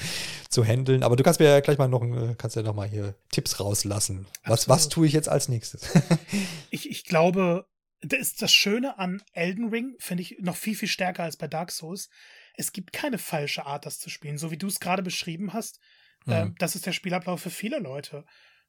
zu 0.51 0.65
handeln. 0.65 1.03
Aber 1.03 1.17
du 1.17 1.23
kannst 1.23 1.41
mir 1.41 1.47
ja 1.49 1.61
gleich 1.61 1.79
mal 1.79 1.89
noch, 1.89 2.03
äh, 2.03 2.35
kannst 2.37 2.57
ja 2.57 2.63
noch 2.63 2.75
mal 2.75 2.89
hier 2.89 3.15
Tipps 3.31 3.59
rauslassen. 3.59 4.27
Was, 4.45 4.69
was 4.69 4.91
tue 4.91 5.07
ich 5.07 5.15
jetzt 5.15 5.29
als 5.29 5.49
nächstes? 5.49 5.89
ich, 6.71 6.91
ich 6.91 7.05
glaube, 7.05 7.67
das 8.03 8.21
ist 8.21 8.43
das 8.43 8.53
Schöne 8.53 8.99
an 8.99 9.23
Elden 9.33 9.69
Ring, 9.69 9.95
finde 9.99 10.23
ich 10.23 10.37
noch 10.41 10.57
viel, 10.57 10.75
viel 10.75 10.89
stärker 10.89 11.23
als 11.23 11.37
bei 11.37 11.47
Dark 11.47 11.71
Souls. 11.71 12.09
Es 12.55 12.73
gibt 12.73 12.93
keine 12.93 13.19
falsche 13.19 13.67
Art, 13.67 13.87
das 13.87 13.99
zu 13.99 14.11
spielen. 14.11 14.39
So 14.39 14.51
wie 14.51 14.59
du 14.59 14.67
es 14.67 14.81
gerade 14.81 15.03
beschrieben 15.03 15.53
hast, 15.53 15.81
mhm. 16.27 16.33
äh, 16.33 16.51
das 16.59 16.75
ist 16.75 16.87
der 16.87 16.93
Spielablauf 16.93 17.41
für 17.41 17.51
viele 17.51 17.79
Leute. 17.79 18.25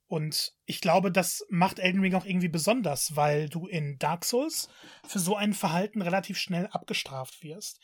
Und 0.08 0.54
ich 0.66 0.82
glaube, 0.82 1.12
das 1.12 1.46
macht 1.50 1.80
Elden 1.80 2.02
Ring 2.02 2.14
auch 2.14 2.26
irgendwie 2.26 2.50
besonders, 2.50 3.16
weil 3.16 3.50
du 3.50 3.68
in 3.68 3.98
Dark 3.98 4.26
Souls 4.26 4.70
für 5.08 5.20
so 5.20 5.36
ein 5.36 5.54
Verhalten 5.54 6.02
relativ 6.02 6.38
schnell 6.38 6.68
abgestraft 6.68 7.42
wirst. 7.42 7.80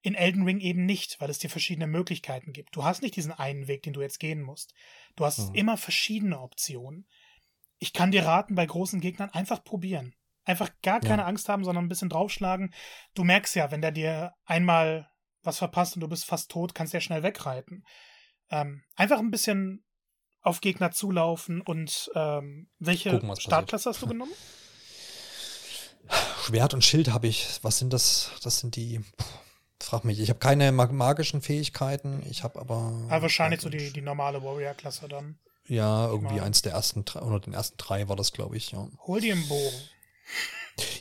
In 0.00 0.14
Elden 0.14 0.44
Ring 0.44 0.60
eben 0.60 0.84
nicht, 0.84 1.20
weil 1.20 1.30
es 1.30 1.38
dir 1.38 1.50
verschiedene 1.50 1.86
Möglichkeiten 1.86 2.52
gibt. 2.52 2.76
Du 2.76 2.84
hast 2.84 3.02
nicht 3.02 3.16
diesen 3.16 3.32
einen 3.32 3.68
Weg, 3.68 3.82
den 3.82 3.92
du 3.92 4.00
jetzt 4.00 4.20
gehen 4.20 4.42
musst. 4.42 4.74
Du 5.16 5.24
hast 5.24 5.50
mhm. 5.50 5.54
immer 5.54 5.76
verschiedene 5.76 6.40
Optionen. 6.40 7.06
Ich 7.78 7.92
kann 7.92 8.12
dir 8.12 8.24
raten, 8.24 8.54
bei 8.54 8.66
großen 8.66 9.00
Gegnern 9.00 9.30
einfach 9.30 9.64
probieren. 9.64 10.14
Einfach 10.44 10.70
gar 10.82 11.00
keine 11.00 11.22
ja. 11.22 11.28
Angst 11.28 11.48
haben, 11.48 11.64
sondern 11.64 11.84
ein 11.84 11.88
bisschen 11.88 12.08
draufschlagen. 12.08 12.74
Du 13.14 13.22
merkst 13.22 13.54
ja, 13.54 13.70
wenn 13.70 13.80
der 13.80 13.92
dir 13.92 14.34
einmal 14.44 15.08
was 15.42 15.58
verpasst 15.58 15.94
und 15.96 16.00
du 16.00 16.08
bist 16.08 16.24
fast 16.24 16.50
tot, 16.50 16.74
kannst 16.74 16.92
ja 16.92 17.00
schnell 17.00 17.22
wegreiten. 17.22 17.84
Ähm, 18.50 18.82
einfach 18.96 19.18
ein 19.18 19.30
bisschen 19.30 19.84
auf 20.42 20.60
Gegner 20.60 20.90
zulaufen 20.90 21.60
und 21.60 22.10
ähm, 22.14 22.68
welche 22.78 23.10
Gucken, 23.10 23.36
Startklasse 23.36 23.90
hast 23.90 24.02
du 24.02 24.06
genommen? 24.06 24.32
Schwert 26.44 26.74
und 26.74 26.84
Schild 26.84 27.12
habe 27.12 27.28
ich. 27.28 27.60
Was 27.62 27.78
sind 27.78 27.92
das? 27.92 28.32
Das 28.42 28.58
sind 28.58 28.76
die. 28.76 29.00
Frag 29.80 30.04
mich. 30.04 30.20
Ich 30.20 30.28
habe 30.28 30.38
keine 30.38 30.70
magischen 30.72 31.42
Fähigkeiten. 31.42 32.22
Ich 32.28 32.44
habe 32.44 32.60
aber. 32.60 33.06
aber 33.08 33.22
wahrscheinlich 33.22 33.60
so 33.60 33.68
die, 33.68 33.92
die 33.92 34.00
normale 34.00 34.42
Warrior-Klasse 34.42 35.08
dann. 35.08 35.38
Ja, 35.66 36.08
irgendwie 36.08 36.40
eins 36.40 36.62
der 36.62 36.72
ersten 36.72 37.04
oder 37.20 37.38
den 37.38 37.52
ersten 37.52 37.76
drei 37.76 38.08
war 38.08 38.16
das, 38.16 38.32
glaube 38.32 38.56
ich. 38.56 38.72
Ja. 38.72 38.88
Hol 39.06 39.20
dir 39.20 39.34
einen 39.34 39.46
Bogen. 39.46 39.76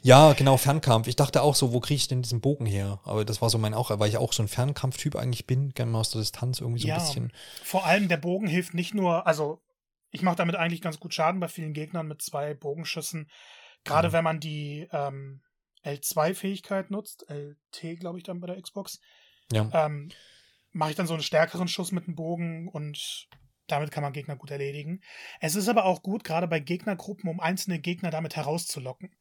Ja, 0.02 0.34
genau, 0.34 0.58
Fernkampf. 0.58 1.08
Ich 1.08 1.16
dachte 1.16 1.42
auch 1.42 1.56
so, 1.56 1.74
wo 1.74 1.80
kriege 1.80 1.98
ich 1.98 2.08
denn 2.08 2.22
diesen 2.22 2.42
Bogen 2.42 2.66
her? 2.66 3.00
Aber 3.04 3.24
das 3.24 3.42
war 3.42 3.50
so 3.50 3.58
mein 3.58 3.74
auch, 3.74 3.98
weil 3.98 4.10
ich 4.10 4.18
auch 4.18 4.34
so 4.34 4.44
ein 4.44 4.48
Fernkampftyp 4.48 5.16
eigentlich 5.16 5.48
bin, 5.48 5.74
gerne 5.74 5.92
mal 5.92 6.00
aus 6.00 6.12
der 6.12 6.22
Distanz 6.22 6.60
irgendwie 6.60 6.82
so 6.82 6.88
ja, 6.88 6.96
ein 6.96 7.02
bisschen. 7.02 7.34
Vor 7.64 7.86
allem 7.86 8.08
der 8.08 8.18
Bogen 8.18 8.48
hilft 8.48 8.74
nicht 8.74 8.94
nur, 8.94 9.28
also 9.28 9.62
ich 10.12 10.22
mache 10.22 10.36
damit 10.36 10.56
eigentlich 10.56 10.82
ganz 10.82 11.00
gut 11.00 11.14
Schaden 11.14 11.40
bei 11.40 11.48
vielen 11.48 11.74
Gegnern 11.74 12.08
mit 12.08 12.22
zwei 12.22 12.54
Bogenschüssen. 12.54 13.30
Gerade 13.84 14.10
mhm. 14.10 14.14
wenn 14.14 14.24
man 14.24 14.40
die 14.40 14.88
ähm, 14.92 15.42
L2-Fähigkeit 15.86 16.92
nutzt, 16.92 17.26
LT, 17.30 18.00
glaube 18.00 18.18
ich, 18.18 18.24
dann 18.24 18.40
bei 18.40 18.48
der 18.48 18.62
Xbox. 18.62 19.00
Ja. 19.52 19.70
Ähm, 19.74 20.10
mache 20.72 20.92
ich 20.92 20.96
dann 20.96 21.08
so 21.08 21.14
einen 21.14 21.24
stärkeren 21.24 21.68
Schuss 21.68 21.92
mit 21.92 22.08
dem 22.08 22.16
Bogen 22.16 22.68
und 22.70 23.28
damit 23.68 23.92
kann 23.92 24.04
man 24.04 24.14
Gegner 24.14 24.36
gut 24.36 24.52
erledigen. 24.52 25.02
Es 25.40 25.56
ist 25.56 25.70
aber 25.70 25.86
auch 25.86 26.02
gut, 26.02 26.24
gerade 26.24 26.48
bei 26.48 26.60
Gegnergruppen, 26.60 27.30
um 27.30 27.40
einzelne 27.40 27.80
Gegner 27.80 28.12
damit 28.12 28.36
herauszulocken. 28.36 29.16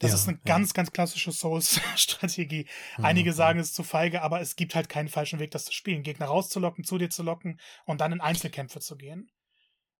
Das 0.00 0.10
ja, 0.10 0.14
ist 0.16 0.28
eine 0.28 0.38
ja. 0.38 0.42
ganz, 0.44 0.72
ganz 0.72 0.92
klassische 0.92 1.30
Souls-Strategie. 1.30 2.66
Einige 2.96 3.30
ja, 3.30 3.34
sagen, 3.36 3.60
es 3.60 3.68
ist 3.68 3.74
zu 3.74 3.82
feige, 3.82 4.22
aber 4.22 4.40
es 4.40 4.56
gibt 4.56 4.74
halt 4.74 4.88
keinen 4.88 5.08
falschen 5.08 5.38
Weg, 5.38 5.50
das 5.50 5.66
zu 5.66 5.72
spielen. 5.72 6.02
Gegner 6.02 6.26
rauszulocken, 6.26 6.84
zu 6.84 6.96
dir 6.96 7.10
zu 7.10 7.22
locken 7.22 7.60
und 7.84 8.00
dann 8.00 8.12
in 8.12 8.20
Einzelkämpfe 8.22 8.80
zu 8.80 8.96
gehen. 8.96 9.30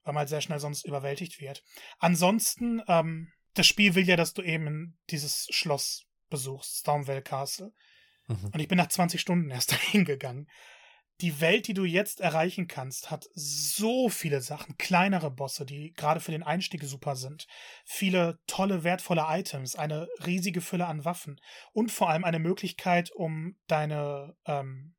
Weil 0.02 0.14
man 0.14 0.20
halt 0.20 0.30
sehr 0.30 0.40
schnell 0.40 0.58
sonst 0.58 0.86
überwältigt 0.86 1.38
wird. 1.40 1.62
Ansonsten, 1.98 2.82
ähm, 2.88 3.30
das 3.52 3.66
Spiel 3.66 3.94
will 3.94 4.08
ja, 4.08 4.16
dass 4.16 4.32
du 4.32 4.40
eben 4.40 4.98
dieses 5.10 5.46
Schloss 5.50 6.06
besuchst, 6.30 6.78
Stormwell 6.78 7.20
Castle. 7.20 7.72
Mhm. 8.26 8.46
Und 8.52 8.60
ich 8.60 8.68
bin 8.68 8.78
nach 8.78 8.88
20 8.88 9.20
Stunden 9.20 9.50
erst 9.50 9.72
dahin 9.72 10.06
gegangen 10.06 10.48
die 11.20 11.40
Welt, 11.40 11.68
die 11.68 11.74
du 11.74 11.84
jetzt 11.84 12.20
erreichen 12.20 12.66
kannst, 12.66 13.10
hat 13.10 13.28
so 13.34 14.08
viele 14.08 14.40
Sachen, 14.40 14.76
kleinere 14.78 15.30
Bosse, 15.30 15.66
die 15.66 15.92
gerade 15.92 16.20
für 16.20 16.32
den 16.32 16.42
Einstieg 16.42 16.82
super 16.84 17.16
sind, 17.16 17.46
viele 17.84 18.38
tolle, 18.46 18.84
wertvolle 18.84 19.24
Items, 19.28 19.76
eine 19.76 20.08
riesige 20.24 20.60
Fülle 20.60 20.86
an 20.86 21.04
Waffen 21.04 21.40
und 21.72 21.92
vor 21.92 22.08
allem 22.10 22.24
eine 22.24 22.38
Möglichkeit, 22.38 23.10
um 23.12 23.56
deine, 23.66 24.36
ähm, 24.46 24.94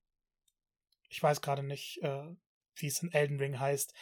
ich 1.09 1.21
weiß 1.21 1.41
gerade 1.41 1.63
nicht, 1.63 1.99
äh, 2.03 2.27
wie 2.75 2.87
es 2.87 3.01
in 3.01 3.11
Elden 3.11 3.39
Ring 3.39 3.59
heißt, 3.59 3.93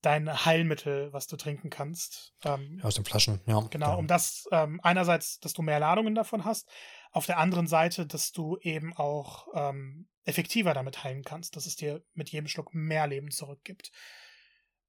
dein 0.00 0.44
Heilmittel, 0.44 1.12
was 1.12 1.26
du 1.26 1.36
trinken 1.36 1.70
kannst. 1.70 2.34
Ähm, 2.44 2.80
aus 2.82 2.94
den 2.94 3.04
Flaschen, 3.04 3.40
ja. 3.46 3.60
Genau, 3.70 3.98
um 3.98 4.06
das 4.06 4.44
ähm, 4.52 4.80
einerseits, 4.82 5.40
dass 5.40 5.52
du 5.52 5.62
mehr 5.62 5.80
Ladungen 5.80 6.14
davon 6.14 6.44
hast, 6.44 6.70
auf 7.12 7.26
der 7.26 7.38
anderen 7.38 7.66
Seite, 7.66 8.06
dass 8.06 8.32
du 8.32 8.58
eben 8.60 8.92
auch 8.94 9.48
ähm, 9.54 10.08
effektiver 10.24 10.74
damit 10.74 11.04
heilen 11.04 11.22
kannst, 11.22 11.56
dass 11.56 11.66
es 11.66 11.76
dir 11.76 12.04
mit 12.14 12.30
jedem 12.30 12.48
Schluck 12.48 12.74
mehr 12.74 13.06
Leben 13.06 13.30
zurückgibt. 13.30 13.90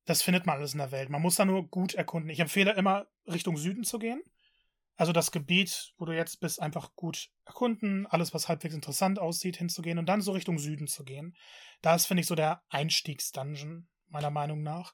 Das 0.05 0.21
findet 0.21 0.45
man 0.45 0.57
alles 0.57 0.73
in 0.73 0.79
der 0.79 0.91
Welt. 0.91 1.09
Man 1.09 1.21
muss 1.21 1.35
da 1.35 1.45
nur 1.45 1.67
gut 1.67 1.93
erkunden. 1.93 2.29
Ich 2.29 2.39
empfehle 2.39 2.73
immer, 2.73 3.07
Richtung 3.27 3.57
Süden 3.57 3.83
zu 3.83 3.99
gehen. 3.99 4.21
Also 4.95 5.13
das 5.13 5.31
Gebiet, 5.31 5.93
wo 5.97 6.03
du 6.03 6.13
jetzt 6.13 6.41
bist, 6.41 6.61
einfach 6.61 6.93
gut 6.95 7.29
erkunden, 7.45 8.05
alles, 8.07 8.33
was 8.33 8.49
halbwegs 8.49 8.75
interessant 8.75 9.17
aussieht, 9.17 9.55
hinzugehen 9.55 9.97
und 9.97 10.07
dann 10.07 10.21
so 10.21 10.33
Richtung 10.33 10.57
Süden 10.59 10.87
zu 10.87 11.05
gehen. 11.05 11.37
Da 11.81 11.95
ist, 11.95 12.05
finde 12.05 12.19
ich, 12.19 12.27
so 12.27 12.35
der 12.35 12.63
Einstiegsdungeon, 12.67 13.87
meiner 14.09 14.29
Meinung 14.29 14.61
nach. 14.61 14.93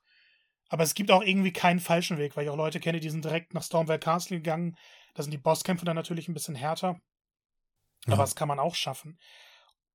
Aber 0.70 0.84
es 0.84 0.94
gibt 0.94 1.10
auch 1.10 1.24
irgendwie 1.24 1.54
keinen 1.54 1.80
falschen 1.80 2.20
Weg, 2.20 2.36
weil 2.36 2.44
ich 2.44 2.52
auch 2.52 2.56
Leute 2.56 2.80
kenne, 2.80 3.00
die 3.00 3.10
sind 3.10 3.26
direkt 3.26 3.56
nach 3.56 3.64
Stormwell 3.64 3.98
Castle 3.98 4.38
gegangen. 4.38 4.76
Da 5.16 5.24
sind 5.24 5.32
die 5.32 5.40
Bosskämpfe 5.40 5.86
dann 5.86 5.96
natürlich 5.96 6.28
ein 6.28 6.34
bisschen 6.36 6.56
härter. 6.56 7.00
Aber 8.14 8.24
das 8.24 8.36
kann 8.36 8.48
man 8.48 8.60
auch 8.60 8.76
schaffen. 8.76 9.20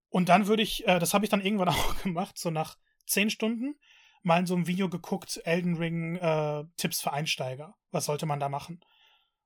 Und 0.09 0.29
dann 0.29 0.47
würde 0.47 0.63
ich, 0.63 0.87
äh, 0.87 0.99
das 0.99 1.15
habe 1.15 1.25
ich 1.25 1.31
dann 1.31 1.41
irgendwann 1.41 1.69
auch 1.71 2.03
gemacht, 2.03 2.39
so 2.39 2.51
nach 2.51 2.77
zehn 3.07 3.31
Stunden, 3.31 3.77
mal 4.23 4.39
in 4.39 4.47
so 4.47 4.55
einem 4.55 4.67
Video 4.67 4.89
geguckt, 4.89 5.41
Elden 5.45 5.77
Ring 5.77 6.17
äh, 6.17 6.65
Tipps 6.77 7.01
für 7.01 7.13
Einsteiger. 7.13 7.75
Was 7.91 8.05
sollte 8.05 8.27
man 8.27 8.41
da 8.41 8.49
machen? 8.49 8.81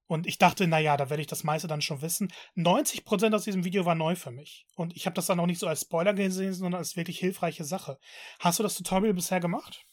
Und 0.06 0.26
ich 0.26 0.36
dachte, 0.36 0.66
naja, 0.66 0.96
da 0.98 1.08
werde 1.08 1.22
ich 1.22 1.26
das 1.26 1.44
meiste 1.44 1.66
dann 1.66 1.80
schon 1.80 2.02
wissen. 2.02 2.30
90% 2.56 3.34
aus 3.34 3.44
diesem 3.44 3.64
Video 3.64 3.86
war 3.86 3.94
neu 3.94 4.16
für 4.16 4.30
mich. 4.30 4.66
Und 4.74 4.94
ich 4.94 5.06
habe 5.06 5.14
das 5.14 5.26
dann 5.26 5.40
auch 5.40 5.46
nicht 5.46 5.58
so 5.58 5.66
als 5.66 5.82
Spoiler 5.82 6.12
gesehen, 6.12 6.52
sondern 6.52 6.78
als 6.78 6.96
wirklich 6.96 7.18
hilfreiche 7.18 7.64
Sache. 7.64 7.98
Hast 8.38 8.58
du 8.58 8.62
das 8.62 8.74
Tutorial 8.74 9.14
bisher 9.14 9.40
gemacht? 9.40 9.86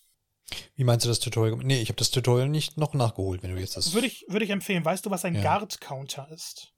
Wie 0.75 0.83
meinst 0.83 1.05
du 1.05 1.09
das 1.09 1.21
Tutorial? 1.21 1.59
Nee, 1.63 1.81
ich 1.81 1.87
habe 1.87 1.97
das 1.97 2.11
Tutorial 2.11 2.49
nicht 2.49 2.77
noch 2.77 2.93
nachgeholt, 2.93 3.41
wenn 3.41 3.55
du 3.55 3.61
jetzt 3.61 3.77
das. 3.77 3.93
Würde 3.93 4.07
ich, 4.07 4.25
würde 4.27 4.43
ich 4.43 4.51
empfehlen. 4.51 4.83
Weißt 4.83 5.05
du, 5.05 5.11
was 5.11 5.23
ein 5.23 5.35
ja. 5.35 5.43
Guard-Counter 5.43 6.29
ist? 6.29 6.73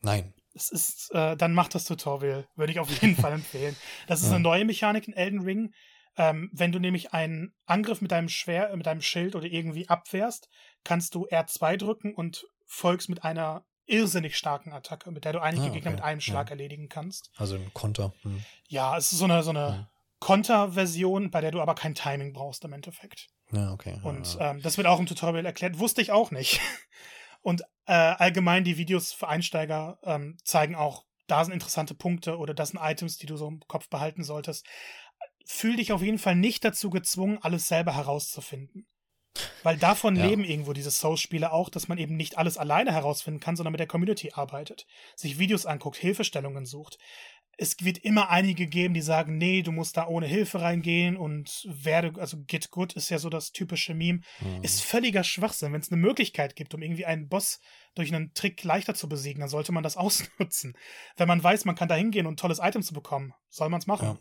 Nein 0.00 0.34
es 0.54 0.70
ist, 0.70 1.10
äh, 1.12 1.36
dann 1.36 1.54
macht 1.54 1.74
das 1.74 1.84
Tutorial. 1.84 2.46
Würde 2.56 2.72
ich 2.72 2.80
auf 2.80 2.90
jeden 2.90 3.16
Fall 3.16 3.32
empfehlen. 3.32 3.76
Das 4.06 4.20
ist 4.20 4.28
ja. 4.28 4.34
eine 4.34 4.42
neue 4.42 4.64
Mechanik 4.64 5.08
in 5.08 5.14
Elden 5.14 5.40
Ring. 5.40 5.72
Ähm, 6.16 6.50
wenn 6.52 6.72
du 6.72 6.78
nämlich 6.78 7.14
einen 7.14 7.54
Angriff 7.64 8.02
mit 8.02 8.12
deinem 8.12 8.28
Schwer, 8.28 8.74
mit 8.76 8.86
deinem 8.86 9.00
Schild 9.00 9.34
oder 9.34 9.46
irgendwie 9.46 9.88
abwehrst, 9.88 10.48
kannst 10.84 11.14
du 11.14 11.26
R2 11.26 11.78
drücken 11.78 12.14
und 12.14 12.44
folgst 12.66 13.08
mit 13.08 13.24
einer 13.24 13.64
irrsinnig 13.86 14.36
starken 14.36 14.72
Attacke, 14.72 15.10
mit 15.10 15.24
der 15.24 15.32
du 15.32 15.40
einige 15.40 15.62
ah, 15.62 15.66
okay. 15.66 15.74
Gegner 15.74 15.90
mit 15.92 16.02
einem 16.02 16.20
Schlag 16.20 16.48
ja. 16.48 16.52
erledigen 16.52 16.88
kannst. 16.88 17.30
Also 17.36 17.56
ein 17.56 17.72
Konter. 17.72 18.12
Hm. 18.22 18.42
Ja, 18.68 18.96
es 18.96 19.12
ist 19.12 19.18
so 19.18 19.24
eine, 19.24 19.42
so 19.42 19.50
eine 19.50 19.74
hm. 19.74 19.86
Konterversion, 20.20 21.30
bei 21.30 21.40
der 21.40 21.50
du 21.50 21.60
aber 21.60 21.74
kein 21.74 21.94
Timing 21.94 22.32
brauchst 22.32 22.64
im 22.64 22.72
Endeffekt. 22.72 23.28
Ja, 23.50 23.72
okay. 23.72 23.98
Und 24.02 24.36
ähm, 24.40 24.62
das 24.62 24.76
wird 24.76 24.86
auch 24.86 24.98
im 24.98 25.06
Tutorial 25.06 25.44
erklärt. 25.44 25.78
Wusste 25.78 26.00
ich 26.00 26.12
auch 26.12 26.30
nicht. 26.30 26.60
Und 27.42 27.62
äh, 27.86 27.92
allgemein 27.92 28.64
die 28.64 28.76
Videos 28.76 29.12
für 29.12 29.28
Einsteiger 29.28 29.98
ähm, 30.02 30.36
zeigen 30.44 30.74
auch, 30.74 31.04
da 31.26 31.44
sind 31.44 31.54
interessante 31.54 31.94
Punkte 31.94 32.38
oder 32.38 32.54
das 32.54 32.70
sind 32.70 32.80
Items, 32.82 33.18
die 33.18 33.26
du 33.26 33.36
so 33.36 33.48
im 33.48 33.60
Kopf 33.68 33.88
behalten 33.88 34.24
solltest. 34.24 34.66
Fühl 35.46 35.76
dich 35.76 35.92
auf 35.92 36.02
jeden 36.02 36.18
Fall 36.18 36.36
nicht 36.36 36.64
dazu 36.64 36.90
gezwungen, 36.90 37.38
alles 37.40 37.68
selber 37.68 37.94
herauszufinden. 37.94 38.86
Weil 39.62 39.78
davon 39.78 40.16
ja. 40.16 40.26
leben 40.26 40.44
irgendwo 40.44 40.72
diese 40.72 40.90
Souls-Spiele 40.90 41.52
auch, 41.52 41.70
dass 41.70 41.88
man 41.88 41.98
eben 41.98 42.16
nicht 42.16 42.36
alles 42.36 42.58
alleine 42.58 42.92
herausfinden 42.92 43.40
kann, 43.40 43.56
sondern 43.56 43.72
mit 43.72 43.80
der 43.80 43.86
Community 43.86 44.32
arbeitet, 44.34 44.86
sich 45.16 45.38
Videos 45.38 45.64
anguckt, 45.64 45.96
Hilfestellungen 45.96 46.66
sucht 46.66 46.98
es 47.62 47.76
wird 47.80 47.98
immer 47.98 48.28
einige 48.28 48.66
geben, 48.66 48.92
die 48.92 49.00
sagen, 49.00 49.38
nee, 49.38 49.62
du 49.62 49.70
musst 49.70 49.96
da 49.96 50.08
ohne 50.08 50.26
Hilfe 50.26 50.60
reingehen 50.60 51.16
und 51.16 51.64
werde, 51.64 52.12
also 52.20 52.36
get 52.48 52.70
good 52.70 52.92
ist 52.94 53.08
ja 53.08 53.18
so 53.18 53.30
das 53.30 53.52
typische 53.52 53.94
Meme. 53.94 54.20
Mhm. 54.40 54.62
Ist 54.62 54.82
völliger 54.82 55.22
Schwachsinn. 55.22 55.72
Wenn 55.72 55.80
es 55.80 55.92
eine 55.92 56.00
Möglichkeit 56.00 56.56
gibt, 56.56 56.74
um 56.74 56.82
irgendwie 56.82 57.06
einen 57.06 57.28
Boss 57.28 57.60
durch 57.94 58.12
einen 58.12 58.34
Trick 58.34 58.64
leichter 58.64 58.94
zu 58.94 59.08
besiegen, 59.08 59.40
dann 59.40 59.48
sollte 59.48 59.70
man 59.70 59.84
das 59.84 59.96
ausnutzen. 59.96 60.76
Wenn 61.16 61.28
man 61.28 61.42
weiß, 61.42 61.64
man 61.64 61.76
kann 61.76 61.88
da 61.88 61.94
hingehen 61.94 62.26
und 62.26 62.34
ein 62.34 62.36
tolles 62.36 62.58
Item 62.60 62.82
zu 62.82 62.94
bekommen, 62.94 63.32
soll 63.48 63.68
man 63.68 63.80
es 63.80 63.86
machen. 63.86 64.08
Ja. 64.08 64.16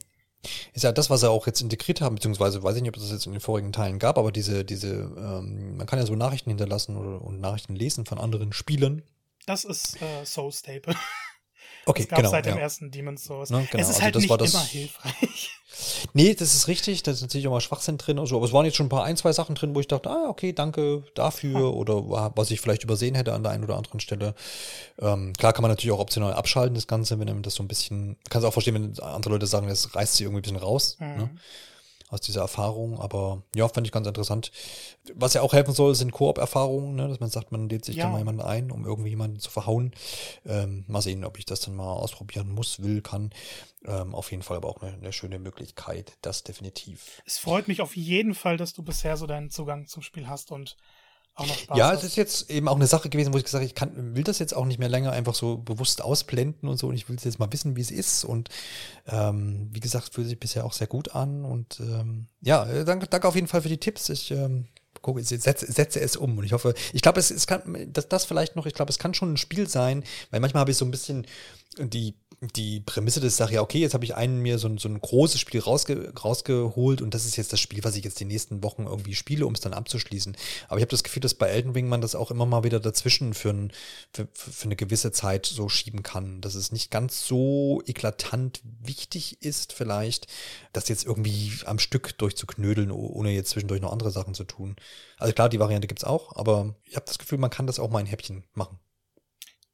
Ist 0.73 0.83
ja 0.83 0.91
das, 0.91 1.09
was 1.09 1.21
sie 1.21 1.29
auch 1.29 1.47
jetzt 1.47 1.61
integriert 1.61 2.01
haben, 2.01 2.15
beziehungsweise 2.15 2.63
weiß 2.63 2.75
ich 2.75 2.81
nicht, 2.81 2.89
ob 2.89 2.95
das 2.95 3.11
jetzt 3.11 3.25
in 3.25 3.31
den 3.31 3.41
vorigen 3.41 3.71
Teilen 3.71 3.99
gab, 3.99 4.17
aber 4.17 4.31
diese, 4.31 4.65
diese, 4.65 5.13
ähm, 5.17 5.77
man 5.77 5.85
kann 5.85 5.99
ja 5.99 6.05
so 6.05 6.15
Nachrichten 6.15 6.49
hinterlassen 6.49 6.95
oder, 6.95 7.21
und 7.21 7.39
Nachrichten 7.39 7.75
lesen 7.75 8.05
von 8.05 8.17
anderen 8.17 8.53
Spielen. 8.53 9.03
Das 9.45 9.63
ist 9.63 10.01
äh, 10.01 10.25
Soul 10.25 10.51
Staple. 10.51 10.95
Okay, 11.85 12.01
das 12.03 12.09
gab 12.09 12.17
genau, 12.19 12.29
seit 12.31 12.45
dem 12.45 12.55
ja. 12.55 12.61
ersten 12.61 12.91
Demon's 12.91 13.23
Souls. 13.25 13.49
Ne, 13.49 13.67
genau, 13.71 13.81
Es 13.81 13.89
ist 13.89 13.95
also 13.95 14.03
halt 14.03 14.15
das 14.15 14.21
nicht 14.21 14.29
war 14.29 14.37
das- 14.37 14.53
immer 14.53 14.63
hilfreich. 14.63 15.49
Nee, 16.13 16.35
das 16.35 16.53
ist 16.53 16.67
richtig. 16.67 17.01
Da 17.01 17.11
ist 17.11 17.21
natürlich 17.21 17.47
auch 17.47 17.51
mal 17.51 17.61
Schwachsinn 17.61 17.97
drin 17.97 18.19
und 18.19 18.27
so. 18.27 18.35
Aber 18.35 18.45
es 18.45 18.51
waren 18.51 18.65
jetzt 18.65 18.75
schon 18.75 18.87
ein 18.87 18.89
paar, 18.89 19.05
ein, 19.05 19.15
zwei 19.17 19.31
Sachen 19.31 19.55
drin, 19.55 19.73
wo 19.73 19.79
ich 19.79 19.87
dachte, 19.87 20.09
ah, 20.11 20.25
okay, 20.27 20.51
danke 20.53 21.03
dafür 21.15 21.73
oder 21.73 22.07
wa- 22.09 22.31
was 22.35 22.51
ich 22.51 22.59
vielleicht 22.61 22.83
übersehen 22.83 23.15
hätte 23.15 23.33
an 23.33 23.41
der 23.41 23.53
einen 23.53 23.63
oder 23.63 23.77
anderen 23.77 23.99
Stelle. 24.01 24.35
Ähm, 24.99 25.33
klar 25.33 25.53
kann 25.53 25.61
man 25.63 25.71
natürlich 25.71 25.91
auch 25.95 25.99
optional 25.99 26.33
abschalten, 26.33 26.75
das 26.75 26.87
Ganze, 26.87 27.17
wenn 27.19 27.27
man 27.27 27.41
das 27.41 27.55
so 27.55 27.63
ein 27.63 27.67
bisschen, 27.69 28.17
kannst 28.29 28.45
auch 28.45 28.51
verstehen, 28.53 28.75
wenn 28.75 28.99
andere 29.03 29.33
Leute 29.33 29.47
sagen, 29.47 29.67
das 29.67 29.95
reißt 29.95 30.15
sie 30.17 30.25
irgendwie 30.25 30.39
ein 30.41 30.43
bisschen 30.43 30.57
raus. 30.57 30.97
Mhm. 30.99 31.07
Ne? 31.17 31.29
Aus 32.11 32.21
dieser 32.21 32.41
Erfahrung. 32.41 32.99
Aber 32.99 33.41
ja, 33.55 33.67
fand 33.67 33.87
ich 33.87 33.91
ganz 33.93 34.05
interessant. 34.05 34.51
Was 35.15 35.33
ja 35.33 35.41
auch 35.41 35.53
helfen 35.53 35.73
soll, 35.73 35.95
sind 35.95 36.11
Koop-Erfahrungen, 36.11 36.95
ne? 36.95 37.07
dass 37.07 37.19
man 37.19 37.29
sagt, 37.29 37.51
man 37.51 37.67
lädt 37.69 37.85
sich 37.85 37.95
Ja. 37.95 38.03
dann 38.03 38.11
mal 38.11 38.17
jemanden 38.19 38.41
ein, 38.41 38.69
um 38.69 38.85
irgendwie 38.85 39.09
jemanden 39.09 39.39
zu 39.39 39.49
verhauen. 39.49 39.93
Ähm, 40.45 40.85
mal 40.87 41.01
sehen, 41.01 41.25
ob 41.25 41.39
ich 41.39 41.45
das 41.45 41.61
dann 41.61 41.75
mal 41.75 41.91
ausprobieren 41.93 42.51
muss, 42.51 42.83
will, 42.83 43.01
kann. 43.01 43.31
Ähm, 43.85 44.13
auf 44.13 44.29
jeden 44.29 44.43
Fall 44.43 44.57
aber 44.57 44.69
auch 44.69 44.81
eine, 44.81 44.93
eine 44.93 45.13
schöne 45.13 45.39
Möglichkeit, 45.39 46.17
das 46.21 46.43
definitiv. 46.43 47.21
Es 47.25 47.39
freut 47.39 47.67
mich 47.67 47.81
auf 47.81 47.95
jeden 47.95 48.35
Fall, 48.35 48.57
dass 48.57 48.73
du 48.73 48.83
bisher 48.83 49.17
so 49.17 49.25
deinen 49.25 49.49
Zugang 49.49 49.87
zum 49.87 50.03
Spiel 50.03 50.27
hast 50.27 50.51
und 50.51 50.77
auch 51.41 51.47
noch 51.47 51.57
Spaß 51.57 51.77
Ja, 51.77 51.93
es 51.93 52.03
ist 52.03 52.15
jetzt 52.15 52.49
eben 52.49 52.67
auch 52.67 52.75
eine 52.75 52.87
Sache 52.87 53.09
gewesen, 53.09 53.33
wo 53.33 53.37
ich 53.37 53.43
gesagt 53.43 53.61
habe, 53.61 53.65
ich 53.65 53.75
kann, 53.75 54.15
will 54.15 54.23
das 54.23 54.39
jetzt 54.39 54.55
auch 54.55 54.65
nicht 54.65 54.79
mehr 54.79 54.89
länger 54.89 55.11
einfach 55.11 55.35
so 55.35 55.57
bewusst 55.57 56.01
ausblenden 56.01 56.69
und 56.69 56.77
so. 56.77 56.87
Und 56.87 56.95
ich 56.95 57.09
will 57.09 57.17
jetzt 57.21 57.39
mal 57.39 57.51
wissen, 57.51 57.75
wie 57.75 57.81
es 57.81 57.91
ist. 57.91 58.23
Und 58.23 58.49
ähm, 59.07 59.69
wie 59.71 59.79
gesagt, 59.79 60.13
fühlt 60.13 60.27
sich 60.27 60.39
bisher 60.39 60.65
auch 60.65 60.73
sehr 60.73 60.87
gut 60.87 61.15
an. 61.15 61.43
Und 61.45 61.79
ähm, 61.79 62.27
ja, 62.41 62.83
danke, 62.83 63.07
danke 63.07 63.27
auf 63.27 63.35
jeden 63.35 63.47
Fall 63.47 63.61
für 63.61 63.69
die 63.69 63.79
Tipps. 63.79 64.09
Ich 64.09 64.31
ähm, 64.31 64.67
gucke, 65.01 65.23
setze, 65.23 65.71
setze 65.71 65.99
es 65.99 66.15
um. 66.15 66.37
Und 66.37 66.43
ich 66.43 66.53
hoffe, 66.53 66.73
ich 66.93 67.01
glaube, 67.01 67.19
es, 67.19 67.31
es 67.31 67.47
kann, 67.47 67.87
das, 67.91 68.07
das 68.07 68.25
vielleicht 68.25 68.55
noch, 68.55 68.65
ich 68.65 68.73
glaube, 68.73 68.89
es 68.89 68.99
kann 68.99 69.13
schon 69.13 69.33
ein 69.33 69.37
Spiel 69.37 69.67
sein, 69.67 70.03
weil 70.29 70.39
manchmal 70.39 70.61
habe 70.61 70.71
ich 70.71 70.77
so 70.77 70.85
ein 70.85 70.91
bisschen 70.91 71.25
die, 71.77 72.15
die 72.43 72.79
Prämisse 72.79 73.19
des 73.19 73.37
Sache, 73.37 73.53
ja, 73.53 73.61
okay, 73.61 73.77
jetzt 73.77 73.93
habe 73.93 74.03
ich 74.03 74.15
einen 74.15 74.39
mir 74.39 74.57
so 74.57 74.67
ein, 74.67 74.79
so 74.79 74.89
ein 74.89 74.99
großes 74.99 75.39
Spiel 75.39 75.61
rausge, 75.61 76.11
rausgeholt 76.15 77.03
und 77.03 77.13
das 77.13 77.27
ist 77.27 77.35
jetzt 77.35 77.53
das 77.53 77.59
Spiel, 77.59 77.83
was 77.83 77.95
ich 77.95 78.03
jetzt 78.03 78.19
die 78.19 78.25
nächsten 78.25 78.63
Wochen 78.63 78.87
irgendwie 78.87 79.13
spiele, 79.13 79.45
um 79.45 79.53
es 79.53 79.59
dann 79.59 79.73
abzuschließen. 79.73 80.35
Aber 80.67 80.77
ich 80.77 80.81
habe 80.81 80.89
das 80.89 81.03
Gefühl, 81.03 81.21
dass 81.21 81.35
bei 81.35 81.49
Elden 81.49 81.73
Ring 81.73 81.87
man 81.87 82.01
das 82.01 82.15
auch 82.15 82.31
immer 82.31 82.47
mal 82.47 82.63
wieder 82.63 82.79
dazwischen 82.79 83.35
für, 83.35 83.51
ein, 83.51 83.71
für, 84.11 84.27
für 84.33 84.65
eine 84.65 84.75
gewisse 84.75 85.11
Zeit 85.11 85.45
so 85.45 85.69
schieben 85.69 86.01
kann. 86.01 86.41
Dass 86.41 86.55
es 86.55 86.71
nicht 86.71 86.89
ganz 86.89 87.27
so 87.27 87.83
eklatant 87.85 88.61
wichtig 88.81 89.43
ist, 89.43 89.71
vielleicht, 89.71 90.25
das 90.73 90.89
jetzt 90.89 91.05
irgendwie 91.05 91.51
am 91.65 91.77
Stück 91.77 92.17
durchzuknödeln, 92.17 92.89
oh- 92.89 93.11
ohne 93.13 93.29
jetzt 93.31 93.51
zwischendurch 93.51 93.81
noch 93.81 93.91
andere 93.91 94.09
Sachen 94.09 94.33
zu 94.33 94.45
tun. 94.45 94.77
Also 95.19 95.31
klar, 95.33 95.47
die 95.47 95.59
Variante 95.59 95.87
gibt's 95.87 96.03
auch, 96.03 96.35
aber 96.35 96.75
ich 96.85 96.95
habe 96.95 97.05
das 97.05 97.19
Gefühl, 97.19 97.37
man 97.37 97.51
kann 97.51 97.67
das 97.67 97.77
auch 97.79 97.91
mal 97.91 97.99
in 97.99 98.07
Häppchen 98.07 98.45
machen. 98.55 98.79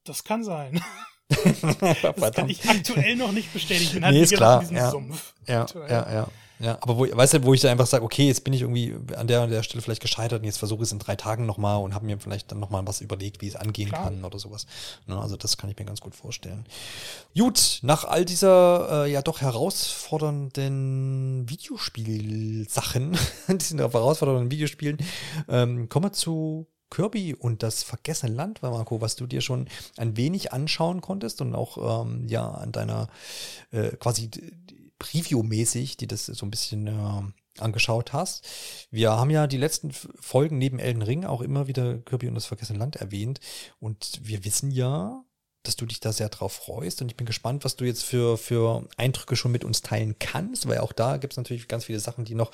Das 0.04 0.26
kann 0.26 0.44
sein. 0.44 0.82
Das 2.16 2.34
kann 2.34 2.50
ich 2.50 2.68
aktuell 2.68 3.16
noch 3.16 3.32
nicht 3.32 3.54
bestätigen. 3.54 3.88
Ich 3.88 3.94
bin 3.94 4.06
halt 4.06 4.16
Nee, 4.16 4.24
ist 4.24 4.34
klar, 4.34 4.56
in 4.56 4.60
diesem 4.62 4.78
ja. 4.78 4.92
Sumpf. 4.92 5.34
Ja, 5.48 5.62
aktuell. 5.62 5.92
ja, 5.92 6.14
ja. 6.14 6.28
Ja, 6.60 6.80
aber 6.82 6.98
wo, 6.98 7.08
weißt 7.08 7.36
du, 7.36 7.44
wo 7.44 7.54
ich 7.54 7.62
dann 7.62 7.70
einfach 7.72 7.86
sage, 7.86 8.04
okay, 8.04 8.26
jetzt 8.26 8.44
bin 8.44 8.52
ich 8.52 8.62
irgendwie 8.62 8.96
an 9.16 9.28
der 9.28 9.44
und 9.44 9.52
der 9.52 9.62
Stelle 9.62 9.84
vielleicht 9.84 10.02
gescheitert 10.02 10.40
und 10.40 10.46
jetzt 10.46 10.58
versuche 10.58 10.80
ich 10.80 10.88
es 10.88 10.92
in 10.92 10.98
drei 10.98 11.16
Tagen 11.16 11.46
nochmal 11.46 11.80
und 11.84 11.94
habe 11.94 12.08
mir 12.08 12.20
vielleicht 12.20 12.52
dann 12.52 12.60
nochmal 12.60 12.82
was 12.88 13.02
überlegt, 13.02 13.42
wie 13.42 13.48
es 13.48 13.56
angehen 13.56 13.90
Klar. 13.90 14.06
kann 14.06 14.26
oder 14.26 14.40
sowas. 14.40 14.66
Ne, 15.06 15.20
also 15.20 15.38
das 15.38 15.58
kann 15.58 15.70
ich 15.70 15.78
mir 15.78 15.86
ganz 15.86 16.02
gut 16.02 16.16
vorstellen. 16.16 16.66
Gut, 17.38 17.78
nach 17.84 18.06
all 18.06 18.26
dieser 18.26 19.06
äh, 19.06 19.12
ja 19.12 19.22
doch 19.22 19.42
herausfordernden 19.42 21.48
Videospielsachen, 21.48 23.16
diesen 23.50 23.78
herausfordernden 23.78 24.50
Videospielen, 24.50 24.98
ähm, 25.48 25.90
kommen 25.90 26.06
wir 26.06 26.14
zu 26.14 26.66
Kirby 26.90 27.36
und 27.36 27.64
das 27.64 27.84
vergessene 27.84 28.34
Land, 28.34 28.62
Marco, 28.62 29.02
was 29.02 29.16
du 29.16 29.28
dir 29.28 29.42
schon 29.42 29.68
ein 29.98 30.18
wenig 30.18 30.54
anschauen 30.54 31.02
konntest 31.02 31.42
und 31.42 31.56
auch 31.56 32.06
ähm, 32.06 32.28
ja 32.28 32.50
an 32.50 32.72
deiner 32.72 33.08
äh, 33.72 33.90
quasi 33.98 34.30
Preview-mäßig, 35.00 35.98
die 35.98 36.08
das 36.08 36.26
so 36.26 36.46
ein 36.46 36.52
bisschen 36.52 36.88
äh, 36.88 37.62
angeschaut 37.62 38.14
hast. 38.14 38.48
Wir 38.92 39.12
haben 39.12 39.30
ja 39.30 39.48
die 39.48 39.58
letzten 39.58 39.92
Folgen 39.92 40.58
neben 40.58 40.80
Elden 40.80 41.02
Ring 41.02 41.26
auch 41.26 41.42
immer 41.42 41.68
wieder 41.68 42.00
Kirby 42.00 42.28
und 42.28 42.36
das 42.36 42.46
vergessene 42.46 42.80
Land 42.80 42.96
erwähnt 42.96 43.40
und 43.80 44.20
wir 44.24 44.46
wissen 44.46 44.72
ja, 44.72 45.24
dass 45.68 45.76
du 45.76 45.86
dich 45.86 46.00
da 46.00 46.12
sehr 46.12 46.30
drauf 46.30 46.54
freust 46.54 47.02
und 47.02 47.10
ich 47.10 47.18
bin 47.18 47.26
gespannt, 47.26 47.66
was 47.66 47.76
du 47.76 47.86
jetzt 47.86 48.04
für, 48.04 48.38
für 48.38 48.88
Eindrücke 48.98 49.36
schon 49.36 49.52
mit 49.52 49.64
uns 49.64 49.82
teilen 49.82 50.16
kannst, 50.20 50.68
weil 50.68 50.80
auch 50.80 50.94
da 50.94 51.18
gibt 51.18 51.34
es 51.34 51.38
natürlich 51.38 51.68
ganz 51.68 51.86
viele 51.86 52.00
Sachen, 52.00 52.26
die 52.26 52.36
noch 52.36 52.52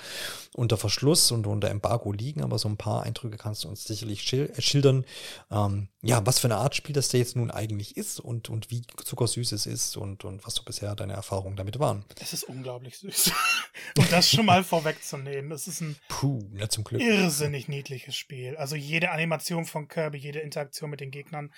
unter 0.54 0.78
Verschluss 0.78 1.32
und 1.32 1.48
unter 1.48 1.70
Embargo 1.70 2.12
liegen, 2.12 2.44
aber 2.44 2.58
so 2.60 2.68
ein 2.68 2.78
paar 2.78 3.04
Eindrücke 3.04 3.38
kannst 3.38 3.64
du 3.64 3.70
uns 3.70 3.86
sicherlich 3.86 4.32
äh, 4.34 4.50
schildern. 4.62 5.06
Ähm, 5.52 5.90
ja, 6.02 6.26
was 6.26 6.40
für 6.40 6.48
eine 6.48 6.58
Art 6.58 6.76
Spiel 6.76 6.94
das 6.94 7.10
da 7.10 7.18
jetzt 7.18 7.36
nun 7.36 7.52
eigentlich 7.52 7.96
ist 7.96 8.20
und, 8.20 8.50
und 8.50 8.72
wie 8.72 8.82
zuckersüß 9.04 9.52
es 9.54 9.66
ist 9.66 9.96
und, 9.96 10.26
und 10.26 10.46
was 10.46 10.56
so 10.56 10.64
bisher 10.64 10.96
deine 10.96 11.14
Erfahrungen 11.14 11.56
damit 11.56 11.80
waren. 11.80 12.04
Es 12.20 12.34
ist 12.34 12.44
unglaublich 12.44 12.98
süß. 12.98 13.32
um 13.98 14.06
das 14.10 14.30
schon 14.30 14.46
mal 14.46 14.64
vorwegzunehmen. 14.64 15.52
Es 15.52 15.68
ist 15.68 15.82
ein 15.82 15.96
Puh, 16.10 16.50
na 16.52 16.68
zum 16.70 16.84
Glück. 16.84 17.02
irrsinnig 17.02 17.68
niedliches 17.68 18.16
Spiel. 18.16 18.58
Also 18.58 18.76
jede 18.76 19.12
Animation 19.12 19.66
von 19.66 19.88
Kirby, 19.88 20.18
jede 20.18 20.40
Interaktion 20.40 20.90
mit 20.90 21.00
den 21.00 21.12
Gegnern. 21.12 21.52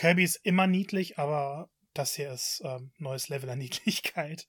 Kirby 0.00 0.24
ist 0.24 0.36
immer 0.44 0.66
niedlich, 0.66 1.18
aber 1.18 1.68
das 1.92 2.14
hier 2.14 2.32
ist 2.32 2.62
ähm, 2.64 2.90
neues 2.96 3.28
Level 3.28 3.50
an 3.50 3.58
Niedlichkeit. 3.58 4.48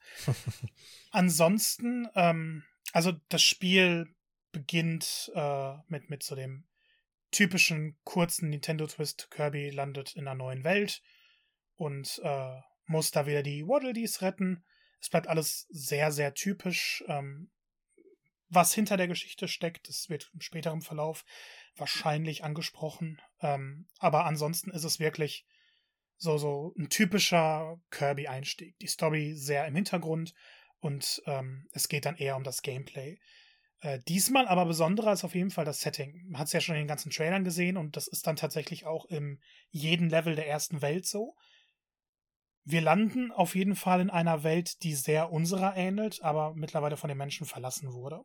Ansonsten, 1.12 2.08
ähm, 2.16 2.64
also 2.94 3.12
das 3.28 3.44
Spiel 3.44 4.16
beginnt 4.54 5.30
äh, 5.36 5.74
mit, 5.90 6.10
mit 6.10 6.24
so 6.24 6.36
dem 6.36 6.64
typischen 7.32 7.98
kurzen 8.06 8.50
Nintendo-Twist. 8.50 9.30
Kirby 9.30 9.72
landet 9.72 10.16
in 10.16 10.26
einer 10.26 10.36
neuen 10.36 10.64
Welt 10.64 11.02
und 11.76 12.22
äh, 12.24 12.62
muss 12.86 13.12
da 13.12 13.26
wieder 13.26 13.44
die 13.44 13.68
Waddle 13.68 13.92
Dees 13.92 14.22
retten. 14.22 14.64
Es 15.02 15.10
bleibt 15.10 15.28
alles 15.28 15.68
sehr, 15.70 16.14
sehr 16.14 16.34
typisch. 16.34 17.04
Ähm, 17.10 17.52
was 18.48 18.74
hinter 18.74 18.96
der 18.96 19.10
Geschichte 19.10 19.50
steckt, 19.50 19.90
das 19.90 20.08
wird 20.08 20.32
im 20.34 20.40
späteren 20.40 20.82
Verlauf 20.82 21.26
wahrscheinlich 21.76 22.44
angesprochen. 22.44 23.22
Ähm, 23.42 23.88
aber 24.00 24.26
ansonsten 24.26 24.72
ist 24.72 24.84
es 24.84 25.00
wirklich 25.00 25.46
so, 26.18 26.38
so 26.38 26.74
ein 26.78 26.90
typischer 26.90 27.80
Kirby-Einstieg. 27.90 28.78
Die 28.80 28.88
Story 28.88 29.34
sehr 29.36 29.66
im 29.68 29.76
Hintergrund 29.76 30.34
und 30.80 31.22
ähm, 31.26 31.68
es 31.74 31.88
geht 31.88 32.06
dann 32.06 32.18
eher 32.18 32.36
um 32.36 32.44
das 32.44 32.62
Gameplay. 32.62 33.20
Äh, 33.80 34.00
diesmal 34.08 34.48
aber 34.48 34.66
besonderer 34.66 35.14
ist 35.14 35.24
auf 35.24 35.34
jeden 35.34 35.50
Fall 35.50 35.66
das 35.66 35.82
Setting. 35.82 36.28
Man 36.30 36.40
hat 36.40 36.48
es 36.48 36.54
ja 36.54 36.62
schon 36.62 36.76
in 36.76 36.82
den 36.82 36.88
ganzen 36.88 37.12
Trailern 37.12 37.44
gesehen 37.44 37.78
und 37.78 37.98
das 37.98 38.08
ist 38.08 38.28
dann 38.28 38.36
tatsächlich 38.36 38.86
auch 38.86 39.06
im 39.06 39.40
jeden 39.70 40.10
Level 40.10 40.36
der 40.36 40.48
ersten 40.48 40.82
Welt 40.82 41.06
so. 41.08 41.36
Wir 42.64 42.82
landen 42.82 43.32
auf 43.32 43.56
jeden 43.56 43.76
Fall 43.76 44.02
in 44.02 44.12
einer 44.12 44.44
Welt, 44.44 44.84
die 44.84 44.94
sehr 44.94 45.32
unserer 45.32 45.76
ähnelt, 45.76 46.22
aber 46.22 46.54
mittlerweile 46.54 46.98
von 46.98 47.08
den 47.08 47.18
Menschen 47.18 47.48
verlassen 47.48 47.92
wurde. 47.94 48.22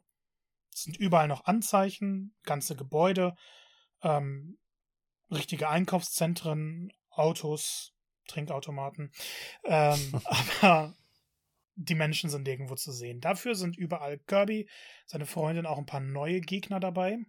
Es 0.77 0.83
sind 0.83 0.99
überall 0.99 1.27
noch 1.27 1.47
Anzeichen, 1.47 2.35
ganze 2.43 2.77
Gebäude, 2.77 3.35
ähm, 4.03 4.59
richtige 5.31 5.71
Einkaufszentren, 5.71 6.93
Autos, 7.09 7.95
Trinkautomaten. 8.29 9.11
Ähm, 9.65 10.21
aber 10.61 10.95
die 11.77 11.95
Menschen 11.95 12.29
sind 12.29 12.43
nirgendwo 12.43 12.75
zu 12.75 12.93
sehen. 12.93 13.23
Dafür 13.23 13.55
sind 13.55 13.79
überall 13.79 14.19
Kirby, 14.19 14.69
seine 15.07 15.25
Freundin, 15.25 15.65
auch 15.65 15.79
ein 15.79 15.87
paar 15.87 16.01
neue 16.01 16.43
Gegner 16.43 16.79
dabei. 16.79 17.21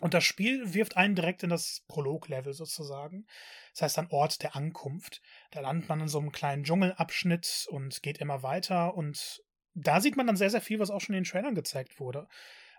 Und 0.00 0.14
das 0.14 0.24
Spiel 0.24 0.72
wirft 0.72 0.96
einen 0.96 1.14
direkt 1.14 1.42
in 1.42 1.50
das 1.50 1.84
Prolog-Level 1.86 2.54
sozusagen. 2.54 3.26
Das 3.74 3.82
heißt, 3.82 3.98
ein 3.98 4.10
Ort 4.10 4.42
der 4.42 4.56
Ankunft. 4.56 5.20
Da 5.50 5.60
landet 5.60 5.90
man 5.90 6.00
in 6.00 6.08
so 6.08 6.18
einem 6.18 6.32
kleinen 6.32 6.64
Dschungelabschnitt 6.64 7.66
und 7.68 8.02
geht 8.02 8.18
immer 8.18 8.42
weiter. 8.42 8.94
Und 8.94 9.42
da 9.74 10.00
sieht 10.00 10.16
man 10.16 10.26
dann 10.26 10.36
sehr, 10.36 10.50
sehr 10.50 10.60
viel, 10.60 10.78
was 10.78 10.90
auch 10.90 11.00
schon 11.00 11.14
in 11.14 11.22
den 11.22 11.30
Trailern 11.30 11.54
gezeigt 11.54 12.00
wurde. 12.00 12.28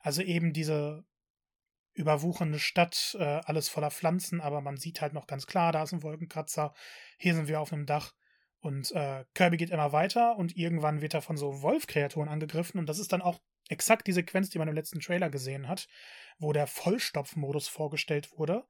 Also 0.01 0.21
eben 0.21 0.53
diese 0.53 1.05
überwuchernde 1.93 2.59
Stadt, 2.59 3.15
äh, 3.19 3.41
alles 3.45 3.69
voller 3.69 3.91
Pflanzen, 3.91 4.41
aber 4.41 4.61
man 4.61 4.77
sieht 4.77 5.01
halt 5.01 5.13
noch 5.13 5.27
ganz 5.27 5.45
klar, 5.47 5.71
da 5.71 5.83
ist 5.83 5.93
ein 5.93 6.03
Wolkenkratzer, 6.03 6.73
hier 7.17 7.35
sind 7.35 7.47
wir 7.47 7.61
auf 7.61 7.71
einem 7.71 7.85
Dach. 7.85 8.13
Und 8.59 8.91
äh, 8.93 9.25
Kirby 9.33 9.57
geht 9.57 9.71
immer 9.71 9.91
weiter 9.91 10.37
und 10.37 10.55
irgendwann 10.55 11.01
wird 11.01 11.13
er 11.13 11.21
von 11.21 11.35
so 11.35 11.61
Wolfkreaturen 11.61 12.29
angegriffen. 12.29 12.79
Und 12.79 12.87
das 12.87 12.97
ist 12.97 13.11
dann 13.11 13.21
auch 13.21 13.41
exakt 13.67 14.07
die 14.07 14.13
Sequenz, 14.13 14.49
die 14.49 14.57
man 14.57 14.69
im 14.69 14.73
letzten 14.73 15.01
Trailer 15.01 15.29
gesehen 15.29 15.67
hat, 15.67 15.87
wo 16.39 16.53
der 16.53 16.65
Vollstopfmodus 16.67 17.67
vorgestellt 17.67 18.37
wurde. 18.37 18.65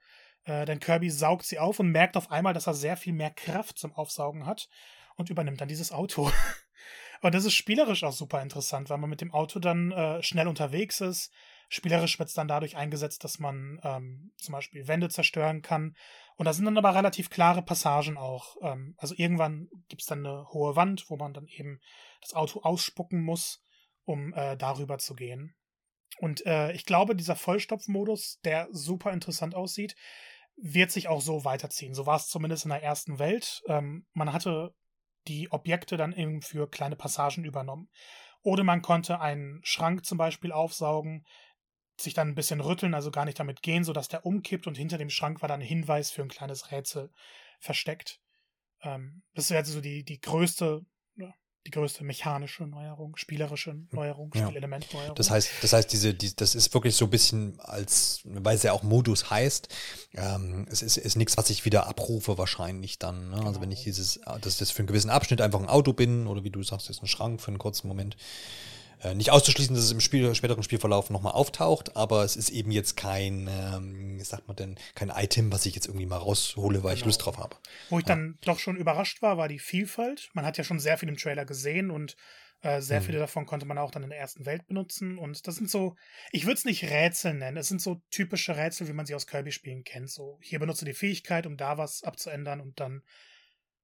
Äh, 0.45 0.65
denn 0.65 0.79
Kirby 0.79 1.09
saugt 1.09 1.45
sie 1.45 1.59
auf 1.59 1.79
und 1.79 1.91
merkt 1.91 2.17
auf 2.17 2.31
einmal, 2.31 2.53
dass 2.53 2.67
er 2.67 2.73
sehr 2.73 2.97
viel 2.97 3.13
mehr 3.13 3.31
Kraft 3.31 3.77
zum 3.77 3.93
Aufsaugen 3.93 4.45
hat 4.45 4.67
und 5.15 5.29
übernimmt 5.29 5.61
dann 5.61 5.67
dieses 5.67 5.91
Auto. 5.91 6.31
und 7.23 7.33
das 7.33 7.45
ist 7.45 7.53
spielerisch 7.53 8.03
auch 8.03 8.11
super 8.11 8.41
interessant, 8.41 8.89
weil 8.89 8.97
man 8.97 9.09
mit 9.09 9.21
dem 9.21 9.33
Auto 9.33 9.59
dann 9.59 9.93
äh, 9.93 10.21
schnell 10.21 10.45
unterwegs 10.45 10.99
ist. 10.99 11.31
Spielerisch 11.69 12.19
wird 12.19 12.27
es 12.27 12.35
dann 12.35 12.49
dadurch 12.49 12.75
eingesetzt, 12.75 13.23
dass 13.23 13.39
man 13.39 13.79
ähm, 13.81 14.33
zum 14.35 14.51
Beispiel 14.51 14.89
Wände 14.89 15.07
zerstören 15.07 15.61
kann. 15.61 15.95
Und 16.35 16.47
da 16.47 16.53
sind 16.53 16.65
dann 16.65 16.77
aber 16.77 16.93
relativ 16.93 17.29
klare 17.29 17.61
Passagen 17.61 18.17
auch. 18.17 18.57
Ähm, 18.61 18.95
also 18.97 19.15
irgendwann 19.17 19.69
gibt 19.87 20.01
es 20.01 20.07
dann 20.07 20.25
eine 20.25 20.49
hohe 20.49 20.75
Wand, 20.75 21.05
wo 21.09 21.15
man 21.15 21.33
dann 21.33 21.47
eben 21.47 21.79
das 22.19 22.33
Auto 22.33 22.59
ausspucken 22.59 23.23
muss, 23.23 23.63
um 24.03 24.33
äh, 24.33 24.57
darüber 24.57 24.97
zu 24.97 25.15
gehen. 25.15 25.55
Und 26.17 26.45
äh, 26.45 26.73
ich 26.73 26.85
glaube, 26.85 27.15
dieser 27.15 27.37
Vollstopfmodus, 27.37 28.41
der 28.43 28.67
super 28.71 29.13
interessant 29.13 29.55
aussieht, 29.55 29.95
wird 30.57 30.91
sich 30.91 31.07
auch 31.07 31.21
so 31.21 31.45
weiterziehen. 31.45 31.93
So 31.93 32.05
war 32.05 32.17
es 32.17 32.27
zumindest 32.27 32.65
in 32.65 32.71
der 32.71 32.83
ersten 32.83 33.17
Welt. 33.17 33.63
Ähm, 33.67 34.05
man 34.11 34.33
hatte 34.33 34.75
die 35.27 35.51
Objekte 35.51 35.97
dann 35.97 36.13
eben 36.13 36.41
für 36.41 36.69
kleine 36.69 36.95
Passagen 36.95 37.45
übernommen. 37.45 37.89
Oder 38.41 38.63
man 38.63 38.81
konnte 38.81 39.21
einen 39.21 39.61
Schrank 39.63 40.05
zum 40.05 40.17
Beispiel 40.17 40.51
aufsaugen, 40.51 41.25
sich 41.99 42.13
dann 42.13 42.29
ein 42.29 42.35
bisschen 42.35 42.59
rütteln, 42.59 42.93
also 42.93 43.11
gar 43.11 43.25
nicht 43.25 43.39
damit 43.39 43.61
gehen, 43.61 43.83
sodass 43.83 44.07
der 44.07 44.25
umkippt 44.25 44.67
und 44.67 44.77
hinter 44.77 44.97
dem 44.97 45.09
Schrank 45.09 45.41
war 45.41 45.47
dann 45.47 45.61
ein 45.61 45.67
Hinweis 45.67 46.11
für 46.11 46.23
ein 46.23 46.29
kleines 46.29 46.71
Rätsel 46.71 47.11
versteckt. 47.59 48.19
Ähm, 48.81 49.23
das 49.33 49.49
wäre 49.49 49.59
also 49.59 49.79
die, 49.79 50.03
die 50.03 50.19
größte 50.19 50.81
die 51.65 51.71
größte 51.71 52.03
mechanische 52.03 52.65
Neuerung, 52.65 53.15
spielerische. 53.15 53.75
Neuerung, 53.91 54.31
ja. 54.35 54.45
Spielelementneuerung. 54.45 55.15
Das 55.15 55.29
heißt, 55.29 55.49
das 55.61 55.73
heißt, 55.73 55.91
diese, 55.91 56.13
die, 56.13 56.35
das 56.35 56.55
ist 56.55 56.73
wirklich 56.73 56.95
so 56.95 57.05
ein 57.05 57.11
bisschen 57.11 57.59
als, 57.59 58.21
weil 58.25 58.55
es 58.55 58.63
ja 58.63 58.73
auch 58.73 58.83
Modus 58.83 59.29
heißt, 59.29 59.69
ähm, 60.15 60.67
es 60.69 60.81
ist, 60.81 60.97
ist 60.97 61.15
nichts, 61.15 61.37
was 61.37 61.49
ich 61.49 61.63
wieder 61.63 61.87
abrufe 61.87 62.37
wahrscheinlich 62.37 62.99
dann. 62.99 63.29
Ne? 63.29 63.37
Genau. 63.37 63.47
Also 63.47 63.61
wenn 63.61 63.71
ich 63.71 63.79
genau. 63.79 63.95
dieses, 63.95 64.19
dass 64.41 64.57
das 64.57 64.71
für 64.71 64.79
einen 64.79 64.87
gewissen 64.87 65.09
Abschnitt 65.09 65.39
einfach 65.39 65.59
ein 65.59 65.69
Auto 65.69 65.93
bin 65.93 66.27
oder 66.27 66.43
wie 66.43 66.49
du 66.49 66.63
sagst, 66.63 66.89
ist 66.89 67.01
ein 67.01 67.07
Schrank 67.07 67.41
für 67.41 67.49
einen 67.49 67.59
kurzen 67.59 67.87
Moment, 67.87 68.15
äh, 68.15 68.17
nicht 69.13 69.31
auszuschließen, 69.31 69.75
dass 69.75 69.83
es 69.83 69.91
im 69.91 69.99
Spiel, 69.99 70.33
späteren 70.35 70.63
Spielverlauf 70.63 71.09
nochmal 71.09 71.33
auftaucht, 71.33 71.95
aber 71.95 72.23
es 72.23 72.35
ist 72.35 72.49
eben 72.49 72.71
jetzt 72.71 72.95
kein, 72.95 73.49
ähm, 73.49 74.17
wie 74.19 74.23
sagt 74.23 74.47
man 74.47 74.55
denn, 74.55 74.77
kein 74.95 75.09
Item, 75.09 75.51
was 75.51 75.65
ich 75.65 75.75
jetzt 75.75 75.87
irgendwie 75.87 76.05
mal 76.05 76.17
raushole, 76.17 76.83
weil 76.83 76.91
genau. 76.91 76.99
ich 76.99 77.05
Lust 77.05 77.25
drauf 77.25 77.37
habe. 77.37 77.57
Wo 77.89 77.99
ich 77.99 78.07
ja. 78.07 78.15
dann 78.15 78.37
doch 78.41 78.59
schon 78.59 78.77
überrascht 78.77 79.21
war, 79.21 79.37
war 79.37 79.47
die 79.47 79.59
Vielfalt. 79.59 80.29
Man 80.33 80.45
hat 80.45 80.57
ja 80.57 80.63
schon 80.63 80.79
sehr 80.79 80.97
viel 80.97 81.09
im 81.09 81.17
Trailer 81.17 81.45
gesehen 81.45 81.91
und 81.91 82.15
äh, 82.61 82.81
sehr 82.81 83.01
mhm. 83.01 83.05
viele 83.05 83.19
davon 83.19 83.45
konnte 83.45 83.65
man 83.65 83.77
auch 83.77 83.91
dann 83.91 84.03
in 84.03 84.09
der 84.09 84.19
ersten 84.19 84.45
Welt 84.45 84.65
benutzen. 84.67 85.17
Und 85.17 85.45
das 85.47 85.55
sind 85.55 85.69
so, 85.69 85.95
ich 86.31 86.45
würde 86.45 86.55
es 86.55 86.65
nicht 86.65 86.83
Rätsel 86.85 87.33
nennen, 87.33 87.57
es 87.57 87.67
sind 87.67 87.81
so 87.81 88.01
typische 88.09 88.55
Rätsel, 88.55 88.87
wie 88.87 88.93
man 88.93 89.05
sie 89.05 89.15
aus 89.15 89.27
Kirby-Spielen 89.27 89.83
kennt. 89.83 90.09
So, 90.09 90.39
hier 90.41 90.59
benutze 90.59 90.85
die 90.85 90.93
Fähigkeit, 90.93 91.45
um 91.45 91.57
da 91.57 91.77
was 91.77 92.03
abzuändern 92.03 92.61
und 92.61 92.79
dann 92.79 93.03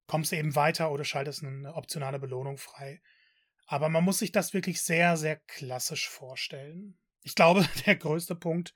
kommst 0.08 0.32
du 0.32 0.38
eben 0.38 0.56
weiter 0.56 0.92
oder 0.92 1.04
schaltest 1.04 1.44
eine 1.44 1.76
optionale 1.76 2.20
Belohnung 2.20 2.58
frei. 2.58 3.02
Aber 3.72 3.88
man 3.88 4.04
muss 4.04 4.18
sich 4.18 4.32
das 4.32 4.56
wirklich 4.56 4.82
sehr, 4.82 5.16
sehr 5.16 5.36
klassisch 5.36 6.10
vorstellen. 6.10 6.98
Ich 7.22 7.36
glaube, 7.36 7.64
der 7.86 7.96
größte 7.96 8.34
Punkt, 8.34 8.74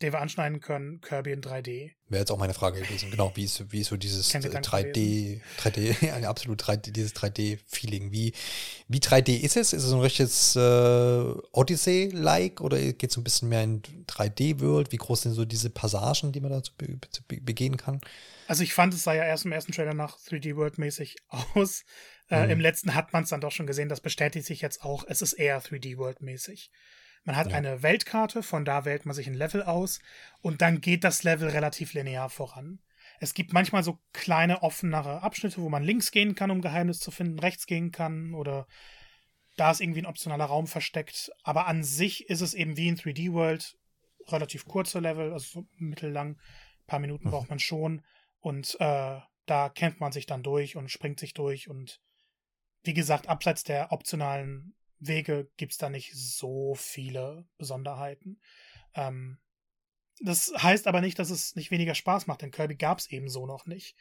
den 0.00 0.12
wir 0.12 0.20
anschneiden 0.20 0.60
können, 0.60 1.00
Kirby 1.00 1.32
in 1.32 1.40
3D. 1.40 1.90
Wäre 2.06 2.20
jetzt 2.20 2.30
auch 2.30 2.38
meine 2.38 2.54
Frage 2.54 2.80
gewesen. 2.80 3.10
Genau, 3.10 3.32
wie 3.34 3.42
ist, 3.42 3.72
wie 3.72 3.80
ist 3.80 3.88
so 3.88 3.96
dieses 3.96 4.32
3D, 4.32 5.40
3D, 5.58 6.12
ein 6.14 6.24
absolut 6.24 6.62
3D, 6.62 6.92
dieses 6.92 7.16
3D-Feeling. 7.16 8.12
Wie, 8.12 8.32
wie 8.86 9.00
3D 9.00 9.40
ist 9.40 9.56
es? 9.56 9.72
Ist 9.72 9.82
es 9.82 9.90
so 9.90 9.96
ein 9.96 10.02
richtiges 10.02 10.54
äh, 10.54 11.34
Odyssey-like 11.50 12.60
oder 12.60 12.78
geht 12.78 13.10
es 13.10 13.14
so 13.14 13.20
ein 13.20 13.24
bisschen 13.24 13.48
mehr 13.48 13.64
in 13.64 13.82
3D-World? 13.82 14.92
Wie 14.92 14.98
groß 14.98 15.22
sind 15.22 15.32
so 15.32 15.46
diese 15.46 15.68
Passagen, 15.68 16.30
die 16.30 16.40
man 16.40 16.52
da 16.52 16.62
be 16.76 17.00
be 17.26 17.40
begehen 17.40 17.76
kann? 17.76 18.00
Also 18.46 18.62
ich 18.62 18.72
fand, 18.74 18.94
es 18.94 19.02
sah 19.02 19.14
ja 19.14 19.24
erst 19.24 19.46
im 19.46 19.52
ersten 19.52 19.72
Trailer 19.72 19.94
nach 19.94 20.16
3D-World-mäßig 20.20 21.16
aus. 21.54 21.84
Äh, 22.30 22.44
mhm. 22.44 22.50
Im 22.50 22.60
letzten 22.60 22.94
hat 22.94 23.12
man 23.12 23.24
es 23.24 23.30
dann 23.30 23.40
doch 23.40 23.52
schon 23.52 23.66
gesehen, 23.66 23.88
das 23.88 24.00
bestätigt 24.00 24.46
sich 24.46 24.60
jetzt 24.60 24.82
auch. 24.82 25.04
Es 25.08 25.22
ist 25.22 25.32
eher 25.34 25.62
3D-World-mäßig. 25.62 26.70
Man 27.24 27.36
hat 27.36 27.50
ja. 27.50 27.56
eine 27.56 27.82
Weltkarte, 27.82 28.42
von 28.42 28.64
da 28.64 28.84
wählt 28.84 29.06
man 29.06 29.14
sich 29.14 29.26
ein 29.26 29.34
Level 29.34 29.62
aus 29.62 30.00
und 30.40 30.62
dann 30.62 30.80
geht 30.80 31.04
das 31.04 31.24
Level 31.24 31.48
relativ 31.48 31.92
linear 31.92 32.30
voran. 32.30 32.80
Es 33.20 33.34
gibt 33.34 33.52
manchmal 33.52 33.82
so 33.82 33.98
kleine 34.12 34.62
offenere 34.62 35.22
Abschnitte, 35.22 35.60
wo 35.60 35.68
man 35.68 35.82
links 35.82 36.10
gehen 36.10 36.34
kann, 36.34 36.50
um 36.50 36.62
Geheimnis 36.62 37.00
zu 37.00 37.10
finden, 37.10 37.38
rechts 37.38 37.66
gehen 37.66 37.90
kann 37.90 38.34
oder 38.34 38.66
da 39.56 39.72
ist 39.72 39.80
irgendwie 39.80 40.02
ein 40.02 40.06
optionaler 40.06 40.44
Raum 40.44 40.66
versteckt. 40.66 41.32
Aber 41.42 41.66
an 41.66 41.82
sich 41.82 42.28
ist 42.28 42.42
es 42.42 42.54
eben 42.54 42.76
wie 42.76 42.88
in 42.88 42.96
3D 42.96 43.32
World 43.32 43.76
relativ 44.28 44.66
kurze 44.66 45.00
Level, 45.00 45.32
also 45.32 45.62
so 45.62 45.68
mittellang, 45.76 46.32
ein 46.32 46.86
paar 46.86 47.00
Minuten 47.00 47.26
mhm. 47.26 47.32
braucht 47.32 47.50
man 47.50 47.58
schon 47.58 48.02
und 48.40 48.76
äh, 48.80 49.18
da 49.46 49.68
kämpft 49.70 50.00
man 50.00 50.12
sich 50.12 50.26
dann 50.26 50.42
durch 50.42 50.76
und 50.76 50.90
springt 50.90 51.18
sich 51.18 51.34
durch 51.34 51.68
und 51.68 52.00
wie 52.82 52.94
gesagt, 52.94 53.28
abseits 53.28 53.64
der 53.64 53.92
optionalen 53.92 54.74
Wege 54.98 55.50
gibt 55.56 55.72
es 55.72 55.78
da 55.78 55.90
nicht 55.90 56.12
so 56.14 56.74
viele 56.74 57.46
Besonderheiten. 57.58 58.40
Ähm, 58.94 59.38
das 60.20 60.52
heißt 60.56 60.86
aber 60.86 61.00
nicht, 61.00 61.18
dass 61.18 61.30
es 61.30 61.54
nicht 61.54 61.70
weniger 61.70 61.94
Spaß 61.94 62.26
macht, 62.26 62.42
denn 62.42 62.50
Kirby 62.50 62.76
gab 62.76 62.98
es 62.98 63.10
eben 63.10 63.28
so 63.28 63.46
noch 63.46 63.66
nicht. 63.66 63.96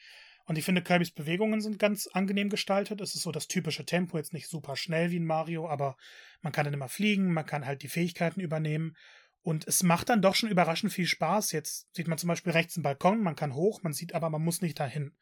Und 0.46 0.58
ich 0.58 0.64
finde, 0.64 0.82
Kirbys 0.82 1.12
Bewegungen 1.12 1.60
sind 1.60 1.78
ganz 1.78 2.08
angenehm 2.08 2.50
gestaltet. 2.50 3.02
Es 3.02 3.16
ist 3.16 3.24
so 3.24 3.32
das 3.32 3.48
typische 3.48 3.86
Tempo, 3.86 4.18
jetzt 4.18 4.34
nicht 4.34 4.48
super 4.48 4.78
schnell 4.78 5.12
wie 5.12 5.18
in 5.18 5.26
Mario, 5.26 5.68
aber 5.68 5.98
man 6.42 6.54
kann 6.54 6.64
dann 6.64 6.74
immer 6.74 6.88
fliegen, 6.88 7.34
man 7.34 7.46
kann 7.46 7.66
halt 7.66 7.84
die 7.84 7.90
Fähigkeiten 7.90 8.40
übernehmen. 8.40 8.96
Und 9.42 9.68
es 9.68 9.84
macht 9.84 10.10
dann 10.10 10.22
doch 10.22 10.36
schon 10.36 10.50
überraschend 10.50 10.94
viel 10.94 11.06
Spaß. 11.06 11.52
Jetzt 11.52 11.94
sieht 11.94 12.08
man 12.08 12.18
zum 12.18 12.30
Beispiel 12.30 12.54
rechts 12.54 12.78
einen 12.78 12.84
Balkon, 12.84 13.22
man 13.22 13.36
kann 13.36 13.56
hoch, 13.56 13.84
man 13.84 13.94
sieht 13.94 14.16
aber, 14.16 14.30
man 14.30 14.44
muss 14.44 14.62
nicht 14.62 14.80
dahin. 14.80 15.16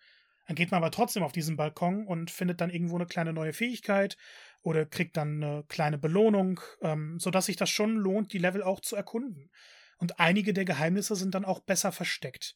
Dann 0.48 0.56
geht 0.56 0.72
man 0.72 0.78
aber 0.78 0.92
trotzdem 0.92 1.24
auf 1.24 1.32
diesen 1.32 1.58
Balkon 1.58 2.06
und 2.06 2.30
findet 2.30 2.62
dann 2.62 2.70
irgendwo 2.70 2.96
eine 2.96 3.08
kleine 3.08 3.34
neue 3.34 3.54
Fähigkeit 3.54 4.18
oder 4.62 4.86
kriegt 4.86 5.18
dann 5.18 5.44
eine 5.44 5.64
kleine 5.68 5.98
Belohnung, 5.98 6.60
ähm, 6.82 7.20
sodass 7.20 7.48
sich 7.48 7.56
das 7.56 7.70
schon 7.70 7.96
lohnt, 7.96 8.32
die 8.34 8.38
Level 8.38 8.64
auch 8.64 8.80
zu 8.80 8.96
erkunden. 8.96 9.50
Und 9.98 10.20
einige 10.20 10.54
der 10.54 10.66
Geheimnisse 10.66 11.16
sind 11.16 11.36
dann 11.36 11.46
auch 11.46 11.62
besser 11.62 11.92
versteckt. 11.92 12.56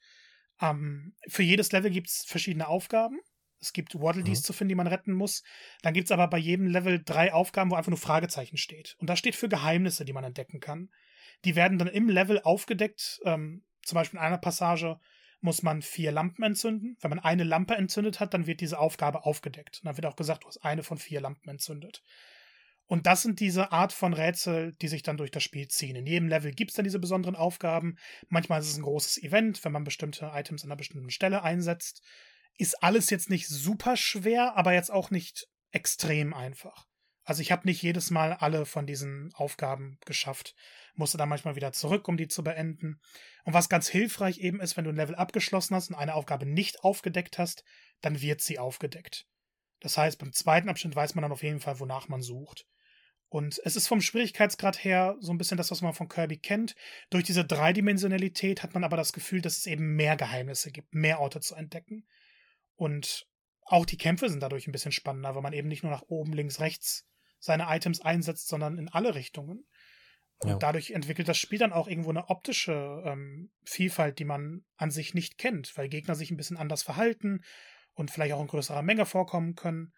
Ähm, 0.62 1.16
für 1.28 1.44
jedes 1.44 1.72
Level 1.72 1.90
gibt 1.90 2.10
es 2.10 2.26
verschiedene 2.28 2.68
Aufgaben. 2.68 3.20
Es 3.62 3.74
gibt 3.74 3.96
Waddle 3.96 4.24
Dees 4.24 4.40
mhm. 4.40 4.44
zu 4.44 4.54
finden, 4.54 4.70
die 4.70 4.76
man 4.76 4.88
retten 4.88 5.14
muss. 5.14 5.44
Dann 5.82 5.94
gibt 5.94 6.06
es 6.06 6.12
aber 6.12 6.28
bei 6.28 6.38
jedem 6.38 6.68
Level 6.68 7.02
drei 7.04 7.34
Aufgaben, 7.34 7.72
wo 7.72 7.76
einfach 7.76 7.90
nur 7.90 7.98
Fragezeichen 7.98 8.58
steht. 8.58 8.96
Und 9.00 9.10
das 9.10 9.20
steht 9.20 9.36
für 9.36 9.50
Geheimnisse, 9.50 10.06
die 10.06 10.14
man 10.14 10.24
entdecken 10.24 10.60
kann. 10.60 10.90
Die 11.46 11.56
werden 11.56 11.78
dann 11.78 11.88
im 11.88 12.10
Level 12.10 12.42
aufgedeckt. 12.42 13.20
Ähm, 13.26 13.64
zum 13.84 13.96
Beispiel 13.96 14.20
in 14.20 14.26
einer 14.26 14.38
Passage 14.38 15.00
muss 15.42 15.64
man 15.64 15.82
vier 15.82 16.12
Lampen 16.12 16.44
entzünden. 16.44 16.98
Wenn 17.02 17.10
man 17.10 17.20
eine 17.20 17.44
Lampe 17.44 17.76
entzündet 17.76 18.20
hat, 18.20 18.34
dann 18.34 18.48
wird 18.48 18.62
diese 18.62 18.80
Aufgabe 18.80 19.26
aufgedeckt. 19.26 19.80
Und 19.82 19.86
dann 19.86 19.98
wird 19.98 20.06
auch 20.06 20.16
gesagt, 20.16 20.44
du 20.44 20.48
hast 20.48 20.64
eine 20.64 20.84
von 20.84 20.98
vier 20.98 21.22
Lampen 21.22 21.50
entzündet. 21.50 22.04
Und 22.86 23.06
das 23.06 23.22
sind 23.22 23.40
diese 23.40 23.72
Art 23.72 23.94
von 23.94 24.14
Rätsel, 24.14 24.74
die 24.82 24.88
sich 24.88 25.04
dann 25.04 25.18
durch 25.18 25.30
das 25.30 25.44
Spiel 25.44 25.68
ziehen. 25.68 25.96
In 25.96 26.08
jedem 26.08 26.28
Level 26.28 26.52
gibt 26.52 26.72
es 26.72 26.76
dann 26.76 26.86
diese 26.86 26.98
besonderen 26.98 27.36
Aufgaben. 27.36 27.98
Manchmal 28.30 28.62
ist 28.62 28.70
es 28.72 28.78
ein 28.78 28.84
großes 28.84 29.22
Event, 29.22 29.64
wenn 29.64 29.72
man 29.72 29.84
bestimmte 29.84 30.32
Items 30.34 30.64
an 30.64 30.72
einer 30.72 30.78
bestimmten 30.78 31.12
Stelle 31.12 31.44
einsetzt. 31.44 32.02
Ist 32.58 32.82
alles 32.84 33.12
jetzt 33.12 33.30
nicht 33.30 33.48
super 33.48 33.96
schwer, 33.96 34.58
aber 34.58 34.74
jetzt 34.74 34.92
auch 34.92 35.12
nicht 35.12 35.48
extrem 35.72 36.34
einfach. 36.34 36.88
Also 37.24 37.44
ich 37.44 37.52
habe 37.52 37.68
nicht 37.68 37.84
jedes 37.84 38.10
Mal 38.10 38.34
alle 38.34 38.66
von 38.66 38.88
diesen 38.88 39.32
Aufgaben 39.36 40.00
geschafft 40.04 40.56
musste 40.96 41.18
dann 41.18 41.30
manchmal 41.30 41.56
wieder 41.56 41.72
zurück, 41.72 42.08
um 42.08 42.18
die 42.18 42.28
zu 42.28 42.44
beenden. 42.44 43.00
Und 43.44 43.54
was 43.54 43.70
ganz 43.70 43.88
hilfreich 43.88 44.40
eben 44.40 44.60
ist, 44.60 44.78
wenn 44.78 44.86
du 44.86 44.92
ein 44.92 44.96
Level 44.96 45.16
abgeschlossen 45.16 45.76
hast 45.76 45.90
und 45.90 45.96
eine 45.96 46.16
Aufgabe 46.16 46.46
nicht 46.46 46.84
aufgedeckt 46.84 47.38
hast, 47.38 47.64
dann 48.02 48.22
wird 48.22 48.42
sie 48.42 48.60
aufgedeckt. 48.60 49.26
Das 49.80 49.98
heißt, 49.98 50.20
beim 50.20 50.34
zweiten 50.34 50.70
Abschnitt 50.70 50.96
weiß 50.96 51.16
man 51.16 51.24
dann 51.24 51.32
auf 51.32 51.44
jeden 51.44 51.60
Fall, 51.60 51.80
wonach 51.80 52.08
man 52.08 52.22
sucht. 52.22 52.66
Und 53.30 53.62
es 53.64 53.76
ist 53.76 53.88
vom 53.88 54.02
Schwierigkeitsgrad 54.02 54.84
her 54.84 55.16
so 55.20 55.32
ein 55.32 55.38
bisschen 55.38 55.58
das, 55.58 55.70
was 55.70 55.82
man 55.82 55.94
von 55.94 56.10
Kirby 56.10 56.38
kennt. 56.38 56.76
Durch 57.12 57.24
diese 57.24 57.46
Dreidimensionalität 57.46 58.64
hat 58.64 58.74
man 58.74 58.84
aber 58.84 58.98
das 58.98 59.14
Gefühl, 59.14 59.42
dass 59.42 59.58
es 59.58 59.68
eben 59.68 59.96
mehr 59.96 60.18
Geheimnisse 60.18 60.72
gibt, 60.72 60.96
mehr 60.96 61.20
Orte 61.20 61.40
zu 61.40 61.54
entdecken. 61.54 62.08
Und 62.76 63.28
auch 63.66 63.86
die 63.86 63.98
Kämpfe 63.98 64.30
sind 64.30 64.42
dadurch 64.42 64.68
ein 64.68 64.72
bisschen 64.72 64.92
spannender, 64.92 65.36
weil 65.36 65.44
man 65.44 65.54
eben 65.54 65.68
nicht 65.68 65.84
nur 65.84 65.92
nach 65.92 66.02
oben, 66.08 66.34
links, 66.34 66.60
rechts 66.60 67.06
seine 67.38 67.68
Items 67.70 68.02
einsetzt, 68.02 68.48
sondern 68.48 68.80
in 68.80 68.90
alle 68.90 69.14
Richtungen. 69.14 69.66
Und 70.40 70.50
ja. 70.50 70.58
dadurch 70.58 70.92
entwickelt 70.92 71.28
das 71.28 71.38
Spiel 71.38 71.60
dann 71.60 71.74
auch 71.74 71.88
irgendwo 71.88 72.10
eine 72.10 72.30
optische 72.30 73.04
ähm, 73.06 73.52
Vielfalt, 73.66 74.20
die 74.20 74.26
man 74.26 74.64
an 74.78 74.90
sich 74.90 75.14
nicht 75.14 75.38
kennt, 75.38 75.78
weil 75.78 75.90
Gegner 75.90 76.16
sich 76.16 76.32
ein 76.32 76.38
bisschen 76.38 76.58
anders 76.58 76.82
verhalten 76.82 77.42
und 77.94 78.10
vielleicht 78.10 78.34
auch 78.34 78.42
in 78.42 78.48
größerer 78.48 78.82
Menge 78.82 79.06
vorkommen 79.06 79.56
können. 79.56 79.92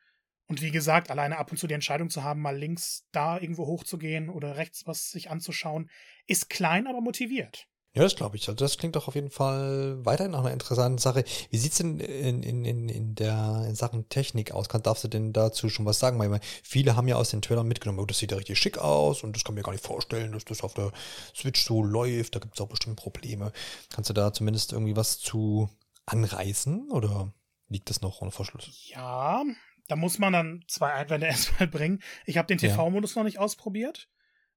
Und 0.47 0.61
wie 0.61 0.71
gesagt, 0.71 1.11
alleine 1.11 1.37
ab 1.37 1.51
und 1.51 1.57
zu 1.57 1.67
die 1.67 1.75
Entscheidung 1.75 2.09
zu 2.09 2.23
haben, 2.23 2.41
mal 2.41 2.57
links 2.57 3.07
da 3.11 3.39
irgendwo 3.39 3.67
hochzugehen 3.67 4.29
oder 4.29 4.57
rechts 4.57 4.87
was 4.87 5.11
sich 5.11 5.29
anzuschauen, 5.29 5.89
ist 6.25 6.49
klein, 6.49 6.87
aber 6.87 7.01
motiviert. 7.01 7.67
Ja, 7.93 8.03
das 8.03 8.15
glaube 8.15 8.37
ich. 8.37 8.47
Also 8.47 8.55
das 8.55 8.77
klingt 8.77 8.95
doch 8.95 9.09
auf 9.09 9.15
jeden 9.15 9.31
Fall 9.31 9.97
weiterhin 10.05 10.31
nach 10.31 10.39
einer 10.39 10.53
interessanten 10.53 10.97
Sache. 10.97 11.25
Wie 11.49 11.57
sieht's 11.57 11.77
denn 11.77 11.99
in, 11.99 12.41
in, 12.41 12.63
in, 12.63 12.87
in 12.87 13.15
der 13.15 13.65
in 13.67 13.75
Sachen 13.75 14.07
Technik 14.07 14.53
aus? 14.53 14.69
Kann, 14.69 14.81
darfst 14.81 15.03
du 15.03 15.09
denn 15.09 15.33
dazu 15.33 15.67
schon 15.67 15.85
was 15.85 15.99
sagen? 15.99 16.17
Weil 16.17 16.39
viele 16.63 16.95
haben 16.95 17.09
ja 17.09 17.17
aus 17.17 17.31
den 17.31 17.41
Trailern 17.41 17.67
mitgenommen, 17.67 17.99
oh, 17.99 18.05
das 18.05 18.19
sieht 18.19 18.31
ja 18.31 18.37
richtig 18.37 18.59
schick 18.59 18.77
aus 18.77 19.23
und 19.23 19.35
das 19.35 19.43
kann 19.43 19.55
mir 19.55 19.63
gar 19.63 19.73
nicht 19.73 19.85
vorstellen, 19.85 20.31
dass 20.31 20.45
das 20.45 20.61
auf 20.61 20.73
der 20.73 20.93
Switch 21.35 21.65
so 21.65 21.83
läuft. 21.83 22.33
Da 22.35 22.39
gibt 22.39 22.55
es 22.55 22.61
auch 22.61 22.69
bestimmt 22.69 22.95
Probleme. 22.95 23.51
Kannst 23.89 24.09
du 24.09 24.13
da 24.13 24.31
zumindest 24.31 24.71
irgendwie 24.71 24.95
was 24.95 25.19
zu 25.19 25.69
anreißen 26.05 26.91
oder 26.91 27.33
liegt 27.67 27.89
das 27.89 28.01
noch 28.01 28.21
ohne 28.21 28.31
Verschluss? 28.31 28.69
Ja, 28.87 29.43
da 29.89 29.97
muss 29.97 30.17
man 30.17 30.31
dann 30.31 30.63
zwei 30.69 30.93
Einwände 30.93 31.27
erstmal 31.27 31.67
bringen. 31.67 32.01
Ich 32.25 32.37
habe 32.37 32.47
den 32.47 32.57
TV-Modus 32.57 33.15
ja. 33.15 33.19
noch 33.19 33.25
nicht 33.25 33.39
ausprobiert. 33.39 34.07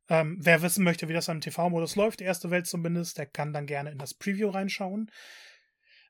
Ähm, 0.09 0.37
wer 0.41 0.63
wissen 0.63 0.85
möchte, 0.85 1.09
wie 1.09 1.15
das 1.15 1.29
im 1.29 1.41
TV-Modus 1.41 1.97
läuft, 1.97 2.21
die 2.21 2.25
erste 2.25 2.51
Welt 2.51 2.67
zumindest, 2.67 3.19
der 3.19 3.27
kann 3.27 3.53
dann 3.53 3.67
gerne 3.67 3.91
in 3.91 3.99
das 3.99 4.15
Preview 4.15 4.51
reinschauen. 4.51 5.11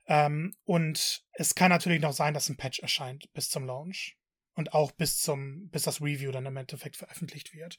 Ähm, 0.06 0.54
und 0.64 1.24
es 1.32 1.54
kann 1.54 1.70
natürlich 1.70 2.02
noch 2.02 2.12
sein, 2.12 2.34
dass 2.34 2.48
ein 2.48 2.56
Patch 2.56 2.80
erscheint 2.80 3.32
bis 3.32 3.50
zum 3.50 3.64
Launch. 3.64 4.16
Und 4.56 4.72
auch 4.72 4.92
bis 4.92 5.18
zum, 5.18 5.68
bis 5.70 5.82
das 5.82 6.00
Review 6.00 6.30
dann 6.30 6.46
im 6.46 6.56
Endeffekt 6.56 6.96
veröffentlicht 6.96 7.54
wird. 7.54 7.76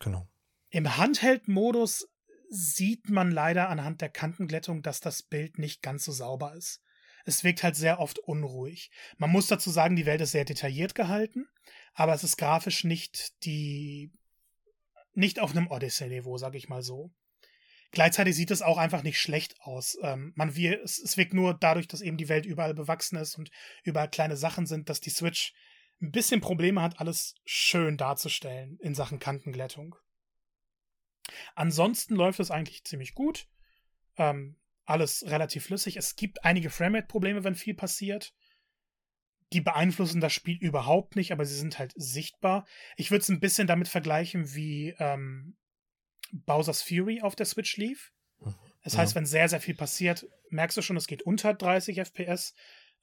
Genau. 0.00 0.28
Im 0.70 0.96
Handheld-Modus 0.96 2.08
sieht 2.50 3.08
man 3.08 3.30
leider 3.30 3.68
anhand 3.68 4.00
der 4.00 4.08
Kantenglättung, 4.08 4.82
dass 4.82 5.00
das 5.00 5.22
Bild 5.22 5.58
nicht 5.58 5.80
ganz 5.80 6.04
so 6.04 6.12
sauber 6.12 6.54
ist. 6.54 6.82
Es 7.24 7.44
wirkt 7.44 7.62
halt 7.62 7.76
sehr 7.76 8.00
oft 8.00 8.18
unruhig. 8.18 8.90
Man 9.16 9.30
muss 9.30 9.46
dazu 9.46 9.70
sagen, 9.70 9.96
die 9.96 10.06
Welt 10.06 10.20
ist 10.20 10.32
sehr 10.32 10.44
detailliert 10.44 10.94
gehalten, 10.94 11.46
aber 11.94 12.14
es 12.14 12.24
ist 12.24 12.36
grafisch 12.36 12.84
nicht 12.84 13.44
die 13.44 14.10
nicht 15.14 15.40
auf 15.40 15.50
einem 15.50 15.68
Odyssey-Niveau, 15.68 16.38
sag 16.38 16.54
ich 16.54 16.68
mal 16.68 16.82
so. 16.82 17.12
Gleichzeitig 17.90 18.36
sieht 18.36 18.50
es 18.50 18.62
auch 18.62 18.76
einfach 18.76 19.02
nicht 19.02 19.20
schlecht 19.20 19.60
aus. 19.60 19.96
Ähm, 20.02 20.32
man 20.36 20.54
wir, 20.54 20.82
es, 20.82 20.98
es 20.98 21.16
wirkt 21.16 21.32
nur 21.32 21.54
dadurch, 21.54 21.88
dass 21.88 22.02
eben 22.02 22.18
die 22.18 22.28
Welt 22.28 22.44
überall 22.44 22.74
bewachsen 22.74 23.16
ist 23.16 23.38
und 23.38 23.50
überall 23.82 24.10
kleine 24.10 24.36
Sachen 24.36 24.66
sind, 24.66 24.88
dass 24.88 25.00
die 25.00 25.10
Switch 25.10 25.54
ein 26.00 26.12
bisschen 26.12 26.40
Probleme 26.40 26.82
hat, 26.82 27.00
alles 27.00 27.34
schön 27.44 27.96
darzustellen 27.96 28.78
in 28.80 28.94
Sachen 28.94 29.18
Kantenglättung. 29.18 29.96
Ansonsten 31.54 32.14
läuft 32.14 32.40
es 32.40 32.50
eigentlich 32.50 32.84
ziemlich 32.84 33.14
gut. 33.14 33.48
Ähm, 34.16 34.56
alles 34.84 35.24
relativ 35.26 35.66
flüssig. 35.66 35.96
Es 35.96 36.16
gibt 36.16 36.44
einige 36.44 36.70
Framerate-Probleme, 36.70 37.44
wenn 37.44 37.54
viel 37.54 37.74
passiert. 37.74 38.34
Die 39.52 39.60
beeinflussen 39.60 40.20
das 40.20 40.32
Spiel 40.32 40.56
überhaupt 40.58 41.16
nicht, 41.16 41.32
aber 41.32 41.44
sie 41.44 41.56
sind 41.56 41.78
halt 41.78 41.92
sichtbar. 41.96 42.66
Ich 42.96 43.10
würde 43.10 43.22
es 43.22 43.28
ein 43.28 43.40
bisschen 43.40 43.66
damit 43.66 43.88
vergleichen, 43.88 44.54
wie 44.54 44.94
ähm, 44.98 45.56
Bowser's 46.32 46.82
Fury 46.82 47.22
auf 47.22 47.34
der 47.34 47.46
Switch 47.46 47.76
lief. 47.76 48.12
Das 48.84 48.96
heißt, 48.96 49.12
ja. 49.12 49.16
wenn 49.16 49.26
sehr, 49.26 49.48
sehr 49.48 49.60
viel 49.60 49.74
passiert, 49.74 50.26
merkst 50.50 50.76
du 50.76 50.82
schon, 50.82 50.96
es 50.96 51.06
geht 51.06 51.22
unter 51.22 51.54
30 51.54 51.98
FPS, 51.98 52.54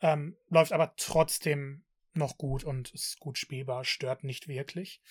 ähm, 0.01 0.37
läuft 0.49 0.71
aber 0.71 0.93
trotzdem 0.97 1.83
noch 2.13 2.37
gut 2.37 2.63
und 2.63 2.91
ist 2.93 3.19
gut 3.19 3.37
spielbar, 3.37 3.83
stört 3.83 4.23
nicht 4.23 4.47
wirklich. 4.47 5.01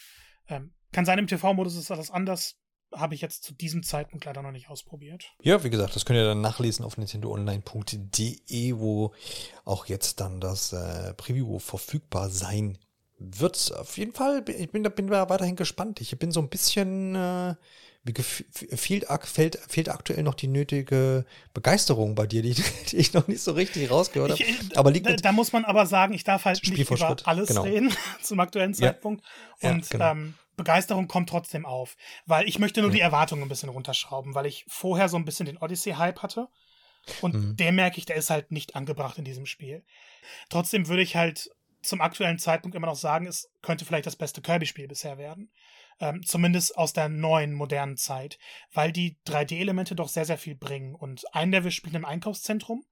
Ähm, 0.48 0.74
kann 0.92 1.04
sein, 1.04 1.18
im 1.18 1.26
TV-Modus 1.26 1.76
ist 1.76 1.90
das 1.90 2.10
anders 2.10 2.58
habe 2.96 3.14
ich 3.14 3.20
jetzt 3.20 3.44
zu 3.44 3.52
diesem 3.52 3.82
Zeitpunkt 3.82 4.24
leider 4.24 4.42
noch 4.42 4.52
nicht 4.52 4.68
ausprobiert. 4.68 5.24
Ja, 5.42 5.62
wie 5.64 5.70
gesagt, 5.70 5.96
das 5.96 6.04
könnt 6.04 6.18
ihr 6.18 6.24
dann 6.24 6.40
nachlesen 6.40 6.84
auf 6.84 6.96
nintendoonline.de, 6.96 8.76
wo 8.76 9.12
auch 9.64 9.86
jetzt 9.86 10.20
dann 10.20 10.40
das 10.40 10.72
äh, 10.72 11.14
Preview 11.14 11.58
verfügbar 11.58 12.30
sein 12.30 12.78
wird. 13.18 13.72
Auf 13.76 13.96
jeden 13.96 14.12
Fall, 14.12 14.44
ich 14.48 14.70
bin, 14.70 14.82
bin 14.82 15.06
da 15.06 15.28
weiterhin 15.28 15.56
gespannt. 15.56 16.00
Ich 16.00 16.18
bin 16.18 16.32
so 16.32 16.40
ein 16.40 16.48
bisschen, 16.48 17.14
äh, 17.14 17.54
wie 18.04 18.22
fehlt, 18.22 19.06
fehlt, 19.22 19.58
fehlt 19.68 19.88
aktuell 19.88 20.22
noch 20.22 20.34
die 20.34 20.48
nötige 20.48 21.24
Begeisterung 21.54 22.14
bei 22.14 22.26
dir, 22.26 22.42
die, 22.42 22.54
die 22.90 22.96
ich 22.96 23.14
noch 23.14 23.28
nicht 23.28 23.42
so 23.42 23.52
richtig 23.52 23.90
rausgehört 23.90 24.32
habe. 24.32 24.44
Aber 24.74 24.90
liegt 24.90 25.06
da, 25.06 25.14
da, 25.14 25.32
muss 25.32 25.52
man 25.52 25.64
aber 25.64 25.86
sagen, 25.86 26.12
ich 26.12 26.24
darf 26.24 26.44
halt 26.44 26.62
nicht 26.62 26.90
über 26.90 27.16
alles 27.24 27.48
genau. 27.48 27.62
reden 27.62 27.92
zum 28.22 28.40
aktuellen 28.40 28.74
Zeitpunkt. 28.74 29.24
Ja. 29.60 29.70
Und 29.70 29.84
ja, 29.84 29.90
genau. 29.90 30.10
ähm, 30.10 30.34
Begeisterung 30.56 31.08
kommt 31.08 31.28
trotzdem 31.28 31.66
auf, 31.66 31.96
weil 32.26 32.48
ich 32.48 32.58
möchte 32.58 32.80
nur 32.80 32.90
ja. 32.90 32.96
die 32.96 33.00
Erwartungen 33.00 33.42
ein 33.42 33.48
bisschen 33.48 33.68
runterschrauben, 33.68 34.34
weil 34.34 34.46
ich 34.46 34.64
vorher 34.68 35.08
so 35.08 35.16
ein 35.16 35.24
bisschen 35.24 35.46
den 35.46 35.58
Odyssey-Hype 35.58 36.22
hatte. 36.22 36.48
Und 37.20 37.34
mhm. 37.34 37.56
der 37.56 37.72
merke 37.72 37.98
ich, 37.98 38.06
der 38.06 38.16
ist 38.16 38.30
halt 38.30 38.50
nicht 38.50 38.76
angebracht 38.76 39.18
in 39.18 39.24
diesem 39.24 39.46
Spiel. 39.46 39.84
Trotzdem 40.48 40.88
würde 40.88 41.02
ich 41.02 41.16
halt 41.16 41.50
zum 41.82 42.00
aktuellen 42.00 42.38
Zeitpunkt 42.38 42.74
immer 42.74 42.86
noch 42.86 42.96
sagen, 42.96 43.26
es 43.26 43.50
könnte 43.60 43.84
vielleicht 43.84 44.06
das 44.06 44.16
beste 44.16 44.40
Kirby-Spiel 44.40 44.88
bisher 44.88 45.18
werden. 45.18 45.50
Ähm, 46.00 46.24
zumindest 46.24 46.76
aus 46.76 46.92
der 46.92 47.08
neuen, 47.08 47.52
modernen 47.52 47.96
Zeit, 47.96 48.38
weil 48.72 48.90
die 48.90 49.16
3D-Elemente 49.26 49.94
doch 49.94 50.08
sehr, 50.08 50.24
sehr 50.24 50.38
viel 50.38 50.56
bringen. 50.56 50.94
Und 50.94 51.24
ein 51.34 51.52
Level 51.52 51.70
spielt 51.70 51.94
im 51.94 52.04
Einkaufszentrum 52.04 52.84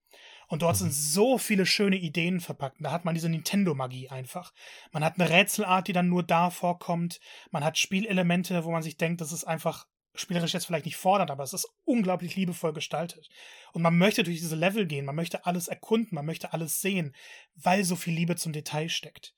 und 0.53 0.61
dort 0.61 0.77
sind 0.77 0.89
mhm. 0.89 0.93
so 0.93 1.39
viele 1.39 1.65
schöne 1.65 1.97
Ideen 1.97 2.39
verpackt. 2.39 2.77
Da 2.79 2.93
hat 2.93 3.07
man 3.07 3.15
diese 3.15 3.31
Nintendo-Magie 3.31 4.11
einfach. 4.11 4.53
Man 4.93 5.03
hat 5.03 5.19
eine 5.19 5.31
Rätselart, 5.31 5.89
die 5.89 5.95
dann 5.95 6.11
nur 6.11 6.23
da 6.23 6.51
vorkommt. 6.51 7.21
Man 7.53 7.65
hat 7.65 7.79
Spielelemente, 7.79 8.63
wo 8.63 8.71
man 8.71 8.83
sich 8.83 8.99
denkt, 8.99 9.23
das 9.23 9.33
ist 9.33 9.45
einfach 9.45 9.87
spielerisch 10.15 10.53
jetzt 10.53 10.67
vielleicht 10.67 10.85
nicht 10.85 10.99
fordert, 10.99 11.31
aber 11.31 11.43
es 11.43 11.55
ist 11.55 11.67
unglaublich 11.85 12.37
liebevoll 12.37 12.75
gestaltet. 12.75 13.31
Und 13.73 13.81
man 13.81 13.97
möchte 13.97 14.25
durch 14.25 14.41
diese 14.41 14.55
Level 14.55 14.85
gehen, 14.85 15.07
man 15.07 15.17
möchte 15.17 15.47
alles 15.47 15.69
erkunden, 15.69 16.15
man 16.15 16.27
möchte 16.27 16.53
alles 16.53 16.83
sehen, 16.83 17.17
weil 17.55 17.83
so 17.83 17.97
viel 17.97 18.13
Liebe 18.13 18.37
zum 18.37 18.53
Detail 18.53 18.91
steckt. 18.91 19.33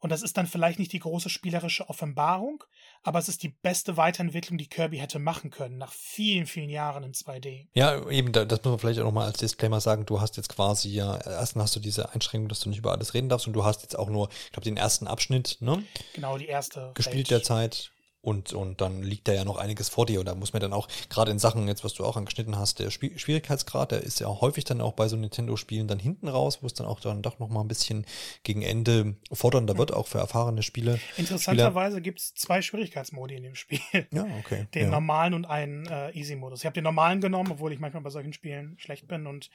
Und 0.00 0.10
das 0.10 0.22
ist 0.22 0.36
dann 0.36 0.46
vielleicht 0.46 0.78
nicht 0.78 0.92
die 0.92 1.00
große 1.00 1.28
spielerische 1.28 1.88
Offenbarung, 1.88 2.62
aber 3.02 3.18
es 3.18 3.28
ist 3.28 3.42
die 3.42 3.48
beste 3.48 3.96
Weiterentwicklung, 3.96 4.56
die 4.56 4.68
Kirby 4.68 4.98
hätte 4.98 5.18
machen 5.18 5.50
können, 5.50 5.76
nach 5.76 5.92
vielen, 5.92 6.46
vielen 6.46 6.70
Jahren 6.70 7.02
in 7.02 7.12
2D. 7.12 7.66
Ja, 7.74 8.08
eben, 8.08 8.32
das 8.32 8.48
muss 8.48 8.64
man 8.64 8.78
vielleicht 8.78 9.00
auch 9.00 9.04
nochmal 9.04 9.26
als 9.26 9.38
Disclaimer 9.38 9.80
sagen, 9.80 10.06
du 10.06 10.20
hast 10.20 10.36
jetzt 10.36 10.48
quasi 10.48 10.90
ja, 10.90 11.16
erstens 11.18 11.62
hast 11.62 11.76
du 11.76 11.80
diese 11.80 12.12
Einschränkung, 12.14 12.48
dass 12.48 12.60
du 12.60 12.68
nicht 12.68 12.78
über 12.78 12.92
alles 12.92 13.14
reden 13.14 13.28
darfst 13.28 13.46
und 13.46 13.54
du 13.54 13.64
hast 13.64 13.82
jetzt 13.82 13.98
auch 13.98 14.08
nur, 14.08 14.28
ich 14.30 14.52
glaube, 14.52 14.64
den 14.64 14.76
ersten 14.76 15.08
Abschnitt, 15.08 15.58
ne? 15.60 15.82
Genau, 16.14 16.38
die 16.38 16.46
erste. 16.46 16.92
Gespielt 16.94 17.30
Welt. 17.30 17.30
derzeit. 17.30 17.90
Und, 18.20 18.52
und 18.52 18.80
dann 18.80 19.02
liegt 19.02 19.28
da 19.28 19.32
ja 19.32 19.44
noch 19.44 19.58
einiges 19.58 19.88
vor 19.88 20.04
dir. 20.04 20.18
Und 20.18 20.26
da 20.26 20.34
muss 20.34 20.52
man 20.52 20.60
dann 20.60 20.72
auch, 20.72 20.88
gerade 21.08 21.30
in 21.30 21.38
Sachen, 21.38 21.68
jetzt 21.68 21.84
was 21.84 21.94
du 21.94 22.04
auch 22.04 22.16
angeschnitten 22.16 22.58
hast, 22.58 22.80
der 22.80 22.90
Spiel 22.90 23.16
Schwierigkeitsgrad, 23.16 23.92
der 23.92 24.02
ist 24.02 24.18
ja 24.18 24.26
häufig 24.26 24.64
dann 24.64 24.80
auch 24.80 24.94
bei 24.94 25.06
so 25.06 25.16
Nintendo-Spielen 25.16 25.86
dann 25.86 26.00
hinten 26.00 26.26
raus, 26.26 26.58
wo 26.60 26.66
es 26.66 26.74
dann 26.74 26.86
auch 26.86 26.98
dann 26.98 27.22
doch 27.22 27.38
noch 27.38 27.48
mal 27.48 27.60
ein 27.60 27.68
bisschen 27.68 28.06
gegen 28.42 28.62
Ende 28.62 29.16
fordernder 29.32 29.78
wird, 29.78 29.92
auch 29.92 30.08
für 30.08 30.18
erfahrene 30.18 30.64
Spiele. 30.64 30.98
Interessanterweise 31.16 32.02
gibt 32.02 32.18
es 32.18 32.34
zwei 32.34 32.60
Schwierigkeitsmodi 32.60 33.36
in 33.36 33.44
dem 33.44 33.54
Spiel. 33.54 33.78
Ja, 34.10 34.26
okay. 34.40 34.66
Den 34.74 34.84
ja. 34.84 34.90
normalen 34.90 35.34
und 35.34 35.44
einen 35.44 35.86
äh, 35.86 36.10
Easy-Modus. 36.10 36.60
Ich 36.60 36.66
habe 36.66 36.74
den 36.74 36.84
normalen 36.84 37.20
genommen, 37.20 37.52
obwohl 37.52 37.72
ich 37.72 37.78
manchmal 37.78 38.02
bei 38.02 38.10
solchen 38.10 38.32
Spielen 38.32 38.76
schlecht 38.78 39.06
bin 39.06 39.26
und 39.26 39.48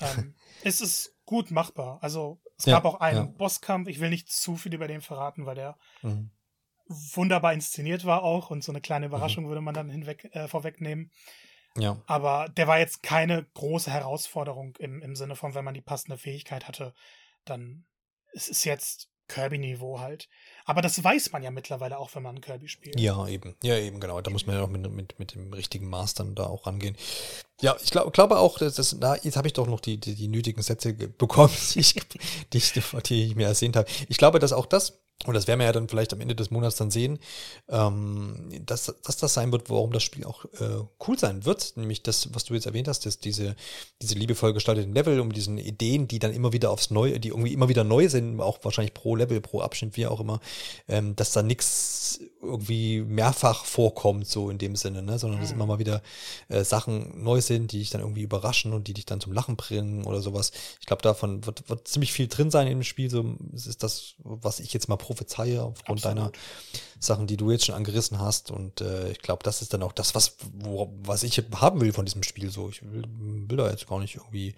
ähm, 0.00 0.34
es 0.64 0.80
ist 0.80 1.14
gut 1.26 1.50
machbar. 1.50 1.98
Also 2.00 2.40
es 2.56 2.64
ja, 2.64 2.74
gab 2.74 2.86
auch 2.86 3.00
einen 3.00 3.18
ja. 3.18 3.24
Bosskampf, 3.24 3.88
ich 3.88 4.00
will 4.00 4.08
nicht 4.08 4.30
zu 4.30 4.56
viel 4.56 4.72
über 4.72 4.88
den 4.88 5.02
verraten, 5.02 5.44
weil 5.44 5.56
der 5.56 5.76
mhm 6.02 6.30
wunderbar 6.88 7.52
inszeniert 7.52 8.04
war 8.04 8.22
auch 8.22 8.50
und 8.50 8.64
so 8.64 8.72
eine 8.72 8.80
kleine 8.80 9.06
Überraschung 9.06 9.44
mhm. 9.44 9.48
würde 9.48 9.60
man 9.60 9.74
dann 9.74 9.90
hinweg 9.90 10.28
äh, 10.32 10.48
vorwegnehmen. 10.48 11.10
Ja. 11.76 12.02
Aber 12.06 12.48
der 12.48 12.66
war 12.66 12.78
jetzt 12.78 13.02
keine 13.02 13.44
große 13.54 13.90
Herausforderung 13.90 14.76
im, 14.78 15.00
im 15.02 15.14
Sinne 15.14 15.36
von, 15.36 15.54
wenn 15.54 15.64
man 15.64 15.74
die 15.74 15.80
passende 15.80 16.18
Fähigkeit 16.18 16.66
hatte, 16.66 16.94
dann 17.44 17.84
es 18.32 18.48
ist 18.48 18.64
jetzt 18.64 19.08
Kirby-Niveau 19.28 20.00
halt. 20.00 20.28
Aber 20.64 20.82
das 20.82 21.02
weiß 21.02 21.32
man 21.32 21.42
ja 21.42 21.50
mittlerweile 21.50 21.98
auch, 21.98 22.14
wenn 22.14 22.22
man 22.22 22.40
Kirby 22.40 22.68
spielt. 22.68 22.98
Ja, 22.98 23.26
eben. 23.28 23.54
Ja, 23.62 23.76
eben, 23.76 24.00
genau. 24.00 24.20
Da 24.20 24.30
muss 24.30 24.46
man 24.46 24.56
ja 24.56 24.62
auch 24.62 24.68
mit, 24.68 24.90
mit, 24.90 25.18
mit 25.18 25.34
dem 25.34 25.52
richtigen 25.52 25.88
Maß 25.88 26.14
dann 26.14 26.34
da 26.34 26.46
auch 26.46 26.66
rangehen. 26.66 26.96
Ja, 27.60 27.76
ich 27.82 27.90
glaub, 27.90 28.12
glaube 28.12 28.38
auch, 28.38 28.58
dass 28.58 28.76
das, 28.76 28.96
na, 28.98 29.16
jetzt 29.22 29.36
habe 29.36 29.46
ich 29.46 29.52
doch 29.52 29.66
noch 29.66 29.80
die, 29.80 29.98
die, 29.98 30.14
die 30.14 30.28
nötigen 30.28 30.62
Sätze 30.62 30.94
bekommen, 30.94 31.54
die 31.74 31.80
ich, 31.80 31.94
die, 31.94 32.58
ich, 32.58 32.72
die 32.72 33.26
ich 33.26 33.36
mir 33.36 33.46
ersehnt 33.46 33.76
habe. 33.76 33.88
Ich 34.08 34.16
glaube, 34.16 34.38
dass 34.38 34.52
auch 34.52 34.66
das 34.66 35.00
und 35.26 35.34
das 35.34 35.48
werden 35.48 35.58
wir 35.58 35.66
ja 35.66 35.72
dann 35.72 35.88
vielleicht 35.88 36.12
am 36.12 36.20
Ende 36.20 36.36
des 36.36 36.52
Monats 36.52 36.76
dann 36.76 36.92
sehen, 36.92 37.18
ähm, 37.68 38.50
dass, 38.64 38.94
dass 39.02 39.16
das 39.16 39.34
sein 39.34 39.50
wird, 39.50 39.68
warum 39.68 39.92
das 39.92 40.04
Spiel 40.04 40.24
auch 40.24 40.44
äh, 40.60 40.84
cool 41.06 41.18
sein 41.18 41.44
wird. 41.44 41.76
Nämlich 41.76 42.04
das, 42.04 42.32
was 42.34 42.44
du 42.44 42.54
jetzt 42.54 42.66
erwähnt 42.66 42.86
hast, 42.86 43.04
dass 43.04 43.18
diese, 43.18 43.56
diese 44.00 44.14
liebevoll 44.14 44.52
gestalteten 44.52 44.94
Level 44.94 45.18
und 45.18 45.34
diesen 45.34 45.58
Ideen, 45.58 46.06
die 46.06 46.20
dann 46.20 46.32
immer 46.32 46.52
wieder 46.52 46.70
aufs 46.70 46.90
Neue, 46.90 47.18
die 47.18 47.28
irgendwie 47.28 47.52
immer 47.52 47.68
wieder 47.68 47.82
neu 47.82 48.08
sind, 48.08 48.40
auch 48.40 48.58
wahrscheinlich 48.62 48.94
pro 48.94 49.16
Level, 49.16 49.40
pro 49.40 49.60
Abschnitt, 49.60 49.96
wie 49.96 50.06
auch 50.06 50.20
immer, 50.20 50.40
ähm, 50.86 51.16
dass 51.16 51.32
da 51.32 51.42
nichts 51.42 52.20
irgendwie 52.40 53.00
mehrfach 53.00 53.64
vorkommt, 53.64 54.28
so 54.28 54.50
in 54.50 54.58
dem 54.58 54.76
Sinne, 54.76 55.02
ne? 55.02 55.18
sondern 55.18 55.40
dass 55.40 55.50
mhm. 55.50 55.56
immer 55.56 55.66
mal 55.66 55.78
wieder 55.80 56.00
äh, 56.48 56.62
Sachen 56.62 57.24
neu 57.24 57.40
sind, 57.40 57.72
die 57.72 57.80
dich 57.80 57.90
dann 57.90 58.02
irgendwie 58.02 58.22
überraschen 58.22 58.72
und 58.72 58.86
die 58.86 58.94
dich 58.94 59.04
dann 59.04 59.20
zum 59.20 59.32
Lachen 59.32 59.56
bringen 59.56 60.04
oder 60.04 60.20
sowas. 60.20 60.52
Ich 60.78 60.86
glaube, 60.86 61.02
davon 61.02 61.44
wird, 61.44 61.68
wird 61.68 61.88
ziemlich 61.88 62.12
viel 62.12 62.28
drin 62.28 62.52
sein 62.52 62.68
im 62.68 62.84
Spiel. 62.84 63.10
So, 63.10 63.34
ist 63.52 63.82
das, 63.82 64.14
was 64.18 64.60
ich 64.60 64.72
jetzt 64.72 64.88
mal 64.88 64.96
prophezeie 65.08 65.62
aufgrund 65.62 66.04
Absolut. 66.04 66.18
deiner 66.18 66.32
Sachen, 67.00 67.26
die 67.26 67.36
du 67.36 67.50
jetzt 67.50 67.64
schon 67.64 67.74
angerissen 67.74 68.20
hast. 68.20 68.50
Und 68.50 68.80
äh, 68.82 69.10
ich 69.10 69.20
glaube, 69.20 69.42
das 69.42 69.62
ist 69.62 69.72
dann 69.72 69.82
auch 69.82 69.92
das, 69.92 70.14
was, 70.14 70.36
wo, 70.52 70.92
was 71.02 71.22
ich 71.22 71.42
haben 71.54 71.80
will 71.80 71.92
von 71.92 72.04
diesem 72.04 72.22
Spiel. 72.22 72.50
So, 72.50 72.68
ich 72.68 72.82
will, 72.82 73.04
will 73.08 73.56
da 73.56 73.70
jetzt 73.70 73.88
gar 73.88 74.00
nicht 74.00 74.16
irgendwie 74.16 74.54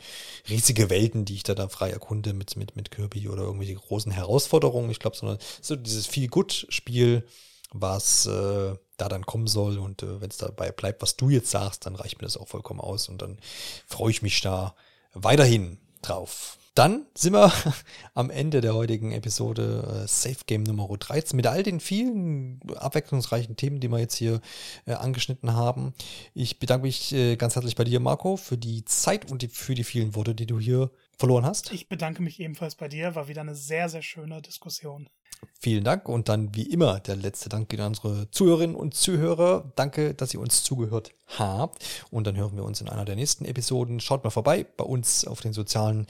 riesige 0.48 0.90
Welten, 0.90 1.24
die 1.24 1.34
ich 1.34 1.44
da, 1.44 1.54
da 1.54 1.68
frei 1.68 1.90
erkunde 1.90 2.32
mit, 2.32 2.56
mit, 2.56 2.74
mit 2.74 2.90
Kirby 2.90 3.28
oder 3.28 3.44
irgendwelche 3.44 3.74
großen 3.74 4.10
Herausforderungen. 4.10 4.90
Ich 4.90 4.98
glaube, 4.98 5.16
sondern 5.16 5.38
so 5.60 5.76
dieses 5.76 6.06
Feel-Good-Spiel, 6.06 7.24
was 7.72 8.26
äh, 8.26 8.74
da 8.96 9.08
dann 9.08 9.24
kommen 9.24 9.46
soll. 9.46 9.78
Und 9.78 10.02
äh, 10.02 10.20
wenn 10.20 10.30
es 10.30 10.38
dabei 10.38 10.72
bleibt, 10.72 11.02
was 11.02 11.16
du 11.16 11.30
jetzt 11.30 11.50
sagst, 11.50 11.86
dann 11.86 11.94
reicht 11.94 12.18
mir 12.18 12.26
das 12.26 12.36
auch 12.36 12.48
vollkommen 12.48 12.80
aus. 12.80 13.08
Und 13.08 13.22
dann 13.22 13.38
freue 13.86 14.10
ich 14.10 14.22
mich 14.22 14.40
da 14.40 14.74
weiterhin 15.14 15.78
drauf. 16.02 16.58
Dann 16.80 17.04
sind 17.14 17.34
wir 17.34 17.52
am 18.14 18.30
Ende 18.30 18.62
der 18.62 18.74
heutigen 18.74 19.12
Episode 19.12 20.02
äh, 20.04 20.08
Safe 20.08 20.38
Game 20.46 20.62
Nummer 20.62 20.88
13 20.88 21.36
mit 21.36 21.46
all 21.46 21.62
den 21.62 21.78
vielen 21.78 22.58
abwechslungsreichen 22.74 23.54
Themen, 23.54 23.80
die 23.80 23.88
wir 23.88 23.98
jetzt 23.98 24.14
hier 24.14 24.40
äh, 24.86 24.94
angeschnitten 24.94 25.52
haben. 25.52 25.92
Ich 26.32 26.58
bedanke 26.58 26.86
mich 26.86 27.12
äh, 27.12 27.36
ganz 27.36 27.54
herzlich 27.54 27.76
bei 27.76 27.84
dir, 27.84 28.00
Marco, 28.00 28.38
für 28.38 28.56
die 28.56 28.86
Zeit 28.86 29.30
und 29.30 29.42
die, 29.42 29.48
für 29.48 29.74
die 29.74 29.84
vielen 29.84 30.14
Worte, 30.14 30.34
die 30.34 30.46
du 30.46 30.58
hier 30.58 30.90
verloren 31.18 31.44
hast. 31.44 31.70
Ich 31.70 31.90
bedanke 31.90 32.22
mich 32.22 32.40
ebenfalls 32.40 32.76
bei 32.76 32.88
dir. 32.88 33.14
War 33.14 33.28
wieder 33.28 33.42
eine 33.42 33.54
sehr, 33.54 33.90
sehr 33.90 34.00
schöne 34.00 34.40
Diskussion. 34.40 35.10
Vielen 35.58 35.84
Dank 35.84 36.08
und 36.08 36.30
dann 36.30 36.54
wie 36.54 36.62
immer 36.62 37.00
der 37.00 37.16
letzte 37.16 37.50
Dank 37.50 37.68
geht 37.68 37.80
an 37.80 37.88
unsere 37.88 38.30
Zuhörerinnen 38.30 38.76
und 38.76 38.94
Zuhörer. 38.94 39.70
Danke, 39.76 40.14
dass 40.14 40.32
ihr 40.32 40.40
uns 40.40 40.62
zugehört 40.62 41.12
habt 41.38 41.84
und 42.10 42.26
dann 42.26 42.36
hören 42.36 42.56
wir 42.56 42.64
uns 42.64 42.80
in 42.80 42.88
einer 42.88 43.04
der 43.04 43.16
nächsten 43.16 43.44
Episoden. 43.44 44.00
Schaut 44.00 44.24
mal 44.24 44.30
vorbei 44.30 44.64
bei 44.64 44.84
uns 44.84 45.26
auf 45.26 45.40
den 45.40 45.52
sozialen 45.52 46.06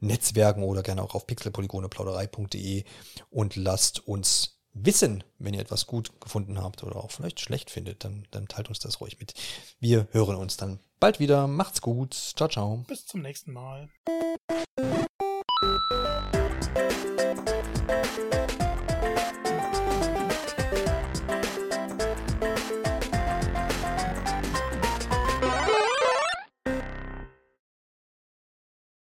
Netzwerken 0.00 0.62
oder 0.62 0.82
gerne 0.82 1.02
auch 1.02 1.14
auf 1.14 1.26
pixelpolygoneplauderei.de 1.26 2.84
und 3.30 3.56
lasst 3.56 4.06
uns 4.06 4.60
wissen, 4.72 5.24
wenn 5.38 5.54
ihr 5.54 5.60
etwas 5.60 5.86
gut 5.86 6.20
gefunden 6.20 6.62
habt 6.62 6.82
oder 6.84 6.96
auch 6.96 7.10
vielleicht 7.10 7.40
schlecht 7.40 7.70
findet, 7.70 8.04
dann, 8.04 8.26
dann 8.30 8.48
teilt 8.48 8.68
uns 8.68 8.78
das 8.78 9.00
ruhig 9.00 9.18
mit. 9.18 9.34
Wir 9.78 10.08
hören 10.12 10.36
uns 10.36 10.56
dann 10.56 10.80
bald 11.00 11.20
wieder. 11.20 11.46
Macht's 11.46 11.80
gut. 11.80 12.14
Ciao, 12.14 12.48
ciao. 12.48 12.84
Bis 12.86 13.06
zum 13.06 13.22
nächsten 13.22 13.52
Mal. 13.52 13.88